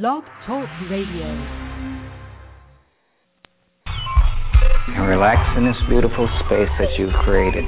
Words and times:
Blog 0.00 0.24
Talk 0.46 0.66
Radio. 0.90 1.26
And 4.88 5.06
relax 5.06 5.38
in 5.58 5.66
this 5.66 5.76
beautiful 5.86 6.26
space 6.46 6.70
that 6.78 6.88
you've 6.98 7.12
created. 7.24 7.64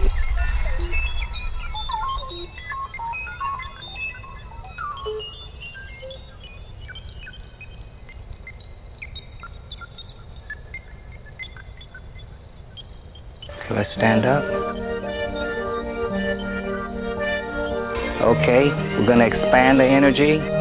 let's 13.77 13.91
stand 13.99 14.25
up. 14.25 14.45
Okay, 18.23 18.65
we're 18.97 19.06
going 19.06 19.19
to 19.19 19.27
expand 19.27 19.79
the 19.79 19.84
energy. 19.84 20.53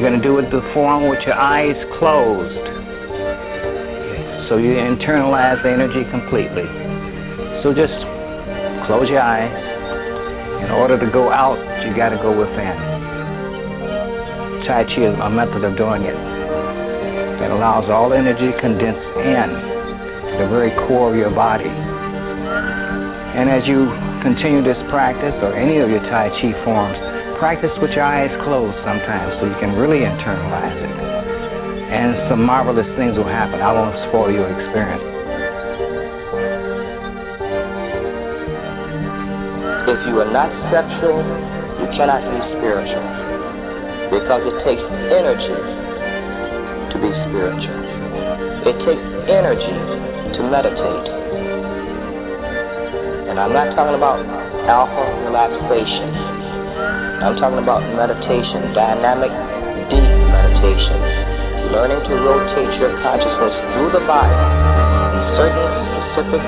You're 0.00 0.08
going 0.08 0.16
to 0.16 0.24
do 0.24 0.40
it 0.40 0.48
the 0.48 0.64
form 0.72 1.12
with 1.12 1.20
your 1.28 1.36
eyes 1.36 1.76
closed. 2.00 2.64
So 4.48 4.56
you 4.56 4.72
internalize 4.80 5.60
the 5.60 5.76
energy 5.76 6.08
completely. 6.08 6.64
So 7.60 7.76
just 7.76 7.92
close 8.88 9.12
your 9.12 9.20
eyes. 9.20 9.52
In 10.64 10.72
order 10.72 10.96
to 10.96 11.04
go 11.12 11.28
out, 11.28 11.60
you 11.84 11.92
got 11.92 12.16
to 12.16 12.20
go 12.24 12.32
within. 12.32 12.80
Tai 14.64 14.88
Chi 14.88 15.04
is 15.04 15.12
a 15.20 15.28
method 15.28 15.68
of 15.68 15.76
doing 15.76 16.08
it 16.08 16.16
that 17.44 17.52
allows 17.52 17.84
all 17.92 18.16
energy 18.16 18.56
condensed 18.56 19.04
in 19.20 19.48
the 20.40 20.48
very 20.48 20.72
core 20.88 21.12
of 21.12 21.16
your 21.20 21.28
body. 21.28 21.68
And 21.68 23.52
as 23.52 23.68
you 23.68 23.84
continue 24.24 24.64
this 24.64 24.80
practice 24.88 25.36
or 25.44 25.52
any 25.52 25.76
of 25.84 25.92
your 25.92 26.00
Tai 26.08 26.32
Chi 26.40 26.56
forms, 26.64 27.09
practice 27.40 27.72
with 27.80 27.88
your 27.96 28.04
eyes 28.04 28.28
closed 28.44 28.76
sometimes 28.84 29.32
so 29.40 29.48
you 29.48 29.56
can 29.64 29.72
really 29.72 30.04
internalize 30.04 30.76
it. 30.76 30.92
And 31.88 32.12
some 32.28 32.44
marvelous 32.44 32.86
things 33.00 33.16
will 33.16 33.26
happen. 33.26 33.64
I 33.64 33.72
won't 33.72 33.96
spoil 34.12 34.28
your 34.28 34.44
experience. 34.44 35.00
If 39.88 40.00
you 40.12 40.20
are 40.20 40.28
not 40.28 40.52
sexual, 40.68 41.24
you 41.80 41.88
cannot 41.96 42.20
be 42.28 42.38
spiritual. 42.60 43.08
Because 44.12 44.44
it 44.44 44.56
takes 44.60 44.84
energy 45.08 45.60
to 46.92 46.96
be 47.00 47.10
spiritual. 47.24 47.80
It 48.68 48.76
takes 48.84 49.06
energy 49.32 49.76
to 50.36 50.40
meditate. 50.44 51.08
And 53.32 53.40
I'm 53.40 53.56
not 53.56 53.72
talking 53.72 53.96
about 53.96 54.20
alpha 54.68 55.04
relaxation. 55.24 56.19
I'm 57.20 57.36
talking 57.36 57.60
about 57.60 57.84
meditation, 57.92 58.72
dynamic, 58.72 59.28
deep 59.92 60.08
meditation. 60.32 60.98
Learning 61.68 62.00
to 62.00 62.14
rotate 62.16 62.72
your 62.80 62.96
consciousness 63.04 63.54
through 63.76 63.92
the 63.92 64.00
body 64.08 64.32
in 64.32 65.20
certain 65.36 65.68
specific 65.84 66.42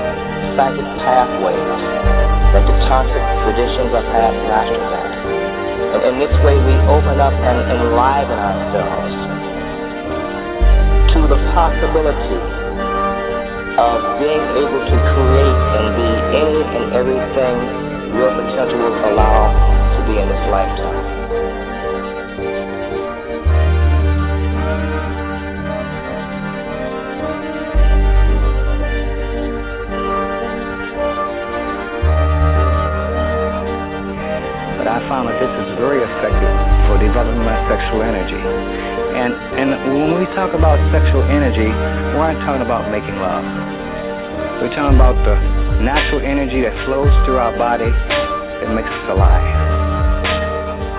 psychic 0.57 0.89
pathways 1.05 1.77
that 2.57 2.65
the 2.65 2.73
tantric 2.89 3.21
traditions 3.45 3.93
of 3.93 4.01
past 4.17 4.33
masters 4.49 4.89
at. 4.97 5.13
And 5.93 6.01
in 6.09 6.15
this 6.17 6.33
way, 6.41 6.57
we 6.57 6.73
open 6.89 7.21
up 7.21 7.37
and 7.37 7.57
enliven 7.69 8.33
ourselves 8.33 9.13
to 11.13 11.19
the 11.29 11.39
possibility 11.53 12.41
of 13.77 13.97
being 14.17 14.45
able 14.57 14.81
to 14.89 14.97
create 14.97 15.59
and 15.77 15.85
be 16.01 16.09
any 16.33 16.61
and 16.65 16.85
everything 16.97 17.55
your 18.17 18.33
potential 18.41 18.89
will 18.89 18.97
allow 19.13 19.72
be 20.03 20.19
in 20.19 20.27
this 20.27 20.45
lifetime. 20.51 20.99
But 34.75 34.91
I 34.91 34.99
found 35.07 35.31
that 35.31 35.39
this 35.39 35.53
is 35.55 35.69
very 35.79 36.03
effective 36.03 36.55
for 36.91 36.99
developing 36.99 37.39
my 37.39 37.55
sexual 37.71 38.03
energy. 38.03 38.43
And 39.15 39.31
and 39.55 39.69
when 40.03 40.19
we 40.19 40.27
talk 40.35 40.51
about 40.51 40.75
sexual 40.91 41.23
energy, 41.31 41.69
we're 42.11 42.27
not 42.27 42.43
talking 42.43 42.65
about 42.65 42.91
making 42.91 43.15
love. 43.23 43.45
We're 44.59 44.75
talking 44.75 44.99
about 44.99 45.15
the 45.23 45.35
natural 45.79 46.19
energy 46.27 46.59
that 46.67 46.75
flows 46.83 47.11
through 47.23 47.39
our 47.39 47.55
body 47.55 47.87
that 47.87 48.69
makes 48.75 48.91
us 48.91 49.15
alive. 49.15 49.62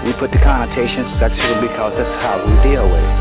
We 0.05 0.13
put 0.21 0.29
the 0.29 0.43
connotation 0.45 1.17
sexual 1.17 1.65
because 1.65 1.97
that's 1.97 2.17
how 2.21 2.37
we 2.45 2.53
deal 2.61 2.85
with 2.85 3.01
it. 3.01 3.19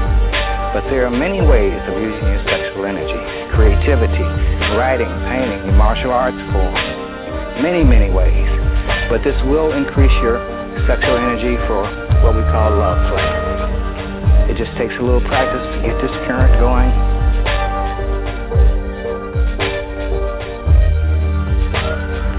But 0.76 0.84
there 0.92 1.08
are 1.08 1.16
many 1.16 1.40
ways 1.40 1.80
of 1.88 1.96
using 1.96 2.28
your 2.28 2.44
sexual 2.44 2.84
energy. 2.84 3.20
Creativity, 3.56 4.28
writing, 4.76 5.08
painting, 5.32 5.80
martial 5.80 6.12
arts 6.12 6.36
form. 6.52 6.76
Many, 7.64 7.88
many 7.88 8.12
ways. 8.12 8.52
But 9.08 9.24
this 9.24 9.38
will 9.48 9.72
increase 9.72 10.12
your 10.28 10.44
sexual 10.84 11.16
energy 11.16 11.56
for 11.72 11.88
what 12.20 12.36
we 12.36 12.44
call 12.52 12.76
love 12.76 13.00
play. 13.16 14.52
It 14.52 14.60
just 14.60 14.76
takes 14.76 14.92
a 15.00 15.04
little 15.08 15.24
practice 15.24 15.64
to 15.64 15.78
get 15.88 15.96
this 16.04 16.12
current 16.28 16.52
going. 16.60 16.92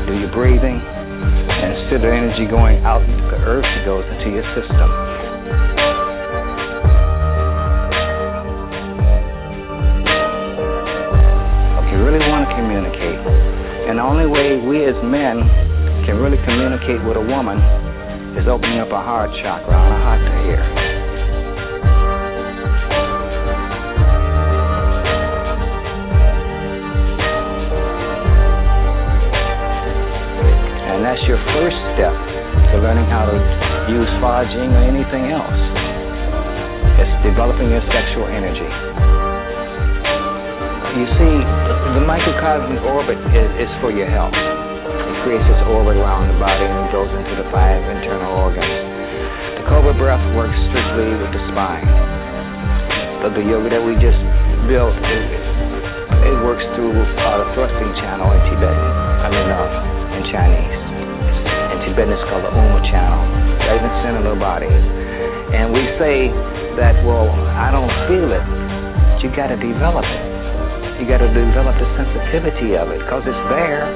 Do 0.04 0.12
your 0.20 0.32
breathing, 0.36 0.84
and 0.84 1.68
instead 1.80 2.04
of 2.04 2.12
energy 2.12 2.44
going 2.44 2.84
out 2.84 3.00
earth, 3.44 3.68
goes 3.84 4.04
into 4.08 4.32
your 4.32 4.46
system. 4.56 4.88
If 11.78 11.86
you 11.92 11.98
really 12.00 12.24
want 12.24 12.48
to 12.48 12.50
communicate, 12.56 13.20
and 13.88 14.00
the 14.00 14.04
only 14.04 14.26
way 14.26 14.60
we 14.64 14.84
as 14.88 14.96
men 15.04 15.44
can 16.08 16.16
really 16.20 16.40
communicate 16.44 17.04
with 17.04 17.16
a 17.16 17.24
woman 17.24 17.60
is 18.40 18.48
opening 18.48 18.80
up 18.80 18.88
a 18.88 19.00
heart 19.00 19.30
chakra 19.42 19.76
on 19.76 19.92
a 19.92 20.00
heart 20.02 20.20
to 20.20 20.32
hear. 20.48 20.83
Use 33.90 34.08
Fa 34.20 34.48
or 34.48 34.80
anything 34.80 35.28
else. 35.28 35.60
It's 36.96 37.14
developing 37.26 37.68
your 37.68 37.84
sexual 37.92 38.30
energy. 38.30 38.70
You 40.94 41.06
see, 41.18 41.36
the 41.98 42.02
microcosmic 42.06 42.80
orbit 42.86 43.18
is, 43.34 43.66
is 43.66 43.72
for 43.82 43.90
your 43.90 44.06
health. 44.06 44.32
It 44.32 45.16
creates 45.26 45.42
this 45.50 45.62
orbit 45.66 45.98
around 45.98 46.30
the 46.30 46.38
body 46.38 46.64
and 46.64 46.86
goes 46.94 47.10
into 47.10 47.34
the 47.34 47.50
five 47.50 47.82
internal 47.82 48.30
organs. 48.30 48.74
The 49.58 49.64
Cobra 49.66 49.92
breath 49.98 50.22
works 50.38 50.54
strictly 50.70 51.18
with 51.18 51.34
the 51.34 51.42
spine. 51.50 51.88
But 53.26 53.34
the 53.34 53.42
yoga 53.42 53.74
that 53.74 53.82
we 53.82 53.98
just 53.98 54.20
built, 54.70 54.94
it, 54.94 55.24
it 56.30 56.36
works 56.46 56.62
through 56.78 56.94
uh, 56.94 57.52
thrusting 57.58 57.90
channel 58.00 58.30
in 58.30 58.40
Tibetan. 58.54 58.92
I 59.18 59.28
mean, 59.34 59.48
uh, 59.50 60.14
in 60.14 60.22
Chinese. 60.30 60.78
In 61.74 61.78
Tibetan, 61.90 62.14
it's 62.14 62.22
called 62.30 62.46
the 62.46 62.54
in 62.54 62.73
body. 64.36 64.70
And 64.70 65.70
we 65.70 65.82
say 65.98 66.30
that, 66.80 66.98
well, 67.06 67.30
I 67.54 67.70
don't 67.70 67.90
feel 68.10 68.30
it. 68.34 68.44
But 68.44 69.22
you 69.22 69.30
got 69.34 69.54
to 69.54 69.58
develop 69.58 70.02
it. 70.02 70.24
You 70.98 71.06
got 71.06 71.22
to 71.22 71.30
develop 71.30 71.74
the 71.78 71.88
sensitivity 71.98 72.74
of 72.78 72.90
it 72.90 73.02
because 73.02 73.22
it's 73.26 73.44
there. 73.50 73.86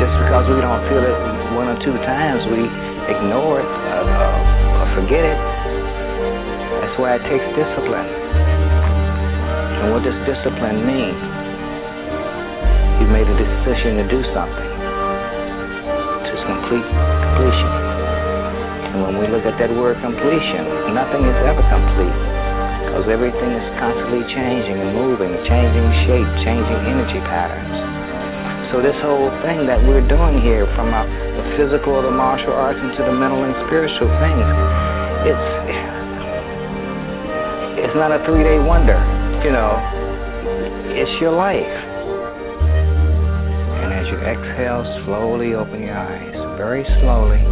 Just 0.00 0.14
because 0.24 0.44
we 0.48 0.58
don't 0.60 0.82
feel 0.88 1.04
it 1.04 1.18
one 1.56 1.68
or 1.68 1.78
two 1.84 1.96
times, 2.04 2.42
we 2.48 2.64
ignore 3.12 3.60
it 3.60 3.68
uh, 3.68 4.04
uh, 4.08 4.80
or 4.80 4.86
forget 4.96 5.24
it. 5.24 5.38
That's 6.80 6.96
why 6.96 7.16
it 7.16 7.24
takes 7.28 7.46
discipline. 7.56 8.08
And 9.82 9.92
what 9.92 10.02
does 10.06 10.16
discipline 10.24 10.86
mean? 10.86 11.14
You 13.02 13.06
made 13.10 13.26
a 13.26 13.36
decision 13.36 13.98
to 13.98 14.04
do 14.06 14.20
something 14.32 14.70
to 16.30 16.34
complete 16.46 16.86
completion. 16.86 17.81
When 19.12 19.28
we 19.28 19.28
look 19.28 19.44
at 19.44 19.60
that 19.60 19.68
word 19.68 20.00
completion, 20.00 20.96
nothing 20.96 21.20
is 21.20 21.36
ever 21.44 21.60
complete 21.68 22.16
because 22.88 23.12
everything 23.12 23.52
is 23.52 23.66
constantly 23.76 24.24
changing 24.32 24.80
and 24.80 24.96
moving, 24.96 25.36
changing 25.44 25.84
shape, 26.08 26.30
changing 26.48 26.80
energy 26.88 27.20
patterns. 27.28 27.76
So 28.72 28.80
this 28.80 28.96
whole 29.04 29.28
thing 29.44 29.68
that 29.68 29.84
we're 29.84 30.00
doing 30.08 30.40
here, 30.40 30.64
from 30.72 30.96
our, 30.96 31.04
the 31.04 31.44
physical, 31.60 32.00
the 32.00 32.08
martial 32.08 32.56
arts, 32.56 32.80
into 32.80 33.04
the 33.04 33.12
mental 33.12 33.44
and 33.44 33.52
spiritual 33.68 34.08
things, 34.16 34.48
it's 35.28 35.48
it's 37.84 37.96
not 38.00 38.16
a 38.16 38.24
three-day 38.24 38.64
wonder, 38.64 38.96
you 39.44 39.52
know. 39.52 39.76
It's 40.96 41.20
your 41.20 41.36
life. 41.36 41.76
And 43.76 43.92
as 43.92 44.08
you 44.08 44.16
exhale, 44.24 44.88
slowly 45.04 45.52
open 45.52 45.84
your 45.84 46.00
eyes, 46.00 46.32
very 46.56 46.88
slowly. 47.04 47.51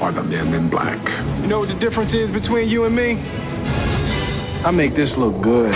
are 0.00 0.14
the 0.14 0.22
men 0.22 0.54
in 0.54 0.70
black. 0.70 0.96
You 1.42 1.48
know 1.48 1.60
what 1.60 1.68
the 1.68 1.78
difference 1.78 2.10
is 2.10 2.32
between 2.32 2.68
you 2.68 2.84
and 2.84 2.96
me? 2.96 3.20
I 4.64 4.70
make 4.70 4.96
this 4.96 5.08
look 5.18 5.42
good. 5.42 5.74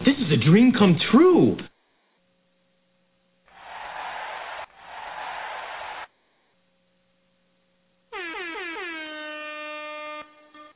This 0.00 0.16
is 0.16 0.32
a 0.32 0.50
dream 0.50 0.72
come 0.72 0.98
true. 1.12 1.56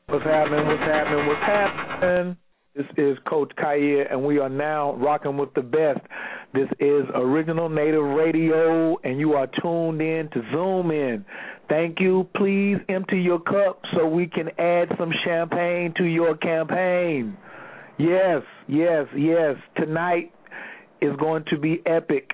What's 0.09 0.25
happening? 0.25 0.67
What's 0.67 0.81
happening? 0.81 1.27
What's 1.27 1.41
happening? 1.41 2.37
This 2.77 2.85
is 2.99 3.17
Coach 3.27 3.53
Khayr, 3.57 4.13
and 4.13 4.23
we 4.23 4.39
are 4.39 4.51
now 4.51 4.97
rocking 4.97 5.39
with 5.39 5.55
the 5.55 5.63
best. 5.63 6.01
This 6.53 6.69
is 6.79 7.05
Original 7.15 7.71
Native 7.71 8.05
Radio, 8.05 8.99
and 9.03 9.19
you 9.19 9.33
are 9.33 9.49
tuned 9.63 10.03
in 10.03 10.29
to 10.35 10.43
Zoom 10.53 10.91
In. 10.91 11.25
Thank 11.71 12.01
you. 12.01 12.29
Please 12.37 12.77
empty 12.91 13.19
your 13.19 13.41
cup 13.41 13.81
so 13.95 14.07
we 14.07 14.27
can 14.27 14.51
add 14.59 14.91
some 14.99 15.11
champagne 15.25 15.95
to 15.97 16.05
your 16.05 16.37
campaign. 16.37 17.39
Yes, 17.99 18.43
yes, 18.69 19.07
yes. 19.17 19.57
Tonight 19.79 20.35
is 21.01 21.17
going 21.17 21.45
to 21.49 21.59
be 21.59 21.81
epic. 21.87 22.33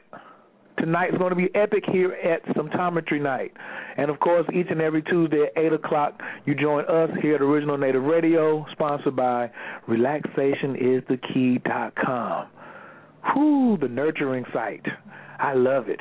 Tonight 0.82 1.12
is 1.12 1.18
going 1.18 1.30
to 1.30 1.36
be 1.36 1.48
epic 1.54 1.84
here 1.92 2.14
at 2.14 2.44
Symptometry 2.56 3.22
Night. 3.22 3.52
And 3.96 4.10
of 4.10 4.18
course, 4.18 4.44
each 4.52 4.66
and 4.68 4.80
every 4.80 5.00
Tuesday 5.02 5.44
at 5.44 5.52
8 5.56 5.74
o'clock, 5.74 6.20
you 6.44 6.56
join 6.56 6.84
us 6.86 7.08
here 7.22 7.36
at 7.36 7.40
Original 7.40 7.78
Native 7.78 8.02
Radio, 8.02 8.66
sponsored 8.72 9.14
by 9.14 9.48
RelaxationIsTheKey.com. 9.88 12.48
Whoo, 13.36 13.78
the 13.80 13.86
nurturing 13.86 14.44
site. 14.52 14.84
I 15.38 15.54
love 15.54 15.88
it. 15.88 16.00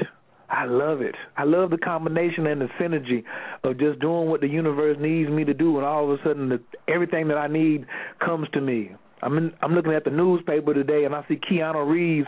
I 0.50 0.66
love 0.66 1.02
it. 1.02 1.14
I 1.38 1.44
love 1.44 1.70
the 1.70 1.78
combination 1.78 2.48
and 2.48 2.62
the 2.62 2.70
synergy 2.80 3.24
of 3.64 3.78
just 3.78 4.00
doing 4.00 4.30
what 4.30 4.42
the 4.42 4.48
universe 4.48 4.98
needs 5.00 5.30
me 5.30 5.46
to 5.46 5.54
do, 5.54 5.78
and 5.78 5.86
all 5.86 6.12
of 6.12 6.20
a 6.20 6.24
sudden, 6.24 6.50
the, 6.50 6.60
everything 6.92 7.28
that 7.28 7.38
I 7.38 7.46
need 7.46 7.86
comes 8.20 8.48
to 8.54 8.62
me. 8.62 8.96
I'm 9.24 9.38
in, 9.38 9.54
I'm 9.62 9.74
looking 9.74 9.94
at 9.94 10.04
the 10.04 10.10
newspaper 10.10 10.74
today, 10.74 11.06
and 11.06 11.14
I 11.14 11.24
see 11.28 11.36
Keanu 11.36 11.88
Reeves, 11.88 12.28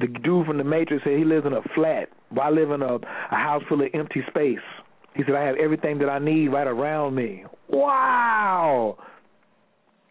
the 0.00 0.06
dude 0.06 0.46
from 0.46 0.58
The 0.58 0.64
Matrix, 0.64 1.04
said 1.04 1.16
he 1.16 1.24
lives 1.24 1.46
in 1.46 1.52
a 1.52 1.62
flat. 1.74 2.08
I 2.40 2.50
live 2.50 2.70
in 2.70 2.82
a, 2.82 2.96
a 2.96 3.36
house 3.36 3.62
full 3.68 3.80
of 3.80 3.88
empty 3.94 4.22
space. 4.28 4.58
He 5.14 5.22
said 5.24 5.34
I 5.34 5.44
have 5.44 5.56
everything 5.56 5.98
that 5.98 6.08
I 6.08 6.18
need 6.18 6.48
right 6.48 6.66
around 6.66 7.14
me. 7.14 7.44
Wow! 7.68 8.98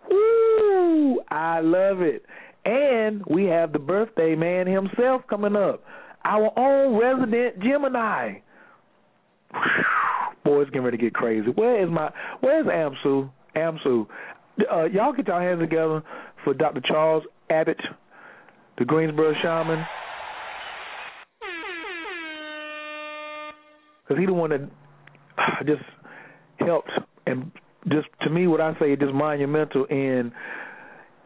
Woo! 0.10 1.22
I 1.30 1.62
love 1.62 2.02
it. 2.02 2.26
And 2.66 3.24
we 3.26 3.46
have 3.46 3.74
the 3.74 3.80
birthday 3.80 4.36
man 4.36 4.68
himself 4.68 5.24
coming 5.30 5.56
up, 5.56 5.84
our 6.24 6.52
own 6.58 7.00
resident 7.00 7.60
Gemini. 7.62 8.40
Boy, 10.44 10.62
it's 10.62 10.70
getting 10.72 10.84
ready 10.84 10.98
to 10.98 11.04
get 11.04 11.14
crazy. 11.14 11.50
Where 11.50 11.84
is 11.84 11.90
my? 11.90 12.12
Where's 12.40 12.66
Amsu? 12.66 13.30
Amsu, 13.56 14.08
uh, 14.72 14.86
y'all 14.86 15.14
get 15.14 15.28
your 15.28 15.42
hands 15.42 15.60
together 15.62 16.02
for 16.44 16.54
Dr. 16.54 16.82
Charles 16.82 17.24
Abbott, 17.50 17.80
the 18.78 18.86
Greensboro 18.86 19.34
shaman. 19.42 19.86
Because 24.04 24.20
he 24.20 24.26
the 24.26 24.34
one 24.34 24.50
that 24.50 24.70
just 25.66 25.84
helped 26.60 26.92
and 27.28 27.52
just 27.90 28.08
to 28.22 28.30
me 28.30 28.48
what 28.48 28.62
I 28.62 28.78
say 28.80 28.94
is 28.94 29.00
just 29.00 29.14
monumental 29.14 29.86
in 29.86 30.32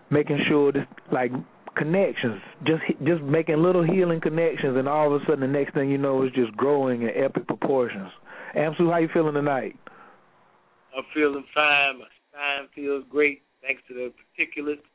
making 0.10 0.40
sure 0.48 0.72
this 0.72 0.84
like 1.12 1.32
connections, 1.76 2.42
just 2.66 2.84
just 3.06 3.22
making 3.24 3.62
little 3.62 3.84
healing 3.84 4.22
connections, 4.22 4.78
and 4.78 4.88
all 4.88 5.14
of 5.14 5.22
a 5.22 5.26
sudden 5.26 5.42
the 5.42 5.48
next 5.48 5.74
thing 5.74 5.90
you 5.90 5.98
know 5.98 6.24
is 6.24 6.32
just 6.34 6.56
growing 6.58 7.04
in 7.04 7.10
epic 7.10 7.48
proportions. 7.48 8.10
Amsu, 8.56 8.92
how 8.92 8.98
you 8.98 9.10
feeling 9.14 9.34
tonight? 9.34 9.76
I'm 10.96 11.04
feeling 11.14 11.44
fine. 11.54 12.00
My 12.00 12.06
spine 12.32 12.70
feels 12.74 13.04
great 13.10 13.42
thanks 13.62 13.82
to 13.88 13.94
the 13.94 14.14
particulates. 14.40 14.86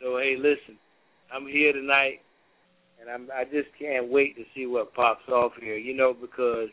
So 0.00 0.18
hey, 0.18 0.36
listen, 0.36 0.76
I'm 1.32 1.46
here 1.46 1.72
tonight, 1.72 2.20
and 3.00 3.08
I'm 3.10 3.28
I 3.34 3.44
just 3.44 3.68
can't 3.78 4.10
wait 4.10 4.36
to 4.36 4.42
see 4.54 4.66
what 4.66 4.94
pops 4.94 5.28
off 5.28 5.52
here. 5.60 5.76
You 5.76 5.94
know, 5.94 6.14
because 6.18 6.68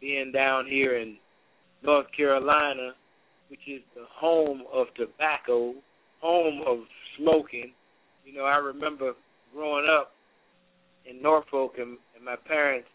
being 0.00 0.32
down 0.32 0.66
here 0.66 0.98
in 0.98 1.16
North 1.82 2.06
Carolina, 2.16 2.92
which 3.48 3.60
is 3.66 3.82
the 3.94 4.04
home 4.08 4.62
of 4.72 4.86
tobacco, 4.96 5.74
home 6.20 6.62
of 6.66 6.78
smoking. 7.18 7.72
You 8.30 8.36
know, 8.38 8.44
I 8.44 8.58
remember 8.58 9.14
growing 9.52 9.88
up 9.90 10.12
in 11.04 11.20
Norfolk, 11.20 11.72
and, 11.78 11.98
and 12.14 12.24
my 12.24 12.36
parents 12.46 12.86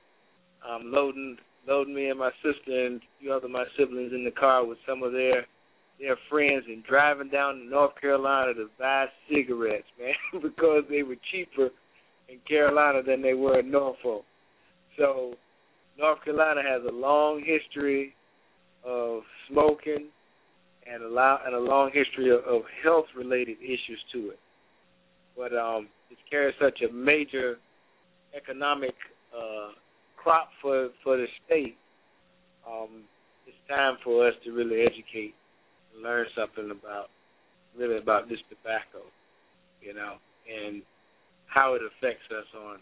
um, 0.65 0.83
loading 0.85 1.35
loading 1.67 1.93
me 1.93 2.07
and 2.07 2.19
my 2.19 2.29
sister 2.41 2.85
and 2.85 3.01
a 3.01 3.05
few 3.19 3.33
other 3.33 3.49
my 3.49 3.65
siblings 3.77 4.13
in 4.13 4.23
the 4.23 4.31
car 4.31 4.65
with 4.65 4.77
some 4.87 5.03
of 5.03 5.11
their 5.11 5.45
their 5.99 6.15
friends 6.29 6.63
and 6.67 6.85
driving 6.85 7.27
down 7.27 7.55
to 7.55 7.65
North 7.65 7.99
Carolina 7.99 8.53
to 8.53 8.67
buy 8.79 9.07
cigarettes, 9.29 9.87
man, 9.99 10.41
because 10.41 10.83
they 10.89 11.03
were 11.03 11.17
cheaper 11.33 11.69
in 12.29 12.39
Carolina 12.47 13.03
than 13.03 13.21
they 13.21 13.33
were 13.33 13.59
in 13.59 13.69
Norfolk. 13.69 14.23
So 14.97 15.33
North 15.99 16.23
Carolina 16.23 16.61
has 16.63 16.81
a 16.87 16.95
long 16.95 17.43
history 17.45 18.15
of 18.85 19.23
smoking 19.49 20.07
and 20.89 21.03
a 21.03 21.09
lot 21.09 21.41
and 21.45 21.55
a 21.55 21.59
long 21.59 21.91
history 21.93 22.29
of, 22.31 22.39
of 22.45 22.61
health 22.81 23.07
related 23.17 23.57
issues 23.61 23.99
to 24.13 24.29
it. 24.29 24.39
But 25.37 25.55
um, 25.55 25.87
it 26.09 26.17
carries 26.29 26.55
such 26.61 26.81
a 26.81 26.93
major 26.93 27.57
economic 28.35 28.95
uh, 29.35 29.71
crop 30.17 30.49
for 30.61 30.89
for 31.03 31.17
the 31.17 31.25
state. 31.45 31.77
Um, 32.67 33.03
it's 33.45 33.57
time 33.69 33.97
for 34.03 34.27
us 34.27 34.33
to 34.43 34.51
really 34.51 34.81
educate 34.81 35.35
and 35.93 36.03
learn 36.03 36.25
something 36.35 36.71
about 36.71 37.07
really 37.77 37.97
about 37.97 38.29
this 38.29 38.39
tobacco, 38.49 39.05
you 39.81 39.93
know, 39.93 40.15
and 40.49 40.81
how 41.47 41.75
it 41.75 41.81
affects 41.81 42.25
us 42.31 42.45
on 42.57 42.77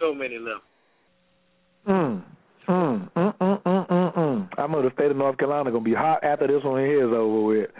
so 0.00 0.14
many 0.14 0.38
levels. 0.38 0.62
Mm. 1.88 2.22
Mm, 2.68 3.10
mm, 3.16 3.34
mm, 3.38 3.62
mm, 3.62 3.88
mm, 3.88 4.14
mm. 4.14 4.48
I 4.58 4.66
know 4.66 4.82
the 4.82 4.90
state 4.92 5.10
of 5.10 5.16
North 5.16 5.38
Carolina 5.38 5.70
gonna 5.70 5.82
be 5.82 5.94
hot 5.94 6.22
after 6.22 6.46
this 6.46 6.62
one 6.62 6.84
here 6.84 7.08
is 7.08 7.14
over 7.14 7.40
with. 7.40 7.70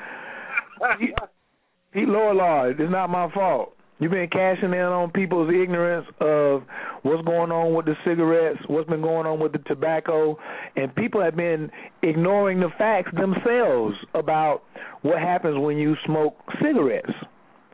Pete 2.09 2.15
Lord, 2.15 2.81
it's 2.81 2.91
not 2.91 3.11
my 3.11 3.31
fault. 3.35 3.75
You've 3.99 4.13
been 4.13 4.31
cashing 4.31 4.73
in 4.73 4.81
on 4.81 5.11
people's 5.11 5.51
ignorance 5.51 6.07
of 6.21 6.63
what's 7.03 7.23
going 7.27 7.53
on 7.53 7.75
with 7.75 7.85
the 7.85 7.97
cigarettes, 8.03 8.61
what's 8.67 8.89
been 8.89 9.03
going 9.03 9.27
on 9.27 9.39
with 9.41 9.53
the 9.53 9.59
tobacco, 9.67 10.39
and 10.75 10.95
people 10.95 11.21
have 11.21 11.37
been 11.37 11.71
ignoring 12.03 12.61
the 12.61 12.71
facts 12.79 13.11
themselves 13.13 13.95
about 14.15 14.63
what 15.03 15.19
happens 15.19 15.59
when 15.59 15.77
you 15.77 15.97
smoke 16.07 16.35
cigarettes. 16.63 17.13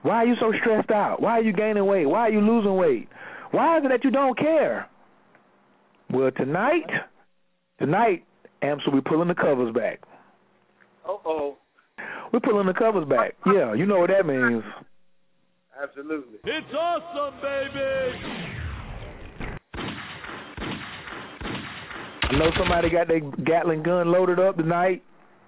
Why 0.03 0.17
are 0.17 0.27
you 0.27 0.35
so 0.41 0.53
stressed 0.61 0.91
out? 0.91 1.23
Why 1.23 1.39
are 1.39 1.43
you 1.43 1.53
gaining 1.53 1.87
weight? 1.87 2.07
Why 2.07 2.23
are 2.23 2.31
you 2.31 2.41
losing 2.41 2.75
weight? 2.75 3.09
Why 3.53 3.79
is 3.79 3.85
it 3.85 3.89
that 3.91 4.03
you 4.03 4.11
don't 4.11 4.37
care? 4.37 4.89
Well, 6.11 6.33
tonight, 6.33 6.91
tonight, 7.79 8.25
Amps 8.63 8.85
will 8.85 8.95
be 8.95 9.09
pulling 9.09 9.29
the 9.29 9.35
covers 9.37 9.73
back. 9.73 10.01
Uh 11.09 11.19
oh. 11.25 11.57
We're 12.35 12.41
pulling 12.41 12.67
the 12.67 12.75
covers 12.75 13.09
back. 13.09 13.35
Yeah, 13.47 13.75
you 13.75 13.87
know 13.87 14.01
what 14.01 14.11
that 14.11 14.27
means. 14.27 14.65
Absolutely. 15.81 16.39
It's 16.43 16.75
awesome, 16.77 17.41
baby. 17.41 18.25
I 22.23 22.37
know 22.37 22.51
somebody 22.59 22.91
got 22.91 23.07
their 23.07 23.21
Gatling 23.21 23.85
gun 23.85 24.11
loaded 24.11 24.41
up 24.41 24.57
tonight 24.57 25.05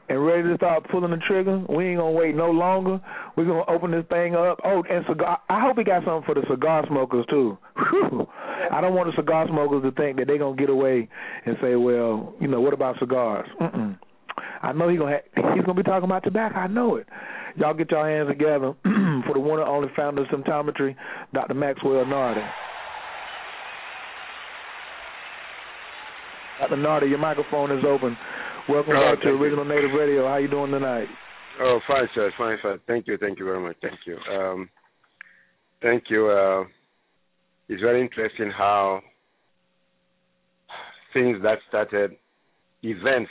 and 0.09 0.25
ready 0.25 0.45
to 0.45 0.55
start 0.55 0.88
pulling 0.88 1.11
the 1.11 1.16
trigger. 1.26 1.64
We 1.69 1.88
ain't 1.88 1.99
gonna 1.99 2.12
wait 2.12 2.37
no 2.37 2.52
longer. 2.52 3.00
We're 3.37 3.47
gonna 3.47 3.64
open 3.66 3.90
this 3.90 4.05
thing 4.09 4.37
up. 4.37 4.61
Oh, 4.62 4.85
and 4.88 5.05
cigar. 5.09 5.40
I 5.50 5.61
hope 5.61 5.78
he 5.78 5.83
got 5.83 6.05
something 6.05 6.23
for 6.25 6.37
the 6.37 6.47
cigar 6.49 6.85
smokers 6.87 7.26
too. 7.28 7.59
Whew. 7.90 8.28
I 8.71 8.81
don't 8.81 8.95
want 8.95 9.11
the 9.11 9.21
cigar 9.21 9.49
smokers 9.49 9.83
to 9.83 9.90
think 9.90 10.19
that 10.19 10.28
they're 10.28 10.38
gonna 10.38 10.55
get 10.55 10.71
away 10.71 11.09
and 11.47 11.57
say, 11.61 11.75
well, 11.75 12.37
you 12.40 12.47
know, 12.47 12.61
what 12.61 12.75
about 12.75 12.97
cigars? 13.00 13.49
Mm-mm. 13.61 13.99
I 14.66 14.73
know 14.73 14.88
he 14.88 14.96
gonna 14.96 15.20
ha- 15.20 15.52
he's 15.54 15.64
gonna 15.64 15.75
be 15.75 15.82
talking 15.85 16.04
about 16.08 16.25
tobacco. 16.25 16.56
I 16.56 16.66
know 16.66 16.96
it. 16.96 17.06
Y'all 17.56 17.73
get 17.75 17.90
your 17.90 18.06
hands 18.08 18.28
together 18.28 18.75
for 19.26 19.32
the 19.35 19.40
one 19.40 19.61
and 19.61 19.68
only 19.68 19.88
founder 19.96 20.23
of 20.23 20.28
symptometry, 20.28 20.94
Dr. 21.32 21.54
Maxwell 21.54 22.04
Nartey. 22.04 22.46
Dr. 26.61 26.76
Nartey, 26.76 27.08
your 27.11 27.18
microphone 27.18 27.70
is 27.70 27.85
open. 27.87 28.16
Welcome 28.68 28.94
Oh, 28.96 29.12
back 29.12 29.20
to 29.20 29.25
thank 29.26 29.37
you. 29.38 29.42
Original 29.42 29.64
Native 29.64 29.90
Radio. 29.96 30.26
How 30.26 30.37
you 30.38 30.49
doing 30.49 30.70
tonight? 30.73 31.06
Oh, 31.61 31.78
fine, 31.87 32.08
sir. 32.14 32.30
Fine, 32.37 32.58
fine. 32.62 32.80
Thank 32.87 33.06
you. 33.06 33.16
Thank 33.18 33.38
you 33.38 33.44
very 33.44 33.61
much. 33.61 33.76
Thank 33.80 34.00
you. 34.06 34.18
Um, 34.35 34.68
thank 35.82 36.04
you. 36.11 36.28
Uh, 36.28 36.64
it's 37.68 37.80
very 37.82 38.00
interesting 38.02 38.50
how 38.50 39.00
things 41.12 41.38
that 41.42 41.58
started, 41.68 42.12
events 42.82 43.30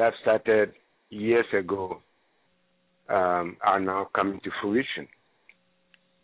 that 0.00 0.14
started 0.22 0.72
years 1.10 1.44
ago, 1.52 2.00
um, 3.10 3.58
are 3.62 3.78
now 3.78 4.08
coming 4.14 4.40
to 4.42 4.50
fruition. 4.62 5.06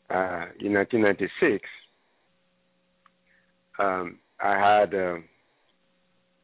Uh, 0.09 0.49
in 0.61 0.73
1996, 0.73 1.63
um, 3.79 4.19
I 4.43 4.55
had 4.59 4.95
uh, 4.95 5.17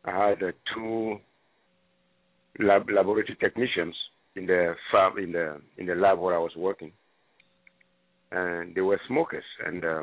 I 0.05 0.29
had 0.29 0.43
uh, 0.43 0.53
two 0.75 1.17
lab, 2.59 2.91
laboratory 2.91 3.39
technicians 3.41 3.95
in 4.37 4.45
the 4.45 4.75
farm 4.91 5.17
in 5.17 5.33
the 5.33 5.59
in 5.79 5.87
the 5.87 5.95
lab 5.95 6.19
where 6.19 6.35
I 6.35 6.39
was 6.39 6.53
working, 6.55 6.93
and 8.31 8.75
they 8.75 8.83
were 8.83 9.01
smokers, 9.09 9.45
and 9.65 9.83
uh, 9.83 10.03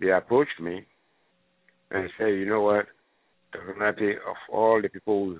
they 0.00 0.10
approached 0.10 0.60
me 0.60 0.84
and 1.90 2.10
said, 2.18 2.26
"You 2.26 2.44
know 2.44 2.60
what, 2.60 2.86
Dr. 3.54 3.74
Nartey, 3.80 4.16
of 4.16 4.36
all 4.52 4.82
the 4.82 4.90
people 4.90 5.38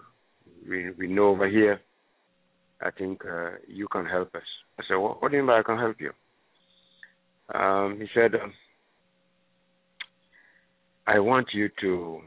we 0.68 0.90
we 0.92 1.06
know 1.06 1.28
over 1.28 1.48
here, 1.48 1.80
I 2.80 2.90
think 2.90 3.24
uh, 3.24 3.52
you 3.66 3.88
can 3.88 4.06
help 4.06 4.34
us." 4.34 4.42
I 4.78 4.82
said, 4.88 4.96
"What, 4.96 5.22
what 5.22 5.30
do 5.30 5.36
you 5.36 5.42
mean 5.42 5.48
by 5.48 5.60
I 5.60 5.62
can 5.62 5.78
help 5.78 5.96
you?" 6.00 6.12
Um, 7.54 7.98
he 8.00 8.06
said, 8.14 8.34
um, 8.34 8.52
"I 11.06 11.18
want 11.18 11.48
you 11.52 11.68
to 11.80 12.20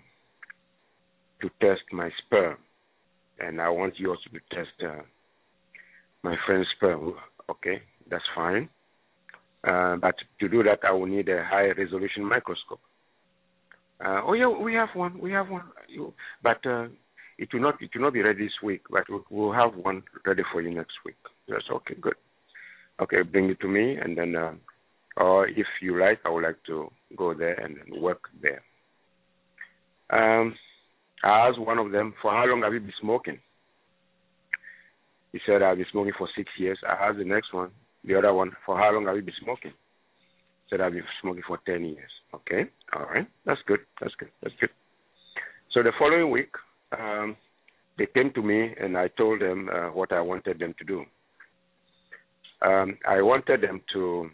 to 1.42 1.50
test 1.60 1.84
my 1.92 2.10
sperm." 2.26 2.58
and 3.40 3.62
I 3.62 3.70
want 3.70 4.00
you 4.00 4.10
also 4.10 4.30
to 4.32 4.56
test 4.56 4.72
uh, 4.84 5.02
my 6.24 6.36
friend's 6.46 6.68
sperm. 6.76 7.14
Okay, 7.50 7.82
that's 8.10 8.24
fine. 8.34 8.70
Uh, 9.64 9.98
but 9.98 10.16
to 10.40 10.48
do 10.48 10.64
that, 10.64 10.80
I 10.84 10.92
will 10.92 11.08
need 11.08 11.30
a 11.30 11.44
high 11.44 11.70
resolution 11.72 12.24
microscope. 12.24 12.80
Uh, 14.04 14.22
oh 14.26 14.34
yeah, 14.34 14.48
we 14.48 14.74
have 14.74 14.90
one. 14.94 15.20
We 15.20 15.32
have 15.32 15.50
one. 15.50 15.64
But 16.44 16.66
uh, 16.66 16.88
it 17.38 17.50
will 17.54 17.62
not. 17.62 17.82
It 17.82 17.90
will 17.94 18.04
not 18.04 18.14
be 18.14 18.22
ready 18.22 18.46
this 18.46 18.54
week. 18.64 18.82
But 18.90 19.04
we'll, 19.30 19.52
have 19.52 19.76
one 19.76 20.04
ready 20.26 20.44
for 20.52 20.62
you 20.62 20.74
next 20.74 20.94
week. 21.06 21.16
Yes. 21.48 21.62
Okay. 21.72 21.96
Good. 22.00 22.16
Okay. 23.02 23.22
Bring 23.24 23.50
it 23.50 23.60
to 23.62 23.68
me, 23.68 23.96
and 23.96 24.18
then, 24.18 24.36
uh, 24.36 24.54
or 25.18 25.48
if 25.48 25.68
you 25.82 26.00
like, 26.00 26.20
I 26.26 26.30
would 26.30 26.44
like 26.44 26.64
to 26.68 26.92
go 27.18 27.34
there 27.34 27.54
and 27.54 27.78
work 28.02 28.24
there. 28.42 28.62
Um, 30.10 30.56
I 31.24 31.48
asked 31.48 31.60
one 31.60 31.80
of 31.80 31.92
them, 31.92 32.14
for 32.22 32.32
how 32.32 32.46
long 32.46 32.62
have 32.62 32.74
you 32.74 32.80
been 32.80 32.94
smoking? 33.02 33.40
He 35.32 35.40
said, 35.46 35.62
I've 35.62 35.78
been 35.78 35.86
smoking 35.92 36.14
for 36.18 36.30
six 36.38 36.50
years. 36.58 36.80
I 36.88 37.08
asked 37.08 37.18
the 37.18 37.26
next 37.26 37.54
one, 37.54 37.72
the 38.06 38.16
other 38.16 38.34
one, 38.34 38.52
for 38.66 38.78
how 38.78 38.94
long 38.94 39.06
have 39.08 39.16
you 39.16 39.22
been 39.22 39.34
smoking? 39.42 39.72
He 39.72 40.70
said, 40.70 40.82
I've 40.82 40.94
been 40.94 41.04
smoking 41.22 41.44
for 41.48 41.60
10 41.66 41.84
years. 41.84 42.12
Okay, 42.34 42.64
all 42.96 43.06
right, 43.06 43.28
that's 43.46 43.60
good, 43.68 43.80
that's 44.00 44.14
good, 44.16 44.30
that's 44.42 44.56
good. 44.60 44.70
So 45.74 45.84
the 45.84 45.92
following 46.00 46.32
week, 46.32 46.52
um, 47.00 47.38
they 47.98 48.08
came 48.08 48.32
to 48.34 48.42
me 48.42 48.74
and 48.80 48.98
I 48.98 49.08
told 49.10 49.42
them 49.42 49.70
uh, 49.74 49.90
what 49.90 50.12
I 50.12 50.22
wanted 50.22 50.60
them 50.60 50.74
to 50.80 50.86
do. 50.86 51.06
Um, 52.62 52.98
I 53.08 53.22
wanted 53.22 53.62
them 53.62 53.82
to 53.94 54.30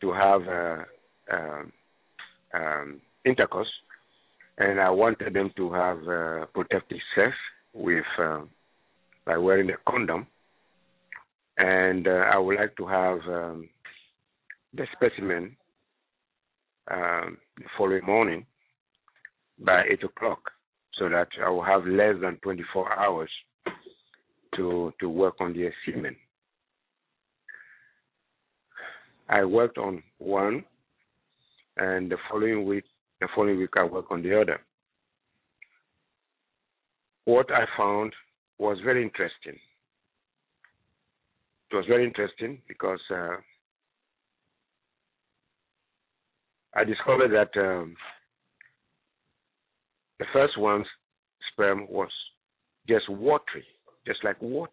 to 0.00 0.12
have 0.12 0.42
uh, 0.48 0.84
um, 1.32 1.72
um, 2.54 3.00
intercourse 3.24 3.68
and 4.58 4.80
I 4.80 4.90
wanted 4.90 5.34
them 5.34 5.50
to 5.56 5.72
have 5.72 5.98
uh, 6.08 6.46
protective 6.46 6.98
sex 7.14 7.34
with 7.72 8.04
uh, 8.18 8.40
by 9.24 9.36
wearing 9.36 9.70
a 9.70 9.90
condom, 9.90 10.26
and 11.58 12.06
uh, 12.06 12.24
I 12.32 12.38
would 12.38 12.56
like 12.56 12.76
to 12.76 12.86
have 12.86 13.18
um, 13.28 13.68
the 14.74 14.86
specimen 14.92 15.56
um, 16.90 17.38
the 17.56 17.64
following 17.78 18.04
morning 18.04 18.46
by 19.58 19.84
eight 19.90 20.02
o'clock, 20.02 20.51
so 20.98 21.08
that 21.08 21.28
I 21.44 21.48
will 21.48 21.64
have 21.64 21.86
less 21.86 22.14
than 22.20 22.36
24 22.42 22.98
hours 22.98 23.30
to 24.56 24.92
to 25.00 25.08
work 25.08 25.34
on 25.40 25.52
the 25.52 25.70
semen. 25.84 26.16
I 29.28 29.44
worked 29.44 29.78
on 29.78 30.02
one, 30.18 30.64
and 31.76 32.10
the 32.10 32.18
following 32.30 32.66
week 32.66 32.84
the 33.20 33.28
following 33.34 33.58
week 33.58 33.70
I 33.76 33.84
work 33.84 34.06
on 34.10 34.22
the 34.22 34.40
other. 34.40 34.60
What 37.24 37.50
I 37.52 37.64
found 37.76 38.12
was 38.58 38.78
very 38.84 39.02
interesting. 39.02 39.58
It 41.70 41.76
was 41.76 41.86
very 41.86 42.04
interesting 42.04 42.60
because 42.68 43.00
uh, 43.10 43.36
I 46.74 46.84
discovered 46.84 47.30
that 47.32 47.58
um, 47.58 47.96
the 50.22 50.28
first 50.32 50.56
one's 50.56 50.86
sperm 51.50 51.84
was 51.90 52.10
just 52.88 53.08
watery, 53.08 53.66
just 54.06 54.22
like 54.22 54.40
water. 54.40 54.70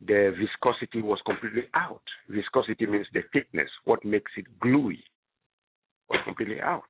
The 0.00 0.32
viscosity 0.40 1.02
was 1.02 1.18
completely 1.26 1.64
out. 1.74 2.00
Viscosity 2.30 2.86
means 2.86 3.06
the 3.12 3.20
thickness, 3.30 3.68
what 3.84 4.02
makes 4.06 4.32
it 4.38 4.46
gluey 4.58 5.04
was 6.08 6.20
completely 6.24 6.62
out. 6.62 6.88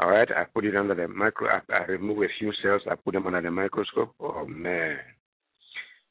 All 0.00 0.10
right, 0.10 0.28
I 0.36 0.44
put 0.52 0.64
it 0.64 0.74
under 0.74 0.96
the 0.96 1.06
micro. 1.06 1.48
I, 1.48 1.60
I 1.72 1.84
remove 1.84 2.18
a 2.18 2.28
few 2.40 2.52
cells. 2.60 2.82
I 2.90 2.96
put 2.96 3.14
them 3.14 3.28
under 3.28 3.40
the 3.40 3.52
microscope. 3.52 4.16
Oh 4.18 4.44
man, 4.46 4.98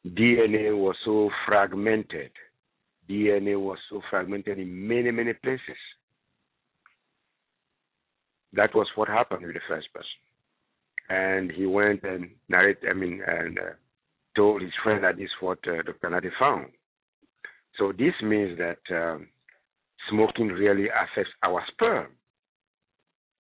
DNA 0.08 0.78
was 0.78 0.96
so 1.04 1.30
fragmented. 1.46 2.32
DNA 3.10 3.60
was 3.60 3.80
so 3.90 4.02
fragmented 4.10 4.60
in 4.60 4.88
many 4.88 5.12
many 5.12 5.34
places. 5.34 5.82
That 8.54 8.74
was 8.76 8.88
what 8.96 9.08
happened 9.08 9.46
with 9.46 9.56
the 9.56 9.62
first 9.68 9.88
person. 9.94 10.06
And 11.10 11.52
he 11.52 11.66
went 11.66 12.04
and 12.04 12.30
narrated, 12.50 12.90
I 12.90 12.94
mean, 12.94 13.22
and 13.26 13.58
uh, 13.60 13.74
told 14.36 14.62
his 14.62 14.72
friend 14.84 15.04
that 15.04 15.18
this 15.18 15.26
is 15.26 15.42
what 15.42 15.60
uh, 15.68 15.82
Dr. 15.84 16.10
Nartey 16.10 16.30
found. 16.40 16.68
So 17.78 17.92
this 17.92 18.14
means 18.24 18.58
that 18.58 18.80
um, 18.96 19.28
smoking 20.10 20.48
really 20.48 20.88
affects 20.90 21.32
our 21.44 21.64
sperm. 21.72 22.08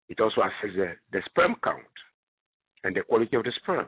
It 0.09 0.21
also 0.21 0.43
affects 0.43 0.77
the, 0.77 0.93
the 1.13 1.23
sperm 1.27 1.57
count 1.63 1.83
and 2.85 2.95
the 2.95 3.03
quality 3.03 3.37
of 3.37 3.45
the 3.45 3.53
sperm. 3.63 3.87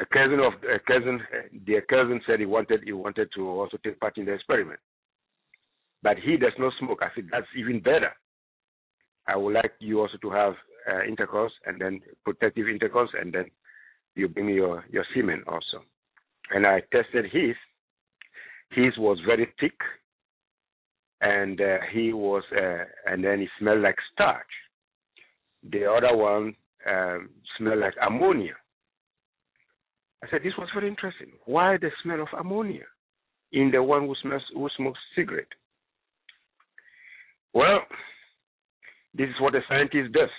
A 0.00 0.06
cousin 0.06 0.40
of 0.40 0.52
a 0.64 0.80
cousin, 0.80 1.20
their 1.64 1.82
cousin 1.82 2.20
said 2.26 2.40
he 2.40 2.46
wanted 2.46 2.80
he 2.84 2.92
wanted 2.92 3.28
to 3.36 3.48
also 3.48 3.76
take 3.84 4.00
part 4.00 4.18
in 4.18 4.24
the 4.24 4.32
experiment, 4.32 4.80
but 6.02 6.16
he 6.18 6.36
does 6.36 6.54
not 6.58 6.72
smoke. 6.80 6.98
I 7.02 7.14
said 7.14 7.28
that's 7.30 7.46
even 7.56 7.78
better. 7.78 8.10
I 9.28 9.36
would 9.36 9.54
like 9.54 9.72
you 9.80 10.00
also 10.00 10.18
to 10.18 10.30
have 10.30 10.54
uh, 10.90 11.04
intercourse 11.04 11.52
and 11.66 11.80
then 11.80 12.00
protective 12.24 12.68
intercourse, 12.68 13.10
and 13.20 13.32
then 13.32 13.46
you 14.14 14.28
bring 14.28 14.48
your 14.48 14.84
your 14.90 15.04
semen 15.14 15.42
also. 15.46 15.84
And 16.50 16.66
I 16.66 16.80
tested 16.92 17.24
his. 17.32 17.56
His 18.70 18.96
was 18.98 19.18
very 19.26 19.48
thick, 19.60 19.78
and 21.20 21.60
uh, 21.60 21.78
he 21.92 22.12
was, 22.12 22.42
uh, 22.52 22.84
and 23.06 23.24
then 23.24 23.40
he 23.40 23.48
smelled 23.58 23.80
like 23.80 23.96
starch. 24.12 24.46
The 25.70 25.84
other 25.86 26.16
one 26.16 26.54
um, 26.88 27.30
smelled 27.56 27.80
like 27.80 27.94
ammonia. 28.04 28.54
I 30.22 30.30
said 30.30 30.40
this 30.42 30.56
was 30.58 30.68
very 30.74 30.88
interesting. 30.88 31.28
Why 31.44 31.76
the 31.80 31.90
smell 32.02 32.22
of 32.22 32.28
ammonia 32.38 32.84
in 33.52 33.70
the 33.70 33.82
one 33.82 34.06
who 34.06 34.14
smells 34.22 34.42
who 34.54 34.68
smokes 34.76 34.98
cigarette? 35.14 35.46
Well, 37.52 37.80
this 39.16 39.28
is 39.28 39.40
what 39.40 39.54
a 39.54 39.60
scientist 39.68 40.12
does. 40.12 40.30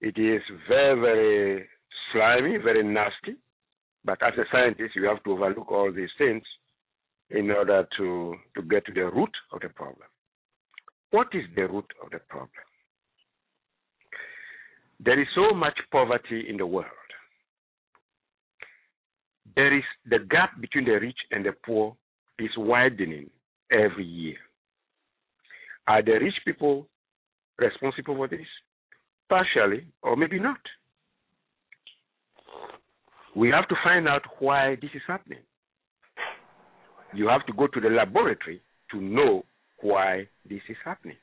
It 0.00 0.18
is 0.18 0.42
very, 0.68 1.00
very 1.00 1.68
slimy, 2.12 2.56
very 2.58 2.82
nasty. 2.82 3.36
But 4.04 4.22
as 4.22 4.32
a 4.38 4.44
scientist, 4.50 4.96
you 4.96 5.04
have 5.04 5.22
to 5.24 5.32
overlook 5.32 5.70
all 5.70 5.92
these 5.92 6.10
things 6.18 6.42
in 7.30 7.50
order 7.50 7.86
to, 7.96 8.34
to 8.56 8.62
get 8.62 8.84
to 8.86 8.92
the 8.92 9.04
root 9.04 9.30
of 9.52 9.60
the 9.60 9.68
problem. 9.68 10.08
What 11.10 11.28
is 11.32 11.44
the 11.54 11.62
root 11.62 11.90
of 12.02 12.10
the 12.10 12.18
problem? 12.28 12.50
There 15.02 15.20
is 15.20 15.28
so 15.34 15.54
much 15.54 15.78
poverty 15.90 16.46
in 16.48 16.56
the 16.56 16.66
world. 16.66 16.86
There 19.56 19.76
is 19.76 19.84
the 20.08 20.18
gap 20.30 20.60
between 20.60 20.84
the 20.84 20.92
rich 20.92 21.18
and 21.30 21.44
the 21.44 21.52
poor 21.64 21.96
is 22.38 22.50
widening 22.56 23.30
every 23.70 24.04
year. 24.04 24.36
Are 25.86 26.02
the 26.02 26.12
rich 26.12 26.34
people 26.44 26.86
responsible 27.60 28.16
for 28.16 28.28
this? 28.28 28.46
Partially, 29.28 29.86
or 30.02 30.16
maybe 30.16 30.40
not. 30.40 30.58
We 33.36 33.48
have 33.50 33.68
to 33.68 33.76
find 33.84 34.08
out 34.08 34.22
why 34.40 34.76
this 34.82 34.90
is 34.94 35.02
happening. 35.06 35.38
You 37.14 37.28
have 37.28 37.46
to 37.46 37.52
go 37.52 37.66
to 37.68 37.80
the 37.80 37.88
laboratory 37.88 38.60
to 38.90 39.00
know 39.00 39.44
why 39.80 40.28
this 40.48 40.60
is 40.68 40.76
happening. 40.84 41.16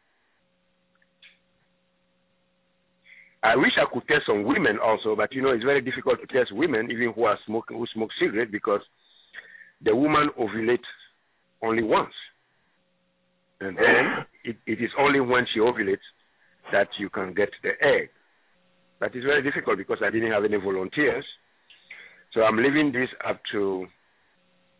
I 3.44 3.56
wish 3.56 3.72
I 3.78 3.86
could 3.94 4.08
test 4.08 4.26
some 4.26 4.46
women 4.46 4.78
also, 4.84 5.16
but 5.16 5.32
you 5.34 5.42
know 5.42 5.52
it's 5.52 5.64
very 5.64 5.82
difficult 5.82 6.20
to 6.22 6.28
test 6.28 6.52
women 6.52 6.90
even 6.92 7.14
who 7.14 7.24
are 7.24 7.38
smoking 7.46 7.78
who 7.78 7.86
smoke 7.94 8.10
cigarette 8.20 8.52
because 8.52 8.82
the 9.84 9.96
woman 9.96 10.30
ovulates 10.40 10.80
only 11.62 11.84
once, 11.84 12.14
and 13.62 13.78
then 13.78 14.26
it, 14.44 14.58
it 14.66 14.84
is 14.84 14.90
only 15.00 15.20
when 15.20 15.46
she 15.54 15.60
ovulates 15.60 16.08
that 16.72 16.88
you 17.00 17.10
can 17.10 17.34
get 17.34 17.50
the 17.64 17.72
egg. 17.82 18.10
But 19.00 19.16
it's 19.16 19.26
very 19.26 19.44
difficult 19.44 19.78
because 19.78 20.00
I 20.04 20.10
didn't 20.10 20.32
have 20.32 20.44
any 20.44 20.58
volunteers, 20.58 21.26
so 22.34 22.42
I'm 22.42 22.58
leaving 22.58 22.92
this 22.92 23.10
up 23.28 23.40
to 23.52 23.88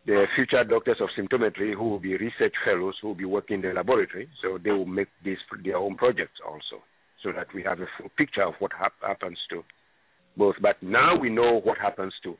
the 0.06 0.24
future 0.34 0.64
doctors 0.64 0.98
of 1.00 1.08
symptometry 1.18 1.74
who 1.74 1.88
will 1.88 1.98
be 1.98 2.16
research 2.16 2.54
fellows 2.64 2.94
who 3.00 3.08
will 3.08 3.14
be 3.14 3.24
working 3.24 3.56
in 3.56 3.62
the 3.62 3.74
laboratory. 3.74 4.28
So 4.42 4.58
they 4.62 4.70
will 4.70 4.86
make 4.86 5.08
this 5.24 5.38
their 5.64 5.76
own 5.76 5.96
projects 5.96 6.40
also 6.46 6.82
so 7.22 7.32
that 7.32 7.46
we 7.54 7.62
have 7.62 7.80
a 7.80 7.86
full 7.98 8.10
picture 8.16 8.44
of 8.44 8.54
what 8.58 8.72
hap- 8.78 9.02
happens 9.02 9.38
to 9.50 9.62
both. 10.36 10.54
But 10.62 10.82
now 10.82 11.16
we 11.18 11.30
know 11.30 11.60
what 11.62 11.78
happens 11.78 12.14
to 12.22 12.36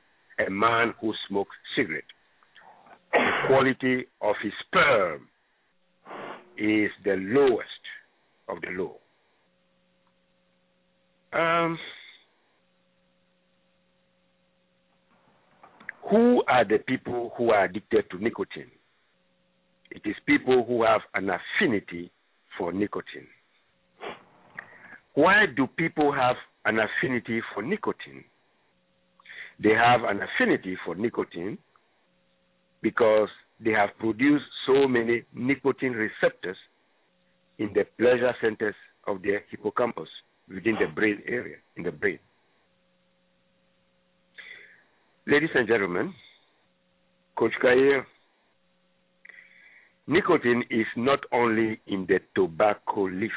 a 0.47 0.51
man 0.51 0.95
who 1.01 1.13
smokes 1.29 1.57
cigarette. 1.77 2.05
The 3.13 3.47
quality 3.49 4.07
of 4.23 4.37
his 4.43 4.53
sperm 4.67 5.29
is 6.57 6.91
the 7.05 7.17
lowest 7.17 7.85
of 8.49 8.61
the 8.61 8.71
low. 8.71 8.97
Um, 11.33 11.79
who 16.11 16.43
are 16.49 16.65
the 16.65 16.79
people 16.79 17.33
who 17.37 17.51
are 17.51 17.65
addicted 17.65 18.11
to 18.11 18.23
nicotine? 18.23 18.71
It 19.91 20.03
is 20.05 20.17
people 20.27 20.65
who 20.65 20.85
have 20.85 21.03
an 21.15 21.31
affinity 21.31 22.11
for 22.57 22.73
nicotine. 22.73 23.27
Why 25.15 25.47
do 25.55 25.67
people 25.67 26.13
have 26.13 26.37
an 26.65 26.79
affinity 26.79 27.43
for 27.53 27.63
nicotine? 27.63 28.25
They 29.63 29.75
have 29.75 30.03
an 30.05 30.21
affinity 30.23 30.77
for 30.85 30.95
nicotine 30.95 31.59
because 32.83 33.29
they 33.61 33.73
have 33.73 33.91
produced 33.99 34.45
so 34.67 34.87
many 34.87 35.25
nicotine 35.35 35.93
receptors 35.93 36.57
in 37.59 37.73
the 37.75 37.85
pleasure 37.99 38.35
centers 38.41 38.77
of 39.07 39.23
their 39.23 39.43
hippocampus 39.51 40.09
within 40.53 40.77
the 40.81 40.87
brain 40.87 41.21
area, 41.27 41.57
in 41.77 41.83
the 41.83 41.93
brain. 41.93 42.19
Ladies 45.27 45.51
and 45.55 45.69
gentlemen, 45.69 46.15
Coach 47.37 47.53
Khayr, 47.63 48.05
nicotine 50.07 50.65
is 50.71 50.87
not 50.97 51.21
only 51.33 51.81
in 51.87 52.07
the 52.09 52.21
tobacco 52.35 53.09
leaf. 53.09 53.33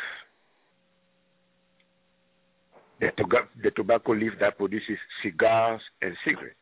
The, 2.99 3.11
to- 3.17 3.47
the 3.63 3.71
tobacco 3.71 4.13
leaf 4.13 4.33
that 4.39 4.57
produces 4.57 4.97
cigars 5.23 5.81
and 6.01 6.15
cigarettes 6.23 6.55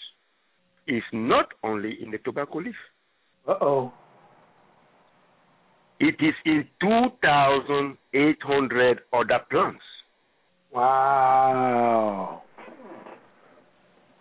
is 0.88 1.04
not 1.14 1.48
only 1.64 1.98
in 2.02 2.10
the 2.12 2.18
tobacco 2.20 2.60
leaf. 2.60 2.76
Uh 3.48 3.56
oh. 3.62 3.94
It 6.00 6.16
is 6.20 6.34
in 6.46 6.66
2,800 6.82 9.00
other 9.14 9.40
plants. 9.52 9.84
Wow. 10.72 12.44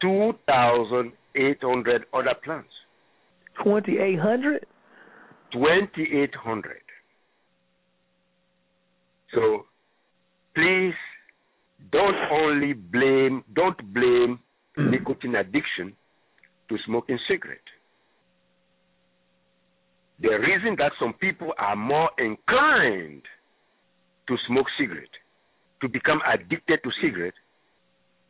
2,800 0.00 2.04
other 2.14 2.34
plants. 2.44 2.68
2,800? 3.64 4.64
2,800. 5.52 6.76
So 9.34 9.66
please 10.54 10.94
don't 11.92 12.16
only 12.32 12.72
blame, 12.72 13.44
don't 13.54 13.94
blame 13.94 14.38
mm. 14.78 14.90
nicotine 14.90 15.34
addiction 15.34 15.92
to 16.68 16.76
smoking 16.86 17.18
cigarette. 17.28 17.58
The 20.20 20.30
reason 20.30 20.74
that 20.78 20.92
some 20.98 21.12
people 21.14 21.52
are 21.58 21.76
more 21.76 22.10
inclined 22.18 23.22
to 24.26 24.36
smoke 24.48 24.66
cigarette, 24.78 25.08
to 25.80 25.88
become 25.88 26.20
addicted 26.26 26.80
to 26.82 26.90
cigarette, 27.02 27.34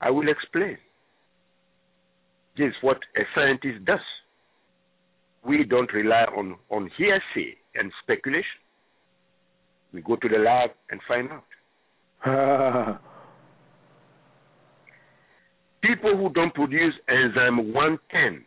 I 0.01 0.11
will 0.11 0.29
explain. 0.29 0.79
This 2.57 2.69
is 2.69 2.75
what 2.81 2.99
a 3.17 3.23
scientist 3.35 3.85
does. 3.85 4.01
We 5.47 5.65
don't 5.65 5.93
rely 5.93 6.25
on, 6.37 6.57
on 6.71 6.91
hearsay 6.97 7.57
and 7.75 7.93
speculation. 8.03 8.61
We 9.93 10.03
go 10.03 10.17
to 10.17 10.29
the 10.29 10.39
lab 10.39 10.71
and 10.91 11.01
find 11.09 11.31
out. 11.31 11.45
People 15.83 16.17
who 16.17 16.31
don't 16.31 16.53
produce 16.53 16.95
enzyme 17.09 17.73
110, 17.73 18.45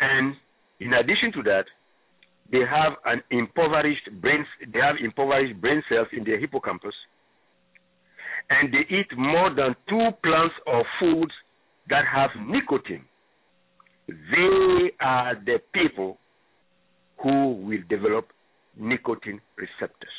and 0.00 0.34
in 0.80 0.92
addition 0.92 1.32
to 1.32 1.42
that, 1.44 1.64
they 2.50 2.60
have 2.60 2.94
an 3.04 3.22
impoverished 3.30 4.08
brain. 4.20 4.44
They 4.72 4.80
have 4.80 4.96
impoverished 5.02 5.60
brain 5.60 5.82
cells 5.88 6.08
in 6.12 6.24
their 6.24 6.38
hippocampus, 6.38 6.94
and 8.50 8.72
they 8.72 8.94
eat 8.94 9.06
more 9.16 9.54
than 9.54 9.76
two 9.88 10.08
plants 10.22 10.54
or 10.66 10.84
foods 10.98 11.32
that 11.90 12.04
have 12.06 12.30
nicotine. 12.46 13.04
They 14.08 14.92
are 15.00 15.34
the 15.34 15.58
people 15.74 16.16
who 17.22 17.52
will 17.52 17.82
develop 17.88 18.28
nicotine 18.78 19.40
receptors. 19.56 20.16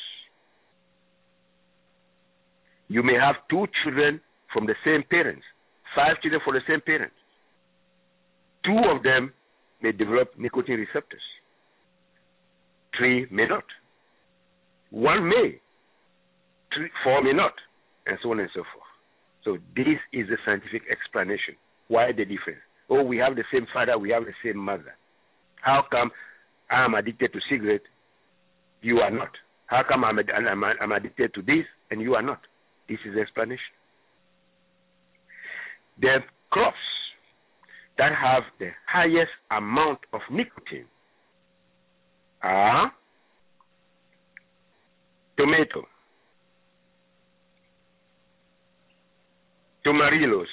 You 2.87 3.03
may 3.03 3.13
have 3.13 3.35
two 3.49 3.65
children 3.83 4.19
from 4.53 4.65
the 4.65 4.75
same 4.83 5.03
parents, 5.09 5.43
five 5.95 6.21
children 6.21 6.41
from 6.43 6.55
the 6.55 6.61
same 6.67 6.81
parents. 6.81 7.15
Two 8.65 8.77
of 8.93 9.03
them 9.03 9.31
may 9.81 9.91
develop 9.91 10.37
nicotine 10.37 10.79
receptors. 10.79 11.21
Three 12.99 13.25
may 13.31 13.47
not. 13.47 13.63
One 14.91 15.29
may, 15.29 15.61
three, 16.75 16.89
four 17.03 17.23
may 17.23 17.31
not, 17.31 17.53
and 18.05 18.17
so 18.21 18.31
on 18.31 18.39
and 18.39 18.49
so 18.53 18.63
forth. 18.73 18.89
So 19.45 19.57
this 19.75 19.97
is 20.11 20.27
the 20.27 20.37
scientific 20.45 20.81
explanation. 20.91 21.55
Why 21.87 22.11
the 22.11 22.25
difference? 22.25 22.59
Oh, 22.89 23.03
we 23.03 23.17
have 23.17 23.35
the 23.35 23.45
same 23.53 23.67
father, 23.73 23.97
we 23.97 24.09
have 24.09 24.25
the 24.25 24.33
same 24.43 24.57
mother. 24.57 24.95
How 25.61 25.85
come 25.89 26.11
I'm 26.69 26.93
addicted 26.93 27.31
to 27.33 27.39
cigarette, 27.49 27.87
you 28.81 28.99
are 28.99 29.11
not? 29.11 29.31
How 29.67 29.83
come 29.87 30.03
I'm, 30.03 30.19
I'm, 30.19 30.63
I'm 30.63 30.91
addicted 30.91 31.33
to 31.35 31.41
this 31.41 31.65
and 31.91 32.01
you 32.01 32.15
are 32.15 32.21
not? 32.21 32.41
This 32.89 32.97
is 33.05 33.13
the 33.15 33.21
explanation. 33.21 33.73
The 36.01 36.17
crops 36.49 36.77
that 37.97 38.11
have 38.13 38.43
the 38.59 38.71
highest 38.91 39.31
amount 39.51 39.99
of 40.11 40.21
nicotine 40.31 40.87
are 42.41 42.91
tomato, 45.37 45.85
tamarillos, 49.85 50.47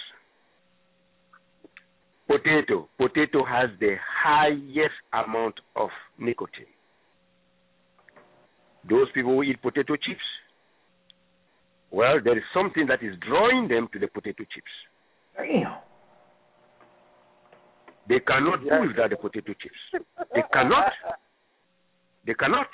potato. 2.29 2.89
Potato 2.99 3.45
has 3.45 3.71
the 3.81 3.97
highest 4.25 4.95
amount 5.13 5.55
of 5.75 5.91
nicotine. 6.19 6.67
Those 8.89 9.09
people 9.15 9.35
who 9.35 9.43
eat 9.43 9.61
potato 9.63 9.97
chips, 9.97 10.21
well, 11.91 12.21
there 12.23 12.37
is 12.37 12.45
something 12.55 12.87
that 12.87 13.03
is 13.03 13.15
drawing 13.27 13.69
them 13.69 13.89
to 13.93 13.99
the 13.99 14.07
potato 14.07 14.45
chips. 14.45 14.71
Damn. 15.37 15.77
They 18.09 18.21
cannot 18.21 18.61
do 18.63 18.89
without 18.89 19.11
the 19.11 19.17
potato 19.17 19.53
chips. 19.61 20.05
They 20.35 20.43
cannot. 20.53 20.93
They 22.27 22.35
cannot. 22.35 22.67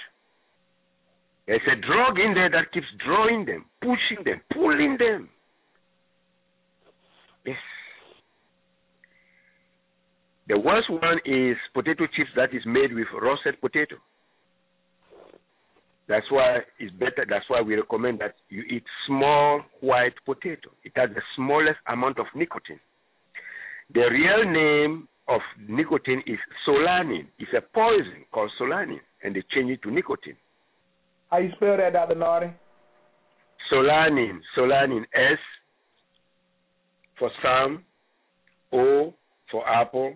There's 1.46 1.60
a 1.70 1.76
drug 1.76 2.18
in 2.18 2.34
there 2.34 2.50
that 2.50 2.72
keeps 2.72 2.86
drawing 3.04 3.44
them, 3.44 3.66
pushing 3.80 4.24
them, 4.24 4.40
pulling 4.52 4.96
them. 4.98 5.28
Yes. 7.44 7.56
The 10.48 10.58
worst 10.58 10.88
one 10.90 11.18
is 11.24 11.56
potato 11.74 12.06
chips 12.06 12.30
that 12.36 12.54
is 12.54 12.62
made 12.64 12.94
with 12.94 13.06
roasted 13.20 13.60
potato. 13.60 13.96
That's 16.08 16.26
why 16.30 16.58
it's 16.78 16.92
better. 16.96 17.26
That's 17.28 17.48
why 17.48 17.60
we 17.60 17.76
recommend 17.76 18.20
that 18.20 18.34
you 18.48 18.62
eat 18.62 18.84
small 19.06 19.62
white 19.80 20.14
potato. 20.24 20.70
It 20.84 20.92
has 20.96 21.10
the 21.14 21.22
smallest 21.36 21.78
amount 21.88 22.18
of 22.18 22.26
nicotine. 22.34 22.80
The 23.94 24.08
real 24.10 24.44
name 24.50 25.08
of 25.28 25.40
nicotine 25.68 26.22
is 26.26 26.38
solanine. 26.66 27.28
It's 27.38 27.52
a 27.56 27.62
poison 27.74 28.24
called 28.32 28.50
solanine, 28.60 29.00
and 29.22 29.34
they 29.34 29.42
change 29.54 29.70
it 29.70 29.82
to 29.82 29.90
nicotine. 29.90 30.36
How 31.30 31.38
you 31.38 31.50
spell 31.56 31.76
that, 31.76 31.92
Dr. 31.92 32.14
Nartey? 32.14 32.52
Solanine. 33.72 34.40
Solanine. 34.56 35.04
S 35.14 35.38
for 37.18 37.30
Sam. 37.42 37.84
O 38.72 39.14
for 39.50 39.68
Apple. 39.68 40.14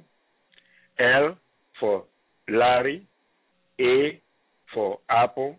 L 0.98 1.36
for 1.80 2.04
Larry. 2.48 3.06
A 3.80 4.20
for 4.74 4.98
Apple. 5.08 5.58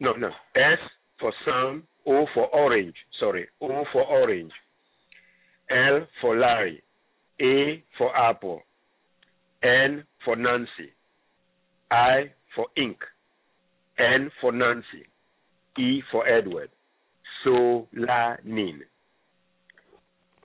No, 0.00 0.12
no. 0.12 0.28
S 0.54 0.78
for 1.18 1.32
Sam. 1.44 1.84
O 2.06 2.26
for 2.34 2.46
Orange. 2.48 2.96
Sorry. 3.18 3.46
O 3.60 3.84
for 3.92 4.02
Orange. 4.04 4.52
L 5.70 6.06
for 6.20 6.36
Larry. 6.36 6.82
A 7.40 7.82
for 7.96 8.14
Apple. 8.16 8.60
N 9.62 10.04
for 10.24 10.36
Nancy. 10.36 10.92
I 11.90 12.32
for 12.54 12.66
ink. 12.76 12.98
N 13.98 14.30
for 14.40 14.52
Nancy. 14.52 15.06
E 15.78 16.02
for 16.10 16.26
Edward. 16.26 16.70
Solanine. 17.44 18.82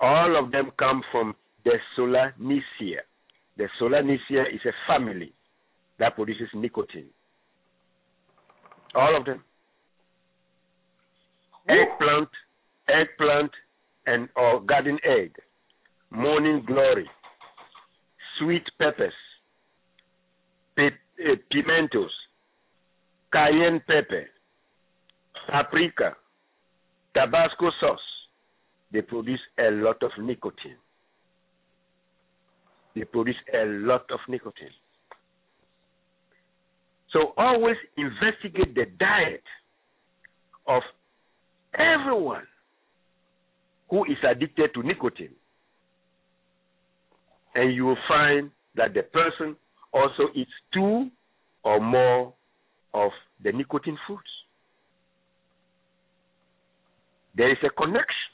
All 0.01 0.37
of 0.37 0.51
them 0.51 0.71
come 0.77 1.03
from 1.11 1.35
the 1.65 1.77
Solanaceae. 1.97 2.99
The 3.57 3.67
Solanaceae 3.79 4.53
is 4.53 4.61
a 4.65 4.71
family 4.87 5.33
that 5.99 6.15
produces 6.15 6.47
nicotine. 6.53 7.09
All 8.95 9.15
of 9.15 9.25
them. 9.25 9.43
Eggplant, 11.67 12.29
eggplant, 12.87 13.51
and 14.07 14.29
or 14.35 14.61
garden 14.61 14.97
egg, 15.03 15.35
morning 16.09 16.63
glory, 16.65 17.07
sweet 18.39 18.63
peppers, 18.79 19.13
uh, 21.19 21.35
pimentos, 21.51 22.11
cayenne 23.31 23.81
pepper, 23.87 24.27
paprika, 25.49 26.15
Tabasco 27.13 27.71
sauce, 27.79 27.99
they 28.91 29.01
produce 29.01 29.39
a 29.59 29.71
lot 29.71 30.01
of 30.03 30.11
nicotine. 30.19 30.77
They 32.95 33.03
produce 33.03 33.35
a 33.53 33.65
lot 33.65 34.05
of 34.11 34.19
nicotine. 34.27 34.69
So 37.11 37.33
always 37.37 37.77
investigate 37.97 38.75
the 38.75 38.85
diet 38.99 39.43
of 40.67 40.83
everyone 41.73 42.43
who 43.89 44.05
is 44.05 44.17
addicted 44.23 44.73
to 44.75 44.83
nicotine. 44.83 45.33
And 47.55 47.73
you 47.73 47.85
will 47.85 47.97
find 48.07 48.51
that 48.75 48.93
the 48.93 49.01
person 49.03 49.55
also 49.93 50.29
eats 50.35 50.51
two 50.73 51.09
or 51.63 51.79
more 51.79 52.33
of 52.93 53.11
the 53.43 53.51
nicotine 53.51 53.97
foods. 54.07 54.21
There 57.35 57.51
is 57.51 57.57
a 57.63 57.69
connection 57.69 58.29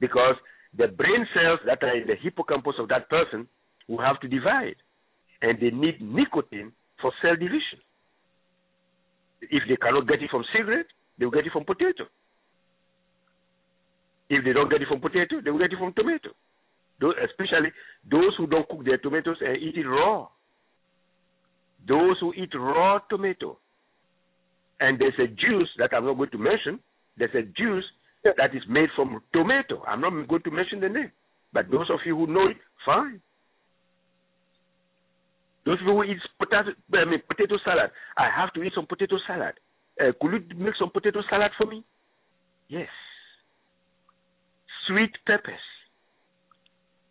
because 0.00 0.34
the 0.76 0.88
brain 0.88 1.26
cells 1.34 1.60
that 1.66 1.82
are 1.82 1.96
in 1.96 2.06
the 2.06 2.16
hippocampus 2.20 2.74
of 2.78 2.88
that 2.88 3.08
person 3.08 3.46
will 3.88 4.00
have 4.00 4.20
to 4.20 4.28
divide, 4.28 4.76
and 5.40 5.58
they 5.60 5.70
need 5.70 6.00
nicotine 6.00 6.72
for 7.00 7.12
cell 7.22 7.34
division. 7.34 7.78
If 9.42 9.62
they 9.68 9.76
cannot 9.76 10.08
get 10.08 10.22
it 10.22 10.30
from 10.30 10.44
cigarette, 10.52 10.86
they 11.18 11.24
will 11.24 11.32
get 11.32 11.46
it 11.46 11.52
from 11.52 11.64
potato. 11.64 12.04
If 14.28 14.44
they 14.44 14.52
don't 14.52 14.70
get 14.70 14.82
it 14.82 14.88
from 14.88 15.00
potato, 15.00 15.40
they 15.44 15.50
will 15.50 15.58
get 15.58 15.72
it 15.72 15.78
from 15.78 15.92
tomato. 15.92 16.30
Those, 17.00 17.14
especially 17.24 17.70
those 18.10 18.34
who 18.38 18.46
don't 18.46 18.68
cook 18.68 18.84
their 18.84 18.98
tomatoes 18.98 19.36
and 19.40 19.56
eat 19.56 19.76
it 19.76 19.86
raw. 19.86 20.28
Those 21.86 22.16
who 22.20 22.32
eat 22.34 22.50
raw 22.54 22.98
tomato. 23.10 23.58
And 24.80 24.98
there's 24.98 25.18
a 25.18 25.26
juice 25.26 25.68
that 25.78 25.90
I'm 25.92 26.06
not 26.06 26.16
going 26.16 26.30
to 26.30 26.38
mention. 26.38 26.80
There's 27.16 27.34
a 27.34 27.42
juice 27.42 27.84
that 28.24 28.54
is 28.54 28.62
made 28.68 28.88
from 28.96 29.20
tomato. 29.32 29.82
I'm 29.86 30.00
not 30.00 30.28
going 30.28 30.42
to 30.42 30.50
mention 30.50 30.80
the 30.80 30.88
name. 30.88 31.12
But 31.52 31.70
those 31.70 31.88
of 31.90 32.00
you 32.04 32.16
who 32.16 32.26
know 32.26 32.48
it, 32.48 32.56
fine. 32.84 33.20
Those 35.64 35.78
people 35.78 35.96
who 35.96 36.04
eat 36.04 36.18
potato, 36.38 36.70
I 36.92 37.04
mean, 37.04 37.22
potato 37.28 37.56
salad, 37.64 37.90
I 38.18 38.28
have 38.34 38.52
to 38.54 38.62
eat 38.62 38.72
some 38.74 38.86
potato 38.86 39.16
salad. 39.26 39.54
Uh, 40.00 40.12
could 40.20 40.32
you 40.32 40.56
make 40.56 40.74
some 40.78 40.90
potato 40.90 41.20
salad 41.30 41.52
for 41.56 41.66
me? 41.66 41.84
Yes. 42.68 42.88
Sweet 44.86 45.12
peppers, 45.26 45.60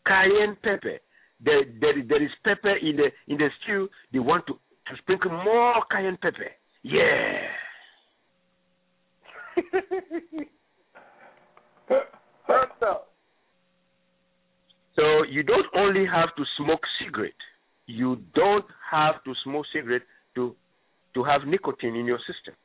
cayenne 0.05 0.57
pepper. 0.63 0.99
There, 1.43 1.63
there, 1.79 1.93
there 2.07 2.23
is 2.23 2.31
pepper 2.43 2.75
in 2.75 2.95
the 2.95 3.11
in 3.27 3.37
the 3.37 3.49
stew. 3.63 3.89
They 4.11 4.19
want 4.19 4.47
to, 4.47 4.53
to 4.53 4.97
sprinkle 4.99 5.31
more 5.31 5.83
cayenne 5.91 6.17
pepper. 6.21 6.51
Yeah. 6.83 7.47
so 14.95 15.23
you 15.29 15.43
don't 15.43 15.67
only 15.75 16.05
have 16.05 16.35
to 16.35 16.43
smoke 16.57 16.81
cigarette. 17.03 17.31
You 17.85 18.17
don't 18.35 18.65
have 18.91 19.23
to 19.25 19.33
smoke 19.43 19.65
cigarette 19.73 20.03
to 20.35 20.55
to 21.13 21.23
have 21.23 21.45
nicotine 21.45 21.95
in 21.95 22.05
your 22.05 22.19
system. 22.19 22.55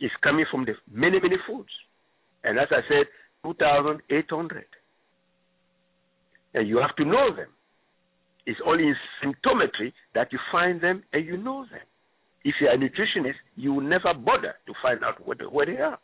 It's 0.00 0.14
coming 0.22 0.46
from 0.50 0.64
the 0.64 0.72
many 0.90 1.20
many 1.20 1.36
foods, 1.46 1.68
and 2.42 2.58
as 2.58 2.68
I 2.70 2.80
said, 2.88 3.06
two 3.42 3.54
thousand 3.54 4.00
eight 4.10 4.30
hundred. 4.30 4.66
And 6.54 6.68
you 6.68 6.78
have 6.78 6.94
to 6.96 7.04
know 7.04 7.34
them. 7.34 7.48
It's 8.46 8.60
only 8.66 8.84
in 8.84 8.96
symptometry 9.22 9.92
that 10.14 10.32
you 10.32 10.38
find 10.52 10.80
them 10.80 11.02
and 11.12 11.24
you 11.24 11.36
know 11.36 11.64
them. 11.70 11.80
If 12.44 12.56
you're 12.60 12.72
a 12.72 12.76
nutritionist, 12.76 13.36
you 13.56 13.72
will 13.72 13.82
never 13.82 14.12
bother 14.12 14.54
to 14.66 14.72
find 14.82 15.02
out 15.02 15.26
where, 15.26 15.36
where 15.48 15.66
they 15.66 15.78
are. 15.78 15.98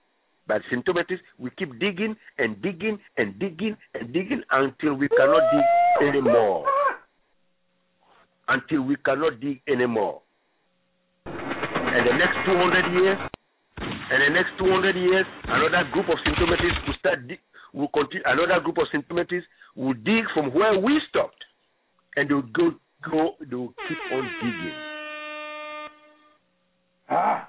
But 0.48 0.62
symptometrists, 0.72 1.20
we 1.38 1.50
keep 1.58 1.78
digging 1.78 2.16
and 2.38 2.60
digging 2.62 2.98
and 3.18 3.38
digging 3.38 3.76
and 3.94 4.12
digging 4.12 4.42
until 4.50 4.94
we 4.94 5.08
cannot 5.08 5.42
dig 5.52 6.08
anymore. 6.08 6.66
Until 8.48 8.82
we 8.82 8.96
cannot 8.96 9.38
dig 9.40 9.60
anymore. 9.68 10.22
And 11.26 12.06
the 12.06 12.16
next 12.16 12.38
200 12.46 13.02
years, 13.02 13.18
and 13.78 14.22
the 14.22 14.30
next 14.34 14.50
200 14.58 14.96
years, 14.96 15.26
another 15.44 15.88
group 15.92 16.08
of 16.08 16.18
symptometrists 16.26 16.86
will 16.86 16.94
start, 16.98 17.28
dig, 17.28 17.38
will 17.72 17.88
continue, 17.88 18.22
another 18.26 18.60
group 18.60 18.78
of 18.78 18.86
symptometrists 18.94 19.48
will 19.76 19.94
dig 19.94 20.24
from 20.34 20.52
where 20.52 20.78
we 20.78 21.00
stopped. 21.08 21.44
And 22.16 22.28
they'll 22.28 22.42
go, 22.42 22.72
go, 23.08 23.34
they'll 23.40 23.74
keep 23.88 23.98
on 24.12 24.30
digging 24.42 24.90
Ah. 27.08 27.48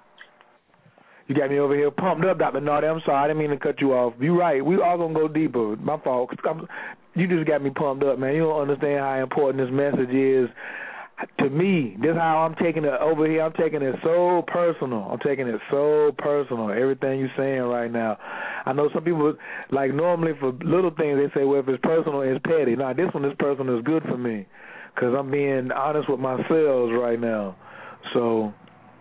You 1.28 1.36
got 1.36 1.50
me 1.50 1.60
over 1.60 1.76
here 1.76 1.92
pumped 1.92 2.26
up, 2.26 2.40
Dr. 2.40 2.60
Nartey. 2.60 2.92
I'm 2.92 3.02
sorry, 3.06 3.24
I 3.24 3.28
didn't 3.28 3.40
mean 3.40 3.52
to 3.52 3.58
cut 3.58 3.80
you 3.80 3.94
off. 3.94 4.14
You're 4.20 4.36
right. 4.36 4.66
We 4.66 4.82
all 4.82 4.98
gonna 4.98 5.14
go 5.14 5.28
deeper. 5.28 5.76
My 5.78 5.98
fault. 6.00 6.32
I'm, 6.44 6.68
you 7.16 7.28
just 7.28 7.48
got 7.48 7.62
me 7.62 7.70
pumped 7.70 8.04
up, 8.04 8.20
man. 8.20 8.36
You 8.36 8.44
don't 8.44 8.62
understand 8.62 9.00
how 9.00 9.22
important 9.22 9.64
this 9.64 9.74
message 9.74 10.14
is 10.14 10.50
to 11.40 11.50
me. 11.50 11.96
This 12.02 12.12
is 12.12 12.18
how 12.18 12.40
I'm 12.40 12.56
taking 12.56 12.84
it 12.84 12.94
over 13.02 13.28
here. 13.28 13.42
I'm 13.44 13.54
taking 13.54 13.82
it 13.82 13.96
so 14.04 14.44
personal. 14.48 15.10
I'm 15.12 15.20
taking 15.20 15.48
it 15.48 15.60
so 15.70 16.12
personal. 16.18 16.70
Everything 16.72 17.20
you're 17.20 17.30
saying 17.38 17.62
right 17.62 17.92
now. 17.92 18.18
I 18.66 18.74
know 18.74 18.90
some 18.94 19.04
people 19.04 19.34
like 19.72 19.94
normally 19.94 20.34
for 20.40 20.52
little 20.64 20.92
things 20.92 21.20
they 21.20 21.40
say, 21.40 21.46
well, 21.46 21.60
if 21.60 21.68
it's 21.68 21.82
personal, 21.84 22.22
it's 22.22 22.42
petty. 22.46 22.76
Now 22.76 22.94
this 22.94 23.14
one 23.14 23.26
is 23.26 23.34
personal. 23.40 23.78
Is 23.78 23.84
good 23.84 24.04
for 24.04 24.18
me 24.18 24.48
because 24.94 25.14
I'm 25.18 25.32
being 25.32 25.72
honest 25.72 26.10
with 26.10 26.20
myself 26.20 26.92
right 26.94 27.20
now. 27.20 27.56
So 28.14 28.54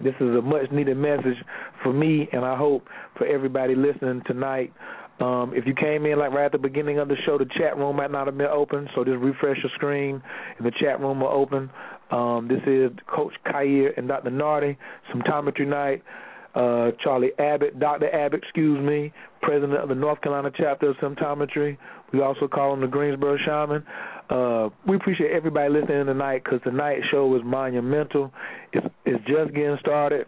this 0.03 0.15
is 0.21 0.37
a 0.37 0.43
much 0.43 0.71
needed 0.73 0.97
message 0.97 1.37
for 1.83 1.93
me, 1.93 2.29
and 2.33 2.45
I 2.45 2.57
hope 2.57 2.87
for 3.19 3.27
everybody 3.27 3.75
listening 3.75 4.23
tonight. 4.27 4.73
Um, 5.21 5.53
if 5.55 5.67
you 5.67 5.75
came 5.75 6.07
in 6.07 6.19
like 6.19 6.33
right 6.33 6.47
at 6.47 6.53
the 6.53 6.59
beginning 6.59 6.99
of 6.99 7.09
the 7.09 7.17
show, 7.27 7.37
the 7.37 7.45
chat 7.59 7.77
room 7.77 7.97
might 7.97 8.11
not 8.11 8.27
have 8.27 8.39
been 8.39 8.47
open, 8.47 8.89
so 8.95 9.05
just 9.05 9.19
refresh 9.19 9.59
your 9.63 9.71
screen 9.75 10.23
and 10.57 10.67
the 10.67 10.73
chat 10.81 10.99
room 10.99 11.21
will 11.21 11.29
open. 11.29 11.71
Um, 12.11 12.49
this 12.49 12.61
is 12.67 12.91
Coach 13.07 13.35
Khayr 13.47 13.97
and 13.97 14.09
Dr. 14.09 14.31
Nartey, 14.31 14.77
Symptometry 15.15 15.67
Night. 15.67 16.03
Uh, 16.53 16.91
Charlie 17.01 17.31
Abbott, 17.39 17.79
Dr. 17.79 18.13
Abbott, 18.13 18.43
excuse 18.43 18.85
me, 18.85 19.13
president 19.41 19.79
of 19.79 19.89
the 19.89 19.95
North 19.95 20.21
Carolina 20.21 20.51
chapter 20.57 20.91
of 20.91 20.97
Symptometry. 20.97 21.79
We 22.13 22.23
also 22.23 22.49
call 22.49 22.75
him 22.75 22.81
the 22.81 22.89
Greensboro 22.89 23.37
Shaman. 23.45 23.85
Uh, 24.29 24.69
we 24.85 24.97
appreciate 24.97 25.31
everybody 25.31 25.73
listening 25.73 26.07
tonight 26.07 26.43
because 26.43 26.61
tonight's 26.65 27.07
show 27.11 27.37
is 27.37 27.43
monumental. 27.45 28.33
It's, 28.73 28.85
it's 29.05 29.25
just 29.27 29.55
getting 29.55 29.77
started. 29.79 30.27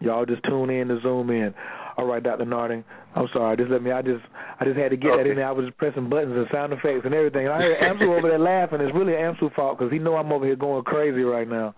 Y'all 0.00 0.24
just 0.24 0.42
tune 0.44 0.70
in 0.70 0.88
to 0.88 0.98
zoom 1.02 1.28
in. 1.28 1.54
All 1.96 2.06
right, 2.06 2.22
Dr. 2.22 2.44
Nartey. 2.44 2.84
I'm 3.14 3.28
sorry. 3.32 3.56
Just 3.56 3.70
let 3.70 3.82
me. 3.82 3.92
I 3.92 4.02
just 4.02 4.24
I 4.58 4.64
just 4.64 4.78
had 4.78 4.90
to 4.90 4.96
get 4.96 5.12
okay. 5.12 5.24
that 5.24 5.30
in 5.30 5.36
there. 5.36 5.48
I 5.48 5.52
was 5.52 5.66
just 5.66 5.78
pressing 5.78 6.08
buttons 6.08 6.34
and 6.36 6.46
sound 6.52 6.72
effects 6.72 7.04
and 7.04 7.14
everything. 7.14 7.46
And 7.46 7.54
I 7.54 7.58
heard 7.58 7.78
Amsu 7.82 8.18
over 8.18 8.28
there 8.28 8.38
laughing. 8.38 8.80
It's 8.80 8.94
really 8.94 9.12
Amsu's 9.12 9.52
fault 9.54 9.78
because 9.78 9.92
he 9.92 9.98
know 9.98 10.16
I'm 10.16 10.32
over 10.32 10.46
here 10.46 10.56
going 10.56 10.84
crazy 10.84 11.22
right 11.22 11.48
now. 11.48 11.74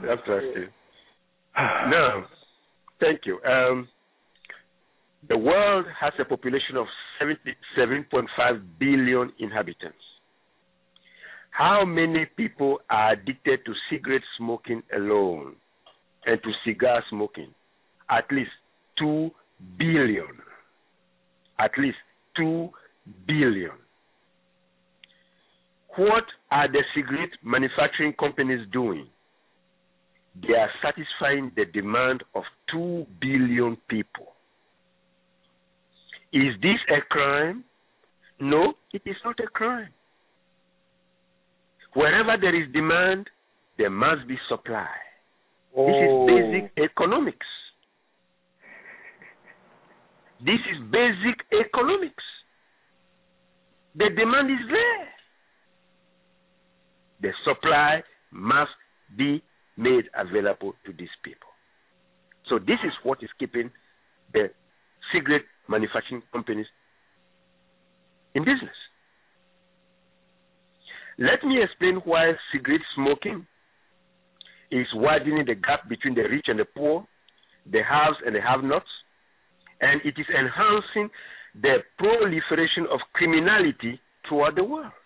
That's 0.00 0.22
right. 0.28 0.68
no, 1.90 2.24
thank 3.00 3.20
you. 3.26 3.38
Um, 3.44 3.88
the 5.28 5.38
world 5.38 5.86
has 6.00 6.12
a 6.18 6.24
population 6.24 6.76
of 6.76 6.86
77.5 7.22 8.62
billion 8.78 9.32
inhabitants. 9.38 9.96
How 11.50 11.84
many 11.84 12.26
people 12.36 12.80
are 12.90 13.12
addicted 13.12 13.60
to 13.64 13.72
cigarette 13.88 14.22
smoking 14.36 14.82
alone 14.94 15.54
and 16.26 16.42
to 16.42 16.50
cigar 16.66 17.02
smoking? 17.08 17.54
At 18.10 18.24
least 18.30 18.50
2 18.98 19.30
billion. 19.78 20.26
At 21.58 21.70
least 21.78 21.96
2 22.36 22.68
billion. 23.26 23.70
What 25.96 26.24
are 26.50 26.66
the 26.68 26.82
cigarette 26.94 27.30
manufacturing 27.44 28.14
companies 28.18 28.66
doing? 28.72 29.06
They 30.42 30.54
are 30.54 30.70
satisfying 30.82 31.52
the 31.54 31.66
demand 31.66 32.24
of 32.34 32.42
2 32.72 33.06
billion 33.20 33.76
people. 33.88 34.34
Is 36.32 36.54
this 36.60 36.78
a 36.90 37.00
crime? 37.08 37.62
No, 38.40 38.74
it 38.92 39.02
is 39.06 39.14
not 39.24 39.38
a 39.38 39.46
crime. 39.46 39.90
Wherever 41.94 42.36
there 42.40 42.60
is 42.60 42.72
demand, 42.72 43.30
there 43.78 43.90
must 43.90 44.26
be 44.26 44.36
supply. 44.48 44.88
Oh. 45.76 45.86
This 45.86 45.94
is 45.94 46.10
oh. 46.10 46.26
basic 46.26 46.90
economics. 46.90 47.46
This 50.44 50.60
is 50.70 50.78
basic 50.92 51.40
economics. 51.52 52.24
The 53.96 54.10
demand 54.14 54.50
is 54.50 54.66
there. 54.68 55.08
The 57.22 57.32
supply 57.46 58.02
must 58.30 58.76
be 59.16 59.42
made 59.78 60.04
available 60.14 60.74
to 60.84 60.92
these 60.92 61.08
people. 61.24 61.48
So 62.50 62.58
this 62.58 62.78
is 62.84 62.92
what 63.02 63.22
is 63.22 63.30
keeping 63.38 63.70
the 64.34 64.50
cigarette 65.12 65.46
manufacturing 65.66 66.22
companies 66.30 66.66
in 68.34 68.42
business. 68.42 68.76
Let 71.16 71.42
me 71.42 71.62
explain 71.62 72.02
why 72.04 72.32
cigarette 72.52 72.82
smoking 72.94 73.46
is 74.70 74.86
widening 74.94 75.46
the 75.46 75.54
gap 75.54 75.88
between 75.88 76.14
the 76.14 76.22
rich 76.22 76.46
and 76.48 76.58
the 76.58 76.66
poor, 76.66 77.06
the 77.70 77.80
haves 77.82 78.18
and 78.26 78.34
the 78.34 78.42
have-nots, 78.42 78.90
and 79.84 80.00
it 80.00 80.16
is 80.16 80.26
enhancing 80.32 81.10
the 81.60 81.84
proliferation 81.98 82.88
of 82.90 83.00
criminality 83.12 84.00
throughout 84.26 84.56
the 84.56 84.64
world. 84.64 84.96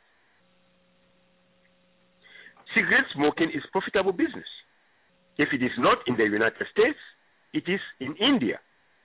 Cigarette 2.75 3.11
smoking 3.14 3.51
is 3.51 3.62
profitable 3.73 4.12
business. 4.12 4.47
If 5.37 5.49
it 5.53 5.62
is 5.62 5.75
not 5.79 5.99
in 6.07 6.17
the 6.17 6.25
United 6.25 6.67
States, 6.71 6.99
it 7.53 7.64
is 7.67 7.81
in 7.99 8.14
India, 8.17 8.61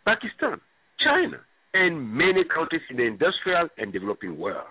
Pakistan, 0.06 0.62
China, 1.00 1.42
and 1.74 1.98
many 2.14 2.44
countries 2.44 2.82
in 2.90 2.98
the 2.98 3.04
industrial 3.04 3.68
and 3.78 3.92
developing 3.92 4.38
world. 4.38 4.70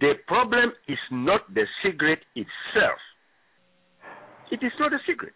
The 0.00 0.14
problem 0.26 0.72
is 0.88 0.98
not 1.10 1.42
the 1.54 1.66
cigarette 1.82 2.24
itself. 2.34 2.98
It 4.50 4.62
is 4.64 4.72
not 4.80 4.92
a 4.92 4.98
cigarette. 5.06 5.34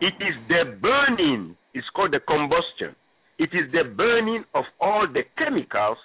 It 0.00 0.14
is 0.20 0.34
the 0.48 0.78
burning, 0.80 1.56
it's 1.74 1.86
called 1.94 2.12
the 2.12 2.20
combustion. 2.20 2.96
It 3.38 3.50
is 3.52 3.70
the 3.72 3.84
burning 3.96 4.44
of 4.54 4.64
all 4.80 5.06
the 5.12 5.22
chemicals 5.38 5.98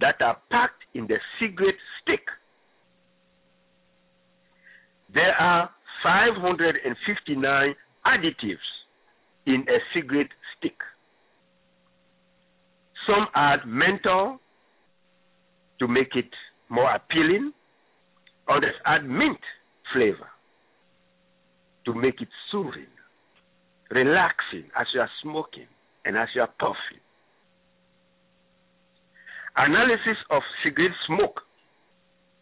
that 0.00 0.20
are 0.20 0.38
packed 0.50 0.82
in 0.94 1.06
the 1.06 1.16
cigarette 1.38 1.74
stick. 2.02 2.22
There 5.12 5.34
are 5.34 5.70
559 6.02 7.74
additives 8.06 8.58
in 9.46 9.64
a 9.68 9.78
cigarette 9.94 10.30
stick. 10.56 10.76
Some 13.06 13.26
add 13.34 13.60
menthol, 13.66 14.38
to 15.80 15.88
make 15.88 16.14
it 16.14 16.30
more 16.68 16.94
appealing. 16.94 17.52
Others 18.48 18.74
add 18.86 19.08
mint 19.08 19.38
flavor 19.92 20.28
to 21.86 21.94
make 21.94 22.20
it 22.20 22.28
soothing, 22.52 22.86
relaxing 23.90 24.70
as 24.78 24.86
you 24.94 25.00
are 25.00 25.10
smoking 25.22 25.66
and 26.04 26.16
as 26.16 26.28
you 26.34 26.42
are 26.42 26.52
puffing. 26.58 27.00
Analysis 29.56 30.16
of 30.30 30.42
cigarette 30.62 30.96
smoke, 31.06 31.40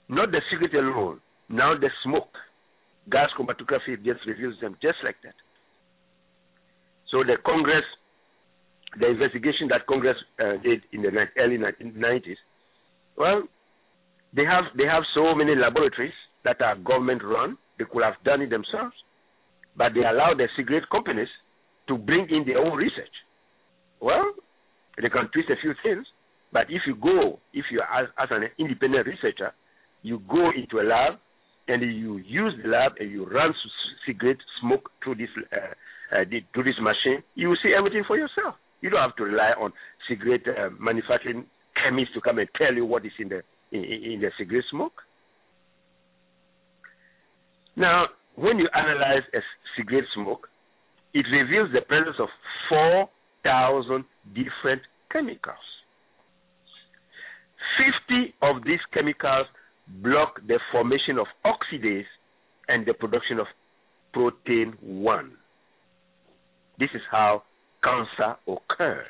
not 0.09 0.31
the 0.31 0.41
cigarette 0.51 0.75
alone, 0.75 1.21
now 1.49 1.75
the 1.79 1.89
smoke. 2.05 2.35
Gas 3.11 3.31
chromatography 3.39 3.97
just 4.05 4.21
reveals 4.27 4.55
them 4.61 4.77
just 4.83 4.99
like 5.03 5.17
that. 5.25 5.35
So 7.11 7.25
the 7.25 7.37
Congress, 7.45 7.85
the 9.01 9.09
investigation 9.09 9.69
that 9.71 9.87
Congress 9.87 10.17
uh, 10.39 10.61
did 10.63 10.83
in 10.93 11.01
the 11.01 11.09
early 11.39 11.57
1990s 11.57 12.37
well, 13.19 13.43
they 14.33 14.45
have 14.45 14.65
they 14.77 14.85
have 14.85 15.03
so 15.13 15.35
many 15.35 15.55
laboratories 15.57 16.15
that 16.45 16.63
are 16.63 16.77
government 16.77 17.23
run. 17.25 17.59
They 17.79 17.85
could 17.85 18.05
have 18.05 18.15
done 18.25 18.43
it 18.43 18.51
themselves, 18.51 18.95
but 19.79 19.95
they 19.95 20.03
allow 20.03 20.35
the 20.35 20.49
cigarette 20.57 20.91
companies 20.91 21.29
to 21.87 21.97
bring 21.97 22.27
in 22.29 22.45
their 22.45 22.59
own 22.59 22.77
research. 22.77 23.14
Well, 24.01 24.35
they 25.01 25.09
can 25.09 25.31
twist 25.33 25.49
a 25.51 25.57
few 25.62 25.73
things, 25.83 26.05
but 26.53 26.67
if 26.69 26.83
you 26.87 26.97
go, 26.97 27.38
if 27.55 27.64
you 27.71 27.81
as, 27.81 28.09
as 28.19 28.29
an 28.31 28.51
independent 28.59 29.07
researcher, 29.07 29.55
you 30.03 30.21
go 30.29 30.51
into 30.51 30.81
a 30.81 30.85
lab 30.85 31.14
and 31.69 31.83
you 31.83 32.19
use 32.19 32.55
the 32.62 32.69
lab 32.69 32.93
and 32.99 33.11
you 33.11 33.25
run 33.27 33.55
cigarette 34.07 34.38
smoke 34.61 34.91
through 35.03 35.14
this 35.14 35.29
uh, 35.53 35.57
uh, 36.11 36.25
through 36.55 36.64
this 36.64 36.81
machine, 36.81 37.23
you 37.35 37.49
will 37.49 37.59
see 37.62 37.73
everything 37.77 38.03
for 38.07 38.17
yourself. 38.17 38.55
You 38.81 38.91
don't 38.91 39.01
have 39.01 39.17
to 39.17 39.25
rely 39.25 39.53
on 39.61 39.73
cigarette 40.09 40.47
uh, 40.49 40.71
manufacturing 40.81 41.45
chemists 41.77 42.14
to 42.14 42.21
come 42.21 42.38
and 42.38 42.49
tell 42.57 42.75
you 42.75 42.85
what 42.85 43.05
is 43.05 43.12
in 43.19 43.29
the 43.29 43.43
in, 43.73 43.85
in 43.85 44.21
the 44.21 44.31
cigarette 44.38 44.64
smoke. 44.71 45.03
Now, 47.77 48.07
when 48.38 48.59
you 48.59 48.68
analyze 48.72 49.24
a 49.35 49.38
cigarette 49.77 50.05
smoke, 50.14 50.48
it 51.12 51.27
reveals 51.33 51.70
the 51.72 51.81
presence 51.81 52.16
of 52.20 52.29
4,000 52.68 54.05
different 54.29 54.83
chemicals. 55.11 55.57
50 58.09 58.35
of 58.42 58.62
these 58.64 58.79
chemicals 58.94 59.46
block 60.03 60.40
the 60.46 60.61
formation 60.70 61.18
of 61.18 61.27
oxidase 61.44 62.05
and 62.68 62.87
the 62.87 62.94
production 62.94 63.40
of 63.40 63.46
protein 64.12 64.74
1. 64.81 65.33
This 66.79 66.90
is 66.94 67.03
how 67.11 67.42
cancer 67.83 68.37
occurs 68.46 69.07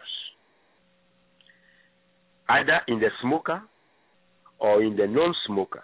either 2.49 2.81
in 2.89 2.99
the 2.99 3.09
smoker 3.21 3.61
or 4.59 4.83
in 4.83 4.97
the 4.97 5.07
non 5.07 5.35
smoker. 5.47 5.83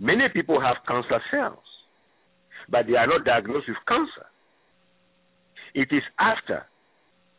Many 0.00 0.24
people 0.32 0.60
have 0.60 0.76
cancer 0.88 1.22
cells 1.30 1.75
but 2.68 2.86
they 2.86 2.96
are 2.96 3.06
not 3.06 3.24
diagnosed 3.24 3.68
with 3.68 3.76
cancer. 3.86 4.26
It 5.74 5.88
is 5.90 6.02
after 6.18 6.64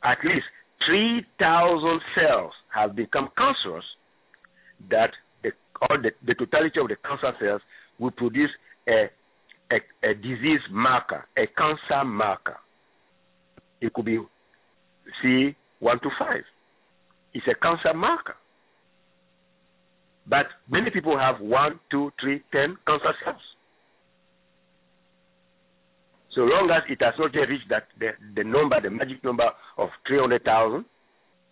at 0.03 0.17
least 0.23 0.45
3,000 0.85 2.01
cells 2.15 2.53
have 2.73 2.95
become 2.95 3.29
cancerous 3.37 3.85
that 4.89 5.11
the, 5.43 5.51
or 5.89 5.97
the, 5.97 6.11
the 6.25 6.35
totality 6.35 6.79
of 6.79 6.87
the 6.87 6.95
cancer 7.03 7.33
cells 7.39 7.61
will 7.99 8.11
produce 8.11 8.51
a, 8.87 9.09
a, 9.71 10.09
a 10.09 10.13
disease 10.13 10.61
marker, 10.71 11.25
a 11.37 11.47
cancer 11.57 12.05
marker. 12.05 12.57
It 13.81 13.93
could 13.93 14.05
be 14.05 14.19
C1 15.23 16.01
to 16.01 16.09
5. 16.19 16.41
It's 17.33 17.47
a 17.47 17.55
cancer 17.55 17.93
marker. 17.93 18.35
But 20.29 20.47
many 20.69 20.89
people 20.91 21.17
have 21.17 21.39
one, 21.39 21.79
two, 21.89 22.11
three, 22.19 22.43
ten 22.51 22.77
cancer 22.85 23.13
cells. 23.23 23.41
So 26.37 26.43
long 26.43 26.69
as 26.69 26.83
it 26.87 27.01
has 27.01 27.15
not 27.17 27.33
reached 27.33 27.67
that 27.71 27.87
the, 27.99 28.09
the 28.35 28.43
number, 28.43 28.79
the 28.79 28.91
magic 28.91 29.23
number 29.23 29.49
of 29.75 29.89
300,000, 30.07 30.85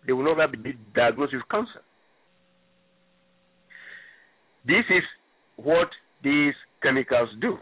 they 0.06 0.12
will 0.12 0.22
never 0.22 0.46
be 0.46 0.78
diagnosed 0.94 1.34
with 1.34 1.42
cancer. 1.50 1.82
This 4.64 4.86
is 4.88 5.02
what 5.56 5.88
these 6.22 6.54
chemicals 6.84 7.30
do. 7.40 7.58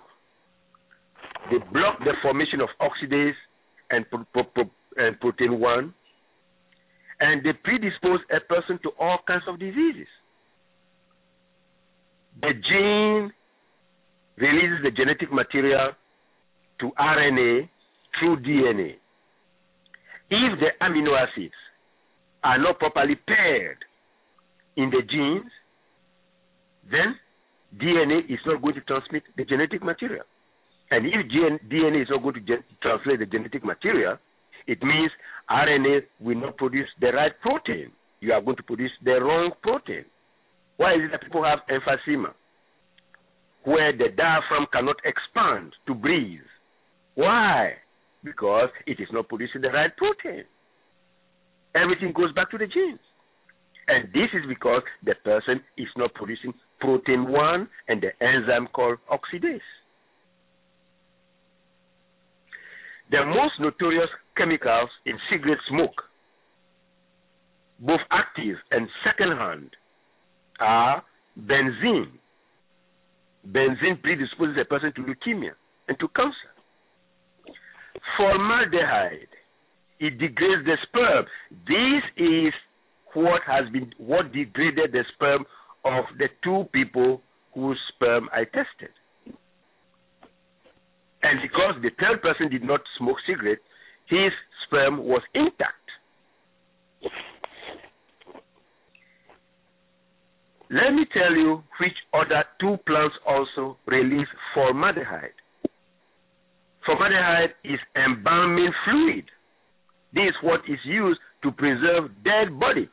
They 1.51 1.57
block 1.73 2.01
the 2.01 2.13
formation 2.21 2.61
of 2.61 2.69
oxidase 2.79 3.33
and, 3.89 4.05
pro- 4.11 4.45
pro- 4.45 4.71
and 4.99 5.19
protein 5.19 5.59
1, 5.59 5.95
and 7.21 7.43
they 7.43 7.55
predispose 7.55 8.21
a 8.37 8.41
person 8.41 8.79
to 8.83 8.91
all 9.01 9.21
kinds 9.27 9.45
of 9.49 9.59
diseases. 9.59 10.09
The 12.43 12.53
gene 12.53 13.33
releases 14.37 14.85
the 14.85 14.91
genetic 14.91 15.33
material 15.33 15.93
to 16.85 16.91
RNA 17.01 17.69
through 18.19 18.37
DNA. 18.41 18.97
If 20.31 20.61
the 20.61 20.69
amino 20.83 21.17
acids 21.17 21.55
are 22.43 22.59
not 22.59 22.79
properly 22.79 23.15
paired 23.27 23.79
in 24.77 24.91
the 24.91 25.01
genes, 25.09 25.51
then 26.91 27.17
DNA 27.81 28.31
is 28.31 28.39
not 28.45 28.61
going 28.61 28.75
to 28.75 28.83
transmit 28.83 29.23
the 29.37 29.45
genetic 29.45 29.83
material. 29.83 30.25
And 30.91 31.07
if 31.07 31.27
DNA 31.71 32.03
is 32.03 32.09
not 32.11 32.23
going 32.23 32.35
to 32.35 32.41
gen- 32.41 32.65
translate 32.83 33.21
the 33.21 33.27
genetic 33.27 33.65
material, 33.65 34.19
it 34.67 34.83
means 34.83 35.11
RNA 35.51 36.03
will 36.21 36.37
not 36.37 36.59
produce 36.59 36.89
the 37.01 37.13
right 37.13 37.33
protein. 37.41 37.93
You 38.21 38.35
are 38.35 38.43
going 38.43 38.57
to 38.57 38.63
produce 38.63 38.93
the 39.03 39.13
wrong 39.13 39.53
protein. 39.63 40.05
Why 40.77 40.95
is 40.95 41.01
it 41.05 41.13
that 41.13 41.23
people 41.23 41.45
have 41.45 41.61
emphysema? 41.71 42.33
Where 43.65 43.93
the 43.93 44.09
diaphragm 44.15 44.67
cannot 44.73 44.97
expand 45.05 45.73
to 45.87 45.95
breathe. 45.95 46.41
Why? 47.15 47.75
Because 48.23 48.71
it 48.87 49.01
is 49.01 49.09
not 49.13 49.29
producing 49.29 49.61
the 49.61 49.69
right 49.69 49.95
protein. 49.97 50.45
Everything 51.75 52.13
goes 52.13 52.33
back 52.33 52.51
to 52.51 52.59
the 52.59 52.67
genes. 52.67 53.01
And 53.87 54.09
this 54.15 54.31
is 54.33 54.43
because 54.49 54.83
the 55.05 55.15
person 55.25 55.61
is 55.77 55.89
not 55.97 56.15
producing 56.15 56.55
protein 56.81 57.31
1 57.31 57.69
and 57.89 58.03
the 58.03 58.25
enzyme 58.25 58.69
called 58.73 58.99
oxidase. 59.11 59.61
The 63.11 63.25
most 63.27 63.53
notorious 63.61 64.09
chemicals 64.37 64.89
in 65.05 65.19
cigarette 65.31 65.59
smoke, 65.69 66.03
both 67.79 68.01
active 68.11 68.57
and 68.71 68.89
secondhand, 69.05 69.71
are 70.61 71.03
benzene. 71.39 72.13
Benzene 73.47 74.01
predisposes 74.03 74.57
a 74.61 74.65
person 74.65 74.93
to 74.95 75.03
leukemia 75.03 75.51
and 75.89 75.99
to 76.01 76.09
cancer. 76.17 76.54
Formaldehyde, 78.17 79.29
it 80.01 80.19
degrades 80.19 80.65
the 80.65 80.77
sperm. 80.89 81.27
This 81.67 82.03
is 82.17 82.53
what 83.15 83.43
has 83.47 83.69
been 83.73 83.93
what 83.99 84.33
degraded 84.33 84.93
the 84.93 85.05
sperm 85.15 85.45
of 85.85 86.05
the 86.19 86.29
two 86.43 86.65
people 86.73 87.23
whose 87.55 87.79
sperm 87.95 88.29
I 88.33 88.45
tested. 88.45 88.91
And 91.23 91.41
because 91.41 91.81
the 91.83 91.91
third 91.99 92.21
person 92.21 92.51
did 92.51 92.63
not 92.63 92.81
smoke 92.99 93.17
cigarette, 93.27 93.59
his 94.09 94.33
sperm 94.67 94.99
was 94.99 95.23
intact. 95.35 95.73
Let 100.71 100.93
me 100.93 101.07
tell 101.13 101.33
you 101.33 101.63
which 101.81 101.95
other 102.13 102.45
two 102.61 102.77
plants 102.87 103.15
also 103.27 103.77
release 103.87 104.27
formaldehyde. 104.55 105.31
Formaldehyde 106.87 107.55
is 107.65 107.81
embalming 107.97 108.73
fluid. 108.85 109.25
This 110.13 110.29
is 110.29 110.35
what 110.43 110.61
is 110.69 110.79
used 110.85 111.21
to 111.43 111.51
preserve 111.53 112.11
dead 112.25 112.59
body. 112.59 112.89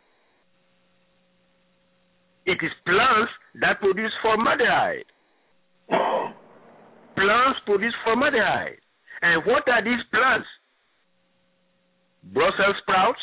It 2.46 2.58
is 2.64 2.72
plants 2.86 3.32
that 3.62 3.80
produce 3.80 4.12
formaldehyde. 4.22 5.06
plants 7.16 7.60
produce 7.66 7.94
formaldehyde. 8.04 8.80
And 9.22 9.46
what 9.46 9.68
are 9.68 9.84
these 9.84 10.02
plants? 10.12 10.48
Brussels 12.34 12.76
sprouts 12.82 13.22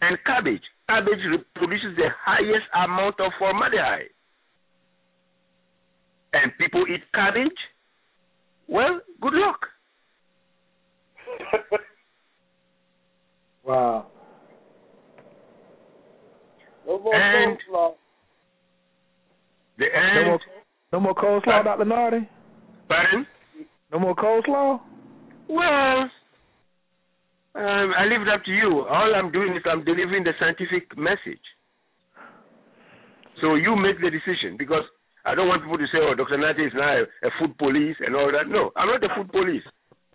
and 0.00 0.16
cabbage. 0.24 0.62
Cabbage 0.88 1.18
produces 1.54 1.96
the 1.96 2.08
highest 2.24 2.66
amount 2.74 3.18
of 3.20 3.32
formaldehyde. 3.38 4.14
And 6.32 6.52
people 6.58 6.84
eat 6.88 7.02
cabbage? 7.14 7.58
Well, 8.68 9.00
good 9.20 9.32
luck. 9.34 9.60
wow. 13.64 14.06
No 16.86 16.98
more 17.00 17.14
And- 17.14 17.58
coleslaw. 17.70 17.94
The 19.78 19.84
No 19.94 20.20
end. 20.20 20.26
more, 20.26 20.40
no 20.92 21.00
more 21.00 21.14
coleslaw, 21.14 21.64
Dr. 21.64 21.84
Nartey? 21.84 22.28
Pardon? 22.88 23.26
No 23.92 23.98
more 24.00 24.14
coleslaw? 24.16 24.80
Well, 25.48 26.10
um, 27.54 27.92
I 27.96 28.04
leave 28.04 28.20
it 28.22 28.28
up 28.28 28.44
to 28.44 28.50
you. 28.50 28.84
All 28.88 29.14
I'm 29.14 29.30
doing 29.32 29.54
is 29.56 29.62
I'm 29.70 29.84
delivering 29.84 30.24
the 30.24 30.32
scientific 30.40 30.96
message. 30.98 31.40
So 33.40 33.54
you 33.54 33.76
make 33.76 34.00
the 34.00 34.10
decision 34.10 34.56
because 34.58 34.82
I 35.24 35.34
don't 35.34 35.48
want 35.48 35.62
people 35.62 35.78
to 35.78 35.86
say, 35.86 35.98
"Oh, 36.00 36.14
Dr. 36.14 36.38
Nartey 36.38 36.66
is 36.66 36.72
now 36.74 36.94
a, 36.96 37.02
a 37.26 37.30
food 37.38 37.56
police 37.58 37.96
and 38.00 38.14
all 38.14 38.30
that." 38.32 38.48
No, 38.48 38.70
I'm 38.76 38.88
not 38.88 39.04
a 39.04 39.08
food 39.14 39.30
police. 39.30 39.62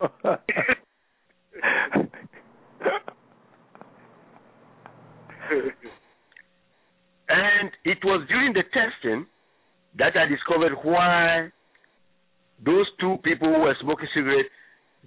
and 7.28 7.70
it 7.84 7.98
was 8.04 8.26
during 8.28 8.52
the 8.52 8.62
testing 8.72 9.26
that 9.98 10.16
I 10.16 10.26
discovered 10.26 10.72
why 10.82 11.50
those 12.64 12.86
two 13.00 13.16
people 13.22 13.52
who 13.52 13.60
were 13.60 13.76
smoking 13.80 14.08
cigarettes, 14.14 14.48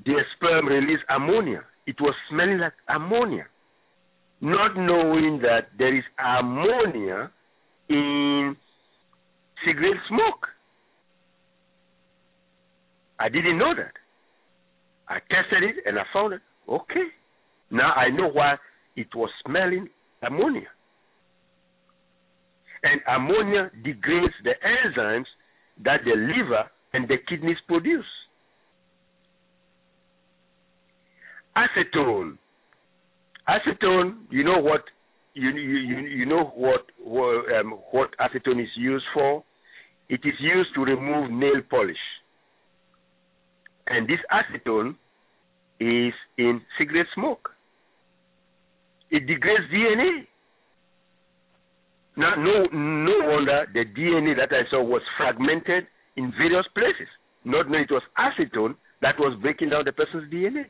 their 0.05 0.25
sperm 0.35 0.67
released 0.67 1.03
ammonia. 1.09 1.63
It 1.85 1.95
was 1.99 2.13
smelling 2.29 2.59
like 2.59 2.73
ammonia, 2.89 3.45
not 4.41 4.75
knowing 4.75 5.39
that 5.41 5.69
there 5.77 5.95
is 5.97 6.03
ammonia 6.19 7.31
in 7.89 8.55
cigarette 9.65 10.01
smoke. 10.07 10.47
I 13.19 13.29
didn't 13.29 13.57
know 13.57 13.73
that. 13.75 13.93
I 15.09 15.19
tested 15.19 15.63
it 15.63 15.75
and 15.85 15.97
I 15.97 16.03
found 16.13 16.33
it. 16.33 16.41
Okay. 16.69 17.07
Now 17.71 17.93
I 17.93 18.09
know 18.09 18.29
why 18.29 18.55
it 18.95 19.07
was 19.15 19.29
smelling 19.45 19.87
ammonia. 20.21 20.67
And 22.83 23.01
ammonia 23.07 23.71
degrades 23.83 24.33
the 24.43 24.53
enzymes 24.63 25.25
that 25.83 26.01
the 26.05 26.11
liver 26.11 26.69
and 26.93 27.07
the 27.07 27.17
kidneys 27.27 27.57
produce. 27.67 28.05
Acetone. 31.55 32.37
Acetone, 33.49 34.17
you 34.29 34.43
know 34.43 34.59
what 34.59 34.83
you 35.37 35.49
you 35.51 35.97
you, 35.99 36.25
know 36.25 36.51
what 36.55 36.85
what, 36.99 37.45
um, 37.59 37.79
what 37.91 38.09
acetone 38.19 38.61
is 38.61 38.69
used 38.75 39.05
for? 39.13 39.43
It 40.09 40.21
is 40.23 40.33
used 40.39 40.69
to 40.75 40.81
remove 40.81 41.31
nail 41.31 41.61
polish. 41.69 41.97
And 43.87 44.07
this 44.07 44.19
acetone 44.31 44.95
is 45.79 46.13
in 46.37 46.61
cigarette 46.77 47.07
smoke. 47.13 47.49
It 49.11 49.27
degrades 49.27 49.71
DNA. 49.73 50.27
Now, 52.17 52.33
no, 52.35 52.65
no 52.73 53.29
wonder 53.29 53.65
the 53.73 53.85
DNA 53.85 54.35
that 54.37 54.51
I 54.51 54.69
saw 54.71 54.83
was 54.83 55.01
fragmented 55.17 55.85
in 56.15 56.31
various 56.31 56.65
places. 56.73 57.07
Not 57.45 57.69
knowing 57.69 57.83
it 57.83 57.91
was 57.91 58.01
acetone 58.17 58.75
that 59.01 59.19
was 59.19 59.37
breaking 59.41 59.69
down 59.69 59.85
the 59.85 59.91
person's 59.91 60.31
DNA. 60.33 60.65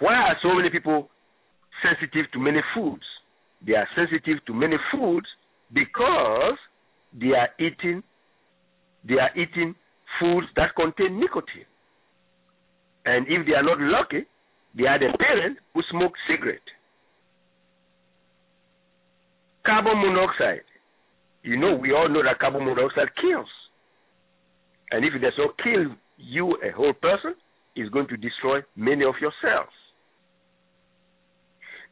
Why 0.00 0.14
are 0.14 0.36
so 0.42 0.54
many 0.54 0.70
people 0.70 1.08
sensitive 1.82 2.30
to 2.32 2.38
many 2.38 2.60
foods? 2.74 3.04
They 3.64 3.74
are 3.74 3.88
sensitive 3.94 4.44
to 4.46 4.54
many 4.54 4.76
foods 4.90 5.26
because 5.72 6.56
they 7.12 7.32
are 7.36 7.48
eating 7.58 8.02
they 9.06 9.14
are 9.14 9.30
eating 9.36 9.74
foods 10.18 10.46
that 10.56 10.74
contain 10.76 11.18
nicotine. 11.20 11.68
And 13.06 13.26
if 13.28 13.46
they 13.46 13.54
are 13.54 13.62
not 13.62 13.78
lucky, 13.80 14.26
they 14.76 14.84
are 14.84 14.98
the 14.98 15.16
parent 15.18 15.58
who 15.72 15.80
smoke 15.90 16.12
cigarette. 16.28 16.60
Carbon 19.64 19.96
monoxide. 20.00 20.64
You 21.42 21.56
know, 21.56 21.74
we 21.74 21.92
all 21.92 22.08
know 22.10 22.22
that 22.22 22.38
carbon 22.38 22.64
monoxide 22.66 23.08
kills. 23.20 23.48
And 24.90 25.04
if 25.04 25.14
it 25.14 25.20
does 25.20 25.32
not 25.38 25.56
kill 25.62 25.96
you, 26.18 26.58
a 26.62 26.70
whole 26.76 26.92
person, 26.92 27.34
it's 27.74 27.90
going 27.90 28.08
to 28.08 28.16
destroy 28.16 28.60
many 28.76 29.04
of 29.04 29.14
your 29.20 29.32
cells. 29.40 29.68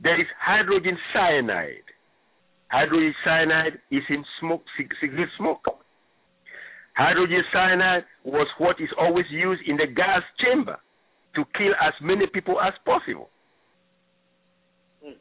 There 0.03 0.21
is 0.21 0.27
hydrogen 0.41 0.97
cyanide. 1.13 1.87
Hydrogen 2.71 3.15
cyanide 3.25 3.79
is 3.91 4.03
in 4.09 4.25
smoke, 4.41 4.63
cigarette 5.01 5.29
smoke. 5.37 5.65
Hydrogen 6.95 7.43
cyanide 7.53 8.05
was 8.25 8.47
what 8.59 8.77
is 8.81 8.91
always 8.99 9.27
used 9.31 9.63
in 9.67 9.77
the 9.77 9.87
gas 9.87 10.23
chamber 10.43 10.77
to 11.35 11.45
kill 11.57 11.73
as 11.81 11.95
many 12.03 12.27
people 12.27 12.61
as 12.61 12.75
possible. 12.85 13.29
Hmm. 15.03 15.13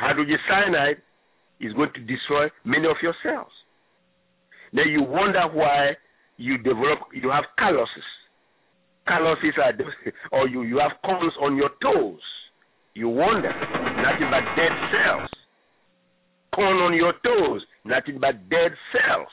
Hydrogen 0.00 0.38
cyanide 0.48 0.96
is 1.60 1.72
going 1.74 1.90
to 1.94 2.00
destroy 2.00 2.48
many 2.64 2.86
of 2.86 2.96
your 3.02 3.14
cells. 3.22 3.52
Then 4.72 4.88
you 4.88 5.02
wonder 5.02 5.42
why 5.52 5.92
you 6.36 6.58
develop, 6.58 7.00
you 7.14 7.30
have 7.30 7.44
calluses. 7.58 8.08
Calluses 9.06 9.54
are, 9.62 9.72
or 10.32 10.48
you, 10.48 10.62
you 10.62 10.78
have 10.78 10.92
corns 11.04 11.32
on 11.40 11.56
your 11.56 11.70
toes. 11.82 12.20
You 12.96 13.10
wonder, 13.10 13.52
nothing 13.52 14.32
but 14.32 14.40
dead 14.56 14.72
cells. 14.88 15.28
Corn 16.54 16.78
on 16.80 16.96
your 16.96 17.12
toes, 17.20 17.60
nothing 17.84 18.16
but 18.18 18.48
dead 18.48 18.72
cells. 18.88 19.28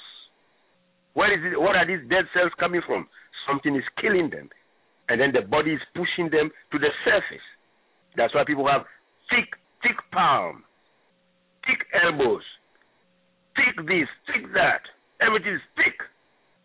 Where 1.14 1.32
is 1.32 1.39
it, 1.47 1.55
what 1.55 1.78
are 1.78 1.88
these 1.88 2.03
dead 2.09 2.28
cells 2.36 2.51
coming 2.59 2.82
from? 2.86 3.07
Something 3.47 3.74
is 3.78 3.88
killing 4.01 4.30
them. 4.30 4.49
And 5.07 5.22
then 5.22 5.32
the 5.32 5.47
body 5.47 5.72
is 5.72 5.82
pushing 5.95 6.28
them 6.28 6.51
to 6.74 6.78
the 6.78 6.91
surface. 7.07 7.47
That's 8.18 8.36
why 8.36 8.43
people 8.43 8.68
have 8.68 8.84
thick, 9.32 9.47
thick 9.80 9.95
palm, 10.11 10.68
thick 11.64 11.88
elbows, 12.03 12.43
thick 13.55 13.80
this, 13.88 14.11
thick 14.28 14.43
that. 14.59 14.84
Everything 15.24 15.55
is 15.55 15.64
thick. 15.80 15.95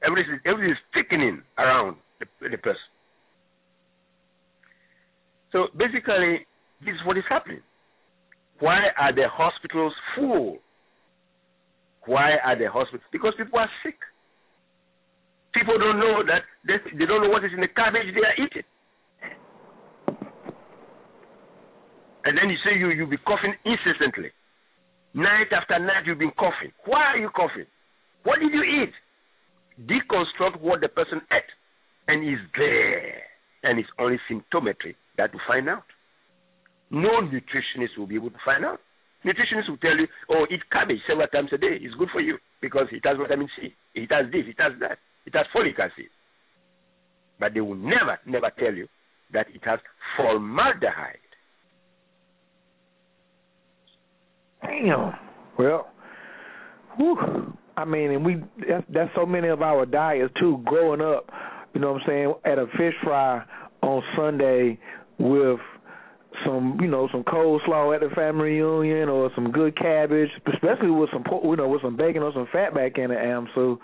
Everything 0.03 0.35
is, 0.35 0.41
everything 0.45 0.73
is 0.75 0.83
thickening 0.91 1.43
around 1.63 1.95
the, 2.19 2.27
the 2.43 2.59
person. 2.59 2.91
So 5.53 5.69
basically, 5.79 6.48
this 6.85 6.95
is 6.95 7.01
what 7.07 7.17
is 7.19 7.25
happening. 7.29 7.61
Why 8.61 8.91
are 8.99 9.15
the 9.15 9.29
hospitals 9.31 9.93
full? 10.15 10.59
Why 12.07 12.37
are 12.45 12.59
the 12.59 12.71
hospitals? 12.71 13.07
Because 13.13 13.35
people 13.37 13.59
are 13.59 13.71
sick. 13.85 13.99
People 15.55 15.79
don't 15.79 15.99
know 15.99 16.23
that 16.27 16.43
they, 16.67 16.79
they 16.99 17.07
don't 17.07 17.23
know 17.23 17.31
what 17.31 17.45
is 17.45 17.53
in 17.55 17.61
the 17.61 17.69
cabbage 17.69 18.15
they 18.15 18.25
are 18.27 18.47
eating. 18.47 18.67
And 22.25 22.37
then 22.37 22.51
you 22.51 22.57
say 22.65 22.79
you 22.79 22.91
you'll 22.91 23.09
be 23.09 23.17
coughing 23.19 23.55
incessantly. 23.65 24.31
Night 25.15 25.49
after 25.53 25.79
night 25.79 26.05
you've 26.05 26.19
been 26.19 26.35
coughing. 26.39 26.73
Why 26.85 27.15
are 27.15 27.19
you 27.19 27.31
coughing? 27.31 27.67
What 28.25 28.41
did 28.41 28.53
you 28.53 28.63
eat? 28.63 28.93
Deconstruct 29.87 30.61
what 30.61 30.81
the 30.81 30.89
person 30.89 31.21
ate. 31.33 31.51
And 32.09 32.23
is 32.29 32.41
there. 32.57 33.23
And 33.63 33.79
it's 33.79 33.89
only 33.99 34.19
symptometry 34.31 34.95
that 35.17 35.33
to 35.33 35.39
find 35.47 35.69
out. 35.69 35.85
No 36.91 37.21
nutritionist 37.21 37.99
will 37.99 38.07
be 38.07 38.17
able 38.17 38.31
to 38.31 38.39
find 38.45 38.65
out. 38.65 38.81
Nutritionists 39.25 39.69
will 39.69 39.79
tell 39.79 39.97
you, 39.97 40.07
oh, 40.31 40.47
eat 40.51 40.61
cabbage 40.71 40.99
several 41.07 41.27
times 41.29 41.51
a 41.53 41.59
day. 41.59 41.79
It's 41.81 41.95
good 41.97 42.09
for 42.13 42.21
you 42.21 42.39
because 42.63 42.87
it 42.93 43.03
has 43.05 43.17
vitamin 43.19 43.49
C. 43.61 43.75
It 43.95 44.11
has 44.13 44.31
this, 44.33 44.45
it 44.47 44.57
has 44.59 44.73
that. 44.81 44.99
It 45.27 45.35
has 45.35 45.47
folic 45.55 45.79
acid. 45.79 46.07
But 47.41 47.55
they 47.55 47.61
will 47.61 47.75
never, 47.75 48.19
never 48.27 48.51
tell 48.59 48.73
you 48.73 48.87
that 49.33 49.47
it 49.55 49.61
has 49.65 49.81
formaldehyde. 50.17 51.17
Damn. 54.63 55.15
Well, 55.59 55.89
whew. 56.97 57.53
I 57.77 57.85
mean, 57.85 58.11
and 58.11 58.25
we 58.25 58.43
that's, 58.69 58.85
that's 58.93 59.11
so 59.15 59.25
many 59.25 59.49
of 59.49 59.63
our 59.63 59.87
diets 59.87 60.33
too. 60.41 60.61
Growing 60.65 61.01
up, 61.01 61.31
you 61.75 61.81
know 61.81 61.93
what 61.93 62.03
I'm 62.03 62.09
saying, 62.09 62.35
at 62.45 62.59
a 62.59 62.67
fish 62.77 62.95
fry 63.05 63.45
on 63.83 64.03
Sunday 64.17 64.79
with 65.19 65.61
some, 66.45 66.79
you 66.81 66.89
know, 66.89 67.09
some 67.11 67.25
coleslaw 67.25 67.95
at 67.95 68.01
the 68.01 68.15
family 68.15 68.61
reunion 68.61 69.09
or 69.09 69.31
some 69.35 69.51
good 69.51 69.77
cabbage, 69.77 70.31
especially 70.53 70.91
with 70.91 71.11
some, 71.13 71.25
you 71.45 71.57
know, 71.57 71.69
with 71.69 71.83
some 71.83 71.97
bacon 71.97 72.23
or 72.23 72.33
some 72.33 72.49
fat 72.53 72.75
back 72.75 72.99
in 72.99 73.11
the 73.11 73.19
am. 73.19 73.49
So, 73.55 73.79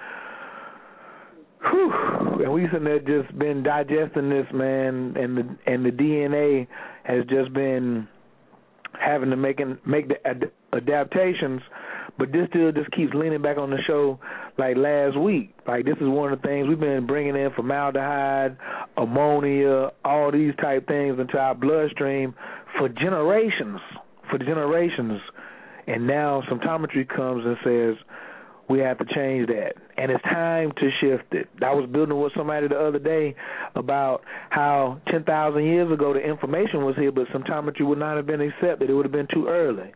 whew, 1.70 1.92
and 2.42 2.52
we 2.52 2.66
sitting 2.66 2.84
there 2.84 2.98
just 2.98 3.36
been 3.38 3.62
digesting 3.62 4.30
this, 4.30 4.46
man, 4.52 5.14
and 5.16 5.36
the 5.36 5.56
and 5.66 5.84
the 5.84 5.90
DNA 5.90 6.66
has 7.04 7.24
just 7.26 7.52
been 7.52 8.08
having 8.98 9.30
to 9.30 9.36
make 9.36 9.60
make 9.86 10.08
the 10.08 10.26
ad- 10.26 10.52
adaptations 10.72 11.60
but 12.18 12.30
this 12.32 12.46
still 12.50 12.70
just 12.72 12.90
keeps 12.92 13.12
leaning 13.14 13.42
back 13.42 13.58
on 13.58 13.70
the 13.70 13.78
show 13.86 14.18
like 14.56 14.76
last 14.76 15.18
week. 15.18 15.54
Like 15.66 15.84
this 15.84 15.96
is 15.96 16.08
one 16.08 16.32
of 16.32 16.40
the 16.40 16.46
things 16.46 16.68
we've 16.68 16.78
been 16.78 17.06
bringing 17.06 17.34
in 17.34 17.50
formaldehyde, 17.54 18.56
ammonia, 18.96 19.90
all 20.04 20.30
these 20.30 20.54
type 20.60 20.86
things 20.86 21.18
into 21.18 21.36
our 21.38 21.54
bloodstream 21.54 22.34
for 22.78 22.88
generations, 22.88 23.80
for 24.30 24.38
generations. 24.38 25.20
And 25.86 26.06
now 26.06 26.42
symptometry 26.50 27.08
comes 27.08 27.44
and 27.44 27.56
says 27.64 27.96
we 28.68 28.78
have 28.78 28.98
to 28.98 29.04
change 29.04 29.48
that. 29.48 29.74
And 29.98 30.10
it's 30.10 30.22
time 30.24 30.72
to 30.76 30.90
shift 31.00 31.34
it. 31.34 31.48
I 31.62 31.74
was 31.74 31.88
building 31.90 32.18
with 32.18 32.32
somebody 32.36 32.68
the 32.68 32.78
other 32.78 32.98
day 32.98 33.34
about 33.74 34.22
how 34.50 35.00
10,000 35.10 35.64
years 35.64 35.92
ago 35.92 36.14
the 36.14 36.20
information 36.20 36.84
was 36.84 36.94
here, 36.96 37.12
but 37.12 37.26
symptometry 37.28 37.86
would 37.86 37.98
not 37.98 38.16
have 38.16 38.26
been 38.26 38.40
accepted. 38.40 38.88
It 38.88 38.94
would 38.94 39.04
have 39.04 39.12
been 39.12 39.28
too 39.32 39.46
early 39.48 39.92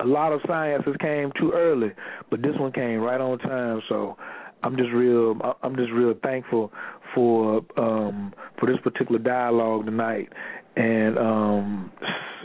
a 0.00 0.04
lot 0.04 0.32
of 0.32 0.40
sciences 0.46 0.94
came 1.00 1.30
too 1.38 1.52
early, 1.54 1.92
but 2.30 2.42
this 2.42 2.54
one 2.58 2.72
came 2.72 3.00
right 3.00 3.20
on 3.20 3.38
time. 3.38 3.80
So 3.88 4.16
I'm 4.62 4.76
just 4.76 4.90
real 4.92 5.36
I'm 5.62 5.76
just 5.76 5.92
real 5.92 6.14
thankful 6.22 6.72
for 7.14 7.62
um 7.76 8.32
for 8.58 8.66
this 8.66 8.78
particular 8.82 9.18
dialogue 9.18 9.86
tonight. 9.86 10.28
And 10.76 11.18
um 11.18 11.92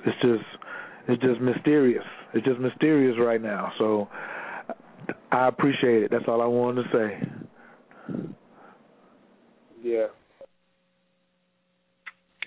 it's 0.06 0.18
just 0.22 0.44
it's 1.08 1.22
just 1.22 1.42
mysterious. 1.42 2.04
It's 2.34 2.46
just 2.46 2.60
mysterious 2.60 3.18
right 3.20 3.42
now. 3.42 3.72
So 3.80 4.08
I 5.32 5.48
appreciate 5.48 6.04
it. 6.04 6.12
That's 6.12 6.26
all 6.28 6.42
I 6.42 6.46
wanted 6.46 6.84
to 6.84 6.90
say. 6.92 7.30
Yeah. 9.82 10.08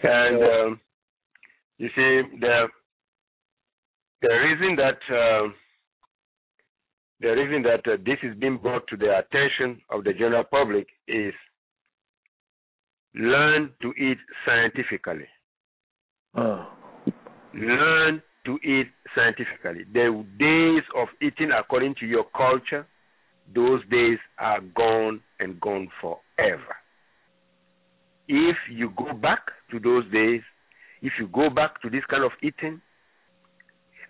And 0.04 0.42
um, 0.42 0.80
you 1.78 1.88
see 1.88 2.22
the 2.40 2.66
the 4.22 4.28
reason 4.28 4.76
that 4.76 4.98
uh, 5.14 5.48
the 7.20 7.28
reason 7.28 7.62
that 7.62 7.86
uh, 7.86 7.96
this 8.04 8.18
is 8.22 8.36
being 8.38 8.56
brought 8.56 8.86
to 8.88 8.96
the 8.96 9.18
attention 9.18 9.80
of 9.90 10.04
the 10.04 10.12
general 10.12 10.44
public 10.44 10.86
is 11.06 11.34
learn 13.14 13.70
to 13.82 13.92
eat 13.92 14.18
scientifically. 14.46 15.28
Oh. 16.36 16.66
Learn 17.54 18.22
to 18.46 18.58
eat 18.64 18.88
scientifically. 19.14 19.84
The 19.92 20.24
days 20.38 20.82
of 20.96 21.08
eating 21.20 21.50
according 21.56 21.94
to 22.00 22.06
your 22.06 22.24
culture, 22.36 22.86
those 23.54 23.82
days 23.90 24.18
are 24.38 24.60
gone 24.74 25.20
and 25.38 25.60
gone 25.60 25.88
forever. 26.00 26.76
If 28.28 28.56
you 28.70 28.92
go 28.96 29.12
back 29.12 29.40
to 29.70 29.78
those 29.78 30.04
days, 30.12 30.40
if 31.02 31.12
you 31.18 31.28
go 31.28 31.50
back 31.50 31.82
to 31.82 31.90
this 31.90 32.02
kind 32.08 32.24
of 32.24 32.30
eating, 32.42 32.80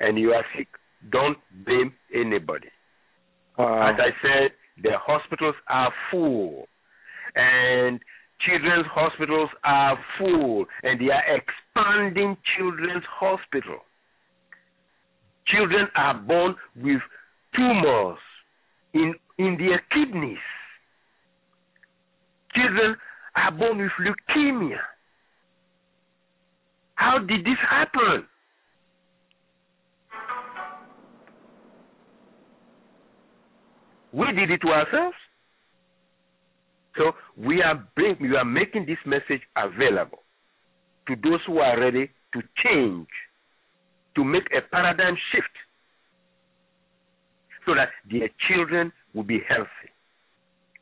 and 0.03 0.19
you 0.19 0.33
are 0.33 0.45
sick, 0.57 0.69
don't 1.11 1.39
blame 1.65 1.93
anybody. 2.15 2.69
Uh, 3.59 3.63
As 3.89 3.97
I 3.99 4.11
said, 4.21 4.51
the 4.83 4.93
hospitals 4.99 5.55
are 5.69 5.93
full, 6.11 6.67
and 7.35 8.01
children's 8.41 8.87
hospitals 8.91 9.51
are 9.65 9.99
full, 10.19 10.67
and 10.83 11.01
they 11.01 11.11
are 11.11 11.23
expanding 11.37 12.37
children's 12.57 13.05
hospital. 13.09 13.79
Children 15.47 15.89
are 15.97 16.15
born 16.15 16.55
with 16.77 17.01
tumors 17.55 18.19
in 18.95 19.15
in 19.39 19.57
their 19.59 19.83
kidneys. 19.93 20.39
Children 22.55 22.97
are 23.37 23.51
born 23.51 23.79
with 23.79 23.93
leukemia. 24.01 24.79
How 26.95 27.19
did 27.19 27.45
this 27.45 27.59
happen? 27.69 28.27
We 34.13 34.27
did 34.33 34.51
it 34.51 34.61
to 34.63 34.69
ourselves. 34.69 35.17
So 36.97 37.13
we 37.37 37.63
are 37.63 37.83
bring, 37.97 38.17
we 38.21 38.37
are 38.37 38.45
making 38.45 38.87
this 38.87 38.99
message 39.07 39.41
available 39.57 40.19
to 41.09 41.17
those 41.17 41.41
who 41.47 41.59
are 41.59 41.81
ready 41.81 42.11
to 42.35 42.43
change, 42.63 43.09
to 44.15 44.25
make 44.25 44.45
a 44.57 44.61
paradigm 44.71 45.17
shift, 45.33 45.49
so 47.65 47.75
that 47.75 47.89
their 48.11 48.29
children 48.49 48.93
will 49.15 49.23
be 49.23 49.41
healthy. 49.49 49.91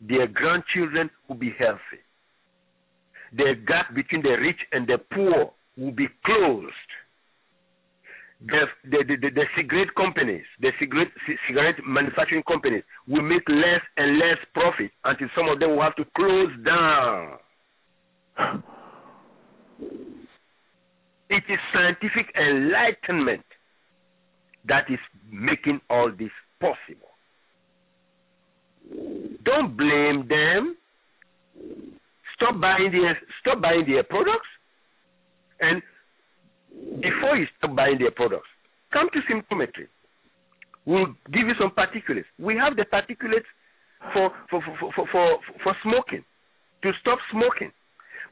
Their 0.00 0.26
grandchildren 0.26 1.10
will 1.28 1.36
be 1.36 1.52
healthy. 1.58 2.02
The 3.32 3.54
gap 3.66 3.94
between 3.94 4.22
the 4.22 4.30
rich 4.30 4.58
and 4.72 4.86
the 4.86 4.98
poor 5.12 5.52
will 5.76 5.92
be 5.92 6.08
closed. 6.24 6.72
The, 8.47 8.64
the, 8.84 9.05
the, 9.07 9.30
the, 9.34 9.45
cigarette 9.55 9.95
companies, 9.95 10.45
the 10.61 10.70
cigarette, 10.80 11.09
cigarette 11.47 11.74
manufacturing 11.86 12.43
companies 12.49 12.84
will 13.07 13.20
make 13.20 13.47
less 13.49 13.82
and 13.99 14.18
less 14.18 14.38
profit 14.55 14.91
until 15.05 15.28
some 15.36 15.49
of 15.51 15.61
them 15.61 15.76
will 15.76 15.82
have 15.82 15.95
to 15.97 16.05
close 16.16 16.51
down. 16.64 17.38
It 21.28 21.45
is 21.49 21.59
scientific 21.72 22.34
enlightenment 22.34 23.45
that 24.66 24.91
is 24.91 24.99
making 25.30 25.80
all 25.91 26.11
this 26.11 26.32
possible. 26.61 27.11
Don't 29.45 29.76
blame 29.76 30.26
them. 30.28 30.76
Stop 32.36 32.61
buying 32.61 32.91
their 32.91 33.18
stop 33.41 33.61
buying 33.61 33.84
their 33.86 34.03
products, 34.03 34.49
and 35.61 35.82
before 37.00 37.36
you 37.36 37.46
stop 37.58 37.74
buying 37.76 37.98
their 37.98 38.10
products, 38.10 38.48
come 38.92 39.08
to 39.12 39.20
symptometry. 39.30 39.86
We'll 40.86 41.14
give 41.32 41.46
you 41.46 41.54
some 41.58 41.70
particulates. 41.70 42.30
We 42.38 42.56
have 42.56 42.76
the 42.76 42.84
particulates 42.84 43.48
for 44.12 44.30
for 44.48 44.62
for 44.62 44.92
for 44.94 45.06
for, 45.12 45.38
for 45.62 45.76
smoking 45.82 46.24
to 46.82 46.92
stop 47.00 47.18
smoking. 47.30 47.72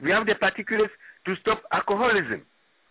We 0.01 0.11
have 0.11 0.25
the 0.25 0.33
particulates 0.33 0.95
to 1.25 1.35
stop 1.41 1.61
alcoholism. 1.71 2.41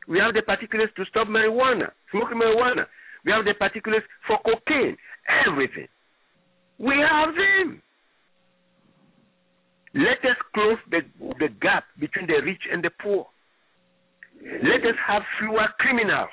We 0.06 0.18
have 0.18 0.34
the 0.34 0.42
particulates 0.42 0.94
to 0.96 1.04
stop 1.10 1.28
marijuana, 1.28 1.90
smoking 2.10 2.38
marijuana. 2.38 2.86
We 3.24 3.32
have 3.32 3.44
the 3.44 3.54
particulates 3.60 4.06
for 4.26 4.38
cocaine, 4.44 4.96
everything. 5.46 5.88
We 6.78 6.94
have 6.96 7.34
them. 7.34 7.82
Let 9.94 10.22
us 10.30 10.36
close 10.54 10.78
the, 10.90 11.00
the 11.40 11.48
gap 11.60 11.84
between 11.98 12.26
the 12.26 12.40
rich 12.44 12.62
and 12.70 12.84
the 12.84 12.90
poor. 13.02 13.26
Let 14.42 14.82
us 14.86 14.96
have 15.06 15.22
fewer 15.38 15.66
criminals 15.78 16.30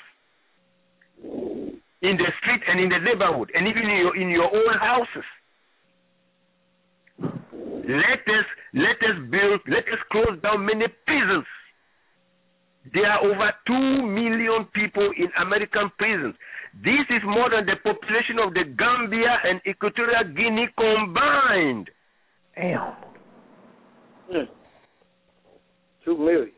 in 1.23 2.17
the 2.17 2.29
street 2.41 2.61
and 2.67 2.79
in 2.79 2.89
the 2.89 2.99
neighborhood 2.99 3.51
and 3.53 3.67
even 3.67 3.83
in 3.83 3.97
your, 3.97 4.15
in 4.15 4.29
your 4.29 4.49
own 4.53 4.77
houses. 4.79 5.27
Let 7.87 8.21
us 8.25 8.47
let 8.73 8.97
us 9.09 9.17
build 9.29 9.61
let 9.67 9.85
us 9.93 10.01
close 10.11 10.41
down 10.41 10.65
many 10.65 10.85
prisons. 11.05 11.45
There 12.93 13.05
are 13.05 13.21
over 13.23 13.51
two 13.65 14.01
million 14.07 14.65
people 14.73 15.09
in 15.17 15.27
American 15.41 15.91
prisons. 15.97 16.35
This 16.83 17.05
is 17.09 17.21
more 17.25 17.49
than 17.49 17.65
the 17.65 17.77
population 17.83 18.37
of 18.43 18.53
the 18.53 18.63
Gambia 18.77 19.37
and 19.45 19.61
Equatorial 19.67 20.23
Guinea 20.35 20.67
combined. 20.77 21.89
Damn. 22.55 22.93
Mm. 24.33 24.47
Two 26.03 26.17
million. 26.17 26.51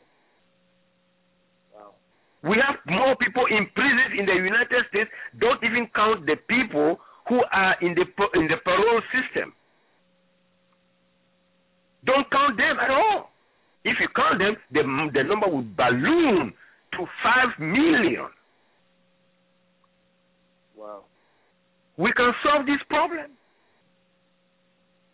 We 2.48 2.56
have 2.66 2.80
more 2.88 3.16
people 3.18 3.46
in 3.50 3.68
prisons 3.76 4.16
in 4.18 4.26
the 4.26 4.34
United 4.34 4.86
States. 4.90 5.10
Don't 5.40 5.62
even 5.64 5.88
count 5.94 6.26
the 6.26 6.38
people 6.48 6.98
who 7.28 7.44
are 7.52 7.76
in 7.82 7.94
the 7.94 8.06
in 8.40 8.48
the 8.48 8.58
parole 8.64 9.02
system. 9.12 9.54
Don't 12.06 12.30
count 12.32 12.56
them 12.56 12.80
at 12.80 12.90
all. 12.90 13.32
If 13.84 13.98
you 14.00 14.08
count 14.16 14.40
them, 14.40 14.56
the 14.72 14.84
the 15.14 15.24
number 15.24 15.48
would 15.48 15.76
balloon 15.76 16.54
to 16.94 17.06
five 17.24 17.52
million. 17.60 18.32
Wow. 20.76 21.04
We 21.98 22.14
can 22.14 22.32
solve 22.44 22.66
this 22.66 22.80
problem. 22.88 23.32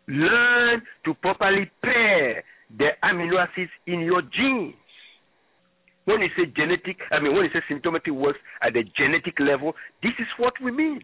Learn 0.08 0.82
to 1.06 1.14
properly 1.16 1.72
pair 1.82 2.44
the 2.78 2.90
amino 3.04 3.40
acids 3.40 3.72
in 3.88 4.02
your 4.02 4.22
genes. 4.22 4.76
When 6.06 6.22
you 6.22 6.28
say 6.36 6.52
genetic, 6.56 6.98
I 7.12 7.20
mean, 7.22 7.34
when 7.34 7.46
you 7.46 7.52
say 7.54 7.62
symptometry 7.74 8.12
works 8.14 8.40
at 8.62 8.74
the 8.74 8.84
genetic 8.98 9.40
level, 9.40 9.74
this 10.02 10.12
is 10.20 10.28
what 10.38 10.54
we 10.64 10.72
mean. 10.72 11.02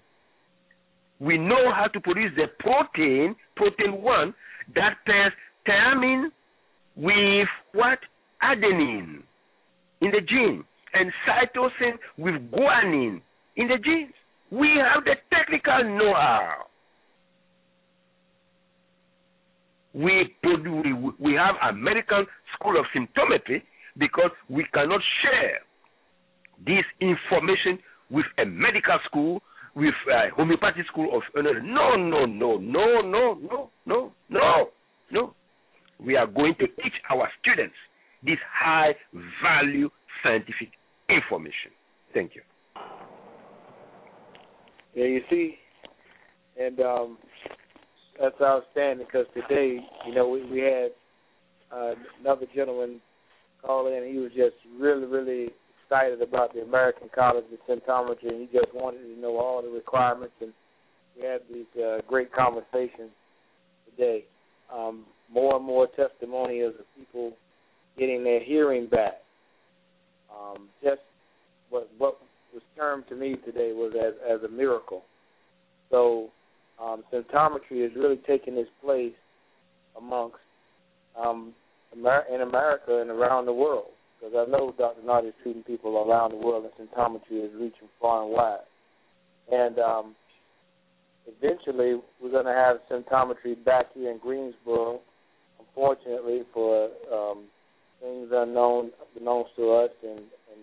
We 1.19 1.37
know 1.37 1.71
how 1.73 1.87
to 1.87 1.99
produce 1.99 2.31
the 2.35 2.47
protein, 2.59 3.35
protein 3.55 4.01
1, 4.01 4.33
that 4.75 4.95
pairs 5.05 5.33
thiamine 5.67 6.29
with 6.95 7.47
what? 7.73 7.99
Adenine 8.41 9.21
in 10.01 10.11
the 10.11 10.21
gene, 10.21 10.63
and 10.93 11.11
cytosine 11.27 11.97
with 12.17 12.35
guanine 12.51 13.21
in 13.57 13.67
the 13.67 13.77
genes. 13.83 14.13
We 14.49 14.69
have 14.81 15.03
the 15.03 15.15
technical 15.29 15.83
know 15.97 16.13
how. 16.13 16.65
We, 19.93 20.35
we, 20.43 20.93
we 21.19 21.33
have 21.33 21.55
American 21.69 22.25
School 22.55 22.79
of 22.79 22.85
Symptometry 22.95 23.61
because 23.99 24.31
we 24.49 24.65
cannot 24.73 25.01
share 25.21 25.59
this 26.65 26.85
information 27.01 27.79
with 28.09 28.25
a 28.39 28.45
medical 28.45 28.97
school, 29.05 29.41
with 29.75 29.93
a 30.11 30.35
homeopathic 30.35 30.87
school 30.87 31.15
of 31.15 31.23
no, 31.35 31.95
no, 31.95 32.25
no, 32.25 32.57
no, 32.57 33.01
no, 33.01 33.01
no, 33.01 33.69
no, 33.85 34.11
no, 34.29 34.69
no. 35.11 35.33
We 36.03 36.15
are 36.15 36.27
going 36.27 36.55
to 36.59 36.67
teach 36.67 36.93
our 37.11 37.29
students 37.41 37.75
this 38.23 38.37
high 38.51 38.95
value 39.43 39.89
scientific 40.23 40.71
information. 41.09 41.71
Thank 42.13 42.31
you. 42.35 42.41
Yeah, 44.95 45.05
you 45.05 45.21
see, 45.29 45.55
and 46.59 46.79
um, 46.79 47.17
that's 48.19 48.41
outstanding 48.41 49.05
because 49.05 49.27
today, 49.33 49.79
you 50.07 50.15
know, 50.15 50.27
we, 50.29 50.43
we 50.49 50.59
had 50.59 50.91
uh, 51.71 51.93
another 52.19 52.47
gentleman 52.55 52.99
call 53.65 53.87
in. 53.87 54.11
He 54.11 54.19
was 54.19 54.31
just 54.31 54.55
really, 54.79 55.05
really 55.05 55.49
excited 55.83 56.21
about 56.21 56.53
the 56.53 56.61
American 56.61 57.09
College 57.13 57.45
of 57.51 57.59
Symptometry, 57.67 58.29
and 58.29 58.41
he 58.41 58.57
just 58.57 58.73
wanted 58.73 59.01
to 59.03 59.19
know 59.19 59.37
all 59.37 59.61
the 59.61 59.69
requirements. 59.69 60.33
And 60.41 60.53
we 61.17 61.25
had 61.25 61.41
these 61.51 61.81
uh, 61.81 61.99
great 62.07 62.31
conversations 62.31 63.11
today. 63.89 64.25
Um, 64.73 65.05
more 65.31 65.55
and 65.55 65.65
more 65.65 65.87
testimonials 65.95 66.75
of 66.79 66.85
people 66.97 67.33
getting 67.97 68.23
their 68.23 68.43
hearing 68.43 68.87
back. 68.87 69.21
Um, 70.31 70.69
just 70.83 71.01
what 71.69 71.89
what 71.97 72.17
was 72.53 72.63
termed 72.75 73.05
to 73.09 73.15
me 73.15 73.35
today 73.45 73.71
was 73.73 73.93
as 73.95 74.13
as 74.29 74.43
a 74.43 74.51
miracle. 74.51 75.03
So 75.89 76.29
um, 76.81 77.03
symptometry 77.11 77.85
is 77.85 77.91
really 77.95 78.19
taking 78.27 78.55
its 78.57 78.69
place 78.83 79.13
amongst 79.97 80.37
um, 81.19 81.53
In 81.93 82.41
America 82.41 83.01
and 83.01 83.09
around 83.09 83.45
the 83.45 83.53
world. 83.53 83.91
Because 84.19 84.35
I 84.35 84.51
know 84.51 84.73
Dr. 84.77 85.01
Nartey 85.01 85.29
is 85.29 85.33
treating 85.41 85.63
people 85.63 85.97
around 85.97 86.31
the 86.31 86.37
world, 86.37 86.65
and 86.65 86.89
symptometry 86.89 87.45
is 87.45 87.51
reaching 87.55 87.87
far 88.01 88.23
and 88.23 88.31
wide. 88.31 88.59
And 89.51 89.79
um, 89.79 90.15
eventually, 91.25 91.99
we're 92.21 92.31
going 92.31 92.45
to 92.45 92.51
have 92.51 92.77
symptometry 92.91 93.63
back 93.63 93.87
here 93.93 94.11
in 94.11 94.17
Greensboro. 94.17 94.99
Unfortunately, 95.59 96.41
for 96.53 96.89
um, 97.11 97.45
things 98.01 98.29
unknown 98.31 98.91
known 99.21 99.45
to 99.55 99.71
us 99.71 99.91
and, 100.03 100.19
and 100.19 100.61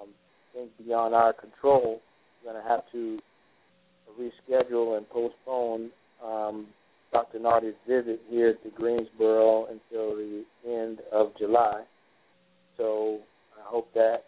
um, 0.00 0.08
things 0.54 0.70
beyond 0.84 1.14
our 1.14 1.32
control, 1.32 2.00
we're 2.44 2.52
going 2.52 2.62
to 2.62 2.68
have 2.68 2.82
to 2.92 3.18
reschedule 4.18 4.96
and 4.96 5.08
postpone 5.10 5.90
um, 6.24 6.66
Dr. 7.12 7.38
Nartey's 7.38 7.74
visit 7.86 8.20
here 8.28 8.54
to 8.54 8.70
Greensboro 8.70 9.66
until 9.66 10.16
the 10.16 10.44
end 10.66 10.98
of 11.12 11.32
July. 11.38 11.82
So 12.76 13.20
I 13.56 13.68
hope 13.68 13.92
that 13.94 14.24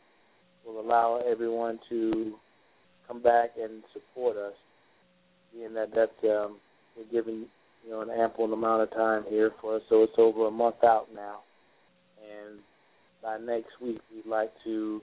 will 0.65 0.81
allow 0.81 1.23
everyone 1.31 1.79
to 1.89 2.35
come 3.07 3.23
back 3.23 3.51
and 3.61 3.83
support 3.93 4.37
us, 4.37 4.55
being 5.53 5.75
that 5.75 5.91
that's 5.95 6.13
um, 6.25 6.59
we're 6.97 7.11
giving 7.11 7.47
you 7.85 7.91
know 7.91 8.01
an 8.01 8.11
ample 8.11 8.53
amount 8.53 8.83
of 8.83 8.91
time 8.93 9.25
here 9.29 9.53
for 9.61 9.77
us. 9.77 9.83
So 9.89 10.03
it's 10.03 10.13
over 10.19 10.47
a 10.47 10.51
month 10.51 10.83
out 10.85 11.09
now, 11.15 11.41
and 12.21 12.61
by 13.23 13.39
next 13.39 13.81
week 13.83 14.01
we'd 14.15 14.31
like 14.31 14.53
to 14.65 15.01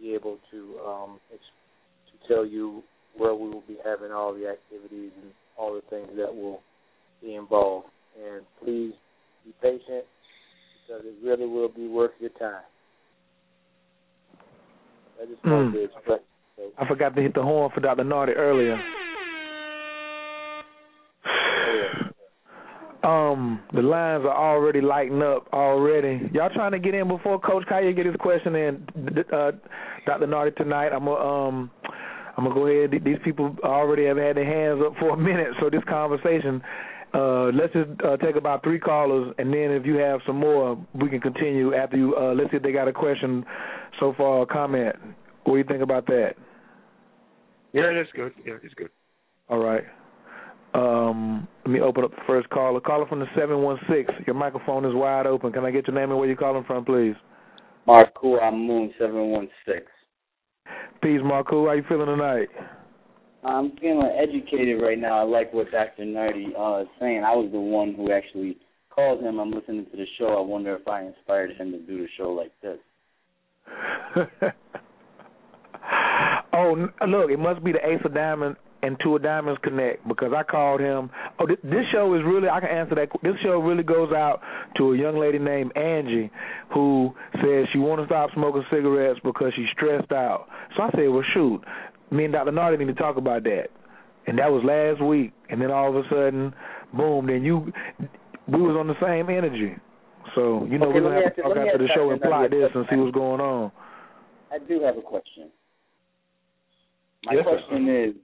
be 0.00 0.14
able 0.14 0.38
to 0.50 0.78
um, 0.86 1.20
to 1.30 2.28
tell 2.28 2.44
you 2.44 2.82
where 3.16 3.34
we 3.34 3.48
will 3.48 3.64
be 3.66 3.76
having 3.84 4.12
all 4.12 4.34
the 4.34 4.48
activities 4.48 5.10
and 5.22 5.32
all 5.58 5.74
the 5.74 5.82
things 5.90 6.08
that 6.16 6.34
will 6.34 6.60
be 7.22 7.34
involved. 7.34 7.86
And 8.16 8.42
please 8.62 8.92
be 9.44 9.52
patient 9.62 10.04
because 10.86 11.04
it 11.04 11.14
really 11.24 11.46
will 11.46 11.68
be 11.68 11.88
worth 11.88 12.12
your 12.20 12.30
time. 12.30 12.62
I 15.20 15.26
just 15.26 15.44
wanted 15.44 15.68
Mm. 15.68 15.72
to 15.72 15.84
express. 15.84 16.20
So, 16.56 16.62
I 16.78 16.86
forgot 16.86 17.14
to 17.14 17.22
hit 17.22 17.34
the 17.34 17.42
horn 17.42 17.70
for 17.70 17.80
Dr. 17.80 18.04
Nartey 18.04 18.36
earlier. 18.36 18.82
Um, 23.02 23.62
the 23.72 23.80
lines 23.80 24.26
are 24.26 24.36
already 24.36 24.82
lighting 24.82 25.22
up 25.22 25.48
already. 25.54 26.28
Y'all 26.34 26.50
trying 26.50 26.72
to 26.72 26.78
get 26.78 26.94
in 26.94 27.08
before 27.08 27.40
Coach 27.40 27.64
Khayr 27.66 27.96
get 27.96 28.04
his 28.04 28.16
question 28.16 28.54
in, 28.54 28.86
uh, 29.32 29.52
Dr. 30.04 30.26
Nartey 30.26 30.54
tonight. 30.56 30.90
I'm 30.92 31.06
gonna 31.06 31.16
um, 31.16 31.70
I'm 32.36 32.44
gonna 32.44 32.54
go 32.54 32.66
ahead. 32.66 33.02
These 33.02 33.18
people 33.24 33.56
already 33.64 34.04
have 34.04 34.18
had 34.18 34.36
their 34.36 34.44
hands 34.44 34.82
up 34.84 34.96
for 34.98 35.10
a 35.10 35.16
minute, 35.16 35.48
so 35.60 35.70
this 35.70 35.82
conversation. 35.88 36.62
Uh, 37.12 37.46
let's 37.46 37.72
just 37.72 37.88
uh, 38.04 38.16
take 38.18 38.36
about 38.36 38.62
three 38.62 38.78
callers, 38.78 39.34
and 39.38 39.52
then 39.52 39.72
if 39.72 39.84
you 39.84 39.96
have 39.96 40.20
some 40.26 40.36
more, 40.36 40.78
we 40.94 41.08
can 41.08 41.20
continue 41.20 41.74
after 41.74 41.96
you. 41.96 42.14
Uh, 42.16 42.34
let's 42.34 42.50
see 42.50 42.58
if 42.58 42.62
they 42.62 42.72
got 42.72 42.86
a 42.86 42.92
question 42.92 43.44
so 43.98 44.14
far 44.16 44.38
or 44.38 44.46
comment. 44.46 44.94
What 45.44 45.54
do 45.54 45.58
you 45.58 45.64
think 45.64 45.82
about 45.82 46.06
that? 46.06 46.34
Yeah, 47.72 47.92
that's 47.92 48.10
good. 48.14 48.32
Yeah, 48.44 48.54
it's 48.62 48.74
good. 48.74 48.90
All 49.48 49.58
right. 49.58 49.84
Um, 50.72 51.48
let 51.64 51.72
me 51.72 51.80
open 51.80 52.04
up 52.04 52.12
the 52.12 52.22
first 52.26 52.48
caller. 52.50 52.80
Caller 52.80 53.06
from 53.06 53.18
the 53.18 53.26
seven 53.36 53.62
one 53.62 53.78
six. 53.88 54.12
Your 54.26 54.36
microphone 54.36 54.84
is 54.84 54.94
wide 54.94 55.26
open. 55.26 55.52
Can 55.52 55.64
I 55.64 55.72
get 55.72 55.88
your 55.88 55.96
name 55.96 56.10
and 56.10 56.18
where 56.18 56.28
you're 56.28 56.36
calling 56.36 56.64
from, 56.64 56.84
please? 56.84 57.14
Marku 57.88 58.52
Moon 58.52 58.92
seven 58.98 59.30
one 59.30 59.48
six. 59.66 59.86
Peace, 61.02 61.20
Marku. 61.22 61.66
How 61.66 61.72
you 61.72 61.84
feeling 61.88 62.06
tonight? 62.06 62.48
I'm 63.42 63.76
feeling 63.76 64.10
educated 64.20 64.82
right 64.82 64.98
now. 64.98 65.18
I 65.18 65.22
like 65.22 65.52
what 65.52 65.70
Dr. 65.70 66.04
Nartey 66.04 66.48
uh, 66.58 66.82
is 66.82 66.88
saying. 67.00 67.24
I 67.24 67.34
was 67.34 67.48
the 67.52 67.60
one 67.60 67.94
who 67.94 68.12
actually 68.12 68.58
called 68.94 69.22
him. 69.22 69.38
I'm 69.38 69.50
listening 69.50 69.86
to 69.90 69.96
the 69.96 70.06
show. 70.18 70.36
I 70.36 70.40
wonder 70.40 70.76
if 70.76 70.86
I 70.86 71.04
inspired 71.04 71.56
him 71.56 71.72
to 71.72 71.78
do 71.78 71.98
the 71.98 72.08
show 72.18 72.30
like 72.30 72.52
this. 72.62 72.78
oh, 76.52 76.88
look, 77.08 77.30
it 77.30 77.38
must 77.38 77.64
be 77.64 77.72
the 77.72 77.78
Ace 77.78 78.00
of 78.04 78.12
Diamonds 78.14 78.58
and 78.82 78.96
Two 79.02 79.16
of 79.16 79.22
Diamonds 79.22 79.60
connect 79.62 80.06
because 80.08 80.32
I 80.36 80.42
called 80.42 80.80
him. 80.80 81.10
Oh, 81.38 81.46
th- 81.46 81.60
this 81.62 81.84
show 81.92 82.14
is 82.14 82.22
really 82.24 82.48
I 82.48 82.60
can 82.60 82.70
answer 82.70 82.94
that. 82.94 83.08
This 83.22 83.34
show 83.42 83.58
really 83.60 83.82
goes 83.82 84.12
out 84.12 84.40
to 84.76 84.92
a 84.92 84.98
young 84.98 85.18
lady 85.18 85.38
named 85.38 85.76
Angie 85.76 86.30
who 86.72 87.12
says 87.34 87.66
she 87.72 87.78
want 87.78 88.00
to 88.00 88.06
stop 88.06 88.30
smoking 88.34 88.64
cigarettes 88.70 89.20
because 89.22 89.52
she's 89.54 89.68
stressed 89.72 90.12
out. 90.12 90.46
So 90.76 90.82
I 90.84 90.90
said, 90.92 91.08
well, 91.08 91.24
shoot, 91.34 91.60
me 92.10 92.24
and 92.24 92.32
Dr. 92.32 92.50
Nartey 92.50 92.78
need 92.78 92.86
to 92.86 92.94
talk 92.94 93.16
about 93.16 93.44
that. 93.44 93.68
And 94.26 94.38
that 94.38 94.50
was 94.50 94.62
last 94.64 95.04
week, 95.06 95.32
and 95.48 95.60
then 95.60 95.70
all 95.70 95.88
of 95.88 96.04
a 96.04 96.08
sudden, 96.08 96.52
boom! 96.94 97.26
Then 97.26 97.42
you, 97.42 97.72
we 98.46 98.60
was 98.60 98.76
on 98.78 98.86
the 98.86 98.94
same 99.00 99.30
energy. 99.30 99.74
So 100.34 100.66
you 100.70 100.78
know 100.78 100.86
okay, 100.86 101.00
we're 101.00 101.10
gonna 101.10 101.24
have 101.24 101.34
to 101.36 101.42
talk 101.42 101.56
after 101.56 101.78
the 101.78 101.88
show 101.94 102.10
and 102.10 102.20
plot 102.20 102.50
this 102.50 102.70
and 102.74 102.86
see 102.90 102.96
what's 102.96 103.14
going 103.14 103.40
on. 103.40 103.72
I 104.52 104.58
do 104.58 104.82
have 104.82 104.98
a 104.98 105.02
question. 105.02 105.50
My 107.24 107.34
yes, 107.34 107.44
question 107.44 107.86
sir. 107.86 108.04
is, 108.04 108.14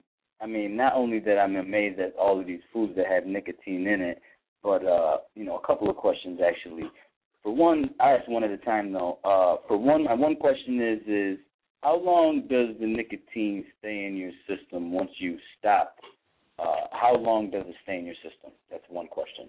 I 0.41 0.45
mean, 0.45 0.75
not 0.75 0.93
only 0.93 1.19
that 1.19 1.37
I'm 1.37 1.55
amazed 1.55 1.99
at 1.99 2.13
all 2.15 2.39
of 2.39 2.47
these 2.47 2.61
foods 2.71 2.93
that 2.95 3.07
have 3.07 3.25
nicotine 3.25 3.87
in 3.87 4.01
it, 4.01 4.21
but 4.63 4.85
uh, 4.85 5.17
you 5.35 5.45
know, 5.45 5.57
a 5.57 5.65
couple 5.65 5.89
of 5.89 5.95
questions 5.95 6.39
actually. 6.45 6.83
For 7.43 7.53
one, 7.53 7.89
I 7.99 8.11
ask 8.11 8.27
one 8.27 8.43
at 8.43 8.51
a 8.51 8.57
time 8.57 8.91
though. 8.91 9.19
Uh, 9.23 9.67
for 9.67 9.77
one, 9.77 10.03
my 10.03 10.13
one 10.13 10.35
question 10.35 10.81
is 10.81 10.99
is 11.07 11.37
how 11.83 11.97
long 11.97 12.41
does 12.49 12.75
the 12.79 12.87
nicotine 12.87 13.65
stay 13.79 14.05
in 14.05 14.17
your 14.17 14.31
system 14.47 14.91
once 14.91 15.11
you 15.19 15.37
stop? 15.57 15.95
Uh, 16.59 16.87
how 16.91 17.15
long 17.15 17.51
does 17.51 17.65
it 17.67 17.75
stay 17.83 17.99
in 17.99 18.05
your 18.05 18.15
system? 18.15 18.51
That's 18.71 18.83
one 18.89 19.07
question. 19.07 19.47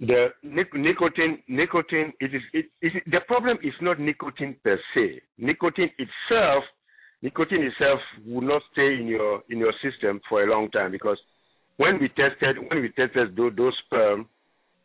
The 0.00 0.28
nic- 0.42 0.74
nicotine, 0.74 1.42
nicotine, 1.48 2.12
it 2.20 2.34
is, 2.34 2.42
it, 2.52 2.66
it, 2.80 3.02
the 3.06 3.20
problem 3.26 3.58
is 3.62 3.74
not 3.80 4.00
nicotine 4.00 4.56
per 4.64 4.78
se. 4.94 5.20
Nicotine 5.38 5.90
itself, 5.98 6.64
nicotine 7.22 7.62
itself 7.62 8.00
will 8.26 8.40
not 8.40 8.62
stay 8.72 8.94
in 8.94 9.06
your 9.06 9.42
in 9.50 9.58
your 9.58 9.72
system 9.82 10.20
for 10.28 10.42
a 10.42 10.50
long 10.50 10.70
time 10.70 10.90
because 10.90 11.18
when 11.76 12.00
we 12.00 12.08
tested 12.08 12.56
when 12.68 12.82
we 12.82 12.88
tested 12.90 13.36
those, 13.36 13.52
those 13.56 13.74
sperm, 13.86 14.26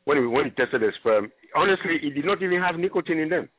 when 0.06 0.20
we 0.20 0.28
when 0.28 0.46
we 0.46 0.50
tested 0.52 0.82
the 0.82 0.92
sperm, 1.00 1.32
honestly, 1.56 1.98
it 2.02 2.14
did 2.14 2.26
not 2.26 2.42
even 2.42 2.62
have 2.62 2.76
nicotine 2.76 3.20
in 3.20 3.30
them. 3.30 3.50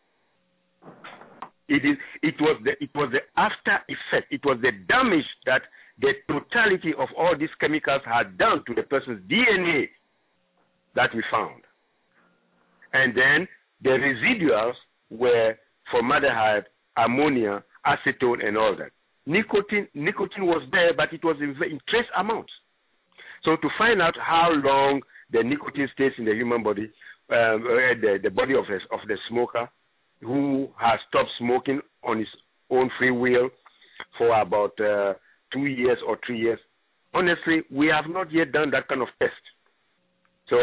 It 1.69 1.85
is 1.85 1.97
it 2.23 2.35
was 2.41 2.61
the 2.65 2.73
it 2.83 2.91
was 2.95 3.13
the 3.13 3.21
after 3.37 3.79
effect. 3.89 4.33
It 4.33 4.41
was 4.45 4.59
the 4.63 4.73
damage 4.89 5.27
that 5.47 5.63
the 6.01 6.13
totality 6.29 6.93
of 6.99 7.09
all 7.17 7.37
these 7.39 7.53
chemicals 7.61 8.03
had 8.05 8.39
done 8.39 8.63
to 8.67 8.75
the 8.75 8.83
person's 8.83 9.21
DNA 9.31 9.89
that 10.95 11.11
we 11.15 11.23
found. 11.31 11.63
And 12.93 13.15
then 13.15 13.49
the 13.83 13.91
residuals 13.91 14.75
were 15.11 15.57
formaldehyde, 15.91 16.65
ammonia, 16.97 17.63
acetone, 17.87 18.47
and 18.47 18.57
all 18.57 18.77
that. 18.79 18.91
Nicotine, 19.27 19.89
nicotine 19.95 20.47
was 20.47 20.63
there, 20.73 20.95
but 20.97 21.13
it 21.13 21.23
was 21.23 21.37
in, 21.41 21.51
in 21.71 21.79
trace 21.89 22.07
amounts. 22.17 22.53
So 23.45 23.57
to 23.57 23.69
find 23.77 24.01
out 24.01 24.15
how 24.19 24.51
long 24.53 25.03
the 25.31 25.43
nicotine 25.43 25.89
stays 25.93 26.13
in 26.19 26.25
the 26.25 26.33
human 26.33 26.63
body, 26.63 26.91
um, 27.31 27.63
the, 28.01 28.19
the 28.23 28.31
body 28.31 28.55
of 28.55 28.65
the, 28.67 28.79
of 28.91 29.01
the 29.07 29.17
smoker 29.29 29.69
who 30.21 30.69
has 30.79 30.99
stopped 31.09 31.31
smoking 31.39 31.81
on 32.03 32.19
his 32.19 32.29
own 32.71 32.91
free 32.99 33.11
will 33.11 33.51
for 34.17 34.41
about 34.41 34.79
uh, 34.81 35.15
two 35.53 35.67
years 35.67 35.99
or 36.07 36.19
three 36.27 36.41
years, 36.41 36.59
honestly, 37.15 37.63
we 37.71 37.87
have 37.89 38.11
not 38.11 38.33
yet 38.33 38.53
done 38.53 38.71
that 38.71 38.89
kind 38.89 39.03
of 39.03 39.09
test. 39.19 39.33
So 40.49 40.57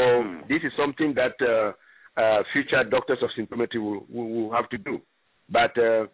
this 0.50 0.62
is 0.64 0.72
something 0.78 1.16
that 1.16 1.36
uh, 1.42 2.20
uh, 2.20 2.44
future 2.54 2.84
doctors 2.90 3.20
of 3.22 3.30
symptometry 3.38 3.82
will, 3.82 4.06
will, 4.10 4.30
will, 4.30 4.52
have 4.52 4.70
to 4.70 4.78
do. 4.78 5.00
But 5.50 5.78
uh, 5.78 6.06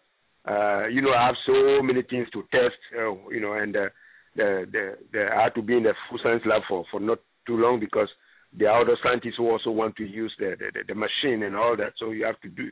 uh, 0.48 0.88
you 0.88 1.00
know, 1.00 1.12
I 1.12 1.26
have 1.26 1.36
so 1.46 1.82
many 1.82 2.02
things 2.02 2.28
to 2.32 2.42
test. 2.50 2.76
Uh, 2.96 3.14
you 3.30 3.40
know, 3.40 3.52
and 3.54 3.76
uh, 3.76 3.88
the, 4.36 4.66
the, 4.70 4.94
the, 5.12 5.26
I 5.34 5.44
had 5.44 5.54
to 5.54 5.62
be 5.62 5.76
in 5.76 5.84
the 5.84 5.94
full 6.08 6.18
science 6.22 6.42
lab 6.44 6.62
for, 6.68 6.84
for 6.90 7.00
not 7.00 7.18
too 7.46 7.56
long 7.56 7.80
because 7.80 8.08
there 8.52 8.70
are 8.70 8.82
other 8.82 8.96
scientists 9.02 9.36
who 9.38 9.50
also 9.50 9.70
want 9.70 9.96
to 9.96 10.04
use 10.04 10.34
the, 10.38 10.56
the, 10.58 10.80
the 10.88 10.94
machine 10.94 11.42
and 11.44 11.56
all 11.56 11.76
that. 11.76 11.92
So 11.98 12.10
you 12.10 12.24
have 12.24 12.40
to 12.40 12.48
do, 12.48 12.68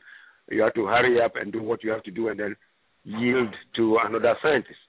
you 0.51 0.61
have 0.61 0.73
to 0.75 0.85
hurry 0.85 1.21
up 1.21 1.33
and 1.35 1.51
do 1.51 1.61
what 1.61 1.83
you 1.83 1.91
have 1.91 2.03
to 2.03 2.11
do, 2.11 2.29
and 2.29 2.39
then 2.39 2.55
yield 3.03 3.53
to 3.75 3.97
another 4.03 4.35
scientist. 4.41 4.79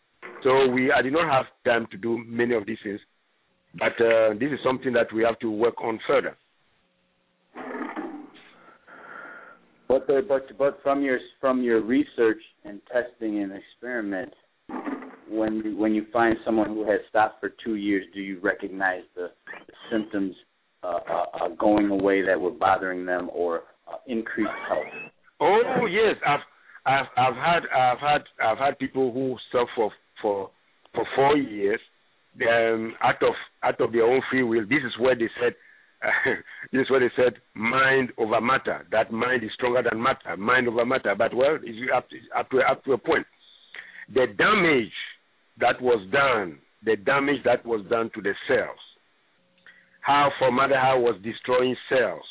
So 0.43 0.69
we, 0.69 0.93
I 0.93 1.03
did 1.03 1.13
not 1.13 1.31
have 1.31 1.47
time 1.65 1.87
to 1.91 1.97
do 1.97 2.19
many 2.27 2.55
of 2.55 2.67
these 2.67 2.79
things. 2.83 3.01
But 3.79 3.93
uh, 4.05 4.35
this 4.35 4.53
is 4.53 4.59
something 4.65 4.93
that 4.93 5.13
we 5.15 5.23
have 5.23 5.39
to 5.39 5.51
work 5.51 5.83
on 5.83 5.99
further. 6.07 6.37
But 9.89 10.07
the, 10.07 10.25
but 10.27 10.57
but 10.59 10.79
from 10.83 11.03
your 11.03 11.19
from 11.41 11.63
your 11.63 11.83
research 11.83 12.41
and 12.65 12.81
testing 12.91 13.43
and 13.43 13.53
experiment, 13.53 14.33
when 15.31 15.77
when 15.79 15.95
you 15.95 16.07
find 16.13 16.37
someone 16.45 16.69
who 16.69 16.91
has 16.91 17.01
stopped 17.09 17.41
for 17.41 17.53
two 17.65 17.75
years, 17.75 18.05
do 18.15 18.21
you 18.21 18.41
recognize 18.41 19.03
the, 19.15 19.31
symptoms 19.91 20.35
uh, 20.83 20.99
uh, 21.11 21.49
going 21.59 21.91
away 21.91 22.23
that 22.23 22.41
were 22.41 22.51
bothering 22.51 23.05
them 23.05 23.29
or 23.35 23.65
uh, 23.87 23.97
increased 24.07 24.51
health? 24.69 25.12
Oh 25.45 25.87
yes, 25.87 26.15
I've 26.25 26.41
I've 26.87 27.07
I've 27.17 27.35
had 27.35 27.63
I've 27.75 27.99
had 27.99 28.23
I've 28.41 28.59
had 28.59 28.79
people 28.79 29.13
who 29.13 29.37
suffer 29.51 29.67
for 29.77 29.91
for 30.23 30.51
for 30.95 31.05
four 31.17 31.37
years 31.37 31.81
um, 32.49 32.95
out 33.03 33.21
of 33.23 33.35
out 33.63 33.81
of 33.81 33.93
their 33.93 34.05
own 34.05 34.23
free 34.31 34.45
will. 34.45 34.63
This 34.63 34.85
is 34.87 34.93
where 35.01 35.17
they 35.17 35.29
said, 35.41 35.55
uh, 36.03 36.31
this 36.73 36.83
is 36.83 36.91
where 36.91 37.01
they 37.01 37.13
said, 37.17 37.35
mind 37.55 38.11
over 38.19 38.41
matter. 38.41 38.87
That 38.93 39.13
mind 39.13 39.43
is 39.43 39.51
stronger 39.55 39.83
than 39.83 40.01
matter. 40.01 40.37
Mind 40.37 40.69
over 40.69 40.87
matter. 40.87 41.15
But 41.19 41.35
well, 41.35 41.59
it's 41.61 41.91
up 41.93 42.09
to, 42.11 42.17
up 42.39 42.51
to 42.51 42.59
up 42.59 42.85
to 42.85 42.93
a 42.93 42.99
point. 42.99 43.27
The 44.15 44.27
damage 44.39 44.93
that 45.59 45.81
was 45.81 46.07
done, 46.13 46.59
the 46.85 46.97
damage 46.97 47.43
that 47.45 47.67
was 47.67 47.85
done 47.91 48.11
to 48.15 48.23
the 48.23 48.35
cells, 48.47 48.79
how 50.03 50.31
formaldehyde 50.39 51.03
was 51.03 51.21
destroying 51.23 51.77
cells, 51.89 52.25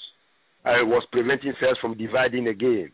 uh, 0.66 0.86
was 0.86 1.06
preventing 1.12 1.54
cells 1.60 1.78
from 1.82 1.98
dividing 1.98 2.48
again, 2.48 2.92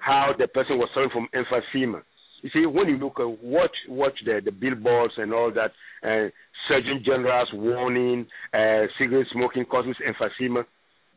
how 0.00 0.32
the 0.38 0.48
person 0.48 0.78
was 0.78 0.88
suffering 0.94 1.10
from 1.10 1.28
emphysema 1.34 2.02
you 2.44 2.50
see, 2.52 2.66
when 2.66 2.88
you 2.88 2.98
look 2.98 3.18
at 3.18 3.42
watch 3.42 3.74
watch 3.88 4.18
the 4.26 4.42
the 4.44 4.52
billboards 4.52 5.14
and 5.16 5.32
all 5.32 5.50
that, 5.54 5.72
uh, 6.06 6.28
Surgeon 6.68 7.02
General's 7.02 7.48
warning, 7.54 8.26
uh, 8.52 8.84
cigarette 8.98 9.26
smoking 9.32 9.64
causes 9.64 9.96
emphysema. 10.06 10.64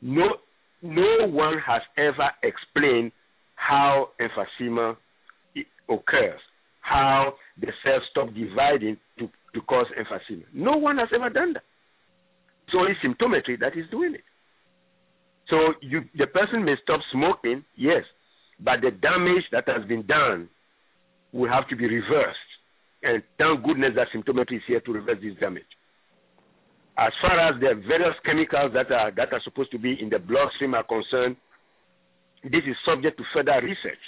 No, 0.01 0.37
no 0.81 1.27
one 1.27 1.57
has 1.67 1.81
ever 1.97 2.29
explained 2.43 3.11
how 3.55 4.11
emphysema 4.21 4.95
occurs, 5.89 6.39
how 6.79 7.33
the 7.59 7.73
cells 7.83 8.03
stop 8.09 8.27
dividing 8.27 8.95
to 9.19 9.27
to 9.53 9.61
cause 9.63 9.87
emphysema. 9.99 10.43
No 10.53 10.77
one 10.77 10.97
has 10.97 11.09
ever 11.13 11.29
done 11.29 11.51
that. 11.55 11.63
So 12.71 12.85
It's 12.85 13.01
symptometry 13.03 13.59
that 13.59 13.77
is 13.77 13.89
doing 13.91 14.15
it. 14.15 14.23
So 15.49 15.73
you, 15.81 16.03
the 16.17 16.27
person 16.27 16.63
may 16.63 16.75
stop 16.83 17.01
smoking, 17.11 17.65
yes, 17.75 18.03
but 18.59 18.81
the 18.81 18.91
damage 18.91 19.43
that 19.51 19.67
has 19.67 19.87
been 19.87 20.05
done 20.05 20.49
will 21.31 21.49
have 21.49 21.67
to 21.69 21.75
be 21.75 21.85
reversed. 21.85 22.37
And 23.03 23.21
thank 23.37 23.63
goodness 23.63 23.93
that 23.95 24.07
symptometry 24.15 24.57
is 24.57 24.63
here 24.67 24.79
to 24.81 24.91
reverse 24.91 25.19
this 25.21 25.37
damage. 25.39 25.69
As 26.97 27.13
far 27.21 27.37
as 27.39 27.59
the 27.59 27.79
various 27.87 28.15
chemicals 28.25 28.73
that 28.73 28.91
are 28.91 29.11
that 29.11 29.31
are 29.31 29.41
supposed 29.43 29.71
to 29.71 29.77
be 29.77 30.01
in 30.01 30.09
the 30.09 30.17
bloodstream 30.17 30.73
are 30.73 30.83
concerned, 30.83 31.35
this 32.43 32.65
is 32.65 32.75
subject 32.85 33.17
to 33.17 33.23
further 33.33 33.61
research. 33.61 34.01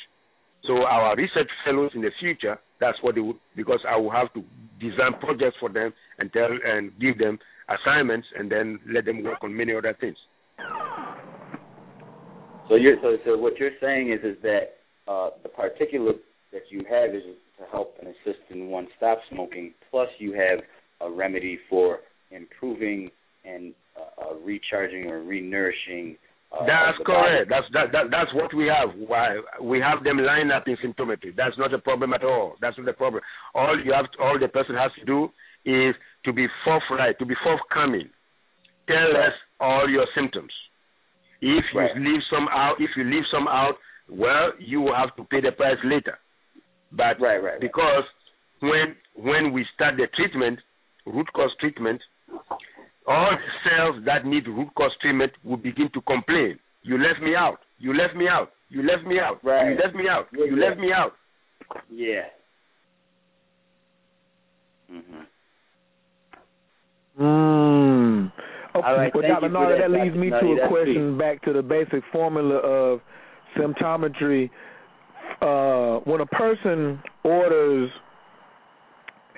So 0.66 0.84
our 0.84 1.16
research 1.16 1.50
fellows 1.64 1.92
in 1.94 2.02
the 2.02 2.12
future, 2.20 2.58
that's 2.80 2.98
what 3.02 3.16
they 3.16 3.22
would 3.22 3.38
because 3.56 3.80
I 3.88 3.96
will 3.96 4.12
have 4.12 4.34
to 4.34 4.44
design 4.80 5.20
projects 5.22 5.58
for 5.60 5.70
them 5.70 5.94
and 6.18 6.34
tell 6.34 6.50
and 6.50 6.92
give 7.00 7.20
them 7.20 7.38
assignments 7.70 8.28
and 8.38 8.52
then 8.52 8.80
let 8.92 9.06
them 9.06 9.24
work 9.24 9.40
on 9.44 9.56
many 9.56 9.74
other 9.74 9.96
things. 10.00 10.18
So 12.70 12.76
you're 12.76 12.98
so 13.02 13.18
so 13.26 13.38
what 13.38 13.58
you're 13.58 13.72
saying 13.82 14.14
is 14.14 14.20
is 14.24 14.38
that 14.44 14.76
uh, 15.08 15.32
the 15.42 15.50
particulate 15.50 16.20
that 16.54 16.62
you 16.70 16.84
have 16.90 17.16
is 17.16 17.24
to 17.58 17.66
help 17.72 17.96
and 18.00 18.08
assist 18.08 18.40
in 18.52 18.68
one 18.68 18.88
stop 18.96 19.18
smoking. 19.32 19.74
Plus, 19.90 20.08
you 20.20 20.34
have 20.34 20.60
a 21.02 21.12
remedy 21.12 21.58
for 21.70 22.00
improving 22.32 23.10
and 23.44 23.74
uh, 23.98 24.22
uh, 24.22 24.36
recharging 24.36 25.06
or 25.06 25.22
renourishing. 25.22 26.18
Uh, 26.52 26.66
that's 26.66 26.98
correct. 27.06 27.50
Body. 27.50 27.62
That's 27.62 27.66
that, 27.74 27.92
that 27.92 28.12
that's 28.12 28.34
what 28.36 28.54
we 28.54 28.66
have. 28.66 28.96
Why 28.96 29.40
we 29.62 29.80
have 29.80 30.04
them 30.04 30.18
lined 30.20 30.52
up 30.52 30.68
in 30.68 30.78
symptometry. 30.78 31.36
That's 31.36 31.58
not 31.58 31.74
a 31.74 31.80
problem 31.80 32.14
at 32.14 32.24
all. 32.24 32.56
That's 32.62 32.78
not 32.78 32.88
a 32.88 32.94
problem. 32.94 33.24
All 33.56 33.80
you 33.84 33.94
have, 33.94 34.12
to, 34.12 34.20
all 34.22 34.38
the 34.40 34.48
person 34.48 34.76
has 34.76 34.92
to 35.00 35.06
do 35.06 35.30
is 35.66 35.96
to 36.26 36.34
be 36.34 36.48
forthright, 36.64 37.18
to 37.18 37.26
be 37.26 37.36
forthcoming. 37.44 38.10
Tell 38.88 39.18
us 39.18 39.34
all 39.60 39.90
your 39.90 40.06
symptoms. 40.16 40.52
If 41.42 41.66
you 41.74 41.80
Right. 41.80 41.96
leave 41.98 42.22
some 42.30 42.48
out, 42.50 42.82
if 42.82 42.90
you 42.98 43.04
leave 43.04 43.26
some 43.32 43.48
out, 43.48 43.78
well, 44.10 44.52
you 44.60 44.82
will 44.82 44.96
have 44.96 45.16
to 45.16 45.24
pay 45.26 45.40
the 45.42 45.52
price 45.52 45.78
later. 45.84 46.18
But 46.92 47.20
Right, 47.20 47.38
right, 47.38 47.44
right. 47.44 47.60
because 47.60 48.04
when 48.60 48.96
when 49.16 49.52
we 49.54 49.66
start 49.76 49.96
the 49.98 50.08
treatment, 50.08 50.60
root 51.06 51.32
cause 51.34 51.52
treatment, 51.60 52.02
all 53.08 53.32
the 53.32 53.70
cells 53.70 54.04
that 54.06 54.26
need 54.26 54.48
root 54.48 54.70
cause 54.76 54.96
treatment 55.02 55.32
will 55.44 55.58
begin 55.58 55.90
to 55.94 56.02
complain. 56.02 56.60
You 56.84 56.98
left 56.98 57.22
me 57.22 57.36
out. 57.36 57.60
You 57.78 57.94
left 57.94 58.16
me 58.16 58.28
out. 58.28 58.52
You 58.70 58.84
left 58.84 59.06
me 59.06 59.20
out. 59.20 59.44
Right. 59.44 59.70
You 59.70 59.76
left 59.76 59.96
me 59.96 60.08
out. 60.10 60.28
Yeah, 60.32 60.46
you 60.46 60.56
yeah. 60.58 60.68
left 60.68 60.80
me 60.80 60.92
out. 60.92 61.14
Yeah. 61.90 62.30
Mhm. 64.92 65.26
Mm. 67.20 68.29
Okay, 68.76 68.88
All 68.88 68.96
right, 68.96 69.14
well, 69.16 69.28
Dr. 69.28 69.48
you 69.48 69.54
that, 69.54 69.78
that 69.80 69.92
leads 69.92 70.16
me 70.16 70.30
to 70.30 70.62
a 70.64 70.68
question 70.68 71.18
back 71.18 71.42
to 71.44 71.54
the 71.54 71.64
basic 71.64 72.04
formula 72.12 72.56
of 72.56 73.02
symptometry. 73.58 74.50
Uh, 75.42 76.02
when 76.04 76.22
a 76.22 76.26
person 76.26 77.02
orders, 77.24 77.90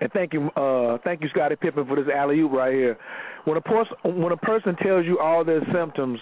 and 0.01 0.11
thank 0.11 0.33
you, 0.33 0.49
uh, 0.57 0.97
thank 1.03 1.21
you, 1.21 1.29
Scottie 1.29 1.55
Pippen, 1.55 1.85
for 1.85 1.95
this 1.95 2.11
alley 2.13 2.39
oop 2.39 2.51
right 2.51 2.73
here. 2.73 2.97
When 3.45 3.57
a 3.57 3.61
person 3.61 3.95
when 4.03 4.33
a 4.33 4.37
person 4.37 4.75
tells 4.75 5.05
you 5.05 5.19
all 5.19 5.45
their 5.45 5.61
symptoms 5.73 6.19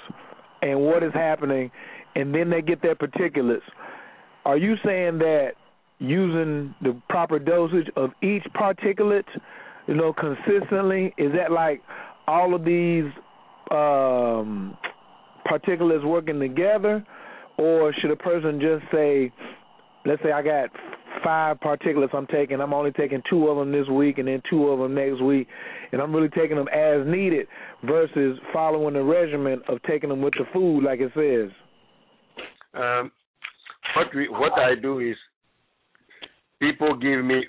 and 0.61 0.79
what 0.79 1.01
is 1.01 1.13
happening, 1.13 1.71
and 2.15 2.33
then 2.33 2.49
they 2.49 2.61
get 2.61 2.81
their 2.81 2.95
particulars, 2.95 3.63
are 4.45 4.57
you 4.57 4.75
saying 4.85 5.17
that 5.19 5.53
using 5.99 6.75
the 6.81 6.99
proper 7.09 7.39
dosage 7.39 7.87
of 7.95 8.11
each 8.21 8.43
particulate, 8.55 9.27
you 9.87 9.95
know, 9.95 10.13
consistently, 10.13 11.13
is 11.17 11.31
that 11.33 11.51
like 11.51 11.81
all 12.29 12.53
of 12.53 12.63
these 12.63 13.05
um, 13.71 14.77
particulates 15.49 16.05
working 16.05 16.39
together, 16.39 17.03
or 17.57 17.91
should 17.93 18.11
a 18.11 18.15
person 18.15 18.61
just 18.61 18.83
say, 18.93 19.31
let's 20.05 20.21
say 20.21 20.31
I 20.31 20.43
got 20.43 20.69
five 21.23 21.59
particulates 21.59 22.13
I'm 22.13 22.27
taking, 22.27 22.61
I'm 22.61 22.73
only 22.73 22.91
taking 22.91 23.23
two 23.29 23.47
of 23.47 23.57
them 23.57 23.71
this 23.71 23.87
week 23.89 24.19
and 24.19 24.27
then 24.27 24.43
two 24.47 24.67
of 24.67 24.77
them 24.77 24.93
next 24.93 25.23
week, 25.23 25.47
and 25.91 25.99
I'm 25.99 26.13
really 26.13 26.29
taking 26.29 26.55
them 26.55 26.67
as 26.67 27.05
needed 27.07 27.47
versus 27.83 28.37
following 28.53 28.93
the 28.93 29.03
regimen 29.03 29.61
of 29.67 29.81
taking 29.89 30.09
them 30.09 30.21
with 30.21 30.35
the 30.37 30.45
food 30.53 30.83
like 30.83 30.99
it 30.99 31.11
says. 31.15 31.51
Um, 32.75 33.11
what 33.95 34.07
we, 34.15 34.29
what 34.29 34.53
I 34.53 34.75
do 34.79 34.99
is 34.99 35.15
people 36.59 36.95
give 36.95 37.25
me 37.25 37.43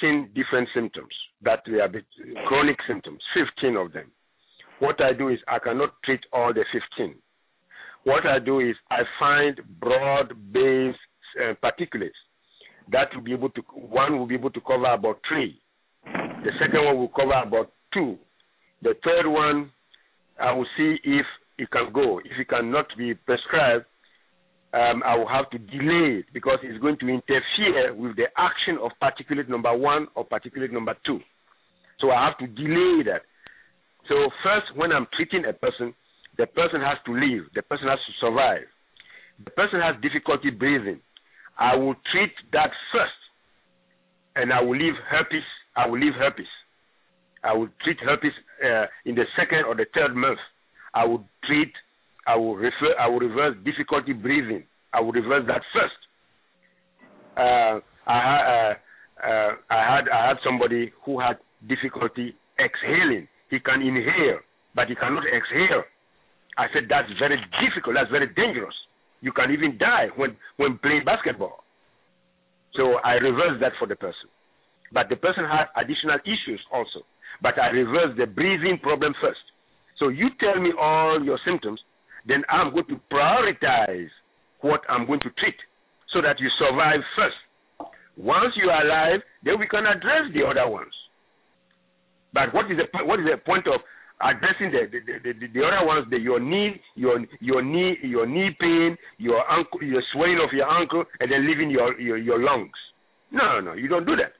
15 0.00 0.30
different 0.34 0.68
symptoms 0.74 1.14
that 1.42 1.60
they 1.66 1.78
bit- 1.90 2.04
chronic 2.48 2.76
symptoms, 2.88 3.20
15 3.60 3.76
of 3.76 3.92
them. 3.92 4.10
What 4.80 5.00
I 5.00 5.12
do 5.12 5.28
is 5.28 5.38
I 5.48 5.58
cannot 5.58 5.94
treat 6.04 6.20
all 6.32 6.52
the 6.52 6.64
15. 6.72 7.14
What 8.04 8.26
I 8.26 8.38
do 8.38 8.60
is 8.60 8.76
I 8.90 9.02
find 9.18 9.60
broad-based 9.80 10.98
uh, 11.40 11.54
particulates 11.62 12.10
that 12.92 13.08
will 13.14 13.22
be 13.22 13.32
able 13.32 13.48
to 13.50 13.62
one 13.72 14.18
will 14.18 14.26
be 14.26 14.34
able 14.34 14.50
to 14.50 14.60
cover 14.60 14.92
about 14.92 15.20
three. 15.28 15.58
The 16.04 16.50
second 16.60 16.84
one 16.84 16.98
will 16.98 17.08
cover 17.08 17.32
about 17.32 17.72
two. 17.92 18.18
The 18.82 18.94
third 19.02 19.26
one 19.26 19.70
I 20.38 20.52
will 20.52 20.66
see 20.76 20.96
if 21.04 21.26
it 21.58 21.70
can 21.70 21.92
go. 21.92 22.18
If 22.18 22.38
it 22.38 22.48
cannot 22.48 22.86
be 22.98 23.14
prescribed, 23.14 23.86
um, 24.74 25.02
I 25.06 25.16
will 25.16 25.28
have 25.28 25.48
to 25.50 25.58
delay 25.58 26.18
it 26.18 26.26
because 26.34 26.58
it's 26.62 26.82
going 26.82 26.98
to 26.98 27.08
interfere 27.08 27.94
with 27.94 28.16
the 28.16 28.26
action 28.36 28.76
of 28.82 28.90
particulate 29.00 29.48
number 29.48 29.74
one 29.76 30.08
or 30.14 30.26
particulate 30.26 30.72
number 30.72 30.94
two. 31.06 31.20
So 32.00 32.10
I 32.10 32.26
have 32.26 32.38
to 32.38 32.46
delay 32.46 33.04
that. 33.06 33.22
So 34.08 34.14
first, 34.42 34.76
when 34.76 34.92
I'm 34.92 35.06
treating 35.16 35.44
a 35.48 35.52
person, 35.52 35.94
the 36.36 36.46
person 36.46 36.80
has 36.80 36.98
to 37.06 37.12
live. 37.12 37.46
The 37.54 37.62
person 37.62 37.88
has 37.88 37.98
to 37.98 38.12
survive. 38.20 38.66
The 39.44 39.50
person 39.50 39.80
has 39.80 39.96
difficulty 40.02 40.50
breathing. 40.50 41.00
I 41.58 41.76
will 41.76 41.94
treat 42.12 42.32
that 42.52 42.70
first, 42.92 43.20
and 44.36 44.52
I 44.52 44.60
will 44.60 44.76
leave 44.76 44.94
herpes. 45.08 45.46
I 45.76 45.86
will 45.86 45.98
leave 45.98 46.14
herpes. 46.14 46.46
I 47.42 47.54
will 47.54 47.68
treat 47.82 47.98
herpes 48.00 48.32
uh, 48.64 48.86
in 49.04 49.14
the 49.14 49.24
second 49.36 49.64
or 49.66 49.74
the 49.74 49.86
third 49.94 50.14
month. 50.14 50.38
I 50.94 51.04
will 51.04 51.24
treat. 51.46 51.72
I 52.26 52.36
will 52.36 52.56
refer. 52.56 52.94
I 52.98 53.08
will 53.08 53.20
reverse 53.20 53.56
difficulty 53.64 54.12
breathing. 54.12 54.64
I 54.92 55.00
will 55.00 55.12
reverse 55.12 55.44
that 55.46 55.62
first. 55.72 56.00
Uh, 57.36 57.80
I, 58.06 58.14
uh, 58.14 59.26
uh, 59.26 59.52
I 59.70 59.96
had 59.96 60.08
I 60.08 60.28
had 60.28 60.36
somebody 60.44 60.92
who 61.04 61.20
had 61.20 61.38
difficulty 61.68 62.34
exhaling. 62.58 63.28
He 63.50 63.60
can 63.60 63.82
inhale, 63.82 64.40
but 64.74 64.88
he 64.88 64.94
cannot 64.94 65.24
exhale. 65.26 65.84
I 66.56 66.66
said 66.72 66.84
that's 66.88 67.10
very 67.18 67.38
difficult. 67.60 67.96
That's 67.96 68.10
very 68.10 68.28
dangerous. 68.34 68.74
You 69.20 69.32
can 69.32 69.50
even 69.50 69.78
die 69.78 70.08
when 70.16 70.36
when 70.56 70.78
playing 70.78 71.04
basketball. 71.04 71.64
So 72.74 72.98
I 73.04 73.14
reversed 73.14 73.60
that 73.60 73.72
for 73.78 73.86
the 73.86 73.96
person. 73.96 74.28
But 74.92 75.08
the 75.08 75.16
person 75.16 75.44
had 75.44 75.70
additional 75.76 76.18
issues 76.24 76.60
also. 76.72 77.02
But 77.42 77.58
I 77.58 77.68
reversed 77.70 78.18
the 78.18 78.26
breathing 78.26 78.78
problem 78.82 79.14
first. 79.20 79.42
So 79.98 80.08
you 80.08 80.28
tell 80.40 80.60
me 80.60 80.72
all 80.78 81.22
your 81.22 81.38
symptoms, 81.44 81.80
then 82.26 82.42
I'm 82.48 82.72
going 82.72 82.86
to 82.86 83.00
prioritize 83.12 84.10
what 84.60 84.80
I'm 84.88 85.06
going 85.06 85.20
to 85.20 85.30
treat 85.38 85.56
so 86.12 86.22
that 86.22 86.40
you 86.40 86.48
survive 86.58 87.00
first. 87.16 87.36
Once 88.16 88.54
you 88.56 88.70
are 88.70 88.84
alive, 88.84 89.20
then 89.44 89.58
we 89.58 89.66
can 89.66 89.86
address 89.86 90.30
the 90.32 90.46
other 90.46 90.68
ones. 90.70 90.92
But 92.34 92.52
what 92.52 92.66
is 92.66 92.76
the 92.76 92.90
what 93.06 93.20
is 93.20 93.26
the 93.30 93.38
point 93.38 93.66
of 93.70 93.78
addressing 94.18 94.74
the 94.74 94.90
the, 94.90 95.00
the, 95.06 95.32
the, 95.38 95.46
the 95.54 95.62
other 95.62 95.86
ones? 95.86 96.06
The, 96.10 96.18
your 96.18 96.40
knee, 96.42 96.82
your 96.98 97.22
your 97.40 97.62
knee, 97.62 97.94
your 98.02 98.26
knee 98.26 98.50
pain, 98.58 98.98
your 99.18 99.40
ankle, 99.46 99.82
your 99.82 100.02
swelling 100.12 100.42
of 100.42 100.50
your 100.52 100.66
ankle, 100.68 101.04
and 101.20 101.30
then 101.30 101.46
leaving 101.46 101.70
your, 101.70 101.98
your 102.00 102.18
your 102.18 102.42
lungs. 102.42 102.74
No, 103.30 103.60
no, 103.60 103.72
you 103.74 103.86
don't 103.86 104.04
do 104.04 104.16
that. 104.16 104.34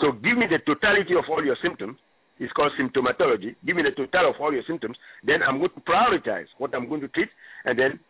So 0.00 0.12
give 0.12 0.40
me 0.40 0.46
the 0.48 0.58
totality 0.64 1.12
of 1.12 1.24
all 1.28 1.44
your 1.44 1.56
symptoms. 1.62 1.98
It's 2.40 2.52
called 2.54 2.72
symptomatology. 2.80 3.54
Give 3.66 3.76
me 3.76 3.82
the 3.84 3.92
total 3.92 4.30
of 4.30 4.40
all 4.40 4.52
your 4.52 4.64
symptoms. 4.66 4.96
Then 5.22 5.42
I'm 5.42 5.58
going 5.58 5.76
to 5.76 5.80
prioritize 5.84 6.48
what 6.56 6.74
I'm 6.74 6.88
going 6.88 7.02
to 7.02 7.08
treat, 7.08 7.28
and 7.66 7.78
then 7.78 8.00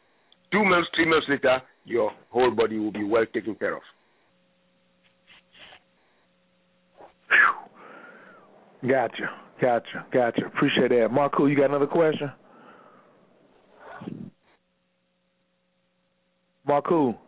two 0.53 0.65
months, 0.65 0.89
three 0.95 1.11
months 1.11 1.27
later, 1.29 1.61
your 1.85 2.13
whole 2.31 2.53
body 2.53 2.79
will 2.79 2.93
be 2.93 3.03
well 3.03 3.27
taken 3.35 3.57
care 3.57 3.75
of. 3.75 3.83
Gotcha, 8.87 9.31
gotcha, 9.61 10.07
gotcha. 10.13 10.47
Appreciate 10.47 10.89
that. 10.89 11.09
Marco, 11.11 11.47
you 11.47 11.57
got 11.57 11.71
another 11.71 11.87
question? 11.87 12.33
Marco. 16.67 17.19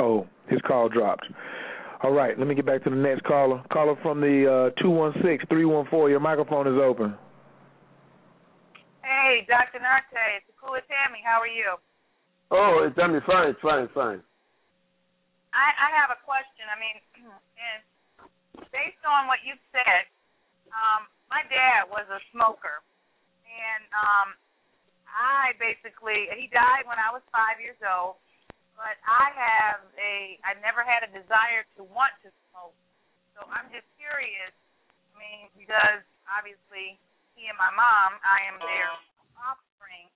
Oh, 0.00 0.26
his 0.48 0.60
call 0.66 0.88
dropped. 0.88 1.26
All 2.02 2.12
right, 2.12 2.38
let 2.38 2.48
me 2.48 2.54
get 2.54 2.64
back 2.64 2.82
to 2.84 2.90
the 2.90 2.96
next 2.96 3.22
caller. 3.24 3.62
Caller 3.70 3.94
from 4.02 4.20
the 4.20 4.72
uh, 4.72 4.82
216-314. 4.82 6.08
Your 6.08 6.20
microphone 6.20 6.66
is 6.66 6.80
open. 6.80 7.14
Hey, 9.04 9.44
Dr. 9.44 9.84
Nartey, 9.84 10.40
it's 10.40 10.48
Akula 10.48 10.80
Tammy. 10.88 11.20
How 11.20 11.44
are 11.44 11.52
you? 11.52 11.76
Oh, 12.50 12.88
it's 12.88 12.96
fine, 12.96 13.20
fine, 13.26 13.54
fine, 13.60 13.88
fine. 13.92 14.20
I, 15.52 15.68
I 15.76 15.88
have 16.00 16.10
a 16.10 16.18
question. 16.24 16.64
I 16.66 16.76
mean, 16.80 16.96
and 17.28 17.80
based 18.72 19.04
on 19.04 19.28
what 19.28 19.44
you've 19.44 19.60
said, 19.70 20.08
um, 20.72 21.10
my 21.30 21.42
dad 21.50 21.86
was 21.90 22.06
a 22.10 22.20
smoker, 22.34 22.82
and 23.46 23.82
um, 23.94 24.28
I 25.10 25.54
basically 25.58 26.30
he 26.34 26.50
died 26.50 26.86
when 26.86 26.98
I 26.98 27.10
was 27.10 27.22
five 27.30 27.58
years 27.62 27.78
old. 27.82 28.18
But 28.78 28.96
I 29.04 29.28
have 29.36 29.84
a 30.00 30.40
I 30.40 30.56
never 30.64 30.80
had 30.80 31.04
a 31.04 31.10
desire 31.12 31.68
to 31.76 31.84
want 31.84 32.16
to 32.24 32.32
smoke, 32.48 32.72
so 33.36 33.44
I'm 33.52 33.68
just 33.68 33.84
curious. 34.00 34.54
I 35.12 35.14
mean, 35.20 35.52
because 35.52 36.00
obviously 36.24 36.96
he 37.36 37.48
and 37.48 37.58
my 37.60 37.68
mom, 37.76 38.16
I 38.24 38.48
am 38.48 38.56
their 38.60 38.88
offspring. 39.36 40.08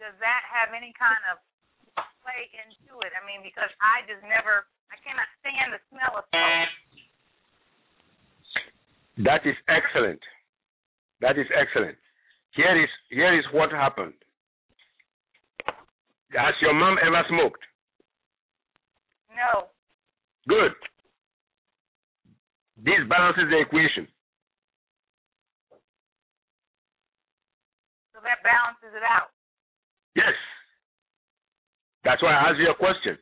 Does 0.00 0.14
that 0.22 0.42
have 0.48 0.72
any 0.72 0.94
kind 0.96 1.20
of 1.32 1.40
play 2.22 2.48
into 2.54 2.96
it? 3.02 3.12
I 3.12 3.24
mean, 3.26 3.42
because 3.42 3.72
I 3.82 4.04
just 4.06 4.22
never, 4.24 4.68
I 4.92 4.96
cannot 5.02 5.26
stand 5.42 5.74
the 5.74 5.80
smell 5.90 6.22
of 6.22 6.24
smoke. 6.30 6.70
That 9.18 9.42
is 9.44 9.56
excellent. 9.68 10.20
That 11.20 11.38
is 11.38 11.46
excellent. 11.50 11.98
Here 12.54 12.82
is 12.82 12.88
here 13.10 13.36
is 13.38 13.44
what 13.52 13.70
happened. 13.70 14.14
Has 16.30 16.54
your 16.60 16.74
mom 16.74 16.98
ever 17.04 17.22
smoked? 17.28 17.62
No. 19.34 19.66
Good. 20.48 20.72
This 22.78 23.02
balances 23.08 23.50
the 23.50 23.58
equation. 23.58 24.06
So 28.14 28.20
that 28.22 28.38
balances 28.42 28.94
it 28.94 29.02
out. 29.02 29.30
Yes. 30.14 30.34
That's 32.04 32.22
why 32.22 32.34
I 32.34 32.50
asked 32.50 32.58
you 32.58 32.70
a 32.70 32.74
question. 32.74 33.18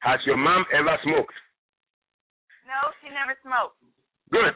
Has 0.00 0.20
your 0.26 0.36
mom 0.36 0.64
ever 0.72 0.96
smoked? 1.02 1.34
No, 2.66 2.92
she 3.00 3.08
never 3.08 3.36
smoked. 3.42 3.76
Good. 4.30 4.54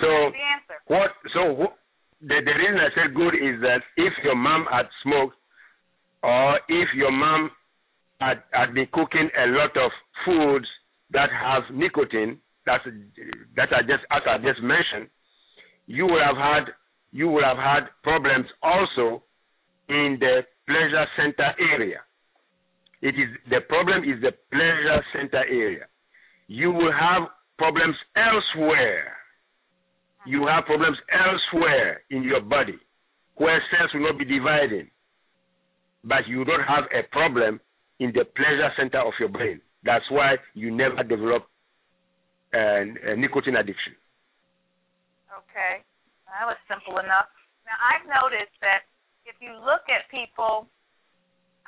So 0.00 0.06
the 0.06 0.74
what? 0.86 1.10
So 1.34 1.40
wh- 1.54 1.76
the 2.20 2.40
the 2.44 2.54
reason 2.54 2.78
I 2.80 2.90
said 2.94 3.14
good 3.14 3.34
is 3.34 3.60
that 3.62 3.82
if 3.96 4.12
your 4.24 4.34
mom 4.34 4.66
had 4.70 4.86
smoked, 5.02 5.36
or 6.22 6.58
if 6.68 6.88
your 6.94 7.12
mom 7.12 7.50
had 8.20 8.42
had 8.52 8.74
been 8.74 8.86
cooking 8.92 9.28
a 9.38 9.46
lot 9.48 9.76
of 9.76 9.90
foods 10.24 10.66
that 11.10 11.30
have 11.30 11.62
nicotine, 11.72 12.40
that's 12.66 12.84
that 13.56 13.68
I 13.72 13.82
just 13.82 14.04
as 14.10 14.22
I 14.26 14.38
just 14.38 14.62
mentioned, 14.62 15.10
you 15.86 16.06
would 16.06 16.22
have 16.22 16.36
had 16.36 16.74
you 17.12 17.28
would 17.28 17.44
have 17.44 17.58
had 17.58 17.88
problems 18.02 18.46
also 18.62 19.22
in 19.88 20.16
the 20.18 20.40
pleasure 20.66 21.06
center 21.16 21.52
area. 21.72 22.00
It 23.02 23.14
is 23.20 23.28
the 23.50 23.60
problem 23.68 24.02
is 24.04 24.20
the 24.22 24.32
pleasure 24.50 25.04
center 25.12 25.44
area. 25.44 25.86
You 26.48 26.72
will 26.72 26.92
have 26.92 27.28
problems 27.58 27.96
elsewhere. 28.16 29.12
You 30.26 30.46
have 30.46 30.64
problems 30.64 30.96
elsewhere 31.12 32.02
in 32.10 32.22
your 32.22 32.40
body 32.40 32.78
where 33.36 33.62
cells 33.70 33.90
will 33.92 34.08
not 34.08 34.18
be 34.18 34.24
dividing. 34.24 34.88
But 36.04 36.28
you 36.28 36.44
don't 36.44 36.64
have 36.64 36.84
a 36.92 37.02
problem 37.10 37.60
in 37.98 38.12
the 38.12 38.24
pleasure 38.24 38.70
center 38.76 39.00
of 39.00 39.12
your 39.18 39.28
brain. 39.28 39.60
That's 39.84 40.04
why 40.10 40.36
you 40.54 40.70
never 40.70 41.02
develop 41.02 41.44
a, 42.54 43.12
a 43.12 43.16
nicotine 43.16 43.56
addiction. 43.56 43.96
Okay. 45.28 45.84
That 46.28 46.46
was 46.48 46.56
simple 46.68 46.98
enough. 46.98 47.28
Now, 47.68 47.76
I've 47.80 48.06
noticed 48.08 48.54
that 48.60 48.88
if 49.24 49.36
you 49.40 49.52
look 49.60 49.88
at 49.88 50.08
people 50.12 50.68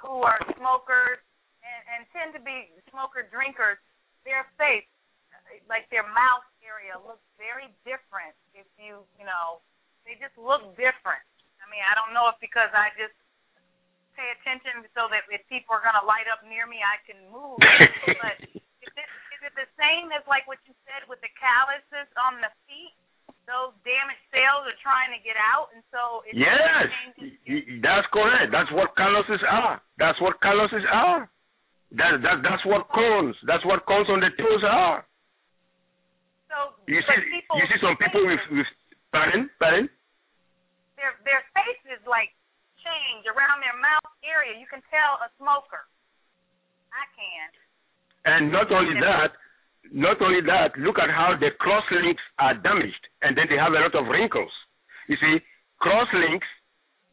who 0.01 0.25
are 0.25 0.39
smokers 0.57 1.21
and, 1.65 1.81
and 1.93 2.01
tend 2.13 2.31
to 2.37 2.43
be 2.43 2.69
smoker 2.93 3.25
drinkers, 3.29 3.81
their 4.25 4.45
face, 4.61 4.89
like 5.71 5.89
their 5.89 6.05
mouth 6.05 6.45
area, 6.67 6.99
looks 6.99 7.25
very 7.39 7.71
different. 7.87 8.35
If 8.53 8.67
you, 8.77 9.07
you 9.17 9.25
know, 9.25 9.63
they 10.03 10.19
just 10.19 10.35
look 10.35 10.75
different. 10.75 11.23
I 11.63 11.67
mean, 11.71 11.83
I 11.83 11.95
don't 11.95 12.11
know 12.11 12.31
if 12.31 12.37
because 12.43 12.71
I 12.75 12.91
just 12.99 13.15
pay 14.15 14.27
attention 14.41 14.87
so 14.97 15.07
that 15.13 15.29
if 15.29 15.45
people 15.47 15.77
are 15.77 15.85
going 15.85 15.97
to 15.99 16.07
light 16.07 16.27
up 16.27 16.43
near 16.47 16.65
me, 16.65 16.81
I 16.81 16.97
can 17.05 17.19
move. 17.29 17.59
but 18.23 18.37
is 18.51 18.95
it, 18.95 19.09
is 19.35 19.41
it 19.45 19.55
the 19.55 19.69
same 19.77 20.11
as 20.15 20.25
like 20.27 20.49
what 20.49 20.59
you 20.65 20.75
said 20.89 21.05
with 21.07 21.21
the 21.21 21.31
calluses 21.37 22.09
on 22.17 22.41
the 22.41 22.51
feet? 22.65 22.97
Those 23.47 23.71
damaged 23.87 24.27
cells 24.35 24.67
are 24.67 24.79
trying 24.83 25.15
to 25.15 25.23
get 25.23 25.39
out, 25.39 25.71
and 25.71 25.79
so 25.95 26.27
it 26.27 26.35
yes, 26.35 26.91
that's 27.79 28.07
correct. 28.11 28.51
That's 28.51 28.71
what 28.75 28.91
calluses 28.99 29.39
are. 29.47 29.79
That's 30.03 30.19
what 30.19 30.35
calluses 30.43 30.83
are. 30.91 31.31
That 31.95 32.27
that 32.27 32.43
that's 32.43 32.67
what 32.67 32.91
cones. 32.91 33.39
That's 33.47 33.63
what 33.63 33.87
cones 33.87 34.11
on 34.11 34.19
the 34.19 34.35
toes 34.35 34.67
are. 34.67 35.07
So 36.57 36.73
you 36.89 37.05
see, 37.05 37.45
you 37.53 37.65
see 37.69 37.81
some 37.85 38.01
people 38.01 38.25
with 38.25 38.41
with 38.49 38.71
pardon, 39.13 39.53
pardon. 39.61 39.93
Their 40.97 41.13
their 41.29 41.45
faces 41.53 42.01
like 42.09 42.33
change 42.81 43.29
around 43.29 43.61
their 43.61 43.77
mouth 43.77 44.09
area. 44.25 44.57
You 44.57 44.65
can 44.65 44.81
tell 44.89 45.21
a 45.21 45.29
smoker. 45.37 45.85
I 46.97 47.05
can. 47.13 47.49
And 48.25 48.49
not 48.49 48.73
only 48.73 48.97
that, 49.05 49.37
not 49.93 50.17
only 50.25 50.41
that, 50.49 50.73
look 50.81 50.97
at 50.97 51.13
how 51.13 51.37
the 51.37 51.53
cross 51.61 51.85
links 51.93 52.25
are 52.41 52.57
damaged, 52.57 53.05
and 53.21 53.37
then 53.37 53.53
they 53.53 53.61
have 53.61 53.77
a 53.77 53.81
lot 53.85 53.93
of 53.93 54.09
wrinkles. 54.09 54.51
You 55.13 55.21
see, 55.21 55.45
cross 55.77 56.09
links, 56.17 56.49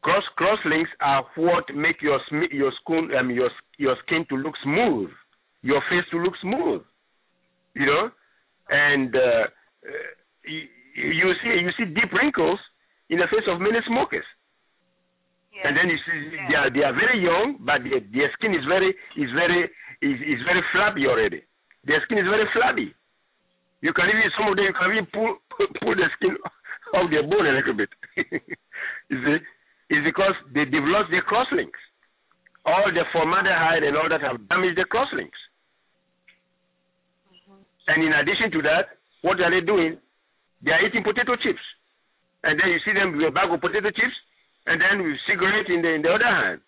cross 0.08 0.24
cross 0.40 0.60
links 0.64 0.90
are 1.04 1.28
what 1.36 1.68
make 1.76 2.00
your 2.00 2.24
your 2.48 2.72
skin 2.80 3.12
um, 3.20 3.28
your 3.28 3.52
your 3.76 4.00
skin 4.08 4.24
to 4.32 4.40
look 4.40 4.56
smooth, 4.64 5.12
your 5.68 5.84
face 5.92 6.08
to 6.16 6.18
look 6.24 6.40
smooth. 6.40 6.88
You 7.76 7.86
know, 7.92 8.04
and 8.70 9.16
uh, 9.16 9.46
you, 10.46 10.62
you 10.96 11.28
see 11.44 11.50
you 11.50 11.72
see 11.78 11.86
deep 11.86 12.12
wrinkles 12.14 12.60
in 13.10 13.20
the 13.20 13.28
face 13.28 13.48
of 13.48 13.60
many 13.60 13.80
smokers. 13.88 14.26
Yeah. 15.54 15.70
And 15.70 15.78
then 15.78 15.88
you 15.90 16.00
see 16.02 16.18
yeah. 16.34 16.48
they 16.48 16.56
are 16.56 16.70
they 16.70 16.84
are 16.84 16.96
very 16.96 17.22
young, 17.22 17.60
but 17.62 17.84
their, 17.84 18.02
their 18.12 18.30
skin 18.38 18.54
is 18.54 18.66
very 18.66 18.90
is 19.18 19.30
very 19.36 19.70
is 20.02 20.18
is 20.22 20.42
very 20.46 20.64
flabby 20.72 21.08
already. 21.08 21.44
Their 21.86 22.02
skin 22.06 22.18
is 22.18 22.30
very 22.30 22.48
flabby. 22.54 22.94
You 23.82 23.92
can 23.94 24.08
even 24.10 24.32
some 24.38 24.48
of 24.48 24.56
them 24.56 24.66
you 24.66 24.74
can 24.74 24.92
even 24.92 25.08
pull 25.12 25.38
pull 25.82 25.96
the 25.96 26.08
skin 26.18 26.38
off 26.96 27.10
their 27.12 27.24
bone 27.24 27.46
a 27.46 27.54
little 27.54 27.76
bit. 27.76 27.90
you 29.12 29.18
see, 29.22 29.38
it's 29.90 30.06
because 30.06 30.34
they 30.54 30.66
developed 30.66 31.12
their 31.12 31.26
crosslinks. 31.28 31.82
All 32.66 32.88
the 32.88 33.04
formaldehyde 33.12 33.84
and 33.84 33.98
all 33.98 34.08
that 34.08 34.22
have 34.24 34.40
damaged 34.48 34.80
the 34.80 34.88
crosslinks. 34.88 35.38
And 37.88 38.04
in 38.04 38.14
addition 38.14 38.52
to 38.52 38.62
that, 38.64 38.98
what 39.22 39.40
are 39.42 39.52
they 39.52 39.66
doing? 39.66 39.98
They 40.64 40.72
are 40.72 40.86
eating 40.86 41.04
potato 41.04 41.36
chips. 41.36 41.64
And 42.44 42.60
then 42.60 42.70
you 42.72 42.80
see 42.86 42.94
them 42.94 43.16
with 43.16 43.28
a 43.28 43.32
bag 43.32 43.52
of 43.52 43.60
potato 43.60 43.92
chips 43.92 44.16
and 44.68 44.80
then 44.80 45.04
with 45.04 45.20
cigarette 45.28 45.68
in 45.68 45.82
the 45.82 45.92
in 45.96 46.02
the 46.02 46.12
other 46.12 46.28
hand. 46.28 46.60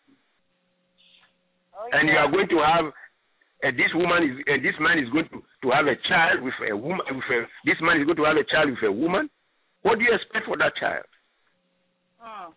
Oh, 1.75 1.87
and 1.91 2.07
you 2.07 2.15
are 2.15 2.31
going 2.31 2.47
to 2.47 2.59
have 2.63 2.91
and 3.63 3.77
this 3.79 3.91
woman 3.95 4.23
is 4.23 4.35
and 4.47 4.63
this 4.63 4.75
man 4.79 4.99
is 4.99 5.09
going 5.11 5.27
to, 5.31 5.43
to 5.63 5.67
have 5.71 5.87
a 5.87 5.95
child 6.07 6.43
with 6.43 6.55
a 6.63 6.75
woman 6.75 7.03
with 7.11 7.27
a, 7.31 7.47
this 7.63 7.79
man 7.81 7.99
is 7.99 8.05
going 8.05 8.19
to 8.19 8.27
have 8.27 8.37
a 8.37 8.47
child 8.47 8.71
with 8.71 8.83
a 8.83 8.91
woman. 8.91 9.29
What 9.83 9.99
do 9.99 10.03
you 10.03 10.13
expect 10.15 10.47
for 10.47 10.57
that 10.57 10.75
child? 10.75 11.05
Hmm. 12.19 12.51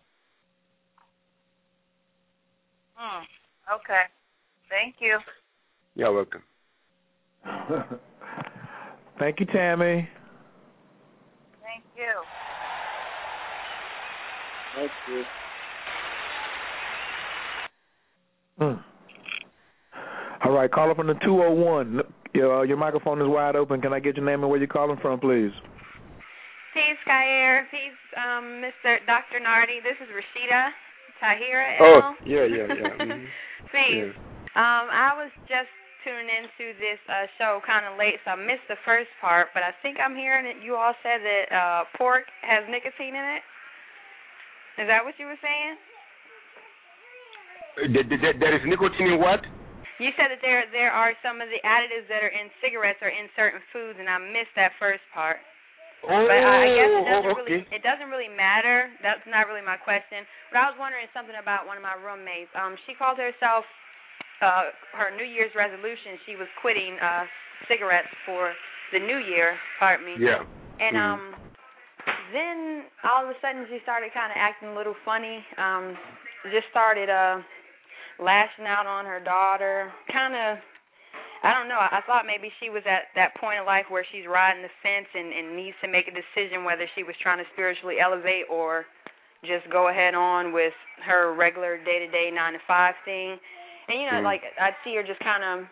Hmm. 2.95 3.23
Okay. 3.79 4.03
Thank 4.67 4.95
you. 4.99 5.19
You're 5.95 6.13
welcome. 6.13 6.43
Thank 9.19 9.41
you, 9.41 9.45
Tammy. 9.47 10.07
Thank 11.61 11.83
you. 11.97 12.13
Thank 14.75 14.91
you. 15.09 15.23
Hmm. 18.57 20.47
All 20.47 20.53
right, 20.53 20.71
caller 20.71 20.95
from 20.95 21.07
the 21.07 21.15
201. 21.15 22.01
Your, 22.33 22.59
uh, 22.59 22.63
your 22.63 22.77
microphone 22.77 23.21
is 23.21 23.27
wide 23.27 23.55
open. 23.55 23.81
Can 23.81 23.91
I 23.91 23.99
get 23.99 24.15
your 24.15 24.25
name 24.25 24.41
and 24.41 24.49
where 24.49 24.57
you're 24.57 24.67
calling 24.67 24.97
from, 25.01 25.19
please? 25.19 25.51
Peace, 26.73 27.01
Khayr. 27.07 27.63
Peace, 27.71 28.01
um, 28.15 28.63
Mr. 28.63 28.97
Dr. 29.05 29.43
Nartey. 29.43 29.83
This 29.83 29.99
is 29.99 30.07
Rashida 30.15 30.69
Tahira. 31.21 31.75
Oh, 31.81 32.13
yeah, 32.25 32.45
yeah, 32.45 32.67
yeah. 32.67 33.05
Mm-hmm. 33.05 33.25
Peace. 33.71 34.13
Yeah. 34.15 34.29
Um, 34.55 34.87
I 34.89 35.11
was 35.15 35.31
just 35.47 35.69
tuning 36.03 36.29
into 36.29 36.75
this 36.79 36.99
uh, 37.07 37.27
show 37.37 37.59
kind 37.65 37.85
of 37.85 37.99
late, 37.99 38.19
so 38.23 38.33
I 38.33 38.39
missed 38.39 38.65
the 38.67 38.79
first 38.83 39.11
part. 39.19 39.51
But 39.53 39.63
I 39.63 39.75
think 39.83 39.99
I'm 39.99 40.15
hearing 40.15 40.47
that 40.47 40.63
you 40.63 40.75
all 40.75 40.95
said 41.03 41.19
that 41.21 41.45
uh, 41.51 41.81
pork 41.97 42.27
has 42.41 42.63
nicotine 42.67 43.15
in 43.15 43.25
it. 43.39 43.43
Is 44.79 44.87
that 44.87 45.03
what 45.03 45.19
you 45.19 45.27
were 45.27 45.39
saying? 45.43 45.75
There, 47.91 48.07
there, 48.07 48.35
there 48.35 48.53
is 48.55 48.63
nicotine 48.63 49.15
in 49.15 49.19
what? 49.19 49.43
You 49.99 50.15
said 50.15 50.31
that 50.31 50.39
there 50.39 50.63
there 50.71 50.95
are 50.95 51.11
some 51.19 51.43
of 51.43 51.51
the 51.51 51.59
additives 51.67 52.07
that 52.07 52.23
are 52.23 52.31
in 52.31 52.47
cigarettes 52.63 53.03
or 53.03 53.11
in 53.11 53.27
certain 53.35 53.59
foods, 53.75 53.99
and 53.99 54.07
I 54.07 54.15
missed 54.15 54.55
that 54.55 54.71
first 54.79 55.03
part. 55.11 55.43
Oh, 56.07 56.07
but 56.07 56.31
I, 56.31 56.63
I 56.63 56.69
guess 56.71 56.91
it 56.95 57.03
doesn't 57.03 57.27
okay. 57.27 57.35
really 57.35 57.59
it 57.75 57.83
doesn't 57.83 58.07
really 58.07 58.31
matter. 58.31 58.87
That's 59.03 59.19
not 59.27 59.51
really 59.51 59.63
my 59.63 59.75
question. 59.75 60.23
But 60.55 60.63
I 60.63 60.71
was 60.71 60.79
wondering 60.79 61.11
something 61.11 61.35
about 61.35 61.67
one 61.67 61.75
of 61.75 61.83
my 61.83 61.99
roommates. 61.99 62.47
Um, 62.55 62.79
she 62.87 62.95
called 62.95 63.19
herself 63.19 63.67
uh 64.41 64.71
her 64.95 65.11
New 65.15 65.25
Year's 65.27 65.51
resolution. 65.55 66.17
She 66.25 66.35
was 66.35 66.47
quitting 66.61 66.97
uh 66.99 67.25
cigarettes 67.67 68.11
for 68.25 68.53
the 68.93 68.99
new 68.99 69.17
year. 69.17 69.57
Pardon 69.79 70.05
me. 70.05 70.15
Yeah. 70.17 70.43
And 70.79 70.95
Mhm. 70.95 71.03
um, 71.03 71.21
then 72.33 72.57
all 73.03 73.23
of 73.23 73.29
a 73.29 73.37
sudden 73.41 73.67
she 73.69 73.79
started 73.83 74.13
kind 74.13 74.31
of 74.31 74.37
acting 74.39 74.69
a 74.69 74.75
little 74.75 74.95
funny. 75.05 75.43
Um, 75.57 75.97
just 76.51 76.67
started 76.71 77.09
uh 77.09 77.41
lashing 78.19 78.65
out 78.65 78.87
on 78.87 79.05
her 79.05 79.19
daughter. 79.19 79.91
Kind 80.11 80.35
of 80.35 80.57
I 81.41 81.53
don't 81.55 81.69
know. 81.71 81.79
I 81.79 82.01
thought 82.03 82.27
maybe 82.27 82.51
she 82.59 82.69
was 82.69 82.83
at 82.83 83.15
that 83.15 83.31
point 83.39 83.59
of 83.59 83.65
life 83.65 83.85
where 83.87 84.03
she's 84.11 84.27
riding 84.27 84.61
the 84.61 84.69
fence 84.83 85.07
and, 85.15 85.31
and 85.31 85.55
needs 85.55 85.77
to 85.79 85.87
make 85.87 86.07
a 86.07 86.11
decision 86.11 86.67
whether 86.67 86.83
she 86.95 87.03
was 87.03 87.15
trying 87.23 87.39
to 87.39 87.47
spiritually 87.55 87.95
elevate 88.03 88.43
or 88.51 88.83
just 89.47 89.63
go 89.71 89.87
ahead 89.87 90.15
on 90.15 90.51
with 90.51 90.73
her 91.07 91.31
regular 91.33 91.77
day 91.77 91.99
to 92.03 92.07
day 92.11 92.27
nine 92.27 92.53
to 92.53 92.59
five 92.67 92.93
thing. 93.05 93.39
And 93.89 93.99
you 93.99 94.05
know, 94.05 94.21
Mm. 94.21 94.29
like 94.29 94.43
I'd 94.61 94.75
see 94.85 94.95
her 94.95 95.03
just 95.03 95.19
kind 95.21 95.43
of 95.43 95.65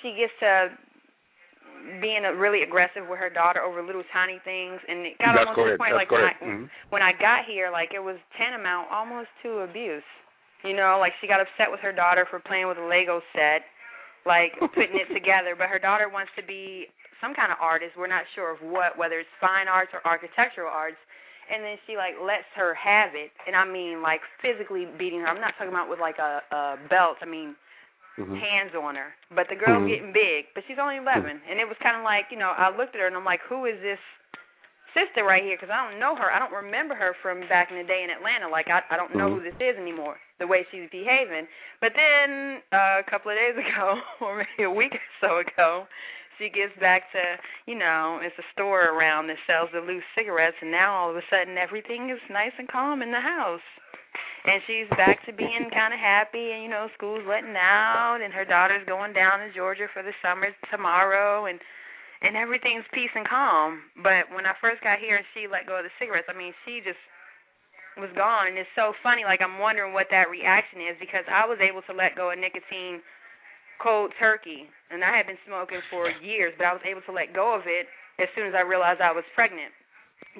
she 0.00 0.16
gets 0.16 0.32
to 0.40 0.72
being 2.00 2.24
a 2.24 2.34
really 2.34 2.62
aggressive 2.62 3.06
with 3.08 3.18
her 3.18 3.30
daughter 3.30 3.60
over 3.60 3.80
little 3.82 4.04
tiny 4.12 4.38
things, 4.44 4.80
and 4.88 5.06
it 5.06 5.18
got 5.18 5.36
That's 5.36 5.48
almost 5.48 5.56
to 5.56 5.72
the 5.72 5.78
point 5.78 5.92
That's 5.96 6.08
like 6.08 6.10
when 6.10 6.24
I. 6.24 6.34
Mhm. 6.40 6.70
when 6.90 7.02
I 7.02 7.12
got 7.12 7.44
here, 7.44 7.70
like 7.70 7.92
it 7.94 8.02
was 8.02 8.16
tantamount 8.36 8.90
almost 8.90 9.28
to 9.42 9.60
abuse. 9.60 10.04
You 10.62 10.74
know, 10.74 10.98
like 10.98 11.14
she 11.20 11.26
got 11.26 11.40
upset 11.40 11.70
with 11.70 11.80
her 11.80 11.92
daughter 11.92 12.26
for 12.26 12.38
playing 12.40 12.68
with 12.68 12.76
a 12.76 12.84
Lego 12.84 13.22
set, 13.32 13.64
like 14.26 14.52
putting 14.74 14.98
it 14.98 15.08
together. 15.08 15.56
But 15.56 15.68
her 15.68 15.78
daughter 15.78 16.08
wants 16.08 16.32
to 16.36 16.42
be 16.42 16.88
some 17.20 17.34
kind 17.34 17.52
of 17.52 17.58
artist. 17.60 17.96
We're 17.96 18.08
not 18.12 18.24
sure 18.34 18.50
of 18.50 18.60
what, 18.60 18.96
whether 18.96 19.18
it's 19.20 19.28
fine 19.40 19.68
arts 19.68 19.92
or 19.94 20.00
architectural 20.04 20.68
arts. 20.68 20.98
And 21.50 21.64
then 21.66 21.76
she 21.86 21.96
like 21.98 22.14
lets 22.22 22.46
her 22.54 22.74
have 22.74 23.14
it, 23.18 23.30
and 23.46 23.56
I 23.56 23.64
mean 23.66 24.00
like 24.02 24.20
physically 24.40 24.86
beating 24.98 25.20
her. 25.20 25.26
I'm 25.26 25.40
not 25.42 25.54
talking 25.58 25.72
about 25.74 25.90
with 25.90 25.98
like 26.00 26.18
a, 26.18 26.40
a 26.50 26.60
belt. 26.88 27.18
I 27.22 27.26
mean 27.26 27.56
Mm-hmm. 28.18 28.36
hands 28.36 28.74
on 28.76 28.96
her. 29.00 29.14
But 29.32 29.46
the 29.48 29.56
girl's 29.56 29.86
Mhm. 29.86 29.88
getting 29.88 30.12
big, 30.12 30.44
but 30.52 30.64
she's 30.66 30.76
only 30.82 30.96
11, 31.00 31.40
and 31.48 31.56
it 31.58 31.64
was 31.64 31.78
kind 31.80 31.96
of 31.96 32.02
like 32.02 32.26
you 32.28 32.36
know 32.36 32.50
I 32.50 32.68
looked 32.68 32.92
at 32.94 33.00
her 33.00 33.06
and 33.06 33.16
I'm 33.16 33.24
like, 33.24 33.40
who 33.48 33.64
is 33.64 33.80
this 33.80 34.00
sister 34.92 35.22
right 35.24 35.42
here? 35.42 35.56
Because 35.56 35.70
I 35.72 35.88
don't 35.88 36.00
know 36.02 36.16
her. 36.16 36.28
I 36.30 36.38
don't 36.38 36.52
remember 36.52 36.94
her 36.94 37.14
from 37.22 37.46
back 37.48 37.70
in 37.70 37.78
the 37.78 37.84
day 37.86 38.02
in 38.04 38.10
Atlanta. 38.10 38.48
Like 38.50 38.68
I 38.68 38.82
I 38.90 38.96
don't 38.98 39.16
know 39.16 39.30
who 39.30 39.40
this 39.42 39.54
is 39.60 39.76
anymore. 39.78 40.18
The 40.38 40.46
way 40.46 40.66
she's 40.70 40.90
behaving. 40.90 41.46
But 41.80 41.92
then 41.94 42.60
uh, 42.72 43.00
a 43.00 43.06
couple 43.08 43.30
of 43.30 43.38
days 43.38 43.56
ago, 43.64 44.00
or 44.20 44.42
maybe 44.44 44.64
a 44.64 44.70
week 44.70 44.92
or 44.94 45.06
so 45.22 45.38
ago. 45.38 45.86
She 46.40 46.48
gets 46.48 46.72
back 46.80 47.12
to, 47.12 47.20
you 47.68 47.76
know, 47.76 48.18
it's 48.24 48.36
a 48.40 48.46
store 48.56 48.96
around 48.96 49.28
that 49.28 49.36
sells 49.44 49.68
the 49.76 49.84
loose 49.84 50.06
cigarettes, 50.16 50.56
and 50.64 50.72
now 50.72 50.96
all 50.96 51.10
of 51.12 51.20
a 51.20 51.26
sudden 51.28 51.60
everything 51.60 52.08
is 52.08 52.18
nice 52.32 52.56
and 52.56 52.64
calm 52.64 53.04
in 53.04 53.12
the 53.12 53.20
house. 53.20 53.60
And 54.48 54.64
she's 54.64 54.88
back 54.96 55.20
to 55.28 55.36
being 55.36 55.68
kind 55.68 55.92
of 55.92 56.00
happy 56.00 56.56
and 56.56 56.64
you 56.64 56.72
know 56.72 56.88
school's 56.96 57.28
letting 57.28 57.52
out 57.60 58.24
and 58.24 58.32
her 58.32 58.48
daughter's 58.48 58.88
going 58.88 59.12
down 59.12 59.44
to 59.44 59.52
Georgia 59.52 59.84
for 59.92 60.00
the 60.00 60.16
summer 60.24 60.48
tomorrow 60.72 61.44
and 61.44 61.60
and 62.24 62.36
everything's 62.36 62.88
peace 62.96 63.12
and 63.12 63.28
calm. 63.28 63.84
But 64.00 64.32
when 64.32 64.48
I 64.48 64.56
first 64.64 64.80
got 64.80 64.96
here 64.96 65.20
and 65.20 65.28
she 65.36 65.44
let 65.44 65.68
go 65.68 65.76
of 65.76 65.84
the 65.84 65.92
cigarettes 66.00 66.32
I 66.32 66.36
mean 66.36 66.56
she 66.64 66.80
just 66.80 67.00
was 68.00 68.08
gone. 68.16 68.48
And 68.48 68.56
it's 68.56 68.72
so 68.72 68.96
funny 69.04 69.28
like 69.28 69.44
I'm 69.44 69.60
wondering 69.60 69.92
what 69.92 70.08
that 70.08 70.32
reaction 70.32 70.80
is 70.88 70.96
because 70.96 71.28
I 71.28 71.44
was 71.44 71.60
able 71.60 71.84
to 71.84 71.92
let 71.92 72.16
go 72.16 72.32
of 72.32 72.40
nicotine 72.40 73.04
cold 73.80 74.12
turkey 74.20 74.68
and 74.92 75.02
I 75.02 75.16
had 75.16 75.26
been 75.26 75.40
smoking 75.48 75.80
for 75.88 76.12
years 76.20 76.52
but 76.60 76.68
I 76.68 76.72
was 76.76 76.84
able 76.84 77.02
to 77.08 77.14
let 77.16 77.32
go 77.32 77.56
of 77.56 77.64
it 77.64 77.88
as 78.20 78.28
soon 78.36 78.46
as 78.46 78.54
I 78.54 78.60
realized 78.60 79.00
I 79.00 79.16
was 79.16 79.24
pregnant. 79.34 79.72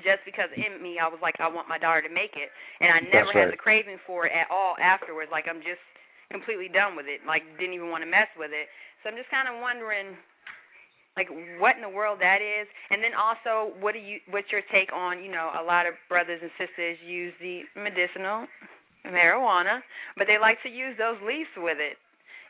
Just 0.05 0.21
because 0.29 0.53
in 0.55 0.79
me 0.85 1.01
I 1.01 1.09
was 1.09 1.19
like 1.25 1.41
I 1.41 1.49
want 1.49 1.67
my 1.67 1.81
daughter 1.81 2.05
to 2.05 2.13
make 2.13 2.37
it 2.37 2.53
and 2.85 2.93
I 2.93 3.01
never 3.09 3.33
That's 3.33 3.49
had 3.49 3.49
right. 3.49 3.57
the 3.57 3.61
craving 3.61 3.99
for 4.07 4.29
it 4.29 4.33
at 4.37 4.53
all 4.53 4.77
afterwards. 4.77 5.33
Like 5.33 5.49
I'm 5.49 5.65
just 5.65 5.83
completely 6.29 6.69
done 6.69 6.95
with 6.95 7.09
it. 7.09 7.25
Like 7.27 7.43
didn't 7.57 7.75
even 7.75 7.89
want 7.89 8.05
to 8.05 8.11
mess 8.11 8.31
with 8.37 8.53
it. 8.53 8.69
So 9.03 9.09
I'm 9.09 9.17
just 9.17 9.33
kind 9.33 9.49
of 9.49 9.59
wondering 9.59 10.15
like 11.17 11.33
what 11.59 11.75
in 11.75 11.83
the 11.83 11.91
world 11.91 12.21
that 12.21 12.39
is? 12.45 12.69
And 12.93 13.03
then 13.03 13.17
also 13.17 13.75
what 13.81 13.97
do 13.97 14.01
you 14.01 14.21
what's 14.31 14.53
your 14.53 14.63
take 14.69 14.93
on 14.93 15.25
you 15.25 15.33
know 15.33 15.51
a 15.57 15.65
lot 15.65 15.89
of 15.89 15.97
brothers 16.13 16.39
and 16.45 16.53
sisters 16.61 17.01
use 17.01 17.33
the 17.41 17.65
medicinal 17.75 18.47
marijuana 19.09 19.81
but 20.21 20.29
they 20.29 20.37
like 20.37 20.61
to 20.63 20.69
use 20.69 20.93
those 21.01 21.17
leaves 21.25 21.49
with 21.57 21.81
it 21.81 21.97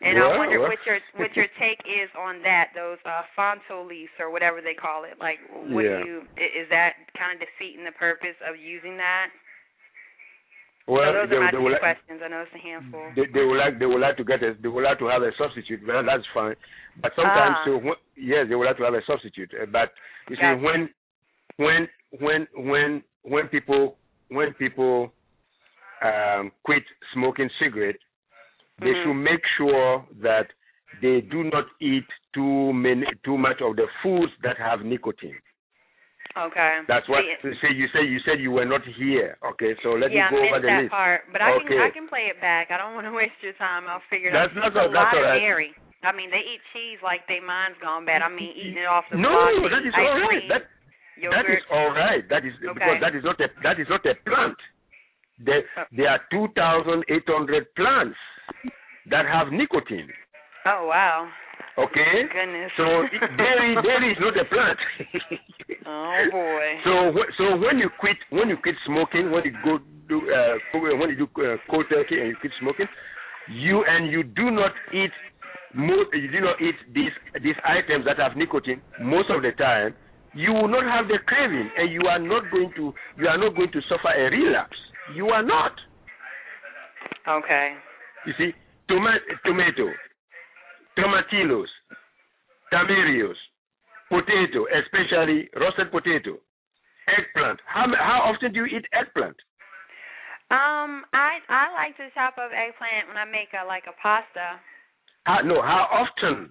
and 0.03 0.17
I 0.19 0.37
wonder 0.39 0.59
well. 0.61 0.69
what 0.71 0.79
your 0.87 0.99
what 1.17 1.33
your 1.37 1.47
take 1.61 1.81
is 1.85 2.09
on 2.17 2.41
that, 2.43 2.73
those 2.75 2.99
uh 3.05 3.23
Fronto 3.37 3.85
leaves 3.87 4.13
or 4.19 4.31
whatever 4.31 4.61
they 4.61 4.75
call 4.75 5.05
it. 5.05 5.19
Like 5.21 5.39
what 5.51 5.85
Yeah. 5.85 6.01
do 6.03 6.09
you 6.09 6.17
is 6.41 6.69
that 6.71 6.95
kind 7.19 7.37
of 7.37 7.41
defeating 7.45 7.85
the 7.85 7.93
purpose 7.93 8.37
of 8.49 8.57
using 8.57 8.97
that? 8.97 9.29
Well, 10.89 11.07
so 11.13 11.23
those 11.23 11.31
they, 11.31 11.37
are 11.37 11.45
my 11.45 11.51
they 11.53 11.59
two 11.59 11.63
will, 11.63 11.79
questions. 11.79 12.19
I 12.25 12.29
know 12.29 12.43
it's 12.43 12.55
a 12.57 12.59
handful. 12.59 13.05
they, 13.15 13.27
they 13.31 13.45
would 13.45 13.59
like 13.61 13.79
they 13.79 13.87
would 13.87 14.01
like 14.01 14.17
to 14.17 14.25
get 14.25 14.43
a 14.43 14.57
they 14.61 14.69
would 14.69 14.83
like 14.83 14.99
to 14.99 15.07
have 15.07 15.23
a 15.23 15.31
substitute. 15.39 15.81
Well, 15.87 16.03
that's 16.05 16.27
fine. 16.35 16.57
But 17.01 17.13
sometimes, 17.15 17.57
Ah. 17.61 17.65
so 17.65 17.71
when, 17.79 17.95
yes, 18.17 18.47
they 18.49 18.57
would 18.57 18.67
like 18.67 18.77
to 18.79 18.85
have 18.85 18.95
a 18.95 19.05
substitute. 19.07 19.53
Uh, 19.55 19.67
But 19.67 19.93
you 20.29 20.37
see, 20.37 20.53
when 20.65 20.89
when 21.57 21.89
when 22.19 22.49
when 22.57 23.03
when 23.23 23.47
people 23.49 23.97
when 24.29 24.53
people 24.55 25.13
um, 26.03 26.51
quit 26.65 26.83
smoking 27.13 27.51
cigarette, 27.61 27.97
they 28.81 28.93
Mhm. 28.95 29.03
should 29.05 29.15
make 29.15 29.45
sure 29.57 30.05
that 30.23 30.47
they 31.01 31.21
do 31.21 31.45
not 31.45 31.67
eat 31.81 32.07
too 32.35 32.73
many 32.73 33.07
too 33.25 33.39
much 33.39 33.61
of 33.61 33.77
the 33.77 33.87
foods 34.03 34.33
that 34.43 34.57
have 34.59 34.83
nicotine. 34.85 35.39
Okay. 36.37 36.81
That's 36.87 37.09
what 37.09 37.25
See, 37.43 37.49
you 37.49 37.55
say. 37.59 37.71
You 37.75 37.89
said 37.89 38.05
you 38.07 38.19
said 38.21 38.41
you 38.41 38.53
were 38.53 38.65
not 38.65 38.85
here. 38.85 39.37
Okay, 39.43 39.75
so 39.83 39.93
let 39.99 40.13
yeah, 40.13 40.31
me 40.31 40.37
go 40.37 40.43
I 40.45 40.47
over 40.49 40.61
the 40.61 40.67
that 40.69 40.81
list. 40.87 40.91
part, 40.93 41.21
but 41.33 41.43
I 41.43 41.59
can 41.59 41.79
I 41.81 41.91
can 41.91 42.07
play 42.07 42.31
it 42.31 42.41
back. 42.41 42.71
I 42.71 42.79
don't 42.79 42.95
want 42.99 43.07
to 43.07 43.13
waste 43.13 43.43
your 43.43 43.53
time. 43.55 43.89
I'll 43.89 44.03
figure 44.09 44.29
it 44.31 44.33
That's- 44.33 44.55
out. 44.57 44.73
that's 44.73 44.77
It's 44.87 44.95
a 44.95 44.95
lot 44.95 45.11
of 45.17 45.25
dairy. 45.43 45.75
I 46.03 46.13
mean, 46.13 46.31
they 46.31 46.39
eat 46.41 46.63
cheese 46.73 46.99
like 47.03 47.27
they 47.27 47.41
mind's 47.41 47.79
gone 47.83 48.05
bad. 48.07 48.23
I 48.23 48.29
mean, 48.31 48.55
eating 48.57 48.79
it 48.79 48.87
off 48.87 49.05
the 49.11 49.19
No, 49.19 49.29
block. 49.29 49.71
that 49.73 49.85
is 49.85 49.93
all 49.99 50.19
right. 50.21 50.29
cream, 50.29 50.49
That 50.49 50.63
yogurt. 51.19 51.47
that 51.47 51.53
is 51.53 51.65
all 51.71 51.91
right. 51.91 52.29
That 52.29 52.45
is 52.47 52.55
Okay. 52.63 52.73
because 52.79 53.01
that 53.01 53.15
is 53.17 53.25
not 53.25 53.41
a 53.41 53.49
that 53.63 53.77
is 53.81 53.89
not 53.91 54.07
a 54.07 54.15
plant. 54.25 54.57
There 55.41 55.65
Oh. 55.77 55.85
there 55.91 56.11
are 56.11 56.21
two 56.31 56.47
thousand 56.55 57.05
eight 57.09 57.27
hundred 57.29 57.75
plants 57.75 58.17
that 59.11 59.27
have 59.27 59.53
nicotine. 59.53 60.09
Oh 60.67 60.87
wow. 60.87 61.29
Okay. 61.79 62.29
Goodness. 62.33 62.71
So 62.77 62.85
dairy 63.37 63.75
dairy 63.87 64.13
is 64.13 64.19
not 64.21 64.37
a 64.37 64.45
plant. 64.45 64.79
oh 65.87 66.23
boy. 66.31 66.67
So 66.85 67.13
so 67.39 67.57
when 67.57 67.79
you 67.79 67.89
quit 67.99 68.17
when 68.31 68.49
you 68.49 68.57
quit 68.57 68.75
smoking 68.87 69.31
when 69.31 69.45
you 69.45 69.55
go 69.65 69.79
do 70.09 70.21
uh, 70.31 70.79
when 70.99 71.11
you 71.11 71.27
do 71.27 71.29
uh, 71.43 71.57
cold 71.71 71.87
turkey 71.89 72.21
and 72.21 72.29
you 72.29 72.37
quit 72.41 72.53
smoking, 72.61 72.87
you 73.49 73.85
and 73.87 74.11
you 74.11 74.23
do 74.23 74.51
not 74.51 74.73
eat 74.93 75.13
most 75.75 76.11
you 76.13 76.31
do 76.31 76.41
not 76.41 76.61
eat 76.61 76.75
these 76.95 77.15
these 77.43 77.57
items 77.65 78.05
that 78.05 78.19
have 78.19 78.37
nicotine 78.37 78.83
most 79.01 79.31
of 79.31 79.43
the 79.43 79.53
time. 79.53 79.95
You 80.33 80.53
will 80.53 80.69
not 80.69 80.85
have 80.85 81.09
the 81.09 81.19
craving, 81.27 81.71
and 81.77 81.91
you 81.91 82.03
are 82.07 82.19
not 82.19 82.51
going 82.53 82.71
to 82.77 82.95
you 83.19 83.27
are 83.27 83.39
not 83.39 83.57
going 83.57 83.73
to 83.73 83.81
suffer 83.89 84.15
a 84.15 84.31
relapse. 84.31 84.77
You 85.15 85.29
are 85.31 85.43
not. 85.43 85.73
Okay. 87.27 87.75
You 88.27 88.35
see, 88.37 88.53
toma- 88.89 89.25
tomato, 89.45 89.89
tomatillos, 90.99 91.69
tamarillos, 92.73 93.39
potato, 94.09 94.67
especially 94.77 95.49
roasted 95.57 95.91
potato, 95.91 96.37
eggplant. 97.09 97.61
How 97.65 97.87
how 97.97 98.21
often 98.29 98.53
do 98.53 98.61
you 98.61 98.79
eat 98.79 98.85
eggplant? 98.93 99.37
Um, 100.51 101.07
I 101.15 101.39
I 101.49 101.73
like 101.73 101.97
to 101.97 102.11
chop 102.13 102.37
up 102.37 102.51
eggplant 102.53 103.09
when 103.09 103.17
I 103.17 103.25
make 103.25 103.55
a 103.57 103.65
like 103.65 103.85
a 103.89 103.97
pasta. 104.03 104.61
How, 105.25 105.41
no, 105.41 105.63
how 105.63 105.87
often? 105.89 106.51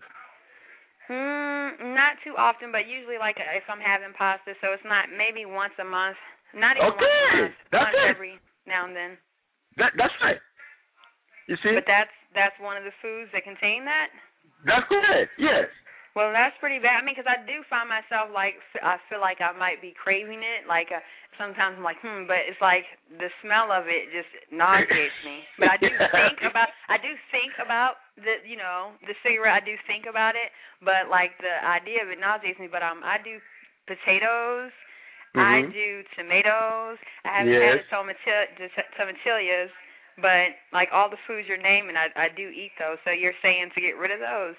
Hmm, 1.09 1.93
not 1.97 2.22
too 2.24 2.38
often, 2.38 2.72
but 2.72 2.86
usually 2.86 3.17
like 3.17 3.38
if 3.38 3.65
I'm 3.70 3.82
having 3.82 4.13
pasta, 4.17 4.53
so 4.61 4.74
it's 4.74 4.86
not 4.86 5.09
maybe 5.09 5.45
once 5.45 5.74
a 5.82 5.86
month. 5.86 6.17
Not 6.53 6.78
even 6.78 6.97
once 6.97 7.01
a 7.01 7.38
month. 7.38 7.53
that's 7.72 7.93
once 7.93 7.97
it. 7.97 8.09
every 8.09 8.34
now 8.65 8.86
and 8.86 8.95
then. 8.95 9.17
That 9.78 9.93
that's 9.97 10.13
right. 10.22 10.41
You 11.49 11.57
see, 11.65 11.73
But 11.73 11.89
that's 11.89 12.13
that's 12.37 12.53
one 12.61 12.77
of 12.77 12.85
the 12.85 12.93
foods 13.01 13.33
that 13.33 13.41
contain 13.43 13.81
that. 13.89 14.13
that's 14.69 14.85
correct. 14.85 15.33
Yes. 15.41 15.65
Well, 16.17 16.33
that's 16.33 16.57
pretty 16.59 16.77
bad. 16.81 16.99
I 16.99 17.05
mean, 17.05 17.13
because 17.17 17.29
I 17.29 17.41
do 17.45 17.61
find 17.69 17.87
myself 17.89 18.29
like 18.33 18.57
f- 18.73 18.81
I 18.85 18.97
feel 19.09 19.21
like 19.21 19.41
I 19.41 19.53
might 19.57 19.81
be 19.81 19.93
craving 19.97 20.41
it. 20.45 20.65
Like 20.69 20.89
uh, 20.93 20.99
sometimes 21.37 21.77
I'm 21.77 21.85
like, 21.85 22.01
hmm, 22.01 22.25
but 22.29 22.41
it's 22.49 22.59
like 22.61 22.85
the 23.17 23.29
smell 23.41 23.69
of 23.73 23.85
it 23.89 24.09
just 24.13 24.29
nauseates 24.53 25.15
me. 25.25 25.41
But 25.61 25.69
I 25.73 25.77
do 25.81 25.89
think 25.89 26.37
about 26.45 26.69
I 26.89 26.97
do 27.01 27.09
think 27.33 27.53
about 27.61 27.97
the 28.17 28.41
you 28.45 28.57
know 28.57 28.93
the 29.09 29.13
cigarette. 29.25 29.61
I 29.61 29.65
do 29.65 29.73
think 29.89 30.05
about 30.09 30.33
it, 30.37 30.49
but 30.85 31.09
like 31.09 31.33
the 31.41 31.55
idea 31.65 32.01
of 32.05 32.09
it 32.13 32.19
nauseates 32.21 32.59
me. 32.61 32.67
But 32.69 32.81
um, 32.85 33.01
I 33.05 33.17
do 33.21 33.37
potatoes. 33.89 34.73
I 35.37 35.61
Mhm. 35.61 35.71
do 35.73 35.89
tomatoes. 36.17 36.97
I 37.25 37.29
haven't 37.45 37.53
had 37.53 37.77
Yes. 37.77 37.85
the 37.85 37.95
tomatil- 37.95 38.49
the 38.57 38.69
t- 38.73 38.89
tomatillas, 38.97 39.69
but 40.22 40.55
like 40.72 40.89
all 40.93 41.09
the 41.09 41.20
foods 41.28 41.47
you're 41.47 41.61
naming, 41.61 41.95
I 41.95 42.07
I 42.15 42.28
do 42.36 42.47
eat 42.49 42.72
those. 42.80 42.97
So 43.03 43.11
you're 43.11 43.38
saying 43.41 43.72
to 43.76 43.82
get 43.82 43.97
rid 43.97 44.11
of 44.11 44.20
those? 44.20 44.55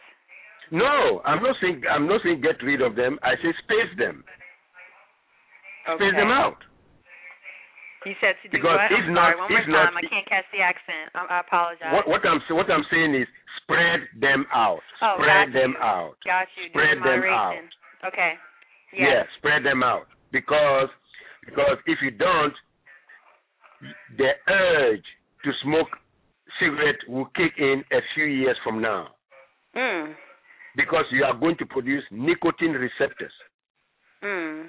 No, 0.71 1.21
I'm 1.25 1.43
not 1.43 1.57
saying 1.61 1.83
I'm 1.91 2.07
not 2.07 2.21
saying 2.23 2.41
get 2.41 2.63
rid 2.63 2.81
of 2.83 2.95
them. 2.97 3.19
I 3.23 3.35
say 3.43 3.53
space 3.65 3.93
them. 3.99 4.25
Okay. 5.89 6.05
Space 6.11 6.17
them 6.17 6.31
out. 6.31 6.59
You 8.07 8.15
said 8.21 8.33
to 8.41 8.49
do 8.49 8.57
Because 8.57 8.81
what? 8.81 8.89
I'm 8.89 9.13
not- 9.13 9.37
sorry, 9.37 9.37
one 9.37 9.51
more 9.53 9.61
if 9.61 9.69
not- 9.69 9.85
time. 9.93 9.97
I 9.99 10.05
can't 10.09 10.27
catch 10.29 10.49
the 10.57 10.61
accent. 10.65 11.13
I, 11.15 11.27
I 11.37 11.41
apologize. 11.41 11.93
What 11.93 12.09
what 12.09 12.25
I'm 12.25 12.41
what 12.57 12.71
I'm 12.71 12.85
saying 12.91 13.15
is 13.15 13.29
spread 13.63 14.01
them 14.21 14.47
out. 14.55 14.81
Oh, 15.03 15.17
spread 15.21 15.53
them 15.53 15.77
you. 15.77 15.85
out. 15.85 16.15
Got 16.25 16.49
you. 16.57 16.71
Spread 16.71 16.97
them 16.97 17.05
moderation. 17.05 17.69
Okay. 18.07 18.33
Yeah, 18.97 19.23
Yes. 19.23 19.27
spread 19.39 19.65
them 19.65 19.83
out 19.83 20.07
because 20.33 20.89
because 21.45 21.77
if 21.87 21.99
you 22.03 22.11
don't, 22.11 22.55
the 24.17 24.31
urge 24.49 25.05
to 25.45 25.51
smoke 25.63 25.89
cigarette 26.59 26.99
will 27.09 27.27
kick 27.37 27.53
in 27.59 27.85
a 27.93 28.01
few 28.15 28.25
years 28.25 28.57
from 28.65 28.81
now 28.81 29.09
Mm. 29.75 30.15
because 30.77 31.05
you 31.13 31.25
are 31.25 31.35
going 31.35 31.57
to 31.57 31.67
produce 31.67 32.05
nicotine 32.11 32.73
receptors. 32.73 33.33
Mm. 34.23 34.69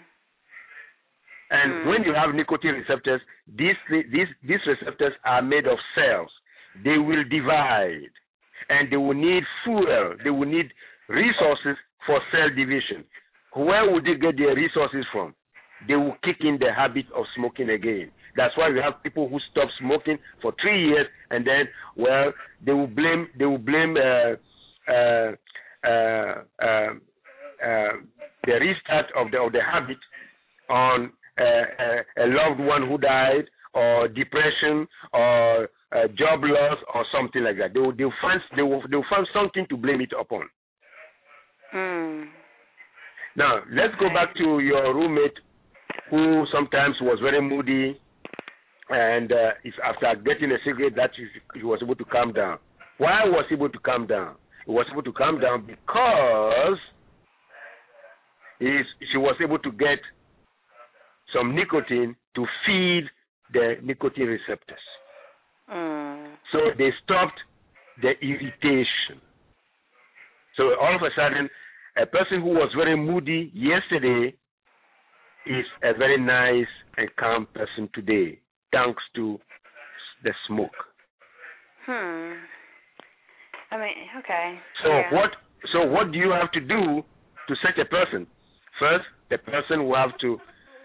And 1.50 1.72
Mm. 1.74 1.86
when 1.88 2.04
you 2.04 2.14
have 2.14 2.34
nicotine 2.34 2.76
receptors, 2.76 3.22
these 3.48 3.76
these 3.90 4.30
these 4.44 4.66
receptors 4.66 5.14
are 5.26 5.42
made 5.42 5.68
of 5.68 5.78
cells. 5.96 6.32
They 6.84 6.98
will 6.98 7.24
divide, 7.26 8.12
and 8.70 8.90
they 8.90 8.96
will 8.98 9.14
need 9.16 9.44
fuel. 9.64 10.16
They 10.24 10.30
will 10.30 10.48
need 10.48 10.72
resources 11.10 11.78
for 12.06 12.22
cell 12.32 12.50
division. 12.50 13.04
Where 13.54 13.90
would 13.92 14.06
they 14.06 14.16
get 14.16 14.38
their 14.38 14.56
resources 14.56 15.06
from? 15.12 15.36
They 15.88 15.96
will 15.96 16.16
kick 16.24 16.38
in 16.42 16.58
the 16.60 16.72
habit 16.76 17.06
of 17.16 17.26
smoking 17.36 17.70
again. 17.70 18.12
That's 18.36 18.56
why 18.58 18.70
we 18.70 18.80
have 18.80 19.04
people 19.04 19.28
who 19.28 19.40
stop 19.52 19.68
smoking 19.80 20.18
for 20.42 20.54
three 20.62 20.88
years 20.88 21.08
and 21.32 21.46
then 21.46 21.68
well 21.98 22.32
they 22.66 22.72
will 22.72 22.88
blame 22.88 23.28
they 23.38 23.46
will 23.46 23.58
blame 23.58 23.96
uh, 23.98 24.36
uh, 24.92 25.32
uh, 25.84 26.44
uh, 26.62 26.94
uh, 27.64 27.94
the 28.46 28.54
restart 28.54 29.06
of 29.16 29.32
the 29.32 29.38
of 29.40 29.52
the 29.52 29.62
habit 29.62 29.98
on 30.70 31.12
uh, 31.40 31.44
a, 31.44 32.24
a 32.24 32.28
loved 32.28 32.60
one 32.60 32.88
who 32.88 32.98
died 32.98 33.46
or 33.74 34.08
depression 34.08 34.88
or 35.14 35.68
job 36.18 36.40
loss 36.44 36.78
or 36.94 37.06
something 37.12 37.44
like 37.44 37.58
that. 37.58 37.74
They 37.74 37.80
will, 37.80 37.96
they 37.96 38.06
will 38.06 38.14
find 38.22 38.40
they 38.56 38.62
will, 38.62 38.82
they 38.90 38.96
will 38.96 39.06
find 39.10 39.28
something 39.34 39.66
to 39.70 39.78
blame 39.78 40.02
it 40.02 40.12
upon. 40.20 40.44
Hmm. 41.72 42.24
Now 43.36 43.62
let's 43.72 43.94
go 44.00 44.10
back 44.10 44.36
to 44.36 44.60
your 44.60 44.94
roommate, 44.94 45.38
who 46.12 46.46
sometimes 46.54 46.96
was 47.02 47.18
very 47.22 47.42
moody, 47.42 47.98
and 48.90 49.32
uh, 49.32 49.52
if 49.64 49.74
after 49.84 50.22
getting 50.22 50.52
a 50.52 50.58
cigarette 50.64 50.96
that 50.98 51.12
he, 51.16 51.26
he 51.60 51.66
was 51.66 51.80
able 51.82 51.96
to 51.96 52.06
calm 52.06 52.34
down. 52.34 52.60
Why 52.98 53.22
was 53.26 53.46
he 53.50 53.56
able 53.56 53.70
to 53.70 53.80
calm 53.80 54.06
down? 54.06 54.36
He 54.66 54.72
was 54.72 54.86
able 54.92 55.04
to 55.04 55.14
calm 55.14 55.40
down 55.40 55.66
because 55.66 56.78
is 58.60 58.86
she 59.12 59.18
was 59.18 59.36
able 59.42 59.58
to 59.58 59.72
get 59.72 60.00
some 61.34 61.56
nicotine 61.56 62.16
to 62.36 62.46
feed 62.66 63.06
the 63.54 63.76
nicotine 63.82 64.28
receptors. 64.28 64.78
Mm. 65.74 66.34
So 66.52 66.60
they 66.78 66.90
stopped 67.04 67.40
the 68.02 68.12
irritation. 68.22 69.22
So 70.58 70.76
all 70.80 70.96
of 70.96 71.02
a 71.02 71.10
sudden, 71.16 71.50
a 71.98 72.06
person 72.06 72.42
who 72.42 72.50
was 72.50 72.72
very 72.76 72.96
moody 72.96 73.52
yesterday 73.56 74.36
is 75.46 75.66
a 75.84 75.98
very 75.98 76.20
nice 76.20 76.68
and 76.98 77.10
calm 77.20 77.48
person 77.54 77.90
today, 77.94 78.40
thanks 78.72 79.02
to 79.16 79.40
the 80.24 80.32
smoke. 80.48 80.70
Hmm. 81.86 82.34
I 83.72 83.78
mean, 83.78 83.96
okay. 84.20 84.60
So 84.84 84.90
yeah. 84.90 85.14
what? 85.14 85.32
So 85.74 85.86
what 85.86 86.12
do 86.12 86.18
you 86.18 86.32
have 86.32 86.52
to 86.52 86.60
do 86.60 87.04
to 87.48 87.56
such 87.64 87.78
a 87.80 87.86
person? 87.86 88.28
First, 88.80 89.06
the 89.30 89.38
person 89.38 89.86
will 89.88 89.96
have 89.96 90.18
to 90.20 90.38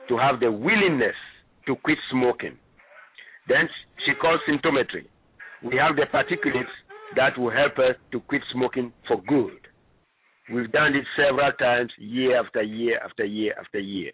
to 0.08 0.16
have 0.16 0.40
the 0.40 0.50
willingness 0.50 1.16
to 1.66 1.76
quit 1.76 1.98
smoking. 2.10 2.56
Then 3.48 3.68
she 4.04 4.12
calls 4.14 4.40
symptometry. 4.48 5.06
We 5.62 5.76
have 5.76 5.96
the 5.96 6.06
particulates 6.12 6.72
that 7.16 7.36
will 7.38 7.50
help 7.50 7.76
her 7.76 7.96
to 8.12 8.20
quit 8.20 8.42
smoking 8.52 8.92
for 9.06 9.20
good. 9.26 9.58
We've 10.52 10.70
done 10.70 10.94
it 10.94 11.04
several 11.16 11.50
times, 11.52 11.90
year 11.98 12.40
after 12.40 12.62
year 12.62 13.00
after 13.04 13.24
year 13.24 13.54
after 13.58 13.80
year. 13.80 14.12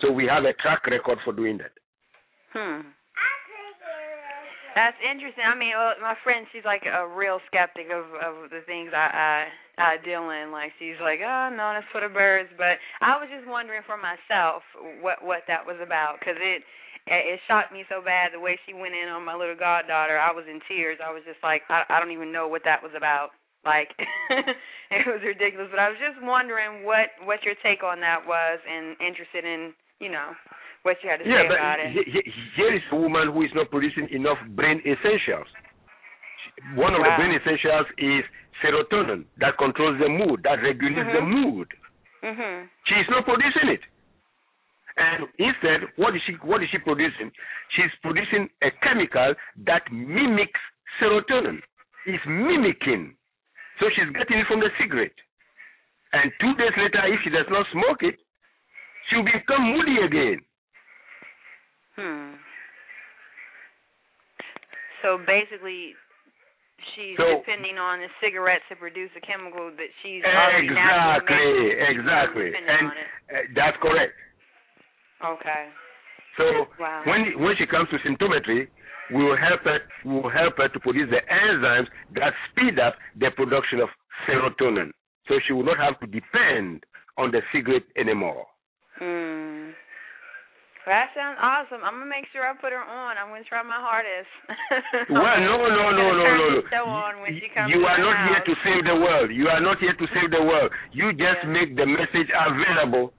So 0.00 0.10
we 0.10 0.26
have 0.26 0.44
a 0.44 0.52
track 0.54 0.86
record 0.86 1.18
for 1.24 1.32
doing 1.32 1.58
that. 1.58 1.72
Hmm. 2.52 2.88
That's 4.74 4.98
interesting. 5.06 5.46
I 5.46 5.54
mean, 5.54 5.70
well, 5.78 5.94
my 6.02 6.18
friend, 6.26 6.50
she's 6.50 6.66
like 6.66 6.82
a 6.82 7.06
real 7.06 7.38
skeptic 7.46 7.94
of 7.94 8.10
of 8.18 8.50
the 8.50 8.66
things 8.66 8.90
I 8.90 9.46
I, 9.78 9.94
I 9.94 10.02
deal 10.02 10.26
in. 10.34 10.50
Like 10.50 10.74
she's 10.82 10.98
like, 10.98 11.22
oh 11.22 11.46
no, 11.54 11.78
that's 11.78 11.86
for 11.94 12.02
the 12.02 12.10
birds. 12.10 12.50
But 12.58 12.82
I 12.98 13.14
was 13.22 13.30
just 13.30 13.46
wondering 13.46 13.86
for 13.86 13.94
myself 13.94 14.66
what 14.98 15.22
what 15.22 15.46
that 15.46 15.62
was 15.62 15.78
about 15.78 16.18
because 16.18 16.34
it 16.42 16.66
it 17.06 17.38
shocked 17.46 17.70
me 17.70 17.86
so 17.86 18.02
bad 18.02 18.34
the 18.34 18.42
way 18.42 18.58
she 18.66 18.74
went 18.74 18.98
in 18.98 19.06
on 19.06 19.22
my 19.22 19.38
little 19.38 19.54
goddaughter. 19.54 20.18
I 20.18 20.34
was 20.34 20.44
in 20.50 20.58
tears. 20.66 20.98
I 20.98 21.14
was 21.14 21.22
just 21.22 21.38
like, 21.46 21.62
I 21.70 21.86
I 21.86 22.02
don't 22.02 22.14
even 22.14 22.34
know 22.34 22.50
what 22.50 22.66
that 22.66 22.82
was 22.82 22.92
about. 22.98 23.30
Like 23.62 23.94
it 24.90 25.06
was 25.06 25.22
ridiculous. 25.22 25.70
But 25.70 25.78
I 25.78 25.86
was 25.86 26.02
just 26.02 26.18
wondering 26.18 26.82
what 26.82 27.14
what 27.22 27.46
your 27.46 27.54
take 27.62 27.86
on 27.86 28.02
that 28.02 28.26
was 28.26 28.58
and 28.66 28.98
interested 28.98 29.46
in 29.46 29.70
you 30.00 30.10
know 30.10 30.34
what 30.82 30.96
you 31.02 31.10
had 31.10 31.18
to 31.18 31.28
yeah, 31.28 31.42
say 31.42 31.46
about 31.46 31.80
it. 31.80 31.92
he- 31.92 32.10
he- 32.10 32.30
here 32.56 32.74
is 32.74 32.82
a 32.92 32.96
woman 32.96 33.32
who 33.32 33.42
is 33.42 33.54
not 33.54 33.70
producing 33.70 34.08
enough 34.10 34.38
brain 34.50 34.80
essentials. 34.84 35.48
One 36.74 36.94
of 36.94 37.02
the 37.02 37.10
brain 37.16 37.32
essentials 37.34 37.86
is 37.98 38.24
serotonin 38.62 39.24
that 39.38 39.56
controls 39.58 39.98
the 39.98 40.08
mood, 40.08 40.42
that 40.44 40.62
regulates 40.62 41.10
the 41.12 41.20
Mhm. 41.20 41.26
mood. 41.26 41.68
Mhm. 42.22 42.68
She 42.84 42.94
is 42.94 43.08
not 43.08 43.24
producing 43.24 43.68
it. 43.68 43.82
And 44.96 45.26
instead, 45.38 45.82
what 45.96 46.14
is 46.14 46.22
she 46.22 46.32
what 46.34 46.62
is 46.62 46.70
she 46.70 46.78
producing? 46.78 47.32
She's 47.70 47.90
producing 48.02 48.48
a 48.62 48.70
chemical 48.82 49.34
that 49.66 49.90
mimics 49.90 50.60
serotonin. 51.00 51.62
It's 52.06 52.24
mimicking. 52.26 53.16
So 53.80 53.90
she's 53.90 54.10
getting 54.10 54.38
it 54.38 54.46
from 54.46 54.60
the 54.60 54.70
cigarette. 54.78 55.18
And 56.12 56.32
two 56.38 56.54
days 56.54 56.76
later, 56.76 57.04
if 57.06 57.20
she 57.22 57.30
does 57.30 57.48
not 57.50 57.66
smoke 57.72 58.04
it, 58.04 58.20
she'll 59.08 59.24
become 59.24 59.62
moody 59.72 59.96
again. 60.04 60.38
Hmm. 61.96 62.34
So 65.02 65.18
basically, 65.26 65.94
she's 66.94 67.16
So- 67.16 67.38
depending 67.44 67.78
on 67.78 68.00
the 68.00 68.08
cigarettes 68.20 68.64
to 68.68 68.76
produce 68.76 69.10
a 69.16 69.20
chemical 69.20 69.70
that 69.70 69.90
she's 70.02 70.24
already 70.24 70.68
Exactly, 70.68 71.70
exactly. 71.72 72.52
And 72.56 72.88
uh, 72.88 72.94
that's 73.54 73.76
correct. 73.78 74.14
Okay. 75.22 75.68
So 76.36 76.68
Wow. 76.80 77.02
when 77.04 77.38
when 77.38 77.56
she 77.56 77.66
comes 77.66 77.88
to 77.90 77.98
symptometry, 78.00 78.68
we 79.10 79.22
will 79.24 79.36
help 79.36 79.60
her 79.62 79.80
we 80.04 80.14
will 80.14 80.30
help 80.30 80.56
her 80.58 80.68
to 80.68 80.80
produce 80.80 81.08
the 81.10 81.20
enzymes 81.30 81.88
that 82.14 82.34
speed 82.50 82.78
up 82.80 82.96
the 83.16 83.30
production 83.30 83.80
of 83.80 83.88
serotonin. 84.26 84.90
So 85.28 85.38
she 85.46 85.52
will 85.52 85.62
not 85.64 85.78
have 85.78 85.98
to 86.00 86.06
depend 86.06 86.84
on 87.16 87.30
the 87.30 87.40
cigarette 87.52 87.84
anymore. 87.96 88.46
Hmm. 88.98 89.70
That 90.84 91.08
sounds 91.16 91.40
awesome. 91.40 91.80
I'm 91.80 91.96
gonna 91.96 92.12
make 92.12 92.28
sure 92.28 92.44
I 92.44 92.52
put 92.60 92.68
her 92.70 92.84
on. 92.84 93.16
I'm 93.16 93.32
gonna 93.32 93.42
try 93.48 93.64
my 93.64 93.80
hardest. 93.80 94.28
Well, 95.08 95.40
no, 95.40 95.56
no, 95.64 95.90
no, 95.96 96.06
no, 96.12 96.26
no, 96.28 96.60
no, 96.60 96.84
on 96.84 97.20
when 97.24 97.32
she 97.40 97.48
comes 97.48 97.72
You 97.72 97.80
are 97.88 97.96
not 97.98 98.16
house. 98.16 98.28
here 98.28 98.42
to 98.44 98.54
save 98.60 98.84
the 98.84 98.96
world. 99.00 99.30
You 99.32 99.48
are 99.48 99.60
not 99.64 99.78
here 99.80 99.94
to 99.96 100.06
save 100.12 100.28
the 100.30 100.44
world. 100.44 100.70
You 100.92 101.12
just 101.16 101.40
Yeah. 101.44 101.56
make 101.56 101.72
the 101.76 101.86
message 101.88 102.28
available 102.28 103.12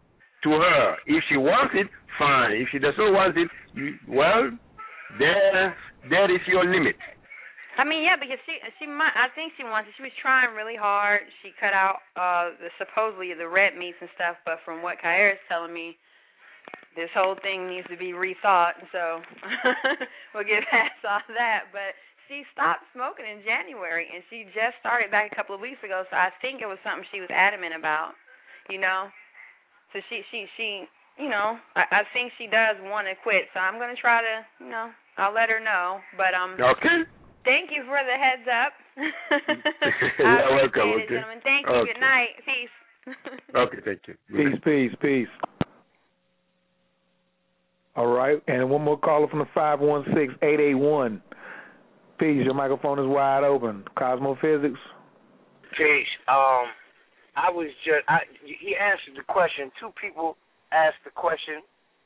to 0.43 0.49
her. 0.61 0.97
If 1.07 1.23
she 1.27 1.37
wants 1.37 1.73
it, 1.73 1.87
fine. 2.21 2.51
If 2.61 2.69
she 2.69 2.77
does 2.77 2.93
not 3.01 3.11
want 3.11 3.35
it, 3.37 3.49
you, 3.73 3.97
well, 4.07 4.51
there, 5.17 5.75
there 6.09 6.29
is 6.29 6.41
your 6.45 6.63
limit. 6.69 6.95
I 7.75 7.83
mean, 7.83 8.07
yeah, 8.07 8.15
because 8.15 8.39
she 8.47 8.55
she 8.79 8.87
might. 8.87 9.11
I 9.15 9.27
think 9.35 9.51
she 9.59 9.63
wants. 9.67 9.91
She 9.99 10.03
was 10.03 10.15
trying 10.23 10.55
really 10.55 10.79
hard. 10.79 11.27
She 11.43 11.51
cut 11.59 11.75
out 11.75 11.99
uh 12.15 12.55
the 12.55 12.71
supposedly 12.79 13.35
the 13.35 13.47
red 13.47 13.75
meats 13.75 13.99
and 13.99 14.09
stuff, 14.15 14.39
but 14.47 14.63
from 14.63 14.79
what 14.79 15.03
Khayr's 15.03 15.39
telling 15.51 15.75
me, 15.75 15.99
this 16.95 17.11
whole 17.11 17.35
thing 17.43 17.67
needs 17.67 17.87
to 17.91 17.99
be 17.99 18.15
rethought. 18.15 18.79
So 18.95 19.19
we'll 20.31 20.47
get 20.47 20.63
past 20.71 21.03
all 21.03 21.23
that. 21.35 21.67
But 21.75 21.99
she 22.31 22.47
stopped 22.55 22.87
smoking 22.95 23.27
in 23.27 23.43
January, 23.43 24.07
and 24.07 24.23
she 24.31 24.47
just 24.55 24.79
started 24.79 25.11
back 25.11 25.31
a 25.31 25.35
couple 25.35 25.53
of 25.53 25.59
weeks 25.59 25.83
ago. 25.83 26.07
So 26.07 26.15
I 26.15 26.31
think 26.39 26.63
it 26.63 26.71
was 26.71 26.79
something 26.79 27.03
she 27.11 27.19
was 27.19 27.29
adamant 27.29 27.75
about. 27.75 28.15
You 28.71 28.79
know, 28.79 29.11
so 29.91 29.99
she 30.07 30.23
she 30.31 30.47
she. 30.55 30.87
You 31.15 31.31
know, 31.31 31.55
I, 31.79 32.03
I 32.03 32.03
think 32.11 32.35
she 32.35 32.43
does 32.43 32.75
want 32.91 33.07
to 33.07 33.15
quit, 33.23 33.47
so 33.55 33.63
I'm 33.63 33.79
gonna 33.79 33.95
try 33.95 34.19
to, 34.19 34.43
you 34.59 34.67
know, 34.67 34.91
I'll 35.15 35.31
let 35.31 35.47
her 35.47 35.63
know. 35.63 36.03
But 36.19 36.35
um, 36.35 36.59
Okay. 36.59 37.07
Thank 37.45 37.69
you 37.71 37.83
for 37.85 37.99
the 38.01 38.17
heads 38.17 38.47
up. 38.49 38.73
You're 40.19 40.27
I 40.27 40.49
welcome, 40.49 40.81
it, 40.81 41.05
okay. 41.05 41.13
gentlemen. 41.13 41.39
Thank 41.43 41.67
you. 41.67 41.73
Okay. 41.73 41.93
Good 41.93 42.01
night. 42.01 42.33
Peace. 42.43 42.75
Okay, 43.55 43.77
thank 43.85 44.01
you. 44.07 44.15
Peace, 44.35 44.59
peace, 44.65 44.91
peace. 44.99 45.27
All 47.95 48.07
right, 48.07 48.41
and 48.47 48.69
one 48.69 48.81
more 48.81 48.99
caller 48.99 49.27
from 49.29 49.39
the 49.39 49.47
five 49.53 49.79
one 49.79 50.03
six 50.13 50.33
eight 50.41 50.59
eight 50.59 50.75
one. 50.75 51.21
Peace. 52.19 52.43
Your 52.43 52.53
microphone 52.53 52.99
is 52.99 53.05
wide 53.07 53.43
open. 53.45 53.85
Cosmophysics. 53.95 54.79
Peace. 55.77 56.11
Um, 56.27 56.67
I 57.37 57.49
was 57.51 57.67
just 57.85 58.03
I 58.09 58.19
he 58.43 58.75
answered 58.75 59.15
the 59.15 59.31
question. 59.31 59.71
Two 59.79 59.91
people 60.01 60.35
asked 60.73 60.99
the 61.05 61.11
question 61.11 61.61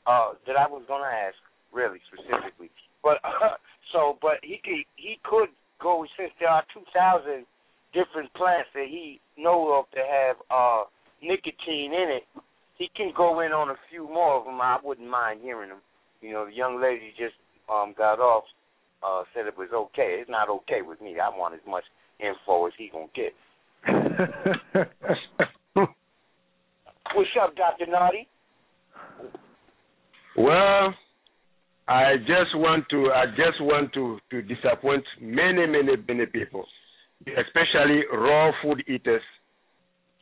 uh 0.06 0.34
that 0.46 0.58
I 0.58 0.68
was 0.68 0.84
gonna 0.88 1.10
ask, 1.10 1.38
really 1.74 2.00
specifically. 2.12 2.70
But 3.02 3.18
uh, 3.24 3.56
so, 3.92 4.18
but 4.22 4.38
he 4.44 4.60
could 4.64 4.86
he 4.96 5.20
could 5.24 5.50
go 5.82 6.06
since 6.18 6.32
there 6.40 6.50
are 6.50 6.64
two 6.74 6.84
thousand 6.94 7.46
different 7.94 8.34
plants 8.34 8.70
that 8.74 8.86
he 8.88 9.20
know 9.38 9.80
of 9.80 9.86
that 9.96 10.06
have 10.06 10.36
uh 10.52 10.84
nicotine 11.22 11.94
in 11.94 12.20
it. 12.20 12.24
He 12.78 12.90
can 12.96 13.12
go 13.16 13.42
in 13.42 13.52
on 13.52 13.70
a 13.70 13.76
few 13.90 14.08
more 14.08 14.40
of 14.40 14.46
them. 14.46 14.62
I 14.62 14.78
wouldn't 14.84 15.10
mind 15.10 15.42
hearing 15.42 15.70
them. 15.70 15.80
You 16.22 16.34
know, 16.34 16.46
the 16.46 16.54
young 16.54 16.82
lady 16.82 17.14
just 17.18 17.36
um 17.72 17.94
got 17.98 18.20
off. 18.20 18.44
Uh, 19.02 19.24
said 19.34 19.48
it 19.48 19.58
was 19.58 19.70
okay. 19.74 20.18
It's 20.20 20.30
not 20.30 20.50
okay 20.50 20.82
with 20.86 21.00
me. 21.00 21.18
I 21.20 21.30
want 21.30 21.54
as 21.54 21.62
much 21.66 21.86
info 22.20 22.68
as 22.68 22.74
he 22.78 22.92
gonna 22.92 23.08
get. 23.16 23.34
What's 27.16 27.30
up, 27.42 27.56
Doctor 27.56 27.86
Nartey? 27.86 28.28
Well, 30.38 30.94
I 31.90 32.18
just 32.22 32.54
want 32.54 32.86
to 32.92 33.10
I 33.12 33.26
just 33.34 33.60
want 33.60 33.92
to 33.94 34.20
to 34.30 34.42
disappoint 34.44 35.04
many 35.20 35.66
many 35.66 35.98
many 36.08 36.26
people, 36.28 36.66
especially 37.26 38.04
raw 38.14 38.52
food 38.62 38.84
eaters. 38.88 39.24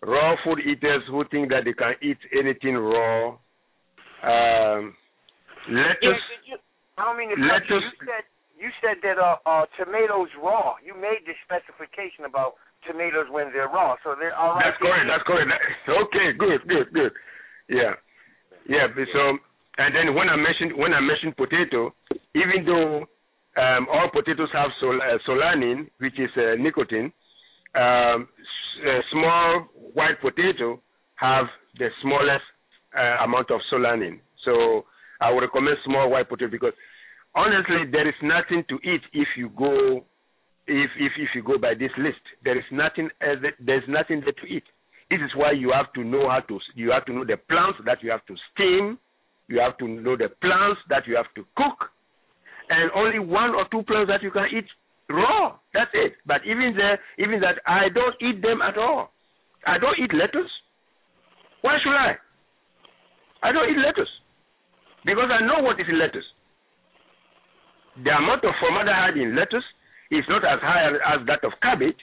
Raw 0.02 0.36
food 0.46 0.60
eaters 0.60 1.04
who 1.10 1.26
think 1.30 1.50
that 1.50 1.66
they 1.66 1.74
can 1.74 1.96
eat 2.02 2.18
anything 2.32 2.76
raw. 2.76 3.36
Um, 4.24 4.96
Yeah, 5.68 5.92
lettuce. 5.92 6.24
did 6.32 6.44
you, 6.46 6.58
I 6.98 7.04
don't 7.06 7.18
mean 7.18 7.36
to 7.36 7.42
lettuce- 7.44 7.70
you. 7.70 7.92
You 7.92 8.08
said 8.08 8.24
you 8.58 8.70
said 8.82 8.98
that 9.04 9.18
uh, 9.20 9.36
uh, 9.46 9.66
tomatoes 9.78 10.30
raw. 10.42 10.76
You 10.84 10.96
made 10.96 11.28
the 11.28 11.34
specification 11.46 12.26
about 12.26 12.56
tomatoes 12.88 13.28
when 13.30 13.52
they're 13.52 13.68
raw, 13.68 13.96
so 14.04 14.16
they're 14.18 14.34
all 14.34 14.56
right. 14.56 14.64
That's 14.72 14.78
correct. 14.80 15.06
That's 15.10 15.24
correct. 15.28 15.52
Okay, 15.90 16.28
good, 16.40 16.62
good, 16.68 16.88
good. 16.94 17.12
Yeah, 17.70 17.94
yeah. 18.70 18.88
So, 19.14 19.38
and 19.78 19.96
then 19.96 20.14
when 20.16 20.30
I 20.30 20.36
mentioned 20.36 20.74
when 20.78 20.94
I 20.94 21.00
mentioned 21.00 21.36
potato, 21.38 21.94
even 22.36 22.66
though 22.66 23.06
um, 23.62 23.88
all 23.92 24.10
potatoes 24.14 24.50
have 24.54 24.70
sol- 24.80 25.02
uh, 25.02 25.18
solanine, 25.28 25.90
which 26.00 26.20
is 26.20 26.30
uh, 26.38 26.56
nicotine, 26.60 27.12
um, 27.76 28.28
s- 28.40 29.04
small 29.12 29.68
white 29.94 30.20
potato 30.22 30.80
have 31.16 31.46
the 31.78 31.90
smallest 32.02 32.44
uh, 32.98 33.24
amount 33.24 33.52
of 33.52 33.60
solanine. 33.72 34.20
So 34.46 34.86
I 35.22 35.32
would 35.32 35.42
recommend 35.42 35.78
small 35.86 36.10
white 36.10 36.30
potato 36.30 36.52
because 36.52 36.74
honestly, 37.36 37.90
there 37.92 38.08
is 38.08 38.16
nothing 38.22 38.64
to 38.70 38.76
eat 38.84 39.02
if 39.14 39.28
you 39.36 39.50
go 39.58 40.06
if 40.68 40.90
if 41.00 41.12
if 41.18 41.30
you 41.36 41.44
go 41.44 41.58
by 41.58 41.74
this 41.74 41.92
list. 41.98 42.22
There 42.44 42.58
is 42.58 42.66
nothing 42.72 43.10
that, 43.22 43.54
there's 43.60 43.84
nothing 43.88 44.22
there 44.22 44.34
to 44.34 44.46
eat. 44.48 44.64
This 45.10 45.20
is 45.22 45.32
why 45.36 45.52
you 45.52 45.72
have 45.72 45.92
to 45.94 46.04
know 46.04 46.30
how 46.30 46.42
to 46.42 46.60
you 46.76 46.92
have 46.92 47.06
to 47.06 47.14
know 47.14 47.26
the 47.26 47.38
plants 47.50 47.80
that 47.86 48.04
you 48.04 48.12
have 48.12 48.26
to 48.26 48.36
steam, 48.54 48.98
you 49.48 49.60
have 49.60 49.78
to 49.78 49.88
know 49.88 50.16
the 50.16 50.30
plants 50.42 50.82
that 50.90 51.08
you 51.08 51.16
have 51.16 51.32
to 51.36 51.44
cook, 51.56 51.90
and 52.70 52.92
only 52.96 53.20
one 53.20 53.56
or 53.56 53.66
two 53.72 53.84
plants 53.84 54.10
that 54.10 54.24
you 54.24 54.32
can 54.32 54.48
eat 54.52 54.66
raw. 55.10 55.56
That's 55.74 55.92
it. 55.94 56.14
But 56.26 56.44
even 56.46 56.74
there, 56.76 57.00
even 57.18 57.40
that, 57.42 57.60
I 57.66 57.90
don't 57.94 58.16
eat 58.22 58.42
them 58.42 58.62
at 58.62 58.78
all. 58.78 59.12
I 59.66 59.78
don't 59.78 59.98
eat 60.00 60.14
lettuce. 60.14 60.52
Why 61.62 61.78
should 61.84 61.96
I? 61.96 62.16
I 63.44 63.52
don't 63.52 63.70
eat 63.70 63.80
lettuce 63.80 64.10
because 65.06 65.30
I 65.32 65.46
know 65.46 65.64
what 65.64 65.80
is 65.80 65.88
in 65.88 66.00
lettuce. 66.00 66.26
The 68.04 68.12
amount 68.12 68.44
of 68.44 68.54
formaldehyde 68.60 69.18
in 69.18 69.36
lettuce 69.36 69.66
is 70.12 70.24
not 70.30 70.44
as 70.44 70.60
high 70.62 70.92
as 71.16 71.26
that 71.28 71.44
of 71.44 71.54
cabbage, 71.62 71.98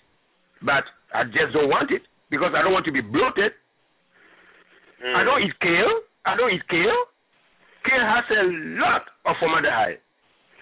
but 0.62 0.85
I 1.15 1.25
just 1.25 1.53
don't 1.53 1.69
want 1.69 1.91
it 1.91 2.03
because 2.31 2.53
I 2.57 2.62
don't 2.62 2.73
want 2.73 2.85
to 2.87 2.93
be 2.93 3.01
bloated. 3.01 3.53
Mm. 5.05 5.15
I 5.15 5.23
don't 5.25 5.43
eat 5.43 5.55
kale. 5.61 6.03
I 6.27 6.37
don't 6.37 6.53
eat 6.53 6.66
kale. 6.69 7.14
Kale 7.85 8.01
has 8.01 8.24
a 8.32 8.44
lot 8.81 9.02
of 9.27 9.36
formaldehyde. 9.39 10.01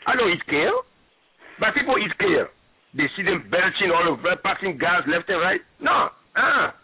I 0.06 0.16
don't 0.16 0.30
eat 0.30 0.42
kale, 0.50 0.82
but 1.60 1.74
people 1.74 1.94
eat 1.98 2.10
kale. 2.18 2.48
They 2.94 3.08
see 3.16 3.22
them 3.22 3.48
belching 3.50 3.90
all 3.94 4.08
over, 4.10 4.36
passing 4.42 4.76
gas 4.78 5.02
left 5.06 5.28
and 5.28 5.40
right. 5.40 5.60
No, 5.80 6.08
ah. 6.36 6.74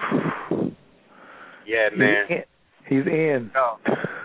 Yeah, 1.68 1.92
man. 1.94 2.24
He's 2.88 3.04
in. 3.04 3.04
He's 3.04 3.06
in. 3.06 3.50
No, 3.52 3.76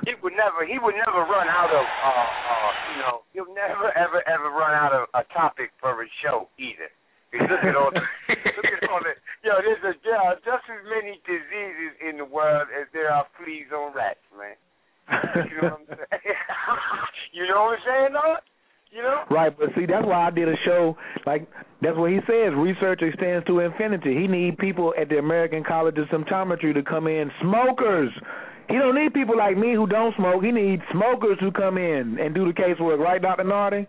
he 0.08 0.16
would 0.24 0.32
never. 0.32 0.64
He 0.64 0.80
would 0.80 0.96
never 0.96 1.28
run 1.28 1.48
out 1.52 1.76
of. 1.76 1.84
Uh, 1.84 2.08
uh, 2.08 2.72
you 2.96 3.02
know, 3.04 3.16
he'll 3.36 3.54
never, 3.54 3.92
ever, 4.00 4.24
ever 4.24 4.50
run 4.50 4.72
out 4.72 4.94
of 4.96 5.10
a 5.14 5.28
topic 5.34 5.72
for 5.82 6.02
his 6.02 6.10
show 6.24 6.48
either. 6.58 6.88
Look 7.40 7.64
at 7.66 7.76
all 7.76 7.92
the. 9.02 9.14
Yo, 9.42 9.58
there's 9.60 9.82
a 9.82 9.98
there 10.06 10.36
just 10.46 10.66
as 10.70 10.84
many 10.86 11.20
diseases 11.26 11.98
in 12.00 12.18
the 12.18 12.26
world 12.26 12.68
as 12.70 12.88
there 12.94 13.10
are 13.10 13.26
fleas 13.38 13.74
on 13.74 13.94
rats, 13.94 14.22
man. 14.38 14.56
You 15.50 15.62
know 15.62 15.76
what 15.76 15.82
I'm 15.82 15.98
saying? 15.98 16.38
you 17.34 17.44
know 17.48 17.74
what 17.74 17.80
I'm 17.80 17.84
saying, 17.86 18.14
though? 18.14 18.36
You 18.94 19.02
know? 19.02 19.24
Right, 19.32 19.52
but 19.58 19.70
see, 19.76 19.88
that's 19.88 20.06
why 20.06 20.28
I 20.28 20.30
did 20.30 20.48
a 20.48 20.56
show. 20.64 20.96
Like 21.26 21.50
that's 21.82 21.98
what 21.98 22.12
he 22.12 22.20
says. 22.30 22.54
Research 22.56 23.02
extends 23.02 23.46
to 23.48 23.60
infinity. 23.60 24.14
He 24.14 24.28
need 24.28 24.58
people 24.60 24.94
at 25.00 25.10
the 25.10 25.18
American 25.18 25.64
College 25.64 25.98
of 25.98 26.08
Symptometry 26.08 26.74
to 26.74 26.84
come 26.84 27.08
in, 27.08 27.32
smokers. 27.42 28.12
He 28.70 28.76
don't 28.78 28.96
need 28.96 29.14
people 29.14 29.36
like 29.36 29.58
me 29.58 29.74
who 29.74 29.88
don't 29.88 30.16
smoke. 30.16 30.44
He 30.44 30.52
needs 30.52 30.84
smokers 30.92 31.38
who 31.40 31.52
come 31.52 31.78
in 31.78 32.18
and 32.22 32.36
do 32.36 32.46
the 32.46 32.54
casework. 32.54 33.00
Right, 33.00 33.22
Doctor 33.22 33.44
Nartey? 33.44 33.88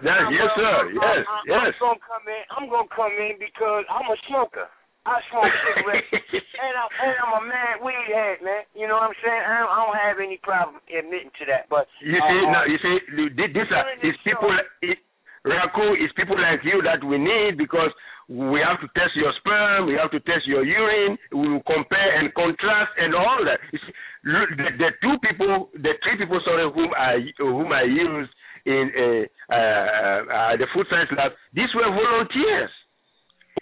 Yes, 0.00 0.20
yes, 0.32 0.50
sir. 0.56 0.76
Yes, 0.96 1.20
I'm, 1.28 1.44
yes. 1.44 1.72
I'm 1.76 1.96
gonna 1.96 2.00
come 2.00 2.26
in. 2.28 2.42
I'm 2.56 2.66
gonna 2.68 2.92
come 2.94 3.14
in 3.20 3.34
because 3.36 3.84
I'm 3.88 4.08
a 4.08 4.18
smoker. 4.28 4.66
I 5.08 5.16
smoke 5.32 5.48
cigarettes, 5.64 6.12
and 6.12 6.74
I'm 6.76 6.90
and 6.92 7.16
I'm 7.24 7.32
a 7.40 7.42
man 7.48 7.80
weed 7.80 8.12
head, 8.12 8.44
man. 8.44 8.68
You 8.76 8.84
know 8.84 9.00
what 9.00 9.08
I'm 9.08 9.18
saying? 9.24 9.44
I 9.48 9.64
don't, 9.64 9.72
I 9.72 9.78
don't 9.88 10.00
have 10.00 10.18
any 10.20 10.36
problem 10.44 10.76
admitting 10.92 11.32
to 11.40 11.44
that. 11.48 11.72
But 11.72 11.88
You 12.04 12.20
see, 12.20 12.40
uh, 12.44 12.52
now 12.52 12.64
you 12.68 12.76
see, 12.84 12.96
this 13.32 13.68
are 13.72 13.96
is 14.04 14.16
people. 14.24 14.52
It, 14.84 15.00
Raku 15.40 15.96
is 15.96 16.12
people 16.20 16.36
like 16.36 16.60
you 16.68 16.84
that 16.84 17.00
we 17.00 17.16
need 17.16 17.56
because 17.56 17.88
we 18.28 18.60
have 18.60 18.76
to 18.84 18.88
test 18.92 19.16
your 19.16 19.32
sperm, 19.40 19.88
we 19.88 19.96
have 19.96 20.12
to 20.12 20.20
test 20.20 20.44
your 20.44 20.62
urine, 20.62 21.16
we 21.32 21.48
will 21.48 21.64
compare 21.64 22.20
and 22.20 22.28
contrast 22.34 22.92
and 23.00 23.14
all 23.16 23.40
that. 23.48 23.56
See, 23.72 23.80
the, 24.22 24.68
the 24.76 24.90
two 25.00 25.16
people, 25.24 25.72
the 25.80 25.96
three 26.04 26.20
people, 26.20 26.44
sorry, 26.44 26.68
whom 26.68 26.92
I 26.92 27.24
whom 27.40 27.72
I 27.72 27.88
used 27.88 28.30
in 28.66 28.90
uh, 28.92 29.54
uh, 29.54 29.56
uh, 29.56 30.56
the 30.56 30.66
food 30.74 30.86
science 30.90 31.10
lab, 31.16 31.32
these 31.54 31.70
were 31.74 31.88
volunteers 31.88 32.70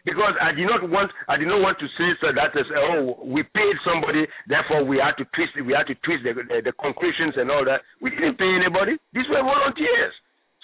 because 0.05 0.35
I 0.41 0.53
did 0.53 0.67
not 0.69 0.89
want 0.89 1.11
I 1.29 1.37
did 1.37 1.49
not 1.49 1.61
want 1.61 1.79
to 1.81 1.89
say 1.99 2.09
so 2.21 2.29
that 2.33 2.55
is 2.59 2.67
oh 2.77 3.19
we 3.25 3.43
paid 3.43 3.77
somebody 3.85 4.27
therefore 4.47 4.85
we 4.85 4.99
had 4.99 5.17
to 5.21 5.25
twist 5.35 5.57
we 5.65 5.73
had 5.73 5.89
to 5.89 5.97
twist 6.05 6.25
the, 6.25 6.33
the 6.33 6.71
the 6.71 6.75
conclusions 6.81 7.35
and 7.37 7.51
all 7.51 7.65
that. 7.65 7.83
We 8.01 8.11
didn't 8.11 8.37
pay 8.39 8.49
anybody. 8.49 8.97
These 9.13 9.29
were 9.29 9.43
volunteers. 9.43 10.15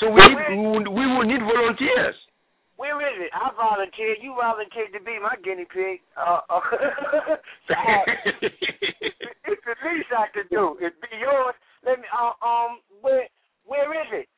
So 0.02 0.11
we 0.11 0.19
need, 0.19 0.90
we 0.90 1.06
will, 1.06 1.23
need 1.23 1.39
volunteers. 1.39 2.16
Where 2.77 2.98
is 2.98 3.15
it? 3.23 3.31
I 3.31 3.55
volunteered. 3.55 4.19
You 4.20 4.35
volunteered 4.35 4.90
to 4.93 5.01
be 5.06 5.23
my 5.23 5.36
guinea 5.44 5.66
pig. 5.70 6.02
Uh, 6.19 6.43
uh, 6.51 6.59
it's 9.47 9.62
the 9.62 9.77
least 9.86 10.11
I 10.11 10.27
could 10.35 10.51
do. 10.51 10.77
It 10.82 10.98
be 10.98 11.15
yours. 11.23 11.55
Let 11.86 12.01
me. 12.01 12.06
Uh, 12.11 12.35
um. 12.43 12.82
Where 13.01 13.28
Where 13.65 13.89
is 14.03 14.09
it? 14.12 14.28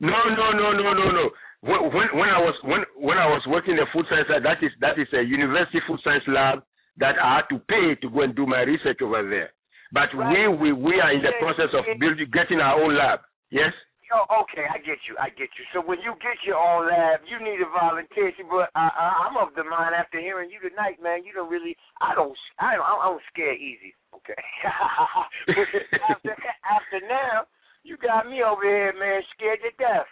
No, 0.00 0.14
no, 0.30 0.52
no, 0.52 0.72
no, 0.72 0.94
no, 0.94 1.10
no. 1.10 1.30
When 1.62 1.90
when, 2.14 2.28
I 2.28 2.38
was 2.42 2.54
when 2.62 2.82
when 2.98 3.18
I 3.18 3.26
was 3.26 3.42
working 3.46 3.74
in 3.74 3.78
the 3.78 3.86
food 3.92 4.06
science 4.10 4.26
lab, 4.30 4.42
that 4.42 4.62
is 4.62 4.72
that 4.80 4.98
is 4.98 5.06
a 5.14 5.22
university 5.22 5.78
food 5.86 6.00
science 6.02 6.24
lab 6.26 6.62
that 6.98 7.18
I 7.18 7.42
had 7.42 7.46
to 7.54 7.58
pay 7.70 7.94
to 8.02 8.10
go 8.10 8.22
and 8.22 8.34
do 8.34 8.46
my 8.46 8.62
research 8.62 8.98
over 9.02 9.22
there. 9.22 9.50
But 9.92 10.10
Right. 10.14 10.48
we 10.50 10.72
we 10.72 10.72
we 10.72 11.00
are 11.00 11.12
in 11.12 11.22
the 11.22 11.32
process 11.38 11.70
of 11.74 11.86
building 11.98 12.30
getting 12.32 12.58
our 12.60 12.82
own 12.82 12.96
lab. 12.96 13.20
Yes. 13.50 13.72
Oh, 14.12 14.44
okay, 14.44 14.68
I 14.68 14.76
get 14.76 15.00
you. 15.08 15.16
I 15.16 15.30
get 15.30 15.48
you. 15.56 15.64
So 15.72 15.80
when 15.80 15.96
you 16.04 16.12
get 16.20 16.36
your 16.44 16.60
own 16.60 16.84
lab, 16.84 17.24
you 17.24 17.40
need 17.40 17.64
a 17.64 17.70
volunteer. 17.72 18.32
But 18.44 18.68
I, 18.76 18.92
I, 18.92 19.06
I'm 19.24 19.40
of 19.40 19.54
the 19.56 19.64
mind 19.64 19.94
after 19.96 20.20
hearing 20.20 20.50
you 20.50 20.60
tonight, 20.60 21.00
man. 21.00 21.24
You 21.24 21.32
don't 21.32 21.48
really. 21.48 21.76
I 22.00 22.14
don't. 22.14 22.36
I 22.58 22.76
don't. 22.76 22.84
I 22.84 23.08
don't 23.08 23.22
scare 23.32 23.54
easy. 23.54 23.94
Okay. 24.12 24.36
after 26.12 26.36
after 26.68 26.98
now, 27.08 27.48
you 27.82 27.96
got 27.98 28.26
me 28.28 28.42
over 28.42 28.62
here, 28.62 28.94
man, 28.98 29.22
scared 29.36 29.60
to 29.62 29.70
death. 29.78 30.08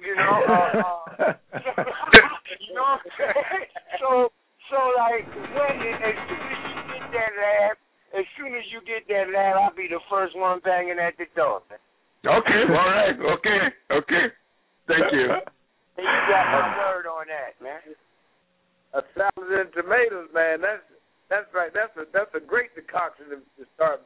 You 0.00 0.16
know. 0.16 0.34
Uh, 0.48 0.70
uh, 0.80 1.32
you 2.60 2.74
know 2.74 2.82
what 2.82 3.00
I'm 3.00 3.12
saying? 3.16 3.68
So 4.00 4.32
so 4.70 4.78
like 4.98 5.28
when 5.28 5.74
as 5.80 6.16
soon 6.26 6.42
as 6.42 6.58
you 6.64 6.80
get 6.90 7.04
that 7.12 7.32
lab, 7.36 7.74
as 8.18 8.26
soon 8.36 8.50
as 8.56 8.64
you 8.72 8.80
get 8.82 9.06
that 9.08 9.30
lab, 9.32 9.56
I'll 9.60 9.76
be 9.76 9.88
the 9.88 10.02
first 10.10 10.36
one 10.36 10.60
banging 10.64 10.98
at 10.98 11.16
the 11.16 11.26
door. 11.36 11.62
Man. 11.70 11.78
Okay. 12.24 12.62
All 12.72 12.88
right. 12.88 13.16
Okay. 13.38 13.60
Okay. 13.92 14.24
Thank 14.88 15.12
you. 15.12 15.28
And 15.94 16.02
you 16.02 16.20
got 16.26 16.50
my 16.50 16.74
word 16.74 17.06
on 17.06 17.30
that, 17.30 17.54
man. 17.62 17.78
A 18.98 19.02
salad 19.14 19.46
and 19.46 19.70
tomatoes, 19.70 20.26
man. 20.34 20.58
That's 20.58 20.82
that's 21.30 21.46
right. 21.54 21.70
That's 21.70 21.94
a 21.94 22.02
that's 22.10 22.34
a 22.34 22.42
great 22.42 22.74
decoction 22.74 23.30
to, 23.30 23.38
to 23.38 23.62
start 23.78 24.02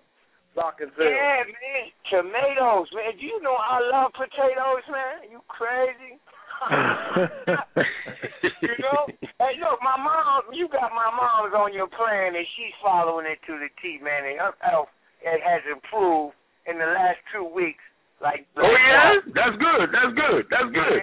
sales. 0.98 1.00
Yeah, 1.14 1.46
man. 1.46 1.94
Tomatoes, 2.10 2.90
man. 2.90 3.14
Do 3.14 3.24
you 3.24 3.38
know 3.42 3.54
I 3.54 3.78
love 3.78 4.10
potatoes, 4.12 4.82
man? 4.90 5.30
You 5.30 5.40
crazy? 5.46 6.18
you 8.66 8.74
know? 8.82 9.06
Hey, 9.38 9.54
look, 9.62 9.78
my 9.78 9.94
mom, 9.94 10.50
you 10.50 10.66
got 10.66 10.90
my 10.90 11.06
mom's 11.14 11.54
on 11.54 11.70
your 11.70 11.86
plan, 11.86 12.34
and 12.34 12.42
she's 12.58 12.74
following 12.82 13.30
it 13.30 13.38
to 13.46 13.54
the 13.54 13.70
T, 13.78 14.02
man. 14.02 14.26
And 14.26 14.42
her 14.42 14.58
health 14.60 14.90
it 15.22 15.40
has 15.42 15.62
improved 15.70 16.34
in 16.66 16.78
the 16.78 16.86
last 16.86 17.18
two 17.34 17.46
weeks. 17.46 17.82
Like, 18.22 18.46
Oh 18.58 18.66
yeah, 18.66 19.22
that's 19.30 19.56
good. 19.58 19.86
That's 19.94 20.14
good. 20.14 20.42
That's 20.50 20.70
good. 20.74 21.02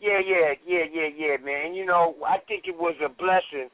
Yeah, 0.00 0.18
yeah, 0.18 0.56
yeah, 0.66 0.84
yeah, 0.88 1.10
yeah, 1.14 1.36
man. 1.44 1.74
You 1.74 1.86
know, 1.86 2.16
I 2.26 2.38
think 2.48 2.64
it 2.66 2.76
was 2.76 2.96
a 3.04 3.08
blessing 3.08 3.68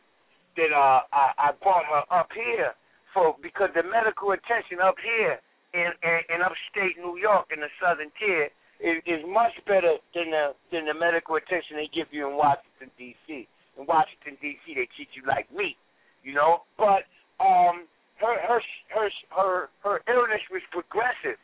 that 0.57 0.71
uh 0.75 1.07
I, 1.15 1.33
I 1.39 1.49
brought 1.63 1.87
her 1.87 2.03
up 2.11 2.29
here 2.35 2.75
for 3.13 3.37
because 3.43 3.71
the 3.75 3.83
medical 3.83 4.33
attention 4.33 4.81
up 4.83 4.97
here 5.01 5.41
in, 5.75 5.91
in 6.03 6.19
in 6.35 6.39
upstate 6.43 6.97
New 6.99 7.17
York 7.19 7.51
in 7.53 7.61
the 7.61 7.71
southern 7.81 8.11
tier 8.19 8.49
is, 8.81 9.03
is 9.07 9.21
much 9.27 9.53
better 9.67 9.99
than 10.15 10.31
the 10.31 10.55
than 10.73 10.87
the 10.87 10.95
medical 10.95 11.37
attention 11.37 11.77
they 11.77 11.91
give 11.93 12.09
you 12.11 12.29
in 12.29 12.37
Washington 12.37 12.91
D.C. 12.97 13.49
In 13.79 13.87
Washington 13.87 14.39
D.C. 14.41 14.65
they 14.75 14.89
treat 14.97 15.11
you 15.15 15.23
like 15.27 15.51
meat, 15.55 15.77
you 16.23 16.35
know. 16.35 16.65
But 16.77 17.07
um, 17.43 17.87
her 18.21 18.37
her 18.47 18.61
her 18.95 19.09
her 19.35 19.55
her 19.83 19.97
illness 20.09 20.45
was 20.51 20.63
progressive, 20.71 21.39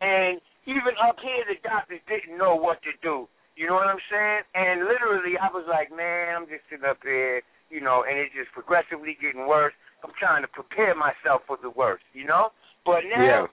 and 0.00 0.40
even 0.66 0.94
up 1.00 1.16
here 1.22 1.44
the 1.48 1.58
doctors 1.62 2.02
didn't 2.06 2.36
know 2.36 2.54
what 2.54 2.82
to 2.82 2.92
do. 3.02 3.28
You 3.60 3.68
know 3.68 3.76
what 3.76 3.92
I'm 3.92 4.00
saying? 4.08 4.42
And 4.56 4.88
literally, 4.88 5.36
I 5.36 5.52
was 5.52 5.68
like, 5.68 5.92
man, 5.92 6.32
I'm 6.32 6.48
just 6.48 6.64
sitting 6.70 6.86
up 6.88 6.96
here, 7.02 7.42
you 7.68 7.84
know, 7.84 8.08
and 8.08 8.16
it's 8.16 8.32
just 8.32 8.48
progressively 8.56 9.18
getting 9.20 9.44
worse. 9.44 9.76
I'm 10.04 10.12
trying 10.18 10.42
to 10.42 10.48
prepare 10.48 10.94
myself 10.94 11.42
for 11.46 11.58
the 11.60 11.70
worst, 11.70 12.04
you 12.12 12.24
know. 12.24 12.52
But 12.84 13.04
now, 13.04 13.20
Yeah. 13.26 13.46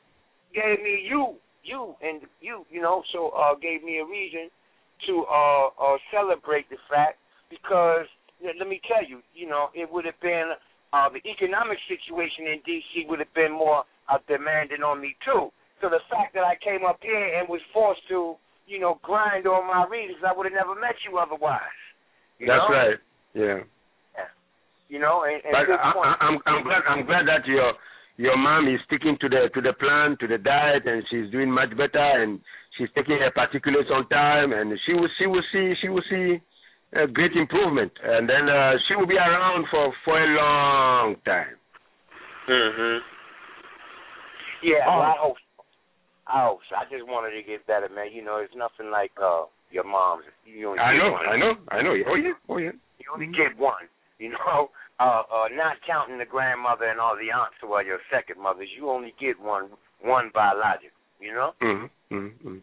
gave 0.53 0.81
me 0.83 1.01
you, 1.03 1.35
you, 1.63 1.95
and 2.01 2.21
you, 2.41 2.65
you 2.69 2.81
know, 2.81 3.03
so 3.11 3.29
uh, 3.29 3.55
gave 3.55 3.83
me 3.83 3.99
a 3.99 4.05
reason 4.05 4.49
to 5.05 5.25
uh, 5.25 5.67
uh, 5.79 5.97
celebrate 6.11 6.69
the 6.69 6.77
fact 6.89 7.19
because 7.49 8.07
let 8.41 8.67
me 8.67 8.79
tell 8.87 9.03
you, 9.03 9.21
you 9.33 9.47
know, 9.47 9.69
it 9.73 9.91
would 9.91 10.05
have 10.05 10.19
been 10.21 10.53
uh, 10.93 11.09
the 11.09 11.21
economic 11.29 11.77
situation 11.87 12.47
in 12.47 12.61
D.C. 12.65 13.05
would 13.09 13.19
have 13.19 13.33
been 13.33 13.51
more 13.51 13.83
uh, 14.09 14.17
demanding 14.27 14.83
on 14.83 15.01
me 15.01 15.15
too. 15.25 15.51
So 15.81 15.89
the 15.89 16.01
fact 16.09 16.33
that 16.33 16.43
I 16.43 16.55
came 16.63 16.85
up 16.85 16.97
here 17.01 17.37
and 17.37 17.47
was 17.49 17.61
forced 17.73 18.01
to, 18.09 18.35
you 18.65 18.79
know, 18.79 18.99
grind 19.03 19.45
on 19.47 19.67
my 19.67 19.85
readings, 19.89 20.19
I 20.25 20.33
would 20.35 20.45
have 20.45 20.53
never 20.53 20.79
met 20.79 20.95
you 21.07 21.17
otherwise. 21.17 21.61
You 22.39 22.47
That's 22.47 22.65
know? 22.69 22.73
right. 22.73 22.97
Yeah. 23.33 23.43
Yeah. 23.43 23.59
You 24.89 24.99
know, 24.99 25.23
and, 25.27 25.43
and 25.43 25.51
But 25.51 25.67
I, 25.75 25.91
I, 25.91 26.15
I'm 26.21 26.39
I'm 26.45 26.63
glad 26.63 26.81
I'm 26.87 27.05
glad 27.05 27.27
that 27.27 27.45
your 27.45 27.73
your 28.15 28.37
mom 28.37 28.67
is 28.67 28.79
sticking 28.87 29.17
to 29.19 29.27
the 29.29 29.49
to 29.53 29.61
the 29.61 29.73
plan 29.73 30.17
to 30.19 30.27
the 30.27 30.37
diet 30.37 30.87
and 30.87 31.03
she's 31.09 31.29
doing 31.31 31.51
much 31.51 31.69
better 31.75 32.23
and 32.23 32.39
she's 32.77 32.87
taking 32.95 33.19
her 33.19 33.31
particulates 33.35 33.91
on 33.91 34.07
time 34.09 34.53
and 34.53 34.79
she 34.85 34.93
will 34.93 35.09
she 35.19 35.27
will 35.27 35.43
see 35.51 35.73
she 35.81 35.89
will 35.89 36.03
see 36.09 36.39
a 36.93 37.05
great 37.05 37.33
improvement 37.35 37.91
and 38.01 38.29
then 38.29 38.47
uh, 38.47 38.73
she 38.87 38.95
will 38.95 39.05
be 39.05 39.17
around 39.17 39.65
for 39.69 39.93
for 40.05 40.15
a 40.17 40.27
long 40.39 41.15
time. 41.25 41.59
Mhm. 42.47 42.99
Yeah, 44.63 44.87
well, 44.87 45.01
I 45.01 45.15
hope. 45.19 45.35
So. 45.35 45.63
I 46.27 46.45
hope 46.47 46.59
so. 46.69 46.75
I 46.75 46.83
just 46.89 47.05
wanted 47.05 47.35
to 47.35 47.43
get 47.43 47.67
better, 47.67 47.89
man. 47.93 48.07
You 48.11 48.23
know, 48.23 48.37
it's 48.37 48.55
nothing 48.55 48.89
like 48.89 49.11
uh 49.21 49.45
your 49.69 49.83
mom's. 49.83 50.23
You 50.45 50.69
only 50.69 50.79
I 50.79 50.97
know, 50.97 51.11
one. 51.11 51.27
I 51.27 51.37
know, 51.37 51.53
I 51.69 51.81
know. 51.81 51.95
Oh 52.07 52.15
yeah, 52.15 52.33
oh 52.49 52.57
yeah. 52.57 52.71
You 52.99 53.05
only 53.13 53.27
get 53.27 53.57
one. 53.59 53.83
You 54.19 54.29
know, 54.29 54.69
uh, 54.99 55.23
uh, 55.31 55.47
not 55.53 55.77
counting 55.85 56.17
the 56.17 56.25
grandmother 56.25 56.85
and 56.85 56.99
all 56.99 57.15
the 57.15 57.31
aunts 57.31 57.55
who 57.61 57.73
are 57.73 57.83
your 57.83 57.99
second 58.11 58.41
mothers. 58.41 58.69
You 58.77 58.89
only 58.89 59.13
get 59.19 59.39
one, 59.39 59.69
one 60.01 60.31
biological. 60.33 60.89
You 61.19 61.33
know. 61.33 61.51
Mm-hmm. 61.61 62.15
Mm-hmm. 62.15 62.57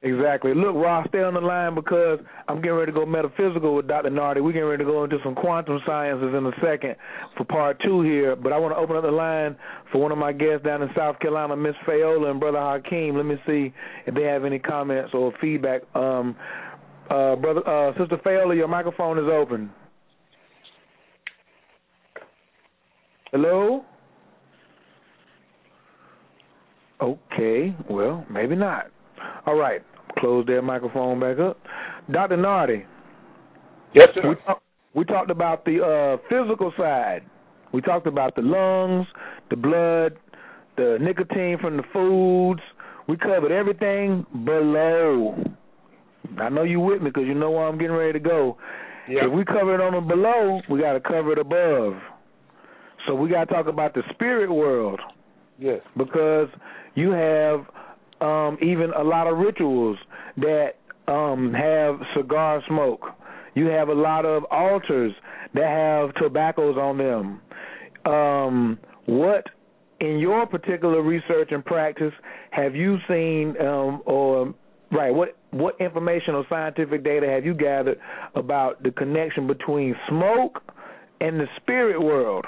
Exactly. 0.00 0.54
Look, 0.54 0.76
Ross, 0.76 1.08
stay 1.08 1.22
on 1.22 1.34
the 1.34 1.40
line 1.40 1.74
because 1.74 2.20
I'm 2.46 2.62
getting 2.62 2.78
ready 2.78 2.92
to 2.92 2.98
go 2.98 3.04
metaphysical 3.04 3.74
with 3.74 3.88
Dr. 3.88 4.10
Nartey. 4.10 4.44
We're 4.44 4.52
getting 4.52 4.68
ready 4.68 4.84
to 4.84 4.90
go 4.90 5.02
into 5.02 5.18
some 5.24 5.34
quantum 5.34 5.80
sciences 5.84 6.32
in 6.36 6.46
a 6.46 6.52
second 6.62 6.94
for 7.36 7.44
part 7.44 7.80
two 7.82 8.02
here. 8.02 8.36
But 8.36 8.52
I 8.52 8.58
want 8.58 8.74
to 8.74 8.78
open 8.78 8.94
up 8.94 9.02
the 9.02 9.10
line 9.10 9.56
for 9.90 10.00
one 10.00 10.12
of 10.12 10.18
my 10.18 10.32
guests 10.32 10.64
down 10.64 10.82
in 10.82 10.88
South 10.96 11.18
Carolina, 11.18 11.56
Miss 11.56 11.74
Fayola 11.84 12.30
and 12.30 12.38
Brother 12.38 12.60
Hakeem. 12.60 13.16
Let 13.16 13.26
me 13.26 13.36
see 13.44 13.74
if 14.06 14.14
they 14.14 14.22
have 14.22 14.44
any 14.44 14.60
comments 14.60 15.10
or 15.14 15.32
feedback. 15.40 15.82
Um, 15.96 16.36
uh, 17.10 17.34
brother, 17.34 17.68
uh, 17.68 17.98
Sister 17.98 18.18
Fayola, 18.18 18.54
your 18.54 18.68
microphone 18.68 19.18
is 19.18 19.28
open. 19.28 19.68
Hello. 23.32 23.84
Okay. 27.00 27.76
Well, 27.88 28.24
maybe 28.30 28.56
not. 28.56 28.86
All 29.46 29.54
right. 29.56 29.82
Close 30.18 30.46
that 30.46 30.62
microphone 30.62 31.20
back 31.20 31.38
up. 31.38 31.58
Dr. 32.10 32.36
Nartey. 32.36 32.84
Yes, 33.94 34.08
sir. 34.14 34.28
We, 34.28 34.34
talk, 34.46 34.62
we 34.94 35.04
talked 35.04 35.30
about 35.30 35.64
the 35.64 35.82
uh, 35.82 36.16
physical 36.28 36.72
side. 36.76 37.22
We 37.72 37.82
talked 37.82 38.06
about 38.06 38.34
the 38.34 38.42
lungs, 38.42 39.06
the 39.50 39.56
blood, 39.56 40.16
the 40.76 40.98
nicotine 41.00 41.58
from 41.60 41.76
the 41.76 41.82
foods. 41.92 42.60
We 43.08 43.16
covered 43.16 43.52
everything 43.52 44.24
below. 44.44 45.36
I 46.40 46.48
know 46.48 46.62
you 46.62 46.80
with 46.80 47.02
me 47.02 47.10
because 47.10 47.26
you 47.26 47.34
know 47.34 47.50
where 47.50 47.66
I'm 47.66 47.78
getting 47.78 47.96
ready 47.96 48.14
to 48.14 48.20
go. 48.20 48.56
Yeah. 49.08 49.26
If 49.26 49.32
we 49.32 49.44
cover 49.44 49.74
it 49.74 49.80
on 49.80 49.94
the 49.94 50.00
below, 50.00 50.60
we 50.70 50.80
got 50.80 50.94
to 50.94 51.00
cover 51.00 51.32
it 51.32 51.38
above. 51.38 51.94
So 53.08 53.14
we 53.14 53.30
got 53.30 53.48
to 53.48 53.54
talk 53.54 53.66
about 53.66 53.94
the 53.94 54.02
spirit 54.12 54.52
world 54.52 55.00
Yes. 55.58 55.80
because 55.96 56.48
you 56.94 57.10
have 57.10 57.64
um, 58.20 58.58
even 58.62 58.92
a 58.96 59.02
lot 59.02 59.26
of 59.26 59.38
rituals 59.38 59.96
that 60.36 60.74
um, 61.08 61.52
have 61.54 61.98
cigar 62.16 62.62
smoke. 62.68 63.06
You 63.54 63.66
have 63.66 63.88
a 63.88 63.94
lot 63.94 64.24
of 64.24 64.44
altars 64.50 65.12
that 65.54 65.68
have 65.68 66.14
tobaccos 66.22 66.76
on 66.76 66.98
them. 66.98 67.40
Um, 68.12 68.78
what 69.06 69.44
in 70.00 70.18
your 70.18 70.46
particular 70.46 71.02
research 71.02 71.48
and 71.50 71.64
practice 71.64 72.12
have 72.50 72.76
you 72.76 72.98
seen, 73.08 73.54
um, 73.60 74.02
or 74.06 74.54
right? 74.92 75.12
What 75.12 75.36
what 75.50 75.80
information 75.80 76.34
or 76.34 76.44
scientific 76.48 77.02
data 77.02 77.26
have 77.26 77.44
you 77.44 77.54
gathered 77.54 77.98
about 78.34 78.82
the 78.82 78.90
connection 78.90 79.46
between 79.46 79.96
smoke 80.08 80.62
and 81.20 81.40
the 81.40 81.46
spirit 81.56 82.00
world? 82.00 82.44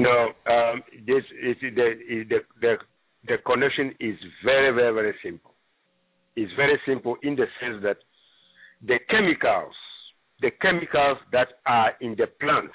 No, 0.00 0.32
um, 0.50 0.82
this 1.06 1.22
is 1.42 1.56
the, 1.60 2.24
the 2.30 2.38
the 2.62 2.74
the 3.28 3.36
connection 3.44 3.94
is 4.00 4.16
very 4.42 4.74
very 4.74 4.94
very 4.94 5.14
simple. 5.22 5.52
It's 6.36 6.50
very 6.56 6.80
simple 6.86 7.16
in 7.22 7.36
the 7.36 7.44
sense 7.60 7.82
that 7.82 7.98
the 8.80 8.98
chemicals, 9.10 9.74
the 10.40 10.52
chemicals 10.62 11.18
that 11.32 11.48
are 11.66 11.92
in 12.00 12.16
the 12.16 12.28
plants, 12.40 12.72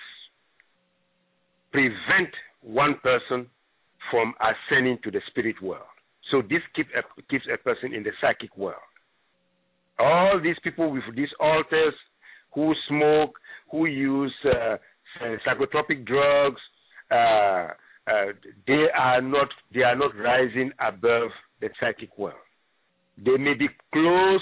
prevent 1.72 2.30
one 2.61 2.93
person 3.02 3.47
from 4.11 4.35
ascending 4.39 4.99
to 5.03 5.10
the 5.10 5.22
spirit 5.31 5.60
world. 5.64 5.81
So 6.30 6.43
this 6.43 6.61
keep 6.76 6.88
a, 6.95 7.02
keeps 7.23 7.45
a 7.52 7.57
person 7.57 7.91
in 7.91 8.03
the 8.03 8.11
psychic 8.22 8.56
world. 8.56 8.85
All 9.97 10.39
these 10.43 10.57
people 10.64 10.91
with 10.91 11.03
these 11.15 11.34
altars 11.39 11.95
who 12.53 12.72
smoke, 12.88 13.39
who 13.72 13.88
use 13.88 14.34
uh, 14.45 14.77
psychotropic 15.43 16.06
drugs, 16.06 16.61
uh, 17.11 17.68
uh, 18.07 18.34
they 18.68 18.86
are 18.95 19.22
not 19.22 19.48
they 19.73 19.82
are 19.82 19.95
not 19.95 20.15
rising 20.15 20.72
above 20.80 21.30
the 21.61 21.69
psychic 21.80 22.18
world. 22.18 22.36
They 23.18 23.38
may 23.38 23.53
be 23.53 23.68
close 23.94 24.41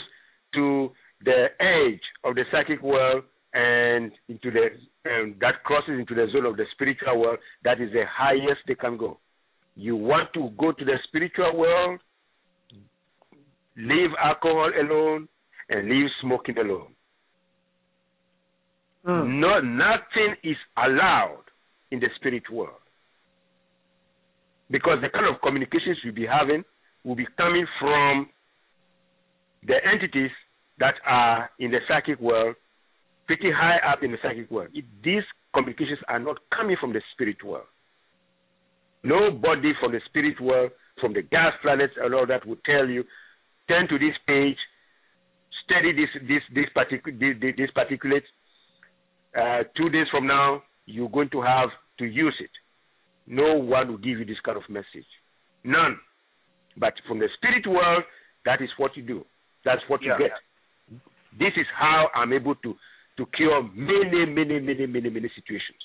to 0.56 0.92
the 1.24 1.48
edge 1.60 2.02
of 2.24 2.36
the 2.36 2.44
psychic 2.52 2.82
world 2.82 3.24
and 3.54 4.12
into 4.28 4.52
the 4.52 4.68
um, 5.10 5.36
that 5.40 5.64
crosses 5.64 6.00
into 6.00 6.16
the 6.16 6.28
zone 6.32 6.46
of 6.46 6.58
the 6.58 6.66
spiritual 6.74 7.20
world. 7.20 7.40
That 7.64 7.80
is 7.80 7.92
the 7.94 8.04
highest 8.12 8.62
they 8.68 8.76
can 8.76 8.98
go. 8.98 9.20
You 9.76 9.96
want 9.96 10.34
to 10.34 10.50
go 10.58 10.72
to 10.72 10.86
the 10.86 10.98
spiritual 11.08 11.58
world, 11.58 12.00
leave 13.78 14.10
alcohol 14.22 14.72
alone 14.80 15.28
and 15.70 15.90
leave 15.90 16.10
smoking 16.22 16.58
alone. 16.58 16.94
Hmm. 19.06 19.40
No, 19.40 19.60
nothing 19.60 20.36
is 20.44 20.58
allowed 20.78 21.43
in 21.94 22.00
the 22.00 22.08
spirit 22.16 22.44
world. 22.52 22.82
Because 24.70 24.98
the 25.02 25.10
kind 25.10 25.28
of 25.28 25.40
communications 25.42 26.00
you'll 26.04 26.16
be 26.16 26.26
having 26.26 26.64
will 27.06 27.16
be 27.16 27.28
coming 27.38 27.68
from 27.80 28.28
the 29.66 29.76
entities 29.86 30.32
that 30.80 30.96
are 31.06 31.52
in 31.60 31.70
the 31.70 31.78
psychic 31.88 32.20
world, 32.20 32.56
pretty 33.28 33.52
high 33.52 33.78
up 33.88 34.02
in 34.02 34.12
the 34.12 34.18
psychic 34.24 34.50
world. 34.50 34.70
These 35.04 35.22
communications 35.54 36.00
are 36.08 36.20
not 36.20 36.38
coming 36.50 36.76
from 36.82 36.94
the 36.94 37.02
spirit 37.14 37.38
world. 37.46 37.68
Nobody 39.04 39.74
from 39.80 39.92
the 39.92 40.02
spirit 40.10 40.42
world, 40.42 40.72
from 41.00 41.14
the 41.14 41.22
gas 41.22 41.54
planets 41.62 41.94
and 42.02 42.14
all 42.16 42.26
that 42.26 42.46
will 42.48 42.58
tell 42.66 42.88
you, 42.88 43.04
turn 43.68 43.88
to 43.88 44.00
this 44.00 44.16
page, 44.26 44.58
study 45.64 45.94
this 45.94 46.10
this 46.28 46.42
this 46.56 46.70
particular 46.74 47.16
this, 47.20 47.54
this 47.56 47.70
particulate. 47.78 48.26
Uh, 49.38 49.64
two 49.78 49.90
days 49.90 50.08
from 50.10 50.26
now, 50.26 50.64
you're 50.86 51.10
going 51.10 51.30
to 51.30 51.42
have 51.42 51.70
to 52.00 52.06
use 52.06 52.36
it. 52.40 52.50
No 53.28 53.56
one 53.56 53.88
will 53.88 53.98
give 53.98 54.20
you 54.20 54.26
this 54.26 54.40
kind 54.46 54.58
of 54.58 54.64
message. 54.70 55.08
None. 55.64 55.98
But 56.78 56.94
from 57.08 57.20
the 57.20 57.28
spirit 57.38 57.66
world, 57.68 58.04
that 58.46 58.62
is 58.62 58.70
what 58.78 58.98
you 58.98 59.04
do. 59.04 59.26
That's 59.64 59.82
what 59.88 60.02
you 60.02 60.12
Yeah, 60.12 60.18
get. 60.18 60.32
This 61.40 61.54
is 61.56 61.66
how 61.78 62.10
I'm 62.16 62.34
able 62.34 62.56
to 62.56 62.76
to 63.18 63.26
cure 63.38 63.62
many, 63.74 64.26
many, 64.26 64.60
many, 64.60 64.86
many, 64.88 65.10
many 65.10 65.30
situations. 65.36 65.82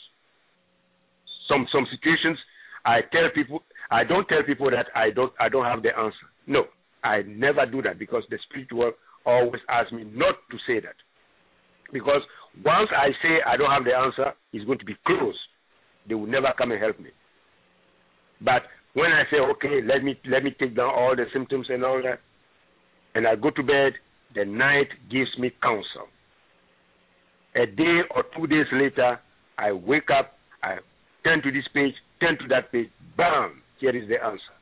Some 1.48 1.66
some 1.72 1.86
situations 1.90 2.38
I 2.84 3.00
tell 3.12 3.28
people 3.34 3.62
I 3.90 4.04
don't 4.04 4.26
tell 4.28 4.42
people 4.42 4.70
that 4.70 4.86
I 4.94 5.10
don't 5.10 5.32
I 5.38 5.48
don't 5.48 5.64
have 5.64 5.82
the 5.82 5.96
answer. 5.96 6.26
No, 6.46 6.64
I 7.04 7.22
never 7.22 7.66
do 7.66 7.82
that 7.82 7.98
because 7.98 8.24
the 8.30 8.38
spirit 8.48 8.72
world 8.72 8.94
always 9.24 9.62
asks 9.68 9.92
me 9.92 10.04
not 10.04 10.36
to 10.50 10.56
say 10.66 10.80
that. 10.80 10.96
Because 11.92 12.22
once 12.64 12.90
I 12.96 13.08
say 13.22 13.40
I 13.46 13.56
don't 13.56 13.70
have 13.70 13.84
the 13.84 13.94
answer, 13.94 14.32
it's 14.52 14.64
going 14.64 14.78
to 14.78 14.84
be 14.84 14.96
closed. 15.06 15.38
They 16.08 16.14
will 16.14 16.26
never 16.26 16.52
come 16.56 16.72
and 16.72 16.80
help 16.80 16.98
me. 16.98 17.10
But 18.40 18.62
when 18.94 19.12
I 19.12 19.24
say, 19.30 19.38
okay, 19.38 19.80
let 19.86 20.02
me 20.02 20.18
let 20.28 20.42
me 20.42 20.54
take 20.58 20.76
down 20.76 20.90
all 20.94 21.14
the 21.14 21.26
symptoms 21.32 21.66
and 21.68 21.84
all 21.84 22.00
that, 22.02 22.20
and 23.14 23.26
I 23.26 23.36
go 23.36 23.50
to 23.50 23.62
bed, 23.62 23.92
the 24.34 24.44
night 24.44 24.88
gives 25.10 25.30
me 25.38 25.52
counsel. 25.62 26.08
A 27.54 27.66
day 27.66 28.00
or 28.14 28.24
two 28.36 28.46
days 28.46 28.66
later, 28.72 29.18
I 29.58 29.72
wake 29.72 30.10
up, 30.16 30.34
I 30.62 30.76
turn 31.24 31.42
to 31.42 31.50
this 31.50 31.66
page, 31.74 31.94
turn 32.20 32.38
to 32.38 32.48
that 32.48 32.70
page, 32.70 32.88
bam, 33.16 33.62
here 33.80 33.96
is 33.96 34.08
the 34.08 34.22
answer. 34.22 34.54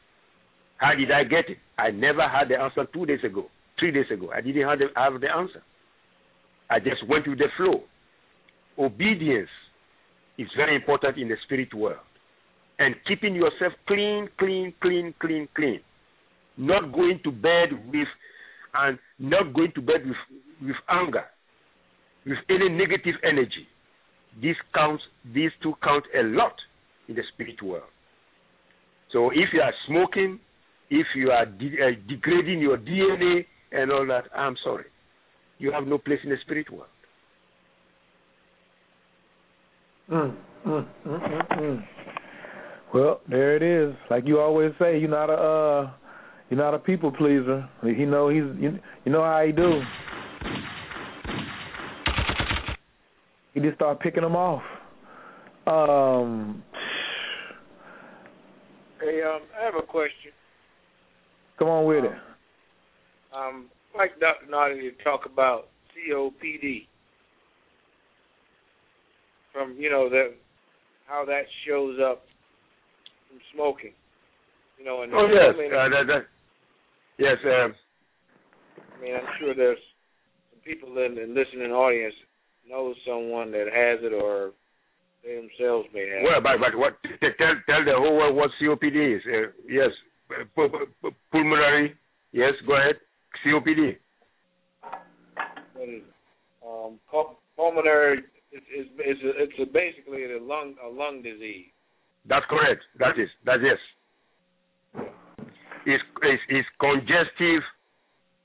How 0.79 0.95
did 0.95 1.11
I 1.11 1.25
get 1.25 1.49
it? 1.49 1.59
I 1.79 1.91
never 1.91 2.23
had 2.23 2.49
the 2.49 2.57
answer 2.61 2.87
two 2.93 3.07
days 3.07 3.25
ago, 3.25 3.47
three 3.79 3.91
days 3.91 4.11
ago. 4.13 4.31
I 4.35 4.41
didn't 4.41 4.67
have 4.67 4.79
the, 4.79 4.87
have 4.95 5.21
the 5.21 5.31
answer. 5.31 5.63
I 6.71 6.79
just 6.79 7.07
went 7.09 7.29
with 7.29 7.39
the 7.39 7.49
flow. 7.57 7.83
Obedience 8.79 9.49
is 10.39 10.49
very 10.57 10.77
important 10.77 11.19
in 11.19 11.29
the 11.29 11.37
spirit 11.45 11.73
world. 11.75 11.99
And 12.79 12.95
keeping 13.09 13.35
yourself 13.35 13.73
clean, 13.87 14.29
clean, 14.39 14.75
clean, 14.83 15.15
clean, 15.21 15.49
clean. 15.55 15.81
not 16.57 16.93
going 16.93 17.21
to 17.25 17.31
bed 17.31 17.71
with 17.93 18.09
and 18.75 18.99
not 19.19 19.55
going 19.55 19.73
to 19.75 19.81
bed 19.81 20.07
with 20.07 20.17
with 20.63 20.77
anger, 20.89 21.25
with 22.25 22.39
any 22.49 22.69
negative 22.69 23.15
energy. 23.23 23.67
This 24.41 24.57
counts. 24.75 25.03
These 25.35 25.51
two 25.63 25.75
count 25.83 26.05
a 26.19 26.23
lot 26.23 26.55
in 27.09 27.15
the 27.15 27.23
spirit 27.33 27.63
world. 27.63 27.85
So 29.13 29.31
if 29.31 29.49
you 29.53 29.61
are 29.61 29.73
smoking, 29.87 30.41
if 30.91 31.07
you 31.15 31.31
are 31.31 31.47
de- 31.47 31.83
uh, 31.83 32.09
degrading 32.09 32.61
your 32.61 32.79
DNA 32.79 33.47
and 33.73 33.93
all 33.93 34.07
that, 34.07 34.25
I'm 34.37 34.57
sorry, 34.65 34.85
you 35.59 35.73
have 35.73 35.87
no 35.87 35.99
place 35.99 36.19
in 36.25 36.31
the 36.31 36.37
spirit 36.45 36.71
world. 36.71 36.89
Mm, 40.11 40.37
mm, 40.67 40.87
mm, 41.07 41.49
mm. 41.59 41.85
Well, 42.95 43.21
there 43.29 43.57
it 43.57 43.63
is. 43.63 43.97
Like 44.09 44.27
you 44.27 44.39
always 44.39 44.73
say, 44.79 44.99
you're 44.99 45.11
not 45.11 45.31
a 45.31 45.33
uh, 45.33 45.91
you're 46.49 46.61
not 46.61 46.75
a 46.75 46.79
people 46.79 47.11
pleaser. 47.11 47.69
You 47.83 48.07
know 48.07 48.29
he's 48.29 48.45
you, 48.61 48.79
you 49.05 49.13
know 49.13 49.23
how 49.23 49.43
he 49.45 49.53
do. 49.53 49.81
He 53.55 53.61
just 53.61 53.75
start 53.75 54.01
picking 54.01 54.23
them 54.23 54.37
off. 54.37 54.63
Um. 55.67 56.63
Hey, 59.01 59.23
um, 59.23 59.41
I 59.61 59.65
have 59.65 59.75
a 59.75 59.83
question. 59.87 60.31
Come 61.59 61.69
on 61.69 61.85
with 61.85 61.99
um, 61.99 62.05
it. 62.05 62.13
Um, 63.35 63.67
I'd 63.95 63.99
like 63.99 64.21
Dr. 64.21 64.47
Nartey 64.51 64.97
to 64.97 65.05
talk 65.05 65.27
about 65.27 65.69
COPD. 65.93 66.87
From 69.57 69.75
you 69.79 69.89
know 69.89 70.11
that 70.11 70.37
how 71.07 71.25
that 71.25 71.49
shows 71.67 71.97
up 72.05 72.25
from 73.29 73.39
smoking. 73.55 73.93
You 74.79 74.85
know, 74.85 75.01
and 75.01 75.13
oh 75.15 75.27
yes, 75.33 75.57
uh, 75.57 75.89
that, 75.89 76.05
that, 76.07 76.23
yes. 77.17 77.39
Uh, 77.43 77.73
I 78.77 79.03
mean, 79.03 79.15
I'm 79.15 79.25
sure 79.41 79.55
there's 79.55 79.79
some 80.51 80.61
people 80.61 80.91
in 80.99 81.15
the 81.15 81.25
listening 81.33 81.73
audience 81.73 82.13
know 82.69 82.93
someone 83.09 83.51
that 83.53 83.65
has 83.73 84.05
it 84.05 84.13
or 84.13 84.51
they 85.25 85.37
themselves 85.37 85.89
may 85.95 86.07
have. 86.07 86.23
Well, 86.23 86.43
but 86.43 86.61
but 86.61 86.79
what 86.79 86.93
tell 87.39 87.57
tell 87.65 87.83
the 87.83 87.97
whole 87.97 88.15
world 88.15 88.37
what 88.37 88.51
COPD 88.61 89.17
is? 89.17 89.23
Uh, 89.25 89.53
yes, 89.67 89.91
pulmonary. 91.33 91.97
Yes, 92.33 92.53
go 92.67 92.77
ahead. 92.77 92.97
COPD. 93.43 93.97
Um, 96.63 96.99
pulmonary 97.57 98.23
is 98.57 98.87
it's, 98.99 99.23
a, 99.23 99.33
it's 99.43 99.59
a 99.61 99.67
basically 99.73 100.25
a 100.25 100.43
lung 100.43 100.75
a 100.85 100.89
lung 100.89 101.23
disease. 101.23 101.67
That's 102.29 102.47
correct. 102.49 102.83
That 102.99 103.19
is 103.19 103.29
that 103.45 103.61
is. 103.61 103.81
It's, 105.87 106.03
it's, 106.23 106.43
it's 106.49 106.69
congestive 106.81 107.63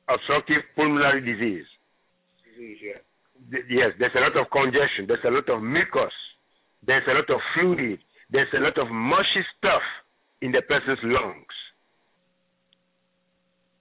obstructive 0.08 0.62
pulmonary 0.76 1.22
disease. 1.22 1.66
Disease, 2.46 2.78
yeah. 2.82 3.00
Yes, 3.70 3.92
there's 3.98 4.14
a 4.16 4.22
lot 4.22 4.38
of 4.38 4.52
congestion. 4.52 5.08
There's 5.08 5.26
a 5.26 5.32
lot 5.34 5.50
of 5.50 5.64
mucus. 5.64 6.14
There's 6.86 7.04
a 7.10 7.14
lot 7.14 7.30
of 7.30 7.42
fluid. 7.56 8.00
There's 8.30 8.52
a 8.54 8.62
lot 8.62 8.78
of 8.78 8.88
mushy 8.92 9.44
stuff 9.58 9.82
in 10.42 10.52
the 10.52 10.62
person's 10.62 11.00
lungs. 11.04 11.56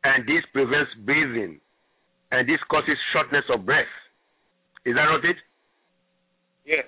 And 0.04 0.24
this 0.24 0.42
prevents 0.52 0.90
breathing. 1.04 1.60
And 2.32 2.48
this 2.48 2.60
causes 2.70 2.96
shortness 3.12 3.44
of 3.52 3.66
breath. 3.66 3.92
Is 4.86 4.94
that 4.94 5.04
not 5.04 5.24
it? 5.24 5.36
Yes. 6.70 6.86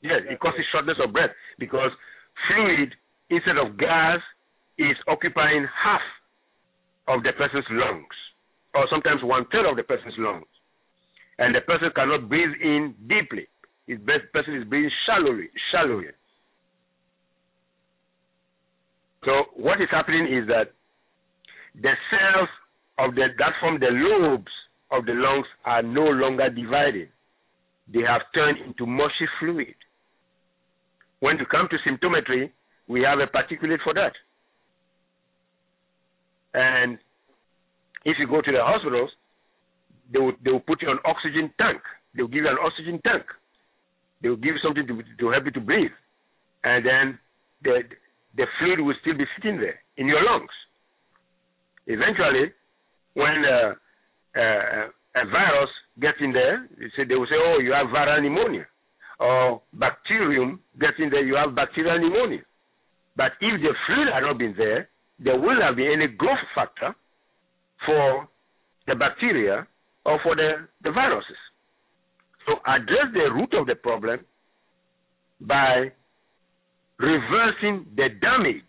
Yes, 0.00 0.20
it 0.28 0.40
causes 0.40 0.64
shortness 0.72 0.96
of 1.04 1.12
breath 1.12 1.30
because 1.58 1.90
fluid 2.48 2.94
instead 3.28 3.58
of 3.58 3.76
gas 3.76 4.18
is 4.78 4.96
occupying 5.06 5.66
half 5.68 6.00
of 7.08 7.22
the 7.22 7.32
person's 7.36 7.66
lungs, 7.70 8.16
or 8.74 8.86
sometimes 8.90 9.20
one 9.22 9.44
third 9.52 9.68
of 9.68 9.76
the 9.76 9.82
person's 9.82 10.14
lungs. 10.16 10.48
And 11.38 11.54
the 11.54 11.60
person 11.60 11.90
cannot 11.94 12.28
breathe 12.28 12.56
in 12.62 12.94
deeply. 13.06 13.46
The 13.86 13.96
person 14.32 14.56
is 14.56 14.64
breathing 14.64 14.90
shallowly, 15.06 15.50
shallowly. 15.70 16.16
So 19.24 19.44
what 19.54 19.80
is 19.80 19.88
happening 19.90 20.26
is 20.26 20.48
that 20.48 20.72
the 21.74 21.92
cells 22.10 22.48
of 22.98 23.14
the 23.14 23.28
that 23.38 23.52
form 23.60 23.78
the 23.78 23.90
lobes 23.90 24.52
of 24.90 25.06
the 25.06 25.12
lungs 25.12 25.46
are 25.64 25.82
no 25.82 26.04
longer 26.04 26.48
divided. 26.50 27.11
They 27.92 28.00
have 28.00 28.22
turned 28.34 28.58
into 28.66 28.86
mushy 28.86 29.28
fluid. 29.38 29.74
When 31.20 31.38
you 31.38 31.46
come 31.46 31.68
to 31.70 31.76
symptometry, 31.88 32.50
we 32.88 33.02
have 33.02 33.18
a 33.18 33.26
particulate 33.26 33.82
for 33.84 33.94
that. 33.94 34.12
And 36.54 36.98
if 38.04 38.16
you 38.18 38.26
go 38.26 38.40
to 38.40 38.52
the 38.52 38.62
hospitals, 38.62 39.10
they 40.12 40.18
will, 40.18 40.32
they 40.44 40.50
will 40.50 40.60
put 40.60 40.82
you 40.82 40.88
on 40.88 40.98
oxygen 41.04 41.52
tank. 41.58 41.80
They 42.14 42.22
will 42.22 42.28
give 42.28 42.44
you 42.44 42.50
an 42.50 42.58
oxygen 42.62 43.00
tank. 43.04 43.24
They 44.22 44.28
will 44.28 44.36
give 44.36 44.54
you 44.54 44.60
something 44.62 44.86
to, 44.86 45.02
to 45.18 45.30
help 45.30 45.44
you 45.44 45.50
to 45.52 45.60
breathe. 45.60 45.90
And 46.64 46.84
then 46.84 47.18
the, 47.62 47.82
the 48.36 48.46
fluid 48.58 48.80
will 48.80 48.94
still 49.00 49.16
be 49.16 49.24
sitting 49.36 49.58
there 49.58 49.80
in 49.96 50.06
your 50.06 50.22
lungs. 50.24 50.50
Eventually, 51.86 52.52
when 53.14 53.44
uh, 53.44 53.74
uh, 54.38 54.88
a 55.14 55.26
virus 55.26 55.70
gets 56.00 56.18
in 56.20 56.32
there, 56.32 56.68
they, 56.78 56.86
say, 56.96 57.04
they 57.04 57.14
will 57.14 57.26
say, 57.26 57.36
oh, 57.36 57.58
you 57.58 57.72
have 57.72 57.88
viral 57.88 58.22
pneumonia. 58.22 58.66
Or 59.20 59.62
bacterium 59.74 60.60
gets 60.80 60.96
in 60.98 61.10
there, 61.10 61.24
you 61.24 61.36
have 61.36 61.54
bacterial 61.54 61.98
pneumonia. 61.98 62.40
But 63.16 63.32
if 63.40 63.60
the 63.60 63.72
fluid 63.86 64.08
had 64.12 64.20
not 64.20 64.38
been 64.38 64.54
there, 64.56 64.88
there 65.18 65.38
will 65.38 65.58
not 65.58 65.76
be 65.76 65.86
any 65.92 66.06
growth 66.08 66.38
factor 66.54 66.94
for 67.86 68.28
the 68.86 68.94
bacteria 68.94 69.66
or 70.04 70.18
for 70.22 70.34
the, 70.34 70.66
the 70.82 70.90
viruses. 70.90 71.36
So 72.46 72.54
address 72.66 73.12
the 73.12 73.30
root 73.32 73.52
of 73.54 73.66
the 73.66 73.76
problem 73.76 74.20
by 75.40 75.92
reversing 76.98 77.86
the 77.96 78.08
damage 78.20 78.62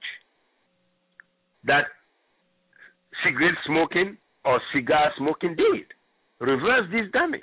that 1.65 1.85
cigarette 3.23 3.55
smoking 3.65 4.17
or 4.45 4.59
cigar 4.73 5.11
smoking 5.17 5.55
did. 5.55 5.85
Reverse 6.43 6.91
this 6.91 7.09
damage. 7.13 7.41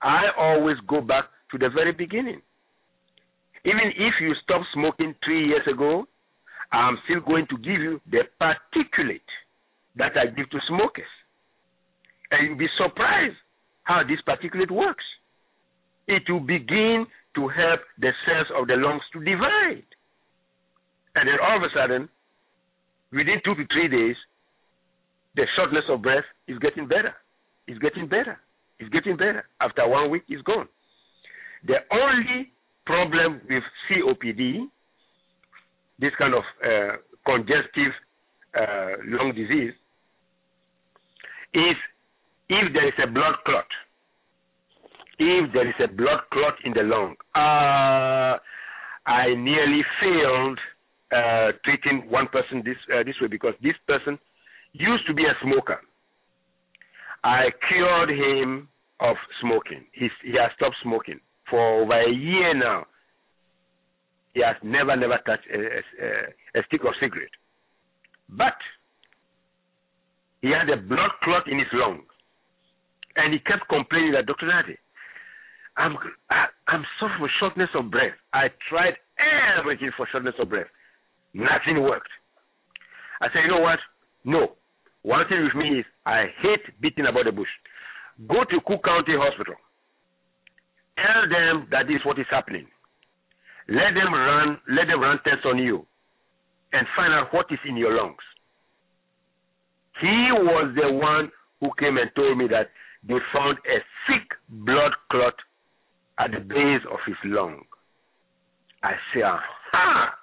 I 0.00 0.28
always 0.38 0.78
go 0.88 1.02
back 1.02 1.24
to 1.50 1.58
the 1.58 1.68
very 1.68 1.92
beginning. 1.92 2.40
Even 3.66 3.92
if 3.96 4.14
you 4.18 4.32
stop 4.42 4.62
smoking 4.72 5.14
three 5.22 5.48
years 5.48 5.66
ago, 5.70 6.06
I'm 6.72 6.96
still 7.04 7.20
going 7.20 7.46
to 7.50 7.56
give 7.58 7.80
you 7.82 8.00
the 8.10 8.22
particulate 8.40 9.28
that 9.96 10.12
I 10.16 10.26
give 10.34 10.48
to 10.50 10.58
smokers. 10.68 11.12
And 12.30 12.48
you'll 12.48 12.58
be 12.58 12.68
surprised 12.78 13.36
how 13.82 14.00
this 14.08 14.20
particulate 14.26 14.70
works. 14.70 15.04
It 16.08 16.22
will 16.30 16.40
begin 16.40 17.04
to 17.34 17.48
help 17.48 17.80
the 17.98 18.12
cells 18.24 18.46
of 18.58 18.68
the 18.68 18.76
lungs 18.76 19.02
to 19.12 19.20
divide. 19.20 19.84
And 21.14 21.28
then 21.28 21.36
all 21.42 21.58
of 21.58 21.62
a 21.62 21.68
sudden, 21.74 22.08
within 23.12 23.42
two 23.44 23.54
to 23.54 23.66
three 23.66 23.88
days, 23.88 24.16
the 25.36 25.44
shortness 25.56 25.84
of 25.90 26.00
breath 26.00 26.24
is 26.48 26.58
getting 26.58 26.88
better. 26.88 27.14
It's 27.66 27.78
getting 27.78 28.08
better. 28.08 28.38
It's 28.78 28.90
getting 28.90 29.16
better. 29.16 29.44
After 29.60 29.86
one 29.88 30.10
week, 30.10 30.24
it's 30.28 30.42
gone. 30.42 30.68
The 31.66 31.76
only 31.90 32.52
problem 32.84 33.40
with 33.48 33.62
COPD, 33.88 34.66
this 35.98 36.12
kind 36.18 36.34
of 36.34 36.42
uh, 36.62 36.96
congestive 37.24 37.92
uh, 38.58 38.96
lung 39.06 39.32
disease, 39.34 39.72
is 41.54 41.76
if 42.48 42.72
there 42.72 42.88
is 42.88 42.94
a 43.02 43.06
blood 43.06 43.34
clot. 43.46 43.66
If 45.18 45.52
there 45.52 45.68
is 45.68 45.74
a 45.82 45.88
blood 45.88 46.20
clot 46.32 46.54
in 46.64 46.72
the 46.74 46.82
lung, 46.82 47.14
uh, 47.36 48.38
I 49.06 49.34
nearly 49.36 49.82
failed 50.00 50.58
uh, 51.14 51.52
treating 51.64 52.10
one 52.10 52.26
person 52.28 52.62
this 52.64 52.76
uh, 52.92 53.04
this 53.04 53.14
way 53.20 53.28
because 53.28 53.54
this 53.62 53.76
person 53.86 54.18
used 54.72 55.06
to 55.06 55.14
be 55.14 55.22
a 55.22 55.34
smoker. 55.40 55.80
I 57.24 57.46
cured 57.68 58.10
him 58.10 58.68
of 59.00 59.16
smoking. 59.40 59.84
He 59.92 60.08
has 60.38 60.50
stopped 60.56 60.76
smoking 60.82 61.20
for 61.48 61.82
over 61.82 62.00
a 62.00 62.12
year 62.12 62.54
now. 62.54 62.84
He 64.34 64.42
has 64.42 64.56
never, 64.62 64.94
never 64.94 65.18
touched 65.24 65.46
a, 65.52 65.58
a, 65.58 66.60
a 66.60 66.64
stick 66.66 66.82
of 66.84 66.92
cigarette. 67.00 67.28
But 68.28 68.56
he 70.42 70.50
had 70.50 70.68
a 70.68 70.76
blood 70.76 71.10
clot 71.22 71.48
in 71.48 71.58
his 71.58 71.68
lung. 71.72 72.02
And 73.16 73.32
he 73.32 73.38
kept 73.38 73.68
complaining 73.68 74.12
that, 74.12 74.26
Dr. 74.26 74.46
Nartey, 74.46 74.76
I'm, 75.76 75.96
I, 76.30 76.46
I'm 76.68 76.84
suffering 77.00 77.20
from 77.20 77.30
shortness 77.40 77.70
of 77.74 77.90
breath. 77.90 78.14
I 78.32 78.48
tried 78.68 78.94
everything 79.58 79.90
for 79.96 80.06
shortness 80.10 80.34
of 80.38 80.50
breath. 80.50 80.66
Nothing 81.32 81.82
worked. 81.82 82.10
I 83.20 83.28
said, 83.28 83.42
you 83.44 83.48
know 83.48 83.60
what? 83.60 83.78
No. 84.24 84.52
One 85.04 85.28
thing 85.28 85.44
with 85.44 85.54
me 85.54 85.80
is 85.80 85.84
I 86.06 86.26
hate 86.40 86.80
beating 86.80 87.04
about 87.06 87.26
the 87.26 87.32
bush. 87.32 87.48
Go 88.26 88.42
to 88.44 88.60
Cook 88.66 88.84
County 88.84 89.12
Hospital. 89.12 89.54
Tell 90.96 91.28
them 91.28 91.68
that 91.70 91.86
this 91.86 91.96
is 91.96 92.06
what 92.06 92.18
is 92.18 92.26
happening. 92.30 92.66
Let 93.68 93.92
them 93.92 94.12
run 94.12 94.58
let 94.68 94.86
them 94.88 95.00
run 95.00 95.18
tests 95.24 95.44
on 95.44 95.58
you 95.58 95.86
and 96.72 96.86
find 96.96 97.12
out 97.12 97.34
what 97.34 97.46
is 97.50 97.58
in 97.68 97.76
your 97.76 97.94
lungs. 97.96 98.24
He 100.00 100.28
was 100.32 100.74
the 100.74 100.90
one 100.90 101.30
who 101.60 101.70
came 101.78 101.98
and 101.98 102.10
told 102.16 102.38
me 102.38 102.48
that 102.48 102.70
they 103.06 103.14
found 103.32 103.58
a 103.58 103.78
thick 104.08 104.26
blood 104.48 104.92
clot 105.10 105.34
at 106.18 106.30
the 106.32 106.40
base 106.40 106.82
of 106.90 106.98
his 107.06 107.16
lung. 107.24 107.60
I 108.82 108.92
say, 109.12 109.22
aha! 109.22 110.14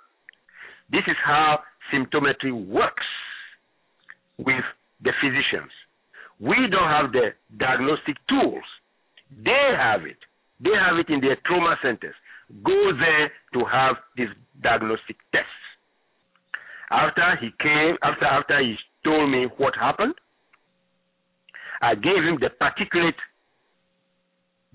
This 0.92 1.04
is 1.08 1.18
how 1.24 1.60
symptometry 1.94 2.52
works 2.68 3.06
with 4.46 4.66
the 5.04 5.12
physicians. 5.22 5.72
We 6.40 6.56
don't 6.72 6.90
have 6.90 7.12
the 7.12 7.34
diagnostic 7.58 8.18
tools. 8.28 8.64
They 9.30 9.74
have 9.78 10.06
it. 10.06 10.18
They 10.60 10.74
have 10.74 10.98
it 10.98 11.10
in 11.10 11.22
their 11.22 11.38
trauma 11.46 11.76
centers. 11.82 12.16
Go 12.64 12.92
there 12.98 13.32
to 13.54 13.66
have 13.66 13.96
these 14.18 14.34
diagnostic 14.62 15.18
tests. 15.32 15.50
After 16.90 17.38
he 17.40 17.50
came, 17.62 17.96
after 18.04 18.26
after 18.26 18.60
he 18.60 18.76
told 19.04 19.32
me 19.32 19.48
what 19.58 19.74
happened, 19.76 20.16
I 21.82 21.96
gave 21.96 22.24
him 22.28 22.38
the 22.42 22.50
particulate 22.60 23.18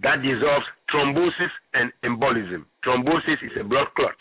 that 0.02 0.22
dissolves 0.22 0.66
thrombosis 0.90 1.52
and 1.74 1.92
embolism. 2.04 2.64
Thrombosis 2.84 3.42
is 3.42 3.52
a 3.60 3.64
blood 3.64 3.88
clot 3.96 4.16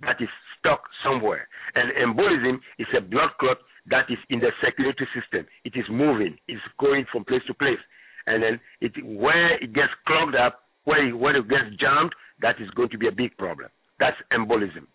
that 0.00 0.20
is 0.20 0.28
stuck 0.58 0.82
somewhere, 1.04 1.48
and 1.74 1.92
embolism 1.92 2.58
is 2.78 2.86
a 2.96 3.00
blood 3.00 3.30
clot 3.38 3.58
that 3.90 4.10
is 4.10 4.18
in 4.30 4.40
the 4.40 4.50
circulatory 4.60 5.08
system. 5.14 5.46
It 5.64 5.74
is 5.76 5.84
moving, 5.90 6.36
it's 6.48 6.62
going 6.78 7.06
from 7.10 7.24
place 7.24 7.42
to 7.46 7.54
place, 7.54 7.78
and 8.26 8.42
then 8.42 8.60
it 8.80 8.92
where 9.04 9.54
it 9.62 9.72
gets 9.72 9.92
clogged 10.06 10.34
up, 10.34 10.62
where 10.84 11.06
it, 11.06 11.12
where 11.12 11.36
it 11.36 11.48
gets 11.48 11.70
jammed, 11.78 12.12
that 12.42 12.56
is 12.60 12.68
going 12.70 12.90
to 12.90 12.98
be 12.98 13.08
a 13.08 13.12
big 13.12 13.36
problem. 13.36 13.68
That's 13.98 14.16
embolism. 14.32 14.86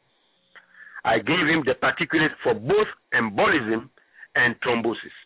I 1.04 1.18
gave 1.18 1.48
him 1.48 1.64
the 1.66 1.74
particulate 1.82 2.36
for 2.44 2.54
both 2.54 2.88
embolism 3.14 3.90
and 4.36 4.56
thrombosis, 4.62 5.18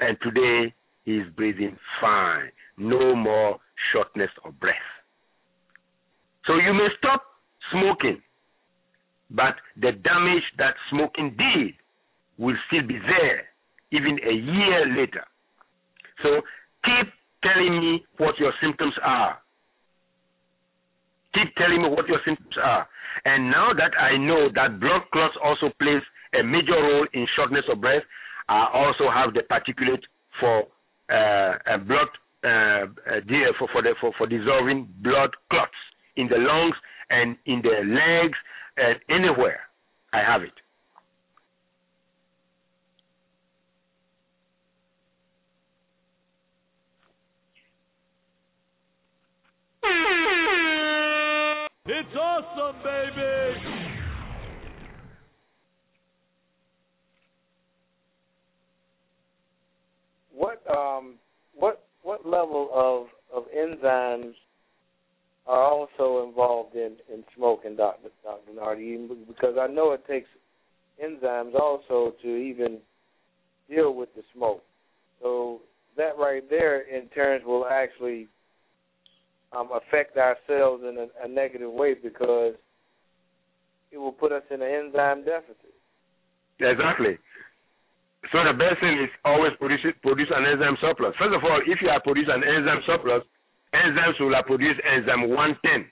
and 0.00 0.16
today 0.22 0.74
he 1.04 1.18
is 1.18 1.26
breathing 1.36 1.76
fine. 2.00 2.50
No 2.76 3.14
more 3.14 3.58
shortness 3.92 4.30
of 4.44 4.58
breath. 4.60 4.76
So 6.46 6.56
you 6.56 6.72
may 6.72 6.88
stop 6.98 7.22
smoking, 7.72 8.20
but 9.30 9.54
the 9.76 9.92
damage 9.92 10.42
that 10.58 10.74
smoking 10.90 11.36
did 11.36 11.74
will 12.38 12.56
still 12.68 12.86
be 12.86 12.98
there 12.98 13.44
even 13.90 14.18
a 14.24 14.32
year 14.32 14.86
later. 14.96 15.24
So 16.22 16.40
keep 16.84 17.12
telling 17.42 17.80
me 17.80 18.04
what 18.18 18.38
your 18.38 18.52
symptoms 18.60 18.94
are. 19.02 19.38
Keep 21.34 21.54
telling 21.56 21.82
me 21.82 21.88
what 21.88 22.08
your 22.08 22.20
symptoms 22.24 22.54
are. 22.62 22.88
And 23.24 23.50
now 23.50 23.72
that 23.72 23.92
I 23.98 24.16
know 24.16 24.48
that 24.54 24.80
blood 24.80 25.02
clots 25.12 25.34
also 25.42 25.70
plays 25.80 26.02
a 26.38 26.42
major 26.42 26.72
role 26.72 27.06
in 27.12 27.26
shortness 27.36 27.64
of 27.70 27.80
breath, 27.80 28.02
I 28.48 28.68
also 28.72 29.10
have 29.10 29.34
the 29.34 29.42
particulate 29.42 30.02
for 30.40 30.64
uh, 31.10 31.78
blood 31.78 32.08
uh, 32.44 32.86
for 33.58 33.68
for, 33.72 33.82
the, 33.82 33.94
for 34.00 34.12
for 34.16 34.26
dissolving 34.26 34.88
blood 35.02 35.30
clots 35.50 35.72
in 36.16 36.28
the 36.28 36.36
lungs 36.36 36.76
and 37.10 37.36
in 37.46 37.62
the 37.62 37.82
legs 37.84 38.38
and 38.76 38.98
anywhere. 39.10 39.60
I 40.12 40.18
have 40.18 40.42
it. 40.42 40.52
It's 51.90 52.14
awesome, 52.14 52.82
baby! 52.84 53.60
What 60.34 60.62
um 60.70 61.14
what 61.54 61.86
what 62.02 62.26
level 62.26 62.68
of 62.74 63.06
of 63.34 63.44
enzymes 63.56 64.34
are 65.46 65.62
also 65.62 66.28
involved 66.28 66.74
in 66.74 66.96
in 67.10 67.24
smoking, 67.34 67.76
Doctor 67.76 68.10
Doctor 68.22 68.52
Nartey? 68.52 69.08
Because 69.26 69.54
I 69.58 69.66
know 69.66 69.92
it 69.92 70.06
takes 70.06 70.28
enzymes 71.02 71.54
also 71.54 72.14
to 72.20 72.36
even 72.36 72.80
deal 73.70 73.94
with 73.94 74.10
the 74.14 74.22
smoke. 74.34 74.62
So 75.22 75.62
that 75.96 76.18
right 76.18 76.42
there, 76.50 76.82
in 76.82 77.08
turns, 77.08 77.46
will 77.46 77.64
actually 77.64 78.28
um, 79.56 79.68
affect 79.72 80.16
ourselves 80.16 80.82
in 80.82 80.98
a, 80.98 81.24
a 81.24 81.28
negative 81.28 81.70
way 81.72 81.94
because 81.94 82.54
it 83.90 83.98
will 83.98 84.12
put 84.12 84.32
us 84.32 84.42
in 84.50 84.60
an 84.60 84.68
enzyme 84.68 85.24
deficit. 85.24 85.74
Exactly. 86.60 87.16
So 88.32 88.42
the 88.44 88.52
best 88.52 88.80
thing 88.80 88.98
is 88.98 89.08
always 89.24 89.52
produce 89.58 89.80
produce 90.02 90.28
an 90.34 90.44
enzyme 90.44 90.76
surplus. 90.80 91.14
First 91.18 91.34
of 91.34 91.44
all, 91.44 91.60
if 91.64 91.78
you 91.80 91.88
are 91.88 92.02
producing 92.02 92.34
an 92.34 92.44
enzyme 92.44 92.82
surplus, 92.84 93.22
enzymes 93.72 94.18
will 94.20 94.34
produce 94.44 94.76
enzyme 94.84 95.30
110 95.30 95.86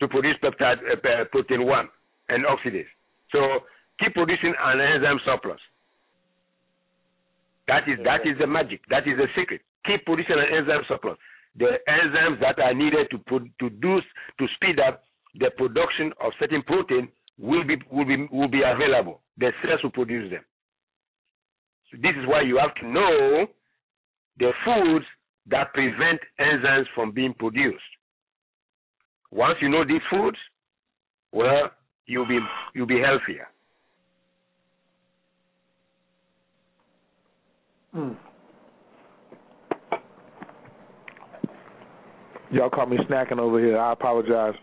to 0.00 0.08
produce 0.08 0.36
peptide 0.42 0.80
uh, 0.82 1.24
protein 1.30 1.66
1 1.66 1.88
and 2.30 2.44
oxidase. 2.46 2.90
So 3.30 3.68
keep 4.00 4.14
producing 4.14 4.54
an 4.58 4.80
enzyme 4.80 5.20
surplus. 5.24 5.60
That 7.68 7.84
is 7.86 7.98
that 8.04 8.26
is 8.26 8.36
the 8.40 8.46
magic. 8.46 8.80
That 8.88 9.06
is 9.06 9.16
the 9.16 9.28
secret. 9.36 9.60
Keep 9.86 10.04
producing 10.06 10.36
an 10.40 10.48
enzyme 10.58 10.82
surplus. 10.88 11.18
The 11.56 11.78
enzymes 11.88 12.40
that 12.40 12.58
are 12.58 12.74
needed 12.74 13.10
to 13.10 13.18
put, 13.18 13.42
to 13.60 13.70
do 13.70 14.00
to 14.38 14.46
speed 14.56 14.80
up 14.80 15.04
the 15.38 15.50
production 15.56 16.12
of 16.24 16.32
certain 16.38 16.62
protein 16.62 17.08
will 17.38 17.64
be 17.64 17.76
will 17.90 18.04
be 18.04 18.28
will 18.30 18.48
be 18.48 18.62
available. 18.64 19.20
The 19.38 19.52
cells 19.62 19.82
will 19.82 19.90
produce 19.90 20.30
them. 20.30 20.44
So 21.90 21.98
This 22.02 22.12
is 22.20 22.26
why 22.26 22.42
you 22.42 22.58
have 22.58 22.74
to 22.76 22.86
know 22.86 23.46
the 24.38 24.52
foods 24.64 25.04
that 25.46 25.72
prevent 25.74 26.20
enzymes 26.40 26.86
from 26.94 27.12
being 27.12 27.34
produced. 27.34 27.82
Once 29.30 29.56
you 29.60 29.68
know 29.68 29.84
these 29.84 30.00
foods, 30.10 30.38
well, 31.32 31.70
you'll 32.06 32.26
be 32.26 32.38
you'll 32.74 32.86
be 32.86 33.00
healthier. 33.00 33.48
Mm. 37.94 38.16
Y'all 42.54 42.70
caught 42.70 42.88
me 42.88 42.96
snacking 43.10 43.38
over 43.38 43.58
here. 43.58 43.76
I 43.76 43.92
apologize. 43.92 44.54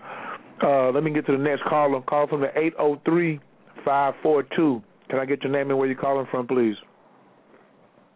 Uh, 0.64 0.92
let 0.92 1.04
me 1.04 1.12
get 1.12 1.26
to 1.26 1.34
the 1.34 1.38
next 1.38 1.64
caller. 1.64 2.02
Call 2.02 2.26
from 2.28 2.40
the 2.40 2.48
803 2.58 3.40
542. 3.84 4.82
Can 5.10 5.20
I 5.20 5.26
get 5.26 5.44
your 5.44 5.52
name 5.52 5.70
and 5.70 5.78
where 5.78 5.88
you're 5.88 6.00
calling 6.00 6.26
from, 6.32 6.48
please? 6.48 6.76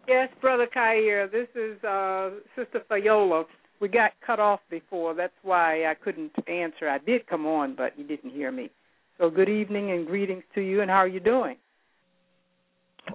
Yes, 0.08 0.30
Brother 0.40 0.66
Khayr. 0.74 1.30
This 1.30 1.48
is 1.54 1.82
uh, 1.84 2.30
Sister 2.56 2.80
Fayola. 2.90 3.44
We 3.80 3.88
got 3.88 4.12
cut 4.26 4.40
off 4.40 4.60
before. 4.70 5.14
That's 5.14 5.34
why 5.42 5.84
I 5.84 5.94
couldn't 5.94 6.32
answer. 6.48 6.88
I 6.88 6.98
did 6.98 7.26
come 7.26 7.44
on, 7.44 7.74
but 7.76 7.98
you 7.98 8.06
didn't 8.06 8.30
hear 8.30 8.50
me. 8.50 8.70
So 9.18 9.28
good 9.28 9.50
evening 9.50 9.90
and 9.90 10.06
greetings 10.06 10.44
to 10.54 10.62
you, 10.62 10.80
and 10.80 10.90
how 10.90 10.98
are 10.98 11.08
you 11.08 11.20
doing? 11.20 11.56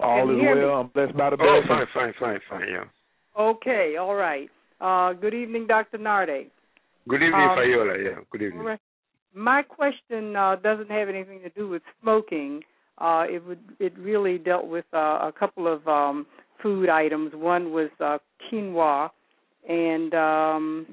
All 0.00 0.30
is 0.30 0.36
well. 0.40 0.54
Me? 0.54 0.62
I'm 0.62 0.88
blessed 0.88 1.16
by 1.16 1.30
the 1.30 1.36
best. 1.36 1.48
Oh, 1.48 1.62
fine, 1.66 1.86
fine, 1.92 2.12
fine, 2.20 2.40
fine, 2.48 2.68
yeah. 2.70 2.84
Okay, 3.36 3.96
all 3.98 4.14
right. 4.14 4.48
Uh, 4.82 5.12
good 5.12 5.32
evening, 5.32 5.66
Dr. 5.68 5.98
Nartey. 5.98 6.48
Good 7.08 7.22
evening, 7.22 7.34
um, 7.34 7.56
Fayola. 7.56 8.04
Yeah, 8.04 8.20
good 8.32 8.42
evening. 8.42 8.76
My 9.32 9.62
question 9.62 10.34
uh, 10.34 10.56
doesn't 10.56 10.90
have 10.90 11.08
anything 11.08 11.40
to 11.42 11.50
do 11.50 11.68
with 11.68 11.82
smoking. 12.00 12.62
Uh, 12.98 13.24
it 13.30 13.46
would 13.46 13.60
it 13.78 13.96
really 13.96 14.38
dealt 14.38 14.66
with 14.66 14.84
uh, 14.92 14.98
a 15.28 15.32
couple 15.38 15.72
of 15.72 15.86
um, 15.86 16.26
food 16.60 16.88
items. 16.88 17.30
One 17.32 17.70
was 17.70 17.90
uh, 18.00 18.18
quinoa, 18.50 19.10
and 19.68 20.12
um, 20.14 20.86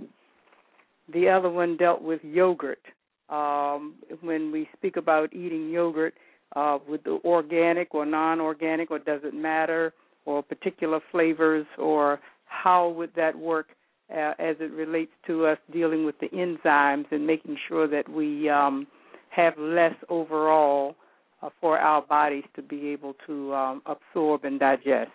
the 1.11 1.28
other 1.28 1.49
one 1.49 1.76
dealt 1.76 2.03
with 2.03 2.24
yogurt. 2.24 2.82
Um, 3.30 3.95
when 4.22 4.52
we 4.52 4.70
speak 4.78 4.98
about 4.98 5.34
eating 5.34 5.70
yogurt, 5.70 6.14
uh, 6.56 6.78
with 6.88 7.03
the 7.03 7.20
organic 7.26 7.95
or 7.95 8.06
non-organic, 8.06 8.91
or 8.91 8.99
does 8.99 9.22
it 9.24 9.34
matter, 9.34 9.94
or 10.26 10.44
particular 10.44 10.99
flavors, 11.11 11.66
or 11.80 12.20
how 12.45 12.90
would 12.90 13.11
that 13.16 13.38
work 13.38 13.68
uh, 14.11 14.34
as 14.40 14.56
it 14.60 14.72
relates 14.72 15.11
to 15.27 15.45
us 15.45 15.57
dealing 15.72 16.06
with 16.06 16.15
the 16.19 16.27
enzymes 16.30 17.06
and 17.11 17.26
making 17.26 17.57
sure 17.68 17.88
that 17.88 18.10
we 18.10 18.49
um, 18.49 18.88
have 19.30 19.53
less 19.57 19.94
overall 20.10 20.95
uh, 21.41 21.49
for 21.61 21.77
our 21.77 22.02
bodies 22.02 22.44
to 22.56 22.61
be 22.61 22.88
able 22.88 23.15
to 23.27 23.53
um, 23.53 23.81
absorb 23.86 24.45
and 24.45 24.60
digest. 24.60 25.11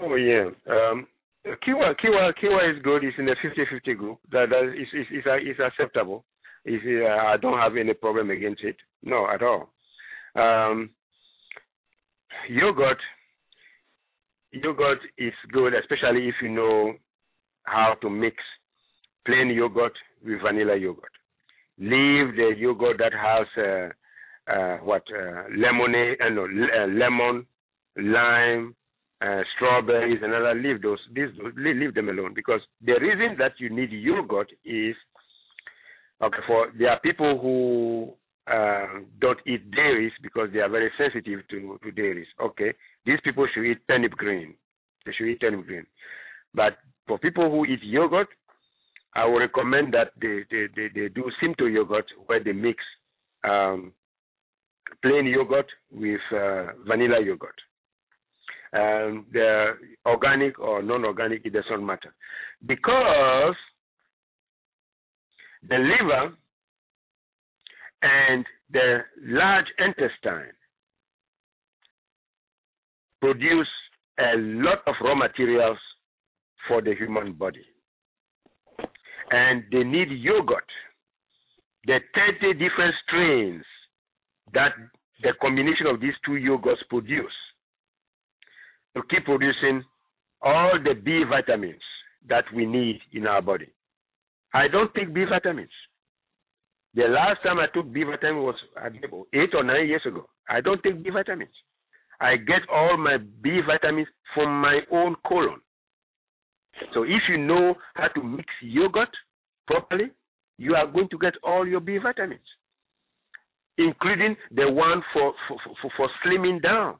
Oh 0.00 0.14
yeah. 0.14 0.50
Um, 0.68 1.06
Kiwa, 1.46 1.94
Kiwa, 1.96 2.32
Kiwa 2.42 2.70
is 2.76 2.82
good. 2.82 3.02
It's 3.02 3.16
in 3.18 3.24
the 3.24 3.34
50-50 3.42 3.96
group. 3.96 4.18
That, 4.30 4.50
that 4.50 4.74
is, 4.78 4.88
is 5.10 5.56
acceptable. 5.58 6.24
Uh, 6.66 7.06
I 7.26 7.36
don't 7.40 7.58
have 7.58 7.76
any 7.76 7.94
problem 7.94 8.30
against 8.30 8.62
it. 8.62 8.76
No, 9.02 9.26
at 9.26 9.42
all. 9.42 9.70
Um, 10.36 10.90
yogurt, 12.48 12.98
yogurt 14.52 14.98
is 15.16 15.32
good, 15.50 15.72
especially 15.74 16.28
if 16.28 16.34
you 16.42 16.50
know 16.50 16.92
how 17.64 17.94
to 18.02 18.10
mix 18.10 18.36
plain 19.26 19.50
yogurt 19.50 19.92
with 20.24 20.40
vanilla 20.42 20.76
yogurt. 20.76 21.12
Leave 21.78 22.36
the 22.36 22.52
yogurt 22.56 22.98
that 22.98 23.12
has 23.12 23.46
uh, 23.56 24.52
uh, 24.52 24.76
what 24.78 25.02
uh, 25.14 25.44
lemonade, 25.56 26.18
uh, 26.20 26.28
no, 26.28 26.44
uh, 26.44 26.86
lemon 26.86 27.46
lime, 27.96 28.74
uh, 29.22 29.42
strawberries, 29.56 30.20
and 30.22 30.34
other. 30.34 30.54
Leave 30.54 30.82
those. 30.82 30.98
These 31.14 31.28
leave, 31.56 31.94
them 31.94 32.08
alone 32.08 32.32
because 32.34 32.60
the 32.84 32.94
reason 33.00 33.36
that 33.38 33.52
you 33.58 33.70
need 33.70 33.90
yogurt 33.90 34.50
is 34.64 34.94
okay. 36.22 36.38
For 36.46 36.68
there 36.78 36.90
are 36.90 37.00
people 37.00 37.38
who 37.38 38.12
uh, 38.52 39.00
don't 39.20 39.38
eat 39.46 39.70
dairies 39.70 40.12
because 40.22 40.48
they 40.52 40.60
are 40.60 40.68
very 40.68 40.90
sensitive 40.98 41.40
to, 41.50 41.78
to 41.82 41.90
dairies. 41.92 42.28
Okay, 42.42 42.72
these 43.06 43.18
people 43.22 43.46
should 43.54 43.64
eat 43.64 43.78
turnip 43.88 44.12
green. 44.12 44.54
They 45.06 45.12
should 45.12 45.28
eat 45.28 45.40
turnip 45.40 45.66
green. 45.66 45.86
But 46.54 46.78
for 47.06 47.18
people 47.18 47.50
who 47.50 47.64
eat 47.66 47.82
yogurt, 47.82 48.28
I 49.14 49.26
would 49.26 49.38
recommend 49.38 49.94
that 49.94 50.12
they 50.20 50.44
they, 50.50 50.66
they, 50.76 50.88
they 50.94 51.08
do 51.08 51.24
simple 51.40 51.68
yogurt 51.68 52.06
where 52.26 52.42
they 52.42 52.52
mix 52.52 52.82
um, 53.44 53.92
plain 55.02 55.26
yogurt 55.26 55.66
with 55.90 56.20
uh, 56.32 56.66
vanilla 56.86 57.20
yogurt. 57.24 57.56
Um, 58.72 59.26
the 59.32 59.72
organic 60.06 60.60
or 60.60 60.80
non-organic, 60.80 61.44
it 61.44 61.52
does 61.52 61.64
not 61.70 61.82
matter 61.82 62.14
because 62.64 63.56
the 65.68 65.76
liver 65.76 66.36
and 68.02 68.46
the 68.70 68.98
large 69.22 69.66
intestine 69.78 70.52
produce 73.20 73.68
a 74.18 74.36
lot 74.36 74.78
of 74.86 74.94
raw 75.02 75.14
materials 75.14 75.78
for 76.68 76.82
the 76.82 76.94
human 76.94 77.32
body. 77.32 77.64
And 79.30 79.64
they 79.70 79.84
need 79.84 80.08
yogurt. 80.10 80.64
The 81.86 81.98
30 82.40 82.54
different 82.54 82.94
strains 83.06 83.64
that 84.52 84.72
the 85.22 85.32
combination 85.40 85.86
of 85.86 86.00
these 86.00 86.14
two 86.24 86.32
yogurts 86.32 86.82
produce 86.88 87.32
to 88.96 89.02
keep 89.08 89.24
producing 89.24 89.84
all 90.42 90.72
the 90.82 90.94
B 90.94 91.22
vitamins 91.28 91.82
that 92.28 92.44
we 92.54 92.66
need 92.66 93.00
in 93.12 93.26
our 93.26 93.42
body. 93.42 93.68
I 94.52 94.68
don't 94.68 94.92
take 94.94 95.14
B 95.14 95.24
vitamins. 95.28 95.70
The 96.94 97.04
last 97.04 97.42
time 97.42 97.58
I 97.58 97.66
took 97.72 97.92
B 97.92 98.02
vitamin 98.02 98.42
was 98.42 98.56
eight 99.32 99.54
or 99.54 99.62
nine 99.62 99.86
years 99.86 100.02
ago. 100.04 100.28
I 100.48 100.60
don't 100.60 100.82
take 100.82 101.02
B 101.04 101.10
vitamins. 101.10 101.54
I 102.20 102.36
get 102.36 102.62
all 102.70 102.96
my 102.96 103.18
B 103.18 103.60
vitamins 103.64 104.08
from 104.34 104.60
my 104.60 104.80
own 104.90 105.14
colon. 105.26 105.60
So 106.94 107.02
if 107.02 107.22
you 107.28 107.38
know 107.38 107.74
how 107.94 108.08
to 108.08 108.22
mix 108.22 108.46
yogurt 108.62 109.10
properly, 109.66 110.10
you 110.58 110.74
are 110.74 110.86
going 110.86 111.08
to 111.10 111.18
get 111.18 111.34
all 111.42 111.66
your 111.66 111.80
B 111.80 111.98
vitamins, 111.98 112.40
including 113.78 114.36
the 114.54 114.70
one 114.70 115.02
for, 115.12 115.32
for, 115.48 115.58
for, 115.80 115.90
for 115.96 116.08
slimming 116.24 116.62
down. 116.62 116.96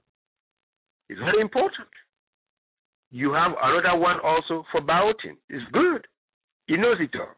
It's 1.09 1.21
very 1.21 1.41
important. 1.41 1.89
You 3.11 3.33
have 3.33 3.53
another 3.61 3.99
one 3.99 4.19
also 4.23 4.65
for 4.71 4.81
biotin. 4.81 5.37
It's 5.49 5.65
good. 5.73 6.07
He 6.67 6.77
knows 6.77 6.99
it 7.01 7.11
all. 7.19 7.35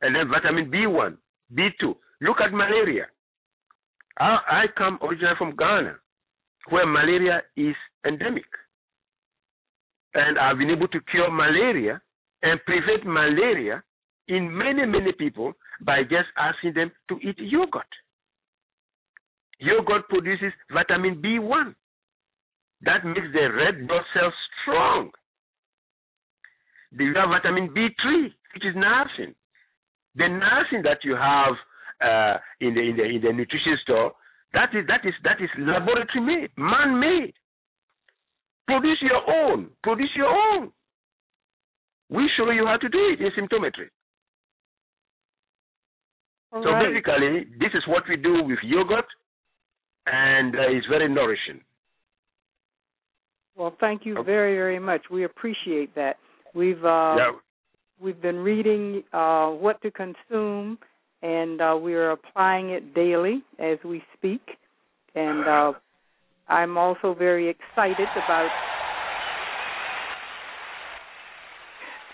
And 0.00 0.16
then 0.16 0.28
vitamin 0.28 0.70
B1, 0.70 1.16
B2. 1.54 1.94
Look 2.22 2.40
at 2.40 2.52
malaria. 2.52 3.06
I, 4.18 4.38
I 4.48 4.64
come 4.76 4.98
originally 5.02 5.34
from 5.36 5.54
Ghana, 5.56 5.96
where 6.70 6.86
malaria 6.86 7.42
is 7.56 7.76
endemic. 8.06 8.46
And 10.14 10.38
I've 10.38 10.58
been 10.58 10.70
able 10.70 10.88
to 10.88 11.00
cure 11.10 11.30
malaria 11.30 12.00
and 12.42 12.60
prevent 12.64 13.04
malaria 13.06 13.82
in 14.28 14.56
many, 14.56 14.86
many 14.86 15.12
people 15.12 15.52
by 15.80 16.02
just 16.02 16.28
asking 16.36 16.74
them 16.74 16.90
to 17.08 17.16
eat 17.16 17.36
yogurt. 17.38 17.86
Yogurt 19.58 20.08
produces 20.08 20.52
vitamin 20.72 21.20
B1. 21.22 21.74
That 22.82 23.04
makes 23.04 23.26
the 23.32 23.48
red 23.52 23.88
blood 23.88 24.04
cells 24.14 24.34
strong. 24.62 25.10
You 26.92 27.12
have 27.14 27.28
vitamin 27.28 27.68
B3, 27.70 28.24
which 28.54 28.64
is 28.64 28.74
niacin. 28.76 29.34
The 30.14 30.24
niacin 30.24 30.82
that 30.84 30.98
you 31.04 31.16
have 31.16 31.54
uh, 32.00 32.38
in 32.60 32.74
the 32.74 32.80
in 32.80 32.96
the 32.96 33.04
in 33.04 33.20
the 33.20 33.32
nutrition 33.32 33.76
store, 33.82 34.12
that 34.54 34.70
is 34.74 34.86
that 34.86 35.04
is 35.04 35.14
that 35.24 35.40
is 35.40 35.50
laboratory 35.58 36.24
made, 36.24 36.50
man 36.56 36.98
made. 36.98 37.34
Produce 38.68 38.98
your 39.00 39.22
own. 39.34 39.70
Produce 39.82 40.10
your 40.14 40.28
own. 40.28 40.70
We 42.10 42.28
show 42.36 42.50
you 42.50 42.66
how 42.66 42.76
to 42.76 42.88
do 42.88 42.98
it 43.12 43.20
in 43.20 43.30
symptometry. 43.32 43.88
All 46.52 46.62
so 46.62 46.70
right. 46.70 46.92
basically, 46.92 47.46
this 47.58 47.70
is 47.72 47.82
what 47.88 48.02
we 48.08 48.16
do 48.16 48.42
with 48.42 48.58
yogurt, 48.62 49.06
and 50.06 50.54
uh, 50.54 50.68
it's 50.68 50.86
very 50.86 51.08
nourishing. 51.08 51.60
Well, 53.56 53.74
thank 53.80 54.04
you 54.04 54.22
very, 54.22 54.54
very 54.54 54.78
much. 54.78 55.02
We 55.10 55.24
appreciate 55.24 55.94
that. 55.94 56.16
We've 56.54 56.84
uh, 56.84 57.16
yeah. 57.16 57.32
we've 58.00 58.20
been 58.20 58.36
reading 58.36 59.02
uh, 59.14 59.48
what 59.48 59.80
to 59.82 59.90
consume, 59.90 60.78
and 61.22 61.60
uh, 61.60 61.78
we 61.80 61.94
are 61.94 62.10
applying 62.10 62.70
it 62.70 62.94
daily 62.94 63.42
as 63.58 63.78
we 63.82 64.02
speak. 64.16 64.42
And 65.14 65.46
uh, 65.48 65.72
I'm 66.48 66.78
also 66.78 67.14
very 67.14 67.48
excited 67.48 68.08
about. 68.24 68.48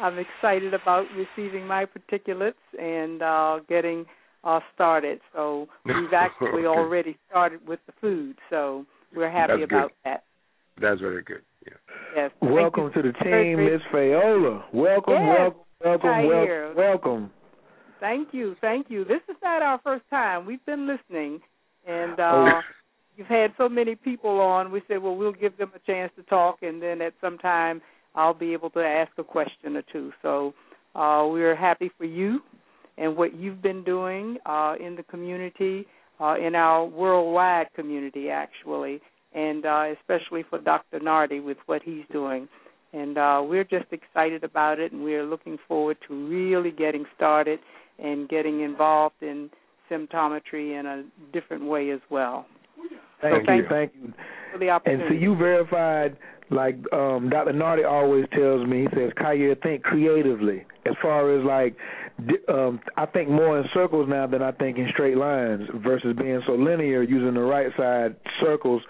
I'm 0.00 0.18
excited 0.18 0.74
about 0.74 1.06
receiving 1.16 1.66
my 1.66 1.86
particulates 1.86 2.54
and 2.78 3.22
uh, 3.22 3.60
getting 3.68 4.04
uh, 4.42 4.58
started. 4.74 5.20
So 5.32 5.68
we've 5.84 6.12
actually 6.12 6.66
Okay. 6.66 6.66
already 6.66 7.16
started 7.30 7.66
with 7.66 7.78
the 7.86 7.92
food. 8.00 8.36
So 8.50 8.84
we're 9.14 9.30
happy 9.30 9.60
That's 9.60 9.70
about 9.70 9.88
good. 9.88 9.96
that. 10.04 10.24
That's 10.80 11.00
very 11.00 11.22
good. 11.22 11.42
Yeah. 11.64 11.74
Yes. 12.16 12.30
Welcome 12.42 12.90
to 12.94 13.02
the 13.02 13.12
team, 13.12 13.30
very- 13.30 13.56
Miss 13.56 13.80
Fayola. 13.92 14.64
Welcome, 14.72 15.14
Yes, 15.14 15.38
welcome, 15.38 15.60
welcome, 15.84 16.10
hi 16.10 16.24
welcome, 16.24 16.44
here. 16.46 16.74
welcome. 16.76 17.30
Thank 18.00 18.28
you, 18.34 18.56
thank 18.60 18.90
you. 18.90 19.04
This 19.04 19.20
is 19.28 19.36
not 19.42 19.62
our 19.62 19.80
first 19.84 20.02
time. 20.10 20.44
We've 20.44 20.64
been 20.66 20.86
listening, 20.86 21.40
and 21.86 22.18
Oh. 22.18 22.46
uh, 22.48 22.62
you've 23.16 23.26
had 23.26 23.52
so 23.56 23.68
many 23.68 23.94
people 23.94 24.40
on. 24.40 24.70
We 24.70 24.82
said, 24.88 25.02
well, 25.02 25.16
we'll 25.16 25.32
give 25.32 25.56
them 25.56 25.72
a 25.74 25.78
chance 25.90 26.12
to 26.16 26.22
talk, 26.24 26.58
and 26.62 26.82
then 26.82 27.00
at 27.00 27.14
some 27.20 27.38
time 27.38 27.80
I'll 28.14 28.34
be 28.34 28.52
able 28.52 28.70
to 28.70 28.80
ask 28.80 29.12
a 29.18 29.24
question 29.24 29.76
or 29.76 29.82
two. 29.92 30.12
So 30.22 30.54
uh, 30.94 31.26
we're 31.28 31.56
happy 31.56 31.90
for 31.98 32.04
you 32.04 32.40
and 32.96 33.16
what 33.16 33.34
you've 33.34 33.62
been 33.62 33.82
doing 33.82 34.38
uh, 34.46 34.74
in 34.80 34.94
the 34.94 35.02
community, 35.04 35.86
uh, 36.20 36.36
in 36.36 36.54
our 36.54 36.84
worldwide 36.84 37.66
community, 37.74 38.30
actually, 38.30 39.00
and 39.34 39.66
uh, 39.66 39.86
especially 39.98 40.44
for 40.48 40.60
Dr. 40.60 41.00
Nartey 41.00 41.44
with 41.44 41.58
what 41.66 41.82
he's 41.82 42.04
doing. 42.12 42.48
And 42.92 43.18
uh, 43.18 43.42
we're 43.44 43.64
just 43.64 43.86
excited 43.90 44.44
about 44.44 44.78
it, 44.78 44.92
and 44.92 45.02
we're 45.02 45.24
looking 45.24 45.58
forward 45.66 45.96
to 46.06 46.28
really 46.28 46.70
getting 46.70 47.04
started 47.16 47.58
and 47.98 48.28
getting 48.28 48.60
involved 48.60 49.16
in 49.20 49.50
symptometry 49.90 50.78
in 50.78 50.86
a 50.86 51.04
different 51.32 51.64
way 51.64 51.90
as 51.90 52.00
well. 52.10 52.46
Thank, 53.20 53.46
So 53.46 53.52
you, 53.52 53.62
thank 53.66 53.68
thank 53.68 53.92
you. 53.94 54.12
For 54.52 54.58
the 54.58 54.70
opportunity. 54.70 55.04
And 55.04 55.10
so 55.10 55.20
you 55.20 55.36
verified, 55.36 56.16
like 56.50 56.76
um, 56.92 57.30
Dr. 57.30 57.52
Nartey 57.52 57.88
always 57.88 58.26
tells 58.32 58.66
me, 58.66 58.82
he 58.82 58.88
says, 58.96 59.12
Khayr, 59.18 59.60
think 59.62 59.82
creatively. 59.82 60.64
As 60.86 60.94
far 61.00 61.36
as 61.36 61.44
like, 61.44 61.76
di- 62.26 62.52
um, 62.52 62.80
I 62.96 63.06
think 63.06 63.28
more 63.30 63.58
in 63.58 63.64
circles 63.72 64.08
now 64.08 64.26
than 64.26 64.42
I 64.42 64.52
think 64.52 64.78
in 64.78 64.88
straight 64.92 65.16
lines 65.16 65.62
versus 65.76 66.14
being 66.18 66.42
so 66.46 66.52
linear 66.52 67.02
using 67.02 67.34
the 67.34 67.40
right 67.40 67.72
side 67.76 68.16
circles. 68.42 68.82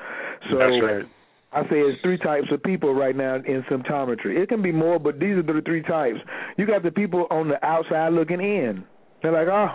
So 0.50 0.58
That's 0.58 0.82
right. 0.82 1.04
I 1.52 1.62
say 1.70 1.76
it's 1.78 2.02
three 2.02 2.18
types 2.18 2.48
of 2.50 2.60
people 2.64 2.92
right 2.94 3.14
now 3.14 3.36
in 3.36 3.62
symptometry. 3.70 4.36
It 4.42 4.48
can 4.48 4.60
be 4.60 4.72
more, 4.72 4.98
but 4.98 5.20
these 5.20 5.36
are 5.36 5.42
the 5.42 5.62
three 5.64 5.82
types. 5.82 6.18
You 6.56 6.66
got 6.66 6.82
the 6.82 6.90
people 6.90 7.28
on 7.30 7.48
the 7.48 7.64
outside 7.64 8.12
looking 8.12 8.40
in. 8.40 8.84
They're 9.22 9.32
like, 9.32 9.46
oh, 9.46 9.68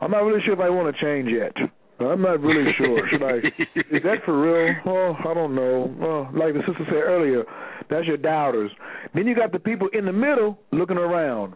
I'm 0.00 0.10
not 0.10 0.20
really 0.20 0.40
sure 0.44 0.54
if 0.54 0.60
I 0.60 0.70
want 0.70 0.96
to 0.96 1.02
change 1.02 1.28
yet. 1.30 1.52
I'm 1.98 2.22
not 2.22 2.40
really 2.40 2.72
sure. 2.76 3.08
Should 3.10 3.22
I? 3.22 3.36
Is 3.96 4.02
that 4.02 4.24
for 4.24 4.38
real? 4.40 4.74
Oh, 4.86 5.16
I 5.18 5.34
don't 5.34 5.54
know. 5.54 5.94
Oh, 6.02 6.38
like 6.38 6.52
the 6.52 6.60
sister 6.66 6.84
said 6.86 6.94
earlier, 6.94 7.44
that's 7.88 8.06
your 8.06 8.18
doubters. 8.18 8.70
Then 9.14 9.26
you 9.26 9.34
got 9.34 9.52
the 9.52 9.58
people 9.58 9.88
in 9.92 10.04
the 10.04 10.12
middle 10.12 10.58
looking 10.72 10.98
around. 10.98 11.54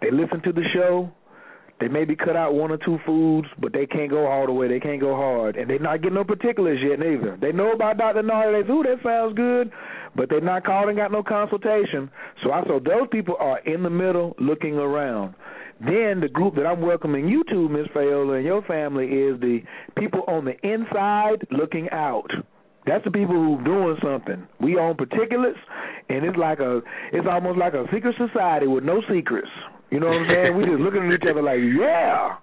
They 0.00 0.10
listen 0.10 0.42
to 0.42 0.52
the 0.52 0.64
show. 0.74 1.10
They 1.78 1.88
maybe 1.88 2.16
cut 2.16 2.36
out 2.36 2.54
one 2.54 2.70
or 2.70 2.78
two 2.78 2.98
foods, 3.04 3.48
but 3.60 3.72
they 3.72 3.86
can't 3.86 4.10
go 4.10 4.26
all 4.26 4.46
the 4.46 4.52
way. 4.52 4.66
They 4.66 4.80
can't 4.80 5.00
go 5.00 5.14
hard, 5.14 5.56
and 5.56 5.68
they're 5.68 5.78
not 5.78 6.00
getting 6.00 6.14
no 6.14 6.24
particulars 6.24 6.78
yet 6.82 6.98
neither. 6.98 7.36
They 7.38 7.52
know 7.52 7.72
about 7.72 7.98
Dr. 7.98 8.22
Nartey. 8.22 8.62
They 8.62 8.66
say, 8.66 8.72
"Ooh, 8.72 8.82
that 8.82 9.02
sounds 9.02 9.34
good," 9.34 9.70
but 10.14 10.30
they're 10.30 10.40
not 10.40 10.64
called 10.64 10.88
and 10.88 10.96
got 10.96 11.12
no 11.12 11.22
consultation. 11.22 12.10
So 12.42 12.50
I 12.50 12.64
so 12.64 12.78
those 12.78 13.08
people 13.12 13.36
are 13.38 13.58
in 13.60 13.82
the 13.82 13.90
middle 13.90 14.34
looking 14.38 14.76
around. 14.76 15.34
Then 15.80 16.20
the 16.20 16.28
group 16.32 16.54
that 16.56 16.66
I'm 16.66 16.80
welcoming 16.80 17.28
you 17.28 17.44
to, 17.50 17.68
Miss 17.68 17.86
Fayola, 17.94 18.36
and 18.36 18.44
your 18.44 18.62
family 18.62 19.06
is 19.06 19.38
the 19.40 19.60
people 19.98 20.22
on 20.26 20.44
the 20.44 20.54
inside 20.66 21.46
looking 21.50 21.90
out. 21.90 22.30
That's 22.86 23.04
the 23.04 23.10
people 23.10 23.34
who 23.34 23.62
doing 23.64 23.96
something. 24.02 24.46
We 24.60 24.78
own 24.78 24.96
particulates, 24.96 25.58
and 26.08 26.24
it's 26.24 26.36
like 26.38 26.60
a, 26.60 26.80
it's 27.12 27.26
almost 27.30 27.58
like 27.58 27.74
a 27.74 27.84
secret 27.92 28.14
society 28.16 28.66
with 28.66 28.84
no 28.84 29.02
secrets. 29.12 29.48
You 29.90 30.00
know 30.00 30.06
what 30.06 30.16
I'm 30.16 30.28
saying? 30.28 30.56
we 30.56 30.64
just 30.64 30.80
looking 30.80 31.06
at 31.06 31.12
each 31.12 31.28
other 31.28 31.42
like, 31.42 31.58
yeah. 31.60 32.36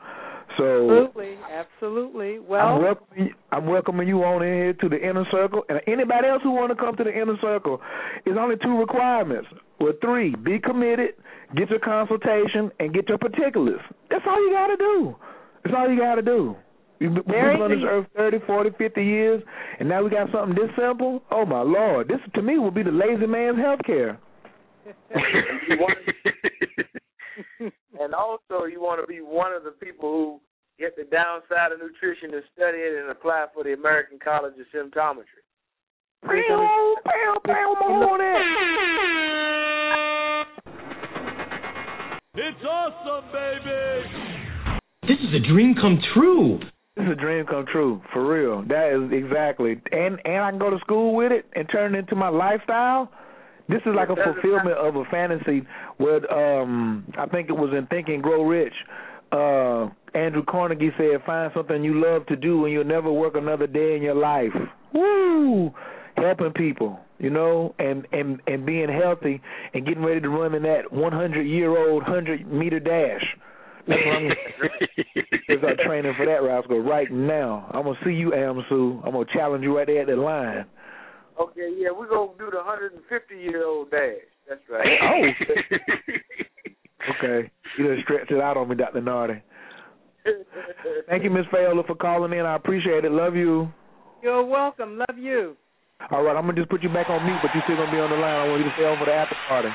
So 0.58 1.08
absolutely, 1.08 1.38
absolutely. 1.52 2.40
Well, 2.40 2.62
I'm 2.62 2.82
welcoming, 2.84 3.34
I'm 3.52 3.66
welcoming 3.66 4.08
you 4.08 4.24
on 4.24 4.44
in 4.44 4.54
here 4.54 4.74
to 4.74 4.90
the 4.90 4.98
inner 4.98 5.26
circle, 5.32 5.64
and 5.70 5.82
anybody 5.88 6.28
else 6.28 6.44
who 6.44 6.52
want 6.52 6.70
to 6.72 6.76
come 6.76 6.96
to 6.98 7.04
the 7.04 7.10
inner 7.10 7.38
circle, 7.42 7.82
is 8.26 8.36
only 8.40 8.56
two 8.62 8.78
requirements. 8.78 9.48
Well, 9.80 9.94
three: 10.02 10.36
be 10.36 10.60
committed, 10.60 11.16
get 11.56 11.70
your 11.70 11.80
consultation, 11.80 12.72
and 12.80 12.94
get 12.94 13.10
your 13.10 13.18
particulars. 13.18 13.82
That's 14.10 14.24
all 14.28 14.42
you 14.46 14.52
got 14.54 14.68
to 14.68 14.78
do. 14.78 15.16
That's 15.64 15.76
all 15.78 15.90
you 15.90 15.98
got 16.00 16.16
to 16.16 16.22
do. 16.22 16.56
We've 17.00 17.14
been 17.14 17.62
on 17.62 17.70
this 17.70 17.84
earth 17.86 18.08
30, 18.16 18.40
40, 18.48 18.70
50 18.78 19.04
years, 19.04 19.44
and 19.80 19.90
now 19.90 20.04
we 20.04 20.10
got 20.10 20.32
something 20.32 20.56
this 20.56 20.72
simple. 20.80 21.22
Oh 21.32 21.46
my 21.46 21.62
lord, 21.62 22.08
this 22.08 22.20
to 22.36 22.42
me 22.42 22.58
will 22.58 22.72
be 22.72 22.84
the 22.84 22.92
lazy 22.92 23.28
man's 23.28 23.58
health 23.58 23.82
care. 23.86 24.18
and 28.00 28.14
also, 28.14 28.66
you 28.66 28.80
want 28.82 29.02
to 29.02 29.08
be 29.08 29.20
one 29.20 29.52
of 29.52 29.64
the 29.64 29.72
people 29.72 30.12
who 30.12 30.40
get 30.80 30.96
the 30.96 31.04
downside 31.04 31.72
of 31.72 31.80
nutrition 31.80 32.34
and 32.34 32.44
study 32.56 32.78
it 32.78 33.02
and 33.02 33.10
apply 33.12 33.48
for 33.54 33.64
the 33.64 33.74
American 33.74 34.18
College 34.24 34.54
of 34.60 34.66
Symptometry. 34.74 35.44
Pow, 36.24 36.96
pow, 37.04 37.36
pow, 37.46 37.74
It's 42.36 42.66
awesome, 42.68 43.32
baby! 43.32 44.80
This 45.04 45.20
is 45.20 45.36
a 45.36 45.54
dream 45.54 45.76
come 45.80 46.00
true. 46.16 46.58
This 46.98 47.06
is 47.06 47.12
a 47.12 47.16
dream 47.16 47.46
come 47.46 47.68
true, 47.72 48.02
for 48.12 48.26
real. 48.26 48.64
That 48.70 48.90
is 48.90 49.24
exactly, 49.24 49.80
and 49.92 50.20
and 50.26 50.44
I 50.44 50.50
can 50.50 50.58
go 50.58 50.72
to 50.72 50.80
school 50.80 51.14
with 51.14 51.32
it 51.32 51.46
and 51.54 51.70
turn 51.72 51.94
it 51.94 52.00
into 52.00 52.16
my 52.16 52.30
lifestyle. 52.30 53.12
This 53.70 53.82
is 53.86 53.94
like 53.96 54.10
a 54.10 54.16
fulfillment 54.16 54.78
of 54.78 54.96
a 54.96 55.04
fantasy. 55.12 55.62
Where 55.98 56.26
um, 56.34 57.06
I 57.20 57.28
think 57.28 57.50
it 57.50 57.54
was 57.54 57.72
in 57.78 57.86
Think 57.86 58.08
and 58.08 58.24
Grow 58.24 58.44
Rich. 58.48 58.74
Uh, 59.32 59.90
Andrew 60.18 60.44
Carnegie 60.50 60.90
said, 60.98 61.22
"Find 61.28 61.52
something 61.54 61.84
you 61.84 62.04
love 62.04 62.26
to 62.26 62.36
do, 62.36 62.66
and 62.66 62.74
you'll 62.74 62.84
never 62.84 63.12
work 63.14 63.36
another 63.36 63.68
day 63.68 63.96
in 63.96 64.02
your 64.02 64.16
life." 64.16 64.56
Woo! 64.92 65.72
Helping 66.16 66.54
people, 66.54 67.00
you 67.18 67.30
know, 67.30 67.74
and 67.80 68.08
and 68.12 68.40
and 68.48 68.66
being 68.66 68.88
healthy 68.90 69.42
and 69.74 69.86
getting 69.86 70.04
ready 70.04 70.22
to 70.22 70.30
run 70.30 70.54
in 70.54 70.64
that 70.64 70.92
100 70.92 71.42
year 71.42 71.76
old 71.78 72.04
100 72.04 72.48
meter 72.52 72.80
dash. 72.80 73.24
That's 73.88 74.00
what 74.06 74.16
I'm 74.16 75.58
start 75.60 75.80
training 75.86 76.14
for 76.16 76.26
that, 76.26 76.44
Roscoe, 76.44 76.80
right 76.80 77.12
now. 77.12 77.70
I'm 77.72 77.84
gonna 77.84 77.98
see 78.06 78.12
you, 78.12 78.32
Amsu. 78.32 79.06
I'm 79.06 79.12
gonna 79.12 79.26
challenge 79.34 79.64
you 79.64 79.76
right 79.78 79.88
there 79.88 80.02
at 80.02 80.08
the 80.08 80.16
line. 80.16 80.66
Okay, 81.40 81.74
yeah, 81.78 81.90
we're 81.92 82.10
gonna 82.10 82.32
do 82.38 82.50
the 82.52 82.58
150 82.58 83.36
year 83.36 83.66
old 83.66 83.92
dash. 83.92 84.14
That's 84.48 84.62
right. 84.70 84.86
Oh. 85.02 85.24
okay, 87.18 87.52
you 87.78 87.88
done 87.88 88.00
stretched 88.04 88.32
it 88.32 88.40
out 88.40 88.58
on 88.58 88.70
me, 88.70 88.76
Dr. 88.76 89.02
Nartey. 89.02 89.42
Thank 91.10 91.24
you, 91.24 91.30
Miss 91.30 91.46
Fayola, 91.54 91.86
for 91.86 91.96
calling 91.96 92.38
in. 92.38 92.46
I 92.46 92.56
appreciate 92.56 93.04
it. 93.04 93.12
Love 93.12 93.36
you. 93.36 93.72
You're 94.22 94.46
welcome. 94.46 94.98
Love 94.98 95.18
you. 95.18 95.58
All 96.12 96.24
right, 96.24 96.36
I'm 96.36 96.46
gonna 96.46 96.54
just 96.54 96.70
put 96.70 96.84
you 96.84 96.90
back 96.90 97.10
on 97.10 97.26
mute, 97.26 97.40
but 97.42 97.54
you're 97.54 97.64
still 97.64 97.78
gonna 97.78 97.92
be 97.92 98.00
on 98.00 98.10
the 98.10 98.16
line. 98.16 98.40
I 98.40 98.44
want 98.44 98.64
you 98.64 98.70
to 98.70 98.76
stay 98.76 98.84
on 98.84 98.98
for 98.98 99.06
the 99.06 99.14
after 99.14 99.36
party. 99.48 99.70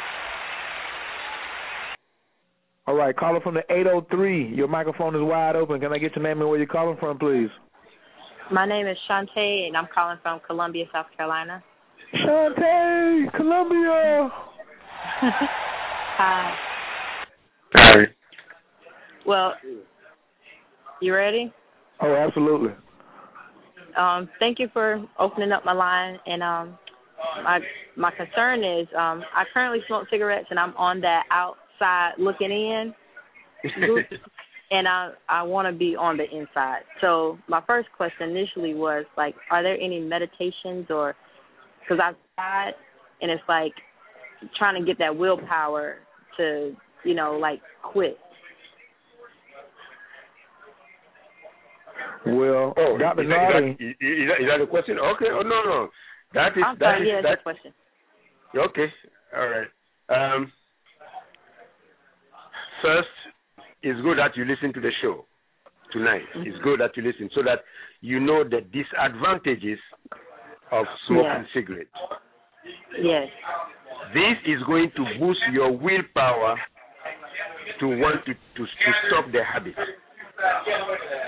All 2.87 2.95
right, 2.95 3.15
caller 3.17 3.41
from 3.41 3.55
the 3.55 3.63
803. 3.71 4.55
Your 4.55 4.69
microphone 4.69 5.15
is 5.15 5.23
wide 5.23 5.57
open. 5.57 5.81
Can 5.81 5.93
I 5.93 5.99
get 5.99 6.17
your 6.17 6.23
name 6.23 6.41
and 6.41 6.49
where 6.49 6.59
you're 6.59 6.67
calling 6.67 6.97
from, 6.99 7.19
please? 7.19 7.51
My 8.51 8.67
name 8.67 8.87
is 8.87 8.97
Shantae, 9.09 9.67
and 9.67 9.77
I'm 9.77 9.89
calling 9.95 10.17
from 10.23 10.41
Columbia, 10.47 10.87
South 10.93 11.07
Carolina. 11.17 11.63
Shantae, 12.15 13.33
Columbia. 13.35 14.31
Hi. 15.21 16.55
Hi. 17.75 17.97
Well, 19.27 19.53
you 21.03 21.15
ready? 21.15 21.53
Oh, 22.01 22.15
absolutely. 22.15 22.71
Um, 23.99 24.29
thank 24.39 24.59
you 24.59 24.69
for 24.73 25.05
opening 25.19 25.53
up 25.53 25.65
my 25.65 25.73
line. 25.73 26.19
And 26.27 26.43
um, 26.43 26.79
my 27.43 27.61
my 27.97 28.11
concern 28.13 28.63
is 28.63 28.87
um, 28.97 29.23
I 29.35 29.45
currently 29.53 29.81
smoke 29.89 30.07
cigarettes, 30.11 30.47
and 30.51 30.59
I'm 30.59 30.75
on 30.77 31.01
that 31.01 31.25
outside 31.31 32.13
looking 32.19 32.51
in 32.51 32.95
group, 33.81 34.07
and 34.71 34.87
I 34.87 35.11
I 35.29 35.43
want 35.43 35.67
to 35.67 35.77
be 35.77 35.97
on 35.97 36.17
the 36.17 36.25
inside. 36.25 36.83
So 37.01 37.39
my 37.49 37.61
first 37.67 37.89
question 37.97 38.31
initially 38.31 38.75
was 38.75 39.05
like, 39.17 39.35
are 39.51 39.63
there 39.63 39.79
any 39.81 40.01
meditations 40.01 40.87
or 40.91 41.15
because 41.81 42.01
I've 42.03 42.17
tried, 42.37 42.73
and 43.21 43.31
it's 43.31 43.43
like 43.49 43.73
trying 44.57 44.81
to 44.81 44.87
get 44.87 44.99
that 44.99 45.17
willpower 45.17 45.97
to 46.37 46.75
you 47.05 47.15
know 47.15 47.39
like 47.41 47.61
quit. 47.83 48.19
Well, 52.27 52.75
oh, 52.77 52.99
Dr. 52.99 53.23
is, 53.23 53.29
Nartey. 53.29 53.79
that, 53.79 53.85
is, 53.85 53.91
is, 54.01 54.29
that, 54.29 54.43
is 54.43 54.49
that 54.51 54.61
a 54.63 54.67
question? 54.67 54.99
Okay. 54.99 55.27
Oh 55.31 55.43
no, 55.43 55.63
no. 55.65 55.89
That 56.35 56.57
is 56.57 56.65
I'm 56.67 56.77
that 56.79 56.85
sorry, 56.99 57.03
is 57.03 57.09
yeah, 57.13 57.23
that. 57.23 57.43
question. 57.43 57.73
Okay. 58.57 58.87
All 59.37 59.49
right. 59.49 59.69
Um, 60.09 60.53
first, 62.83 63.09
it's 63.83 64.01
good 64.03 64.19
that 64.19 64.37
you 64.37 64.45
listen 64.45 64.73
to 64.75 64.81
the 64.81 64.91
show 65.01 65.25
tonight. 65.93 66.23
Mm-hmm. 66.37 66.49
It's 66.49 66.59
good 66.65 66.81
that 66.81 66.97
you 66.97 67.03
listen 67.03 67.31
so 67.35 67.43
that 67.45 67.61
you 68.01 68.21
know 68.21 68.45
the 68.45 68.61
disadvantages 68.61 69.79
of 70.73 70.85
smoking 71.07 71.25
Yeah. 71.25 71.45
cigarettes. 71.55 71.91
Yes. 73.01 73.29
This 74.13 74.37
is 74.47 74.63
going 74.67 74.91
to 74.97 75.05
boost 75.19 75.41
your 75.53 75.71
willpower 75.73 76.57
to 77.81 77.87
want 77.89 78.25
to, 78.27 78.33
to, 78.35 78.63
to 78.65 78.91
stop 79.09 79.31
the 79.33 79.45
habit. 79.45 79.75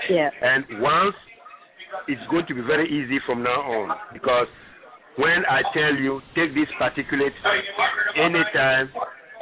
Yeah. 0.09 0.29
And 0.41 0.65
once 0.81 1.15
it's 2.07 2.21
going 2.31 2.45
to 2.47 2.55
be 2.55 2.61
very 2.61 2.87
easy 2.87 3.19
from 3.25 3.43
now 3.43 3.61
on 3.61 3.97
because 4.13 4.47
when 5.17 5.43
I 5.49 5.61
tell 5.73 5.93
you 5.95 6.21
take 6.35 6.53
this 6.55 6.67
particulate 6.79 7.35
anytime, 8.15 8.89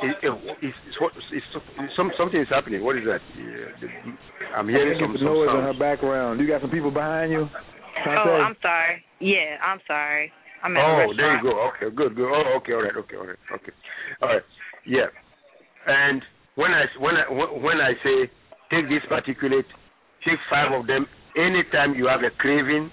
it, 0.02 0.16
it, 0.24 0.32
it's, 0.62 0.78
it's, 0.88 1.26
it's, 1.34 1.96
some, 1.96 2.12
something 2.18 2.40
is 2.40 2.48
happening. 2.50 2.84
What 2.84 2.98
is 2.98 3.04
that? 3.06 3.20
Yeah, 3.38 3.70
the, 3.82 3.88
I'm 4.56 4.68
hearing 4.68 4.98
I 4.98 5.02
some, 5.02 5.12
think 5.14 5.20
some 5.20 5.28
the 5.28 5.34
noise 5.34 5.50
in 5.50 5.62
sounds. 5.62 5.76
her 5.76 5.80
background. 5.80 6.40
You 6.40 6.48
got 6.48 6.62
some 6.62 6.72
people 6.72 6.92
behind 6.92 7.32
you? 7.32 7.48
Oh, 7.50 8.04
Shantae? 8.08 8.42
I'm 8.42 8.56
sorry. 8.62 9.04
Yeah, 9.20 9.58
I'm 9.64 9.80
sorry. 9.86 10.32
I'm 10.64 10.76
at 10.76 10.80
a 10.80 10.84
Oh, 10.84 10.98
restaurant. 10.98 11.18
there 11.18 11.36
you 11.36 11.44
go. 11.44 11.70
Okay, 11.70 11.96
good, 11.96 12.16
good. 12.16 12.32
Oh, 12.32 12.58
okay, 12.58 12.74
all 12.74 12.84
right, 12.84 12.96
okay, 12.98 13.16
all 13.16 13.28
right, 13.28 13.38
okay, 13.56 13.72
all 14.22 14.30
right. 14.30 14.42
Yeah, 14.86 15.08
and 15.88 16.22
when 16.56 16.72
I 16.72 16.86
when 17.00 17.16
I 17.16 17.24
when 17.32 17.78
I 17.82 17.94
say 18.04 18.32
take 18.72 18.88
this 18.90 19.04
particulate, 19.10 19.66
take 20.26 20.40
five 20.50 20.72
of 20.72 20.88
them 20.88 21.06
anytime 21.36 21.96
you 21.96 22.08
have 22.08 22.22
a 22.22 22.32
craving. 22.38 22.92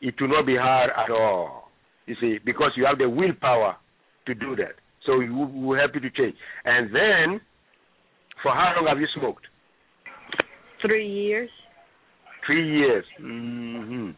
It 0.00 0.14
will 0.20 0.28
not 0.28 0.46
be 0.46 0.56
hard 0.56 0.90
at 0.96 1.10
all. 1.10 1.70
You 2.06 2.16
see, 2.20 2.38
because 2.44 2.72
you 2.76 2.86
have 2.86 2.98
the 2.98 3.08
willpower 3.08 3.76
to 4.26 4.34
do 4.34 4.56
that. 4.56 4.74
So 5.06 5.20
you 5.20 5.34
will- 5.34 5.78
help 5.78 5.94
you 5.94 6.00
to 6.00 6.10
change. 6.10 6.36
And 6.64 6.94
then, 6.94 7.40
for 8.42 8.52
how 8.52 8.74
long 8.76 8.86
have 8.86 9.00
you 9.00 9.06
smoked? 9.14 9.46
Three 10.82 11.06
years. 11.06 11.50
Three 12.46 12.78
years. 12.78 13.04
hmm 13.18 14.10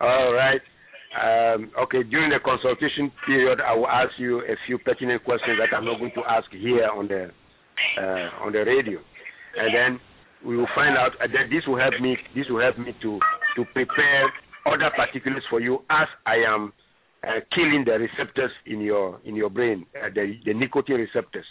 All 0.00 0.32
right. 0.32 0.60
Um, 1.10 1.72
okay, 1.82 2.02
during 2.04 2.30
the 2.30 2.38
consultation 2.44 3.10
period, 3.26 3.60
I 3.60 3.74
will 3.74 3.88
ask 3.88 4.10
you 4.18 4.40
a 4.40 4.54
few 4.66 4.78
pertinent 4.78 5.24
questions 5.24 5.58
that 5.58 5.76
I'm 5.76 5.84
not 5.84 5.98
going 5.98 6.12
to 6.14 6.22
ask 6.28 6.48
here 6.52 6.88
on 6.88 7.08
the 7.08 7.30
uh, 7.98 8.44
on 8.44 8.52
the 8.52 8.58
radio, 8.60 9.00
and 9.60 9.74
then 9.74 10.00
we 10.46 10.56
will 10.56 10.68
find 10.74 10.96
out 10.96 11.12
uh, 11.20 11.26
that 11.28 11.52
this 11.52 11.62
will 11.68 11.78
help 11.78 11.94
me. 12.00 12.16
This 12.34 12.46
will 12.48 12.60
help 12.60 12.78
me 12.78 12.96
to 13.02 13.20
to 13.56 13.64
prepare 13.72 14.32
other 14.66 14.90
particulars 14.96 15.44
for 15.50 15.60
you 15.60 15.80
as 15.90 16.08
I 16.24 16.36
am 16.46 16.72
uh, 17.22 17.40
killing 17.54 17.84
the 17.84 17.98
receptors 17.98 18.50
in 18.66 18.80
your 18.80 19.20
in 19.24 19.36
your 19.36 19.50
brain, 19.50 19.86
uh, 19.96 20.08
the 20.14 20.34
the 20.44 20.54
nicotine 20.54 20.96
receptors. 20.96 21.46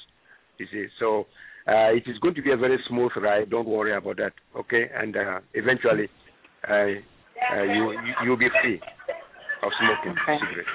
You 0.57 0.65
see, 0.71 0.85
so 0.99 1.27
uh, 1.67 1.93
it 1.93 2.03
is 2.07 2.17
going 2.19 2.35
to 2.35 2.41
be 2.41 2.51
a 2.51 2.57
very 2.57 2.79
smooth 2.87 3.11
ride. 3.21 3.49
Don't 3.49 3.67
worry 3.67 3.95
about 3.95 4.17
that. 4.17 4.33
Okay, 4.57 4.89
and 4.93 5.15
uh, 5.15 5.39
eventually, 5.53 6.09
uh, 6.67 6.73
uh, 6.73 7.63
you 7.63 7.91
you 7.91 8.13
you'll 8.25 8.37
be 8.37 8.49
free 8.61 8.81
of 9.61 9.71
smoking 9.79 10.15
cigarettes. 10.25 10.69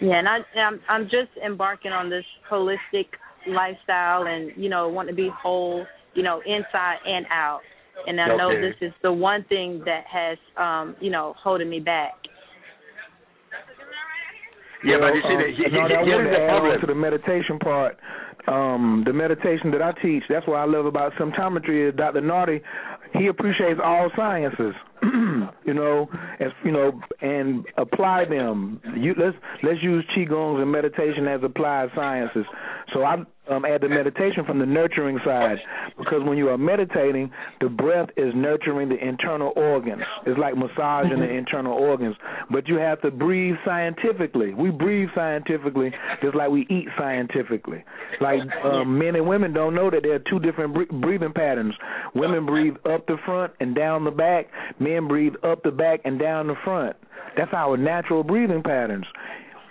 Yeah, 0.00 0.18
and 0.18 0.28
I, 0.28 0.38
I'm 0.58 0.80
I'm 0.88 1.04
just 1.04 1.32
embarking 1.44 1.92
on 1.92 2.10
this 2.10 2.24
holistic 2.50 3.06
lifestyle, 3.48 4.26
and 4.26 4.52
you 4.56 4.68
know, 4.68 4.88
want 4.88 5.08
to 5.08 5.14
be 5.14 5.30
whole, 5.42 5.86
you 6.14 6.22
know, 6.22 6.40
inside 6.46 6.96
and 7.06 7.26
out. 7.30 7.60
And 8.06 8.20
I 8.20 8.36
know 8.36 8.50
this 8.50 8.74
is 8.80 8.92
the 9.02 9.12
one 9.12 9.44
thing 9.48 9.82
that 9.84 10.04
has, 10.10 10.38
um, 10.56 10.96
you 11.00 11.10
know, 11.10 11.34
holding 11.42 11.68
me 11.68 11.78
back. 11.80 12.12
Yeah, 14.84 14.96
but 14.98 15.12
Well, 15.12 15.14
you 15.14 15.22
see, 15.22 15.28
the, 15.28 15.34
um, 15.34 15.52
he- 15.52 15.64
he- 15.64 15.70
no, 15.70 15.84
I 15.84 15.88
here 16.04 16.16
wanted 16.16 16.30
is 16.30 16.34
to 16.34 16.40
the 16.40 16.46
problem. 16.48 16.80
to 16.80 16.86
the 16.86 16.94
meditation 16.94 17.58
part. 17.60 17.98
Um, 18.48 19.04
the 19.06 19.12
meditation 19.12 19.70
that 19.70 19.80
I 19.82 19.92
teach, 19.92 20.24
that's 20.28 20.44
what 20.48 20.56
I 20.56 20.64
love 20.64 20.86
about 20.86 21.12
symptometry 21.14 21.88
is 21.88 21.94
Dr. 21.94 22.20
Nartey, 22.20 22.60
he 23.16 23.28
appreciates 23.28 23.78
all 23.82 24.10
sciences. 24.16 24.74
you 25.64 25.74
know, 25.74 26.08
as 26.40 26.50
you 26.64 26.72
know, 26.72 27.00
and 27.20 27.64
apply 27.76 28.24
them. 28.24 28.80
You 28.96 29.14
let's 29.16 29.36
let's 29.62 29.82
use 29.82 30.04
qigongs 30.16 30.60
and 30.60 30.72
meditation 30.72 31.28
as 31.28 31.42
applied 31.44 31.90
sciences. 31.94 32.46
So 32.92 33.04
I 33.04 33.24
um, 33.50 33.64
add 33.64 33.80
the 33.80 33.88
meditation 33.88 34.44
from 34.44 34.58
the 34.58 34.66
nurturing 34.66 35.18
side 35.24 35.58
because 35.98 36.20
when 36.24 36.38
you 36.38 36.48
are 36.48 36.58
meditating, 36.58 37.30
the 37.60 37.68
breath 37.68 38.08
is 38.16 38.32
nurturing 38.36 38.88
the 38.88 38.96
internal 38.96 39.52
organs. 39.56 40.02
It's 40.26 40.38
like 40.38 40.54
massaging 40.56 41.18
the 41.18 41.28
internal 41.28 41.72
organs. 41.72 42.14
But 42.50 42.68
you 42.68 42.76
have 42.76 43.00
to 43.02 43.10
breathe 43.10 43.56
scientifically. 43.64 44.54
We 44.54 44.70
breathe 44.70 45.08
scientifically 45.14 45.92
just 46.22 46.36
like 46.36 46.50
we 46.50 46.66
eat 46.70 46.86
scientifically. 46.96 47.84
Like 48.20 48.40
um, 48.64 48.98
men 48.98 49.16
and 49.16 49.26
women 49.26 49.52
don't 49.52 49.74
know 49.74 49.90
that 49.90 50.02
there 50.02 50.14
are 50.14 50.24
two 50.30 50.38
different 50.38 50.74
breathing 51.00 51.32
patterns. 51.32 51.74
Women 52.14 52.46
breathe 52.46 52.74
up 52.88 53.06
the 53.06 53.16
front 53.24 53.52
and 53.58 53.74
down 53.74 54.04
the 54.04 54.10
back. 54.10 54.46
Men 54.78 55.08
breathe 55.08 55.34
up 55.42 55.62
the 55.64 55.72
back 55.72 56.00
and 56.04 56.18
down 56.18 56.46
the 56.46 56.56
front. 56.64 56.96
That's 57.36 57.52
our 57.52 57.76
natural 57.76 58.22
breathing 58.22 58.62
patterns. 58.62 59.06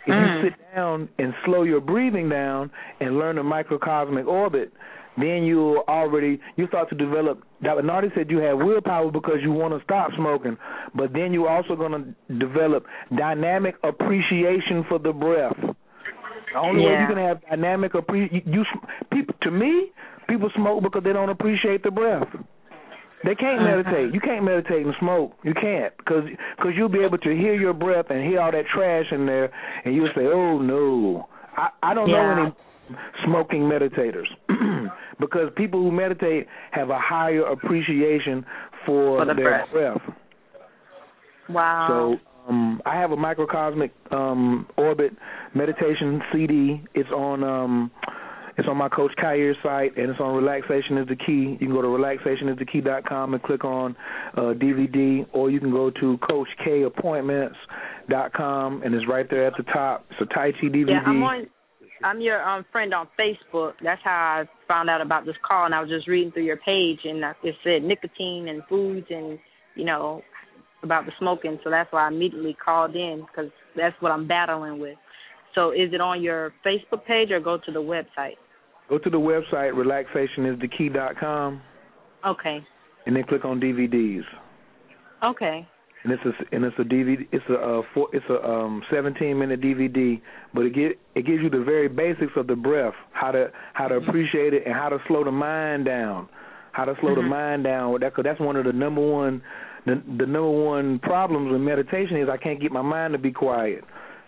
If 0.05 0.13
Mm. 0.13 0.43
you 0.43 0.49
sit 0.49 0.75
down 0.75 1.09
and 1.19 1.33
slow 1.45 1.63
your 1.63 1.79
breathing 1.81 2.27
down 2.29 2.71
and 2.99 3.19
learn 3.19 3.35
the 3.35 3.43
microcosmic 3.43 4.27
orbit, 4.27 4.71
then 5.17 5.43
you 5.43 5.83
already 5.87 6.39
you 6.55 6.65
start 6.67 6.89
to 6.89 6.95
develop. 6.95 7.43
Dr. 7.61 7.83
Nartey 7.83 8.13
said 8.15 8.31
you 8.31 8.39
have 8.39 8.57
willpower 8.57 9.11
because 9.11 9.41
you 9.43 9.51
want 9.51 9.77
to 9.77 9.83
stop 9.83 10.11
smoking, 10.15 10.57
but 10.95 11.13
then 11.13 11.33
you're 11.33 11.49
also 11.49 11.75
going 11.75 11.91
to 11.91 12.33
develop 12.39 12.85
dynamic 13.15 13.75
appreciation 13.83 14.83
for 14.85 14.97
the 14.99 15.11
breath. 15.13 15.55
The 16.53 16.59
only 16.59 16.83
way 16.85 16.91
Yeah. 16.93 17.01
you 17.01 17.07
can 17.13 17.17
have 17.17 17.41
dynamic 17.49 17.93
appreciation, 17.93 18.41
you, 18.45 18.59
you 18.59 18.65
people 19.11 19.35
to 19.41 19.51
me, 19.51 19.91
people 20.27 20.49
smoke 20.55 20.81
because 20.83 21.03
they 21.03 21.13
don't 21.13 21.29
appreciate 21.29 21.83
the 21.83 21.91
breath. 21.91 22.27
They 23.23 23.35
can't 23.35 23.61
meditate. 23.61 24.13
You 24.13 24.19
can't 24.19 24.43
meditate 24.43 24.85
and 24.85 24.95
smoke. 24.99 25.33
You 25.43 25.53
can't 25.53 25.95
because 25.97 26.23
cause 26.57 26.71
you'll 26.75 26.89
be 26.89 27.03
able 27.03 27.19
to 27.19 27.29
hear 27.29 27.53
your 27.53 27.73
breath 27.73 28.05
and 28.09 28.27
hear 28.27 28.41
all 28.41 28.51
that 28.51 28.65
trash 28.73 29.05
in 29.11 29.25
there, 29.25 29.51
and 29.85 29.95
you'll 29.95 30.09
say, 30.15 30.25
"Oh 30.25 30.59
no." 30.59 31.27
I 31.55 31.69
I 31.83 31.93
don't 31.93 32.09
know 32.09 32.31
any 32.31 32.55
smoking 33.25 33.61
meditators 33.61 34.27
because 35.19 35.51
people 35.55 35.81
who 35.81 35.91
meditate 35.91 36.47
have 36.71 36.89
a 36.89 36.99
higher 36.99 37.45
appreciation 37.45 38.45
for, 38.85 39.19
For 39.19 39.25
the 39.25 39.33
their 39.33 39.65
breath. 39.71 39.97
Wow. 41.49 42.17
so 42.17 42.49
um, 42.49 42.81
I 42.85 42.95
have 42.95 43.11
a 43.11 43.17
microcosmic 43.17 43.91
um, 44.11 44.67
orbit 44.77 45.11
meditation 45.53 46.21
CD. 46.31 46.81
It's 46.93 47.09
on 47.11 47.43
um, 47.43 47.91
it's 48.61 48.69
on 48.69 48.77
my 48.77 48.87
Coach 48.89 49.11
Khayr 49.17 49.55
site, 49.63 49.97
and 49.97 50.11
it's 50.11 50.19
on 50.19 50.35
Relaxation 50.35 50.99
is 50.99 51.07
the 51.07 51.15
Key. 51.15 51.57
You 51.59 51.67
can 51.67 51.71
go 51.71 51.81
to 51.81 51.87
relaxationisthekey.com 51.87 53.33
and 53.33 53.41
click 53.41 53.65
on 53.65 53.95
uh, 54.37 54.53
DVD, 54.53 55.25
or 55.33 55.49
you 55.49 55.59
can 55.59 55.71
go 55.71 55.89
to 55.89 56.19
CoachKAppointments.com, 56.29 58.83
and 58.83 58.93
it's 58.93 59.07
right 59.07 59.27
there 59.31 59.47
at 59.47 59.53
the 59.57 59.63
top. 59.63 60.05
It's 60.11 60.21
a 60.21 60.25
Tai 60.31 60.51
Chi 60.51 60.67
DVD. 60.67 60.89
Yeah, 60.89 61.01
I'm 61.07 61.23
on. 61.23 61.47
I'm 62.03 62.21
your 62.21 62.47
um 62.47 62.63
friend 62.71 62.93
on 62.93 63.07
Facebook. 63.19 63.73
That's 63.83 64.01
how 64.03 64.43
I 64.43 64.45
found 64.67 64.91
out 64.91 65.01
about 65.01 65.25
this 65.25 65.37
call, 65.47 65.65
and 65.65 65.73
I 65.73 65.81
was 65.81 65.89
just 65.89 66.07
reading 66.07 66.31
through 66.31 66.45
your 66.45 66.57
page, 66.57 66.99
and 67.03 67.23
it 67.43 67.55
said 67.63 67.81
nicotine 67.83 68.47
and 68.47 68.61
foods, 68.69 69.07
and 69.09 69.39
you 69.75 69.85
know 69.85 70.21
about 70.83 71.07
the 71.07 71.13
smoking. 71.17 71.57
So 71.63 71.71
that's 71.71 71.91
why 71.91 72.05
I 72.05 72.09
immediately 72.09 72.55
called 72.63 72.95
in 72.95 73.25
because 73.25 73.49
that's 73.75 73.99
what 74.01 74.11
I'm 74.11 74.27
battling 74.27 74.77
with. 74.79 74.99
So 75.55 75.71
is 75.71 75.91
it 75.93 76.01
on 76.01 76.21
your 76.21 76.53
Facebook 76.63 77.05
page 77.07 77.31
or 77.31 77.39
go 77.39 77.57
to 77.65 77.71
the 77.71 77.81
website? 77.81 78.37
Go 78.91 78.97
to 78.97 79.09
the 79.09 79.17
website 79.17 79.71
relaxationisthekey.com, 79.71 81.61
Okay. 82.27 82.61
and 83.05 83.15
then 83.15 83.23
click 83.23 83.45
on 83.45 83.59
DVDs. 83.61 84.23
Okay. 85.23 85.65
and 86.03 86.11
it's 86.11 86.23
a 86.25 86.55
and 86.55 86.65
it's 86.65 86.75
a 86.79 86.83
DVD. 86.83 87.27
It's 87.31 87.45
a 87.49 87.53
uh, 87.55 87.81
four, 87.93 88.09
it's 88.11 88.25
a 88.29 88.43
um 88.43 88.83
17 88.91 89.37
minute 89.39 89.61
DVD, 89.61 90.19
but 90.53 90.65
it 90.65 90.73
get 90.73 90.99
it 91.15 91.25
gives 91.25 91.41
you 91.41 91.49
the 91.49 91.63
very 91.63 91.87
basics 91.87 92.33
of 92.35 92.47
the 92.47 92.55
breath, 92.55 92.95
how 93.13 93.31
to 93.31 93.49
how 93.73 93.87
to 93.87 93.95
appreciate 93.95 94.53
it, 94.53 94.63
and 94.65 94.73
how 94.75 94.89
to 94.89 94.97
slow 95.07 95.23
the 95.23 95.31
mind 95.31 95.85
down, 95.85 96.27
how 96.73 96.83
to 96.85 96.95
slow 96.99 97.15
the 97.15 97.21
Mhm. 97.21 97.29
mind 97.29 97.63
down. 97.63 97.97
That 98.01 98.13
cause 98.15 98.23
that's 98.25 98.39
one 98.41 98.55
of 98.57 98.65
the 98.65 98.73
number 98.73 98.99
one 98.99 99.41
the 99.85 100.01
the 100.17 100.25
number 100.25 100.49
one 100.49 100.99
problems 100.99 101.51
with 101.51 101.61
meditation 101.61 102.17
is 102.17 102.27
I 102.27 102.37
can't 102.37 102.59
get 102.59 102.71
my 102.71 102.81
mind 102.81 103.13
to 103.13 103.19
be 103.19 103.31
quiet. 103.31 103.83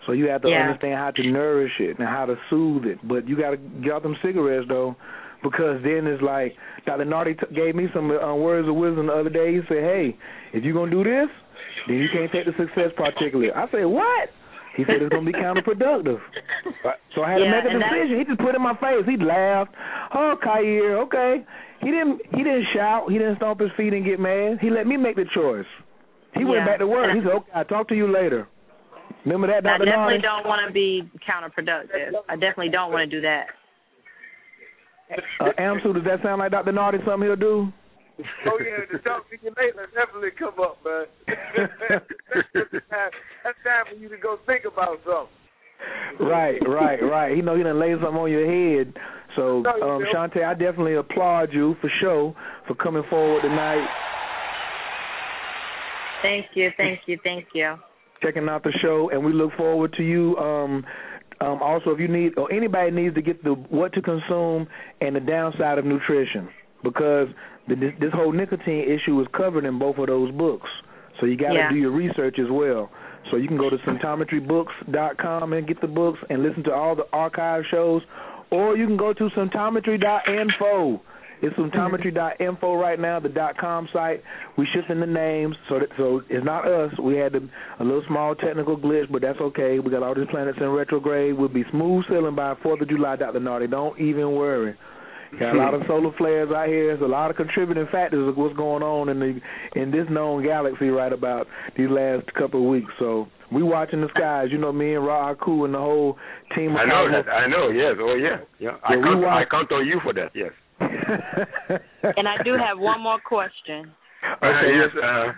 So 0.06 0.12
you 0.12 0.28
have 0.28 0.42
to 0.42 0.48
Yeah. 0.50 0.60
understand 0.66 0.94
how 0.98 1.10
to 1.12 1.22
nourish 1.22 1.72
it 1.80 1.98
and 1.98 2.06
how 2.08 2.26
to 2.26 2.36
soothe 2.50 2.84
it. 2.86 2.98
But 3.06 3.26
you 3.28 3.36
got 3.36 3.50
to 3.52 3.56
get 3.56 3.92
out 3.92 4.02
them 4.02 4.16
cigarettes 4.22 4.66
though, 4.68 4.96
because 5.42 5.82
then 5.82 6.06
it's 6.06 6.22
like 6.22 6.54
Dr. 6.86 7.04
Nartey 7.04 7.38
t- 7.40 7.54
gave 7.54 7.74
me 7.74 7.88
some 7.94 8.10
uh, 8.10 8.34
words 8.34 8.68
of 8.68 8.74
wisdom 8.74 9.06
the 9.06 9.14
other 9.14 9.30
day. 9.30 9.54
He 9.54 9.60
said, 9.68 9.82
"Hey, 9.82 10.16
if 10.52 10.64
you're 10.64 10.74
gonna 10.74 10.90
do 10.90 11.04
this, 11.04 11.28
then 11.88 11.96
you 11.96 12.08
can't 12.12 12.30
take 12.32 12.44
the 12.46 12.52
success 12.56 12.92
particularly." 12.96 13.52
I 13.52 13.66
said, 13.70 13.84
"What?" 13.86 14.30
He 14.76 14.84
said 14.84 15.00
it's 15.00 15.08
gonna 15.14 15.24
be 15.24 15.32
counterproductive. 15.32 16.20
So 17.14 17.22
I 17.22 17.30
had 17.30 17.40
Yeah, 17.40 17.62
to 17.62 17.62
make 17.62 17.74
a 17.76 17.78
decision. 17.78 18.18
He 18.18 18.24
just 18.24 18.40
put 18.40 18.48
it 18.50 18.56
in 18.56 18.62
my 18.62 18.74
face. 18.74 19.06
He 19.06 19.16
laughed. 19.16 19.72
Oh, 20.12 20.34
Khayr, 20.42 20.98
okay. 21.06 21.44
He 21.80 21.90
didn't. 21.92 22.20
He 22.34 22.42
didn't 22.42 22.66
shout. 22.74 23.08
He 23.10 23.18
didn't 23.18 23.36
stomp 23.36 23.60
his 23.60 23.70
feet 23.76 23.92
and 23.94 24.04
get 24.04 24.18
mad. 24.18 24.58
He 24.60 24.68
let 24.68 24.84
me 24.86 24.96
make 24.96 25.14
the 25.14 25.24
choice. 25.32 25.66
He 26.36 26.44
went 26.44 26.66
back 26.66 26.80
to 26.80 26.86
work. 26.88 27.14
He 27.14 27.20
said, 27.20 27.30
"Okay, 27.30 27.50
I'll 27.54 27.64
talk 27.64 27.86
to 27.88 27.94
you 27.94 28.08
later." 28.10 28.48
Remember 29.24 29.46
that, 29.48 29.66
I 29.66 29.78
definitely 29.78 30.18
Nartey? 30.18 30.22
don't 30.22 30.46
want 30.46 30.66
to 30.68 30.72
be 30.72 31.02
counterproductive. 31.24 32.12
I 32.28 32.34
definitely 32.34 32.68
don't 32.68 32.92
want 32.92 33.10
to 33.10 33.16
do 33.16 33.22
that. 33.22 33.46
Uh, 35.40 35.52
Amsu, 35.58 35.94
does 35.94 36.04
that 36.04 36.22
sound 36.22 36.40
like 36.40 36.50
Dr. 36.50 36.72
Nartey 36.72 37.04
something 37.04 37.28
he'll 37.28 37.36
do? 37.36 37.72
Oh 38.46 38.58
yeah, 38.60 38.84
the 38.92 38.98
talk 38.98 39.28
to 39.30 39.36
you 39.42 39.50
later 39.56 39.88
definitely 39.92 40.30
come 40.38 40.54
up, 40.60 40.78
man. 40.84 41.06
That's 42.54 43.58
time 43.64 43.84
for 43.90 43.96
you 43.98 44.08
to 44.08 44.16
go 44.16 44.38
think 44.46 44.64
about 44.70 44.98
something. 45.04 45.34
Right, 46.20 46.60
right, 46.66 47.02
right. 47.02 47.34
He 47.34 47.42
know 47.42 47.56
he 47.56 47.62
done 47.62 47.80
laid 47.80 47.96
something 48.00 48.20
on 48.20 48.30
your 48.30 48.46
head. 48.46 48.94
So, 49.36 49.62
No, 49.62 49.70
um, 49.70 50.04
don't. 50.12 50.32
Shantae, 50.32 50.44
I 50.44 50.54
definitely 50.54 50.94
applaud 50.94 51.52
you 51.52 51.74
for 51.80 51.90
sure 52.00 52.34
for 52.68 52.74
coming 52.76 53.02
forward 53.10 53.42
tonight, 53.42 53.84
Thank 56.22 56.46
you, 56.54 56.70
thank 56.78 57.00
you, 57.06 57.18
thank 57.22 57.48
you. 57.52 57.74
Checking 58.24 58.48
out 58.48 58.62
the 58.64 58.72
show, 58.82 59.10
and 59.12 59.24
we 59.24 59.32
look 59.32 59.52
forward 59.56 59.92
to 59.98 60.02
you. 60.02 60.36
Um, 60.38 60.84
um, 61.40 61.60
also, 61.62 61.90
if 61.90 62.00
you 62.00 62.08
need 62.08 62.38
or 62.38 62.50
anybody 62.52 62.90
needs 62.90 63.14
to 63.16 63.22
get 63.22 63.42
the 63.44 63.52
what 63.52 63.92
to 63.94 64.02
consume 64.02 64.66
and 65.00 65.14
the 65.16 65.20
downside 65.20 65.78
of 65.78 65.84
nutrition, 65.84 66.48
because 66.82 67.28
the, 67.68 67.74
this, 67.74 67.92
this 68.00 68.12
whole 68.12 68.32
nicotine 68.32 68.84
issue 68.88 69.20
is 69.20 69.26
covered 69.36 69.64
in 69.64 69.78
both 69.78 69.98
of 69.98 70.06
those 70.06 70.30
books. 70.32 70.68
So 71.20 71.26
you 71.26 71.36
got 71.36 71.48
to 71.50 71.54
Yeah. 71.54 71.70
do 71.70 71.76
your 71.76 71.90
research 71.90 72.38
as 72.38 72.46
well. 72.50 72.90
So 73.30 73.36
you 73.36 73.48
can 73.48 73.56
go 73.56 73.70
to 73.70 73.76
symptometrybooks.com 73.78 75.52
and 75.52 75.66
get 75.66 75.80
the 75.80 75.86
books 75.86 76.18
and 76.28 76.42
listen 76.42 76.62
to 76.64 76.72
all 76.72 76.94
the 76.94 77.06
archive 77.12 77.64
shows, 77.70 78.02
or 78.50 78.76
you 78.76 78.86
can 78.86 78.96
go 78.96 79.12
to 79.12 79.28
symptometry.info. 79.30 81.00
It's 81.42 81.54
symptometry.info 81.56 82.74
right 82.74 82.98
now, 82.98 83.20
the 83.20 83.28
dot 83.28 83.56
com 83.58 83.88
site. 83.92 84.22
We 84.56 84.66
shifting 84.74 85.00
the 85.00 85.06
names, 85.06 85.56
so 85.68 85.78
that, 85.78 85.88
so 85.96 86.22
it's 86.30 86.44
not 86.44 86.66
us. 86.66 86.92
We 87.02 87.16
had 87.16 87.34
a, 87.34 87.40
a 87.80 87.84
little 87.84 88.04
small 88.08 88.34
technical 88.34 88.76
glitch, 88.76 89.10
but 89.10 89.22
that's 89.22 89.40
okay. 89.40 89.78
We 89.78 89.90
got 89.90 90.02
all 90.02 90.14
these 90.14 90.26
planets 90.30 90.58
in 90.60 90.68
retrograde. 90.68 91.36
We'll 91.36 91.48
be 91.48 91.64
smooth 91.70 92.04
sailing 92.08 92.34
by 92.36 92.54
Fourth 92.62 92.80
of 92.80 92.88
July, 92.88 93.16
Dr. 93.16 93.40
Nartey. 93.40 93.70
Don't 93.70 93.98
even 94.00 94.32
worry. 94.32 94.74
Got 95.38 95.56
a 95.56 95.58
lot 95.58 95.74
of 95.74 95.82
solar 95.88 96.12
flares 96.16 96.50
out 96.54 96.68
here. 96.68 96.88
There's 96.96 97.02
a 97.02 97.10
lot 97.10 97.28
of 97.28 97.36
contributing 97.36 97.88
factors 97.90 98.28
of 98.28 98.36
what's 98.36 98.56
going 98.56 98.84
on 98.84 99.08
in 99.08 99.18
the 99.18 99.40
in 99.80 99.90
this 99.90 100.06
known 100.08 100.44
galaxy 100.44 100.88
right 100.90 101.12
about 101.12 101.48
these 101.76 101.90
last 101.90 102.32
couple 102.34 102.62
of 102.62 102.70
weeks. 102.70 102.92
So 103.00 103.26
we 103.50 103.64
watching 103.64 104.00
the 104.00 104.06
skies. 104.16 104.48
You 104.52 104.58
know, 104.58 104.72
me 104.72 104.94
and 104.94 105.04
Ra 105.04 105.30
Aku 105.32 105.64
and 105.64 105.74
the 105.74 105.78
whole 105.78 106.16
team. 106.54 106.70
Of 106.70 106.76
I 106.76 106.84
know 106.84 107.10
that. 107.10 107.28
I 107.28 107.48
know. 107.48 107.68
Yes. 107.70 107.96
Oh 107.98 108.14
yeah. 108.14 108.36
Yeah. 108.60 108.78
I 108.84 108.92
Yeah, 108.94 108.98
we 108.98 109.02
count. 109.02 109.22
watch- 109.22 109.46
I 109.48 109.50
count 109.50 109.72
on 109.72 109.86
you 109.86 109.98
for 110.04 110.12
that. 110.14 110.30
Yes. 110.36 110.52
And 112.16 112.28
I 112.28 112.42
do 112.44 112.52
have 112.52 112.78
one 112.78 113.00
more 113.00 113.18
question. 113.20 113.92
Okay. 114.42 114.72
yes. 114.76 114.90
Uh, 115.02 115.32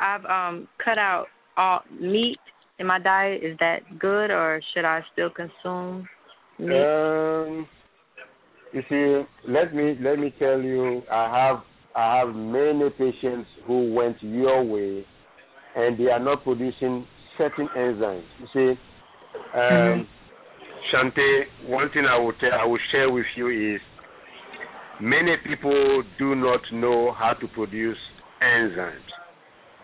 I've 0.00 0.24
um 0.24 0.68
cut 0.84 0.98
out 0.98 1.26
all 1.56 1.80
meat 2.00 2.38
in 2.78 2.86
my 2.86 2.98
diet. 2.98 3.42
Is 3.44 3.56
that 3.60 3.98
good, 3.98 4.30
or 4.30 4.60
should 4.74 4.84
I 4.84 5.00
still 5.12 5.30
consume 5.30 6.08
meat? 6.58 6.70
Um, 6.70 7.68
you 8.72 8.82
see, 8.88 9.50
let 9.50 9.74
me 9.74 9.96
let 10.00 10.18
me 10.18 10.32
tell 10.38 10.60
you, 10.60 11.02
I 11.10 11.48
have 11.48 11.62
I 11.94 12.18
have 12.18 12.34
many 12.34 12.90
patients 12.90 13.48
who 13.66 13.92
went 13.92 14.16
your 14.22 14.64
way, 14.64 15.04
and 15.76 15.98
they 15.98 16.06
are 16.10 16.20
not 16.20 16.44
producing 16.44 17.06
certain 17.36 17.68
enzymes. 17.76 18.22
You 18.38 18.46
see, 18.52 18.80
um, 19.54 20.06
Shante, 20.92 21.42
one 21.66 21.90
thing 21.92 22.04
I 22.08 22.18
will 22.18 22.32
tell, 22.34 22.52
I 22.52 22.64
will 22.64 22.78
share 22.92 23.10
with 23.10 23.26
you 23.36 23.74
is, 23.74 23.80
many 25.00 25.36
people 25.38 26.02
do 26.18 26.34
not 26.34 26.60
know 26.72 27.12
how 27.12 27.32
to 27.34 27.48
produce 27.48 27.98
enzymes. 28.40 29.10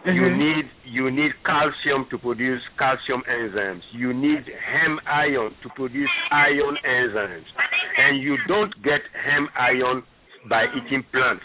You 0.05 0.23
Mhm. 0.23 0.37
need 0.37 0.71
you 0.85 1.11
need 1.11 1.33
calcium 1.45 2.05
to 2.11 2.19
produce 2.19 2.63
calcium 2.79 3.23
enzymes. 3.27 3.83
You 3.93 4.13
need 4.13 4.47
hem 4.47 5.01
iron 5.07 5.55
to 5.63 5.69
produce 5.71 6.11
iron 6.31 6.77
enzymes. 6.85 7.47
And 7.97 8.23
you 8.23 8.37
don't 8.47 8.83
get 8.83 9.03
hem 9.25 9.49
iron 9.57 10.05
by 10.49 10.67
eating 10.75 11.03
plants. 11.13 11.45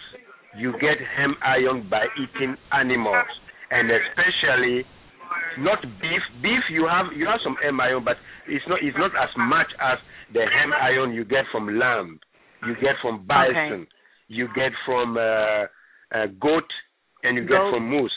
you 0.58 0.74
get 0.80 1.00
hem 1.16 1.36
iron 1.42 1.88
by 1.90 2.06
eating 2.20 2.58
animals, 2.72 3.28
and 3.72 3.90
especially 3.90 4.86
not 5.60 5.82
beef. 6.02 6.22
Beef 6.42 6.64
you 6.70 6.88
have 6.88 7.08
you 7.16 7.26
have 7.26 7.40
some 7.44 7.56
hem 7.64 7.80
iron, 7.80 8.04
but 8.04 8.18
it's 8.48 8.68
not 8.68 8.80
it's 8.84 8.98
not 8.98 9.12
as 9.16 9.30
much 9.38 9.68
as 9.80 9.98
the 10.34 10.42
hem 10.42 10.74
iron 10.74 11.14
you 11.14 11.24
get 11.24 11.46
from 11.52 11.80
lamb, 11.80 12.20
you 12.68 12.76
get 12.76 12.96
from 13.02 13.26
bison, 13.26 13.86
Okay. 13.86 13.88
you 14.28 14.48
get 14.56 14.72
from 14.86 15.18
uh, 15.18 15.66
uh, 16.14 16.28
goat, 16.40 16.70
and 17.24 17.38
you 17.38 17.44
get 17.44 17.62
from 17.72 17.90
moose 17.90 18.14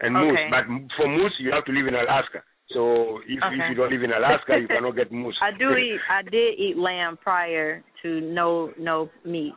and 0.00 0.14
moose. 0.14 0.38
But 0.50 0.64
for 0.96 1.08
moose, 1.08 1.34
you 1.38 1.52
have 1.52 1.64
to 1.66 1.72
live 1.72 1.86
in 1.86 1.94
Alaska. 1.94 2.42
So 2.72 3.18
if, 3.26 3.38
if 3.42 3.62
you 3.70 3.74
don't 3.74 3.92
live 3.92 4.02
in 4.02 4.12
Alaska, 4.12 4.58
you 4.60 4.68
cannot 4.68 4.94
get 4.96 5.10
moose. 5.10 5.36
I 5.42 5.56
do 5.56 5.70
eat. 5.76 6.00
I 6.08 6.22
did 6.22 6.58
eat 6.58 6.76
lamb 6.76 7.18
prior 7.22 7.82
to 8.02 8.20
no 8.20 8.70
no 8.78 9.10
meat. 9.24 9.54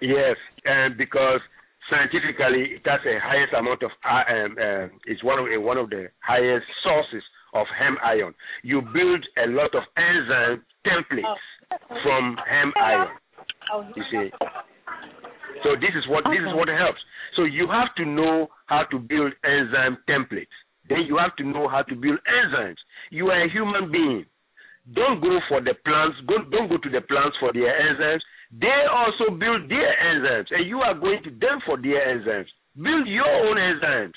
Yes, 0.00 0.36
and 0.64 0.96
because 0.96 1.40
scientifically 1.90 2.76
it 2.76 2.82
has 2.84 3.00
a 3.06 3.18
highest 3.18 3.52
amount 3.54 3.82
of 3.82 3.90
uh, 4.04 4.32
um, 4.32 4.56
uh, 4.60 4.86
it's 5.06 5.24
one 5.24 5.38
of 5.38 5.46
uh, 5.46 5.60
one 5.60 5.78
of 5.78 5.90
the 5.90 6.06
highest 6.20 6.66
sources 6.84 7.22
of 7.54 7.66
hem 7.78 7.96
iron. 8.04 8.34
You 8.62 8.82
build 8.82 9.24
a 9.42 9.48
lot 9.48 9.74
of 9.74 9.82
enzyme 9.96 10.62
templates 10.86 11.40
from 12.02 12.36
heme 12.50 12.72
oh, 12.76 12.80
iron. 12.80 13.08
Oh, 13.72 13.84
you 13.94 14.02
see. 14.10 14.30
So 15.62 15.74
this 15.76 15.90
is 15.96 16.06
what 16.08 16.24
this 16.24 16.40
is 16.40 16.54
what 16.54 16.68
helps. 16.68 17.00
So 17.36 17.44
you 17.44 17.68
have 17.68 17.94
to 17.96 18.04
know 18.04 18.48
how 18.66 18.84
to 18.90 18.98
build 18.98 19.32
enzyme 19.44 19.98
templates. 20.08 20.54
Then 20.88 21.04
you 21.06 21.18
have 21.18 21.36
to 21.36 21.44
know 21.44 21.68
how 21.68 21.82
to 21.82 21.94
build 21.94 22.18
enzymes. 22.24 22.80
You 23.10 23.28
are 23.28 23.44
a 23.44 23.50
human 23.50 23.92
being. 23.92 24.24
Don't 24.94 25.20
go 25.20 25.38
for 25.48 25.60
the 25.60 25.74
plants. 25.84 26.16
Go, 26.26 26.48
don't 26.50 26.68
go 26.68 26.78
to 26.78 26.90
the 26.90 27.02
plants 27.02 27.36
for 27.40 27.52
their 27.52 27.68
enzymes. 27.68 28.20
They 28.50 28.80
also 28.90 29.36
build 29.36 29.68
their 29.68 29.92
enzymes, 30.00 30.46
and 30.50 30.66
you 30.66 30.80
are 30.80 30.94
going 30.94 31.22
to 31.24 31.30
them 31.30 31.60
for 31.66 31.76
their 31.76 32.00
enzymes. 32.16 32.48
Build 32.74 33.06
your 33.06 33.28
own 33.28 33.56
enzymes 33.56 34.16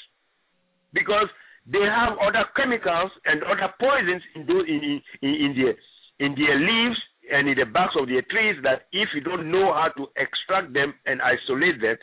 because 0.93 1.27
they 1.67 1.83
have 1.83 2.17
other 2.23 2.45
chemicals 2.55 3.11
and 3.25 3.43
other 3.43 3.73
poisons 3.79 4.23
in 4.35 4.45
those, 4.47 4.63
in, 4.67 4.79
in, 4.79 5.01
in, 5.21 5.29
in 5.29 5.51
their 5.57 5.75
in 6.21 6.35
their 6.35 6.59
leaves 6.59 6.99
and 7.31 7.47
in 7.47 7.57
the 7.57 7.65
backs 7.65 7.95
of 7.99 8.07
their 8.07 8.21
trees 8.23 8.55
that 8.63 8.87
if 8.91 9.09
you 9.15 9.21
don't 9.21 9.49
know 9.49 9.73
how 9.73 9.89
to 9.97 10.07
extract 10.17 10.73
them 10.73 10.93
and 11.05 11.21
isolate 11.21 11.81
them, 11.81 11.95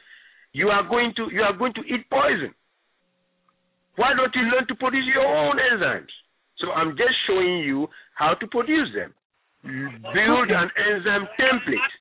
you 0.53 0.69
are 0.69 0.89
going 0.89 1.13
to 1.17 1.29
you 1.33 1.43
are 1.43 1.57
going 1.57 1.75
to 1.75 1.83
eat 1.83 2.09
poison. 2.11 2.55
Why 3.97 4.15
don't 4.17 4.35
you 4.35 4.43
learn 4.43 4.67
to 4.69 4.75
produce 4.75 5.05
your 5.13 5.27
own 5.27 5.59
enzymes? 5.59 6.15
So 6.59 6.71
I'm 6.73 6.97
just 6.97 7.15
showing 7.27 7.59
you 7.59 7.89
how 8.15 8.35
to 8.35 8.47
produce 8.47 8.89
them. 8.95 9.15
Build 9.63 10.51
an 10.51 10.71
enzyme 10.77 11.29
template. 11.39 11.93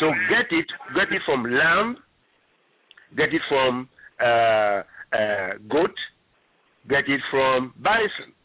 So 0.00 0.10
get 0.28 0.46
it 0.50 0.66
get 0.94 1.12
it 1.12 1.22
from 1.24 1.44
lamb, 1.44 1.96
get 3.16 3.32
it 3.32 3.42
from 3.48 3.88
uh, 4.20 4.82
uh, 5.16 5.52
goat, 5.68 5.94
get 6.88 7.08
it 7.08 7.20
from 7.30 7.72
bison. 7.82 8.35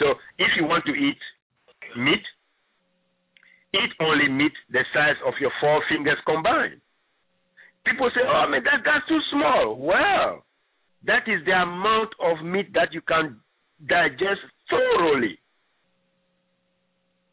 So 0.00 0.16
if 0.38 0.48
you 0.56 0.64
want 0.64 0.84
to 0.86 0.92
eat 0.92 1.20
meat, 1.96 2.24
eat 3.74 3.92
only 4.00 4.28
meat 4.28 4.52
the 4.72 4.80
size 4.92 5.20
of 5.26 5.34
your 5.40 5.52
four 5.60 5.84
fingers 5.88 6.18
combined. 6.26 6.80
People 7.84 8.10
say, 8.14 8.22
"Oh, 8.26 8.48
man, 8.48 8.64
that 8.64 8.82
that's 8.84 9.06
too 9.06 9.20
small." 9.30 9.76
Well, 9.76 10.44
that 11.04 11.28
is 11.28 11.44
the 11.44 11.52
amount 11.52 12.10
of 12.18 12.44
meat 12.44 12.72
that 12.72 12.92
you 12.92 13.02
can 13.02 13.40
digest 13.86 14.40
thoroughly. 14.68 15.38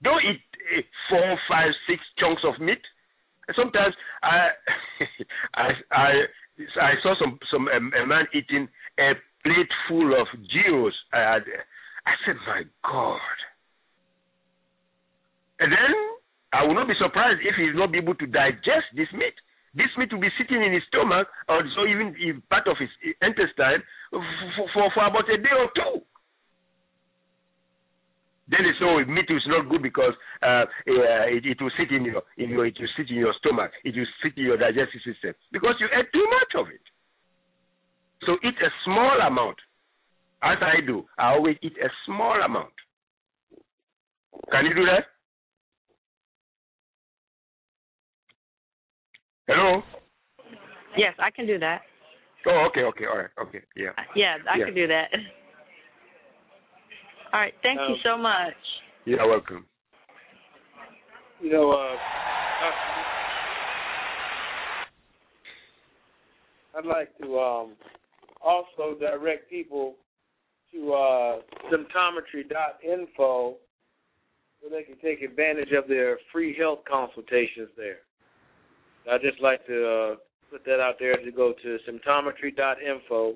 Don't 0.04 0.24
eat 0.24 0.44
eh, 0.78 0.82
four, 1.10 1.40
five, 1.50 1.72
six 1.88 2.04
chunks 2.20 2.44
of 2.44 2.60
meat. 2.60 2.82
Sometimes 3.56 3.96
I, 4.24 4.50
I, 5.56 5.68
I, 5.92 6.12
I 6.82 6.92
saw 7.02 7.16
some 7.20 7.40
some 7.50 7.68
um, 7.70 7.92
a 7.96 8.06
man 8.06 8.26
eating 8.34 8.68
a 9.00 9.14
plate 9.44 9.72
full 9.88 10.14
of 10.20 10.28
gyros. 10.52 10.94
I, 11.14 11.20
had, 11.20 11.44
I 12.08 12.16
said, 12.24 12.40
"My 12.48 12.64
God!" 12.88 13.38
And 15.60 15.72
then 15.72 15.94
I 16.54 16.64
will 16.64 16.76
not 16.76 16.88
be 16.88 16.96
surprised 16.96 17.42
if 17.44 17.56
he 17.60 17.76
will 17.76 17.86
not 17.86 17.92
be 17.92 18.00
able 18.00 18.16
to 18.16 18.28
digest 18.28 18.88
this 18.96 19.12
meat. 19.12 19.36
This 19.76 19.92
meat 19.98 20.12
will 20.14 20.24
be 20.24 20.32
sitting 20.40 20.64
in 20.64 20.72
his 20.74 20.84
stomach, 20.88 21.28
or 21.50 21.62
so 21.76 21.86
even 21.86 22.16
in 22.16 22.42
part 22.50 22.68
of 22.68 22.78
his 22.80 22.90
intestine, 23.22 23.84
for, 24.10 24.24
for, 24.74 24.90
for 24.96 25.06
about 25.06 25.30
a 25.30 25.38
day 25.38 25.54
or 25.54 25.70
two. 25.76 26.02
Then 28.50 28.64
they 28.64 28.72
say, 28.80 28.88
oh, 28.88 29.04
meat 29.04 29.28
is 29.28 29.44
not 29.48 29.68
good 29.68 29.84
because 29.84 30.16
uh, 30.42 30.64
uh, 30.64 31.28
it, 31.28 31.44
it 31.46 31.62
will 31.62 31.72
sit 31.78 31.92
in 31.92 32.06
your, 32.06 32.24
in 32.38 32.50
your, 32.50 32.66
it 32.66 32.78
will 32.80 32.94
sit 32.96 33.12
in 33.12 33.18
your 33.18 33.36
stomach, 33.44 33.72
it 33.84 33.94
will 33.94 34.08
sit 34.24 34.38
in 34.38 34.46
your 34.46 34.58
digestive 34.58 35.04
system 35.04 35.36
because 35.52 35.76
you 35.84 35.88
ate 35.92 36.08
too 36.14 36.26
much 36.32 36.56
of 36.56 36.72
it. 36.72 36.82
So 38.26 38.40
eat 38.48 38.56
a 38.64 38.72
small 38.86 39.20
amount, 39.28 39.58
as 40.44 40.58
I 40.62 40.86
do. 40.86 41.06
I 41.18 41.34
always 41.34 41.58
eat 41.62 41.74
a 41.84 41.90
small 42.06 42.42
amount. 42.42 42.74
Can 44.52 44.66
you 44.66 44.74
do 44.74 44.86
that? 44.86 45.06
Hello. 49.48 49.82
Yes, 50.98 51.14
I 51.20 51.32
can 51.32 51.48
do 51.48 51.58
that. 51.60 51.82
Oh, 52.46 52.68
okay, 52.70 52.82
okay, 52.82 53.06
all 53.06 53.18
right, 53.18 53.30
okay, 53.42 53.62
yeah. 53.76 53.92
Yeah, 54.16 54.38
I 54.50 54.58
Yeah. 54.58 54.66
can 54.66 54.74
do 54.76 54.88
that. 54.88 55.12
All 57.34 57.42
right. 57.42 57.54
Thank 57.62 57.82
you 57.82 57.96
Um, 57.96 58.00
so 58.04 58.18
much. 58.18 58.56
You're 59.04 59.28
welcome. 59.28 59.68
You 61.42 61.52
know, 61.52 61.72
uh, 61.72 61.98
I'd 66.78 66.86
like 66.86 67.16
to 67.18 67.40
um, 67.40 67.76
also 68.42 68.98
direct 68.98 69.50
people 69.50 69.96
to 70.78 70.94
uh, 70.94 71.40
symptometry.info 71.72 73.56
so 74.62 74.70
they 74.70 74.84
can 74.84 74.98
take 75.04 75.22
advantage 75.22 75.72
of 75.78 75.88
their 75.88 76.18
free 76.32 76.56
health 76.58 76.80
consultations 76.90 77.70
there. 77.76 77.98
I'd 79.12 79.22
just 79.22 79.42
like 79.42 79.66
to 79.68 79.88
uh, 79.88 80.16
put 80.52 80.66
that 80.66 80.80
out 80.80 80.96
there 81.00 81.18
to 81.18 81.32
go 81.32 81.54
to 81.64 81.78
symptometry.info, 81.90 83.34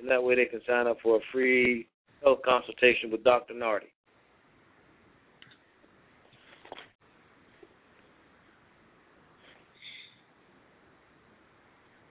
and 0.00 0.10
that 0.10 0.22
way 0.22 0.34
they 0.36 0.46
can 0.46 0.60
sign 0.66 0.86
up 0.86 0.98
for 1.02 1.16
a 1.16 1.20
free 1.32 1.88
health 2.22 2.40
consultation 2.44 3.10
with 3.10 3.22
Dr. 3.24 3.54
Nartey. 3.54 3.90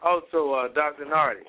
Also, 0.04 0.52
uh, 0.52 0.74
Dr. 0.74 1.06
Nartey, 1.06 1.46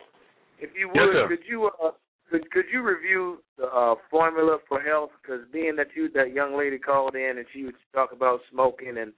if 0.58 0.70
you 0.78 0.88
would, 0.88 1.14
Yes, 1.14 1.28
could 1.28 1.48
you 1.48 1.70
uh, 1.82 1.90
could 2.32 2.50
could 2.50 2.64
you 2.72 2.82
review 2.82 3.42
the 3.58 3.66
uh, 3.66 3.94
formula 4.10 4.58
for 4.66 4.80
health? 4.80 5.10
Because 5.20 5.42
being 5.52 5.76
that 5.76 5.88
you 5.94 6.08
that 6.14 6.32
young 6.32 6.56
lady 6.56 6.78
called 6.78 7.14
in 7.14 7.36
and 7.36 7.46
she 7.52 7.64
would 7.64 7.74
talk 7.94 8.12
about 8.12 8.40
smoking 8.50 8.96
and 8.98 9.12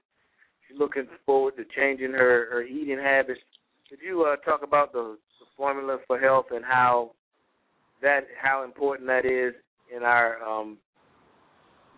she's 0.67 0.79
looking 0.79 1.07
forward 1.25 1.55
to 1.57 1.65
changing 1.77 2.11
her 2.11 2.49
her 2.51 2.63
eating 2.63 2.99
habits, 2.99 3.41
could 3.89 4.01
you 4.05 4.23
uh, 4.23 4.37
talk 4.45 4.63
about 4.65 4.93
the, 4.93 5.17
the 5.39 5.47
formula 5.57 5.99
for 6.09 6.19
health 6.19 6.47
and 6.51 6.65
how 6.65 7.13
that 8.03 8.23
how 8.41 8.65
important 8.65 9.07
that 9.07 9.25
is 9.25 9.55
in 9.95 10.03
our 10.03 10.43
um, 10.43 10.77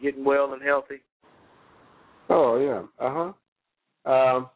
getting 0.03 0.25
well 0.25 0.53
and 0.53 0.63
healthy? 0.63 1.01
Oh 2.29 2.59
yeah. 2.59 3.07
Uh 3.07 3.33
huh. 4.05 4.11
Um, 4.13 4.51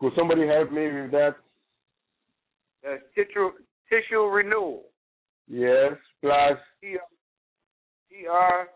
could 0.00 0.12
somebody 0.16 0.48
help 0.48 0.72
me 0.72 0.90
with 0.92 1.12
that? 1.12 1.36
Uh, 2.84 2.96
tissue 3.14 3.50
tissue 3.88 4.22
renewal. 4.22 4.86
Yes. 5.52 5.92
Plus. 6.22 6.58
T- 6.80 6.96
TR 8.08 8.68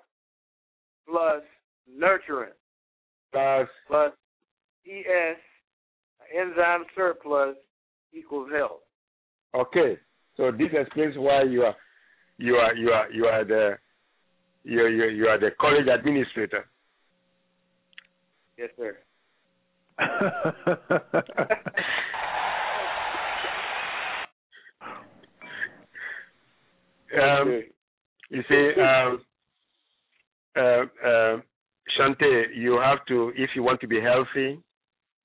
plus 1.09 1.43
nurturing 1.91 2.53
Plus. 3.33 3.69
plus 3.87 4.13
ES 4.87 5.39
enzyme 6.37 6.85
surplus 6.95 7.57
equals 8.13 8.51
health. 8.55 8.81
Okay. 9.55 9.99
So 10.37 10.51
this 10.53 10.69
explains 10.73 11.15
why 11.17 11.45
you 11.45 11.63
are 11.63 11.77
you 12.37 12.57
are 12.57 12.75
you 12.75 12.91
are 12.91 13.11
you 13.11 13.25
are 13.25 13.45
the 13.45 13.79
you 14.65 14.87
you 14.89 15.05
you 15.09 15.27
are 15.29 15.39
the 15.41 15.51
college 15.59 15.87
administrator. 15.91 16.69
Yes, 18.59 18.71
sir. 18.77 18.99
Um, 27.15 27.63
you 28.31 28.43
see, 28.49 28.81
um, 28.81 29.21
uh, 30.57 31.07
uh, 31.07 31.41
Shante, 31.99 32.45
you 32.55 32.81
have 32.83 33.05
to 33.09 33.33
if 33.37 33.51
you 33.55 33.63
want 33.63 33.81
to 33.81 33.87
be 33.87 34.01
healthy. 34.01 34.59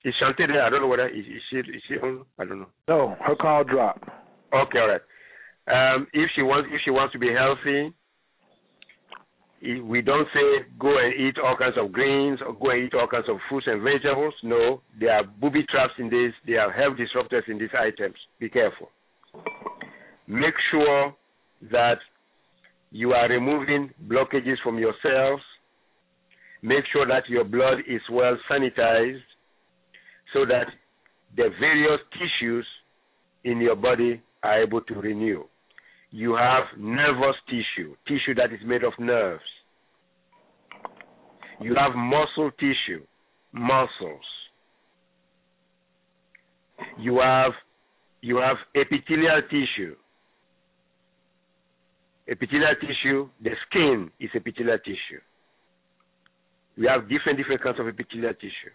Is 0.04 0.14
Shante 0.22 0.46
there? 0.46 0.62
I 0.62 0.70
don't 0.70 0.80
know 0.82 0.88
whether 0.88 1.08
is, 1.08 1.24
is 1.24 1.42
she 1.50 1.56
is 1.56 1.82
she 1.88 1.94
on? 1.94 2.24
I 2.38 2.44
don't 2.44 2.60
know. 2.60 2.68
No, 2.88 3.16
her 3.26 3.36
call 3.36 3.64
dropped. 3.64 4.04
Okay, 4.52 4.78
all 4.78 4.88
right. 4.88 5.00
Um, 5.68 6.06
if 6.12 6.30
she 6.34 6.42
wants 6.42 6.68
if 6.72 6.80
she 6.84 6.90
wants 6.90 7.12
to 7.12 7.18
be 7.18 7.32
healthy, 7.32 7.92
we 9.62 10.02
don't 10.02 10.26
say 10.34 10.66
go 10.78 10.98
and 10.98 11.14
eat 11.14 11.36
all 11.42 11.56
kinds 11.56 11.76
of 11.78 11.92
greens 11.92 12.40
or 12.44 12.52
go 12.54 12.70
and 12.70 12.84
eat 12.84 12.94
all 12.94 13.06
kinds 13.06 13.28
of 13.28 13.36
fruits 13.48 13.66
and 13.68 13.82
vegetables. 13.82 14.34
No, 14.42 14.82
there 14.98 15.12
are 15.12 15.24
booby 15.24 15.64
traps 15.70 15.94
in 15.98 16.10
this. 16.10 16.32
There 16.46 16.60
are 16.60 16.72
health 16.72 16.96
disruptors 16.98 17.48
in 17.48 17.58
these 17.58 17.74
items. 17.78 18.16
Be 18.40 18.48
careful. 18.48 18.88
Make 20.26 20.54
sure 20.70 21.14
that 21.70 21.98
you 22.90 23.12
are 23.12 23.28
removing 23.28 23.90
blockages 24.06 24.56
from 24.62 24.78
your 24.78 24.94
cells. 25.02 25.40
Make 26.62 26.84
sure 26.92 27.06
that 27.06 27.28
your 27.28 27.44
blood 27.44 27.78
is 27.88 28.00
well 28.10 28.36
sanitized 28.50 29.22
so 30.32 30.44
that 30.46 30.66
the 31.36 31.48
various 31.58 32.00
tissues 32.12 32.66
in 33.44 33.60
your 33.60 33.76
body 33.76 34.20
are 34.42 34.62
able 34.62 34.80
to 34.82 34.94
renew. 34.94 35.44
You 36.10 36.34
have 36.36 36.64
nervous 36.78 37.36
tissue, 37.46 37.94
tissue 38.06 38.34
that 38.34 38.52
is 38.52 38.60
made 38.66 38.84
of 38.84 38.92
nerves. 38.98 39.42
You 41.60 41.74
have 41.74 41.94
muscle 41.94 42.50
tissue, 42.58 43.02
muscles. 43.52 44.24
You 46.98 47.20
have 47.20 47.52
you 48.20 48.36
have 48.36 48.56
epithelial 48.74 49.42
tissue. 49.50 49.96
Epithelial 52.28 52.74
tissue, 52.80 53.28
the 53.42 53.50
skin 53.66 54.10
is 54.20 54.30
epithelial 54.34 54.78
tissue. 54.78 55.20
We 56.78 56.86
have 56.86 57.08
different 57.08 57.38
different 57.38 57.62
kinds 57.62 57.80
of 57.80 57.88
epithelial 57.88 58.34
tissue. 58.34 58.72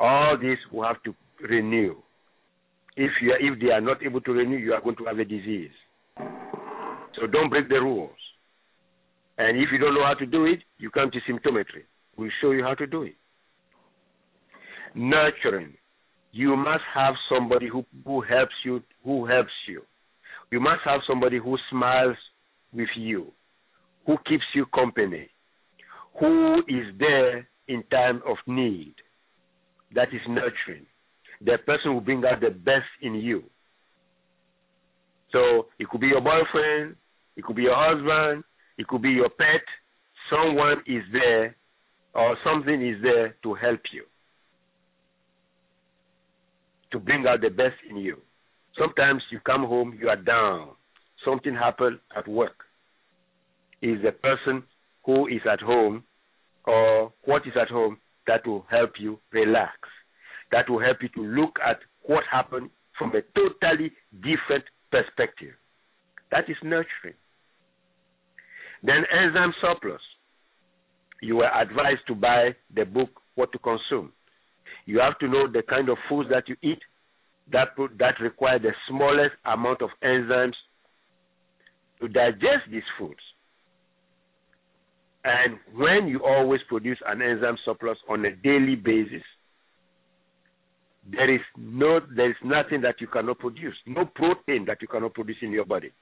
All 0.00 0.36
this 0.38 0.58
will 0.72 0.84
have 0.84 1.02
to 1.04 1.14
renew. 1.40 1.96
If 2.96 3.10
you 3.20 3.34
if 3.38 3.60
they 3.60 3.70
are 3.70 3.80
not 3.80 4.02
able 4.02 4.20
to 4.22 4.32
renew, 4.32 4.56
you 4.56 4.72
are 4.72 4.80
going 4.80 4.96
to 4.96 5.04
have 5.04 5.18
a 5.18 5.24
disease. 5.24 5.70
So 6.18 7.26
don't 7.30 7.50
break 7.50 7.68
the 7.68 7.80
rules. 7.80 8.10
And 9.38 9.58
if 9.58 9.68
you 9.72 9.78
don't 9.78 9.94
know 9.94 10.04
how 10.04 10.14
to 10.14 10.26
do 10.26 10.46
it, 10.46 10.60
you 10.78 10.90
come 10.90 11.10
to 11.10 11.18
symptometry. 11.30 11.84
We'll 12.16 12.30
show 12.40 12.52
you 12.52 12.62
how 12.62 12.74
to 12.74 12.86
do 12.86 13.02
it. 13.02 13.16
Nurturing. 14.94 15.74
You 16.32 16.56
must 16.56 16.84
have 16.94 17.14
somebody 17.30 17.68
who, 17.68 17.84
who 18.04 18.22
helps 18.22 18.54
you 18.64 18.82
who 19.04 19.26
helps 19.26 19.52
you. 19.68 19.82
You 20.50 20.60
must 20.60 20.80
have 20.84 21.00
somebody 21.06 21.38
who 21.38 21.56
smiles 21.70 22.16
with 22.72 22.88
you, 22.96 23.32
who 24.06 24.16
keeps 24.28 24.44
you 24.54 24.66
company, 24.74 25.28
who 26.18 26.58
is 26.68 26.86
there 26.98 27.48
in 27.68 27.82
time 27.90 28.22
of 28.26 28.36
need. 28.46 28.94
That 29.94 30.08
is 30.08 30.20
nurturing. 30.28 30.86
The 31.44 31.58
person 31.66 31.94
will 31.94 32.00
bring 32.00 32.24
out 32.24 32.40
the 32.40 32.50
best 32.50 32.86
in 33.02 33.14
you. 33.14 33.44
So 35.32 35.66
it 35.78 35.88
could 35.88 36.00
be 36.00 36.08
your 36.08 36.20
boyfriend, 36.20 36.96
it 37.36 37.44
could 37.44 37.56
be 37.56 37.62
your 37.62 37.76
husband, 37.76 38.44
it 38.78 38.86
could 38.86 39.02
be 39.02 39.10
your 39.10 39.30
pet. 39.30 39.62
Someone 40.30 40.78
is 40.86 41.02
there 41.12 41.56
or 42.14 42.36
something 42.44 42.86
is 42.86 43.02
there 43.02 43.36
to 43.42 43.54
help 43.54 43.80
you, 43.92 44.04
to 46.92 46.98
bring 46.98 47.26
out 47.26 47.40
the 47.40 47.48
best 47.48 47.76
in 47.88 47.96
you. 47.96 48.18
Sometimes 48.78 49.22
you 49.30 49.40
come 49.40 49.62
home, 49.62 49.98
you 49.98 50.08
are 50.08 50.16
down. 50.16 50.70
Something 51.24 51.54
happened 51.54 51.98
at 52.16 52.26
work. 52.28 52.64
Is 53.80 53.98
the 54.02 54.12
person 54.12 54.62
who 55.04 55.26
is 55.26 55.40
at 55.50 55.60
home 55.60 56.04
or 56.64 57.12
what 57.24 57.46
is 57.46 57.54
at 57.60 57.68
home 57.68 57.98
that 58.26 58.46
will 58.46 58.64
help 58.70 58.92
you 58.98 59.18
relax. 59.32 59.72
That 60.52 60.68
will 60.68 60.80
help 60.80 60.98
you 61.02 61.08
to 61.16 61.22
look 61.22 61.58
at 61.66 61.78
what 62.02 62.24
happened 62.30 62.70
from 62.98 63.12
a 63.14 63.22
totally 63.34 63.92
different 64.20 64.64
perspective. 64.90 65.54
That 66.30 66.48
is 66.48 66.56
nurturing. 66.62 67.14
Then 68.82 69.04
enzyme 69.12 69.52
surplus. 69.60 70.00
You 71.20 71.36
were 71.36 71.50
advised 71.50 72.06
to 72.08 72.14
buy 72.14 72.54
the 72.74 72.84
book 72.84 73.10
What 73.34 73.52
to 73.52 73.58
Consume. 73.58 74.12
You 74.86 74.98
have 75.00 75.18
to 75.20 75.28
know 75.28 75.46
the 75.50 75.62
kind 75.62 75.88
of 75.88 75.96
foods 76.08 76.28
that 76.30 76.48
you 76.48 76.56
eat 76.62 76.80
that 77.52 77.68
that 77.98 78.20
require 78.20 78.58
the 78.58 78.72
smallest 78.88 79.34
amount 79.44 79.82
of 79.82 79.90
enzymes 80.02 80.54
to 82.02 82.08
digest 82.08 82.66
these 82.70 82.82
foods. 82.98 83.20
And 85.24 85.56
when 85.74 86.08
you 86.08 86.20
always 86.24 86.60
produce 86.68 86.98
an 87.06 87.22
enzyme 87.22 87.56
surplus 87.64 87.96
on 88.10 88.24
a 88.24 88.34
daily 88.34 88.74
basis, 88.74 89.22
there 91.10 91.32
is 91.32 91.40
no 91.56 92.00
there 92.14 92.30
is 92.30 92.36
nothing 92.44 92.80
that 92.82 93.00
you 93.00 93.06
cannot 93.06 93.38
produce, 93.38 93.74
no 93.86 94.04
protein 94.04 94.64
that 94.66 94.82
you 94.82 94.88
cannot 94.88 95.14
produce 95.14 95.36
in 95.42 95.52
your 95.52 95.64
body, 95.64 95.92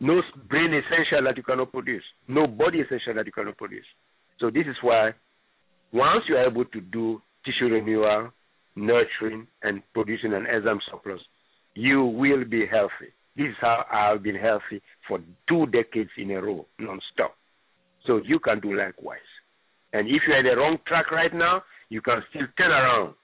no 0.00 0.20
brain 0.48 0.72
essential 0.74 1.24
that 1.24 1.36
you 1.36 1.42
cannot 1.42 1.72
produce, 1.72 2.04
no 2.28 2.46
body 2.46 2.80
essential 2.80 3.14
that 3.14 3.26
you 3.26 3.32
cannot 3.32 3.56
produce. 3.56 3.86
So 4.38 4.50
this 4.50 4.66
is 4.66 4.76
why 4.82 5.12
once 5.92 6.24
you 6.28 6.36
are 6.36 6.46
able 6.46 6.66
to 6.66 6.80
do 6.80 7.22
tissue 7.44 7.72
renewal, 7.72 8.30
nurturing, 8.76 9.46
and 9.62 9.82
producing 9.94 10.34
an 10.34 10.46
enzyme 10.46 10.80
surplus, 10.90 11.20
you 11.74 12.04
will 12.04 12.44
be 12.44 12.66
healthy. 12.66 13.12
This 13.38 13.50
is 13.50 13.56
how 13.60 13.84
I've 13.88 14.24
been 14.24 14.34
healthy 14.34 14.82
for 15.06 15.20
two 15.48 15.66
decades 15.66 16.10
in 16.18 16.32
a 16.32 16.42
row, 16.42 16.66
non-stop. 16.80 17.36
So 18.04 18.20
you 18.24 18.40
can 18.40 18.58
do 18.58 18.76
likewise. 18.76 19.20
And 19.92 20.08
if 20.08 20.22
you're 20.26 20.40
in 20.40 20.44
the 20.44 20.56
wrong 20.60 20.78
track 20.88 21.12
right 21.12 21.32
now, 21.32 21.62
you 21.88 22.00
can 22.00 22.20
still 22.30 22.48
turn 22.58 22.72
around 22.72 23.14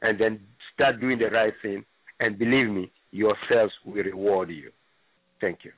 and 0.00 0.18
then 0.18 0.38
start 0.72 1.00
doing 1.00 1.18
the 1.18 1.26
right 1.30 1.52
thing. 1.60 1.84
And 2.20 2.38
believe 2.38 2.68
me, 2.68 2.92
yourselves 3.10 3.72
will 3.84 3.94
reward 3.94 4.50
you. 4.50 4.70
Thank 5.40 5.64
you. 5.64 5.72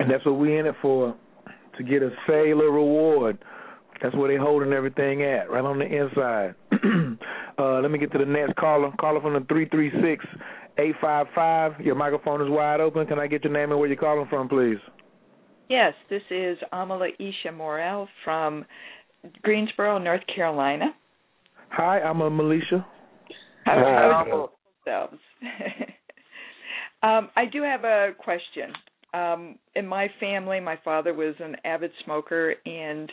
And 0.00 0.10
that's 0.10 0.24
what 0.24 0.38
we're 0.38 0.58
in 0.58 0.66
it 0.66 0.74
for, 0.80 1.14
to 1.76 1.82
get 1.84 2.02
a 2.02 2.08
cellular 2.26 2.70
reward. 2.70 3.38
That's 4.02 4.16
where 4.16 4.28
they're 4.28 4.40
holding 4.40 4.72
everything 4.72 5.22
at, 5.22 5.50
right 5.50 5.64
on 5.64 5.78
the 5.78 5.84
inside. 5.84 6.54
uh, 7.58 7.80
let 7.80 7.90
me 7.90 7.98
get 7.98 8.12
to 8.12 8.18
the 8.18 8.24
next 8.24 8.56
caller. 8.56 8.90
Caller 8.98 9.20
from 9.20 9.34
the 9.34 9.40
336 9.40 10.24
855. 10.78 11.80
Your 11.80 11.94
microphone 11.94 12.42
is 12.42 12.48
wide 12.50 12.80
open. 12.80 13.06
Can 13.06 13.18
I 13.18 13.26
get 13.26 13.44
your 13.44 13.52
name 13.52 13.70
and 13.70 13.78
where 13.78 13.88
you're 13.88 13.96
calling 13.96 14.26
from, 14.28 14.48
please? 14.48 14.78
Yes, 15.68 15.94
this 16.10 16.22
is 16.30 16.58
Amala 16.72 17.08
Isha 17.18 17.52
Morel 17.52 18.08
from 18.24 18.64
Greensboro, 19.42 19.98
North 19.98 20.20
Carolina. 20.34 20.86
Hi, 21.70 22.00
I'm 22.00 22.20
a 22.20 22.30
Militia. 22.30 22.86
How 23.64 23.72
are 23.72 24.48
um, 27.02 27.30
I 27.34 27.46
do 27.50 27.62
have 27.62 27.84
a 27.84 28.10
question. 28.18 28.72
Um, 29.14 29.58
in 29.74 29.86
my 29.86 30.08
family, 30.20 30.60
my 30.60 30.78
father 30.84 31.14
was 31.14 31.34
an 31.38 31.56
avid 31.64 31.92
smoker, 32.04 32.54
and 32.66 33.10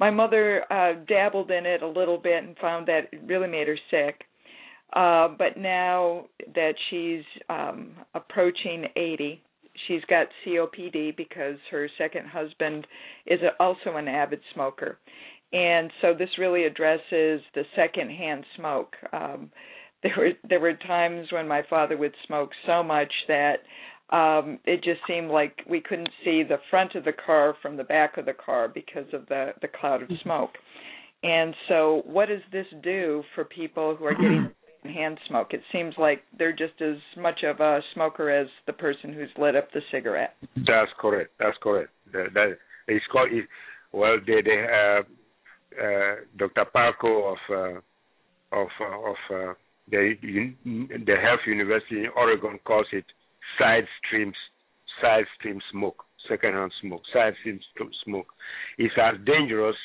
my 0.00 0.10
mother 0.10 0.64
uh, 0.72 0.94
dabbled 1.06 1.50
in 1.50 1.66
it 1.66 1.82
a 1.82 1.88
little 1.88 2.18
bit 2.18 2.42
and 2.42 2.56
found 2.58 2.88
that 2.88 3.08
it 3.12 3.20
really 3.26 3.48
made 3.48 3.68
her 3.68 3.78
sick. 3.90 4.22
Uh, 4.92 5.28
but 5.36 5.56
now 5.56 6.26
that 6.54 6.74
she's 6.88 7.24
um, 7.48 7.92
approaching 8.14 8.84
80, 8.96 9.42
she's 9.86 10.02
got 10.08 10.28
COPD 10.46 11.16
because 11.16 11.56
her 11.70 11.88
second 11.98 12.26
husband 12.28 12.86
is 13.26 13.40
also 13.58 13.96
an 13.96 14.08
avid 14.08 14.40
smoker, 14.54 14.98
and 15.52 15.90
so 16.00 16.14
this 16.14 16.30
really 16.38 16.64
addresses 16.64 17.40
the 17.54 17.64
secondhand 17.74 18.44
smoke. 18.56 18.94
Um, 19.12 19.50
there 20.02 20.14
were 20.16 20.30
there 20.48 20.60
were 20.60 20.74
times 20.74 21.28
when 21.32 21.48
my 21.48 21.62
father 21.68 21.96
would 21.96 22.14
smoke 22.26 22.50
so 22.66 22.82
much 22.82 23.12
that 23.28 23.56
um 24.10 24.58
it 24.64 24.84
just 24.84 25.00
seemed 25.08 25.30
like 25.30 25.58
we 25.68 25.80
couldn't 25.80 26.10
see 26.24 26.42
the 26.42 26.58
front 26.70 26.94
of 26.94 27.04
the 27.04 27.12
car 27.12 27.56
from 27.60 27.76
the 27.76 27.84
back 27.84 28.16
of 28.18 28.26
the 28.26 28.32
car 28.32 28.68
because 28.68 29.06
of 29.12 29.26
the 29.26 29.52
the 29.62 29.68
cloud 29.68 30.02
of 30.02 30.08
smoke. 30.22 30.52
And 31.22 31.54
so 31.68 32.02
what 32.04 32.28
does 32.28 32.42
this 32.52 32.66
do 32.82 33.22
for 33.34 33.44
people 33.44 33.96
who 33.96 34.04
are 34.04 34.14
getting 34.14 34.50
hand 34.88 35.18
smoke. 35.28 35.48
It 35.52 35.62
seems 35.72 35.94
like 35.98 36.22
they're 36.38 36.52
just 36.52 36.80
as 36.80 36.96
much 37.16 37.40
of 37.44 37.60
a 37.60 37.80
smoker 37.94 38.30
as 38.30 38.48
the 38.66 38.72
person 38.72 39.12
who's 39.12 39.30
lit 39.38 39.56
up 39.56 39.70
the 39.72 39.80
cigarette. 39.90 40.34
That's 40.56 40.90
correct. 40.98 41.32
That's 41.38 41.56
correct. 41.62 41.90
That, 42.12 42.34
that 42.34 42.56
it's 42.88 43.04
called. 43.10 43.32
It, 43.32 43.44
well, 43.92 44.18
they 44.26 44.42
they 44.42 44.66
uh, 44.66 45.02
uh, 45.82 46.14
Dr. 46.36 46.64
Parko 46.74 47.32
of 47.32 47.38
uh, 47.50 48.58
of 48.58 48.68
uh, 48.80 49.10
of 49.10 49.16
uh, 49.30 49.54
the 49.90 50.14
the 50.64 51.16
Health 51.22 51.40
University 51.46 52.00
in 52.04 52.10
Oregon 52.16 52.58
calls 52.64 52.86
it 52.92 53.04
side 53.58 53.84
streams 54.06 54.36
side 55.00 55.24
stream 55.38 55.60
smoke, 55.72 56.04
secondhand 56.28 56.72
smoke, 56.80 57.02
side 57.12 57.34
stream 57.40 57.60
smoke. 58.04 58.26
It's 58.78 58.94
as 59.00 59.14
dangerous. 59.26 59.76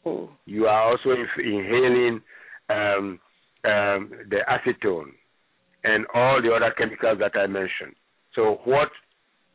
Oh. 0.06 0.30
You 0.46 0.66
are 0.66 0.90
also 0.90 1.10
inhaling 1.10 2.20
um, 2.70 3.20
um, 3.64 4.10
the 4.30 4.38
acetone 4.48 5.10
and 5.84 6.06
all 6.14 6.40
the 6.40 6.52
other 6.52 6.72
chemicals 6.76 7.18
that 7.18 7.38
I 7.38 7.46
mentioned. 7.46 7.94
So 8.34 8.60
what 8.64 8.88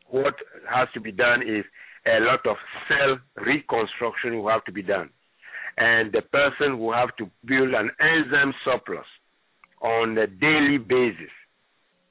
what 0.09 0.35
has 0.69 0.87
to 0.93 0.99
be 0.99 1.11
done 1.11 1.41
is 1.41 1.63
a 2.05 2.19
lot 2.19 2.45
of 2.45 2.57
cell 2.87 3.17
reconstruction 3.45 4.37
will 4.37 4.49
have 4.49 4.65
to 4.65 4.71
be 4.71 4.81
done, 4.81 5.09
and 5.77 6.11
the 6.11 6.21
person 6.21 6.79
will 6.79 6.93
have 6.93 7.15
to 7.17 7.29
build 7.45 7.73
an 7.73 7.89
enzyme 7.99 8.53
surplus 8.65 9.05
on 9.81 10.17
a 10.17 10.27
daily 10.27 10.77
basis 10.77 11.31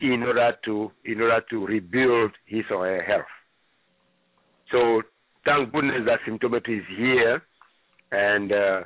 in 0.01 0.23
order 0.23 0.57
to 0.65 0.91
in 1.05 1.21
order 1.21 1.41
to 1.51 1.67
rebuild 1.67 2.33
his 2.47 2.65
or 2.71 2.87
her 2.87 3.03
health. 3.03 3.33
So 4.71 5.03
thank 5.45 5.73
goodness 5.73 6.07
that 6.07 6.21
symptometry 6.29 6.79
is 6.79 6.87
here, 6.97 7.43
and 8.11 8.53
uh, 8.53 8.81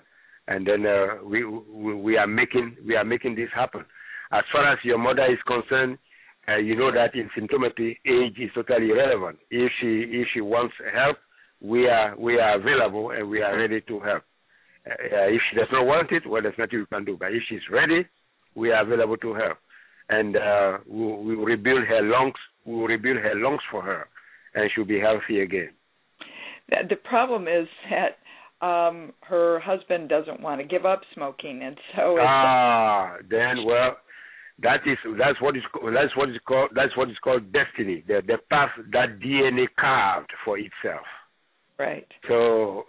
and 0.49 0.67
then 0.67 0.87
uh, 0.87 1.25
we, 1.25 1.45
we 1.45 1.95
we 1.95 2.17
are 2.17 2.27
making 2.27 2.77
we 2.87 2.97
are 2.97 3.05
making 3.05 3.35
this 3.37 3.51
happen. 3.55 3.85
As 4.33 4.43
far 4.53 4.71
as 4.73 4.79
your 4.83 4.99
mother 4.99 5.25
is 5.27 5.39
concerned, 5.47 5.99
uh, 6.49 6.57
you 6.57 6.77
know 6.77 6.93
that 6.93 7.15
in 7.15 7.29
symptometry, 7.37 7.99
age 8.07 8.39
is 8.39 8.51
totally 8.55 8.91
irrelevant. 8.91 9.39
If 9.51 9.73
she 9.81 10.05
if 10.11 10.29
she 10.33 10.41
wants 10.41 10.75
help, 10.95 11.17
we 11.61 11.89
are 11.89 12.15
we 12.19 12.39
are 12.39 12.57
available 12.57 13.11
and 13.11 13.29
we 13.29 13.43
are 13.43 13.59
ready 13.59 13.81
to 13.83 14.01
help. 14.01 14.23
Uh, 14.87 14.91
uh 14.91 15.29
if 15.29 15.41
she 15.51 15.57
does 15.57 15.69
not 15.73 15.87
want 15.87 16.13
it, 16.13 16.27
well, 16.27 16.43
there's 16.43 16.55
nothing 16.59 16.81
we 16.81 16.87
can 16.87 17.05
do. 17.05 17.17
But 17.19 17.33
if 17.33 17.43
she's 17.49 17.67
ready, 17.71 18.07
we 18.55 18.71
are 18.71 18.83
available 18.83 19.17
to 19.19 19.35
help, 19.35 19.59
and 20.09 20.37
uh, 20.37 20.79
we 20.89 21.07
we 21.17 21.37
will 21.37 21.45
rebuild 21.45 21.85
her 21.85 22.03
lungs. 22.03 22.39
We 22.65 22.75
will 22.75 22.87
rebuild 22.87 23.19
her 23.19 23.35
lungs 23.35 23.63
for 23.71 23.83
her, 23.83 24.09
and 24.55 24.71
she'll 24.75 24.85
be 24.85 25.01
healthy 25.01 25.41
again. 25.41 25.71
The 26.69 26.97
problem 26.97 27.49
is 27.49 27.69
that 27.91 28.19
um 28.65 29.13
her 29.21 29.61
husband 29.61 30.09
doesn't 30.09 30.41
want 30.41 30.61
to 30.61 30.67
give 30.67 30.87
up 30.87 31.03
smoking 31.13 31.63
and 31.63 31.77
so 31.95 32.13
it's 32.13 32.25
ah 32.27 33.17
then 33.29 33.67
well 33.67 33.97
that 34.63 34.81
is 34.87 34.97
that's 35.19 35.41
what 35.41 35.57
is 35.57 35.63
that's 35.93 36.17
what 36.17 36.31
is 36.31 36.37
called 36.47 36.71
that's 36.75 36.97
what 36.97 37.11
is 37.11 37.17
called 37.23 37.53
destiny. 37.53 38.03
The 38.07 38.23
the 38.27 38.39
path 38.49 38.71
that 38.93 39.19
dna 39.21 39.67
carved 39.79 40.31
for 40.45 40.59
itself. 40.59 41.07
Right. 41.79 42.07
So 42.27 42.85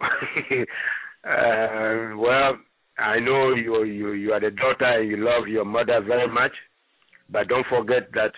uh, 1.24 2.16
well 2.16 2.56
i 2.98 3.20
know 3.20 3.54
you 3.54 3.84
you 3.84 4.12
you 4.12 4.32
are 4.32 4.40
the 4.40 4.50
daughter 4.50 5.00
and 5.00 5.08
you 5.08 5.18
love 5.18 5.46
your 5.46 5.64
mother 5.64 6.00
very 6.00 6.26
much 6.26 6.52
but 7.30 7.46
don't 7.48 7.66
forget 7.68 8.10
that 8.12 8.32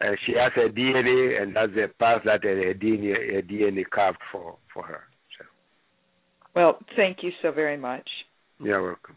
uh, 0.00 0.12
she 0.24 0.32
has 0.32 0.52
a 0.56 0.70
dna 0.70 1.42
and 1.42 1.56
that's 1.56 1.72
the 1.74 1.88
path 1.98 2.22
that 2.24 2.44
a 2.44 2.74
dna 2.74 3.38
a 3.38 3.42
dna 3.42 3.82
carved 3.90 4.18
for 4.30 4.56
for 4.72 4.84
her. 4.84 5.02
So. 5.36 5.44
Well 6.54 6.78
thank 6.94 7.18
you 7.22 7.32
so 7.42 7.50
very 7.50 7.76
much. 7.76 8.08
You're 8.60 8.82
welcome 8.82 9.16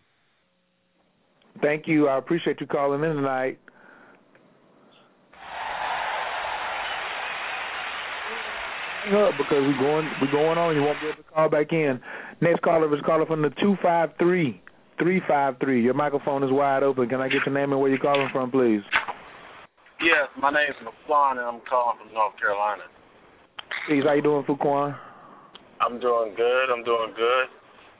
Thank 1.62 1.88
you. 1.88 2.08
I 2.08 2.18
appreciate 2.18 2.60
you 2.60 2.68
calling 2.68 3.04
in 3.04 3.16
tonight. 3.16 3.60
Hang 9.06 9.16
up 9.16 9.34
because 9.38 9.62
we're 9.62 9.78
going 9.78 10.10
we're 10.20 10.32
going 10.32 10.58
on. 10.58 10.76
You 10.76 10.82
won't 10.82 11.00
be 11.00 11.08
able 11.08 11.18
to 11.18 11.30
call 11.30 11.50
back 11.50 11.72
in. 11.72 12.00
Next 12.42 12.62
caller 12.62 12.94
is 12.94 13.02
caller 13.06 13.26
from 13.26 13.42
the 13.42 13.52
two 13.62 13.76
five 13.82 14.10
three 14.18 14.62
three 15.00 15.22
five 15.28 15.56
three. 15.60 15.84
Your 15.84 15.94
microphone 15.94 16.44
is 16.44 16.52
wide 16.52 16.84
open. 16.84 17.08
Can 17.08 17.22
I 17.22 17.30
get 17.30 17.46
your 17.46 17.54
name 17.54 17.72
and 17.72 17.80
where 17.80 17.90
you're 17.90 18.00
calling 18.00 18.30
from, 18.34 18.50
please? 18.52 18.82
Yes, 20.02 20.28
my 20.38 20.52
name 20.52 20.68
is 20.70 20.76
Maflan 20.82 21.38
and 21.38 21.42
I'm 21.42 21.62
calling 21.70 21.98
from 22.04 22.14
North 22.14 22.38
Carolina. 22.40 22.84
Please, 23.88 24.04
how 24.04 24.14
you 24.14 24.22
doing, 24.22 24.44
Fuquan? 24.44 24.98
I'm 25.82 26.00
doing 26.00 26.34
good. 26.36 26.66
I'm 26.74 26.84
doing 26.84 27.14
good. 27.16 27.48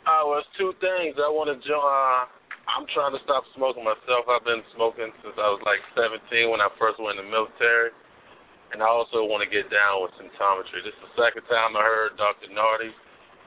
Uh, 0.06 0.26
well, 0.28 0.40
it's 0.40 0.48
two 0.58 0.74
things. 0.82 1.16
I 1.18 1.30
want 1.30 1.50
to 1.50 1.58
join. 1.68 1.82
Uh, 1.82 2.26
I'm 2.66 2.90
trying 2.92 3.14
to 3.14 3.22
stop 3.22 3.46
smoking 3.54 3.86
myself. 3.86 4.26
I've 4.26 4.46
been 4.46 4.66
smoking 4.74 5.14
since 5.22 5.38
I 5.38 5.48
was 5.54 5.62
like 5.64 5.82
17 5.94 6.50
when 6.50 6.62
I 6.62 6.70
first 6.82 6.98
went 6.98 7.22
in 7.22 7.26
the 7.26 7.32
military. 7.32 7.94
And 8.74 8.82
I 8.82 8.90
also 8.90 9.24
want 9.24 9.46
to 9.46 9.50
get 9.50 9.70
down 9.70 10.02
with 10.02 10.12
symptometry. 10.18 10.82
This 10.82 10.92
is 10.98 11.04
the 11.06 11.16
second 11.16 11.46
time 11.48 11.78
I 11.78 11.86
heard 11.86 12.18
Dr. 12.18 12.50
Nartey 12.50 12.92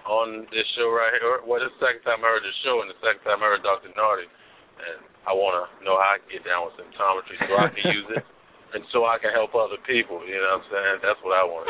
on 0.06 0.46
this 0.54 0.64
show 0.78 0.88
right 0.94 1.12
here. 1.18 1.42
Well, 1.42 1.60
this 1.60 1.68
is 1.68 1.76
the 1.76 1.90
second 1.90 2.02
time 2.06 2.22
I 2.22 2.32
heard 2.32 2.46
this 2.46 2.56
show, 2.64 2.80
and 2.80 2.88
the 2.88 2.96
second 3.02 3.26
time 3.26 3.42
I 3.42 3.52
heard 3.52 3.66
Dr. 3.66 3.90
Nartey. 3.92 4.30
And 4.78 5.02
I 5.26 5.34
want 5.34 5.58
to 5.58 5.66
know 5.82 5.98
how 5.98 6.16
I 6.16 6.22
can 6.22 6.30
get 6.30 6.46
down 6.46 6.70
with 6.70 6.78
symptometry 6.78 7.36
so 7.44 7.52
I 7.58 7.68
can 7.74 7.84
use 7.90 8.08
it 8.14 8.24
and 8.78 8.82
so 8.94 9.04
I 9.04 9.18
can 9.18 9.34
help 9.34 9.52
other 9.58 9.76
people. 9.84 10.22
You 10.22 10.38
know 10.38 10.62
what 10.62 10.62
I'm 10.62 10.66
saying? 10.70 10.96
That's 11.02 11.20
what 11.26 11.34
I 11.34 11.44
want. 11.44 11.66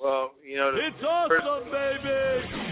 Well, 0.00 0.32
you 0.40 0.56
know, 0.56 0.72
the 0.72 0.90
it's 0.90 1.02
awesome, 1.04 1.70
baby. 1.70 2.65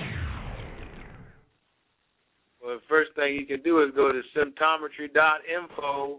Well, 2.65 2.77
the 2.77 2.83
first 2.89 3.11
thing 3.15 3.37
you 3.39 3.45
can 3.45 3.63
do 3.63 3.83
is 3.83 3.91
go 3.95 4.11
to 4.11 4.23
symptometry.info, 4.35 6.19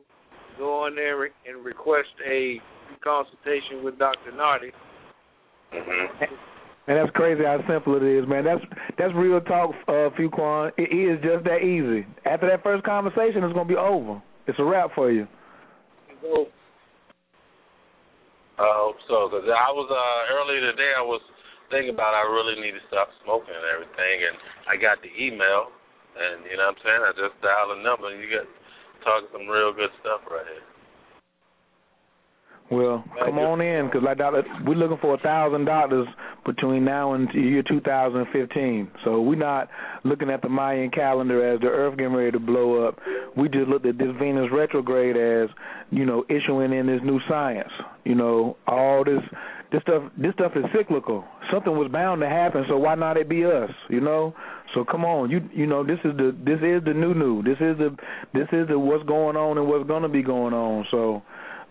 go 0.60 0.84
on 0.86 0.94
there 0.94 1.24
and 1.24 1.66
request 1.66 2.14
a 2.24 2.62
consultation 3.04 3.84
with 3.84 3.98
Dr. 3.98 4.32
Nartey. 4.32 4.70
Mm-hmm. 5.74 6.24
And 6.88 6.98
that's 7.02 7.10
crazy 7.18 7.42
how 7.44 7.58
simple 7.68 7.98
it 7.98 8.04
is, 8.04 8.30
man. 8.30 8.46
That's 8.46 8.62
that's 9.00 9.14
real 9.16 9.42
talk, 9.42 9.72
uh, 9.88 10.14
Fuquan. 10.14 10.70
It 10.78 10.94
is 10.94 11.18
just 11.26 11.44
that 11.46 11.66
easy. 11.66 12.06
After 12.30 12.46
that 12.46 12.62
first 12.62 12.86
conversation, 12.86 13.42
it's 13.42 13.58
gonna 13.58 13.66
be 13.66 13.76
over. 13.76 14.22
It's 14.46 14.60
a 14.60 14.64
wrap 14.64 14.94
for 14.94 15.10
you. 15.10 15.26
I 18.62 18.70
hope 18.78 19.02
so, 19.10 19.34
because 19.34 19.50
I 19.50 19.74
was 19.74 19.90
uh, 19.90 20.22
earlier 20.38 20.62
today. 20.62 20.94
I 20.94 21.02
was 21.02 21.22
thinking 21.74 21.90
about 21.90 22.14
I 22.14 22.22
really 22.30 22.62
need 22.62 22.78
to 22.78 22.86
stop 22.88 23.10
smoking 23.26 23.50
and 23.50 23.66
everything, 23.66 24.30
and 24.30 24.38
I 24.70 24.78
got 24.78 25.02
the 25.02 25.10
email 25.18 25.74
and 26.16 26.48
you 26.48 26.56
know 26.58 26.72
what 26.72 26.80
I'm 26.80 26.84
saying? 26.84 27.02
I 27.04 27.12
just 27.16 27.36
dial 27.44 27.76
a 27.76 27.80
number 27.84 28.12
and 28.12 28.24
you 28.24 28.32
got 28.32 28.48
talking 29.04 29.30
some 29.32 29.48
real 29.48 29.76
good 29.76 29.92
stuff 30.02 30.24
right 30.32 30.48
here. 30.48 30.66
Well, 32.72 33.04
come 33.24 33.38
on 33.38 33.62
in, 33.62 33.86
because 33.86 34.02
like 34.02 34.18
we're 34.66 34.74
looking 34.74 34.98
for 35.00 35.14
a 35.14 35.20
thousand 35.20 35.66
dollars 35.66 36.08
between 36.46 36.84
now 36.84 37.14
and 37.14 37.30
year 37.34 37.62
2015. 37.62 38.92
So 39.04 39.22
we're 39.22 39.36
not 39.36 39.70
looking 40.04 40.32
at 40.32 40.42
the 40.42 40.50
Mayan 40.50 40.90
calendar 40.90 41.54
as 41.54 41.60
the 41.60 41.68
Earth 41.68 41.96
getting 41.98 42.14
ready 42.14 42.32
to 42.32 42.40
blow 42.40 42.88
up. 42.88 42.98
We 43.38 43.50
just 43.50 43.68
looked 43.68 43.86
at 43.86 44.00
this 44.00 44.08
Venus 44.20 44.50
retrograde 44.52 45.16
as, 45.16 45.56
you 45.92 46.06
know, 46.06 46.26
issuing 46.28 46.74
in 46.74 46.88
this 46.88 47.02
new 47.04 47.20
science. 47.30 47.70
You 48.04 48.16
know, 48.16 48.58
all 48.66 49.04
this 49.04 49.22
this 49.72 49.84
stuff 49.84 50.12
this 50.18 50.34
stuff 50.34 50.54
is 50.56 50.66
cyclical. 50.76 51.24
Something 51.54 51.78
was 51.78 51.92
bound 51.92 52.22
to 52.22 52.30
happen, 52.30 52.66
so 52.68 52.78
why 52.78 52.96
not 52.96 53.18
it 53.18 53.30
be 53.30 53.46
us? 53.46 53.70
You 53.90 54.02
know. 54.02 54.34
So 54.74 54.84
come 54.84 55.06
on, 55.06 55.30
you 55.30 55.42
you 55.54 55.68
know 55.68 55.86
this 55.86 56.00
is 56.04 56.16
the 56.18 56.36
this 56.44 56.60
is 56.60 56.84
the 56.84 56.94
new 56.94 57.14
new. 57.14 57.44
This 57.44 57.58
is 57.62 57.78
the 57.78 57.96
this 58.34 58.48
is 58.52 58.68
the 58.68 58.80
what's 58.80 59.04
going 59.04 59.38
on 59.38 59.58
and 59.58 59.68
what's 59.68 59.88
gonna 59.88 60.10
be 60.10 60.24
going 60.24 60.54
on. 60.54 60.86
So 60.92 61.22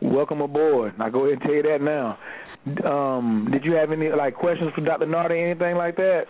welcome 0.01 0.41
aboard. 0.41 0.95
I 1.01 1.11
go 1.11 1.27
ahead 1.27 1.41
and 1.41 1.43
tell 1.43 1.55
you 1.55 1.63
that 1.63 1.81
now. 1.83 2.19
Um, 2.65 3.49
did 3.53 3.65
you 3.65 3.77
have 3.77 3.93
any 3.93 4.09
like 4.09 4.35
questions 4.37 4.73
for 4.75 4.81
Dr. 4.81 5.05
Nartey, 5.05 5.37
anything 5.37 5.77
like 5.77 5.97
that? 5.97 6.25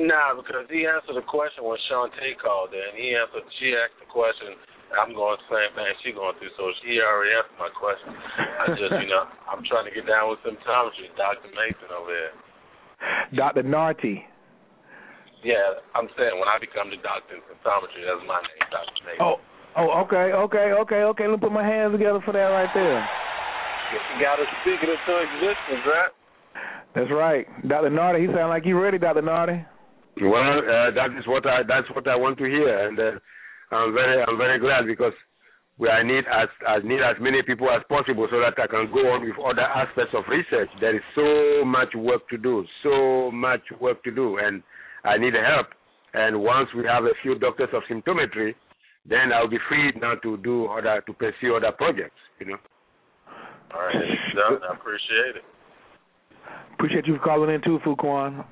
Nah, 0.00 0.32
because 0.32 0.64
he 0.72 0.88
answered 0.88 1.20
the 1.20 1.26
question 1.28 1.64
when 1.68 1.76
Shantae 1.90 2.40
called 2.40 2.72
in. 2.72 2.96
He 2.96 3.12
answered. 3.12 3.44
She 3.60 3.76
asked 3.76 4.00
the 4.00 4.08
question. 4.08 4.56
I'm 4.92 5.16
going 5.16 5.40
the 5.40 5.48
same 5.48 5.72
thing 5.72 5.88
she 6.04 6.12
going 6.12 6.36
through, 6.36 6.52
so 6.56 6.68
she 6.84 7.00
already 7.00 7.32
answered 7.32 7.60
my 7.60 7.72
question. 7.72 8.12
I 8.12 8.76
just, 8.76 8.92
you 9.00 9.08
know, 9.08 9.24
I'm 9.50 9.64
trying 9.64 9.88
to 9.88 9.92
get 9.92 10.04
down 10.04 10.28
with 10.28 10.40
some 10.44 10.56
time 10.68 10.92
symptometry. 10.92 11.08
Dr. 11.16 11.48
Mason 11.56 11.88
over 11.96 12.12
there. 12.12 12.32
Dr. 13.32 13.64
Nartey. 13.64 14.28
Yeah, 15.42 15.82
I'm 15.98 16.06
saying 16.14 16.38
when 16.38 16.46
I 16.46 16.62
become 16.62 16.86
the 16.90 17.02
doctor 17.02 17.34
in 17.34 17.42
symptometry, 17.50 18.06
that's 18.06 18.22
my 18.30 18.38
name, 18.38 18.66
Dr. 18.70 19.02
Mason. 19.02 19.22
Oh, 19.26 19.36
oh, 19.74 20.06
okay, 20.06 20.30
okay, 20.30 20.70
okay, 20.86 21.02
okay. 21.10 21.26
Let 21.26 21.42
me 21.42 21.42
put 21.42 21.50
my 21.50 21.66
hands 21.66 21.90
together 21.98 22.22
for 22.22 22.30
that 22.30 22.54
right 22.54 22.70
there. 22.70 23.02
You 23.92 24.22
got 24.22 24.38
to 24.38 24.46
speak 24.62 24.78
it 24.78 24.88
into 24.88 25.12
existence, 25.18 25.82
right? 25.82 26.12
That's 26.94 27.10
right, 27.10 27.44
Dr. 27.66 27.90
Nartey. 27.90 28.22
He 28.22 28.26
sound 28.30 28.54
like 28.54 28.64
you 28.64 28.78
ready, 28.78 28.98
Dr. 28.98 29.22
Nartey. 29.22 29.66
Well, 30.20 30.62
uh, 30.62 30.94
that 30.94 31.10
is 31.18 31.26
what 31.26 31.46
I 31.46 31.66
that's 31.66 31.88
what 31.90 32.06
I 32.06 32.14
want 32.14 32.38
to 32.38 32.44
hear, 32.44 32.86
and 32.86 32.98
uh, 33.00 33.74
I'm 33.74 33.92
very 33.92 34.22
I'm 34.22 34.36
very 34.36 34.60
glad 34.60 34.86
because 34.86 35.16
we 35.78 35.88
I 35.88 36.04
need 36.04 36.24
as 36.28 36.48
I 36.68 36.78
need 36.86 37.00
as 37.00 37.16
many 37.18 37.42
people 37.42 37.66
as 37.70 37.82
possible 37.88 38.28
so 38.30 38.38
that 38.38 38.54
I 38.62 38.66
can 38.68 38.92
go 38.92 39.10
on 39.10 39.24
with 39.24 39.34
other 39.42 39.66
aspects 39.66 40.14
of 40.14 40.24
research. 40.28 40.68
There 40.80 40.94
is 40.94 41.02
so 41.16 41.64
much 41.64 41.94
work 41.96 42.28
to 42.28 42.38
do, 42.38 42.64
so 42.82 43.30
much 43.32 43.62
work 43.80 44.04
to 44.04 44.10
do, 44.12 44.38
and 44.38 44.62
I 45.04 45.18
need 45.18 45.34
help. 45.34 45.68
And 46.14 46.42
once 46.42 46.68
we 46.76 46.84
have 46.84 47.04
a 47.04 47.14
few 47.22 47.38
doctors 47.38 47.70
of 47.72 47.82
symptometry, 47.90 48.54
then 49.08 49.32
I'll 49.34 49.48
be 49.48 49.58
free 49.68 49.92
now 50.00 50.14
to 50.22 50.36
do 50.38 50.66
other 50.66 51.02
to 51.06 51.12
pursue 51.12 51.56
other 51.56 51.72
projects. 51.72 52.20
You 52.38 52.46
know. 52.46 52.58
All 53.74 53.80
right, 53.80 53.96
it's 53.96 54.36
done. 54.36 54.60
I 54.68 54.74
appreciate 54.74 55.36
it. 55.36 55.44
Appreciate 56.74 57.06
you 57.06 57.16
for 57.16 57.24
calling 57.24 57.54
in 57.54 57.62
too, 57.62 57.78
Fuquan. 57.84 58.44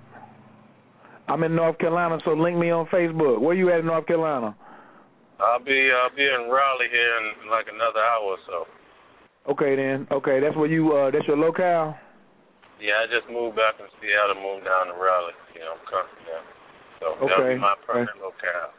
I'm 1.28 1.44
in 1.44 1.54
North 1.54 1.78
Carolina, 1.78 2.18
so 2.24 2.32
link 2.32 2.58
me 2.58 2.70
on 2.70 2.86
Facebook. 2.86 3.40
Where 3.40 3.54
you 3.54 3.70
at 3.72 3.80
in 3.80 3.86
North 3.86 4.06
Carolina? 4.06 4.56
I'll 5.38 5.62
be 5.62 5.90
I'll 5.94 6.14
be 6.14 6.24
in 6.24 6.50
Raleigh 6.50 6.90
here 6.90 7.16
in 7.16 7.50
like 7.50 7.66
another 7.72 8.00
hour 8.00 8.36
or 8.36 8.38
so. 8.46 8.66
Okay 9.52 9.76
then. 9.76 10.06
Okay, 10.10 10.40
that's 10.40 10.56
where 10.56 10.68
you 10.68 10.92
uh 10.92 11.10
that's 11.10 11.26
your 11.26 11.36
locale? 11.36 11.96
Yeah, 12.80 13.04
I 13.04 13.06
just 13.08 13.30
moved 13.30 13.56
back 13.56 13.76
from 13.76 13.88
Seattle, 14.00 14.40
moved 14.40 14.64
down 14.64 14.88
to 14.88 14.96
Raleigh. 14.96 15.36
You 15.54 15.60
know, 15.64 15.76
I'm 15.76 15.84
coming 15.88 16.12
down. 16.12 16.19
So 17.00 17.06
Okay, 17.20 17.28
that'll 17.28 17.54
be 17.54 17.60
my 17.60 17.74
okay. 17.88 18.10
locale. 18.20 18.72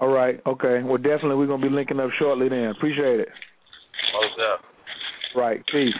All 0.00 0.08
right, 0.08 0.40
okay. 0.46 0.82
Well 0.82 0.98
definitely 0.98 1.36
we're 1.36 1.48
gonna 1.48 1.62
be 1.62 1.74
linking 1.74 2.00
up 2.00 2.10
shortly 2.18 2.48
then. 2.48 2.72
Appreciate 2.76 3.20
it. 3.20 3.28
Most 4.14 4.38
up. 4.52 4.60
Right, 5.34 5.62
peace. 5.70 5.94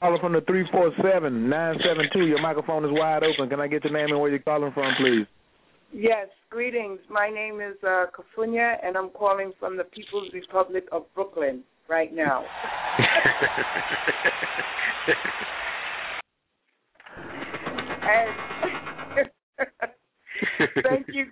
Caller 0.00 0.18
from 0.18 0.32
the 0.32 0.40
three 0.42 0.66
four 0.72 0.90
seven 1.00 1.48
nine 1.48 1.76
seven 1.86 2.06
two. 2.12 2.26
Your 2.26 2.40
microphone 2.42 2.84
is 2.84 2.90
wide 2.92 3.22
open. 3.22 3.48
Can 3.48 3.60
I 3.60 3.68
get 3.68 3.84
your 3.84 3.92
name 3.92 4.10
and 4.10 4.20
where 4.20 4.30
you're 4.30 4.40
calling 4.40 4.72
from, 4.72 4.92
please? 4.98 5.26
Yes, 5.92 6.26
greetings. 6.50 6.98
My 7.08 7.28
name 7.28 7.60
is 7.60 7.76
uh, 7.84 8.06
Kafunya, 8.10 8.76
and 8.82 8.96
I'm 8.96 9.10
calling 9.10 9.52
from 9.60 9.76
the 9.76 9.84
People's 9.84 10.32
Republic 10.32 10.84
of 10.90 11.04
Brooklyn 11.14 11.62
right 11.88 12.12
now. 12.12 12.44
and 18.02 18.51
thank 20.82 21.06
you, 21.08 21.26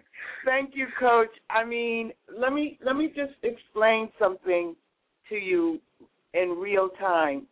thank 0.45 0.71
you, 0.75 0.87
Coach. 0.99 1.31
I 1.51 1.65
mean, 1.65 2.13
let 2.37 2.53
me 2.53 2.79
let 2.85 2.97
me 2.97 3.09
just 3.09 3.35
explain 3.43 4.09
something 4.19 4.75
to 5.29 5.35
you 5.35 5.81
in 6.35 6.57
real 6.59 6.89
time. 6.99 7.47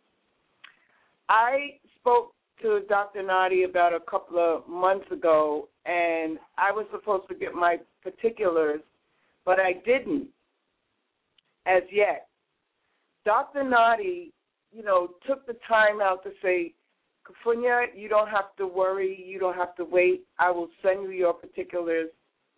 I 1.29 1.77
spoke 1.99 2.33
to 2.61 2.81
Dr. 2.89 3.21
Nartey 3.21 3.69
about 3.69 3.93
a 3.93 3.99
couple 3.99 4.39
of 4.39 4.67
months 4.67 5.09
ago, 5.11 5.69
and 5.85 6.37
I 6.57 6.71
was 6.71 6.85
supposed 6.91 7.27
to 7.29 7.35
get 7.35 7.53
my 7.53 7.77
particulars, 8.03 8.81
but 9.45 9.59
I 9.59 9.73
didn't 9.85 10.27
as 11.65 11.83
yet. 11.91 12.27
Dr. 13.25 13.63
Nartey, 13.63 14.31
you 14.71 14.83
know, 14.83 15.09
took 15.27 15.45
the 15.45 15.55
time 15.67 16.01
out 16.01 16.23
to 16.23 16.31
say, 16.41 16.73
Kafunya, 17.29 17.85
you 17.95 18.09
don't 18.09 18.29
have 18.29 18.55
to 18.57 18.67
worry, 18.67 19.23
you 19.25 19.39
don't 19.39 19.55
have 19.55 19.75
to 19.75 19.85
wait. 19.85 20.23
I 20.39 20.51
will 20.51 20.69
send 20.81 21.03
you 21.03 21.11
your 21.11 21.33
particulars 21.33 22.09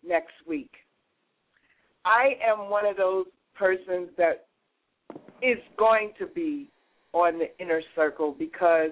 next 0.08 0.34
week. 0.48 0.72
I 2.06 2.36
am 2.46 2.70
one 2.70 2.86
of 2.86 2.98
those 2.98 3.26
persons 3.58 4.10
that 4.18 4.46
is 5.42 5.58
going 5.78 6.14
to 6.20 6.28
be 6.28 6.70
on 7.14 7.40
the 7.40 7.50
inner 7.64 7.82
circle 7.96 8.36
because 8.38 8.92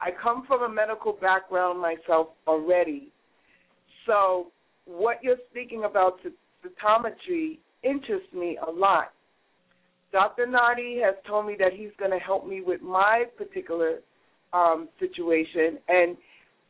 I 0.00 0.10
come 0.22 0.44
from 0.46 0.62
a 0.62 0.68
medical 0.68 1.12
background 1.12 1.80
myself 1.80 2.28
already. 2.46 3.10
So 4.06 4.52
what 4.84 5.18
you're 5.22 5.36
speaking 5.50 5.84
about 5.84 6.18
symptometry 6.22 7.58
interests 7.82 8.32
me 8.34 8.58
a 8.66 8.70
lot. 8.70 9.12
Dr. 10.12 10.46
Nartey 10.46 11.02
has 11.04 11.14
told 11.26 11.46
me 11.46 11.56
that 11.58 11.72
he's 11.72 11.90
going 11.98 12.10
to 12.10 12.18
help 12.18 12.46
me 12.46 12.60
with 12.60 12.82
my 12.82 13.24
particular 13.36 13.98
um, 14.54 14.88
situation. 15.00 15.78
And 15.88 16.16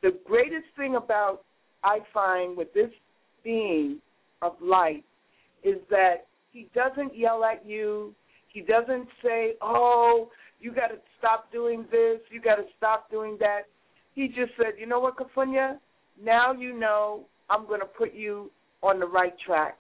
the 0.02 0.19
greatest 0.27 0.66
thing 0.77 0.97
about 0.97 1.43
I 1.85 1.98
find 2.12 2.56
with 2.56 2.73
this 2.74 2.90
being 3.44 3.98
of 4.43 4.52
light 4.61 5.05
is 5.62 5.77
that 5.90 6.27
he 6.52 6.69
doesn't 6.74 7.16
yell 7.16 7.44
at 7.44 7.65
you. 7.66 8.15
He 8.52 8.61
doesn't 8.61 9.09
say, 9.23 9.55
"Oh, 9.61 10.31
you 10.61 10.73
got 10.73 10.89
to 10.89 10.98
stop 11.19 11.52
doing 11.52 11.86
this. 11.90 12.20
You 12.31 12.40
got 12.40 12.56
to 12.56 12.65
stop 12.77 13.11
doing 13.11 13.36
that." 13.40 13.62
He 14.15 14.28
just 14.28 14.52
said, 14.56 14.78
"You 14.78 14.86
know 14.86 15.01
what, 15.01 15.16
Kafunya? 15.16 15.78
Now 16.23 16.52
you 16.52 16.78
know 16.78 17.27
I'm 17.51 17.66
going 17.66 17.81
to 17.81 17.86
put 17.86 18.15
you 18.15 18.51
on 18.82 18.98
the 18.98 19.06
right 19.06 19.35
track." 19.47 19.78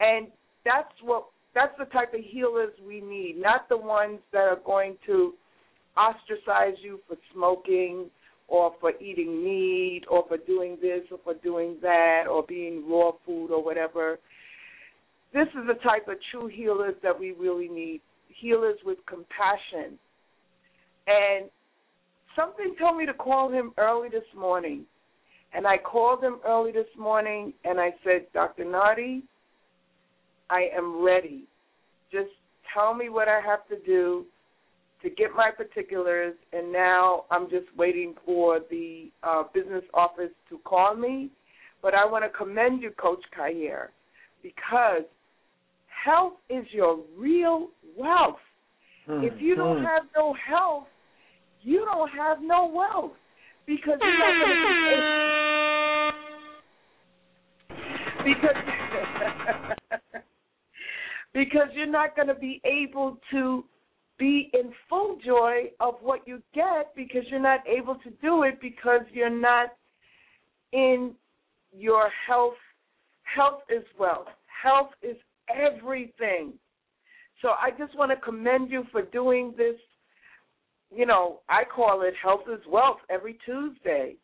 And 0.00 0.28
that's 0.64 0.92
what 1.02 1.26
that's 1.54 1.72
the 1.78 1.86
type 1.86 2.12
of 2.14 2.20
healers 2.20 2.72
we 2.86 3.00
need, 3.00 3.36
not 3.38 3.68
the 3.68 3.76
ones 3.76 4.18
that 4.32 4.42
are 4.42 4.60
going 4.64 4.96
to 5.06 5.34
ostracize 5.96 6.76
you 6.82 7.00
for 7.06 7.16
smoking 7.32 8.10
or 8.48 8.74
for 8.80 8.92
eating 9.00 9.42
meat 9.42 10.02
or 10.10 10.24
for 10.28 10.36
doing 10.36 10.76
this 10.80 11.02
or 11.10 11.18
for 11.24 11.34
doing 11.42 11.76
that 11.82 12.24
or 12.30 12.44
being 12.46 12.84
raw 12.88 13.12
food 13.24 13.50
or 13.50 13.62
whatever. 13.62 14.18
This 15.32 15.48
is 15.48 15.66
the 15.66 15.82
type 15.82 16.08
of 16.08 16.16
true 16.30 16.46
healers 16.46 16.94
that 17.02 17.18
we 17.18 17.32
really 17.32 17.68
need 17.68 18.00
healers 18.28 18.78
with 18.84 18.98
compassion. 19.06 19.98
And 21.06 21.50
something 22.36 22.74
told 22.78 22.96
me 22.96 23.06
to 23.06 23.14
call 23.14 23.50
him 23.50 23.72
early 23.78 24.08
this 24.08 24.22
morning. 24.36 24.84
And 25.52 25.66
I 25.66 25.78
called 25.78 26.22
him 26.22 26.40
early 26.46 26.72
this 26.72 26.86
morning 26.98 27.52
and 27.64 27.80
I 27.80 27.90
said, 28.04 28.26
Dr. 28.32 28.64
Nartey, 28.64 29.22
I 30.50 30.68
am 30.76 31.02
ready. 31.02 31.44
Just 32.10 32.30
tell 32.72 32.94
me 32.94 33.08
what 33.08 33.28
I 33.28 33.40
have 33.40 33.66
to 33.68 33.76
do 33.86 34.26
to 35.04 35.10
get 35.10 35.30
my 35.36 35.50
particulars, 35.54 36.34
and 36.52 36.72
now 36.72 37.26
I'm 37.30 37.48
just 37.50 37.66
waiting 37.76 38.14
for 38.24 38.60
the 38.70 39.10
uh, 39.22 39.44
business 39.52 39.84
office 39.92 40.30
to 40.48 40.58
call 40.64 40.96
me. 40.96 41.30
But 41.82 41.94
I 41.94 42.06
want 42.06 42.24
to 42.24 42.30
commend 42.30 42.82
you, 42.82 42.90
Coach 42.92 43.22
Khayr, 43.38 43.88
because 44.42 45.02
health 46.04 46.32
is 46.48 46.64
your 46.72 47.00
real 47.16 47.68
wealth. 47.96 48.36
If 49.06 49.40
you 49.40 49.54
don't 49.54 49.78
Hmm. 49.78 49.84
have 49.84 50.04
no 50.16 50.32
health, 50.34 50.86
you 51.60 51.84
don't 51.84 52.10
have 52.10 52.40
no 52.40 52.66
wealth 52.66 53.12
because 53.66 53.98
you're 54.00 54.18
not 54.18 54.34
going 54.40 54.56
to 54.56 54.64
be 54.64 55.24
because 58.24 58.56
because 61.34 61.68
you're 61.74 61.86
not 61.86 62.16
going 62.16 62.28
to 62.28 62.34
be 62.34 62.62
able 62.64 63.18
to 63.30 63.64
be 64.18 64.50
in 64.52 64.72
full 64.88 65.18
joy 65.24 65.70
of 65.80 65.94
what 66.00 66.26
you 66.26 66.42
get 66.54 66.94
because 66.94 67.22
you're 67.30 67.40
not 67.40 67.60
able 67.66 67.96
to 67.96 68.10
do 68.22 68.44
it 68.44 68.60
because 68.60 69.00
you're 69.12 69.30
not 69.30 69.70
in 70.72 71.14
your 71.76 72.10
health. 72.26 72.54
Health 73.22 73.62
is 73.68 73.84
wealth. 73.98 74.28
Health 74.62 74.90
is 75.02 75.16
everything. 75.54 76.52
So 77.42 77.48
I 77.50 77.70
just 77.76 77.96
want 77.98 78.10
to 78.10 78.16
commend 78.16 78.70
you 78.70 78.84
for 78.92 79.02
doing 79.02 79.54
this. 79.56 79.76
You 80.94 81.06
know, 81.06 81.40
I 81.48 81.62
call 81.64 82.02
it 82.02 82.14
Health 82.22 82.42
is 82.52 82.60
Wealth 82.70 82.98
every 83.10 83.38
Tuesday. 83.44 84.16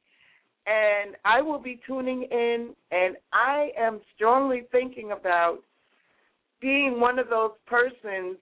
And 0.66 1.16
I 1.24 1.42
will 1.42 1.58
be 1.58 1.80
tuning 1.86 2.28
in, 2.30 2.74
and 2.92 3.16
I 3.32 3.70
am 3.76 4.00
strongly 4.14 4.64
thinking 4.70 5.10
about 5.10 5.58
being 6.60 7.00
one 7.00 7.18
of 7.18 7.28
those 7.28 7.52
persons 7.66 8.36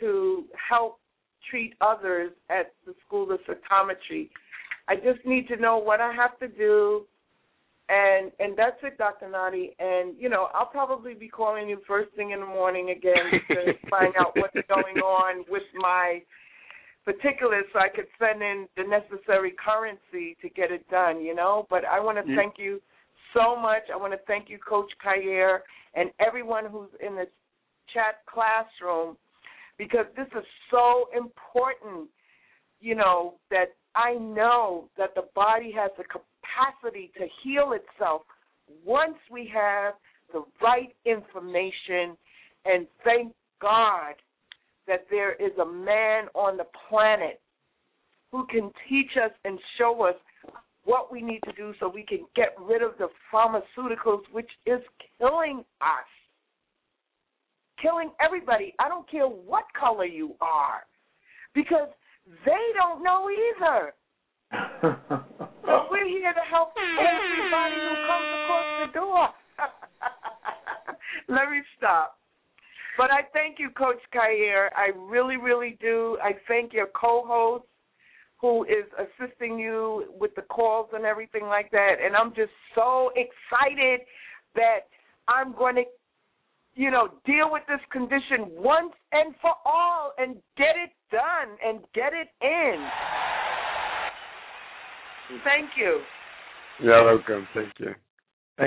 to 0.00 0.44
help 0.68 0.98
treat 1.50 1.74
others 1.80 2.32
at 2.50 2.72
the 2.86 2.94
School 3.06 3.30
of 3.32 3.40
Symptometry. 3.40 4.28
I 4.88 4.96
just 4.96 5.24
need 5.24 5.48
to 5.48 5.56
know 5.56 5.78
what 5.78 6.00
I 6.00 6.12
have 6.12 6.38
to 6.38 6.48
do, 6.48 7.04
and 7.88 8.32
and 8.38 8.56
that's 8.56 8.76
it, 8.82 8.98
Dr. 8.98 9.26
Nartey. 9.26 9.74
And 9.78 10.14
you 10.18 10.28
know, 10.28 10.48
I'll 10.54 10.66
probably 10.66 11.14
be 11.14 11.28
calling 11.28 11.68
you 11.68 11.78
first 11.86 12.10
thing 12.16 12.30
in 12.30 12.40
the 12.40 12.46
morning 12.46 12.90
again 12.90 13.40
to 13.48 13.72
find 13.90 14.14
out 14.18 14.32
what's 14.36 14.66
going 14.68 14.96
on 14.96 15.44
with 15.48 15.62
my 15.76 16.22
particulars, 17.04 17.64
so 17.72 17.78
I 17.78 17.88
could 17.88 18.06
send 18.18 18.42
in 18.42 18.66
the 18.76 18.84
necessary 18.84 19.54
currency 19.62 20.36
to 20.42 20.48
get 20.48 20.70
it 20.70 20.88
done. 20.90 21.20
You 21.22 21.34
know, 21.34 21.66
but 21.70 21.84
I 21.84 22.00
want 22.00 22.18
to 22.18 22.22
mm. 22.24 22.30
Yeah. 22.30 22.36
thank 22.36 22.54
you 22.58 22.80
so 23.34 23.60
much. 23.60 23.82
I 23.92 23.96
want 23.96 24.14
to 24.14 24.20
thank 24.26 24.48
you, 24.48 24.58
Coach 24.58 24.90
Khayr, 25.04 25.58
and 25.94 26.10
everyone 26.26 26.64
who's 26.70 26.90
in 27.06 27.14
the 27.14 27.26
chat 27.92 28.20
classroom 28.26 29.16
because 29.78 30.06
this 30.16 30.26
is 30.36 30.44
so 30.70 31.08
important, 31.16 32.08
you 32.80 32.94
know, 32.94 33.34
that 33.50 33.76
I 33.94 34.14
know 34.14 34.88
that 34.98 35.14
the 35.14 35.24
body 35.34 35.72
has 35.76 35.90
the 35.96 36.04
capacity 36.04 37.10
to 37.16 37.26
heal 37.42 37.72
itself 37.72 38.22
once 38.84 39.16
we 39.30 39.50
have 39.54 39.94
the 40.32 40.42
right 40.60 40.94
information. 41.06 42.16
And 42.64 42.86
thank 43.04 43.32
God 43.62 44.14
that 44.86 45.06
there 45.10 45.34
is 45.34 45.56
a 45.60 45.66
man 45.66 46.24
on 46.34 46.56
the 46.56 46.66
planet 46.88 47.40
who 48.32 48.46
can 48.46 48.70
teach 48.88 49.12
us 49.22 49.30
and 49.44 49.58
show 49.78 50.02
us 50.02 50.14
what 50.84 51.12
we 51.12 51.22
need 51.22 51.40
to 51.44 51.52
do 51.52 51.72
so 51.78 51.88
we 51.88 52.04
can 52.04 52.26
get 52.34 52.54
rid 52.60 52.82
of 52.82 52.92
the 52.98 53.08
pharmaceuticals, 53.32 54.22
which 54.32 54.50
is 54.66 54.80
killing 55.18 55.64
us 55.80 56.17
killing 57.80 58.10
everybody. 58.20 58.74
I 58.78 58.88
don't 58.88 59.08
care 59.10 59.26
what 59.26 59.64
color 59.78 60.04
you 60.04 60.34
are, 60.40 60.82
because 61.54 61.88
they 62.44 62.64
don't 62.74 63.02
know 63.02 63.28
either. 63.30 63.94
so 64.50 65.86
we're 65.90 66.08
here 66.08 66.32
to 66.32 66.44
help 66.50 66.72
everybody 66.76 67.74
who 67.74 67.94
comes 68.06 68.28
across 68.44 68.86
the 68.86 68.92
door. 68.94 69.28
Let 71.28 71.50
me 71.50 71.60
stop. 71.76 72.18
But 72.96 73.12
I 73.12 73.20
thank 73.32 73.58
you, 73.58 73.70
Coach 73.70 74.00
Khayr. 74.12 74.70
I 74.76 74.90
really, 74.96 75.36
really 75.36 75.78
do. 75.80 76.18
I 76.22 76.32
thank 76.48 76.72
your 76.72 76.88
co-host 77.00 77.64
who 78.40 78.64
is 78.64 78.84
assisting 78.98 79.58
you 79.58 80.06
with 80.18 80.34
the 80.34 80.42
calls 80.42 80.88
and 80.92 81.04
everything 81.04 81.44
like 81.44 81.70
that. 81.70 81.94
And 82.04 82.16
I'm 82.16 82.34
just 82.34 82.52
so 82.74 83.10
excited 83.14 84.00
that 84.54 84.88
I'm 85.28 85.54
going 85.54 85.76
to, 85.76 85.82
you 86.78 86.92
know, 86.92 87.08
deal 87.26 87.50
with 87.50 87.64
this 87.66 87.80
condition 87.90 88.46
once 88.56 88.92
and 89.10 89.34
for 89.42 89.50
all 89.66 90.12
and 90.16 90.36
get 90.56 90.76
it 90.82 90.90
done 91.10 91.58
and 91.66 91.80
get 91.92 92.12
it 92.12 92.28
in. 92.40 92.86
Thank 95.44 95.70
you. 95.76 96.00
You're 96.80 97.04
welcome. 97.04 97.48
Thank 97.52 97.72
you. 97.80 97.86
Thank, 97.86 97.96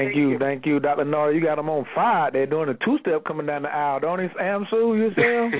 Thank 0.10 0.16
you, 0.16 0.30
you. 0.32 0.40
thank 0.40 0.66
you, 0.66 0.80
Dr. 0.82 1.06
Nora. 1.06 1.34
You 1.34 1.42
got 1.42 1.56
them 1.56 1.70
on 1.70 1.86
fire. 1.96 2.30
They're 2.32 2.46
doing 2.46 2.68
a 2.70 2.74
two 2.86 2.98
step 3.00 3.24
coming 3.26 3.46
down 3.46 3.62
the 3.64 3.70
aisle, 3.70 4.02
don't 4.02 4.18
they, 4.20 4.30
Am 4.44 4.68
Sue? 4.70 4.96
You 4.98 5.12
see 5.16 5.24
'em? 5.24 5.52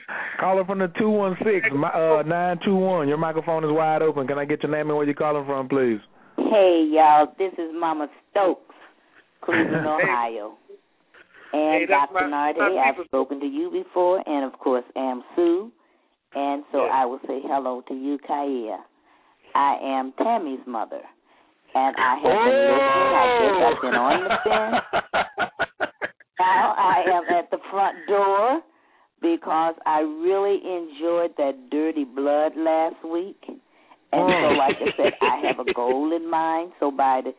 Caller 0.40 0.64
from 0.64 0.78
the 0.80 0.88
two 0.98 1.10
one 1.10 1.36
six 1.44 1.66
uh 1.72 2.22
nine 2.26 2.58
two 2.64 2.74
one. 2.74 3.06
Your 3.08 3.18
microphone 3.18 3.64
is 3.64 3.70
wide 3.70 4.02
open. 4.02 4.26
Can 4.26 4.38
I 4.38 4.44
get 4.44 4.62
your 4.62 4.72
name 4.72 4.88
and 4.88 4.96
where 4.96 5.06
you're 5.06 5.14
calling 5.14 5.44
from, 5.46 5.68
please? 5.68 6.00
Hey, 6.36 6.88
y'all. 6.90 7.34
This 7.38 7.52
is 7.54 7.70
Mama 7.78 8.08
Stokes, 8.30 8.65
Cleveland, 9.42 9.86
Ohio. 9.86 10.54
And 11.52 11.80
Hey, 11.82 11.86
Dr. 11.86 12.26
Nartey, 12.26 12.78
I've 12.78 13.02
spoken 13.06 13.40
to 13.40 13.46
you 13.46 13.70
before, 13.70 14.22
and 14.26 14.44
of 14.44 14.58
course, 14.58 14.84
Am 14.96 15.22
Sue. 15.34 15.70
And 16.34 16.64
so 16.72 16.84
Yes. 16.84 16.92
I 16.92 17.04
will 17.06 17.20
say 17.26 17.40
hello 17.44 17.82
to 17.88 17.94
you, 17.94 18.18
Khayr. 18.28 18.76
I 19.54 19.78
am 19.82 20.12
Tammy's 20.22 20.60
mother. 20.66 21.00
And 21.74 21.96
I 21.96 22.14
have 22.14 22.22
been 22.22 22.58
listening. 22.72 23.14
I 23.16 23.26
guess 23.40 23.56
I've 23.66 23.82
been 23.82 23.94
on 23.94 24.24
the 24.24 24.36
fence. 24.44 25.50
Now 26.38 26.74
I 26.76 27.02
am 27.10 27.24
at 27.34 27.50
the 27.50 27.56
front 27.70 27.96
door 28.06 28.60
because 29.22 29.74
I 29.86 30.00
really 30.00 30.56
enjoyed 30.56 31.32
that 31.38 31.70
dirty 31.70 32.04
blood 32.04 32.52
last 32.56 33.02
week. 33.10 33.40
And 33.48 33.58
so, 34.12 34.48
like 34.56 34.76
I 34.76 34.92
said, 34.96 35.12
I 35.22 35.46
have 35.46 35.66
a 35.66 35.72
goal 35.72 36.14
in 36.14 36.28
mind. 36.30 36.72
So 36.78 36.90
by 36.90 37.22
the 37.24 37.32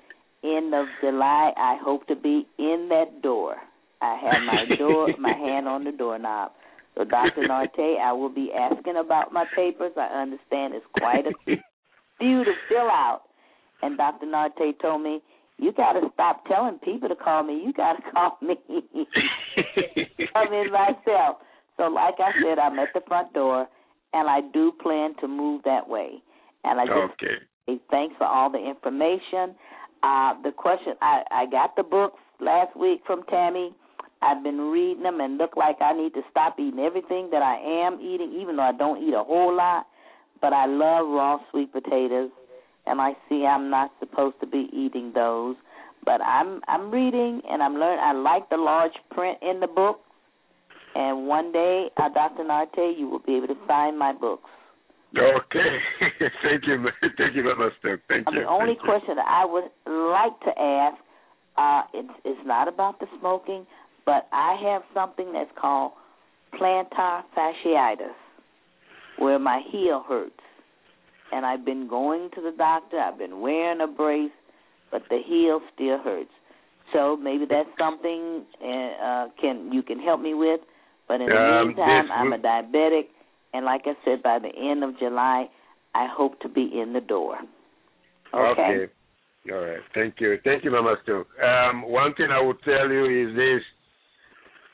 end 0.44 0.74
of 0.74 0.86
July, 1.02 1.52
I 1.58 1.78
hope 1.82 2.08
to 2.08 2.16
be 2.16 2.48
in 2.58 2.88
that 2.90 3.22
door. 3.22 3.56
I 4.02 4.18
have 4.22 4.42
my 4.44 4.66
door, 4.78 5.10
my 5.20 5.34
hand 5.34 5.68
on 5.68 5.84
the 5.84 5.92
doorknob. 5.92 6.52
So, 6.96 7.04
Dr. 7.04 7.44
Nartey, 7.44 8.00
I 8.00 8.12
will 8.14 8.34
be 8.34 8.52
asking 8.58 8.98
about 8.98 9.32
my 9.32 9.46
papers. 9.56 9.92
I 9.98 10.22
understand 10.22 10.74
it's 10.74 10.86
quite 10.94 11.26
a 11.28 11.32
few 12.20 12.44
to 12.44 12.54
fill 12.70 12.90
out. 12.90 13.22
And 13.84 13.98
Dr. 13.98 14.26
Nartey 14.26 14.80
told 14.82 15.04
me, 15.04 15.22
you 15.60 15.72
got 15.74 15.94
to 15.94 16.02
stop 16.14 16.46
telling 16.48 16.80
people 16.80 17.10
to 17.10 17.16
call 17.16 17.44
me. 17.44 17.62
You 17.66 17.74
got 17.74 17.94
to 17.94 18.02
call 18.12 18.38
me. 18.42 18.56
Come 20.34 20.54
in 20.54 20.72
myself. 20.72 21.38
So, 21.78 21.84
like 21.84 22.16
I 22.20 22.32
said, 22.44 22.58
I'm 22.60 22.80
at 22.80 22.90
the 22.94 23.02
front 23.08 23.34
door, 23.34 23.68
and 24.14 24.28
I 24.30 24.42
do 24.54 24.72
plan 24.82 25.14
to 25.22 25.28
move 25.28 25.62
that 25.66 25.88
way. 25.88 26.22
And 26.64 26.80
I 26.80 26.86
just 26.86 27.14
Okay. 27.14 27.36
say 27.68 27.80
thanks 27.92 28.16
for 28.18 28.26
all 28.26 28.52
the 28.52 28.58
information. 28.58 29.56
Uh, 30.04 30.34
the 30.44 30.52
question, 30.52 30.94
I, 31.02 31.24
I 31.32 31.46
got 31.48 31.76
the 31.76 31.84
books 31.84 32.20
last 32.40 32.76
week 32.78 33.02
from 33.06 33.24
Tammy. 33.24 33.74
I've 34.22 34.44
been 34.44 34.60
reading 34.60 35.04
them 35.04 35.20
and 35.20 35.38
look 35.38 35.56
like 35.56 35.78
I 35.82 35.94
need 35.94 36.14
to 36.14 36.22
stop 36.32 36.60
eating 36.60 36.80
everything 36.80 37.30
that 37.32 37.42
I 37.42 37.58
am 37.86 38.00
eating, 38.02 38.36
even 38.40 38.56
though 38.56 38.64
I 38.64 38.72
don't 38.72 39.02
eat 39.04 39.14
a 39.14 39.24
whole 39.24 39.56
lot. 39.56 39.86
But 40.42 40.54
I 40.54 40.66
love 40.66 41.08
raw 41.08 41.38
sweet 41.52 41.72
potatoes, 41.72 42.30
and 42.86 43.02
I 43.02 43.14
see 43.28 43.46
I'm 43.46 43.70
not 43.70 43.92
supposed 44.00 44.40
to 44.42 44.48
be 44.48 44.70
eating 44.72 45.12
those. 45.14 45.56
But 46.06 46.22
I'm 46.22 46.62
I'm 46.68 46.92
reading 46.92 47.42
and 47.50 47.62
I'm 47.62 47.74
learning. 47.74 48.00
I 48.02 48.14
like 48.14 48.50
the 48.50 48.58
large 48.58 48.94
print 49.12 49.40
in 49.42 49.60
the 49.60 49.68
book, 49.68 50.00
and 50.96 51.28
one 51.28 51.52
day, 51.52 51.90
uh, 51.98 52.10
Dr. 52.10 52.44
Nartey, 52.44 52.98
you 52.98 53.08
will 53.08 53.20
be 53.20 53.36
able 53.36 53.48
to 53.48 53.58
sign 53.68 53.98
my 53.98 54.14
books. 54.14 54.50
Okay. 55.18 55.78
Thank 56.44 56.68
you. 56.68 56.86
Thank 57.18 57.36
you, 57.36 57.44
Mama 57.44 57.70
Stokes. 57.80 58.02
Thank 58.08 58.28
Uh, 58.28 58.32
you. 58.32 58.40
the 58.42 58.48
only 58.48 58.76
Thank 58.76 58.86
question 58.86 59.16
that 59.16 59.28
I 59.28 59.46
would 59.46 59.70
like 59.86 60.40
to 60.42 60.62
ask, 60.62 60.98
uh, 61.58 61.82
it's, 61.94 62.14
it's 62.26 62.48
not 62.48 62.68
about 62.68 63.00
the 63.00 63.08
smoking, 63.20 63.66
but 64.06 64.28
I 64.32 64.56
have 64.64 64.84
something 64.94 65.34
that's 65.34 65.52
called 65.60 65.92
plantar 66.54 67.24
fasciitis, 67.36 68.16
where 69.20 69.40
my 69.40 69.62
heel 69.72 70.04
hurts. 70.08 70.34
And 71.32 71.46
I've 71.46 71.66
been 71.66 71.88
going 71.90 72.30
to 72.36 72.42
the 72.42 72.54
doctor, 72.58 73.00
I've 73.00 73.18
been 73.18 73.42
wearing 73.42 73.82
a 73.82 73.88
brace, 73.88 74.32
but 74.92 75.04
the 75.10 75.20
heel 75.26 75.60
still 75.76 75.98
hurts. 76.00 76.32
So 76.94 77.18
maybe 77.18 77.46
that's 77.50 77.68
something 77.78 78.46
uh, 78.64 78.68
uh, 78.68 79.28
can 79.42 79.74
you 79.74 79.84
can 79.84 80.00
help 80.00 80.22
me 80.22 80.34
with. 80.34 80.62
But 81.10 81.20
in 81.20 81.28
the 81.28 81.36
Um, 81.36 81.68
meantime, 81.68 82.10
I'm 82.12 82.32
a 82.32 82.38
diabetic, 82.38 83.08
and 83.54 83.66
like 83.66 83.82
I 83.86 83.94
said, 84.06 84.24
by 84.24 84.40
the 84.40 84.50
end 84.50 84.84
of 84.84 84.98
July, 85.00 85.50
I 85.96 86.08
hope 86.10 86.40
to 86.42 86.50
be 86.50 86.70
in 86.82 86.94
the 86.94 87.02
door. 87.02 87.38
Okay. 88.34 88.88
All 89.52 89.60
right. 89.60 89.80
Thank 89.94 90.16
you. 90.20 90.38
Thank 90.44 90.64
you, 90.64 90.72
Mama 90.72 90.96
Stokes. 91.04 91.30
Um, 91.42 91.84
one 91.90 92.14
thing 92.16 92.28
I 92.32 92.42
would 92.42 92.62
tell 92.64 92.90
you 92.90 93.30
is 93.30 93.36
this. 93.36 93.62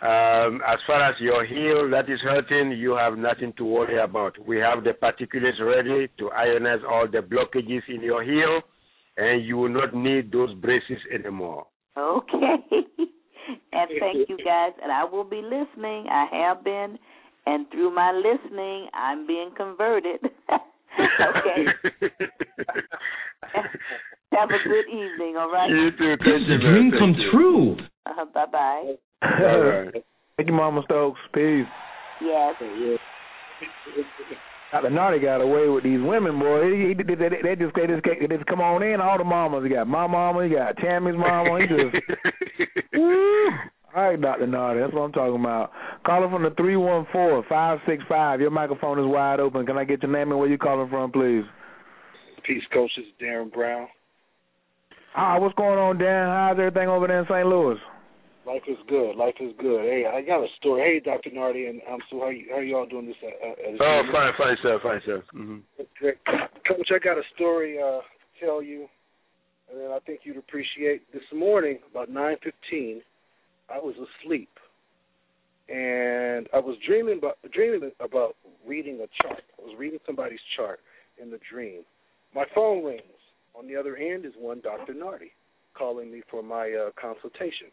Um, 0.02 0.60
as 0.68 0.80
far 0.86 1.02
as 1.02 1.16
your 1.22 1.46
heel 1.46 1.90
that 1.92 2.10
is 2.12 2.20
hurting, 2.22 2.78
you 2.78 2.92
have 2.92 3.18
nothing 3.18 3.54
to 3.58 3.64
worry 3.64 4.00
about. 4.02 4.36
We 4.46 4.58
have 4.58 4.84
the 4.84 4.92
particulates 4.92 5.62
ready 5.62 6.10
to 6.18 6.30
ionize 6.38 6.84
all 6.84 7.08
the 7.10 7.20
blockages 7.20 7.84
in 7.88 8.02
your 8.02 8.22
heel, 8.22 8.62
and 9.16 9.46
you 9.46 9.56
will 9.56 9.70
not 9.70 9.96
need 9.96 10.30
those 10.32 10.54
braces 10.56 10.98
anymore. 11.14 11.68
Okay. 11.98 12.56
and 13.72 13.90
thank 14.00 14.28
you 14.28 14.38
guys. 14.44 14.72
And 14.82 14.92
I 14.92 15.06
will 15.06 15.24
be 15.24 15.42
listening. 15.42 16.08
I 16.10 16.26
have 16.32 16.64
been. 16.66 16.98
And 17.46 17.70
through 17.72 17.94
my 17.94 18.12
listening, 18.12 18.88
I'm 18.94 19.28
being 19.28 19.52
converted. 19.56 20.20
okay. 20.54 21.66
Have 24.34 24.50
a 24.50 24.68
good 24.68 24.88
evening, 24.90 25.36
all 25.38 25.52
right? 25.52 25.70
You 25.70 25.92
too. 25.92 26.16
This 26.18 26.42
is 26.42 26.50
a 26.50 26.58
dream 26.60 26.92
come 26.98 27.16
true. 27.32 27.78
Uh, 28.06 28.26
bye 28.34 28.46
bye. 28.52 28.94
All 29.22 29.60
right. 29.60 30.04
Thank 30.38 30.50
you, 30.50 30.56
Mama 30.56 30.82
Stokes. 30.86 31.20
Peace. 31.34 31.66
Yes. 32.22 32.56
Dr. 34.72 34.90
Nartey 34.90 35.22
got 35.22 35.42
away 35.42 35.68
with 35.68 35.84
these 35.84 36.00
women, 36.02 36.40
boy. 36.40 36.72
He, 36.72 36.88
he, 36.88 36.94
they, 36.96 37.16
they, 37.16 37.30
they 37.44 37.56
just 37.56 37.76
they 37.76 37.86
just, 37.86 38.04
they 38.04 38.36
just 38.36 38.48
come 38.48 38.60
on 38.60 38.82
in. 38.82 39.00
All 39.02 39.20
the 39.20 39.24
mamas. 39.24 39.64
He 39.64 39.70
got 39.70 39.88
my 39.88 40.08
mama. 40.08 40.44
He 40.46 40.50
got 40.50 40.78
Tammy's 40.78 41.16
mama. 41.16 41.60
He 41.60 41.68
just. 41.68 41.96
Woo. 43.94 44.00
All 44.02 44.10
right, 44.10 44.20
Dr. 44.22 44.48
Nartey. 44.48 44.82
That's 44.84 44.94
what 44.94 45.02
I'm 45.02 45.12
talking 45.12 45.40
about. 45.40 45.72
Calling 46.06 46.30
from 46.32 46.44
the 46.44 46.52
three 46.52 46.76
one 46.78 47.06
four 47.12 47.44
five 47.48 47.80
six 47.88 48.04
five. 48.10 48.42
Your 48.42 48.50
microphone 48.52 49.00
is 49.00 49.06
wide 49.06 49.40
open. 49.40 49.66
Can 49.66 49.78
I 49.78 49.84
get 49.84 50.02
your 50.04 50.12
name 50.12 50.32
and 50.32 50.40
where 50.40 50.50
you 50.50 50.58
calling 50.58 50.90
from, 50.90 51.12
please? 51.12 51.44
Peace, 52.46 52.64
Coach. 52.74 52.92
Is 52.98 53.06
Darren 53.22 53.52
Brown. 53.52 53.88
Ah, 55.16 55.38
what's 55.40 55.56
going 55.56 55.78
on, 55.78 55.98
Dan? 55.98 56.28
How's 56.28 56.58
everything 56.60 56.90
over 56.90 57.08
there 57.08 57.20
in 57.20 57.26
St. 57.26 57.46
Louis? 57.48 57.78
Life 58.46 58.64
is 58.68 58.78
good. 58.90 59.16
Life 59.16 59.36
is 59.40 59.54
good. 59.60 59.82
Hey, 59.84 60.04
I 60.12 60.22
got 60.22 60.44
a 60.44 60.48
story. 60.60 60.82
Hey, 60.82 61.00
Dr. 61.00 61.30
Nartey, 61.30 61.70
and 61.70 61.80
um, 61.90 62.00
so 62.12 62.20
how 62.20 62.30
you, 62.30 62.46
how 62.52 62.60
you 62.60 62.76
all 62.76 62.86
doing 62.88 63.06
this? 63.06 63.16
Uh, 63.24 63.28
uh, 63.48 63.78
Oh, 63.80 64.02
fine, 64.12 64.34
fine, 64.38 64.58
sir, 64.62 64.80
fine, 64.84 65.00
sir. 65.06 65.24
hmm 65.32 65.58
Great. 66.00 66.16
Coach, 66.68 66.90
I 66.94 67.00
got 67.02 67.18
a 67.18 67.22
story 67.36 67.78
uh, 67.80 68.02
to 68.02 68.46
tell 68.46 68.62
you, 68.62 68.88
and 69.72 69.80
then 69.80 69.92
I 69.92 70.00
think 70.06 70.22
you'd 70.24 70.36
appreciate. 70.38 71.04
This 71.14 71.24
morning, 71.34 71.80
about 71.90 72.10
nine 72.10 72.36
fifteen, 72.44 73.02
I 73.70 73.78
was 73.78 73.96
asleep, 73.96 74.50
and 75.70 76.48
I 76.54 76.60
was 76.60 76.78
dreaming 76.86 77.18
about 77.18 77.38
dreaming 77.52 77.92
about 78.00 78.36
reading 78.66 79.00
a 79.02 79.24
chart. 79.24 79.44
I 79.60 79.66
was 79.66 79.76
reading 79.78 80.00
somebody's 80.06 80.40
chart 80.56 80.80
in 81.22 81.32
the 81.32 81.40
dream. 81.52 81.82
My 82.36 82.46
phone 82.54 82.84
rings. 82.84 83.02
On 83.56 83.68
the 83.68 83.76
other 83.76 83.96
end 83.96 84.26
is 84.26 84.34
one 84.40 84.62
Dr. 84.62 84.94
Nartey 84.94 85.30
calling 85.78 86.12
me 86.12 86.22
for 86.30 86.42
my 86.42 86.72
uh, 86.72 86.90
consultation. 87.00 87.68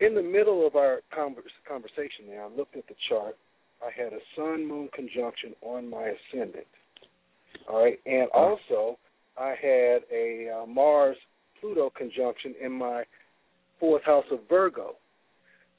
In 0.00 0.14
the 0.14 0.22
middle 0.22 0.66
of 0.66 0.76
our 0.76 1.00
converse, 1.14 1.50
conversation 1.68 2.26
there, 2.28 2.44
I 2.44 2.48
looked 2.48 2.76
at 2.76 2.86
the 2.88 2.94
chart. 3.08 3.36
I 3.84 3.90
had 3.96 4.12
a 4.12 4.18
sun 4.36 4.66
moon 4.66 4.88
conjunction 4.94 5.54
on 5.62 5.88
my 5.88 6.12
ascendant. 6.14 6.66
All 7.68 7.84
right, 7.84 7.98
and 8.06 8.28
also 8.32 8.98
I 9.38 9.50
had 9.60 10.02
a 10.12 10.62
uh, 10.62 10.66
Mars 10.66 11.16
Pluto 11.60 11.90
conjunction 11.96 12.54
in 12.60 12.72
my 12.72 13.04
fourth 13.80 14.02
house 14.04 14.24
of 14.30 14.40
Virgo. 14.48 14.94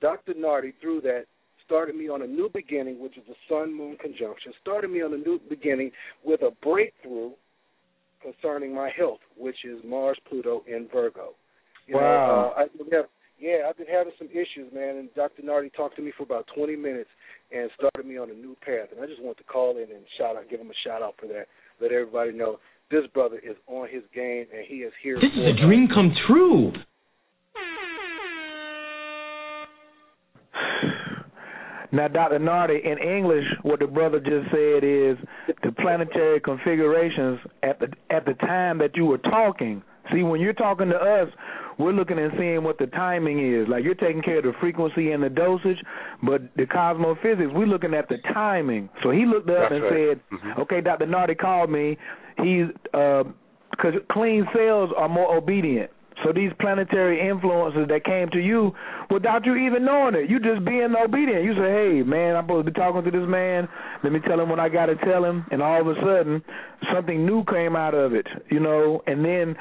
Dr. 0.01 0.33
Nartey, 0.33 0.73
through 0.81 1.01
that, 1.01 1.25
started 1.65 1.95
me 1.95 2.09
on 2.09 2.21
a 2.21 2.27
new 2.27 2.49
beginning, 2.53 3.01
which 3.01 3.17
is 3.17 3.23
a 3.29 3.35
sun 3.49 3.75
moon 3.75 3.97
conjunction, 3.99 4.53
started 4.61 4.89
me 4.91 5.01
on 5.01 5.13
a 5.13 5.17
new 5.17 5.39
beginning 5.49 5.91
with 6.23 6.41
a 6.41 6.51
breakthrough 6.63 7.31
concerning 8.21 8.73
my 8.73 8.89
health, 8.95 9.19
which 9.37 9.57
is 9.65 9.79
Mars 9.85 10.17
Pluto 10.29 10.63
in 10.67 10.87
Virgo. 10.93 11.29
You 11.87 11.95
Wow. 11.95 12.01
Know, 12.01 12.53
uh, 12.57 12.63
I've 12.63 12.77
been 12.77 12.91
have, 12.91 13.05
yeah, 13.39 13.67
I've 13.69 13.77
been 13.77 13.87
having 13.87 14.13
some 14.17 14.29
issues, 14.29 14.71
man, 14.73 14.97
and 14.97 15.09
Dr. 15.15 15.41
Nartey 15.43 15.73
talked 15.73 15.95
to 15.97 16.01
me 16.01 16.11
for 16.17 16.23
about 16.23 16.47
20 16.55 16.75
minutes 16.75 17.09
and 17.51 17.69
started 17.77 18.07
me 18.09 18.17
on 18.17 18.29
a 18.29 18.33
new 18.33 18.55
path. 18.65 18.89
And 18.95 19.03
I 19.03 19.07
just 19.07 19.21
want 19.21 19.37
to 19.37 19.43
call 19.43 19.77
in 19.77 19.83
and 19.91 20.05
shout 20.17 20.35
out, 20.35 20.49
give 20.49 20.59
him 20.59 20.69
a 20.71 20.87
shout 20.87 21.01
out 21.01 21.15
for 21.19 21.27
that. 21.27 21.45
Let 21.81 21.91
everybody 21.91 22.31
know 22.31 22.59
this 22.91 23.05
brother 23.13 23.37
is 23.37 23.55
on 23.67 23.87
his 23.89 24.03
game 24.13 24.45
and 24.53 24.65
he 24.67 24.77
is 24.77 24.93
here. 25.03 25.15
This 25.15 25.31
for 25.35 25.49
is 25.49 25.55
a 25.61 25.65
dream 25.65 25.87
come 25.93 26.11
true. 26.27 26.71
Now, 31.95 32.09
Dr. 32.09 32.39
Nartey, 32.39 32.83
in 32.83 32.97
English, 32.97 33.45
what 33.63 33.79
the 33.79 33.87
brother 33.87 34.19
just 34.19 34.51
said 34.51 34.83
is 34.83 35.17
the 35.63 35.71
planetary 35.79 36.41
configurations 36.41 37.39
at 37.63 37.79
the 37.79 37.87
at 38.09 38.25
the 38.25 38.33
time 38.33 38.79
that 38.79 38.97
you 38.97 39.05
were 39.05 39.17
talking. 39.17 39.81
See, 40.11 40.21
when 40.21 40.41
you're 40.41 40.51
talking 40.51 40.89
to 40.89 40.97
us, 40.97 41.29
we're 41.77 41.93
looking 41.93 42.19
and 42.19 42.33
seeing 42.37 42.63
what 42.63 42.77
the 42.79 42.87
timing 42.87 43.39
is. 43.53 43.69
Like 43.69 43.85
you're 43.85 43.95
taking 43.95 44.21
care 44.21 44.39
of 44.39 44.43
the 44.43 44.53
frequency 44.59 45.11
and 45.13 45.23
the 45.23 45.29
dosage, 45.29 45.81
but 46.21 46.41
the 46.57 46.65
cosmophysics, 46.65 47.53
we're 47.53 47.65
looking 47.65 47.93
at 47.93 48.09
the 48.09 48.17
timing. 48.33 48.89
So 49.01 49.11
he 49.11 49.25
looked 49.25 49.49
up 49.49 49.69
That's 49.69 49.75
and 49.75 49.83
right. 49.83 49.93
said, 49.93 50.19
Mhm. 50.31 50.59
"Okay, 50.59 50.81
Dr. 50.81 51.05
Nartey 51.07 51.37
called 51.37 51.69
me. 51.69 51.97
He's 52.43 52.67
because 53.71 53.95
clean 54.11 54.45
cells 54.53 54.91
are 54.97 55.07
more 55.07 55.33
obedient." 55.33 55.91
So 56.23 56.31
these 56.31 56.51
planetary 56.59 57.19
influences 57.19 57.87
that 57.89 58.05
came 58.05 58.29
to 58.29 58.39
you 58.39 58.73
without 59.11 59.45
you 59.45 59.55
even 59.55 59.83
knowing 59.83 60.15
it, 60.15 60.29
you 60.29 60.39
just 60.39 60.65
being 60.65 60.95
obedient. 60.95 61.43
You 61.43 61.53
say, 61.55 61.71
"Hey, 61.71 62.03
man, 62.03 62.35
I'm 62.35 62.45
supposed 62.45 62.65
to 62.65 62.71
be 62.71 62.79
talking 62.79 63.03
to 63.03 63.11
this 63.11 63.27
man. 63.27 63.67
Let 64.03 64.13
me 64.13 64.19
tell 64.21 64.39
him 64.39 64.49
what 64.49 64.59
I 64.59 64.69
got 64.69 64.85
to 64.87 64.95
tell 64.95 65.23
him." 65.25 65.45
And 65.51 65.61
all 65.61 65.81
of 65.81 65.87
a 65.87 65.95
sudden, 66.01 66.43
something 66.93 67.25
new 67.25 67.43
came 67.45 67.75
out 67.75 67.93
of 67.93 68.13
it, 68.13 68.27
you 68.49 68.59
know. 68.59 69.03
And 69.07 69.25
then 69.25 69.55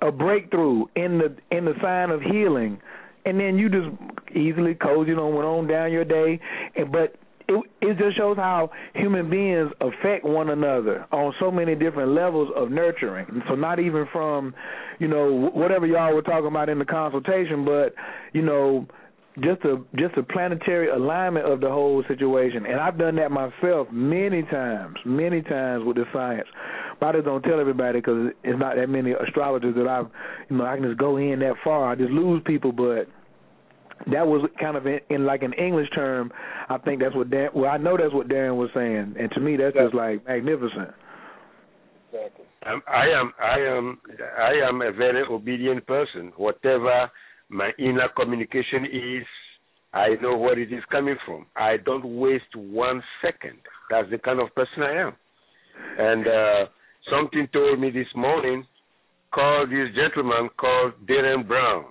a 0.00 0.10
breakthrough 0.10 0.86
in 0.96 1.18
the 1.18 1.34
in 1.50 1.64
the 1.64 1.74
sign 1.82 2.10
of 2.10 2.22
healing, 2.22 2.80
and 3.24 3.38
then 3.38 3.58
you 3.58 3.68
just 3.68 3.90
easily 4.34 4.74
cozy 4.74 5.12
on 5.12 5.34
went 5.34 5.46
on 5.46 5.66
down 5.66 5.92
your 5.92 6.04
day. 6.04 6.40
And 6.76 6.90
but 6.90 7.16
it 7.48 7.64
it 7.80 7.98
just 7.98 8.16
shows 8.16 8.36
how 8.36 8.70
human 8.94 9.30
beings 9.30 9.70
affect 9.80 10.24
one 10.24 10.50
another 10.50 11.06
on 11.10 11.32
so 11.40 11.50
many 11.50 11.74
different 11.74 12.12
levels 12.12 12.50
of 12.54 12.70
nurturing. 12.70 13.42
So 13.48 13.54
not 13.54 13.80
even 13.80 14.06
from, 14.12 14.54
you 14.98 15.08
know, 15.08 15.50
whatever 15.54 15.86
y'all 15.86 16.14
were 16.14 16.22
talking 16.22 16.48
about 16.48 16.68
in 16.68 16.78
the 16.78 16.84
consultation, 16.84 17.64
but 17.64 17.94
you 18.32 18.42
know, 18.42 18.86
just 19.40 19.64
a 19.64 19.76
just 19.96 20.16
a 20.16 20.22
planetary 20.22 20.90
alignment 20.90 21.46
of 21.46 21.60
the 21.60 21.68
whole 21.68 22.04
situation. 22.06 22.66
And 22.66 22.78
I've 22.80 22.98
done 22.98 23.16
that 23.16 23.30
myself 23.30 23.88
many 23.90 24.42
times, 24.42 24.96
many 25.06 25.42
times 25.42 25.84
with 25.86 25.96
the 25.96 26.04
science. 26.12 26.48
But 27.00 27.06
I 27.06 27.12
just 27.12 27.24
don't 27.26 27.42
tell 27.42 27.60
everybody 27.60 28.00
because 28.00 28.32
it's 28.42 28.58
not 28.58 28.76
that 28.76 28.88
many 28.88 29.12
astrologers 29.12 29.74
that 29.76 29.86
I've, 29.86 30.08
you 30.50 30.56
know, 30.56 30.66
I 30.66 30.74
can 30.76 30.84
just 30.84 30.98
go 30.98 31.16
in 31.16 31.38
that 31.40 31.54
far. 31.62 31.90
I 31.90 31.94
just 31.94 32.10
lose 32.10 32.42
people, 32.44 32.72
but 32.72 33.06
that 34.06 34.26
was 34.26 34.48
kind 34.60 34.76
of 34.76 34.86
in, 34.86 35.00
in 35.10 35.26
like 35.26 35.42
an 35.42 35.52
English 35.54 35.88
term. 35.94 36.30
I 36.68 36.78
think 36.78 37.00
that's 37.00 37.14
what 37.14 37.30
Dan. 37.30 37.48
Well, 37.54 37.70
I 37.70 37.76
know 37.76 37.96
that's 37.96 38.14
what 38.14 38.28
Darren 38.28 38.56
was 38.56 38.70
saying, 38.74 39.14
and 39.18 39.30
to 39.32 39.40
me, 39.40 39.56
that's 39.56 39.76
just 39.76 39.94
like 39.94 40.26
magnificent. 40.26 40.90
Exactly. 42.12 42.44
Um, 42.66 42.82
I 42.88 43.06
am 43.08 43.32
I 43.42 43.58
am 43.60 43.98
I 44.38 44.68
am 44.68 44.82
a 44.82 44.92
very 44.92 45.24
obedient 45.28 45.86
person. 45.86 46.32
Whatever 46.36 47.10
my 47.48 47.70
inner 47.78 48.08
communication 48.16 48.84
is, 48.84 49.26
I 49.92 50.10
know 50.22 50.36
where 50.36 50.58
it 50.58 50.72
is 50.72 50.82
coming 50.90 51.16
from. 51.26 51.46
I 51.56 51.76
don't 51.84 52.18
waste 52.18 52.54
one 52.54 53.02
second. 53.22 53.58
That's 53.90 54.10
the 54.10 54.18
kind 54.18 54.40
of 54.40 54.54
person 54.54 54.82
I 54.82 55.02
am. 55.02 55.12
And 55.98 56.26
uh, 56.26 56.70
something 57.10 57.48
told 57.52 57.78
me 57.78 57.90
this 57.90 58.08
morning, 58.14 58.66
call 59.32 59.66
this 59.66 59.94
gentleman 59.94 60.50
called 60.58 60.92
Darren 61.06 61.46
Brown 61.46 61.84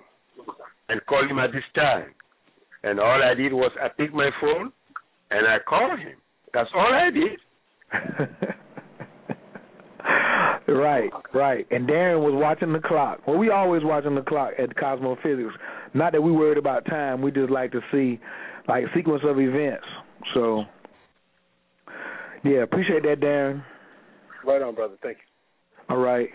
and 0.88 1.04
call 1.06 1.28
him 1.28 1.38
at 1.38 1.52
this 1.52 1.64
time. 1.74 2.14
And 2.82 3.00
all 3.00 3.22
I 3.22 3.34
did 3.34 3.52
was 3.52 3.72
I 3.82 3.88
picked 3.88 4.14
my 4.14 4.30
phone 4.40 4.72
and 5.30 5.46
I 5.46 5.58
called 5.68 5.98
him. 5.98 6.16
That's 6.54 6.70
all 6.74 6.92
I 6.92 7.10
did. 7.10 7.38
Right, 10.68 11.10
right. 11.32 11.66
And 11.70 11.88
Darren 11.88 12.20
was 12.20 12.34
watching 12.34 12.74
the 12.74 12.78
clock. 12.78 13.26
Well, 13.26 13.38
we 13.38 13.50
always 13.50 13.82
watching 13.82 14.14
the 14.14 14.20
clock 14.20 14.52
at 14.58 14.76
Cosmophysics. 14.76 15.54
Not 15.94 16.12
that 16.12 16.20
we 16.20 16.30
worried 16.30 16.58
about 16.58 16.84
time. 16.84 17.22
We 17.22 17.30
just 17.30 17.50
like 17.50 17.72
to 17.72 17.80
see 17.90 18.20
like 18.68 18.84
sequence 18.94 19.22
of 19.26 19.40
events. 19.40 19.86
So, 20.34 20.64
yeah, 22.44 22.62
appreciate 22.62 23.02
that, 23.04 23.20
Darren. 23.20 23.64
Right 24.44 24.60
on, 24.60 24.74
brother. 24.74 24.96
Thank 25.02 25.16
you. 25.18 25.94
All 25.94 26.02
right. 26.02 26.28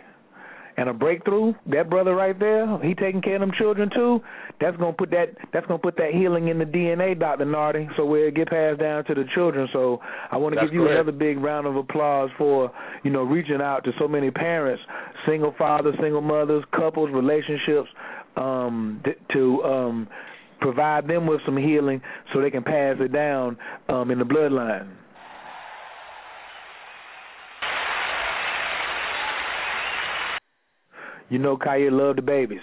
And 0.75 0.89
a 0.89 0.93
breakthrough, 0.93 1.53
that 1.67 1.89
brother 1.89 2.15
right 2.15 2.37
there, 2.39 2.79
he 2.79 2.95
taking 2.95 3.21
care 3.21 3.35
of 3.35 3.41
them 3.41 3.51
children 3.57 3.91
too. 3.93 4.21
That's 4.59 4.75
gonna 4.77 4.93
put 4.93 5.11
that 5.11 5.35
that's 5.51 5.67
gonna 5.67 5.77
put 5.77 5.97
that 5.97 6.11
healing 6.13 6.47
in 6.47 6.57
the 6.57 6.65
DNA, 6.65 7.19
Doctor 7.19 7.45
Nartey, 7.45 7.87
so 7.95 8.05
where 8.05 8.27
it 8.27 8.35
get 8.35 8.49
passed 8.49 8.79
down 8.79 9.05
to 9.05 9.13
the 9.13 9.25
children. 9.35 9.67
So 9.71 9.99
I 10.31 10.37
want 10.37 10.55
to 10.55 10.61
give 10.61 10.73
you 10.73 10.81
correct. 10.81 10.93
another 10.93 11.11
big 11.11 11.37
round 11.37 11.67
of 11.67 11.75
applause 11.75 12.31
for 12.39 12.71
you 13.03 13.11
know 13.11 13.21
reaching 13.21 13.61
out 13.61 13.83
to 13.83 13.91
so 13.99 14.07
many 14.07 14.31
parents, 14.31 14.81
single 15.27 15.53
fathers, 15.57 15.95
single 16.01 16.21
mothers, 16.21 16.63
couples, 16.75 17.11
relationships, 17.13 17.89
um, 18.35 18.99
th- 19.05 19.19
to 19.33 19.63
um, 19.63 20.07
provide 20.59 21.07
them 21.07 21.27
with 21.27 21.41
some 21.45 21.57
healing 21.57 22.01
so 22.33 22.41
they 22.41 22.49
can 22.49 22.63
pass 22.63 22.95
it 22.99 23.13
down 23.13 23.57
um, 23.89 24.09
in 24.09 24.17
the 24.17 24.25
bloodline. 24.25 24.89
You 31.29 31.39
know, 31.39 31.57
Khayr 31.57 31.91
love 31.91 32.17
the 32.17 32.21
babies. 32.21 32.61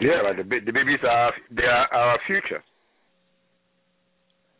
Yeah, 0.00 0.22
like 0.22 0.36
the, 0.36 0.44
the 0.44 0.72
babies 0.72 1.00
are 1.08 1.32
they 1.50 1.64
are 1.64 1.92
our 1.92 2.18
future. 2.26 2.62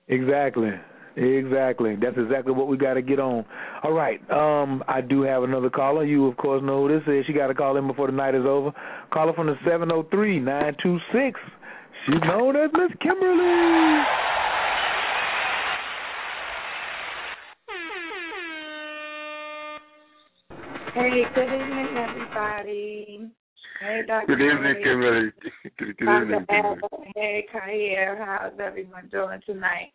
Exactly. 0.09 0.70
Exactly. 1.16 1.96
That's 2.00 2.16
exactly 2.16 2.52
what 2.52 2.68
we 2.68 2.76
got 2.76 2.94
to 2.94 3.02
get 3.02 3.18
on. 3.18 3.44
All 3.82 3.92
right. 3.92 4.20
Um, 4.30 4.84
I 4.86 5.00
do 5.00 5.22
have 5.22 5.42
another 5.42 5.68
caller. 5.68 6.05
You, 6.05 6.26
of 6.26 6.36
course, 6.36 6.62
know 6.62 6.86
who 6.86 6.94
this 7.00 7.09
is. 7.09 7.26
She 7.26 7.32
got 7.32 7.48
to 7.48 7.55
call 7.55 7.76
in 7.76 7.86
before 7.88 8.06
the 8.06 8.12
night 8.12 8.34
is 8.34 8.44
over. 8.46 8.72
Caller 9.12 9.32
from 9.32 9.48
the 9.48 9.56
seven 9.66 9.88
zero 9.88 10.06
three 10.10 10.38
nine 10.38 10.76
two 10.82 10.98
six. 11.12 11.40
She's 12.06 12.20
known 12.24 12.56
as 12.56 12.70
Miss 12.72 12.92
Kimberly. 13.00 14.05
Hey, 20.99 21.23
good 21.33 21.45
evening, 21.45 21.97
everybody. 21.97 23.31
Hey, 23.81 24.03
Dr. 24.05 24.27
Good 24.27 24.41
evening. 24.41 24.83
Kimberly. 24.83 25.31
Good, 25.79 25.97
good 25.97 26.05
Dr. 26.05 26.23
evening, 26.23 26.47
Kimberly. 26.51 27.12
Hey, 27.15 27.47
Khayr. 27.55 28.19
How's 28.19 28.59
everyone 28.59 29.09
doing 29.09 29.39
tonight? 29.47 29.93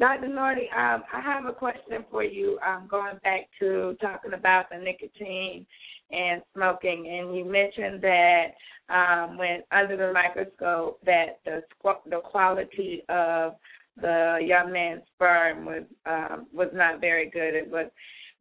Dr. 0.00 0.26
Nartey, 0.26 0.76
um, 0.76 1.04
I 1.12 1.20
have 1.20 1.44
a 1.44 1.52
question 1.52 2.04
for 2.10 2.24
you. 2.24 2.58
Um, 2.66 2.88
going 2.90 3.16
back 3.22 3.48
to 3.60 3.96
talking 4.00 4.32
about 4.32 4.64
the 4.72 4.78
nicotine 4.78 5.64
and 6.10 6.42
smoking, 6.52 7.06
and 7.06 7.36
you 7.36 7.44
mentioned 7.44 8.02
that 8.02 8.46
um, 8.92 9.38
when 9.38 9.62
under 9.70 9.96
the 9.96 10.12
microscope, 10.12 10.98
that 11.06 11.38
the 11.44 11.62
squ- 11.80 12.10
the 12.10 12.18
quality 12.24 13.04
of 13.08 13.54
the 14.02 14.40
young 14.44 14.72
man's 14.72 15.02
sperm 15.14 15.64
was 15.64 15.84
um, 16.06 16.48
was 16.52 16.70
not 16.74 17.00
very 17.00 17.30
good. 17.30 17.54
It 17.54 17.70
was. 17.70 17.86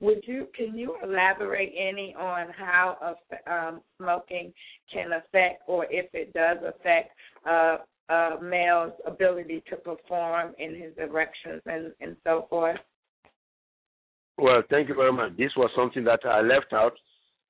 Would 0.03 0.25
you 0.27 0.49
can 0.53 0.77
you 0.77 0.97
elaborate 1.01 1.73
any 1.77 2.13
on 2.19 2.47
how 2.57 3.15
um, 3.47 3.79
smoking 3.97 4.51
can 4.91 5.13
affect, 5.13 5.63
or 5.65 5.85
if 5.89 6.07
it 6.13 6.33
does 6.33 6.57
affect, 6.57 7.11
uh, 7.49 7.77
a 8.09 8.31
male's 8.41 8.91
ability 9.07 9.63
to 9.69 9.77
perform 9.77 10.55
in 10.59 10.75
his 10.75 10.91
erections 10.97 11.61
and 11.65 11.93
and 12.01 12.17
so 12.25 12.47
forth? 12.49 12.79
Well, 14.37 14.61
thank 14.69 14.89
you 14.89 14.95
very 14.95 15.13
much. 15.13 15.37
This 15.37 15.51
was 15.55 15.69
something 15.73 16.03
that 16.03 16.19
I 16.25 16.41
left 16.41 16.73
out 16.73 16.93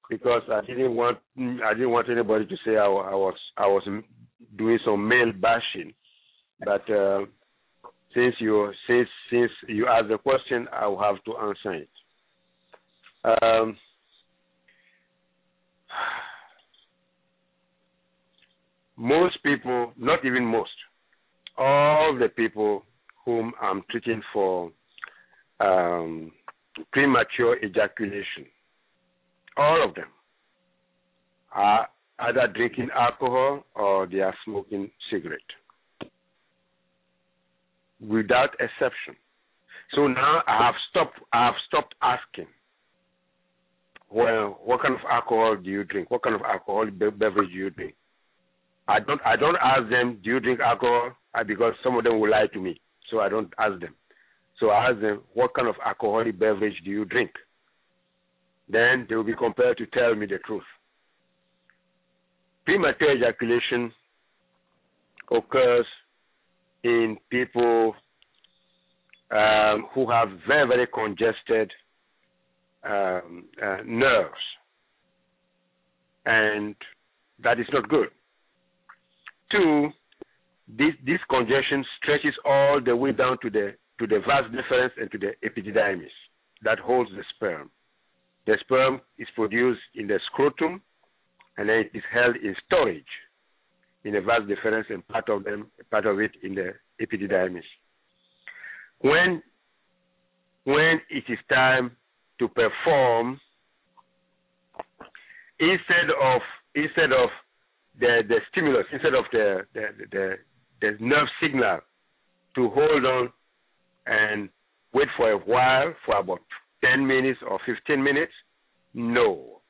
because 0.08 0.44
I 0.52 0.62
didn't 0.62 0.96
want 0.96 1.18
I 1.36 1.74
didn't 1.74 1.90
want 1.90 2.08
anybody 2.08 2.46
to 2.46 2.56
say 2.64 2.78
I, 2.78 2.86
I 2.86 3.16
was 3.16 3.36
I 3.58 3.66
was 3.66 3.82
doing 4.56 4.80
some 4.86 5.08
male 5.08 5.32
bashing. 5.42 5.92
But 6.60 6.88
uh, 6.88 7.22
since 8.14 8.36
you 8.40 8.72
since 8.86 9.10
since 9.32 9.52
you 9.68 9.88
asked 9.88 10.10
the 10.10 10.20
question, 10.20 10.68
I 10.72 10.86
will 10.86 11.02
have 11.02 11.24
to 11.24 11.36
answer 11.38 11.74
it. 11.74 11.90
Um, 13.24 13.78
most 18.98 19.42
people, 19.44 19.94
not 19.98 20.26
even 20.26 20.46
most, 20.46 20.72
all 21.58 22.18
the 22.20 22.30
people 22.30 22.84
whom 23.26 23.54
I'm 23.62 23.84
treating 23.90 24.22
for 24.34 24.72
um, 25.60 26.32
premature 26.92 27.58
ejaculation, 27.64 28.46
all 29.56 29.88
of 29.88 29.96
them 29.96 30.08
are 31.54 31.88
either 32.20 32.48
drinking 32.54 32.90
alcohol 32.96 33.66
or 33.76 34.08
they 34.08 34.20
are 34.20 34.36
smoking 34.46 34.90
cigarette, 35.10 35.40
without 38.00 38.50
exception. 38.60 39.16
So 39.96 40.08
now 40.08 40.42
I 40.48 40.66
have 40.66 40.76
stopped. 40.90 41.20
I 41.32 41.46
have 41.46 41.56
stopped 41.68 41.96
asking. 42.02 42.48
Well, 44.14 44.60
what 44.64 44.84
kind 44.84 44.94
of 44.94 45.00
alcohol 45.10 45.56
do 45.58 45.68
you 45.72 45.84
drink? 45.86 46.12
What 46.12 46.22
kind 46.22 46.36
of 46.36 46.44
alcoholic 46.44 47.00
be- 47.00 47.10
beverage 47.10 47.50
do 47.50 47.56
you 47.58 47.70
drink? 47.72 47.96
I 48.88 49.00
don't. 49.00 49.20
I 49.26 49.36
don't 49.36 49.56
ask 49.56 49.90
them. 49.90 50.20
Do 50.24 50.30
you 50.30 50.40
drink 50.40 50.60
alcohol? 50.60 51.14
Uh, 51.34 51.44
Because 51.44 51.74
some 51.84 51.98
of 51.98 52.04
them 52.04 52.20
will 52.20 52.30
lie 52.30 52.46
to 52.54 52.60
me, 52.60 52.80
so 53.10 53.22
I 53.22 53.30
don't 53.30 53.52
ask 53.58 53.80
them. 53.82 53.96
So 54.60 54.70
I 54.70 54.92
ask 54.92 55.02
them, 55.02 55.22
what 55.34 55.56
kind 55.56 55.68
of 55.68 55.74
alcoholic 55.84 56.38
beverage 56.38 56.80
do 56.86 56.92
you 56.92 57.06
drink? 57.06 57.32
Then 58.70 59.08
they 59.10 59.16
will 59.16 59.24
be 59.24 59.34
compelled 59.36 59.78
to 59.78 59.88
tell 59.88 60.14
me 60.14 60.28
the 60.28 60.38
truth. 60.46 60.64
Premature 62.66 63.16
ejaculation 63.18 63.92
occurs 65.32 65.88
in 66.84 67.18
people 67.32 67.96
um, 69.32 69.88
who 69.96 70.10
have 70.12 70.30
very, 70.48 70.68
very 70.68 70.88
congested 70.94 71.72
um, 72.86 73.46
uh, 73.62 73.78
nerves. 73.86 74.34
And 76.26 76.76
that 77.44 77.60
is 77.60 77.68
not 77.74 77.90
good. 77.90 78.10
Two, 79.52 79.90
this, 80.68 80.94
this 81.06 81.20
congestion 81.30 81.86
stretches 82.02 82.34
all 82.46 82.80
the 82.84 82.96
way 82.96 83.12
down 83.12 83.38
to 83.42 83.50
the 83.50 83.76
to 84.00 84.08
the 84.08 84.20
vas 84.20 84.46
deferens 84.52 84.92
and 85.00 85.12
to 85.12 85.18
the 85.20 85.34
epididymis 85.48 86.08
that 86.64 86.80
holds 86.80 87.12
the 87.12 87.24
sperm. 87.36 87.70
The 88.48 88.58
sperm 88.62 89.02
is 89.20 89.28
produced 89.36 89.82
in 89.96 90.08
the 90.08 90.20
scrotum 90.32 90.82
and 91.58 91.70
then 91.70 91.78
it 91.78 91.92
is 91.94 92.04
held 92.12 92.36
in 92.38 92.56
storage 92.66 93.06
in 94.04 94.14
the 94.14 94.22
vas 94.22 94.42
deferens 94.50 94.90
and 94.90 95.08
part 95.08 95.30
of 95.30 95.44
them 95.44 95.68
part 95.92 96.06
of 96.06 96.20
it 96.20 96.32
in 96.42 96.56
the 96.56 96.74
epididymis. 97.02 97.64
When 99.00 99.44
when 100.64 101.02
it 101.10 101.26
is 101.30 101.40
time 101.50 101.92
to 102.40 102.48
perform, 102.48 103.40
instead 105.60 106.10
of 106.22 106.42
instead 106.76 107.12
of 107.12 107.30
the 108.00 108.22
the 108.28 108.38
stimulus, 108.52 108.86
instead 108.92 109.14
of 109.14 109.26
the 109.32 109.66
the 109.74 109.88
the, 110.12 110.36
the 110.82 110.98
nerve 111.00 111.28
signal 111.42 111.80
to 112.56 112.70
hold 112.70 113.06
on 113.06 113.30
and 114.06 114.50
wait 114.94 115.08
for 115.18 115.32
a 115.32 115.38
while 115.38 115.94
for 116.06 116.18
about 116.18 116.42
10 116.84 117.06
minutes 117.06 117.40
or 117.48 117.60
15 117.66 118.04
minutes? 118.04 118.34
No. 118.94 119.62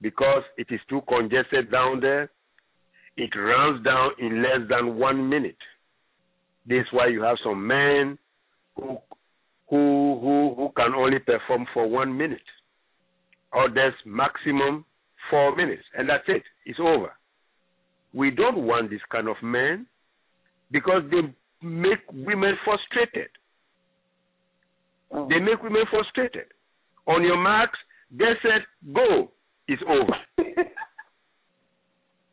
Because 0.00 0.42
it 0.56 0.66
is 0.70 0.80
too 0.88 1.02
congested 1.08 1.70
down 1.70 2.00
there, 2.00 2.30
it 3.16 3.30
runs 3.36 3.84
down 3.84 4.10
in 4.18 4.42
less 4.42 4.68
than 4.68 4.96
one 4.96 5.28
minute. 5.28 5.56
This 6.66 6.80
is 6.80 6.86
why 6.92 7.08
you 7.08 7.22
have 7.22 7.36
some 7.44 7.66
men 7.66 8.18
who 8.76 8.98
who 9.74 10.18
who 10.20 10.54
who 10.56 10.70
can 10.76 10.94
only 10.94 11.18
perform 11.18 11.66
for 11.74 11.88
one 11.88 12.16
minute. 12.16 12.48
Others 13.52 13.94
maximum 14.06 14.84
four 15.28 15.56
minutes, 15.56 15.82
and 15.98 16.08
that's 16.08 16.22
it. 16.28 16.44
It's 16.64 16.78
over. 16.78 17.12
We 18.12 18.30
don't 18.30 18.66
want 18.66 18.90
this 18.90 19.00
kind 19.10 19.26
of 19.26 19.34
men 19.42 19.86
because 20.70 21.02
they 21.10 21.22
make 21.66 21.98
women 22.12 22.54
frustrated. 22.64 23.30
They 25.10 25.40
make 25.40 25.60
women 25.62 25.84
frustrated. 25.90 26.46
On 27.06 27.22
your 27.24 27.36
marks, 27.36 27.78
they 28.10 28.32
said, 28.42 28.64
go. 28.94 29.32
It's 29.66 29.82
over. 29.88 30.16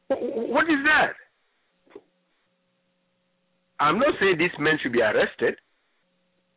what 0.10 0.66
is 0.66 0.84
that? 0.86 1.14
I'm 3.80 3.98
not 3.98 4.14
saying 4.20 4.38
these 4.38 4.52
men 4.60 4.78
should 4.82 4.94
be 4.94 5.02
arrested. 5.02 5.56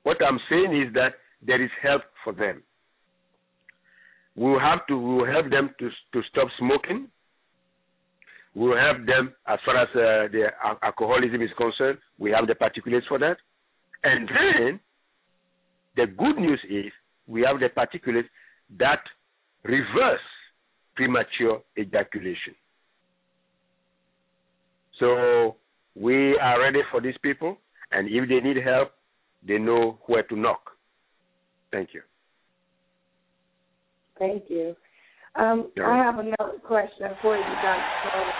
What 0.04 0.18
I'm 0.22 0.38
saying 0.48 0.82
is 0.86 0.94
that 0.94 1.14
there 1.44 1.62
is 1.62 1.70
help 1.82 2.02
for 2.22 2.32
them. 2.32 2.62
We 4.36 4.50
will 4.50 4.60
have 4.60 4.86
to 4.86 4.96
we 4.96 5.14
will 5.16 5.26
help 5.26 5.50
them 5.50 5.70
to 5.78 5.90
to 6.12 6.22
stop 6.30 6.48
smoking. 6.58 7.08
We 8.54 8.68
will 8.68 8.78
help 8.78 9.04
them 9.06 9.34
as 9.48 9.58
far 9.64 9.76
as 9.76 9.88
uh, 9.90 10.30
the 10.30 10.46
alcoholism 10.82 11.42
is 11.42 11.50
concerned. 11.56 11.98
We 12.18 12.30
have 12.30 12.46
the 12.46 12.54
particulates 12.54 13.08
for 13.08 13.18
that, 13.18 13.36
and 14.04 14.28
then 14.28 14.80
the 15.96 16.06
good 16.06 16.38
news 16.38 16.60
is 16.68 16.92
we 17.26 17.42
have 17.42 17.58
the 17.58 17.68
particulates 17.68 18.28
that 18.78 19.00
reverse 19.64 20.20
premature 20.94 21.62
ejaculation. 21.78 22.54
So 25.00 25.56
we 25.96 26.38
are 26.38 26.60
ready 26.60 26.80
for 26.90 27.00
these 27.00 27.18
people, 27.22 27.58
and 27.90 28.08
if 28.08 28.28
they 28.28 28.40
need 28.40 28.62
help, 28.62 28.92
they 29.46 29.58
know 29.58 29.98
where 30.06 30.22
to 30.24 30.36
knock. 30.36 30.70
Thank 31.70 31.90
you. 31.92 32.02
Thank 34.18 34.44
you. 34.48 34.76
Um, 35.34 35.72
Yeah. 35.76 35.88
I 35.88 35.96
have 35.96 36.18
another 36.18 36.58
question 36.62 37.10
for 37.20 37.36
you, 37.36 37.42
Dr. 37.42 38.32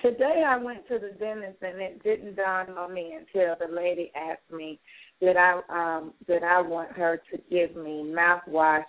Today 0.00 0.44
I 0.46 0.56
went 0.56 0.86
to 0.86 1.00
the 1.00 1.10
dentist 1.18 1.60
and 1.60 1.80
it 1.80 2.02
didn't 2.04 2.36
dawn 2.36 2.70
on 2.78 2.94
me 2.94 3.14
until 3.18 3.56
the 3.58 3.74
lady 3.74 4.12
asked 4.14 4.48
me 4.52 4.78
that 5.20 5.36
I 5.36 5.60
um 5.68 6.12
that 6.28 6.44
I 6.44 6.60
want 6.60 6.92
her 6.92 7.20
to 7.32 7.38
give 7.50 7.74
me 7.74 8.04
mouthwash 8.04 8.84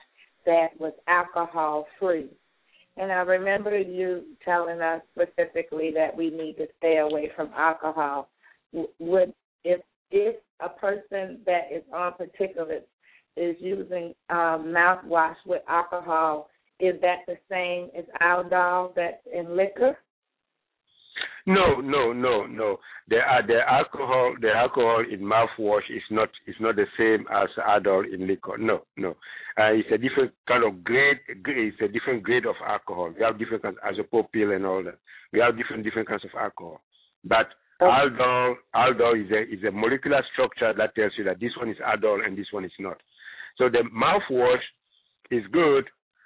that 0.46 0.80
was 0.80 0.94
alcohol 1.08 1.88
free. 2.00 2.28
And 2.98 3.12
I 3.12 3.22
remember 3.22 3.76
you 3.80 4.24
telling 4.46 4.82
us 4.82 5.02
specifically 5.16 5.92
that 5.96 6.16
we 6.16 6.30
need 6.30 6.58
to 6.58 6.68
stay 6.78 6.98
away 6.98 7.32
from 7.36 7.50
alcohol. 7.58 8.30
Would 8.74 9.34
if 9.64 9.82
if 10.12 10.36
a 10.60 10.70
person 10.70 11.40
that 11.46 11.70
is 11.72 11.84
on 11.94 12.14
particulates 12.14 12.84
is 13.38 13.56
using 13.60 14.14
um, 14.30 14.74
mouthwash 14.76 15.36
with 15.46 15.62
alcohol, 15.68 16.50
is 16.80 16.96
that 17.02 17.20
the 17.28 17.38
same 17.50 17.90
as 17.98 18.06
Aldol 18.22 18.94
that's 18.96 19.22
in 19.34 19.56
liquor? 19.56 19.98
No, 21.46 21.80
no, 21.82 22.14
no, 22.14 22.46
no. 22.46 22.78
The 23.08 23.18
uh, 23.18 23.46
the 23.48 23.60
alcohol 23.68 24.36
the 24.40 24.52
alcohol 24.52 25.04
in 25.12 25.20
mouthwash 25.22 25.90
is 25.90 26.04
not 26.12 26.30
is 26.46 26.56
not 26.60 26.76
the 26.76 26.86
same 26.98 27.26
as 27.32 27.50
adult 27.76 28.06
in 28.08 28.28
liquor. 28.28 28.58
No, 28.58 28.82
no. 28.98 29.12
Uh, 29.58 29.74
it's 29.74 29.90
a 29.92 29.98
different 29.98 30.32
kind 30.48 30.64
of 30.64 30.84
grade. 30.84 31.18
It's 31.28 31.82
a 31.82 31.88
different 31.88 32.24
grade 32.24 32.46
of 32.46 32.56
alcohol. 32.66 33.14
We 33.18 33.24
have 33.24 33.40
different 33.40 33.64
kinds 33.64 33.78
as 33.84 33.98
a 34.00 34.04
pop 34.04 34.32
pill 34.32 34.52
and 34.52 34.66
all 34.66 34.84
that. 34.84 35.00
We 35.34 35.40
have 35.40 35.58
different 35.58 35.84
different 35.84 36.08
kinds 36.08 36.24
of 36.24 36.32
alcohol. 36.40 36.82
But 37.24 37.48
aldol 37.82 38.56
aldol 38.76 39.26
is 39.26 39.32
a 39.32 39.42
is 39.54 39.64
a 39.68 39.72
molecular 39.72 40.24
structure 40.34 40.74
that 40.78 40.96
tells 40.96 41.14
you 41.18 41.24
that 41.24 41.40
this 41.40 41.52
one 41.58 41.70
is 41.70 41.78
aldol 41.78 42.26
and 42.26 42.38
this 42.38 42.48
one 42.52 42.66
is 42.66 42.72
not. 42.80 42.98
So 43.58 43.70
the 43.70 43.84
mouthwash 43.94 44.64
is 45.32 45.44
good, 45.52 45.86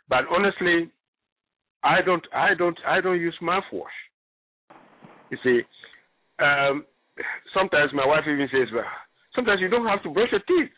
but 0.09 0.25
honestly, 0.31 0.91
I 1.83 2.01
don't 2.01 2.25
I 2.33 2.53
don't 2.57 2.77
I 2.85 3.01
don't 3.01 3.19
use 3.19 3.35
mouthwash. 3.41 3.97
You 5.29 5.37
see, 5.43 5.61
um, 6.39 6.85
sometimes 7.53 7.91
my 7.93 8.05
wife 8.05 8.23
even 8.25 8.47
says, 8.51 8.67
"Well, 8.73 8.85
sometimes 9.35 9.61
you 9.61 9.69
don't 9.69 9.87
have 9.87 10.03
to 10.03 10.09
brush 10.09 10.31
your 10.31 10.41
teeth." 10.41 10.71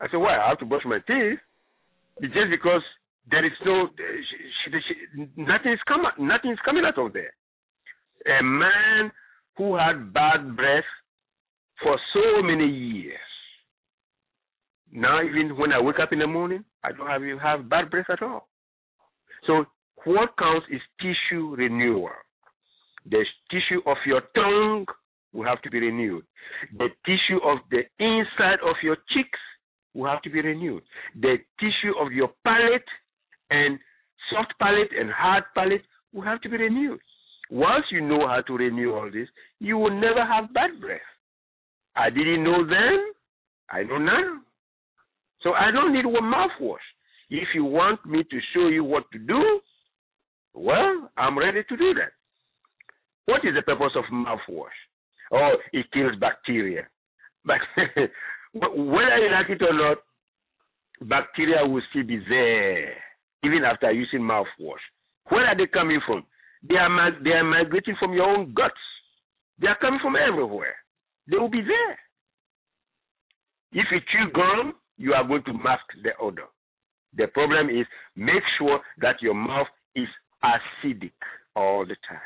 I 0.00 0.08
say, 0.08 0.16
"Why? 0.16 0.36
I 0.36 0.48
have 0.48 0.58
to 0.58 0.66
brush 0.66 0.84
my 0.84 0.98
teeth." 1.06 1.38
It's 2.18 2.32
just 2.32 2.50
because 2.50 2.82
there 3.30 3.44
is 3.44 3.52
no, 3.64 3.88
she, 3.96 4.36
she, 4.70 4.78
she, 4.88 4.94
nothing 5.36 5.72
is 5.72 5.80
coming, 5.88 6.10
nothing 6.18 6.52
is 6.52 6.58
coming 6.64 6.84
out 6.84 6.98
of 6.98 7.12
there. 7.12 7.34
A 8.26 8.42
man 8.42 9.10
who 9.56 9.76
had 9.76 10.12
bad 10.12 10.56
breath 10.56 10.84
for 11.82 11.98
so 12.12 12.42
many 12.42 12.66
years. 12.66 13.18
Now, 14.92 15.22
even 15.22 15.56
when 15.56 15.72
I 15.72 15.80
wake 15.80 15.98
up 16.00 16.12
in 16.12 16.20
the 16.20 16.26
morning, 16.26 16.64
I 16.84 16.92
don't 16.92 17.08
have 17.08 17.22
have 17.40 17.68
bad 17.68 17.90
breath 17.90 18.06
at 18.10 18.22
all. 18.22 18.48
So, 19.46 19.64
what 20.04 20.36
counts 20.38 20.66
is 20.70 20.80
tissue 21.00 21.54
renewal. 21.56 22.10
The 23.10 23.24
tissue 23.50 23.80
of 23.86 23.96
your 24.06 24.22
tongue 24.34 24.86
will 25.32 25.44
have 25.44 25.60
to 25.62 25.70
be 25.70 25.80
renewed. 25.80 26.24
The 26.78 26.88
tissue 27.04 27.40
of 27.44 27.58
the 27.70 27.82
inside 27.98 28.60
of 28.64 28.76
your 28.82 28.96
cheeks 29.12 29.38
will 29.94 30.08
have 30.08 30.22
to 30.22 30.30
be 30.30 30.40
renewed. 30.40 30.82
The 31.20 31.36
tissue 31.58 31.94
of 32.00 32.12
your 32.12 32.30
palate 32.44 32.88
and 33.50 33.78
soft 34.30 34.54
palate 34.60 34.90
and 34.98 35.10
hard 35.10 35.44
palate 35.54 35.82
will 36.12 36.22
have 36.22 36.40
to 36.42 36.48
be 36.48 36.56
renewed. 36.56 37.00
Once 37.50 37.84
you 37.90 38.00
know 38.00 38.26
how 38.26 38.40
to 38.40 38.54
renew 38.54 38.94
all 38.94 39.10
this, 39.12 39.28
you 39.60 39.76
will 39.76 39.90
never 39.90 40.24
have 40.24 40.52
bad 40.54 40.80
breath. 40.80 41.00
I 41.96 42.10
didn't 42.10 42.42
know 42.42 42.66
then, 42.66 43.12
I 43.70 43.82
know 43.82 43.98
now. 43.98 44.40
So 45.42 45.52
I 45.52 45.70
don't 45.70 45.92
need 45.92 46.06
one 46.06 46.24
mouthwash. 46.24 46.78
If 47.30 47.48
you 47.54 47.64
want 47.64 48.04
me 48.06 48.22
to 48.24 48.38
show 48.54 48.68
you 48.68 48.84
what 48.84 49.04
to 49.12 49.18
do, 49.18 49.60
well, 50.54 51.10
I'm 51.16 51.38
ready 51.38 51.62
to 51.68 51.76
do 51.76 51.94
that. 51.94 52.12
What 53.26 53.44
is 53.44 53.54
the 53.54 53.62
purpose 53.62 53.92
of 53.96 54.04
mouthwash? 54.12 54.68
Oh, 55.32 55.54
it 55.72 55.86
kills 55.92 56.16
bacteria. 56.20 56.86
But 57.44 57.58
whether 58.54 59.18
you 59.18 59.30
like 59.32 59.50
it 59.50 59.62
or 59.62 59.72
not, 59.72 59.98
bacteria 61.02 61.66
will 61.66 61.82
still 61.90 62.04
be 62.04 62.18
there 62.28 62.94
even 63.44 63.64
after 63.64 63.90
using 63.92 64.20
mouthwash. 64.20 64.84
Where 65.28 65.46
are 65.46 65.56
they 65.56 65.66
coming 65.66 66.00
from? 66.06 66.24
They 66.68 66.76
are 66.76 67.10
they 67.22 67.30
are 67.30 67.44
migrating 67.44 67.96
from 67.98 68.12
your 68.14 68.24
own 68.24 68.54
guts. 68.54 68.74
They 69.60 69.68
are 69.68 69.78
coming 69.80 70.00
from 70.02 70.16
everywhere. 70.16 70.74
They 71.30 71.36
will 71.36 71.50
be 71.50 71.62
there. 71.62 71.98
If 73.72 73.86
you 73.90 73.98
chew 74.12 74.32
gum, 74.32 74.74
you 74.96 75.14
are 75.14 75.26
going 75.26 75.42
to 75.44 75.52
mask 75.52 75.84
the 76.02 76.10
odor. 76.20 76.46
The 77.16 77.26
problem 77.28 77.68
is 77.68 77.86
make 78.16 78.42
sure 78.58 78.80
that 79.00 79.20
your 79.20 79.34
mouth 79.34 79.66
is 79.94 80.08
acidic 80.44 81.12
all 81.54 81.84
the 81.84 81.96
time. 82.08 82.18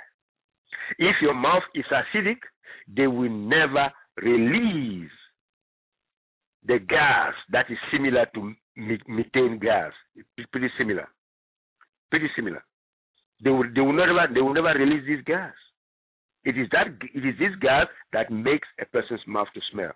If 0.99 1.17
your 1.20 1.34
mouth 1.34 1.62
is 1.75 1.84
acidic, 1.91 2.39
they 2.94 3.07
will 3.07 3.31
never 3.31 3.91
release 4.23 5.10
the 6.67 6.78
gas 6.78 7.34
that 7.50 7.67
is 7.70 7.78
similar 7.92 8.26
to 8.34 8.55
methane 8.76 9.58
gas. 9.58 9.92
It's 10.17 10.49
pretty 10.50 10.68
similar. 10.78 11.08
Pretty 12.10 12.28
similar. 12.36 12.62
They 13.42 13.50
will 13.50 13.65
they 13.75 13.81
will 13.81 13.92
never 13.92 14.26
they 14.33 14.41
will 14.41 14.55
never 14.55 14.75
release 14.78 15.05
this 15.07 15.25
gas. 15.25 15.52
It 16.44 16.58
is 16.58 16.68
that 16.73 16.89
it 17.15 17.25
is 17.25 17.39
this 17.39 17.55
gas 17.60 17.86
that 18.12 18.31
makes 18.31 18.67
a 18.81 18.86
person's 18.86 19.20
mouth 19.26 19.49
to 19.55 19.60
smell. 19.73 19.92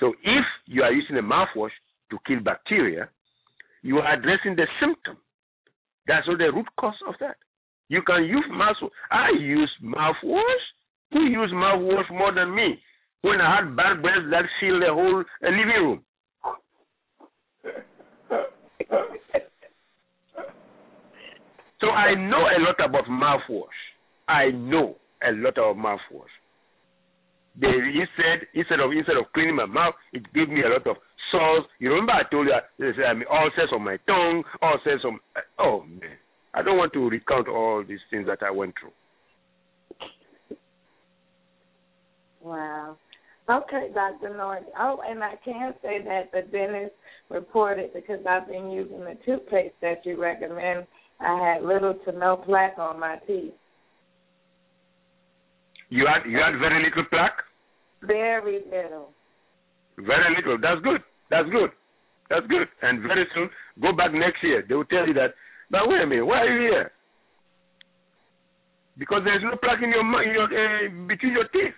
So 0.00 0.14
if 0.22 0.44
you 0.66 0.82
are 0.82 0.92
using 0.92 1.16
a 1.16 1.22
mouthwash 1.22 1.74
to 2.10 2.18
kill 2.26 2.40
bacteria, 2.40 3.08
you 3.82 3.98
are 3.98 4.14
addressing 4.14 4.56
the 4.56 4.66
symptom. 4.80 5.16
That's 6.06 6.26
all 6.28 6.38
the 6.38 6.52
root 6.52 6.66
cause 6.78 6.94
of 7.06 7.14
that. 7.20 7.36
You 7.88 8.02
can 8.02 8.24
use 8.24 8.44
mouthwash. 8.50 8.90
I 9.10 9.30
use 9.38 9.70
mouthwash. 9.82 10.64
Who 11.12 11.20
use 11.20 11.50
mouthwash 11.52 12.10
more 12.10 12.32
than 12.34 12.54
me? 12.54 12.78
When 13.22 13.40
I 13.40 13.56
had 13.56 13.76
bad 13.76 14.02
breath 14.02 14.30
that 14.30 14.44
filled 14.60 14.82
the 14.82 14.92
whole 14.92 15.20
uh, 15.20 15.50
living 15.50 15.82
room. 15.82 16.02
so 21.80 21.88
I 21.90 22.14
know 22.14 22.42
a 22.46 22.58
lot 22.60 22.78
about 22.84 23.04
mouthwash. 23.06 23.78
I 24.26 24.50
know 24.50 24.96
a 25.22 25.32
lot 25.32 25.58
about 25.58 25.76
mouthwash. 25.76 26.34
They 27.60 27.68
said 28.16 28.46
instead 28.54 28.80
of 28.80 28.92
instead 28.92 29.16
of 29.16 29.32
cleaning 29.34 29.56
my 29.56 29.66
mouth, 29.66 29.94
it 30.12 30.22
gave 30.32 30.48
me 30.48 30.62
a 30.62 30.68
lot 30.68 30.86
of 30.86 30.96
sores. 31.32 31.64
You 31.78 31.90
remember 31.90 32.12
I 32.12 32.22
told 32.30 32.46
you 32.46 32.54
there's 32.78 32.96
um, 33.08 33.24
ulcers 33.30 33.70
on 33.72 33.82
my 33.82 33.96
tongue, 34.06 34.44
all 34.62 34.74
ulcers 34.74 35.04
on. 35.04 35.18
Oh 35.58 35.82
man, 35.82 36.18
I 36.54 36.62
don't 36.62 36.78
want 36.78 36.92
to 36.92 37.08
recount 37.08 37.48
all 37.48 37.84
these 37.86 37.98
things 38.10 38.26
that 38.26 38.42
I 38.42 38.50
went 38.50 38.74
through. 38.80 38.92
Wow. 42.42 42.96
Okay, 43.50 43.88
Dr. 43.94 44.30
Nartey. 44.30 44.64
Oh, 44.78 45.00
and 45.08 45.24
I 45.24 45.34
can 45.42 45.72
say 45.82 46.02
that 46.04 46.30
the 46.32 46.42
dentist 46.52 46.94
reported 47.30 47.92
because 47.94 48.20
I've 48.28 48.46
been 48.46 48.70
using 48.70 49.00
the 49.00 49.16
toothpaste 49.24 49.74
that 49.80 50.04
you 50.04 50.20
recommend. 50.20 50.86
I 51.20 51.54
had 51.54 51.64
little 51.64 51.94
to 52.04 52.12
no 52.12 52.36
plaque 52.36 52.78
on 52.78 53.00
my 53.00 53.16
teeth. 53.26 53.54
You 55.90 56.06
had 56.06 56.28
you 56.28 56.38
had 56.38 56.58
very 56.60 56.84
little 56.84 57.04
plaque. 57.10 57.42
Very 58.02 58.62
little. 58.70 59.10
Very 59.96 60.36
little. 60.36 60.58
That's 60.60 60.80
good. 60.82 61.02
That's 61.30 61.48
good. 61.50 61.70
That's 62.30 62.46
good. 62.46 62.68
And 62.82 63.02
very 63.02 63.26
soon, 63.34 63.48
go 63.80 63.92
back 63.92 64.12
next 64.12 64.42
year. 64.42 64.64
They 64.68 64.74
will 64.74 64.84
tell 64.84 65.06
you 65.06 65.14
that. 65.14 65.34
But 65.70 65.88
wait 65.88 66.02
a 66.02 66.06
minute, 66.06 66.26
why 66.26 66.40
are 66.44 66.52
you 66.52 66.70
here? 66.70 66.92
Because 68.98 69.22
there's 69.24 69.42
no 69.42 69.56
plaque 69.56 69.82
in 69.82 69.90
your, 69.90 70.04
in 70.22 70.32
your 70.32 70.48
uh, 70.48 71.06
between 71.06 71.32
your 71.32 71.48
teeth. 71.48 71.74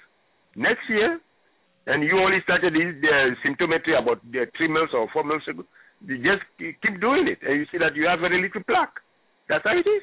Next 0.57 0.83
year, 0.89 1.21
and 1.87 2.03
you 2.03 2.19
only 2.19 2.39
started 2.43 2.75
this 2.75 2.97
uh, 3.05 3.31
symptometry 3.47 3.97
about 3.97 4.19
uh, 4.19 4.45
three 4.57 4.69
months 4.69 4.93
or 4.95 5.09
four 5.13 5.23
months 5.23 5.47
ago. 5.47 5.65
You 6.07 6.19
just 6.19 6.43
keep 6.59 7.01
doing 7.01 7.29
it, 7.29 7.39
and 7.47 7.61
you 7.61 7.67
see 7.71 7.79
that 7.79 7.95
you 7.95 8.07
have 8.07 8.21
very 8.21 8.41
little 8.43 8.63
plaque. 8.65 8.99
That's 9.51 9.65
how 9.65 9.77
it 9.77 9.89
is. 9.89 10.03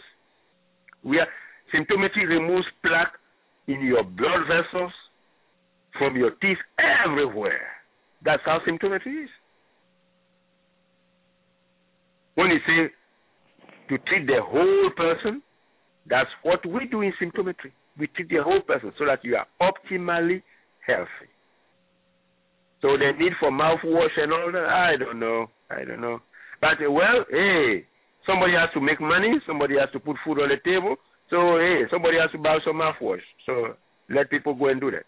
We 1.05 1.19
are 1.19 1.27
symptometry 1.73 2.27
removes 2.27 2.67
plaque 2.83 3.13
in 3.67 3.81
your 3.81 4.03
blood 4.03 4.41
vessels, 4.45 4.91
from 5.97 6.17
your 6.17 6.31
teeth, 6.41 6.57
everywhere. 7.05 7.67
That's 8.25 8.41
how 8.45 8.59
symptometry 8.67 9.23
is. 9.23 9.29
When 12.35 12.47
you 12.47 12.59
say 12.67 12.91
to 13.87 14.03
treat 14.03 14.27
the 14.27 14.41
whole 14.43 14.89
person, 14.97 15.41
that's 16.09 16.29
what 16.43 16.65
we 16.65 16.85
do 16.87 17.01
in 17.01 17.13
symptometry. 17.21 17.71
We 17.97 18.07
treat 18.07 18.27
the 18.29 18.43
whole 18.43 18.61
person 18.61 18.91
so 18.99 19.05
that 19.05 19.23
you 19.23 19.37
are 19.37 19.47
optimally 19.61 20.43
healthy. 20.85 21.31
So 22.81 22.97
the 22.97 23.13
need 23.17 23.31
for 23.39 23.49
mouthwash 23.49 24.19
and 24.21 24.33
all 24.33 24.51
that, 24.51 24.65
I 24.65 24.97
don't 24.97 25.21
know. 25.21 25.47
I 25.69 25.85
don't 25.85 26.01
know. 26.01 26.19
But 26.59 26.77
well, 26.81 27.25
hey, 27.31 27.85
somebody 28.27 28.53
has 28.53 28.69
to 28.73 28.81
make 28.81 29.01
money, 29.01 29.39
somebody 29.47 29.75
has 29.79 29.89
to 29.93 29.99
put 29.99 30.17
food 30.23 30.39
on 30.39 30.49
the 30.49 30.57
table. 30.63 30.95
So 31.29 31.57
hey, 31.57 31.83
somebody 31.89 32.17
has 32.19 32.31
to 32.31 32.37
buy 32.37 32.57
some 32.65 32.75
mouthwash. 32.75 33.25
So 33.45 33.73
let 34.09 34.29
people 34.29 34.53
go 34.53 34.67
and 34.67 34.79
do 34.79 34.91
that. 34.91 35.05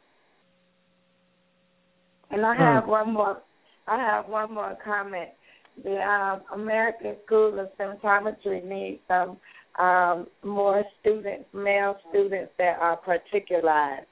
And 2.32 2.46
I 2.46 2.56
have 2.56 2.86
hmm. 2.86 2.90
one 2.90 3.14
more. 3.14 3.42
I 3.88 3.98
have 3.98 4.28
one 4.28 4.54
more 4.54 4.78
comment. 4.84 5.30
The 5.84 5.96
um, 5.96 6.42
American 6.54 7.16
School 7.26 7.60
of 7.60 7.70
Symptometry 7.80 8.64
needs 8.64 9.00
some 9.08 9.38
um, 9.80 10.28
more 10.44 10.84
students, 11.00 11.46
male 11.54 11.96
students 12.10 12.52
that 12.58 12.78
are 12.80 12.98
particularized. 12.98 14.06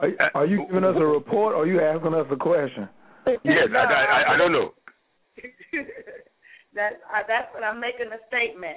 Are, 0.00 0.10
are 0.34 0.46
you 0.46 0.64
giving 0.66 0.84
us 0.84 0.94
a 0.96 1.04
report 1.04 1.54
or 1.54 1.62
are 1.62 1.66
you 1.66 1.80
asking 1.80 2.14
us 2.14 2.26
a 2.30 2.36
question? 2.36 2.88
Yes, 3.26 3.68
I, 3.74 3.76
I, 3.76 4.34
I 4.34 4.36
don't 4.36 4.52
know. 4.52 4.72
that 6.76 7.00
uh, 7.08 7.24
that's 7.26 7.48
what 7.54 7.64
I'm 7.64 7.80
making 7.80 8.12
a 8.12 8.20
statement. 8.28 8.76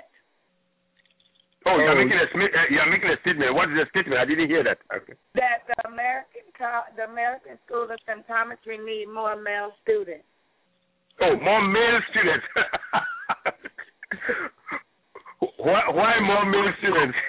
Oh, 1.68 1.76
you're 1.76 1.92
making 1.96 2.16
a 2.16 2.24
uh, 2.24 2.68
you're 2.72 2.90
making 2.90 3.12
a 3.12 3.20
statement. 3.20 3.54
What 3.54 3.68
is 3.70 3.76
the 3.76 3.86
statement? 3.92 4.22
I 4.22 4.26
didn't 4.26 4.48
hear 4.48 4.64
that. 4.64 4.80
Okay. 4.96 5.12
That 5.36 5.68
the 5.68 5.76
American 5.92 6.48
the 6.96 7.04
American 7.04 7.60
School 7.68 7.84
of 7.84 8.00
Symptometry 8.08 8.80
need 8.80 9.08
more 9.12 9.36
male 9.36 9.76
students. 9.84 10.24
Oh, 11.20 11.36
more 11.36 11.60
male 11.68 12.00
students. 12.16 12.48
why 15.60 15.84
why 15.92 16.16
more 16.24 16.48
male 16.48 16.72
students? 16.80 17.20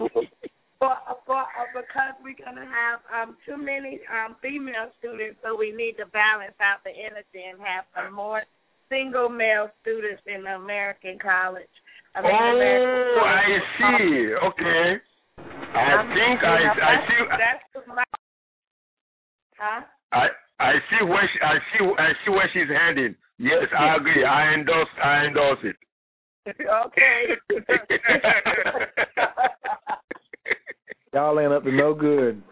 for, 0.80 0.96
for 1.28 1.44
uh, 1.44 1.68
because 1.76 2.16
we're 2.24 2.40
gonna 2.40 2.64
have 2.64 3.04
um 3.12 3.36
too 3.44 3.60
many 3.60 4.00
um 4.08 4.40
female 4.40 4.88
students, 4.98 5.36
so 5.44 5.52
we 5.54 5.68
need 5.70 6.00
to 6.00 6.06
balance 6.16 6.56
out 6.64 6.80
the 6.82 6.96
energy 6.96 7.44
and 7.44 7.60
have 7.60 7.84
some 7.92 8.16
more 8.16 8.40
single 8.90 9.28
male 9.28 9.70
students 9.80 10.22
in 10.26 10.44
the 10.44 10.50
American 10.50 11.18
college. 11.22 11.70
I 12.14 12.20
mean, 12.20 12.30
oh, 12.34 12.56
American 12.56 13.22
I 13.24 13.58
see. 13.78 14.34
Okay. 14.50 15.00
I 15.38 16.02
um, 16.02 16.08
think 16.10 16.42
I 16.42 16.58
I 16.74 16.94
see. 17.06 17.20
That's 17.30 17.86
my. 17.86 18.04
Huh? 19.56 19.80
I 20.12 20.26
I 20.58 20.72
see 20.90 21.04
where 21.06 21.30
she, 21.32 21.40
I 21.40 21.58
see 21.72 21.84
I 21.96 22.12
see 22.24 22.30
where 22.30 22.50
she's 22.52 22.68
heading. 22.68 23.14
Yes, 23.38 23.70
I 23.78 23.96
agree. 24.00 24.24
I 24.24 24.54
endorse 24.54 24.88
I 25.02 25.24
endorse 25.26 25.58
it. 25.64 25.76
okay. 26.48 27.36
Y'all 31.12 31.38
ain't 31.40 31.52
up 31.52 31.64
to 31.64 31.72
no 31.72 31.94
good. 31.94 32.42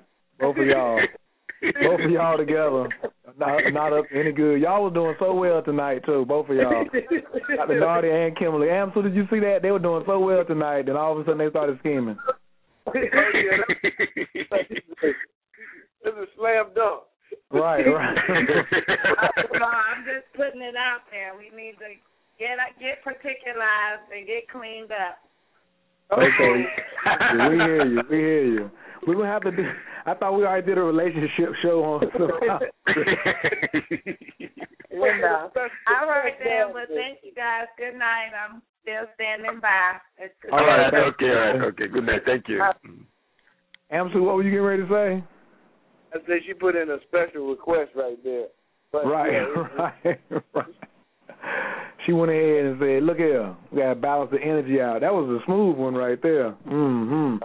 Both 0.40 0.56
of 0.58 0.66
y'all. 0.66 1.00
Both 1.60 2.00
of 2.04 2.10
y'all 2.10 2.36
together. 2.36 2.88
Not, 3.38 3.72
not 3.72 3.92
up 3.92 4.04
any 4.14 4.32
good. 4.32 4.60
Y'all 4.60 4.84
was 4.84 4.94
doing 4.94 5.14
so 5.18 5.34
well 5.34 5.62
tonight 5.62 6.02
too, 6.04 6.24
both 6.26 6.48
of 6.48 6.56
y'all. 6.56 6.84
Dr. 6.84 7.80
Nartey 7.80 8.26
and 8.26 8.36
Kimberly. 8.36 8.68
Amsel, 8.68 9.02
did 9.02 9.14
you 9.14 9.26
see 9.30 9.40
that? 9.40 9.60
They 9.62 9.70
were 9.70 9.78
doing 9.78 10.02
so 10.06 10.18
well 10.18 10.44
tonight, 10.44 10.86
then 10.86 10.96
all 10.96 11.12
of 11.12 11.18
a 11.18 11.24
sudden 11.24 11.38
they 11.38 11.50
started 11.50 11.78
scheming. 11.80 12.16
oh. 12.86 12.92
This 16.04 16.14
is 16.22 16.28
slam 16.38 16.66
dunk. 16.74 17.02
Right, 17.50 17.84
right. 17.84 18.16
no, 19.52 19.66
I'm 19.66 20.04
just 20.04 20.26
putting 20.36 20.62
it 20.62 20.76
out 20.76 21.00
there. 21.10 21.36
We 21.36 21.54
need 21.54 21.74
to 21.78 21.96
get 22.38 22.56
get 22.80 23.02
particularized 23.04 24.08
and 24.14 24.26
get 24.26 24.48
cleaned 24.48 24.92
up. 24.92 25.18
Okay. 26.12 26.64
we 27.48 27.56
hear 27.56 27.84
you. 27.84 28.02
We 28.10 28.16
hear 28.16 28.44
you. 28.44 28.70
We 29.06 29.14
gonna 29.14 29.26
have 29.26 29.42
to 29.42 29.50
do. 29.50 29.64
I 30.06 30.14
thought 30.14 30.36
we 30.36 30.44
already 30.44 30.66
did 30.66 30.78
a 30.78 30.82
relationship 30.82 31.50
show 31.62 31.84
on. 31.84 32.02
So. 32.16 32.26
well, 34.92 35.52
all 35.54 36.08
right 36.08 36.34
then. 36.38 36.72
Well, 36.74 36.86
thank 36.88 37.18
you 37.22 37.32
guys. 37.34 37.66
Good 37.76 37.98
night. 37.98 38.30
I'm 38.34 38.62
still 38.82 39.06
standing 39.14 39.60
by. 39.60 39.98
All 40.52 40.64
right. 40.64 40.94
Okay. 40.94 41.26
All 41.26 41.58
right. 41.58 41.62
Okay. 41.68 41.88
Good 41.88 42.04
night. 42.06 42.22
Thank 42.24 42.48
you. 42.48 42.62
Amsu, 43.92 44.22
what 44.22 44.36
were 44.36 44.42
you 44.42 44.50
getting 44.50 44.64
ready 44.64 44.82
to 44.82 44.88
say? 44.88 45.24
I 46.12 46.18
said 46.26 46.42
she 46.46 46.54
put 46.54 46.76
in 46.76 46.90
a 46.90 46.98
special 47.06 47.48
request 47.48 47.90
right 47.94 48.22
there. 48.24 48.46
But, 48.90 49.06
right. 49.06 49.32
Yeah, 49.32 49.68
right. 49.78 50.20
right 50.54 50.74
she 52.08 52.12
went 52.12 52.32
ahead 52.32 52.64
and 52.64 52.80
said, 52.80 53.02
"Look 53.02 53.18
here, 53.18 53.54
we 53.70 53.78
got 53.78 53.90
to 53.90 53.94
balance 53.94 54.30
the 54.30 54.40
energy 54.40 54.80
out." 54.80 55.02
That 55.02 55.12
was 55.12 55.28
a 55.28 55.44
smooth 55.44 55.76
one 55.76 55.94
right 55.94 56.20
there. 56.22 56.52
Mm-hmm. 56.66 57.36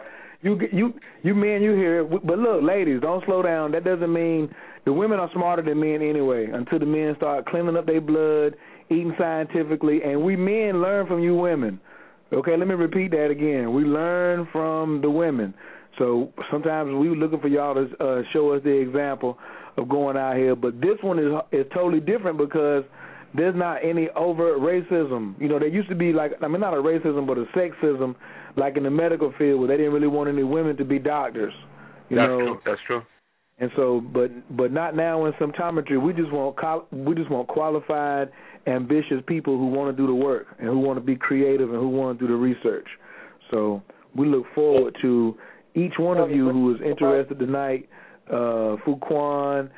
You 0.43 0.59
you 0.73 0.93
you 1.23 1.33
men, 1.33 1.61
you 1.61 1.71
hear 1.73 2.01
it, 2.01 2.09
but 2.09 2.37
look, 2.37 2.61
ladies, 2.63 2.99
don't 3.01 3.23
slow 3.25 3.41
down. 3.41 3.71
That 3.71 3.85
doesn't 3.85 4.11
mean 4.11 4.53
the 4.85 4.91
women 4.91 5.19
are 5.19 5.29
smarter 5.33 5.61
than 5.61 5.79
men 5.79 6.01
anyway. 6.01 6.47
Until 6.51 6.79
the 6.79 6.85
men 6.85 7.13
start 7.15 7.45
cleaning 7.45 7.77
up 7.77 7.85
their 7.85 8.01
blood, 8.01 8.55
eating 8.89 9.13
scientifically, 9.17 10.01
and 10.03 10.21
we 10.21 10.35
men 10.35 10.81
learn 10.81 11.07
from 11.07 11.23
you 11.23 11.33
women. 11.35 11.79
Okay, 12.33 12.57
let 12.57 12.67
me 12.67 12.75
repeat 12.75 13.11
that 13.11 13.29
again. 13.29 13.73
We 13.73 13.83
learn 13.83 14.47
from 14.51 15.01
the 15.01 15.09
women. 15.09 15.53
So 15.97 16.33
sometimes 16.51 16.93
we 16.93 17.15
looking 17.15 17.39
for 17.39 17.47
y'all 17.47 17.75
to 17.75 18.03
uh, 18.03 18.21
show 18.33 18.51
us 18.51 18.61
the 18.63 18.71
example 18.71 19.37
of 19.77 19.87
going 19.87 20.17
out 20.17 20.35
here, 20.35 20.55
but 20.55 20.81
this 20.81 20.97
one 21.01 21.19
is 21.19 21.31
is 21.51 21.65
totally 21.73 22.01
different 22.01 22.37
because 22.37 22.83
there's 23.33 23.55
not 23.55 23.77
any 23.83 24.09
overt 24.15 24.59
racism. 24.59 25.39
You 25.39 25.47
know, 25.47 25.57
there 25.57 25.69
used 25.69 25.89
to 25.89 25.95
be 25.95 26.11
like 26.11 26.33
I 26.41 26.47
mean 26.49 26.59
not 26.59 26.73
a 26.73 26.77
racism 26.77 27.25
but 27.25 27.37
a 27.37 27.45
sexism 27.55 28.15
like 28.55 28.77
in 28.77 28.83
the 28.83 28.89
medical 28.89 29.33
field 29.37 29.59
where 29.59 29.67
they 29.67 29.77
didn't 29.77 29.93
really 29.93 30.07
want 30.07 30.29
any 30.29 30.43
women 30.43 30.77
to 30.77 30.85
be 30.85 30.99
doctors. 30.99 31.53
You 32.09 32.17
That's 32.17 32.27
know. 32.27 32.39
true. 32.39 32.59
That's 32.65 32.81
true. 32.85 33.01
And 33.59 33.71
so 33.75 34.01
but 34.01 34.29
but 34.55 34.71
not 34.71 34.95
now 34.95 35.25
in 35.25 35.33
symptometry. 35.33 36.01
We 36.01 36.13
just 36.13 36.31
want 36.31 36.57
we 36.91 37.15
just 37.15 37.29
want 37.29 37.47
qualified 37.47 38.29
ambitious 38.65 39.21
people 39.27 39.57
who 39.57 39.67
want 39.67 39.95
to 39.95 40.01
do 40.01 40.07
the 40.07 40.15
work 40.15 40.47
and 40.59 40.67
who 40.67 40.79
want 40.79 40.97
to 40.97 41.03
be 41.03 41.15
creative 41.15 41.69
and 41.69 41.79
who 41.79 41.89
want 41.89 42.19
to 42.19 42.27
do 42.27 42.31
the 42.31 42.37
research. 42.37 42.87
So 43.51 43.83
we 44.15 44.27
look 44.27 44.45
forward 44.55 44.95
to 45.01 45.37
each 45.75 45.93
one 45.97 46.17
of 46.17 46.31
you 46.31 46.49
who 46.49 46.73
is 46.73 46.81
interested 46.81 47.39
tonight. 47.39 47.89
Uh, 48.27 48.77
Fuquan, 48.85 49.69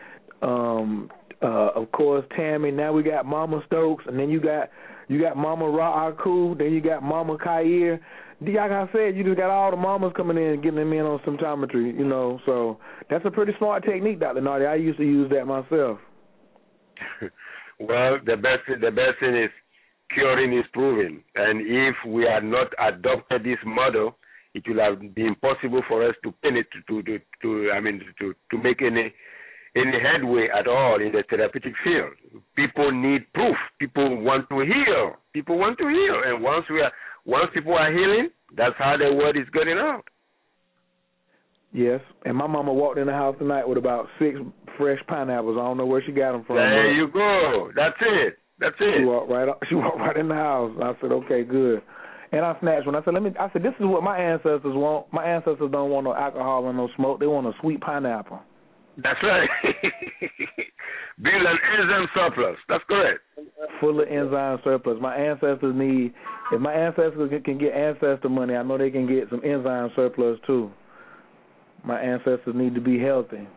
um, 0.41 1.09
uh, 1.41 1.69
of 1.75 1.91
course 1.91 2.25
Tammy. 2.35 2.71
Now 2.71 2.93
we 2.93 3.03
got 3.03 3.25
Mama 3.25 3.61
Stokes, 3.67 4.05
and 4.07 4.17
then 4.17 4.29
you 4.29 4.39
got 4.39 4.69
you 5.07 5.21
got 5.21 5.37
Mama 5.37 5.69
Ra 5.69 6.07
Aku, 6.09 6.55
then 6.55 6.71
you 6.71 6.81
got 6.81 7.03
Mama 7.03 7.37
Khayr. 7.37 7.99
Like 8.41 8.71
I 8.71 8.89
said, 8.91 9.15
you 9.15 9.23
just 9.23 9.37
got 9.37 9.49
all 9.49 9.71
the 9.71 9.77
mamas 9.77 10.11
coming 10.15 10.37
in 10.37 10.43
and 10.43 10.63
getting 10.63 10.79
them 10.79 10.91
in 10.91 11.01
on 11.01 11.19
symptometry, 11.19 11.97
you 11.97 12.05
know. 12.05 12.39
So 12.45 12.79
that's 13.09 13.25
a 13.25 13.31
pretty 13.31 13.53
smart 13.57 13.85
technique, 13.85 14.19
Dr. 14.19 14.41
Nartey. 14.41 14.67
I 14.67 14.75
used 14.75 14.97
to 14.97 15.05
use 15.05 15.29
that 15.31 15.45
myself. 15.45 15.99
well, 17.79 18.17
the 18.25 18.35
best 18.35 18.67
the 18.67 18.91
best 18.91 19.19
thing 19.19 19.35
is 19.37 19.49
curing 20.13 20.57
is 20.57 20.65
proven, 20.73 21.23
and 21.35 21.61
if 21.61 21.95
we 22.07 22.23
had 22.23 22.43
not 22.43 22.67
adopted 22.79 23.43
this 23.43 23.59
model, 23.65 24.17
it 24.53 24.63
will 24.67 24.79
have 24.79 24.99
been 25.15 25.27
impossible 25.27 25.81
for 25.87 26.07
us 26.07 26.15
to 26.23 26.33
penetrate 26.43 26.87
to, 26.87 27.03
to, 27.03 27.19
to 27.41 27.71
I 27.71 27.79
mean 27.79 28.01
to 28.19 28.33
to 28.51 28.57
make 28.57 28.81
any 28.81 29.13
any 29.75 29.99
headway 29.99 30.47
at 30.57 30.67
all 30.67 31.01
in 31.01 31.11
the 31.11 31.23
therapeutic 31.29 31.73
field. 31.83 32.13
People 32.55 32.91
need 32.91 33.31
proof. 33.33 33.57
People 33.79 34.21
want 34.21 34.47
to 34.49 34.59
heal. 34.59 35.15
People 35.33 35.57
want 35.57 35.77
to 35.77 35.87
heal, 35.87 36.21
and 36.25 36.43
once 36.43 36.65
we 36.69 36.81
are 36.81 36.91
once 37.25 37.49
people 37.53 37.73
are 37.73 37.91
healing, 37.91 38.29
that's 38.55 38.75
how 38.77 38.95
the 38.97 39.13
word 39.13 39.37
is 39.37 39.47
getting 39.53 39.77
out. 39.77 40.03
Yes, 41.73 41.99
and 42.23 42.37
my 42.37 42.47
mama 42.47 42.73
walked 42.73 42.97
in 42.97 43.07
the 43.07 43.13
house 43.13 43.35
tonight 43.37 43.67
with 43.67 43.77
about 43.77 44.07
six 44.17 44.39
fresh 44.77 44.99
pineapples. 45.07 45.57
I 45.59 45.63
don't 45.63 45.77
know 45.77 45.85
where 45.85 46.01
she 46.05 46.13
got 46.13 46.31
them 46.31 46.45
from. 46.45 46.55
There 46.55 46.93
you 46.93 47.09
go. 47.11 47.71
That's 47.75 47.97
it. 47.99 48.37
That's 48.59 48.75
it. 48.79 48.99
She 48.99 49.03
walked 49.03 49.29
right. 49.29 49.49
Up, 49.49 49.59
She 49.69 49.75
walked 49.75 49.99
right 49.99 50.15
in 50.15 50.29
the 50.29 50.35
house. 50.35 50.71
I 50.81 50.93
said, 51.01 51.11
"Okay, 51.11 51.43
good." 51.43 51.81
And 52.31 52.45
I 52.45 52.57
snatched 52.61 52.85
one. 52.85 52.95
I 52.95 53.03
said, 53.03 53.13
"Let 53.13 53.23
me." 53.23 53.31
I 53.37 53.49
said, 53.51 53.63
"This 53.63 53.73
is 53.79 53.85
what 53.85 54.03
my 54.03 54.17
ancestors 54.17 54.61
want. 54.63 55.11
My 55.11 55.25
ancestors 55.25 55.69
don't 55.71 55.89
want 55.89 56.05
no 56.05 56.13
alcohol 56.13 56.67
and 56.69 56.77
no 56.77 56.87
smoke. 56.95 57.19
They 57.19 57.27
want 57.27 57.47
a 57.47 57.51
sweet 57.61 57.81
pineapple." 57.81 58.39
That's 58.97 59.19
right. 59.23 59.49
Build 61.21 61.33
an 61.33 61.57
enzyme 61.79 62.07
surplus. 62.13 62.57
That's 62.67 62.83
correct. 62.87 63.19
Full 63.79 64.01
of 64.01 64.07
enzyme 64.07 64.59
surplus. 64.63 64.97
My 65.01 65.15
ancestors 65.15 65.73
need. 65.75 66.13
If 66.51 66.61
my 66.61 66.73
ancestors 66.73 67.31
can 67.43 67.57
get 67.57 67.73
ancestor 67.73 68.29
money, 68.29 68.55
I 68.55 68.63
know 68.63 68.77
they 68.77 68.91
can 68.91 69.07
get 69.07 69.29
some 69.29 69.41
enzyme 69.43 69.91
surplus 69.95 70.39
too. 70.45 70.71
My 71.83 71.99
ancestors 71.99 72.53
need 72.55 72.75
to 72.75 72.81
be 72.81 72.99
healthy. 72.99 73.47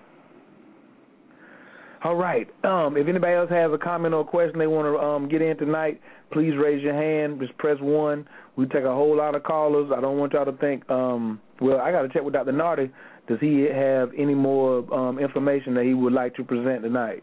All 2.05 2.15
right. 2.15 2.47
Um, 2.65 2.97
if 2.97 3.09
anybody 3.09 3.35
else 3.35 3.51
has 3.51 3.73
a 3.73 3.79
comment 3.79 4.15
or 4.15 4.25
question 4.25 4.59
they 4.59 4.69
want 4.69 4.87
to 4.87 5.05
um, 5.05 5.29
get 5.29 5.43
in 5.43 5.57
tonight, 5.57 6.01
please 6.33 6.53
raise 6.57 6.83
your 6.83 6.95
hand. 6.95 7.41
Just 7.41 7.57
press 7.59 7.77
one. 7.81 8.29
We 8.57 8.67
take 8.67 8.85
a 8.85 8.95
whole 8.95 9.17
lot 9.17 9.35
of 9.35 9.43
callers. 9.43 9.91
I 9.95 10.01
don't 10.01 10.19
want 10.19 10.33
y'all 10.33 10.45
to 10.45 10.53
think. 10.53 10.89
Um, 10.89 11.41
well, 11.61 11.81
I 11.81 11.91
got 11.91 12.03
to 12.03 12.09
check 12.09 12.23
with 12.23 12.35
Dr. 12.35 12.53
Nartey. 12.53 12.91
Does 13.29 13.39
he 13.41 13.67
have 13.71 14.11
any 14.17 14.35
more 14.35 14.93
um, 14.93 15.19
information 15.19 15.75
that 15.75 15.85
he 15.85 15.93
would 15.93 16.15
like 16.15 16.35
to 16.37 16.45
present 16.45 16.83
tonight? 16.83 17.23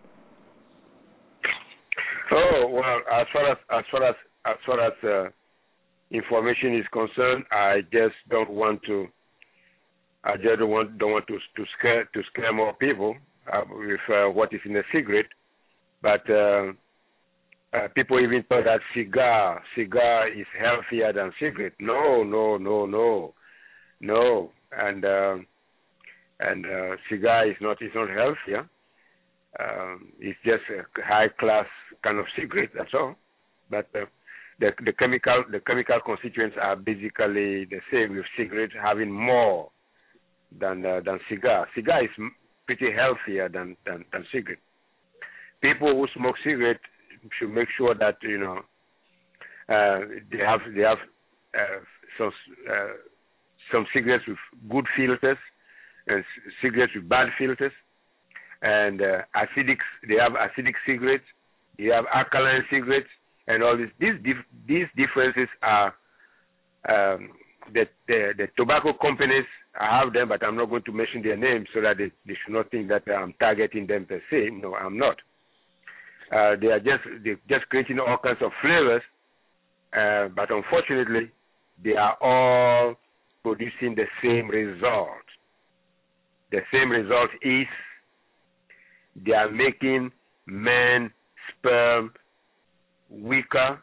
Oh 2.32 2.70
well, 2.72 3.00
as 3.20 3.28
far 3.34 3.52
as 3.52 3.58
as 3.72 3.84
far 3.92 4.04
as 4.04 4.16
as 4.46 4.56
far 4.66 4.80
as 4.82 4.94
uh, 5.04 5.30
information 6.12 6.76
is 6.76 6.86
concerned, 6.92 7.46
I 7.52 7.82
just 7.92 8.16
don't 8.30 8.52
want 8.52 8.82
to. 8.84 9.08
I 10.24 10.38
just 10.38 10.60
don't 10.60 10.70
want 10.70 10.98
don't 11.00 11.12
want 11.12 11.28
to 11.28 11.38
to 11.38 11.66
scare 11.78 12.06
to 12.06 12.22
scare 12.32 12.54
more 12.54 12.74
people 12.74 13.16
uh, 13.52 13.62
with 13.70 14.00
uh, 14.10 14.30
what 14.30 14.54
is 14.54 14.62
in 14.66 14.74
the 14.74 14.84
cigarette, 14.94 15.26
but 16.02 16.30
uh, 16.30 16.72
uh, 17.74 17.88
people 17.96 18.20
even 18.20 18.44
thought 18.48 18.66
that 18.66 18.80
cigar 18.96 19.62
cigar 19.76 20.28
is 20.28 20.48
healthier 20.60 21.14
than 21.14 21.32
cigarette. 21.40 21.74
No, 21.80 22.24
no, 22.24 22.58
no, 22.58 22.86
no, 22.86 23.34
no, 24.02 24.52
and 24.72 25.06
uh, 25.06 25.38
and 26.40 26.66
uh, 26.66 26.96
cigar 27.10 27.48
is 27.48 27.56
not 27.62 27.82
is 27.82 27.92
not 27.96 28.10
healthier. 28.10 28.68
Um, 29.58 30.12
it's 30.20 30.38
just 30.44 30.64
a 30.70 30.84
high 31.02 31.30
class 31.40 31.66
kind 32.04 32.20
of 32.20 32.26
cigarette. 32.40 32.72
That's 32.76 32.94
all. 32.94 33.16
But 33.70 33.88
uh, 33.96 34.06
the 34.60 34.72
the 34.84 34.94
chemical 34.94 35.44
the 35.52 35.60
chemical 35.62 36.00
constituents 36.06 36.56
are 36.62 36.76
basically 36.76 37.66
the 37.66 37.80
same 37.92 38.16
with 38.16 38.26
cigarette 38.38 38.72
having 38.82 39.12
more 39.12 39.70
than 40.60 40.86
uh, 40.86 41.02
than 41.06 41.20
cigar. 41.30 41.68
Cigar 41.76 42.04
is 42.04 42.10
pretty 42.66 42.92
healthier 42.92 43.50
than, 43.50 43.76
than 43.86 44.06
than 44.12 44.26
cigarette. 44.32 44.60
People 45.62 45.96
who 45.96 46.08
smoke 46.16 46.36
cigarette 46.44 46.82
should 47.40 47.50
make 47.50 47.68
sure 47.78 47.96
that 47.96 48.18
you 48.22 48.38
know 48.38 48.60
uh, 49.70 50.00
they 50.32 50.40
have 50.46 50.62
they 50.76 50.82
have 50.82 51.00
uh, 51.54 51.80
some 52.18 52.32
uh, 52.70 52.94
some 53.72 53.86
cigarettes 53.94 54.26
with 54.28 54.38
good 54.70 54.86
filters 54.96 55.38
and 56.08 56.24
cigarettes 56.62 56.94
with 56.96 57.08
bad 57.10 57.28
filters 57.38 57.72
and 58.62 59.02
uh, 59.02 59.22
acidic 59.36 59.78
they 60.08 60.16
have 60.16 60.34
acidic 60.34 60.74
cigarettes 60.86 61.26
you 61.78 61.92
have 61.92 62.06
alkaline 62.14 62.64
cigarettes 62.70 63.10
and 63.48 63.64
all 63.64 63.78
this 63.78 63.90
these 64.00 64.16
dif- 64.24 64.52
these 64.68 64.88
differences 64.96 65.50
are 65.62 65.94
um, 66.88 67.30
the, 67.74 67.86
the 68.08 68.34
the 68.38 68.48
tobacco 68.58 68.94
companies 68.94 69.46
I 69.80 70.00
have 70.00 70.14
them, 70.14 70.30
but 70.30 70.44
I'm 70.44 70.56
not 70.56 70.70
going 70.70 70.84
to 70.84 70.92
mention 70.92 71.22
their 71.22 71.36
names 71.36 71.68
so 71.74 71.82
that 71.82 71.98
they, 71.98 72.12
they 72.26 72.38
should 72.44 72.54
not 72.54 72.72
think 72.72 72.88
that 72.90 73.04
I'm 73.12 73.34
targeting 73.40 73.88
them 73.88 74.06
per 74.06 74.22
se. 74.32 74.50
No, 74.54 74.76
I'm 74.76 74.98
not. 74.98 75.18
Uh, 76.32 76.56
they 76.60 76.68
are 76.68 76.80
just 76.80 77.04
they're 77.24 77.40
just 77.50 77.70
creating 77.70 78.00
all 78.00 78.18
kinds 78.18 78.40
of 78.42 78.52
flavors, 78.62 79.02
uh, 79.94 80.30
but 80.36 80.50
unfortunately, 80.50 81.32
they 81.84 81.96
are 81.96 82.18
all 82.22 82.96
producing 83.44 83.96
the 83.96 84.06
same 84.24 84.50
result. 84.50 85.25
The 86.56 86.62
same 86.72 86.90
result 86.90 87.32
is 87.42 87.68
they 89.26 89.34
are 89.34 89.52
making 89.52 90.10
men 90.46 91.12
sperm 91.50 92.14
weaker, 93.10 93.82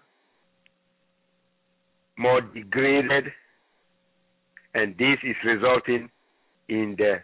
more 2.17 2.41
degraded, 2.41 3.25
and 4.73 4.97
this 4.97 5.18
is 5.23 5.36
resulting 5.44 6.09
in 6.70 6.94
the 6.97 7.17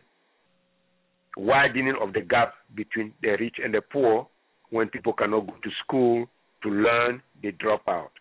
widening 1.39 1.97
of 1.99 2.13
the 2.13 2.21
gap 2.21 2.53
between 2.75 3.15
the 3.23 3.31
rich 3.41 3.57
and 3.65 3.73
the 3.73 3.81
poor 3.81 4.29
when 4.69 4.91
people 4.91 5.15
cannot 5.15 5.47
go 5.47 5.55
to 5.63 5.71
school 5.83 6.27
to 6.63 6.69
learn 6.69 7.23
they 7.43 7.53
drop 7.53 7.89
out. 7.89 8.13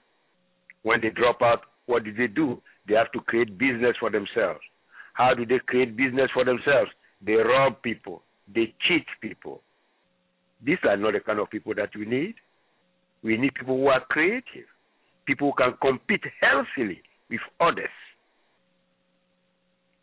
When 0.84 1.02
they 1.02 1.10
drop 1.10 1.42
out 1.42 1.64
what 1.88 2.06
do 2.06 2.14
they 2.14 2.28
do? 2.28 2.62
They 2.88 2.96
have 2.96 3.12
to 3.12 3.20
create 3.20 3.58
business 3.58 3.98
for 4.00 4.10
themselves. 4.10 4.62
How 5.14 5.34
do 5.34 5.46
they 5.46 5.60
create 5.68 5.98
business 5.98 6.30
for 6.34 6.46
themselves 6.46 6.90
they 7.22 7.34
rob 7.34 7.82
people 7.82 8.24
they 8.54 8.74
cheat 8.88 9.06
people 9.22 9.62
these 10.64 10.78
are 10.84 10.98
not 10.98 11.14
the 11.14 11.20
kind 11.20 11.40
of 11.40 11.50
people 11.50 11.74
that 11.76 11.90
we 11.96 12.06
need 12.06 12.36
we 13.24 13.38
need 13.38 13.54
people 13.54 13.78
who 13.78 13.88
are 13.88 14.04
creative 14.10 14.66
people 15.26 15.52
who 15.52 15.64
can 15.64 15.74
compete 15.82 16.24
healthily 16.42 17.02
with 17.30 17.42
others 17.60 17.90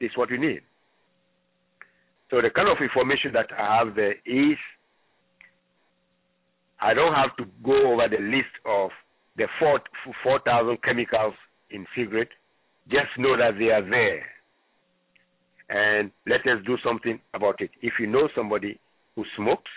is 0.01 0.11
what 0.17 0.31
we 0.31 0.39
need. 0.39 0.61
So 2.31 2.41
the 2.41 2.51
kind 2.51 2.69
of 2.69 2.79
information 2.83 3.33
that 3.33 3.47
I 3.57 3.79
have 3.79 3.95
there 3.95 4.15
is 4.27 4.59
I 6.81 6.93
don't 6.93 7.15
have 7.15 7.37
to 7.37 7.45
go 7.65 7.93
over 7.93 8.09
the 8.09 8.23
list 8.23 8.53
of 8.67 8.91
the 9.37 9.47
4,000 9.59 10.83
chemicals 10.83 11.35
in 11.71 11.87
cigarette. 11.97 12.29
Just 12.91 13.09
know 13.19 13.37
that 13.37 13.59
they 13.59 13.71
are 13.71 13.83
there. 13.83 14.27
And 15.75 16.13
let 16.25 16.43
us 16.43 16.65
do 16.65 16.77
something 16.85 17.19
about 17.35 17.61
it. 17.61 17.71
If 17.83 17.95
you 17.99 18.07
know 18.07 18.29
somebody 18.37 18.79
who 19.17 19.25
smokes, 19.37 19.71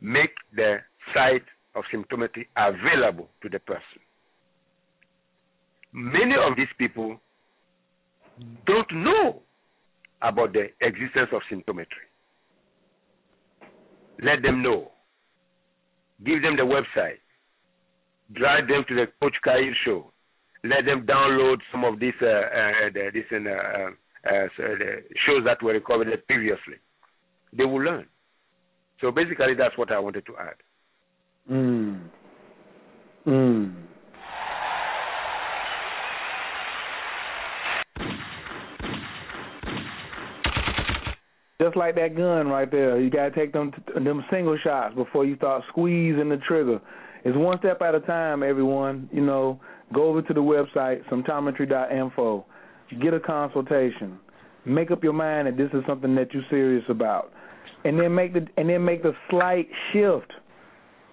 make 0.00 0.30
the 0.54 0.76
site 1.12 1.42
of 1.74 1.82
symptometry 1.92 2.46
available 2.56 3.28
to 3.42 3.48
the 3.48 3.58
person. 3.58 4.00
Many 5.92 6.34
of 6.34 6.56
these 6.56 6.68
people 6.78 7.18
don't 8.64 8.92
know 8.92 9.42
about 10.22 10.52
the 10.52 10.68
existence 10.80 11.30
of 11.32 11.42
symptometry. 11.52 12.06
Let 14.22 14.40
them 14.42 14.62
know. 14.62 14.92
Give 16.24 16.42
them 16.42 16.56
the 16.56 16.62
website. 16.62 17.18
Drive 18.34 18.68
them 18.68 18.84
to 18.88 18.94
the 18.94 19.06
Coach 19.20 19.34
Khayr 19.44 19.72
show. 19.84 20.12
Let 20.62 20.84
them 20.84 21.06
download 21.06 21.56
some 21.72 21.82
of 21.84 21.98
these 21.98 22.14
uh, 22.22 22.26
uh, 22.26 22.90
the, 22.94 23.10
this, 23.12 23.24
uh, 23.32 23.90
uh, 24.26 24.46
the 24.56 25.02
shows 25.26 25.44
that 25.44 25.62
were 25.62 25.72
recorded 25.72 26.26
previously. 26.26 26.76
They 27.56 27.64
will 27.64 27.82
learn. 27.82 28.06
So 29.00 29.10
basically, 29.10 29.54
that's 29.56 29.76
what 29.78 29.90
I 29.90 29.98
wanted 29.98 30.26
to 30.26 30.32
add. 30.36 30.54
Mm. 31.50 32.02
Mm. 33.26 33.74
Just 41.60 41.76
like 41.76 41.94
that 41.96 42.16
gun 42.16 42.48
right 42.48 42.70
there, 42.70 42.98
you 42.98 43.10
gotta 43.10 43.30
take 43.30 43.52
them 43.52 43.70
them 43.94 44.24
single 44.30 44.56
shots 44.64 44.94
before 44.94 45.26
you 45.26 45.36
start 45.36 45.62
squeezing 45.68 46.30
the 46.30 46.38
trigger. 46.48 46.80
It's 47.22 47.36
one 47.36 47.58
step 47.58 47.82
at 47.82 47.94
a 47.94 48.00
time, 48.00 48.42
everyone. 48.42 49.10
You 49.12 49.20
know, 49.20 49.60
go 49.92 50.04
over 50.04 50.22
to 50.22 50.32
the 50.32 50.40
website 50.40 51.04
symptometry.info. 51.10 52.46
get 52.96 53.14
a 53.14 53.20
consultation, 53.20 54.18
make 54.64 54.90
up 54.90 55.02
your 55.02 55.12
mind 55.12 55.46
that 55.46 55.56
this 55.56 55.70
is 55.72 55.82
something 55.86 56.14
that 56.14 56.32
you're 56.32 56.44
serious 56.50 56.84
about, 56.88 57.32
and 57.84 57.98
then 57.98 58.14
make 58.14 58.32
the 58.32 58.46
and 58.56 58.68
then 58.68 58.84
make 58.84 59.02
the 59.02 59.12
slight 59.28 59.68
shift. 59.92 60.32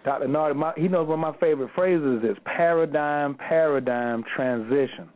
Dr. 0.05 0.27
Nartey, 0.27 0.55
my, 0.55 0.73
he 0.77 0.87
knows 0.87 1.07
one 1.07 1.21
of 1.21 1.33
my 1.33 1.39
favorite 1.39 1.69
phrases 1.75 2.23
is 2.23 2.37
paradigm, 2.45 3.35
paradigm 3.35 4.23
transition. 4.35 5.09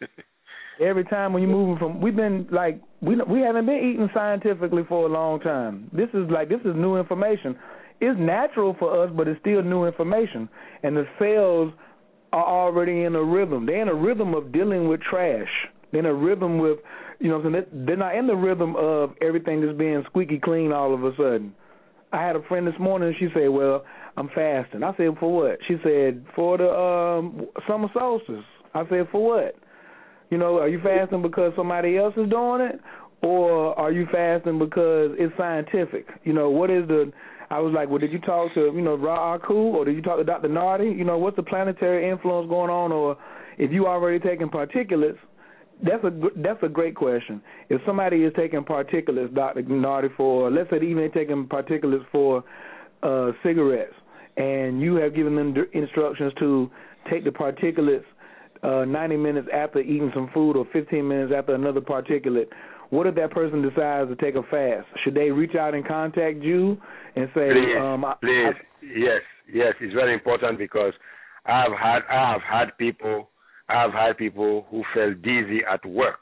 Every 0.84 1.04
time 1.04 1.32
when 1.32 1.42
you're 1.42 1.50
moving 1.50 1.78
from, 1.78 2.00
we've 2.00 2.14
been 2.14 2.46
like 2.52 2.80
we 3.00 3.16
we 3.28 3.40
haven't 3.40 3.66
been 3.66 3.76
eating 3.78 4.08
scientifically 4.14 4.82
for 4.88 5.06
a 5.06 5.08
long 5.08 5.40
time. 5.40 5.90
This 5.92 6.08
is 6.14 6.30
like 6.30 6.48
this 6.48 6.60
is 6.60 6.74
new 6.76 6.96
information. 6.96 7.56
It's 8.00 8.18
natural 8.20 8.76
for 8.78 9.02
us, 9.02 9.10
but 9.16 9.26
it's 9.26 9.40
still 9.40 9.62
new 9.62 9.86
information, 9.86 10.48
and 10.84 10.96
the 10.96 11.04
cells 11.18 11.72
are 12.32 12.46
already 12.46 13.02
in 13.02 13.16
a 13.16 13.22
rhythm. 13.22 13.66
They're 13.66 13.82
in 13.82 13.88
a 13.88 13.94
rhythm 13.94 14.34
of 14.34 14.52
dealing 14.52 14.88
with 14.88 15.00
trash. 15.00 15.48
They're 15.90 16.00
in 16.00 16.06
a 16.06 16.14
rhythm 16.14 16.58
with, 16.58 16.78
you 17.18 17.28
know, 17.28 17.40
I'm 17.40 17.86
they're 17.86 17.96
not 17.96 18.14
in 18.14 18.26
the 18.26 18.36
rhythm 18.36 18.76
of 18.76 19.12
everything 19.20 19.62
just 19.62 19.78
being 19.78 20.02
squeaky 20.06 20.38
clean 20.38 20.72
all 20.72 20.94
of 20.94 21.04
a 21.04 21.12
sudden. 21.16 21.54
I 22.12 22.24
had 22.24 22.36
a 22.36 22.42
friend 22.42 22.66
this 22.66 22.78
morning. 22.78 23.14
She 23.18 23.28
said, 23.34 23.48
"Well, 23.48 23.84
I'm 24.16 24.28
fasting." 24.34 24.82
I 24.82 24.96
said, 24.96 25.16
"For 25.20 25.32
what?" 25.32 25.58
She 25.66 25.76
said, 25.82 26.24
"For 26.34 26.56
the 26.56 26.70
um 26.70 27.46
summer 27.66 27.88
solstice." 27.92 28.44
I 28.74 28.88
said, 28.88 29.08
"For 29.12 29.24
what?" 29.24 29.56
You 30.30 30.38
know, 30.38 30.58
are 30.58 30.68
you 30.68 30.80
fasting 30.82 31.22
because 31.22 31.52
somebody 31.56 31.96
else 31.98 32.14
is 32.16 32.28
doing 32.28 32.62
it, 32.62 32.80
or 33.22 33.78
are 33.78 33.90
you 33.90 34.06
fasting 34.12 34.58
because 34.58 35.12
it's 35.18 35.36
scientific? 35.36 36.06
You 36.24 36.32
know, 36.32 36.50
what 36.50 36.70
is 36.70 36.86
the 36.88 37.12
I 37.50 37.60
was 37.60 37.72
like, 37.72 37.88
well, 37.88 37.98
did 37.98 38.12
you 38.12 38.18
talk 38.18 38.52
to 38.54 38.72
you 38.74 38.82
know 38.82 38.96
Ra 38.96 39.34
Aku 39.34 39.54
or 39.54 39.84
did 39.84 39.94
you 39.94 40.02
talk 40.02 40.18
to 40.18 40.24
Dr. 40.24 40.48
Nartey? 40.48 40.96
You 40.96 41.04
know, 41.04 41.18
what's 41.18 41.36
the 41.36 41.42
planetary 41.42 42.08
influence 42.08 42.48
going 42.48 42.70
on? 42.70 42.92
Or 42.92 43.16
if 43.56 43.72
you 43.72 43.86
already 43.86 44.18
taking 44.18 44.48
particulates, 44.48 45.18
that's 45.82 46.04
a 46.04 46.10
that's 46.36 46.62
a 46.62 46.68
great 46.68 46.94
question. 46.94 47.40
If 47.68 47.80
somebody 47.86 48.24
is 48.24 48.32
taking 48.36 48.64
particulates, 48.64 49.34
Dr. 49.34 49.62
Nartey, 49.62 50.14
for 50.16 50.50
let's 50.50 50.70
say 50.70 50.76
even 50.76 51.10
taking 51.12 51.46
particulates 51.46 52.04
for 52.10 52.44
uh, 53.02 53.32
cigarettes, 53.42 53.94
and 54.36 54.80
you 54.80 54.96
have 54.96 55.14
given 55.14 55.36
them 55.36 55.54
instructions 55.72 56.32
to 56.38 56.70
take 57.10 57.24
the 57.24 57.30
particulates 57.30 58.04
uh, 58.62 58.84
90 58.84 59.16
minutes 59.16 59.48
after 59.54 59.80
eating 59.80 60.10
some 60.14 60.30
food 60.34 60.56
or 60.56 60.66
15 60.72 61.06
minutes 61.06 61.32
after 61.36 61.54
another 61.54 61.80
particulate 61.80 62.48
what 62.90 63.06
if 63.06 63.14
that 63.16 63.30
person 63.30 63.62
decides 63.62 64.08
to 64.08 64.16
take 64.16 64.34
a 64.34 64.42
fast? 64.44 64.86
Should 65.04 65.14
they 65.14 65.30
reach 65.30 65.54
out 65.54 65.74
and 65.74 65.86
contact 65.86 66.38
you 66.38 66.78
and 67.16 67.28
say, 67.34 67.50
please, 67.52 67.76
um, 67.80 68.04
please, 68.20 68.54
I, 68.54 68.86
yes, 68.96 69.22
yes, 69.52 69.74
it's 69.80 69.94
very 69.94 70.14
important 70.14 70.58
because 70.58 70.92
I've 71.44 71.72
had 71.72 72.00
I 72.10 72.32
have 72.32 72.42
had 72.42 72.78
people 72.78 73.28
I've 73.68 73.92
had 73.92 74.16
people 74.16 74.66
who 74.70 74.82
felt 74.94 75.20
dizzy 75.22 75.60
at 75.70 75.84
work. 75.84 76.20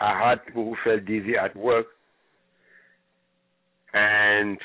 I 0.00 0.28
had 0.28 0.44
people 0.46 0.64
who 0.64 0.76
felt 0.84 1.06
dizzy 1.06 1.36
at 1.36 1.54
work, 1.56 1.86
and 3.94 4.58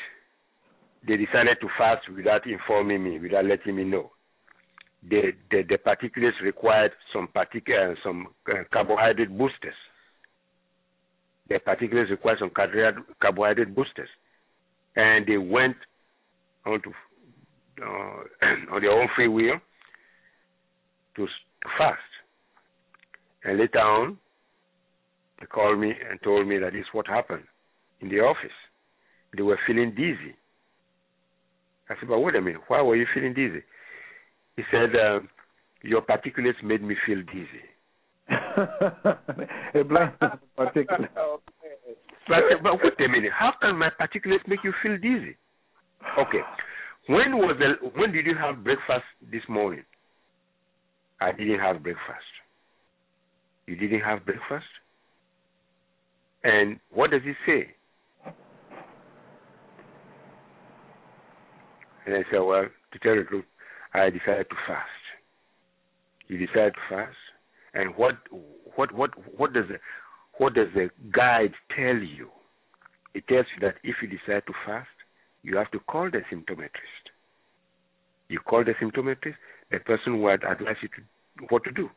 they 1.08 1.18
decided 1.18 1.58
to 1.62 1.68
fast 1.78 2.10
without 2.16 2.48
informing 2.48 3.04
me, 3.04 3.20
without 3.20 3.46
letting 3.46 3.76
me 3.76 3.84
know. 3.84 4.12
The 5.10 5.32
the, 5.50 5.64
the 5.68 5.78
particulates 5.78 6.42
required 6.44 6.92
some 7.14 7.28
particular 7.28 7.96
some 8.04 8.28
uh, 8.50 8.64
carbohydrate 8.72 9.36
boosters 9.36 9.76
The 11.50 11.60
particularly 11.60 12.12
required 12.12 12.40
some 12.40 12.52
carbohydrate 12.52 13.76
boosters. 13.76 14.10
And 14.96 15.26
they 15.26 15.38
went 15.38 15.78
on 16.66 16.82
to 16.82 16.90
uh, 17.84 18.24
on 18.74 18.82
their 18.82 18.92
own 18.92 19.08
free 19.16 19.28
will 19.28 19.60
to, 21.16 21.26
to 21.26 21.70
fast. 21.78 22.00
And 23.44 23.60
later 23.60 23.80
on, 23.80 24.18
they 25.40 25.46
called 25.48 25.80
me 25.80 25.92
and 26.10 26.20
told 26.24 26.48
me 26.48 26.60
that 26.60 26.74
this 26.74 26.82
is 26.82 26.88
what 26.94 27.08
happened 27.08 27.44
in 28.00 28.10
the 28.10 28.20
office. 28.20 28.52
They 29.36 29.44
were 29.44 29.60
feeling 29.66 29.92
dizzy. 29.92 30.36
I 31.90 31.96
said, 32.00 32.10
but 32.10 32.20
wait 32.20 32.36
a 32.36 32.42
minute, 32.42 32.62
why 32.68 32.82
were 32.82 32.96
you 32.96 33.06
feeling 33.14 33.34
dizzy? 33.34 33.64
He 34.56 34.64
said, 34.72 34.96
uh, 34.96 35.20
your 35.84 36.02
particulates 36.02 36.62
made 36.64 36.84
me 36.84 36.96
feel 37.06 37.22
dizzy. 37.24 37.66
it 39.74 39.90
blames 39.90 40.12
particulates. 40.58 41.40
But, 42.28 42.40
but 42.64 42.74
wait 42.84 42.94
a 43.00 43.10
minute. 43.10 43.32
How 43.38 43.54
can 43.60 43.78
my 43.78 43.90
particulates 44.00 44.48
make 44.48 44.64
you 44.64 44.74
feel 44.84 44.96
dizzy? 44.98 45.36
Okay. 46.20 46.42
When 47.08 47.38
was 47.38 47.58
the 47.60 47.90
when 47.98 48.12
did 48.12 48.26
you 48.26 48.36
have 48.36 48.64
breakfast 48.64 49.06
this 49.32 49.42
morning? 49.50 49.84
I 51.22 51.32
didn't 51.32 51.60
have 51.60 51.84
breakfast. 51.84 52.26
You 53.68 53.76
didn't 53.76 54.02
have 54.02 54.26
breakfast? 54.26 54.66
And 56.44 56.80
what 56.92 57.12
does 57.12 57.22
it 57.24 57.36
say? 57.46 58.34
And 62.08 62.16
I 62.16 62.24
said, 62.32 62.40
Well, 62.40 62.66
to 62.92 63.00
tell 63.00 63.16
the 63.16 63.24
truth, 63.24 63.46
I 63.94 64.10
decided 64.10 64.50
to 64.50 64.56
fast. 64.68 64.90
You 66.28 66.40
decided 66.40 66.74
to 66.74 66.80
fast? 66.90 67.16
And 67.76 67.96
what 67.96 68.16
what 68.76 68.92
what 68.92 69.12
what 69.38 69.54
does 69.54 69.66
the 69.70 69.78
what 70.38 70.56
does 70.56 70.68
the 70.74 70.90
guide 71.14 71.54
tell 71.76 71.96
you? 71.96 72.30
It 73.14 73.28
tells 73.28 73.46
you 73.54 73.68
that 73.68 73.76
if 73.84 73.98
you 74.02 74.08
decide 74.08 74.48
to 74.48 74.54
fast, 74.66 74.88
you 75.44 75.56
have 75.58 75.70
to 75.72 75.80
call 75.82 76.10
the 76.10 76.22
symptometrist. 76.34 77.06
You 78.30 78.40
call 78.40 78.64
the 78.64 78.74
symptometrist, 78.82 79.36
the 79.72 79.80
person 79.80 80.22
would 80.22 80.44
advise 80.44 80.76
you 80.82 80.90
to 80.90 81.46
what 81.50 81.64
to 81.64 81.72
do, 81.72 81.90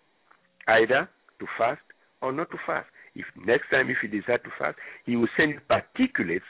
either 0.69 1.09
to 1.41 1.47
fast 1.59 1.81
or 2.23 2.33
not 2.33 2.51
to 2.51 2.57
fast. 2.67 2.87
If 3.15 3.27
next 3.47 3.71
time 3.71 3.91
if 3.91 3.99
you 4.03 4.09
decide 4.09 4.43
to 4.45 4.51
fast, 4.59 4.77
he 5.05 5.17
will 5.17 5.29
send 5.37 5.51
you 5.51 5.61
particulates 5.71 6.41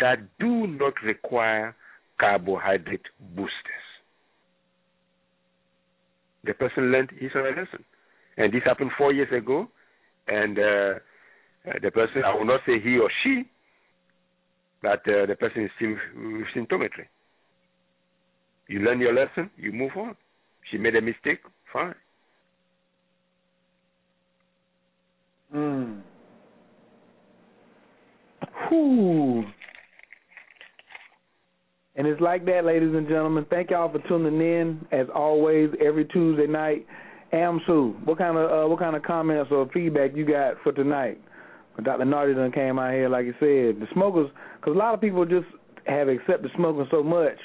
that 0.00 0.18
do 0.38 0.66
not 0.66 0.94
require 1.04 1.74
carbohydrate 2.18 3.06
boosters. 3.34 3.86
The 6.44 6.54
person 6.54 6.90
learned 6.92 7.10
his 7.18 7.30
or 7.34 7.42
her 7.42 7.50
lesson. 7.50 7.84
And 8.36 8.52
this 8.52 8.62
happened 8.64 8.90
four 8.96 9.12
years 9.12 9.32
ago, 9.32 9.68
and 10.28 10.58
uh, 10.58 10.62
uh, 11.68 11.72
the 11.82 11.90
person, 11.90 12.22
I 12.24 12.34
will 12.34 12.44
not 12.44 12.60
say 12.66 12.80
he 12.80 12.98
or 12.98 13.10
she, 13.22 13.44
but 14.80 15.00
uh, 15.08 15.26
the 15.26 15.36
person 15.38 15.64
is 15.64 15.70
still 15.76 15.96
with. 16.78 16.92
You 18.68 18.80
learn 18.80 19.00
your 19.00 19.14
lesson, 19.14 19.50
you 19.56 19.72
move 19.72 19.92
on. 19.96 20.16
She 20.70 20.78
made 20.78 20.96
a 20.96 21.00
mistake, 21.00 21.40
fine. 21.72 21.94
Mm. 25.54 26.00
Whew. 28.68 29.44
And 31.96 32.06
it's 32.06 32.20
like 32.20 32.44
that, 32.46 32.64
ladies 32.64 32.94
and 32.94 33.08
gentlemen. 33.08 33.44
Thank 33.50 33.70
y'all 33.70 33.90
for 33.90 33.98
tuning 34.08 34.40
in, 34.40 34.86
as 34.92 35.06
always, 35.14 35.70
every 35.84 36.04
Tuesday 36.04 36.46
night. 36.46 36.86
Amsu, 37.32 38.04
what 38.06 38.18
kind 38.18 38.38
of 38.38 38.50
uh, 38.50 38.68
what 38.68 38.78
kind 38.78 38.96
of 38.96 39.02
comments 39.02 39.50
or 39.50 39.68
feedback 39.74 40.12
you 40.14 40.24
got 40.24 40.54
for 40.62 40.72
tonight? 40.72 41.20
Dr. 41.82 42.04
Nartey 42.04 42.34
done 42.34 42.52
came 42.52 42.78
out 42.78 42.92
here, 42.92 43.08
like 43.08 43.26
you 43.26 43.34
said, 43.38 43.80
the 43.80 43.86
smokers, 43.92 44.28
because 44.56 44.74
a 44.74 44.78
lot 44.78 44.94
of 44.94 45.00
people 45.00 45.24
just 45.24 45.46
have 45.86 46.08
accepted 46.08 46.50
smoking 46.56 46.86
so 46.90 47.02
much. 47.02 47.36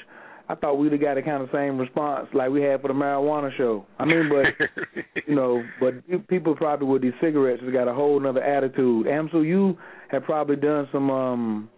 I 0.48 0.54
thought 0.54 0.74
we'd 0.74 0.92
have 0.92 1.00
got 1.00 1.14
the 1.14 1.22
kind 1.22 1.42
of 1.42 1.48
same 1.52 1.78
response 1.78 2.28
like 2.34 2.50
we 2.50 2.60
had 2.62 2.82
for 2.82 2.88
the 2.88 2.94
marijuana 2.94 3.50
show. 3.56 3.86
I 3.98 4.04
mean, 4.04 4.28
but 4.28 4.68
you 5.26 5.34
know, 5.34 5.62
but 5.80 6.28
people 6.28 6.54
probably 6.54 6.86
with 6.86 7.02
these 7.02 7.12
cigarettes 7.20 7.62
has 7.62 7.72
got 7.72 7.88
a 7.88 7.94
whole 7.94 8.26
other 8.26 8.42
attitude. 8.42 9.06
Amsu, 9.06 9.46
you 9.46 9.78
have 10.10 10.24
probably 10.24 10.56
done 10.56 10.88
some 10.92 11.10
um 11.10 11.70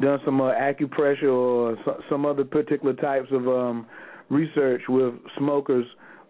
done 0.00 0.18
some 0.24 0.40
uh, 0.40 0.52
acupressure 0.54 1.32
or 1.32 1.76
some 2.10 2.26
other 2.26 2.44
particular 2.44 2.94
types 2.94 3.28
of 3.30 3.46
um 3.46 3.86
research 4.28 4.82
with 4.88 5.14
smokers 5.38 5.86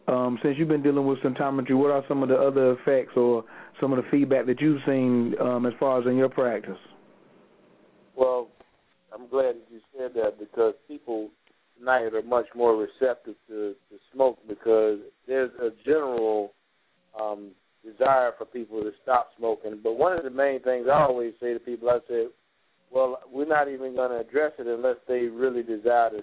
um, 0.06 0.38
since 0.42 0.56
you've 0.58 0.68
been 0.68 0.82
dealing 0.82 1.06
with 1.06 1.18
symptometry, 1.20 1.76
what 1.76 1.90
are 1.90 2.04
some 2.08 2.22
of 2.22 2.28
the 2.28 2.36
other 2.36 2.72
effects 2.72 3.16
or 3.16 3.44
some 3.80 3.92
of 3.92 4.02
the 4.02 4.10
feedback 4.10 4.46
that 4.46 4.60
you've 4.60 4.80
seen 4.86 5.34
um, 5.40 5.66
as 5.66 5.72
far 5.80 6.00
as 6.00 6.06
in 6.06 6.16
your 6.16 6.28
practice? 6.28 6.76
Well, 8.14 8.48
I'm 9.12 9.28
glad 9.28 9.56
that 9.56 9.66
you 9.70 9.80
said 9.96 10.12
that 10.14 10.38
because 10.38 10.74
people 10.86 11.30
tonight 11.84 12.14
are 12.14 12.22
much 12.22 12.46
more 12.56 12.76
receptive 12.76 13.34
to, 13.48 13.74
to 13.90 13.98
smoke 14.12 14.38
because 14.48 14.98
there's 15.28 15.50
a 15.60 15.68
general 15.84 16.52
um, 17.20 17.50
desire 17.84 18.32
for 18.38 18.46
people 18.46 18.80
to 18.82 18.90
stop 19.02 19.28
smoking. 19.36 19.80
But 19.82 19.98
one 19.98 20.16
of 20.16 20.24
the 20.24 20.30
main 20.30 20.62
things 20.62 20.86
I 20.90 21.02
always 21.02 21.34
say 21.40 21.52
to 21.52 21.60
people, 21.60 21.90
I 21.90 21.98
say, 22.08 22.26
well, 22.90 23.18
we're 23.30 23.46
not 23.46 23.68
even 23.68 23.94
going 23.94 24.10
to 24.10 24.26
address 24.26 24.52
it 24.58 24.66
unless 24.66 24.96
they 25.06 25.26
really 25.26 25.62
desire 25.62 26.10
to 26.10 26.20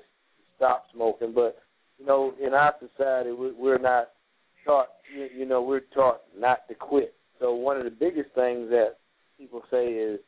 stop 0.58 0.86
smoking. 0.94 1.34
But 1.34 1.58
you 2.00 2.06
know, 2.06 2.34
in 2.44 2.54
our 2.54 2.74
society, 2.80 3.32
we're 3.32 3.78
not 3.78 4.10
taught. 4.66 4.88
You 5.38 5.46
know, 5.46 5.62
we're 5.62 5.82
taught 5.94 6.22
not 6.38 6.68
to 6.70 6.74
quit. 6.74 7.14
So 7.40 7.54
one 7.54 7.78
of 7.78 7.84
the 7.84 7.92
biggest 7.92 8.34
things 8.34 8.70
that 8.70 8.96
people 9.38 9.62
say 9.70 9.88
is, 9.88 10.20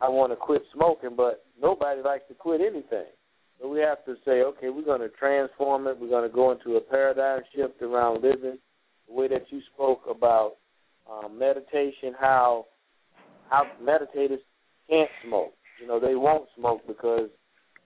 "I 0.00 0.08
want 0.08 0.30
to 0.32 0.36
quit 0.36 0.62
smoking," 0.74 1.16
but 1.16 1.44
nobody 1.60 2.02
likes 2.02 2.28
to 2.28 2.34
quit 2.34 2.60
anything. 2.60 3.06
So 3.62 3.68
we 3.68 3.78
have 3.78 4.04
to 4.06 4.16
say, 4.24 4.42
okay, 4.42 4.70
we're 4.70 4.84
going 4.84 5.02
to 5.02 5.08
transform 5.08 5.86
it. 5.86 5.96
We're 5.98 6.08
going 6.08 6.28
to 6.28 6.34
go 6.34 6.50
into 6.50 6.76
a 6.76 6.80
paradigm 6.80 7.42
shift 7.54 7.80
around 7.80 8.22
living. 8.22 8.58
The 9.06 9.14
way 9.14 9.28
that 9.28 9.44
you 9.50 9.60
spoke 9.72 10.02
about 10.10 10.54
um, 11.08 11.38
meditation, 11.38 12.14
how 12.18 12.66
how 13.50 13.66
meditators 13.80 14.40
can't 14.90 15.10
smoke. 15.24 15.54
You 15.80 15.86
know, 15.86 16.00
they 16.00 16.16
won't 16.16 16.48
smoke 16.56 16.80
because 16.88 17.28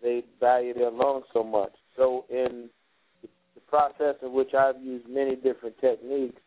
they 0.02 0.24
value 0.40 0.72
their 0.72 0.90
lungs 0.90 1.24
so 1.34 1.44
much. 1.44 1.72
So 1.96 2.24
in 2.30 2.70
the 3.22 3.60
process 3.68 4.14
in 4.22 4.32
which 4.32 4.55
I've 4.55 4.80
used 4.80 5.08
many 5.08 5.34
different 5.36 5.76
techniques 5.80 6.40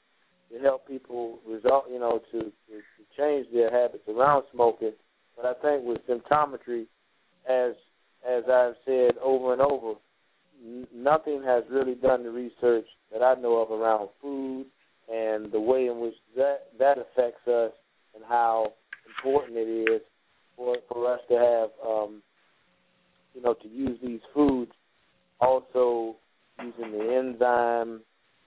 to 0.51 0.59
help 0.59 0.88
people 0.88 1.40
result, 1.48 1.85
you 1.91 1.99
know, 1.99 2.19
to, 2.32 2.40
to, 2.40 2.49
to 2.49 3.17
change 3.17 3.48
their 3.53 3.69
habits 3.69 4.03
around 4.08 4.45
smoking. 4.53 4.93
But 5.35 5.45
I 5.45 5.53
think 5.61 5.85
with 5.85 5.99
symptometry, 6.08 6.85
as 7.48 7.74
as 8.27 8.43
I've 8.51 8.75
said 8.85 9.11
over 9.23 9.53
and 9.53 9.61
over, 9.61 9.93
n- 10.64 10.88
nothing 10.93 11.41
has 11.45 11.64
really 11.69 11.95
done 11.95 12.23
the 12.23 12.31
research 12.31 12.85
that 13.11 13.22
I 13.22 13.35
know 13.35 13.57
of 13.57 13.72
around 13.72 14.09
food 14.22 14.65
and 15.11 15.51
the 15.51 15.59
way 15.59 15.88
in 15.88 15.99
which 15.99 16.15
that 16.35 16.67
that 16.77 16.98
affects 16.98 17.48
us 17.48 17.72
and 18.15 18.23
how 18.27 18.73
important 19.07 19.57
it 19.57 19.91
is 19.91 20.01
for 20.56 20.77
for 20.88 21.11
us 21.11 21.19
to 21.30 21.35
have 21.35 21.69
um, 21.88 22.22
you 23.33 23.41
know 23.41 23.53
to 23.53 23.67
use 23.67 23.98
these 24.03 24.22
foods 24.33 24.72
also 25.41 26.15
using 26.61 26.91
the 26.91 27.15
enzyme 27.15 28.01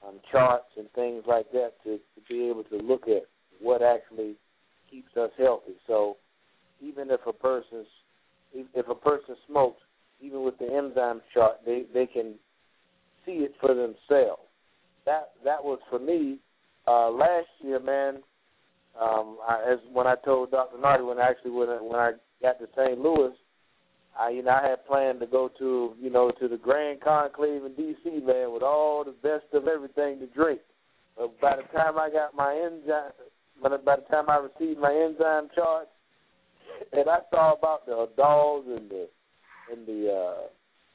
um, 0.06 0.20
charts 0.30 0.68
and 0.76 0.90
things 0.92 1.24
like 1.26 1.50
that 1.52 1.72
to, 1.84 1.96
to 1.96 2.20
be 2.28 2.48
able 2.48 2.64
to 2.64 2.76
look 2.76 3.08
at 3.08 3.22
what 3.60 3.82
actually 3.82 4.34
keeps 4.90 5.16
us 5.16 5.30
healthy. 5.38 5.72
So 5.86 6.16
even 6.80 7.10
if 7.10 7.20
a 7.26 7.32
person's 7.32 7.86
if 8.54 8.88
a 8.88 8.94
person 8.94 9.36
smokes, 9.48 9.80
even 10.20 10.44
with 10.44 10.58
the 10.58 10.66
enzyme 10.66 11.20
chart, 11.34 11.56
they 11.64 11.84
they 11.92 12.06
can 12.06 12.34
see 13.26 13.32
it 13.32 13.54
for 13.60 13.68
themselves. 13.74 14.42
That 15.04 15.32
that 15.44 15.62
was 15.62 15.78
for 15.90 15.98
me 15.98 16.38
uh, 16.86 17.10
last 17.10 17.48
year, 17.60 17.80
man. 17.80 18.22
Um, 19.00 19.38
I, 19.48 19.72
as 19.72 19.78
when 19.92 20.06
I 20.06 20.16
told 20.24 20.50
Dr. 20.50 20.76
Nartey 20.76 21.06
when 21.06 21.18
actually 21.18 21.52
when 21.52 21.68
I, 21.70 21.80
when 21.80 21.98
I 21.98 22.12
got 22.42 22.58
to 22.58 22.66
St. 22.76 22.98
Louis, 22.98 23.32
I 24.18 24.30
you 24.30 24.42
know 24.42 24.50
I 24.50 24.68
had 24.68 24.86
planned 24.86 25.20
to 25.20 25.26
go 25.26 25.50
to 25.58 25.94
you 25.98 26.10
know 26.10 26.30
to 26.38 26.48
the 26.48 26.58
Grand 26.58 27.00
Conclave 27.00 27.64
in 27.64 27.74
D.C. 27.74 28.10
man 28.24 28.52
with 28.52 28.62
all 28.62 29.04
the 29.04 29.14
best 29.22 29.52
of 29.54 29.66
everything 29.66 30.18
to 30.20 30.26
drink. 30.26 30.60
But 31.16 31.40
by 31.40 31.56
the 31.56 31.62
time 31.76 31.98
I 31.98 32.10
got 32.10 32.34
my 32.34 32.54
enzyme, 32.54 33.12
by 33.62 33.96
the 33.96 34.04
time 34.10 34.28
I 34.28 34.36
received 34.36 34.78
my 34.78 34.92
enzyme 34.92 35.48
chart, 35.54 35.88
and 36.92 37.08
I 37.08 37.18
saw 37.30 37.54
about 37.54 37.86
the 37.86 38.08
dolls 38.16 38.64
and 38.68 38.90
the 38.90 39.08
and 39.70 39.86
the 39.86 40.12
uh, 40.12 40.46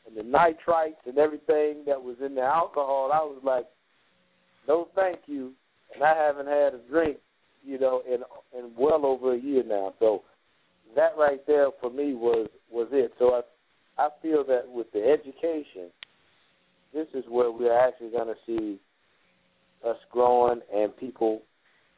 and 0.07 0.15
the 0.15 0.21
nitrites 0.21 1.05
and 1.05 1.17
everything 1.17 1.83
that 1.85 2.01
was 2.01 2.15
in 2.23 2.35
the 2.35 2.41
alcohol, 2.41 3.11
I 3.13 3.19
was 3.19 3.41
like, 3.43 3.65
no, 4.67 4.87
thank 4.95 5.19
you. 5.25 5.51
And 5.93 6.03
I 6.03 6.15
haven't 6.15 6.47
had 6.47 6.73
a 6.73 6.79
drink, 6.89 7.17
you 7.63 7.79
know, 7.79 8.01
in 8.07 8.21
in 8.57 8.71
well 8.77 9.05
over 9.05 9.33
a 9.33 9.39
year 9.39 9.63
now. 9.65 9.93
So 9.99 10.23
that 10.95 11.11
right 11.17 11.45
there 11.47 11.67
for 11.81 11.89
me 11.89 12.13
was 12.13 12.49
was 12.71 12.87
it. 12.91 13.11
So 13.19 13.33
I 13.33 13.41
I 14.01 14.09
feel 14.21 14.43
that 14.45 14.63
with 14.67 14.91
the 14.93 15.03
education, 15.03 15.89
this 16.93 17.07
is 17.13 17.23
where 17.29 17.51
we're 17.51 17.77
actually 17.77 18.11
going 18.11 18.27
to 18.27 18.35
see 18.45 18.79
us 19.87 19.97
growing 20.11 20.61
and 20.73 20.95
people 20.97 21.41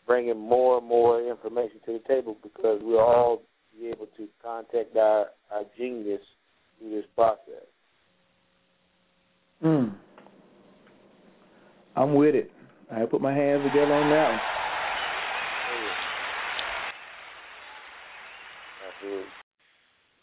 bringing 0.06 0.40
more 0.40 0.80
and 0.80 0.88
more 0.88 1.22
information 1.30 1.80
to 1.86 1.94
the 1.94 2.08
table 2.08 2.38
because 2.42 2.80
we'll 2.84 3.00
all 3.00 3.44
be 3.80 3.88
able 3.88 4.08
to 4.18 4.28
contact 4.44 4.96
our, 4.98 5.28
our 5.52 5.64
genius 5.78 6.22
through 6.78 6.92
this 6.92 7.06
process. 7.16 7.68
Mm. 9.64 9.94
I'm 11.96 12.16
with 12.16 12.36
it. 12.36 12.52
I 12.92 13.06
put 13.06 13.22
my 13.22 13.34
hands 13.34 13.64
together 13.64 13.94
on 13.94 14.10
that 14.10 14.30
one. 14.30 14.40
Absolutely. 18.88 19.26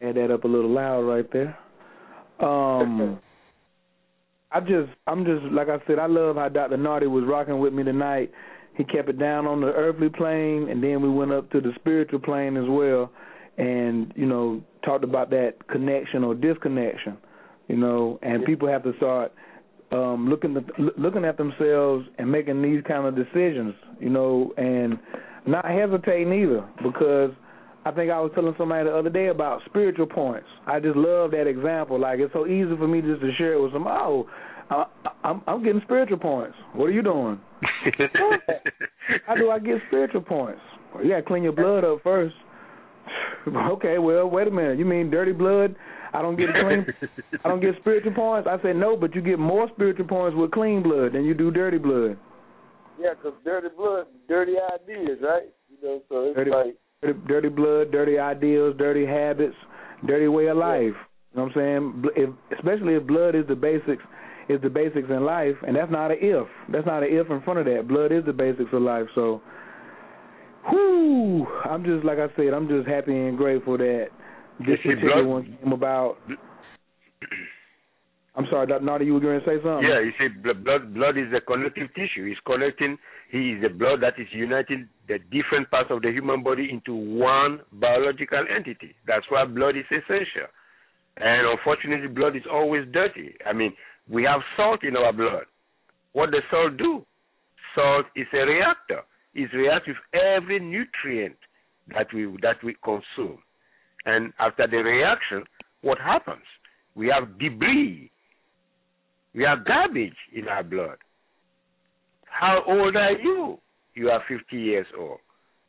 Add 0.03 0.17
that 0.17 0.35
up 0.35 0.45
a 0.45 0.49
little 0.49 0.71
loud 0.71 1.03
right 1.03 1.31
there. 1.33 1.59
Um, 2.41 3.19
I 4.53 4.61
just, 4.61 4.91
I'm 5.07 5.25
just 5.25 5.45
like 5.53 5.69
I 5.69 5.79
said, 5.87 5.99
I 5.99 6.07
love 6.07 6.37
how 6.37 6.49
Dr. 6.49 6.77
Nartey 6.77 7.11
was 7.11 7.25
rocking 7.27 7.59
with 7.59 7.73
me 7.73 7.85
tonight. 7.85 8.31
He 8.77 8.85
kept 8.85 9.09
it 9.09 9.19
down 9.19 9.47
on 9.47 9.61
the 9.61 9.69
earthly 9.69 10.09
plane, 10.09 10.69
and 10.69 10.83
then 10.83 11.03
we 11.03 11.09
went 11.09 11.33
up 11.33 11.51
to 11.53 11.61
the 11.61 11.73
spiritual 11.77 12.21
plane 12.21 12.57
as 12.57 12.69
well, 12.69 13.11
and 13.59 14.13
you 14.17 14.27
know 14.27 14.63
talked 14.85 15.05
about 15.05 15.31
that 15.31 15.55
connection 15.69 16.25
or 16.25 16.35
disconnection, 16.35 17.17
you 17.69 17.77
know, 17.77 18.19
and 18.23 18.45
people 18.45 18.69
have 18.69 18.83
to 18.85 18.93
start 18.97 19.33
um, 19.93 20.29
looking 20.29 20.57
at, 20.57 20.99
looking 20.99 21.25
at 21.25 21.37
themselves 21.37 22.07
and 22.19 22.31
making 22.31 22.63
these 22.63 22.83
kind 22.87 23.07
of 23.07 23.17
decisions, 23.17 23.75
you 24.01 24.11
know, 24.11 24.53
and 24.57 24.99
not 25.47 25.65
hesitating 25.65 26.33
either 26.33 26.69
because 26.83 27.31
I 27.85 27.93
think 27.93 28.11
I 28.11 28.21
was 28.21 28.33
telling 28.35 28.55
somebody 28.59 28.89
the 28.89 28.97
other 28.97 29.11
day 29.11 29.29
about 29.29 29.63
spiritual 29.67 30.07
points. 30.07 30.49
I 30.67 30.81
just 30.81 30.97
love 30.97 31.31
that 31.33 31.47
example. 31.47 32.01
Like 32.01 32.19
it's 32.19 32.33
so 32.33 32.47
easy 32.47 32.77
for 32.77 32.89
me 32.89 33.01
just 33.01 33.21
to 33.21 33.33
share 33.39 33.55
it 33.55 33.63
with 33.63 33.73
some. 33.73 33.87
Oh, 33.87 34.27
I, 34.71 34.87
I'm 35.23 35.43
I'm 35.47 35.63
getting 35.63 35.81
spiritual 35.85 36.19
points. 36.19 36.57
What 36.75 36.87
are 36.87 36.93
you 36.93 37.03
doing? 37.03 37.39
How 39.27 39.37
do 39.37 39.51
I 39.51 39.61
get 39.61 39.77
spiritual 39.87 40.23
points? 40.23 40.61
Well, 40.93 41.05
you 41.05 41.11
got 41.11 41.17
to 41.19 41.23
clean 41.23 41.45
your 41.45 41.53
blood 41.53 41.85
up 41.85 42.01
first. 42.03 42.35
okay, 43.73 43.99
well, 43.99 44.29
wait 44.29 44.49
a 44.49 44.51
minute. 44.51 44.79
You 44.79 44.85
mean 44.85 45.11
dirty 45.11 45.33
blood? 45.33 45.75
I 46.13 46.23
don't 46.23 46.37
get 46.37 46.49
clean. 46.53 46.87
I 47.45 47.49
don't 47.49 47.61
get 47.61 47.75
spiritual 47.81 48.15
points. 48.15 48.49
I 48.51 48.61
said 48.63 48.77
no, 48.77 48.97
but 48.97 49.15
you 49.15 49.21
get 49.21 49.39
more 49.39 49.69
spiritual 49.75 50.07
points 50.07 50.37
with 50.37 50.51
clean 50.51 50.83
blood 50.83 51.13
than 51.13 51.25
you 51.25 51.35
do 51.35 51.51
dirty 51.51 51.79
blood. 51.79 52.17
Yeah, 52.99 53.11
because 53.15 53.39
dirty 53.45 53.69
blood, 53.77 54.07
dirty 54.29 54.55
ideas, 54.75 55.19
right? 55.23 55.53
You 55.69 55.77
know, 55.83 56.03
so 56.09 56.25
it's 56.29 56.37
dirty, 56.37 56.51
like 56.51 56.77
dirty, 57.03 57.19
dirty 57.29 57.49
blood, 57.49 57.93
dirty 57.93 58.19
ideals, 58.19 58.75
dirty 58.79 59.05
habits, 59.05 59.57
dirty 60.07 60.29
way 60.29 60.47
of 60.47 60.57
life. 60.57 60.95
You 61.35 61.43
know 61.43 61.45
what 61.45 61.57
I'm 61.57 62.03
saying? 62.03 62.05
If, 62.17 62.31
especially 62.59 62.95
if 62.95 63.07
blood 63.07 63.35
is 63.35 63.45
the 63.47 63.55
basics, 63.55 64.03
is 64.49 64.61
the 64.63 64.71
basics 64.71 65.09
in 65.11 65.25
life, 65.25 65.57
and 65.67 65.77
that's 65.77 65.91
not 65.91 66.11
an 66.11 66.19
if. 66.21 66.47
That's 66.73 66.87
not 66.87 67.03
an 67.03 67.11
if 67.11 67.31
in 67.31 67.43
front 67.43 67.59
of 67.59 67.67
that. 67.67 67.89
Blood 67.89 68.13
is 68.13 68.25
the 68.25 68.33
basics 68.33 68.71
of 68.73 68.81
life. 68.81 69.07
So, 69.15 69.43
whoo! 70.71 71.47
I'm 71.65 71.85
just 71.85 72.05
like 72.05 72.19
I 72.19 72.29
said. 72.37 72.55
I'm 72.55 72.69
just 72.69 72.89
happy 72.89 73.13
and 73.13 73.37
grateful 73.37 73.79
that 73.79 74.09
this 74.61 74.79
particular 74.83 75.23
blood, 75.23 75.27
one 75.27 75.59
came 75.63 75.73
about. 75.73 76.17
I'm 78.35 78.47
sorry, 78.51 78.67
Dr. 78.67 78.85
Nartey, 78.85 79.07
you 79.07 79.15
were 79.15 79.21
going 79.21 79.41
to 79.41 79.47
say 79.47 79.57
something? 79.65 79.89
Yeah, 79.89 80.01
you 80.01 80.13
see, 80.19 80.29
blood 80.29 80.93
blood 80.95 81.17
is 81.17 81.33
a 81.35 81.41
connective 81.41 81.89
tissue. 81.95 82.29
It's 82.31 82.41
connecting. 82.47 82.99
He 83.31 83.53
is 83.53 83.63
the 83.63 83.71
blood 83.71 84.03
that 84.03 84.21
is 84.21 84.29
uniting 84.31 84.89
the 85.09 85.19
different 85.33 85.71
parts 85.71 85.91
of 85.91 86.03
the 86.03 86.11
human 86.11 86.43
body 86.43 86.69
into 86.71 86.95
one 86.95 87.61
biological 87.73 88.45
entity. 88.55 88.95
That's 89.07 89.25
why 89.31 89.45
blood 89.47 89.77
is 89.77 89.87
essential. 89.91 90.49
And 91.17 91.49
unfortunately, 91.49 92.09
blood 92.09 92.37
is 92.37 92.43
always 92.51 92.85
dirty. 92.93 93.35
I 93.47 93.53
mean, 93.55 93.73
we 94.09 94.25
have 94.25 94.41
salt 94.57 94.85
in 94.85 94.97
our 94.97 95.13
blood. 95.13 95.45
What 96.13 96.31
does 96.31 96.43
salt 96.51 96.77
do? 96.77 97.05
Salt 97.75 98.07
is 98.15 98.27
a 98.35 98.45
reactor. 98.45 99.03
It 99.37 99.53
reacts 99.55 99.89
with 99.89 99.97
every 100.15 100.59
nutrient 100.59 101.37
that 101.95 102.07
we 102.13 102.25
that 102.43 102.63
we 102.65 102.77
consume. 102.83 103.39
And 104.05 104.33
after 104.39 104.67
the 104.67 104.79
reaction, 104.79 105.45
what 105.83 105.99
happens? 105.99 106.45
We 106.95 107.09
have 107.09 107.39
debris 107.39 108.11
we 109.37 109.43
have 109.43 109.67
garbage 109.67 110.17
in 110.35 110.49
our 110.49 110.63
blood. 110.63 110.97
How 112.25 112.63
old 112.67 112.97
are 112.97 113.13
you? 113.13 113.59
You 113.95 114.09
are 114.09 114.23
50 114.27 114.57
years 114.57 114.87
old. 114.99 115.19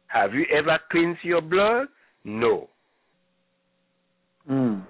Have 0.08 0.34
you 0.34 0.46
ever 0.58 0.80
cleansed 0.90 1.20
your 1.24 1.42
blood? 1.42 1.88
No. 2.24 2.70
Mm. 4.50 4.84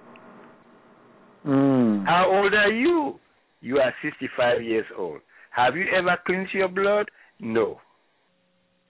Mm. 1.46 2.06
How 2.06 2.32
old 2.32 2.54
are 2.54 2.72
you? 2.72 3.20
You 3.62 3.80
are 3.80 3.94
65 4.04 4.62
years 4.62 4.86
old. 4.96 5.22
Have 5.50 5.76
you 5.76 5.86
ever 5.98 6.16
cleansed 6.28 6.54
your 6.54 6.68
blood? 6.68 7.10
No. 7.40 7.80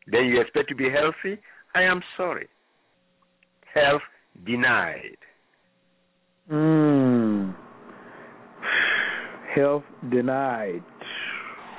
Then 0.09 0.25
you 0.25 0.39
expect 0.39 0.69
to 0.69 0.75
be 0.75 0.89
healthy? 0.89 1.39
I 1.75 1.83
am 1.83 2.01
sorry. 2.15 2.47
Health 3.73 4.01
denied. 4.45 5.17
Mm. 6.51 7.53
Health 9.53 9.83
denied. 10.09 10.83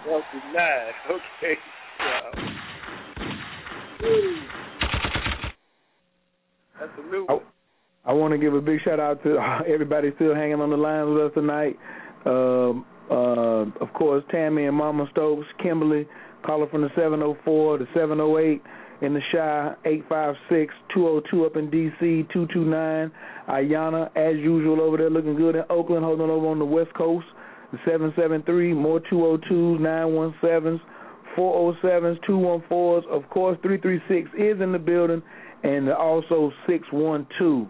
Health 0.04 0.24
denied. 0.32 0.92
Okay. 1.40 1.54
Wow. 2.00 2.30
That's 6.78 6.92
a 6.98 7.10
new 7.10 7.24
one. 7.26 7.40
I, 8.04 8.10
I 8.10 8.12
want 8.12 8.32
to 8.32 8.38
give 8.38 8.54
a 8.54 8.60
big 8.60 8.80
shout 8.84 9.00
out 9.00 9.22
to 9.24 9.38
everybody 9.72 10.10
still 10.16 10.34
hanging 10.34 10.60
on 10.60 10.70
the 10.70 10.76
line 10.76 11.12
with 11.12 11.24
us 11.24 11.32
tonight. 11.34 11.76
Um, 12.26 12.84
uh, 13.10 13.64
of 13.82 13.92
course, 13.94 14.22
Tammy 14.30 14.66
and 14.66 14.76
Mama 14.76 15.06
Stokes, 15.12 15.46
Kimberly, 15.62 16.06
caller 16.48 16.66
from 16.70 16.80
the 16.80 16.88
704, 16.96 17.76
the 17.76 17.86
708 17.92 18.62
in 19.02 19.12
the 19.12 19.20
Shy, 19.30 19.74
856-202 20.96 21.44
up 21.44 21.56
in 21.56 21.68
D.C., 21.68 22.26
229. 22.32 23.12
Ayana, 23.50 24.08
as 24.16 24.36
usual, 24.38 24.80
over 24.80 24.96
there 24.96 25.10
looking 25.10 25.36
good 25.36 25.56
in 25.56 25.62
Oakland, 25.68 26.06
holding 26.06 26.30
over 26.30 26.46
on 26.46 26.58
the 26.58 26.64
West 26.64 26.94
Coast. 26.94 27.26
The 27.72 27.78
773, 27.84 28.72
more 28.72 28.98
202s, 29.12 29.78
917s, 29.78 30.80
407s, 31.36 32.18
214s. 32.26 33.06
Of 33.08 33.28
course, 33.28 33.58
336 33.60 34.30
is 34.38 34.62
in 34.62 34.72
the 34.72 34.78
building, 34.78 35.22
and 35.64 35.90
also 35.90 36.50
612. 36.66 37.68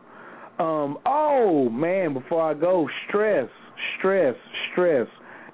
Um, 0.61 0.99
oh 1.05 1.69
man, 1.69 2.15
before 2.15 2.49
I 2.49 2.55
go, 2.55 2.89
stress, 3.09 3.49
stress, 3.99 4.37
stress. 4.71 5.09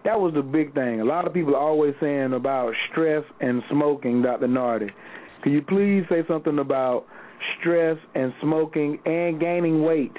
That 0.05 0.21
was 0.21 0.35
the 0.35 0.43
big 0.43 0.75
thing. 0.75 1.01
A 1.01 1.05
lot 1.05 1.27
of 1.27 1.33
people 1.33 1.55
are 1.55 1.63
always 1.63 1.95
saying 2.01 2.35
about 2.35 2.75
stress 2.91 3.25
and 3.41 3.63
smoking, 3.71 4.23
Dr. 4.23 4.47
Nartey. 4.47 4.91
Can 5.43 5.53
you 5.53 5.63
please 5.63 6.05
say 6.09 6.23
something 6.29 6.59
about 6.59 7.07
stress 7.59 7.97
and 8.15 8.33
smoking 8.43 8.99
and 9.07 9.41
gaining 9.41 9.83
weight? 9.83 10.13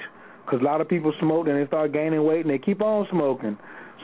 Because 0.44 0.60
a 0.60 0.64
lot 0.64 0.80
of 0.80 0.88
people 0.88 1.12
smoke 1.20 1.46
and 1.46 1.60
they 1.60 1.66
start 1.66 1.92
gaining 1.92 2.24
weight 2.24 2.46
and 2.46 2.50
they 2.50 2.58
keep 2.58 2.82
on 2.82 3.06
smoking. 3.10 3.56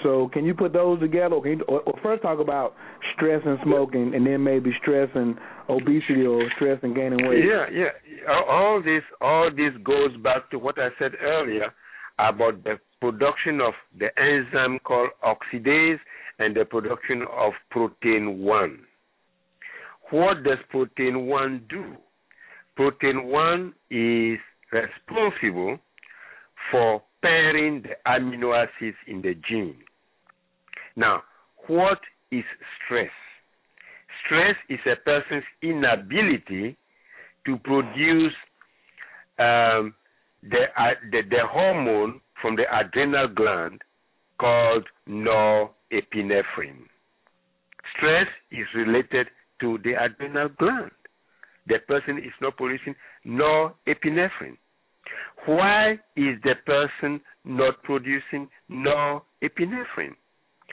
So 0.02 0.30
can 0.32 0.44
you 0.44 0.54
put 0.54 0.72
those 0.72 1.00
together? 1.00 1.36
Or, 1.36 1.46
you, 1.46 1.60
or, 1.68 1.80
or 1.80 1.94
first 2.02 2.22
talk 2.22 2.40
about 2.40 2.74
stress 3.14 3.42
and 3.44 3.58
smoking, 3.62 4.14
and 4.14 4.26
then 4.26 4.42
maybe 4.42 4.70
stress 4.80 5.08
and 5.14 5.36
obesity 5.68 6.26
or 6.26 6.42
stress 6.56 6.78
and 6.82 6.94
gaining 6.94 7.28
weight. 7.28 7.44
Yeah, 7.44 7.66
yeah. 7.72 8.32
All 8.48 8.82
this, 8.82 9.02
all 9.20 9.50
this 9.50 9.72
goes 9.84 10.16
back 10.22 10.50
to 10.50 10.58
what 10.58 10.78
I 10.78 10.88
said 10.98 11.12
earlier 11.22 11.72
about 12.18 12.64
the 12.64 12.78
production 13.02 13.60
of 13.60 13.74
the 13.98 14.06
enzyme 14.16 14.78
called 14.84 15.10
oxidase 15.24 15.98
and 16.38 16.54
the 16.54 16.64
production 16.64 17.24
of 17.36 17.52
protein 17.68 18.38
one. 18.38 18.78
What 20.10 20.44
does 20.44 20.58
protein 20.70 21.26
one 21.26 21.64
do? 21.68 21.96
Protein 22.76 23.24
one 23.24 23.74
is 23.90 24.38
responsible 24.70 25.78
for 26.70 27.02
pairing 27.22 27.82
the 27.82 27.96
amino 28.06 28.54
acids 28.56 28.96
in 29.08 29.20
the 29.20 29.34
gene. 29.48 29.78
Now, 30.94 31.24
what 31.66 31.98
is 32.30 32.44
stress? 32.84 33.10
Stress 34.24 34.54
is 34.68 34.78
a 34.86 34.94
person's 34.94 35.44
inability 35.60 36.76
to 37.46 37.56
produce 37.64 38.32
um, 39.40 39.92
the, 40.44 40.66
uh, 40.78 40.94
the, 41.10 41.22
the 41.28 41.40
hormone 41.50 42.20
from 42.42 42.56
the 42.56 42.64
adrenal 42.76 43.28
gland 43.28 43.80
called 44.38 44.84
norepinephrine. 45.08 46.84
Stress 47.96 48.26
is 48.50 48.66
related 48.74 49.28
to 49.60 49.78
the 49.84 49.92
adrenal 49.92 50.48
gland. 50.58 50.90
The 51.68 51.78
person 51.86 52.18
is 52.18 52.32
not 52.40 52.56
producing 52.56 52.94
norepinephrine. 53.24 54.58
Why 55.46 55.92
is 56.16 56.36
the 56.42 56.54
person 56.66 57.20
not 57.44 57.82
producing 57.84 58.48
norepinephrine? 58.70 60.16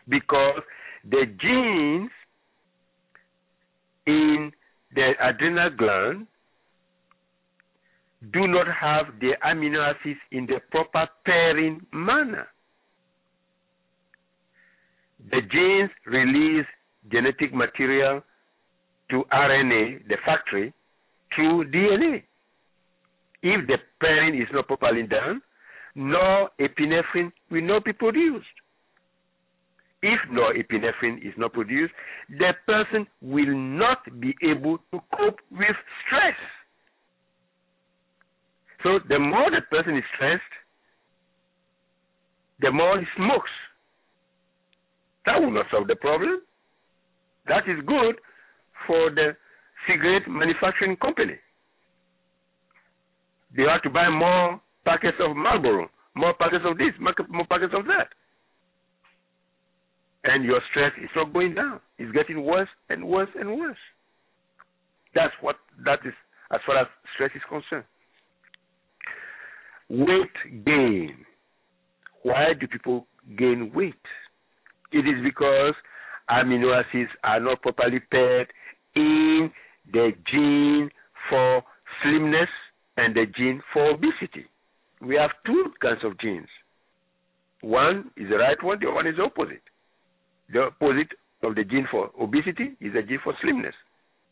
Because 0.07 0.61
the 1.09 1.25
genes 1.39 2.09
in 4.07 4.51
the 4.95 5.11
adrenal 5.21 5.69
gland 5.77 6.27
do 8.33 8.47
not 8.47 8.67
have 8.67 9.19
the 9.19 9.31
amino 9.45 9.93
acids 9.93 10.19
in 10.31 10.45
the 10.45 10.59
proper 10.71 11.07
pairing 11.25 11.81
manner. 11.93 12.47
The 15.31 15.41
genes 15.51 15.89
release 16.05 16.65
genetic 17.11 17.53
material 17.53 18.21
to 19.09 19.23
RNA, 19.31 20.07
the 20.07 20.17
factory, 20.25 20.73
through 21.35 21.71
DNA. 21.71 22.23
If 23.41 23.67
the 23.67 23.77
pairing 24.01 24.39
is 24.39 24.47
not 24.51 24.67
properly 24.67 25.03
done, 25.03 25.41
no 25.95 26.49
epinephrine 26.59 27.31
will 27.49 27.61
not 27.61 27.85
be 27.85 27.93
produced. 27.93 28.45
If 30.01 30.19
norepinephrine 30.31 31.17
is 31.25 31.33
not 31.37 31.53
produced, 31.53 31.93
the 32.29 32.53
person 32.65 33.05
will 33.21 33.53
not 33.53 33.99
be 34.19 34.33
able 34.41 34.77
to 34.93 34.99
cope 35.17 35.39
with 35.51 35.75
stress. 36.05 36.35
So 38.83 38.99
the 39.09 39.19
more 39.19 39.51
the 39.51 39.61
person 39.69 39.97
is 39.97 40.03
stressed, 40.15 40.41
the 42.61 42.71
more 42.71 42.99
he 42.99 43.05
smokes. 43.15 43.49
That 45.25 45.39
will 45.39 45.51
not 45.51 45.65
solve 45.71 45.87
the 45.87 45.95
problem. 45.95 46.41
That 47.47 47.67
is 47.67 47.77
good 47.85 48.15
for 48.87 49.09
the 49.11 49.35
cigarette 49.87 50.27
manufacturing 50.27 50.95
company. 50.97 51.35
They 53.55 53.63
have 53.63 53.81
to 53.83 53.89
buy 53.89 54.09
more 54.09 54.61
packets 54.85 55.17
of 55.19 55.35
Marlboro, 55.35 55.89
more 56.15 56.33
packets 56.35 56.63
of 56.65 56.77
this, 56.77 56.93
more 56.99 57.45
packets 57.49 57.73
of 57.75 57.85
that. 57.85 58.09
And 60.23 60.43
your 60.43 60.61
stress 60.69 60.91
is 61.01 61.09
not 61.15 61.33
going 61.33 61.55
down. 61.55 61.79
It's 61.97 62.11
getting 62.11 62.45
worse 62.45 62.69
and 62.89 63.07
worse 63.07 63.29
and 63.39 63.57
worse. 63.57 63.77
That's 65.15 65.33
what 65.41 65.55
that 65.85 65.99
is 66.05 66.13
as 66.51 66.59
far 66.65 66.77
as 66.77 66.87
stress 67.15 67.31
is 67.35 67.41
concerned. 67.49 67.85
Weight 69.89 70.65
gain. 70.65 71.25
Why 72.23 72.53
do 72.59 72.67
people 72.67 73.07
gain 73.37 73.71
weight? 73.73 73.93
It 74.91 74.99
is 74.99 75.23
because 75.23 75.73
amino 76.29 76.79
acids 76.79 77.09
are 77.23 77.39
not 77.39 77.61
properly 77.61 77.99
paired 78.11 78.47
in 78.95 79.51
the 79.91 80.11
gene 80.31 80.89
for 81.29 81.63
slimness 82.01 82.49
and 82.97 83.15
the 83.15 83.25
gene 83.35 83.61
for 83.73 83.91
obesity. 83.91 84.45
We 85.01 85.15
have 85.15 85.31
two 85.45 85.71
kinds 85.81 86.03
of 86.03 86.19
genes. 86.19 86.47
One 87.61 88.11
is 88.15 88.29
the 88.29 88.37
right 88.37 88.61
one, 88.63 88.79
the 88.79 88.87
other 88.87 88.95
one 88.95 89.07
is 89.07 89.15
the 89.17 89.23
opposite. 89.23 89.63
The 90.51 90.67
opposite 90.67 91.13
of 91.43 91.55
the 91.55 91.63
gene 91.63 91.87
for 91.89 92.11
obesity 92.19 92.75
is 92.81 92.93
the 92.93 93.01
gene 93.01 93.19
for 93.23 93.33
slimness. 93.41 93.75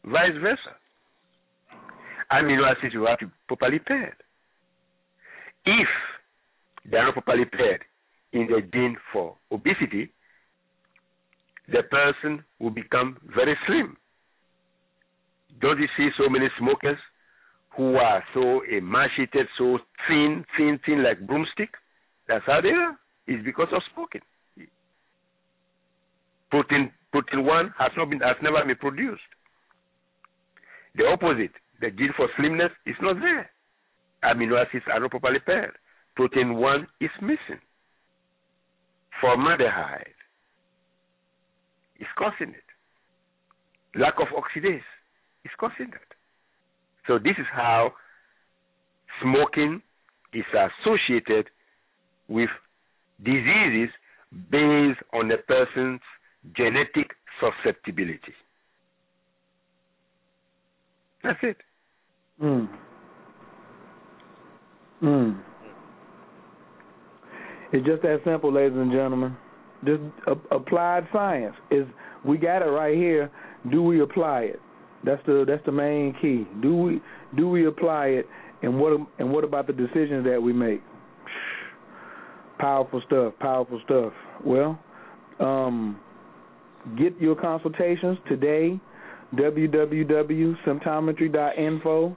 Vice 0.05 0.37
versa. 0.41 0.75
Amino 2.31 2.69
acids 2.69 2.95
will 2.95 3.07
have 3.07 3.19
to 3.19 3.31
properly 3.47 3.79
paired. 3.79 4.15
If 5.67 5.89
they 6.89 6.97
are 6.97 7.05
not 7.07 7.13
properly 7.13 7.43
paired 7.43 7.81
in 8.31 8.47
the 8.47 8.61
gene 8.71 8.95
for 9.11 9.35
obesity, 9.51 10.13
the 11.67 11.83
person 11.83 12.45
will 12.59 12.69
become 12.69 13.17
very 13.35 13.57
slim. 13.67 13.97
Don't 15.59 15.77
you 15.77 15.87
see 15.97 16.07
so 16.17 16.29
many 16.29 16.47
smokers 16.57 16.97
who 17.75 17.95
are 17.95 18.23
so 18.33 18.61
emaciated, 18.71 19.47
so 19.57 19.79
thin, 20.07 20.45
thin, 20.57 20.79
thin 20.85 21.03
like 21.03 21.19
broomstick? 21.27 21.71
That's 22.29 22.45
how 22.45 22.61
they 22.61 22.69
are. 22.69 22.97
It's 23.27 23.43
because 23.43 23.67
of 23.73 23.81
smoking. 23.93 24.21
Protein 26.49 26.91
protein 27.11 27.45
one 27.45 27.73
has 27.77 27.91
not 27.97 28.09
been 28.09 28.21
has 28.21 28.37
never 28.41 28.63
been 28.65 28.77
produced. 28.77 29.21
The 30.95 31.07
opposite, 31.07 31.51
the 31.81 31.91
gene 31.91 32.13
for 32.15 32.29
slimness 32.37 32.71
is 32.85 32.95
not 33.01 33.17
there. 33.19 33.49
Amino 34.27 34.63
acids 34.63 34.85
are 34.91 34.99
not 34.99 35.11
properly 35.11 35.39
paired. 35.39 35.73
Protein 36.15 36.55
one 36.55 36.87
is 36.99 37.09
missing. 37.21 37.61
Formaldehyde 39.21 40.13
is 41.99 42.07
causing 42.17 42.53
it. 42.53 43.99
Lack 43.99 44.15
of 44.19 44.27
oxidase 44.27 44.81
is 45.45 45.51
causing 45.59 45.91
that. 45.91 46.13
So 47.07 47.17
this 47.17 47.35
is 47.37 47.45
how 47.53 47.93
smoking 49.21 49.81
is 50.33 50.45
associated 50.53 51.47
with 52.27 52.49
diseases 53.23 53.89
based 54.51 54.99
on 55.13 55.31
a 55.31 55.37
person's 55.37 56.01
genetic 56.55 57.11
susceptibility. 57.39 58.33
That's 61.23 61.39
it. 61.41 61.57
Mm. 62.41 62.69
Mm. 65.03 65.39
It's 67.71 67.85
just 67.85 68.01
that 68.03 68.21
simple, 68.25 68.51
ladies 68.51 68.77
and 68.77 68.91
gentlemen. 68.91 69.35
Just 69.85 70.01
uh, 70.25 70.35
applied 70.51 71.07
science 71.13 71.55
is 71.69 71.85
we 72.25 72.37
got 72.37 72.61
it 72.61 72.65
right 72.65 72.95
here. 72.95 73.29
Do 73.71 73.83
we 73.83 74.01
apply 74.01 74.41
it? 74.41 74.59
That's 75.03 75.21
the 75.25 75.45
that's 75.47 75.65
the 75.65 75.71
main 75.71 76.13
key. 76.21 76.45
Do 76.61 76.75
we 76.75 77.01
do 77.35 77.49
we 77.49 77.65
apply 77.67 78.07
it? 78.07 78.27
And 78.63 78.79
what 78.79 78.99
and 79.19 79.31
what 79.31 79.43
about 79.43 79.67
the 79.67 79.73
decisions 79.73 80.25
that 80.25 80.41
we 80.41 80.53
make? 80.53 80.81
Powerful 82.57 83.03
stuff. 83.05 83.33
Powerful 83.39 83.79
stuff. 83.85 84.13
Well, 84.43 84.79
um, 85.39 85.99
get 86.97 87.21
your 87.21 87.35
consultations 87.35 88.17
today. 88.27 88.79
www.symptometry.info. 89.35 92.15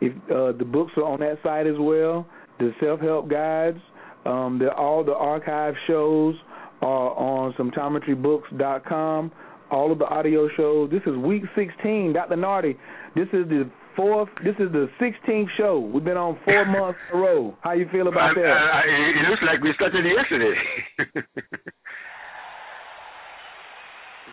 If 0.00 0.12
uh, 0.30 0.52
the 0.56 0.64
books 0.64 0.92
are 0.96 1.04
on 1.04 1.20
that 1.20 1.38
site 1.42 1.66
as 1.66 1.76
well, 1.78 2.26
the 2.58 2.72
self-help 2.80 3.28
guides, 3.28 3.78
um, 4.24 4.58
the, 4.58 4.72
all 4.72 5.04
the 5.04 5.14
archive 5.14 5.74
shows 5.86 6.34
are 6.82 7.10
on 7.16 7.52
symptometrybooks.com. 7.54 9.32
All 9.70 9.92
of 9.92 9.98
the 9.98 10.06
audio 10.06 10.48
shows. 10.56 10.90
This 10.90 11.02
is 11.06 11.16
week 11.16 11.44
16. 11.54 12.12
Dr. 12.12 12.36
Nartey, 12.36 12.76
this 13.14 13.28
is 13.32 13.48
the 13.48 13.70
fourth. 13.94 14.28
This 14.44 14.54
is 14.58 14.72
the 14.72 14.88
16th 15.00 15.46
show. 15.56 15.78
We've 15.78 16.04
been 16.04 16.16
on 16.16 16.38
four 16.44 16.64
months 16.78 16.98
in 17.12 17.18
a 17.18 17.22
row. 17.22 17.56
How 17.60 17.72
you 17.72 17.86
feel 17.92 18.08
about 18.08 18.32
uh, 18.32 18.40
that? 18.40 18.50
Uh, 18.50 18.80
it 18.86 19.30
looks 19.30 19.42
like 19.46 19.62
we 19.62 19.72
started 19.74 20.04
yesterday. 20.04 20.54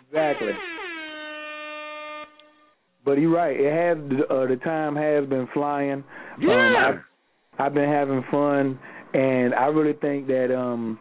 exactly. 0.08 0.52
But 3.04 3.18
you're 3.18 3.34
right. 3.34 3.56
It 3.58 3.72
has 3.72 3.98
uh, 4.30 4.46
the 4.46 4.56
time 4.62 4.96
has 4.96 5.26
been 5.28 5.48
flying. 5.54 6.04
Yeah. 6.40 6.52
Um, 6.52 6.76
I've, 7.58 7.66
I've 7.66 7.74
been 7.74 7.88
having 7.88 8.22
fun, 8.30 8.78
and 9.14 9.54
I 9.54 9.66
really 9.66 9.98
think 10.00 10.26
that 10.26 10.54
um 10.54 10.98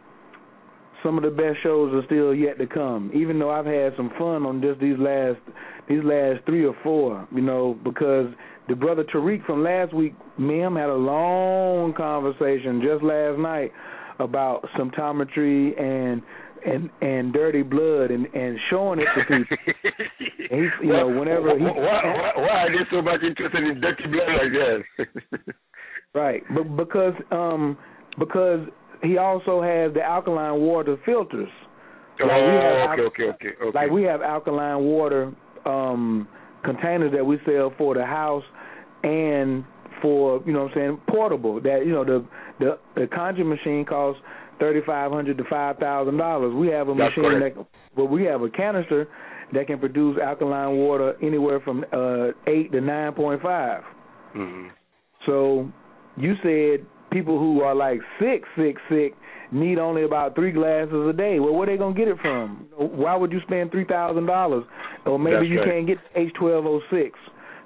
some 1.04 1.18
of 1.18 1.24
the 1.24 1.30
best 1.30 1.58
shows 1.64 1.94
are 1.94 2.06
still 2.06 2.34
yet 2.34 2.58
to 2.58 2.68
come. 2.68 3.12
Even 3.14 3.40
though 3.40 3.52
I've 3.52 3.66
had 3.66 3.94
some 3.96 4.10
fun 4.18 4.46
on 4.46 4.62
just 4.62 4.80
these 4.80 4.98
last 4.98 5.40
these 5.88 6.04
last 6.04 6.46
three 6.46 6.66
or 6.66 6.76
four, 6.84 7.28
you 7.34 7.42
know, 7.42 7.78
because 7.84 8.28
the 8.68 8.76
brother 8.76 9.04
Tariq 9.04 9.46
from 9.46 9.64
last 9.64 9.94
week, 9.94 10.14
me 10.38 10.56
and 10.56 10.68
him 10.68 10.76
had 10.76 10.90
a 10.90 10.94
long 10.94 11.94
conversation 11.94 12.82
just 12.82 13.04
last 13.04 13.40
night 13.40 13.72
about 14.20 14.68
symptometry 14.78 15.80
and 15.80 16.22
and 16.68 16.90
and 17.02 17.34
dirty 17.34 17.64
blood 17.64 18.12
and 18.12 18.26
and 18.34 18.58
showing 18.70 19.00
it 19.00 19.08
to 19.16 19.22
people. 19.22 19.58
he's, 20.50 20.70
you 20.82 20.94
know, 20.94 21.08
whenever 21.08 21.58
he 21.58 21.64
why, 21.64 21.72
why, 21.72 22.32
why 22.36 22.50
are 22.50 22.72
they 22.72 22.84
so 22.92 23.02
much 23.02 23.22
interested 23.24 23.64
in 23.64 23.80
dirty 23.82 24.04
blood 24.08 24.28
like 24.38 24.52
that? 25.38 25.54
right, 26.14 26.44
but 26.54 26.76
because 26.76 27.14
um 27.32 27.78
because 28.20 28.68
he 29.04 29.18
also 29.18 29.62
has 29.62 29.94
the 29.94 30.02
alkaline 30.02 30.60
water 30.60 30.98
filters. 31.06 31.50
oh, 32.22 32.26
Like, 32.26 32.42
we 32.42 32.56
have 32.56 32.90
okay, 32.90 33.02
al- 33.02 33.08
okay, 33.08 33.24
okay, 33.24 33.64
okay. 33.64 33.78
Like 33.78 33.92
we 33.92 34.04
have 34.04 34.22
alkaline 34.22 34.84
water 34.84 35.34
um 35.66 36.28
containers 36.64 37.14
that 37.14 37.26
we 37.26 37.38
sell 37.46 37.74
for 37.78 37.96
the 37.96 38.06
house 38.06 38.44
and 39.04 39.64
for 40.02 40.42
you 40.46 40.54
know 40.54 40.64
what 40.64 40.72
I'm 40.72 40.76
saying 40.76 41.02
portable 41.08 41.62
that 41.62 41.84
you 41.86 41.92
know 41.94 42.04
the 42.04 42.26
the 42.60 42.80
the 42.96 43.08
Kangen 43.08 43.48
machine 43.48 43.86
costs 43.86 44.22
thirty 44.60 44.82
five 44.86 45.12
hundred 45.12 45.38
to 45.38 45.44
five 45.50 45.78
thousand 45.78 46.18
dollars. 46.18 46.54
We 46.56 46.68
have 46.70 46.88
a 46.90 46.96
That's 46.96 47.16
machine 47.18 47.40
correct. 47.40 47.58
that 47.58 47.66
well 47.96 48.08
we 48.08 48.24
have 48.24 48.42
a 48.42 48.50
canister 48.50 49.08
that 49.54 49.68
can 49.68 49.80
produce 49.80 50.18
alkaline 50.22 50.76
water 50.78 51.16
anywhere 51.22 51.60
from 51.62 51.86
uh 51.94 52.28
eight 52.48 52.72
to 52.72 52.82
nine 52.82 53.14
point 53.14 53.42
five. 53.42 53.84
hmm 54.34 54.68
So 55.26 55.72
you 56.18 56.36
said 56.44 56.86
people 57.12 57.40
who 57.40 57.62
are 57.62 57.74
like 57.76 58.00
sick, 58.20 58.44
sick, 58.58 58.76
sick 58.90 59.14
need 59.52 59.78
only 59.80 60.04
about 60.04 60.36
three 60.36 60.52
glasses 60.52 61.08
a 61.10 61.14
day. 61.14 61.40
Well, 61.40 61.54
where 61.54 61.66
they 61.68 61.78
gonna 61.78 61.96
get 61.96 62.08
it 62.10 62.18
from? 62.22 62.68
Why 62.78 63.16
would 63.16 63.32
you 63.32 63.40
spend 63.48 63.72
three 63.72 63.86
thousand 63.86 64.26
dollars? 64.26 64.66
Or 65.06 65.18
maybe 65.18 65.38
That's 65.38 65.48
you 65.50 65.60
right. 65.62 65.70
can't 65.70 65.88
get 65.88 65.98
H 66.16 66.34
twelve 66.38 66.66
O 66.66 66.82
six. 66.92 67.18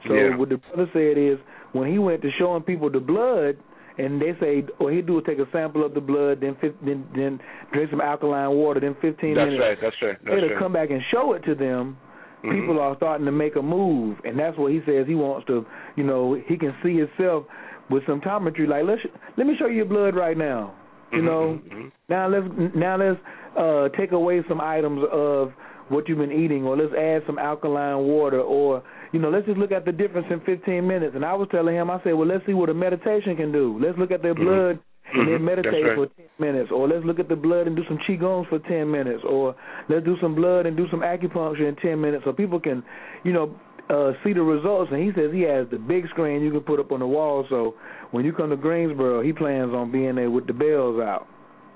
So 0.08 0.14
Yeah. 0.14 0.36
what 0.36 0.50
the 0.50 0.58
brother 0.58 0.90
said 0.94 1.18
is 1.18 1.38
when 1.74 1.92
he 1.92 1.98
went 1.98 2.22
to 2.22 2.30
showing 2.38 2.62
people 2.64 2.90
the 2.92 3.00
blood, 3.00 3.58
and 3.98 4.22
they 4.22 4.34
say 4.40 4.64
all 4.80 4.88
he 4.88 5.02
do 5.02 5.20
is 5.20 5.26
take 5.26 5.40
a 5.40 5.48
sample 5.52 5.86
of 5.86 5.94
the 5.94 6.02
blood, 6.02 6.40
then 6.42 6.56
then 6.86 7.06
then 7.16 7.40
drink 7.74 7.90
some 7.90 8.02
alkaline 8.02 8.52
water, 8.52 8.80
then 8.80 8.96
fifteen 9.02 9.36
That's 9.36 9.52
minutes 9.52 9.62
right. 9.62 9.78
That's 9.82 9.96
right. 10.02 10.18
That's 10.26 10.42
right. 10.50 10.60
come 10.60 10.74
back 10.74 10.90
and 10.92 11.02
show 11.12 11.34
it 11.34 11.44
to 11.46 11.56
them 11.56 11.98
Mhm. 12.44 12.52
people 12.52 12.80
are 12.80 12.96
starting 12.96 13.26
to 13.26 13.32
make 13.32 13.56
a 13.56 13.62
move, 13.62 14.18
and 14.24 14.38
that's 14.38 14.58
what 14.58 14.72
he 14.72 14.82
says 14.86 15.06
he 15.08 15.16
wants 15.16 15.46
to. 15.48 15.66
You 15.96 16.04
know, 16.04 16.34
he 16.34 16.58
can 16.58 16.74
see 16.84 16.98
himself 16.98 17.46
with 17.90 18.06
some 18.06 18.22
symptometry. 18.22 18.68
Like 18.68 18.84
let's 18.86 19.02
let 19.38 19.46
me 19.48 19.56
show 19.58 19.68
you 19.68 19.78
your 19.78 19.86
blood 19.86 20.16
right 20.16 20.38
now. 20.38 20.74
You 21.12 21.22
Mhm, 21.22 21.26
know, 21.26 21.60
mhm. 21.70 21.92
now 22.10 22.28
let's 22.28 22.48
now 22.76 22.98
let's 22.98 23.20
uh 23.58 23.90
take 23.90 24.12
away 24.12 24.44
some 24.48 24.62
items 24.62 25.04
of 25.12 25.54
what 25.90 26.08
you've 26.08 26.18
been 26.20 26.32
eating, 26.32 26.66
or 26.66 26.78
let's 26.78 26.94
add 26.94 27.24
some 27.28 27.38
alkaline 27.38 28.00
water, 28.08 28.40
or 28.40 28.82
you 29.12 29.20
know, 29.20 29.30
let's 29.30 29.46
just 29.46 29.58
look 29.58 29.72
at 29.72 29.86
the 29.86 29.92
difference 29.92 30.28
in 30.30 30.40
15 30.42 30.88
minutes. 30.88 31.16
And 31.16 31.26
I 31.26 31.34
was 31.34 31.48
telling 31.52 31.76
him, 31.76 31.90
I 31.90 32.02
said, 32.04 32.14
well, 32.14 32.28
let's 32.28 32.46
see 32.46 32.54
what 32.54 32.70
a 32.70 32.74
meditation 32.74 33.36
can 33.36 33.52
do. 33.52 33.78
Let's 33.82 33.98
look 33.98 34.12
at 34.12 34.22
their 34.22 34.36
Mhm. 34.36 34.44
blood 34.44 34.80
and 35.14 35.28
then 35.28 35.44
meditate 35.44 35.84
that's 35.84 35.96
for 35.96 36.08
10 36.08 36.26
minutes, 36.40 36.72
or 36.72 36.88
let's 36.88 37.04
look 37.06 37.20
at 37.20 37.28
the 37.28 37.36
blood 37.36 37.68
and 37.68 37.76
do 37.76 37.84
some 37.86 37.98
qigongs 38.00 38.48
for 38.48 38.60
10 38.60 38.90
minutes, 38.90 39.24
or 39.24 39.56
let's 39.90 40.06
do 40.06 40.16
some 40.22 40.34
blood 40.36 40.66
and 40.66 40.78
do 40.78 40.88
some 40.90 41.02
acupuncture 41.02 41.68
in 41.68 41.76
10 41.76 42.00
minutes, 42.00 42.24
so 42.24 42.32
people 42.32 42.60
can, 42.60 42.84
you 43.24 43.34
know, 43.34 43.54
uh 43.90 44.14
see 44.24 44.32
the 44.32 44.42
results. 44.42 44.90
And 44.92 45.04
he 45.04 45.12
says 45.14 45.34
he 45.34 45.42
has 45.42 45.68
the 45.70 45.78
big 45.78 46.08
screen 46.10 46.42
you 46.42 46.52
can 46.52 46.62
put 46.62 46.80
up 46.80 46.94
on 46.94 47.00
the 47.00 47.08
wall, 47.08 47.46
so 47.50 47.76
when 48.12 48.24
you 48.24 48.32
come 48.32 48.52
to 48.52 48.56
Greensboro, 48.56 49.22
he 49.22 49.34
plans 49.34 49.74
on 49.74 49.92
being 49.92 50.16
there 50.16 50.32
with 50.32 50.48
the 50.48 50.54
bells 50.54 51.02
out. 51.02 51.28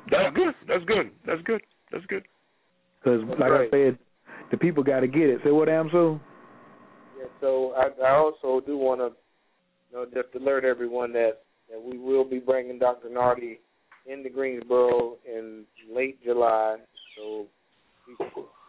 That's 0.09 0.33
good. 0.33 0.53
That's 0.67 0.85
good. 0.85 1.11
That's 1.25 1.41
good. 1.41 1.61
That's 1.91 2.05
good. 2.05 2.23
Because, 3.03 3.21
like 3.39 3.51
right. 3.51 3.67
I 3.67 3.71
said, 3.71 3.97
the 4.51 4.57
people 4.57 4.83
got 4.83 5.01
to 5.01 5.07
get 5.07 5.29
it. 5.29 5.41
Say 5.43 5.51
what, 5.51 5.67
Amsu? 5.67 6.19
Yeah, 7.25 7.39
so 7.41 7.73
I, 7.75 8.07
I 8.07 8.15
also 8.15 8.65
do 8.65 8.77
want 8.77 9.01
to, 9.01 9.11
you 9.91 9.97
know, 9.97 10.05
just 10.05 10.35
alert 10.35 10.65
everyone 10.65 11.13
that 11.13 11.41
that 11.69 11.81
we 11.81 11.97
will 11.97 12.23
be 12.23 12.39
bringing 12.39 12.77
Dr. 12.77 13.09
Nartey 13.09 13.57
into 14.05 14.29
Greensboro 14.29 15.17
in 15.25 15.63
late 15.91 16.23
July. 16.23 16.77
So 17.17 17.47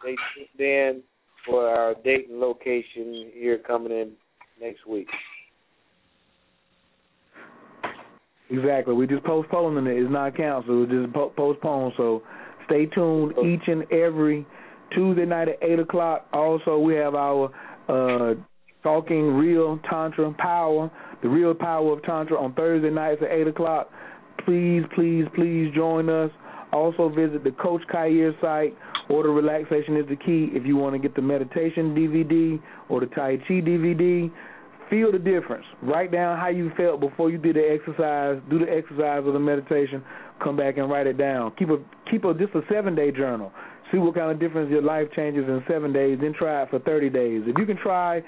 stay 0.01 0.15
tuned 0.35 0.59
in 0.59 1.03
for 1.45 1.67
our 1.67 1.93
date 2.03 2.29
and 2.29 2.39
location 2.39 3.31
here 3.33 3.59
coming 3.59 3.91
in 3.91 4.13
next 4.59 4.87
week. 4.87 5.07
Exactly. 8.49 8.93
We 8.93 9.05
just 9.07 9.23
postponing 9.25 9.85
it. 9.85 10.01
It's 10.01 10.11
not 10.11 10.35
canceled. 10.35 10.89
It's 10.89 11.03
just 11.03 11.13
po- 11.13 11.33
postponed. 11.35 11.93
So 11.97 12.23
stay 12.65 12.85
tuned 12.87 13.33
each 13.45 13.67
and 13.67 13.83
every 13.91 14.47
Tuesday 14.95 15.25
night 15.25 15.49
at 15.49 15.61
eight 15.61 15.79
o'clock. 15.79 16.27
Also, 16.33 16.79
we 16.79 16.95
have 16.95 17.13
our 17.13 17.51
uh, 17.87 18.33
talking 18.83 19.33
real 19.33 19.79
tantra 19.89 20.33
power, 20.37 20.91
the 21.21 21.29
real 21.29 21.53
power 21.53 21.93
of 21.93 22.03
tantra 22.03 22.39
on 22.39 22.53
Thursday 22.53 22.89
nights 22.89 23.21
at 23.21 23.31
eight 23.31 23.47
o'clock. 23.47 23.89
Please, 24.45 24.83
please, 24.95 25.25
please 25.35 25.71
join 25.75 26.09
us. 26.09 26.31
Also 26.71 27.09
visit 27.09 27.43
the 27.43 27.51
Coach 27.51 27.81
Khayr 27.93 28.39
site. 28.41 28.75
Order 29.09 29.31
relaxation 29.31 29.95
is 29.95 30.05
the 30.09 30.17
key. 30.17 30.49
If 30.51 30.65
you 30.65 30.75
want 30.75 30.93
to 30.93 30.99
get 30.99 31.15
the 31.15 31.21
meditation 31.21 31.95
DVD 31.95 32.61
or 32.89 32.99
the 32.99 33.05
Tai 33.07 33.37
Chi 33.47 33.61
DVD, 33.61 34.29
feel 34.89 35.11
the 35.11 35.19
difference. 35.19 35.65
Write 35.81 36.11
down 36.11 36.37
how 36.37 36.49
you 36.49 36.71
felt 36.75 36.99
before 36.99 37.29
you 37.29 37.37
did 37.37 37.55
the 37.55 37.61
exercise. 37.61 38.41
Do 38.49 38.59
the 38.59 38.71
exercise 38.71 39.23
or 39.25 39.31
the 39.31 39.39
meditation. 39.39 40.03
Come 40.43 40.57
back 40.57 40.77
and 40.77 40.89
write 40.89 41.07
it 41.07 41.17
down. 41.17 41.53
Keep 41.57 41.69
a 41.69 41.77
keep 42.11 42.25
a 42.25 42.33
just 42.33 42.53
a 42.53 42.61
seven 42.71 42.95
day 42.95 43.11
journal. 43.11 43.51
See 43.91 43.97
what 43.99 44.15
kind 44.15 44.31
of 44.31 44.39
difference 44.39 44.69
your 44.69 44.81
life 44.81 45.07
changes 45.15 45.45
in 45.47 45.63
seven 45.67 45.93
days. 45.93 46.17
Then 46.21 46.33
try 46.37 46.63
it 46.63 46.69
for 46.69 46.79
thirty 46.79 47.09
days. 47.09 47.43
If 47.45 47.57
you 47.57 47.65
can 47.65 47.77
try 47.77 48.21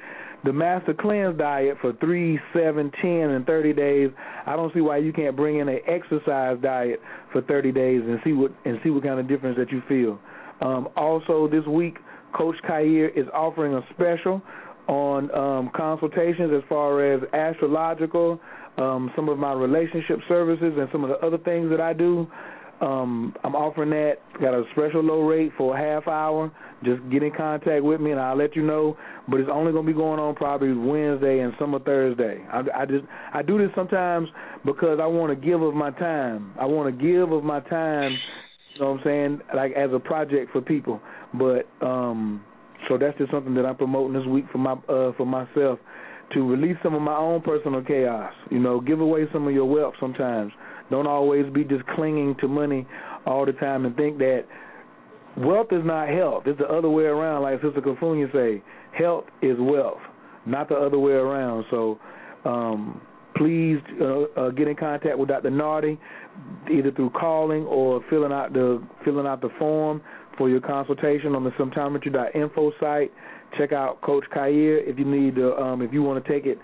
the 0.45 0.53
Master 0.53 0.93
Cleanse 0.93 1.37
diet 1.37 1.77
for 1.81 1.91
three, 1.99 2.39
seven, 2.53 2.91
ten, 3.01 3.31
and 3.31 3.45
thirty 3.45 3.73
days, 3.73 4.09
I 4.45 4.55
don't 4.55 4.73
see 4.73 4.79
why 4.79 4.97
you 4.97 5.11
can't 5.11 5.35
bring 5.35 5.59
in 5.59 5.67
an 5.67 5.79
exercise 5.85 6.57
diet 6.61 7.01
for 7.33 7.41
thirty 7.41 7.73
days 7.73 8.01
and 8.05 8.19
see 8.23 8.31
what 8.31 8.51
and 8.63 8.79
see 8.83 8.89
what 8.89 9.03
kind 9.03 9.19
of 9.19 9.27
difference 9.27 9.57
that 9.57 9.69
you 9.71 9.81
feel. 9.89 10.17
Um, 10.61 10.87
also, 10.95 11.49
this 11.49 11.65
week, 11.65 11.97
Coach 12.33 12.55
Khayr 12.67 13.09
is 13.17 13.27
offering 13.33 13.73
a 13.73 13.81
special 13.93 14.41
on 14.87 15.29
um, 15.35 15.71
consultations 15.75 16.51
as 16.55 16.63
far 16.67 17.13
as 17.13 17.21
astrological, 17.33 18.39
um, 18.77 19.11
some 19.15 19.29
of 19.29 19.37
my 19.37 19.53
relationship 19.53 20.19
services, 20.27 20.73
and 20.77 20.87
some 20.91 21.03
of 21.03 21.09
the 21.09 21.17
other 21.17 21.37
things 21.37 21.69
that 21.69 21.81
I 21.81 21.93
do. 21.93 22.27
Um, 22.81 23.35
I'm 23.43 23.55
offering 23.55 23.89
that. 23.89 24.15
Got 24.39 24.53
a 24.53 24.63
special 24.71 25.03
low 25.03 25.21
rate 25.21 25.51
for 25.57 25.77
a 25.77 25.79
half 25.79 26.07
hour. 26.07 26.51
Just 26.83 27.01
get 27.11 27.23
in 27.23 27.31
contact 27.35 27.83
with 27.83 27.99
me, 27.99 28.11
and 28.11 28.19
I'll 28.19 28.37
let 28.37 28.55
you 28.55 28.63
know. 28.63 28.97
But 29.27 29.41
it's 29.41 29.49
only 29.51 29.73
to 29.73 29.83
be 29.83 29.91
going 29.91 30.19
on 30.19 30.35
probably 30.35 30.73
Wednesday 30.73 31.39
and 31.39 31.53
some 31.59 31.73
of 31.73 31.83
Thursday. 31.83 32.45
I, 32.51 32.61
I 32.75 32.85
just 32.85 33.03
I 33.33 33.41
do 33.41 33.57
this 33.57 33.69
sometimes 33.75 34.29
because 34.65 34.99
I 35.01 35.05
want 35.05 35.37
to 35.37 35.47
give 35.47 35.61
of 35.61 35.73
my 35.73 35.91
time. 35.91 36.53
I 36.59 36.65
want 36.65 36.95
to 36.97 37.03
give 37.03 37.31
of 37.31 37.43
my 37.43 37.59
time. 37.61 38.17
You 38.73 38.81
know 38.81 38.91
what 38.91 38.99
I'm 38.99 39.03
saying? 39.03 39.41
Like 39.53 39.73
as 39.73 39.89
a 39.93 39.99
project 39.99 40.51
for 40.53 40.61
people. 40.61 41.01
But 41.33 41.67
um 41.85 42.43
so 42.87 42.97
that's 42.97 43.17
just 43.17 43.31
something 43.31 43.53
that 43.55 43.65
I'm 43.65 43.75
promoting 43.75 44.17
this 44.17 44.27
week 44.27 44.45
for 44.51 44.57
my 44.57 44.73
uh 44.87 45.11
for 45.17 45.25
myself 45.25 45.79
to 46.33 46.47
release 46.47 46.77
some 46.81 46.93
of 46.93 47.01
my 47.01 47.17
own 47.17 47.41
personal 47.41 47.83
chaos. 47.83 48.31
You 48.49 48.59
know, 48.59 48.79
give 48.79 49.01
away 49.01 49.25
some 49.33 49.47
of 49.47 49.53
your 49.53 49.65
wealth 49.65 49.95
sometimes. 49.99 50.53
Don't 50.89 51.07
always 51.07 51.51
be 51.53 51.63
just 51.63 51.85
clinging 51.87 52.35
to 52.41 52.47
money 52.47 52.87
all 53.25 53.45
the 53.45 53.53
time 53.53 53.85
and 53.85 53.95
think 53.95 54.17
that 54.19 54.45
wealth 55.37 55.67
is 55.71 55.83
not 55.83 56.09
health. 56.09 56.43
It's 56.45 56.59
the 56.59 56.67
other 56.67 56.89
way 56.89 57.03
around, 57.03 57.43
like 57.43 57.61
Sister 57.61 57.81
Kafunya 57.81 58.31
say. 58.33 58.63
Health 58.97 59.25
is 59.41 59.55
wealth, 59.59 60.01
not 60.45 60.69
the 60.69 60.75
other 60.75 60.99
way 60.99 61.13
around. 61.13 61.65
So 61.69 61.99
um 62.45 63.01
please 63.39 63.77
uh, 64.01 64.23
uh, 64.35 64.49
get 64.49 64.67
in 64.67 64.75
contact 64.75 65.17
with 65.17 65.29
Dr. 65.29 65.49
Nartey 65.49 65.97
either 66.71 66.91
through 66.91 67.09
calling 67.11 67.63
or 67.63 68.03
filling 68.09 68.31
out 68.31 68.53
the 68.53 68.83
filling 69.05 69.25
out 69.25 69.41
the 69.41 69.49
form 69.57 70.01
for 70.37 70.49
your 70.49 70.61
consultation 70.61 71.35
on 71.35 71.43
the 71.43 71.51
symptometry.info 71.51 72.71
site. 72.79 73.11
Check 73.57 73.71
out 73.71 74.01
Coach 74.01 74.25
Khayr 74.35 74.79
if 74.87 74.99
you 74.99 75.05
need 75.05 75.35
to, 75.35 75.55
um, 75.55 75.81
if 75.81 75.91
you 75.91 76.03
want 76.03 76.23
to 76.23 76.31
take 76.31 76.45
it 76.45 76.59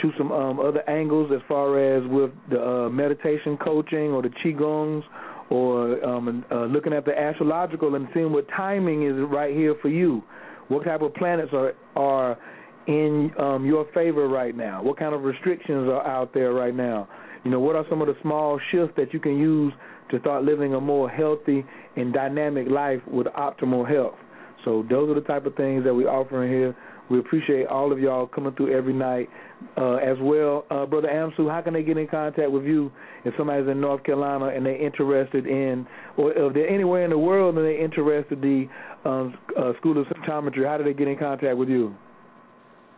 to 0.00 0.12
some 0.16 0.32
um, 0.32 0.60
other 0.60 0.88
angles 0.88 1.30
as 1.34 1.40
far 1.48 1.78
as 1.78 2.02
with 2.08 2.30
the 2.50 2.60
uh, 2.60 2.88
meditation 2.88 3.56
coaching 3.56 4.12
or 4.12 4.22
the 4.22 4.30
qigongs 4.44 5.02
or 5.50 6.04
um, 6.04 6.44
uh, 6.50 6.64
looking 6.66 6.92
at 6.92 7.04
the 7.04 7.18
astrological 7.18 7.94
and 7.94 8.08
seeing 8.14 8.32
what 8.32 8.46
timing 8.56 9.06
is 9.06 9.14
right 9.28 9.54
here 9.54 9.74
for 9.80 9.88
you. 9.88 10.22
What 10.68 10.84
type 10.84 11.00
of 11.00 11.14
planets 11.14 11.50
are 11.52 11.72
are 11.96 12.38
in 12.86 13.30
um, 13.38 13.64
your 13.64 13.86
favor 13.94 14.28
right 14.28 14.56
now? 14.56 14.82
What 14.82 14.98
kind 14.98 15.14
of 15.14 15.22
restrictions 15.22 15.88
are 15.88 16.06
out 16.06 16.34
there 16.34 16.52
right 16.52 16.74
now? 16.74 17.08
You 17.44 17.50
know, 17.50 17.60
what 17.60 17.76
are 17.76 17.84
some 17.88 18.00
of 18.00 18.08
the 18.08 18.16
small 18.22 18.60
shifts 18.70 18.94
that 18.96 19.12
you 19.12 19.20
can 19.20 19.38
use 19.38 19.72
to 20.10 20.18
start 20.20 20.44
living 20.44 20.74
a 20.74 20.80
more 20.80 21.08
healthy 21.08 21.64
and 21.96 22.12
dynamic 22.12 22.68
life 22.68 23.00
with 23.06 23.26
optimal 23.28 23.88
health? 23.88 24.16
So 24.64 24.84
those 24.90 25.10
are 25.10 25.14
the 25.14 25.26
type 25.26 25.46
of 25.46 25.54
things 25.54 25.84
that 25.84 25.94
we 25.94 26.04
offer 26.04 26.44
in 26.44 26.50
here 26.50 26.76
We 27.10 27.18
appreciate 27.18 27.66
all 27.66 27.90
of 27.90 27.98
y'all 27.98 28.26
coming 28.26 28.54
through 28.54 28.76
every 28.76 28.92
night 28.92 29.28
uh, 29.76 29.94
as 29.96 30.16
well. 30.20 30.66
Uh, 30.70 30.84
Brother 30.84 31.08
Amsu, 31.08 31.50
how 31.50 31.62
can 31.62 31.74
they 31.74 31.82
get 31.82 31.96
in 31.96 32.06
contact 32.06 32.50
with 32.50 32.64
you 32.64 32.92
if 33.24 33.34
somebody's 33.38 33.68
in 33.68 33.80
North 33.80 34.04
Carolina 34.04 34.48
and 34.48 34.66
they're 34.66 34.80
interested 34.80 35.46
in, 35.46 35.86
or 36.16 36.32
if 36.32 36.54
they're 36.54 36.68
anywhere 36.68 37.04
in 37.04 37.10
the 37.10 37.18
world 37.18 37.56
and 37.56 37.64
they're 37.64 37.82
interested 37.82 38.42
in 38.44 38.68
the 39.04 39.08
um, 39.08 39.38
uh, 39.58 39.72
School 39.78 39.98
of 40.00 40.06
Symptometry, 40.08 40.66
how 40.66 40.76
do 40.76 40.84
they 40.84 40.92
get 40.92 41.08
in 41.08 41.18
contact 41.18 41.56
with 41.56 41.68
you? 41.68 41.94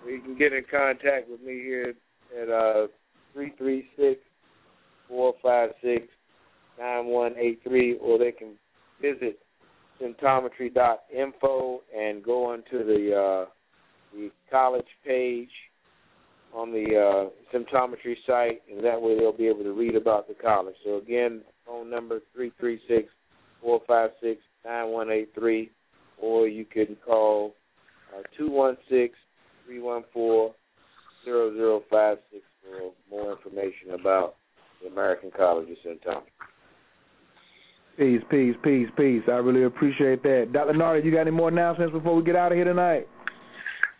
You 0.06 0.20
can 0.20 0.36
get 0.36 0.52
in 0.52 0.64
contact 0.70 1.30
with 1.30 1.40
me 1.40 1.60
here 1.60 1.94
at 2.40 2.48
uh, 2.48 2.86
three 3.32 3.52
three 3.58 3.88
six 3.96 4.20
four 5.08 5.34
five 5.42 5.70
six 5.82 6.06
nine 6.78 7.06
one 7.06 7.34
eight 7.38 7.60
three, 7.62 7.96
or 7.98 8.18
they 8.18 8.32
can 8.32 8.54
visit 9.00 9.38
symptometry.info 10.02 11.80
and 11.96 12.24
go 12.24 12.46
onto 12.46 12.84
the 12.84 13.44
uh, 13.46 13.50
the 14.12 14.30
college 14.50 14.86
page 15.04 15.50
on 16.54 16.72
the 16.72 16.96
uh, 16.96 17.56
symptometry 17.56 18.16
site, 18.26 18.62
and 18.70 18.84
that 18.84 19.00
way 19.00 19.18
they'll 19.18 19.36
be 19.36 19.46
able 19.46 19.62
to 19.62 19.72
read 19.72 19.94
about 19.94 20.28
the 20.28 20.34
college. 20.34 20.74
So 20.84 20.98
again, 20.98 21.42
phone 21.66 21.90
number 21.90 22.20
three 22.34 22.52
three 22.58 22.80
six 22.88 23.08
four 23.62 23.80
five 23.86 24.10
six 24.20 24.40
nine 24.64 24.88
one 24.88 25.10
eight 25.10 25.30
three, 25.34 25.70
or 26.20 26.48
you 26.48 26.64
can 26.64 26.96
call 27.04 27.54
uh, 28.16 28.22
two 28.36 28.50
one 28.50 28.76
six 28.88 29.14
three 29.66 29.80
one 29.80 30.02
four 30.12 30.54
zero 31.24 31.54
zero 31.54 31.82
five 31.90 32.18
six 32.32 32.42
for 32.62 32.92
more 33.10 33.32
information 33.32 33.92
about 33.98 34.34
the 34.82 34.88
American 34.88 35.30
College 35.36 35.68
of 35.70 35.76
Symptometry. 35.86 36.22
Peace, 37.98 38.22
peace, 38.30 38.54
peace, 38.64 38.88
peace. 38.96 39.22
I 39.28 39.32
really 39.32 39.64
appreciate 39.64 40.22
that. 40.22 40.50
Dr. 40.52 40.72
Nartey, 40.72 41.04
you 41.04 41.12
got 41.12 41.22
any 41.22 41.32
more 41.32 41.48
announcements 41.48 41.92
before 41.92 42.16
we 42.16 42.22
get 42.22 42.34
out 42.34 42.50
of 42.50 42.56
here 42.56 42.64
tonight? 42.64 43.06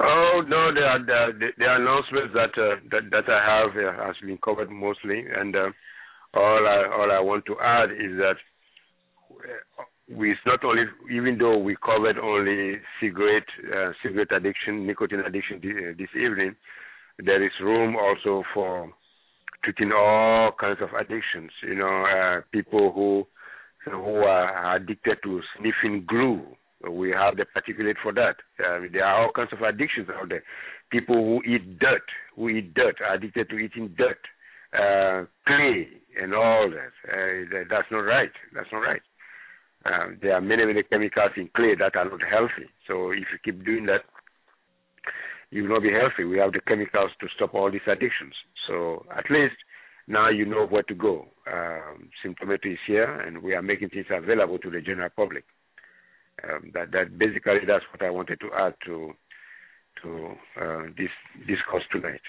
Oh 0.01 0.43
no, 0.49 0.73
the 0.73 1.05
the, 1.07 1.49
the 1.59 1.67
announcements 1.69 2.33
that 2.35 2.57
uh, 2.57 2.77
that 2.91 3.11
that 3.11 3.29
I 3.29 3.41
have 3.45 3.70
uh, 3.77 4.07
has 4.07 4.17
been 4.25 4.39
covered 4.39 4.70
mostly, 4.70 5.25
and 5.37 5.55
uh, 5.55 5.70
all 6.35 6.67
I 6.67 6.89
all 6.97 7.12
I 7.12 7.20
want 7.20 7.45
to 7.47 7.57
add 7.61 7.91
is 7.91 8.17
that 8.17 8.37
we 10.09 10.33
it's 10.33 10.41
not 10.47 10.65
only 10.65 10.85
even 11.12 11.39
though 11.39 11.59
we 11.59 11.77
covered 11.85 12.19
only 12.19 12.79
cigarette 13.01 13.49
uh, 13.75 13.93
cigarette 14.03 14.33
addiction, 14.33 14.87
nicotine 14.87 15.20
addiction 15.20 15.61
this, 15.62 15.97
this 15.99 16.20
evening, 16.20 16.57
there 17.19 17.45
is 17.45 17.53
room 17.61 17.95
also 17.97 18.43
for 18.55 18.91
treating 19.65 19.93
all 19.93 20.53
kinds 20.59 20.79
of 20.81 20.89
addictions. 20.99 21.51
You 21.62 21.75
know, 21.75 22.05
uh, 22.07 22.41
people 22.53 22.93
who 22.93 23.27
who 23.85 24.17
are 24.17 24.77
addicted 24.77 25.19
to 25.25 25.41
sniffing 25.59 26.07
glue. 26.09 26.43
We 26.89 27.10
have 27.10 27.36
the 27.36 27.44
particulate 27.44 27.97
for 28.02 28.12
that. 28.15 28.36
Uh, 28.59 28.86
there 28.92 29.05
are 29.05 29.25
all 29.25 29.33
kinds 29.33 29.52
of 29.52 29.60
addictions 29.60 30.09
out 30.09 30.28
there. 30.31 30.42
People 30.91 31.17
who 31.17 31.42
eat 31.50 31.78
dirt, 31.78 32.02
who 32.34 32.49
eat 32.49 32.75
dirt, 32.75 32.97
are 33.00 33.15
addicted 33.15 33.50
to 33.50 33.57
eating 33.57 33.94
dirt, 33.99 34.18
uh, 34.73 35.26
clay, 35.47 35.89
and 36.20 36.34
all 36.34 36.70
that. 36.70 36.92
Uh, 37.07 37.65
that's 37.68 37.91
not 37.91 38.00
right. 38.00 38.33
That's 38.55 38.68
not 38.73 38.78
right. 38.78 39.02
Um, 39.84 40.18
there 40.23 40.34
are 40.34 40.41
many, 40.41 40.65
many 40.65 40.83
chemicals 40.83 41.33
in 41.36 41.50
clay 41.55 41.75
that 41.78 41.97
are 41.97 42.05
not 42.09 42.20
healthy. 42.23 42.68
So 42.86 43.10
if 43.12 43.26
you 43.33 43.39
keep 43.44 43.65
doing 43.65 43.86
that, 43.86 44.02
you 45.50 45.62
will 45.62 45.70
not 45.70 45.83
be 45.83 45.92
healthy. 45.92 46.25
We 46.25 46.39
have 46.39 46.52
the 46.52 46.60
chemicals 46.67 47.10
to 47.20 47.26
stop 47.34 47.55
all 47.55 47.70
these 47.70 47.81
addictions. 47.86 48.34
So 48.68 49.05
at 49.17 49.31
least 49.31 49.57
now 50.07 50.28
you 50.28 50.44
know 50.44 50.67
where 50.67 50.83
to 50.84 50.94
go. 50.94 51.26
Um, 51.50 52.10
Symptometry 52.25 52.73
is 52.73 52.78
here, 52.86 53.20
and 53.20 53.42
we 53.42 53.55
are 53.55 53.62
making 53.62 53.91
things 53.91 54.07
available 54.10 54.59
to 54.59 54.70
the 54.70 54.81
general 54.81 55.10
public. 55.15 55.44
Um, 56.49 56.70
that 56.75 56.93
that 56.93 57.19
basically 57.19 57.60
that's 57.67 57.85
what 57.93 58.07
I 58.07 58.10
wanted 58.10 58.41
to 58.41 58.51
add 58.57 58.75
to 58.86 59.12
to 60.02 60.28
uh, 60.60 60.83
this 60.97 61.10
discourse 61.47 61.85
tonight. 61.93 62.20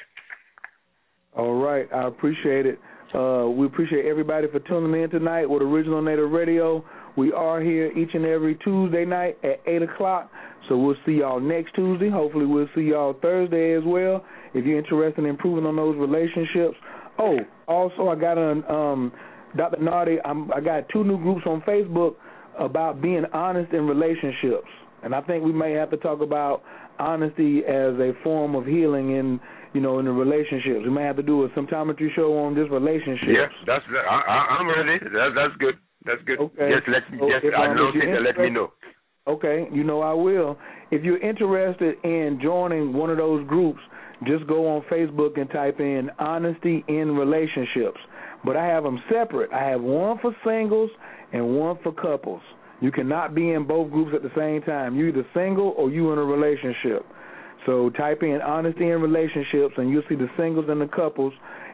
All 1.35 1.55
right, 1.55 1.87
I 1.93 2.07
appreciate 2.07 2.65
it. 2.65 2.79
Uh, 3.13 3.47
we 3.49 3.65
appreciate 3.65 4.05
everybody 4.05 4.47
for 4.51 4.59
tuning 4.59 5.01
in 5.01 5.09
tonight 5.09 5.45
with 5.45 5.61
Original 5.61 6.01
Native 6.01 6.31
Radio. 6.31 6.83
We 7.17 7.31
are 7.33 7.61
here 7.61 7.91
each 7.97 8.13
and 8.13 8.25
every 8.25 8.55
Tuesday 8.55 9.05
night 9.05 9.37
at 9.43 9.61
eight 9.67 9.81
o'clock. 9.81 10.31
So 10.69 10.77
we'll 10.77 10.95
see 11.05 11.13
y'all 11.13 11.39
next 11.39 11.73
Tuesday. 11.75 12.09
Hopefully, 12.09 12.45
we'll 12.45 12.69
see 12.75 12.81
y'all 12.81 13.13
Thursday 13.21 13.73
as 13.73 13.83
well. 13.85 14.23
If 14.53 14.65
you're 14.65 14.77
interested 14.77 15.19
in 15.19 15.25
improving 15.25 15.65
on 15.65 15.75
those 15.75 15.97
relationships. 15.97 16.77
Oh, 17.19 17.37
also 17.67 18.09
I 18.09 18.15
got 18.15 18.37
an 18.37 18.63
um, 18.69 19.11
Dr. 19.57 19.77
Nartey. 19.77 20.17
I'm, 20.23 20.51
I 20.53 20.61
got 20.61 20.87
two 20.89 21.03
new 21.03 21.17
groups 21.17 21.41
on 21.45 21.61
Facebook 21.61 22.15
about 22.59 23.01
being 23.01 23.23
honest 23.33 23.73
in 23.73 23.87
relationships, 23.87 24.67
and 25.03 25.15
I 25.15 25.21
think 25.21 25.43
we 25.43 25.53
may 25.53 25.73
have 25.73 25.89
to 25.91 25.97
talk 25.97 26.21
about 26.21 26.63
honesty 26.99 27.59
as 27.65 27.93
a 27.99 28.11
form 28.23 28.55
of 28.55 28.65
healing 28.65 29.11
in 29.17 29.39
you 29.73 29.81
know 29.81 29.99
in 29.99 30.05
the 30.05 30.11
relationships. 30.11 30.81
We 30.83 30.91
may 30.91 31.03
have 31.03 31.17
to 31.17 31.23
do 31.23 31.43
a 31.43 31.49
symptometry 31.49 32.13
show 32.15 32.37
on 32.37 32.55
this 32.55 32.69
relationship. 32.69 33.29
Yes, 33.29 33.51
that's 33.65 33.85
I, 33.89 34.57
I'm 34.59 34.67
ready. 34.67 34.99
That, 34.99 35.31
that's 35.35 35.55
good. 35.59 35.75
That's 36.05 36.21
good. 36.25 36.39
Okay. 36.39 36.71
Just 36.75 36.87
let 36.87 37.11
me 37.11 37.19
So 37.19 37.29
just 37.29 37.45
if 37.45 37.53
it 37.53 37.53
you're 37.53 38.15
and 38.15 38.25
let 38.25 38.37
me 38.37 38.49
know. 38.49 38.71
Okay, 39.27 39.67
you 39.71 39.83
know 39.83 40.01
I 40.01 40.13
will. 40.13 40.57
If 40.89 41.03
you're 41.03 41.19
interested 41.19 41.95
in 42.03 42.39
joining 42.41 42.93
one 42.93 43.09
of 43.09 43.17
those 43.17 43.47
groups, 43.47 43.79
just 44.25 44.47
go 44.47 44.67
on 44.67 44.83
Facebook 44.91 45.39
and 45.39 45.49
type 45.49 45.79
in 45.79 46.09
honesty 46.19 46.83
in 46.87 47.15
relationships. 47.15 47.99
But 48.43 48.57
I 48.57 48.65
have 48.65 48.83
them 48.83 48.99
separate. 49.11 49.53
I 49.53 49.63
have 49.69 49.81
one 49.81 50.17
for 50.19 50.35
singles 50.45 50.89
and 51.33 51.57
one 51.57 51.77
for 51.83 51.91
couples. 51.91 52.41
You 52.81 52.91
cannot 52.91 53.35
be 53.35 53.51
in 53.51 53.67
both 53.67 53.91
groups 53.91 54.11
at 54.15 54.23
the 54.23 54.31
same 54.35 54.61
time. 54.63 54.95
You're 54.95 55.09
either 55.09 55.25
single 55.33 55.73
or 55.77 55.91
you 55.91 56.11
in 56.11 56.17
a 56.17 56.23
relationship. 56.23 57.05
So 57.65 57.91
type 57.91 58.23
in 58.23 58.39
honesty 58.41 58.89
in 58.89 59.01
relationships 59.01 59.75
and 59.77 59.89
you'll 59.91 60.03
see 60.09 60.15
the 60.15 60.29
singles 60.35 60.65
and 60.67 60.81
the 60.81 60.87
couples. 60.87 61.33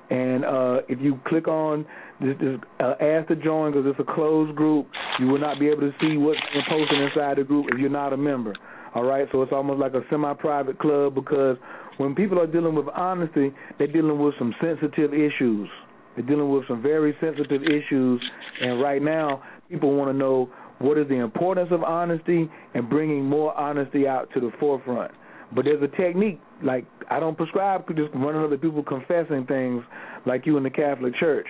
And 0.10 0.44
uh, 0.44 0.82
if 0.90 1.00
you 1.02 1.20
click 1.28 1.48
on 1.48 1.86
this, 2.20 2.36
uh, 2.80 2.94
ask 3.00 3.28
to 3.30 3.36
join 3.36 3.72
because 3.72 3.86
it's 3.90 4.00
a 4.00 4.14
closed 4.14 4.56
group, 4.56 4.88
you 5.20 5.28
will 5.28 5.40
not 5.40 5.60
be 5.60 5.68
able 5.68 5.82
to 5.82 5.92
see 6.02 6.18
what's 6.18 6.40
posted 6.70 7.00
inside 7.00 7.38
the 7.38 7.44
group 7.44 7.68
if 7.72 7.80
you're 7.80 7.90
not 7.90 8.14
a 8.14 8.18
member. 8.18 8.54
All 8.96 9.04
right, 9.04 9.28
so 9.32 9.42
it's 9.42 9.52
almost 9.52 9.80
like 9.80 9.94
a 9.94 10.02
semi-private 10.10 10.80
club 10.80 11.16
because 11.16 11.58
when 11.98 12.16
people 12.16 12.40
are 12.40 12.48
dealing 12.48 12.76
with 12.76 12.88
honesty, 12.96 13.54
they're 13.78 13.92
dealing 13.92 14.20
with 14.20 14.34
some 14.40 14.54
sensitive 14.62 15.14
issues. 15.14 15.70
They're 16.18 16.26
dealing 16.26 16.52
with 16.52 16.68
some 16.68 16.82
very 16.82 17.16
sensitive 17.22 17.62
issues, 17.62 18.22
and 18.60 18.82
right 18.82 19.02
now, 19.02 19.44
people 19.70 19.96
want 19.96 20.10
to 20.10 20.18
know 20.18 20.50
what 20.80 20.98
is 20.98 21.08
the 21.08 21.16
importance 21.16 21.70
of 21.72 21.84
honesty 21.84 22.50
and 22.74 22.90
bringing 22.90 23.24
more 23.24 23.56
honesty 23.56 24.08
out 24.08 24.30
to 24.34 24.40
the 24.40 24.52
forefront. 24.60 25.12
But 25.54 25.66
there's 25.66 25.82
a 25.82 25.96
technique, 25.96 26.42
like 26.64 26.86
I 27.10 27.20
don't 27.20 27.38
prescribe 27.38 27.88
just 27.90 28.14
running 28.16 28.44
other 28.44 28.58
people 28.58 28.84
confessing 28.84 29.46
things 29.46 29.84
like 30.26 30.48
you 30.48 30.58
in 30.58 30.64
the 30.64 30.72
Catholic 30.72 31.16
Church. 31.16 31.48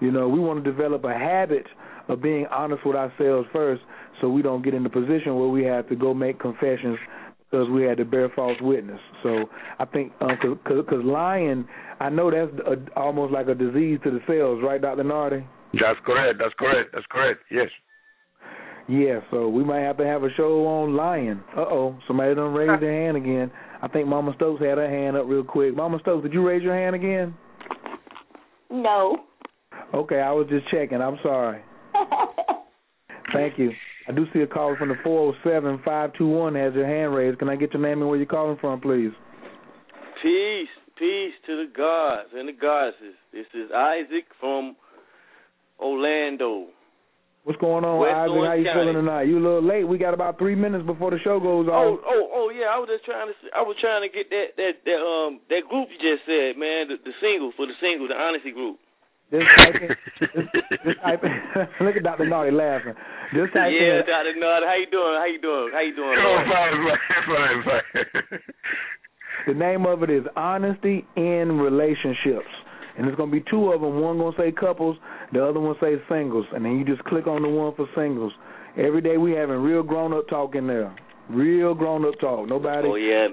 You 0.00 0.12
know, 0.12 0.28
we 0.28 0.38
want 0.38 0.62
to 0.62 0.70
develop 0.70 1.04
a 1.04 1.14
habit 1.14 1.66
of 2.08 2.22
being 2.22 2.46
honest 2.50 2.84
with 2.84 2.96
ourselves 2.96 3.48
first 3.52 3.82
so 4.20 4.28
we 4.28 4.42
don't 4.42 4.62
get 4.62 4.74
in 4.74 4.82
the 4.82 4.90
position 4.90 5.36
where 5.36 5.48
we 5.48 5.64
have 5.64 5.88
to 5.88 5.96
go 5.96 6.12
make 6.12 6.38
confessions 6.38 6.98
because 7.50 7.68
we 7.70 7.82
had 7.82 7.96
to 7.96 8.04
bear 8.04 8.28
false 8.34 8.56
witness. 8.60 9.00
So 9.22 9.46
I 9.78 9.84
think 9.84 10.12
because 10.18 10.58
um, 10.70 10.86
cause 10.88 11.04
lying, 11.04 11.66
I 12.00 12.08
know 12.08 12.30
that's 12.30 12.50
a, 12.66 12.98
almost 12.98 13.32
like 13.32 13.48
a 13.48 13.54
disease 13.54 14.00
to 14.04 14.10
the 14.10 14.20
cells, 14.26 14.60
right, 14.64 14.80
Dr. 14.80 15.04
Nartey? 15.04 15.46
That's 15.74 15.98
correct. 16.04 16.38
That's 16.38 16.54
correct. 16.58 16.90
That's 16.92 17.06
correct. 17.10 17.40
Yes. 17.50 17.68
Yeah, 18.88 19.20
so 19.30 19.48
we 19.48 19.62
might 19.62 19.80
have 19.80 19.98
to 19.98 20.06
have 20.06 20.24
a 20.24 20.30
show 20.36 20.66
on 20.66 20.96
lying. 20.96 21.40
Uh 21.56 21.60
oh, 21.60 21.98
somebody 22.08 22.34
done 22.34 22.52
raised 22.52 22.82
their 22.82 23.04
hand 23.04 23.16
again. 23.16 23.52
I 23.82 23.86
think 23.86 24.08
Mama 24.08 24.32
Stokes 24.34 24.60
had 24.60 24.78
her 24.78 24.88
hand 24.88 25.16
up 25.16 25.26
real 25.28 25.44
quick. 25.44 25.76
Mama 25.76 25.98
Stokes, 26.00 26.24
did 26.24 26.32
you 26.32 26.44
raise 26.44 26.62
your 26.62 26.74
hand 26.74 26.96
again? 26.96 27.34
No. 28.68 29.18
Okay, 29.94 30.20
I 30.20 30.32
was 30.32 30.48
just 30.48 30.68
checking. 30.70 31.00
I'm 31.00 31.18
sorry. 31.22 31.62
Thank 33.32 33.58
you. 33.58 33.70
I 34.08 34.12
do 34.12 34.26
see 34.32 34.40
a 34.40 34.46
caller 34.46 34.76
from 34.76 34.88
the 34.88 34.96
407 35.04 35.78
521 35.84 36.54
has 36.56 36.74
your 36.74 36.86
hand 36.86 37.14
raised. 37.14 37.38
Can 37.38 37.48
I 37.48 37.56
get 37.56 37.72
your 37.72 37.82
name 37.82 38.00
and 38.00 38.08
where 38.08 38.16
you're 38.16 38.26
calling 38.26 38.58
from, 38.60 38.80
please? 38.80 39.12
Peace, 40.20 40.68
peace 41.00 41.32
to 41.48 41.56
the 41.64 41.68
gods 41.72 42.28
and 42.36 42.44
the 42.46 42.52
goddesses. 42.52 43.16
This 43.32 43.48
is 43.56 43.72
Isaac 43.72 44.28
from 44.38 44.76
Orlando. 45.80 46.68
What's 47.48 47.56
going 47.56 47.88
on, 47.88 47.96
West 48.04 48.12
Isaac? 48.12 48.36
How 48.36 48.52
you 48.52 48.68
County. 48.68 48.84
feeling 48.84 49.00
tonight? 49.00 49.24
You 49.24 49.40
a 49.40 49.44
little 49.48 49.64
late. 49.64 49.88
We 49.88 49.96
got 49.96 50.12
about 50.12 50.36
three 50.36 50.52
minutes 50.54 50.84
before 50.84 51.08
the 51.08 51.16
show 51.24 51.40
goes 51.40 51.72
Oh, 51.72 51.96
on. 51.96 51.98
oh, 52.04 52.24
oh, 52.36 52.46
yeah. 52.52 52.68
I 52.68 52.76
was 52.76 52.92
just 52.92 53.08
trying 53.08 53.32
to. 53.32 53.34
I 53.56 53.64
was 53.64 53.80
trying 53.80 54.04
to 54.04 54.12
get 54.12 54.28
that 54.28 54.60
that 54.60 54.74
that 54.84 55.00
um 55.00 55.40
that 55.48 55.64
group 55.72 55.88
you 55.88 55.96
just 56.04 56.28
said, 56.28 56.60
man. 56.60 56.92
The, 56.92 57.00
the 57.00 57.16
single 57.24 57.56
for 57.56 57.64
the 57.64 57.72
single, 57.80 58.12
the 58.12 58.14
honesty 58.20 58.52
group. 58.52 58.76
Just 59.32 59.46
type 59.56 59.72
in, 59.78 59.88
just, 60.20 60.34
just 60.84 61.00
type 61.00 61.22
in, 61.24 61.32
look 61.86 61.94
at 61.96 62.02
Dr. 62.02 62.26
Nartey 62.26 62.50
laughing. 62.52 62.98
Just 63.32 63.54
type 63.56 63.70
yeah, 63.72 64.02
in, 64.02 64.10
Doctor 64.10 64.34
Nod. 64.36 64.66
How 64.66 64.74
you 64.76 64.90
doing? 64.90 65.14
How 65.16 65.24
you 65.30 65.38
doing? 65.40 65.70
How 65.72 65.80
you 65.86 65.94
doing? 65.94 66.18
Oh, 66.18 66.34
man? 66.44 66.50
fine, 66.50 66.74
fine, 66.84 67.24
fine, 67.30 67.58
fine. 67.62 68.40
the 69.46 69.54
name 69.54 69.86
of 69.86 70.02
it 70.02 70.10
is 70.10 70.24
Honesty 70.36 71.06
in 71.16 71.58
Relationships. 71.58 72.48
And 72.96 73.06
there's 73.06 73.16
going 73.16 73.30
to 73.30 73.36
be 73.36 73.44
two 73.50 73.72
of 73.72 73.80
them. 73.80 74.00
One 74.00 74.18
going 74.18 74.34
to 74.34 74.38
say 74.38 74.52
couples, 74.52 74.96
the 75.32 75.44
other 75.44 75.60
one 75.60 75.74
say 75.80 75.94
singles. 76.08 76.46
And 76.54 76.64
then 76.64 76.78
you 76.78 76.84
just 76.84 77.02
click 77.04 77.26
on 77.26 77.42
the 77.42 77.48
one 77.48 77.74
for 77.74 77.88
singles. 77.96 78.32
Every 78.76 79.00
day 79.00 79.16
we 79.16 79.32
having 79.32 79.56
real 79.56 79.82
grown-up 79.82 80.28
talk 80.28 80.54
in 80.54 80.66
there. 80.66 80.94
Real 81.28 81.74
grown-up 81.74 82.18
talk. 82.20 82.48
Nobody 82.48 82.88
Oh 82.88 82.96
yeah, 82.96 83.28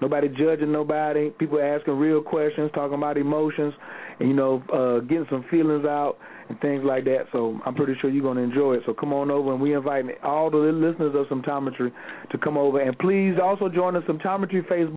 Nobody 0.00 0.28
judging 0.28 0.72
nobody. 0.72 1.30
People 1.30 1.60
asking 1.60 1.94
real 1.94 2.22
questions, 2.22 2.70
talking 2.74 2.96
about 2.96 3.18
emotions, 3.18 3.74
and 4.18 4.28
you 4.28 4.34
know, 4.34 4.62
uh, 4.72 5.00
getting 5.00 5.26
some 5.30 5.44
feelings 5.50 5.84
out 5.84 6.16
and 6.48 6.58
things 6.60 6.82
like 6.84 7.04
that. 7.04 7.26
So 7.32 7.60
I'm 7.66 7.74
pretty 7.74 7.94
sure 8.00 8.08
you're 8.08 8.22
going 8.22 8.38
to 8.38 8.42
enjoy 8.42 8.74
it. 8.74 8.82
So 8.86 8.94
come 8.94 9.12
on 9.12 9.30
over, 9.30 9.52
and 9.52 9.60
we 9.60 9.74
invite 9.74 10.04
all 10.22 10.50
the 10.50 10.56
listeners 10.56 11.14
of 11.14 11.26
Symptometry 11.26 11.92
to 12.30 12.38
come 12.38 12.56
over, 12.56 12.80
and 12.80 12.98
please 12.98 13.34
also 13.42 13.68
join 13.68 13.94
the 13.94 14.00
Symptometry 14.00 14.66
Facebook 14.66 14.94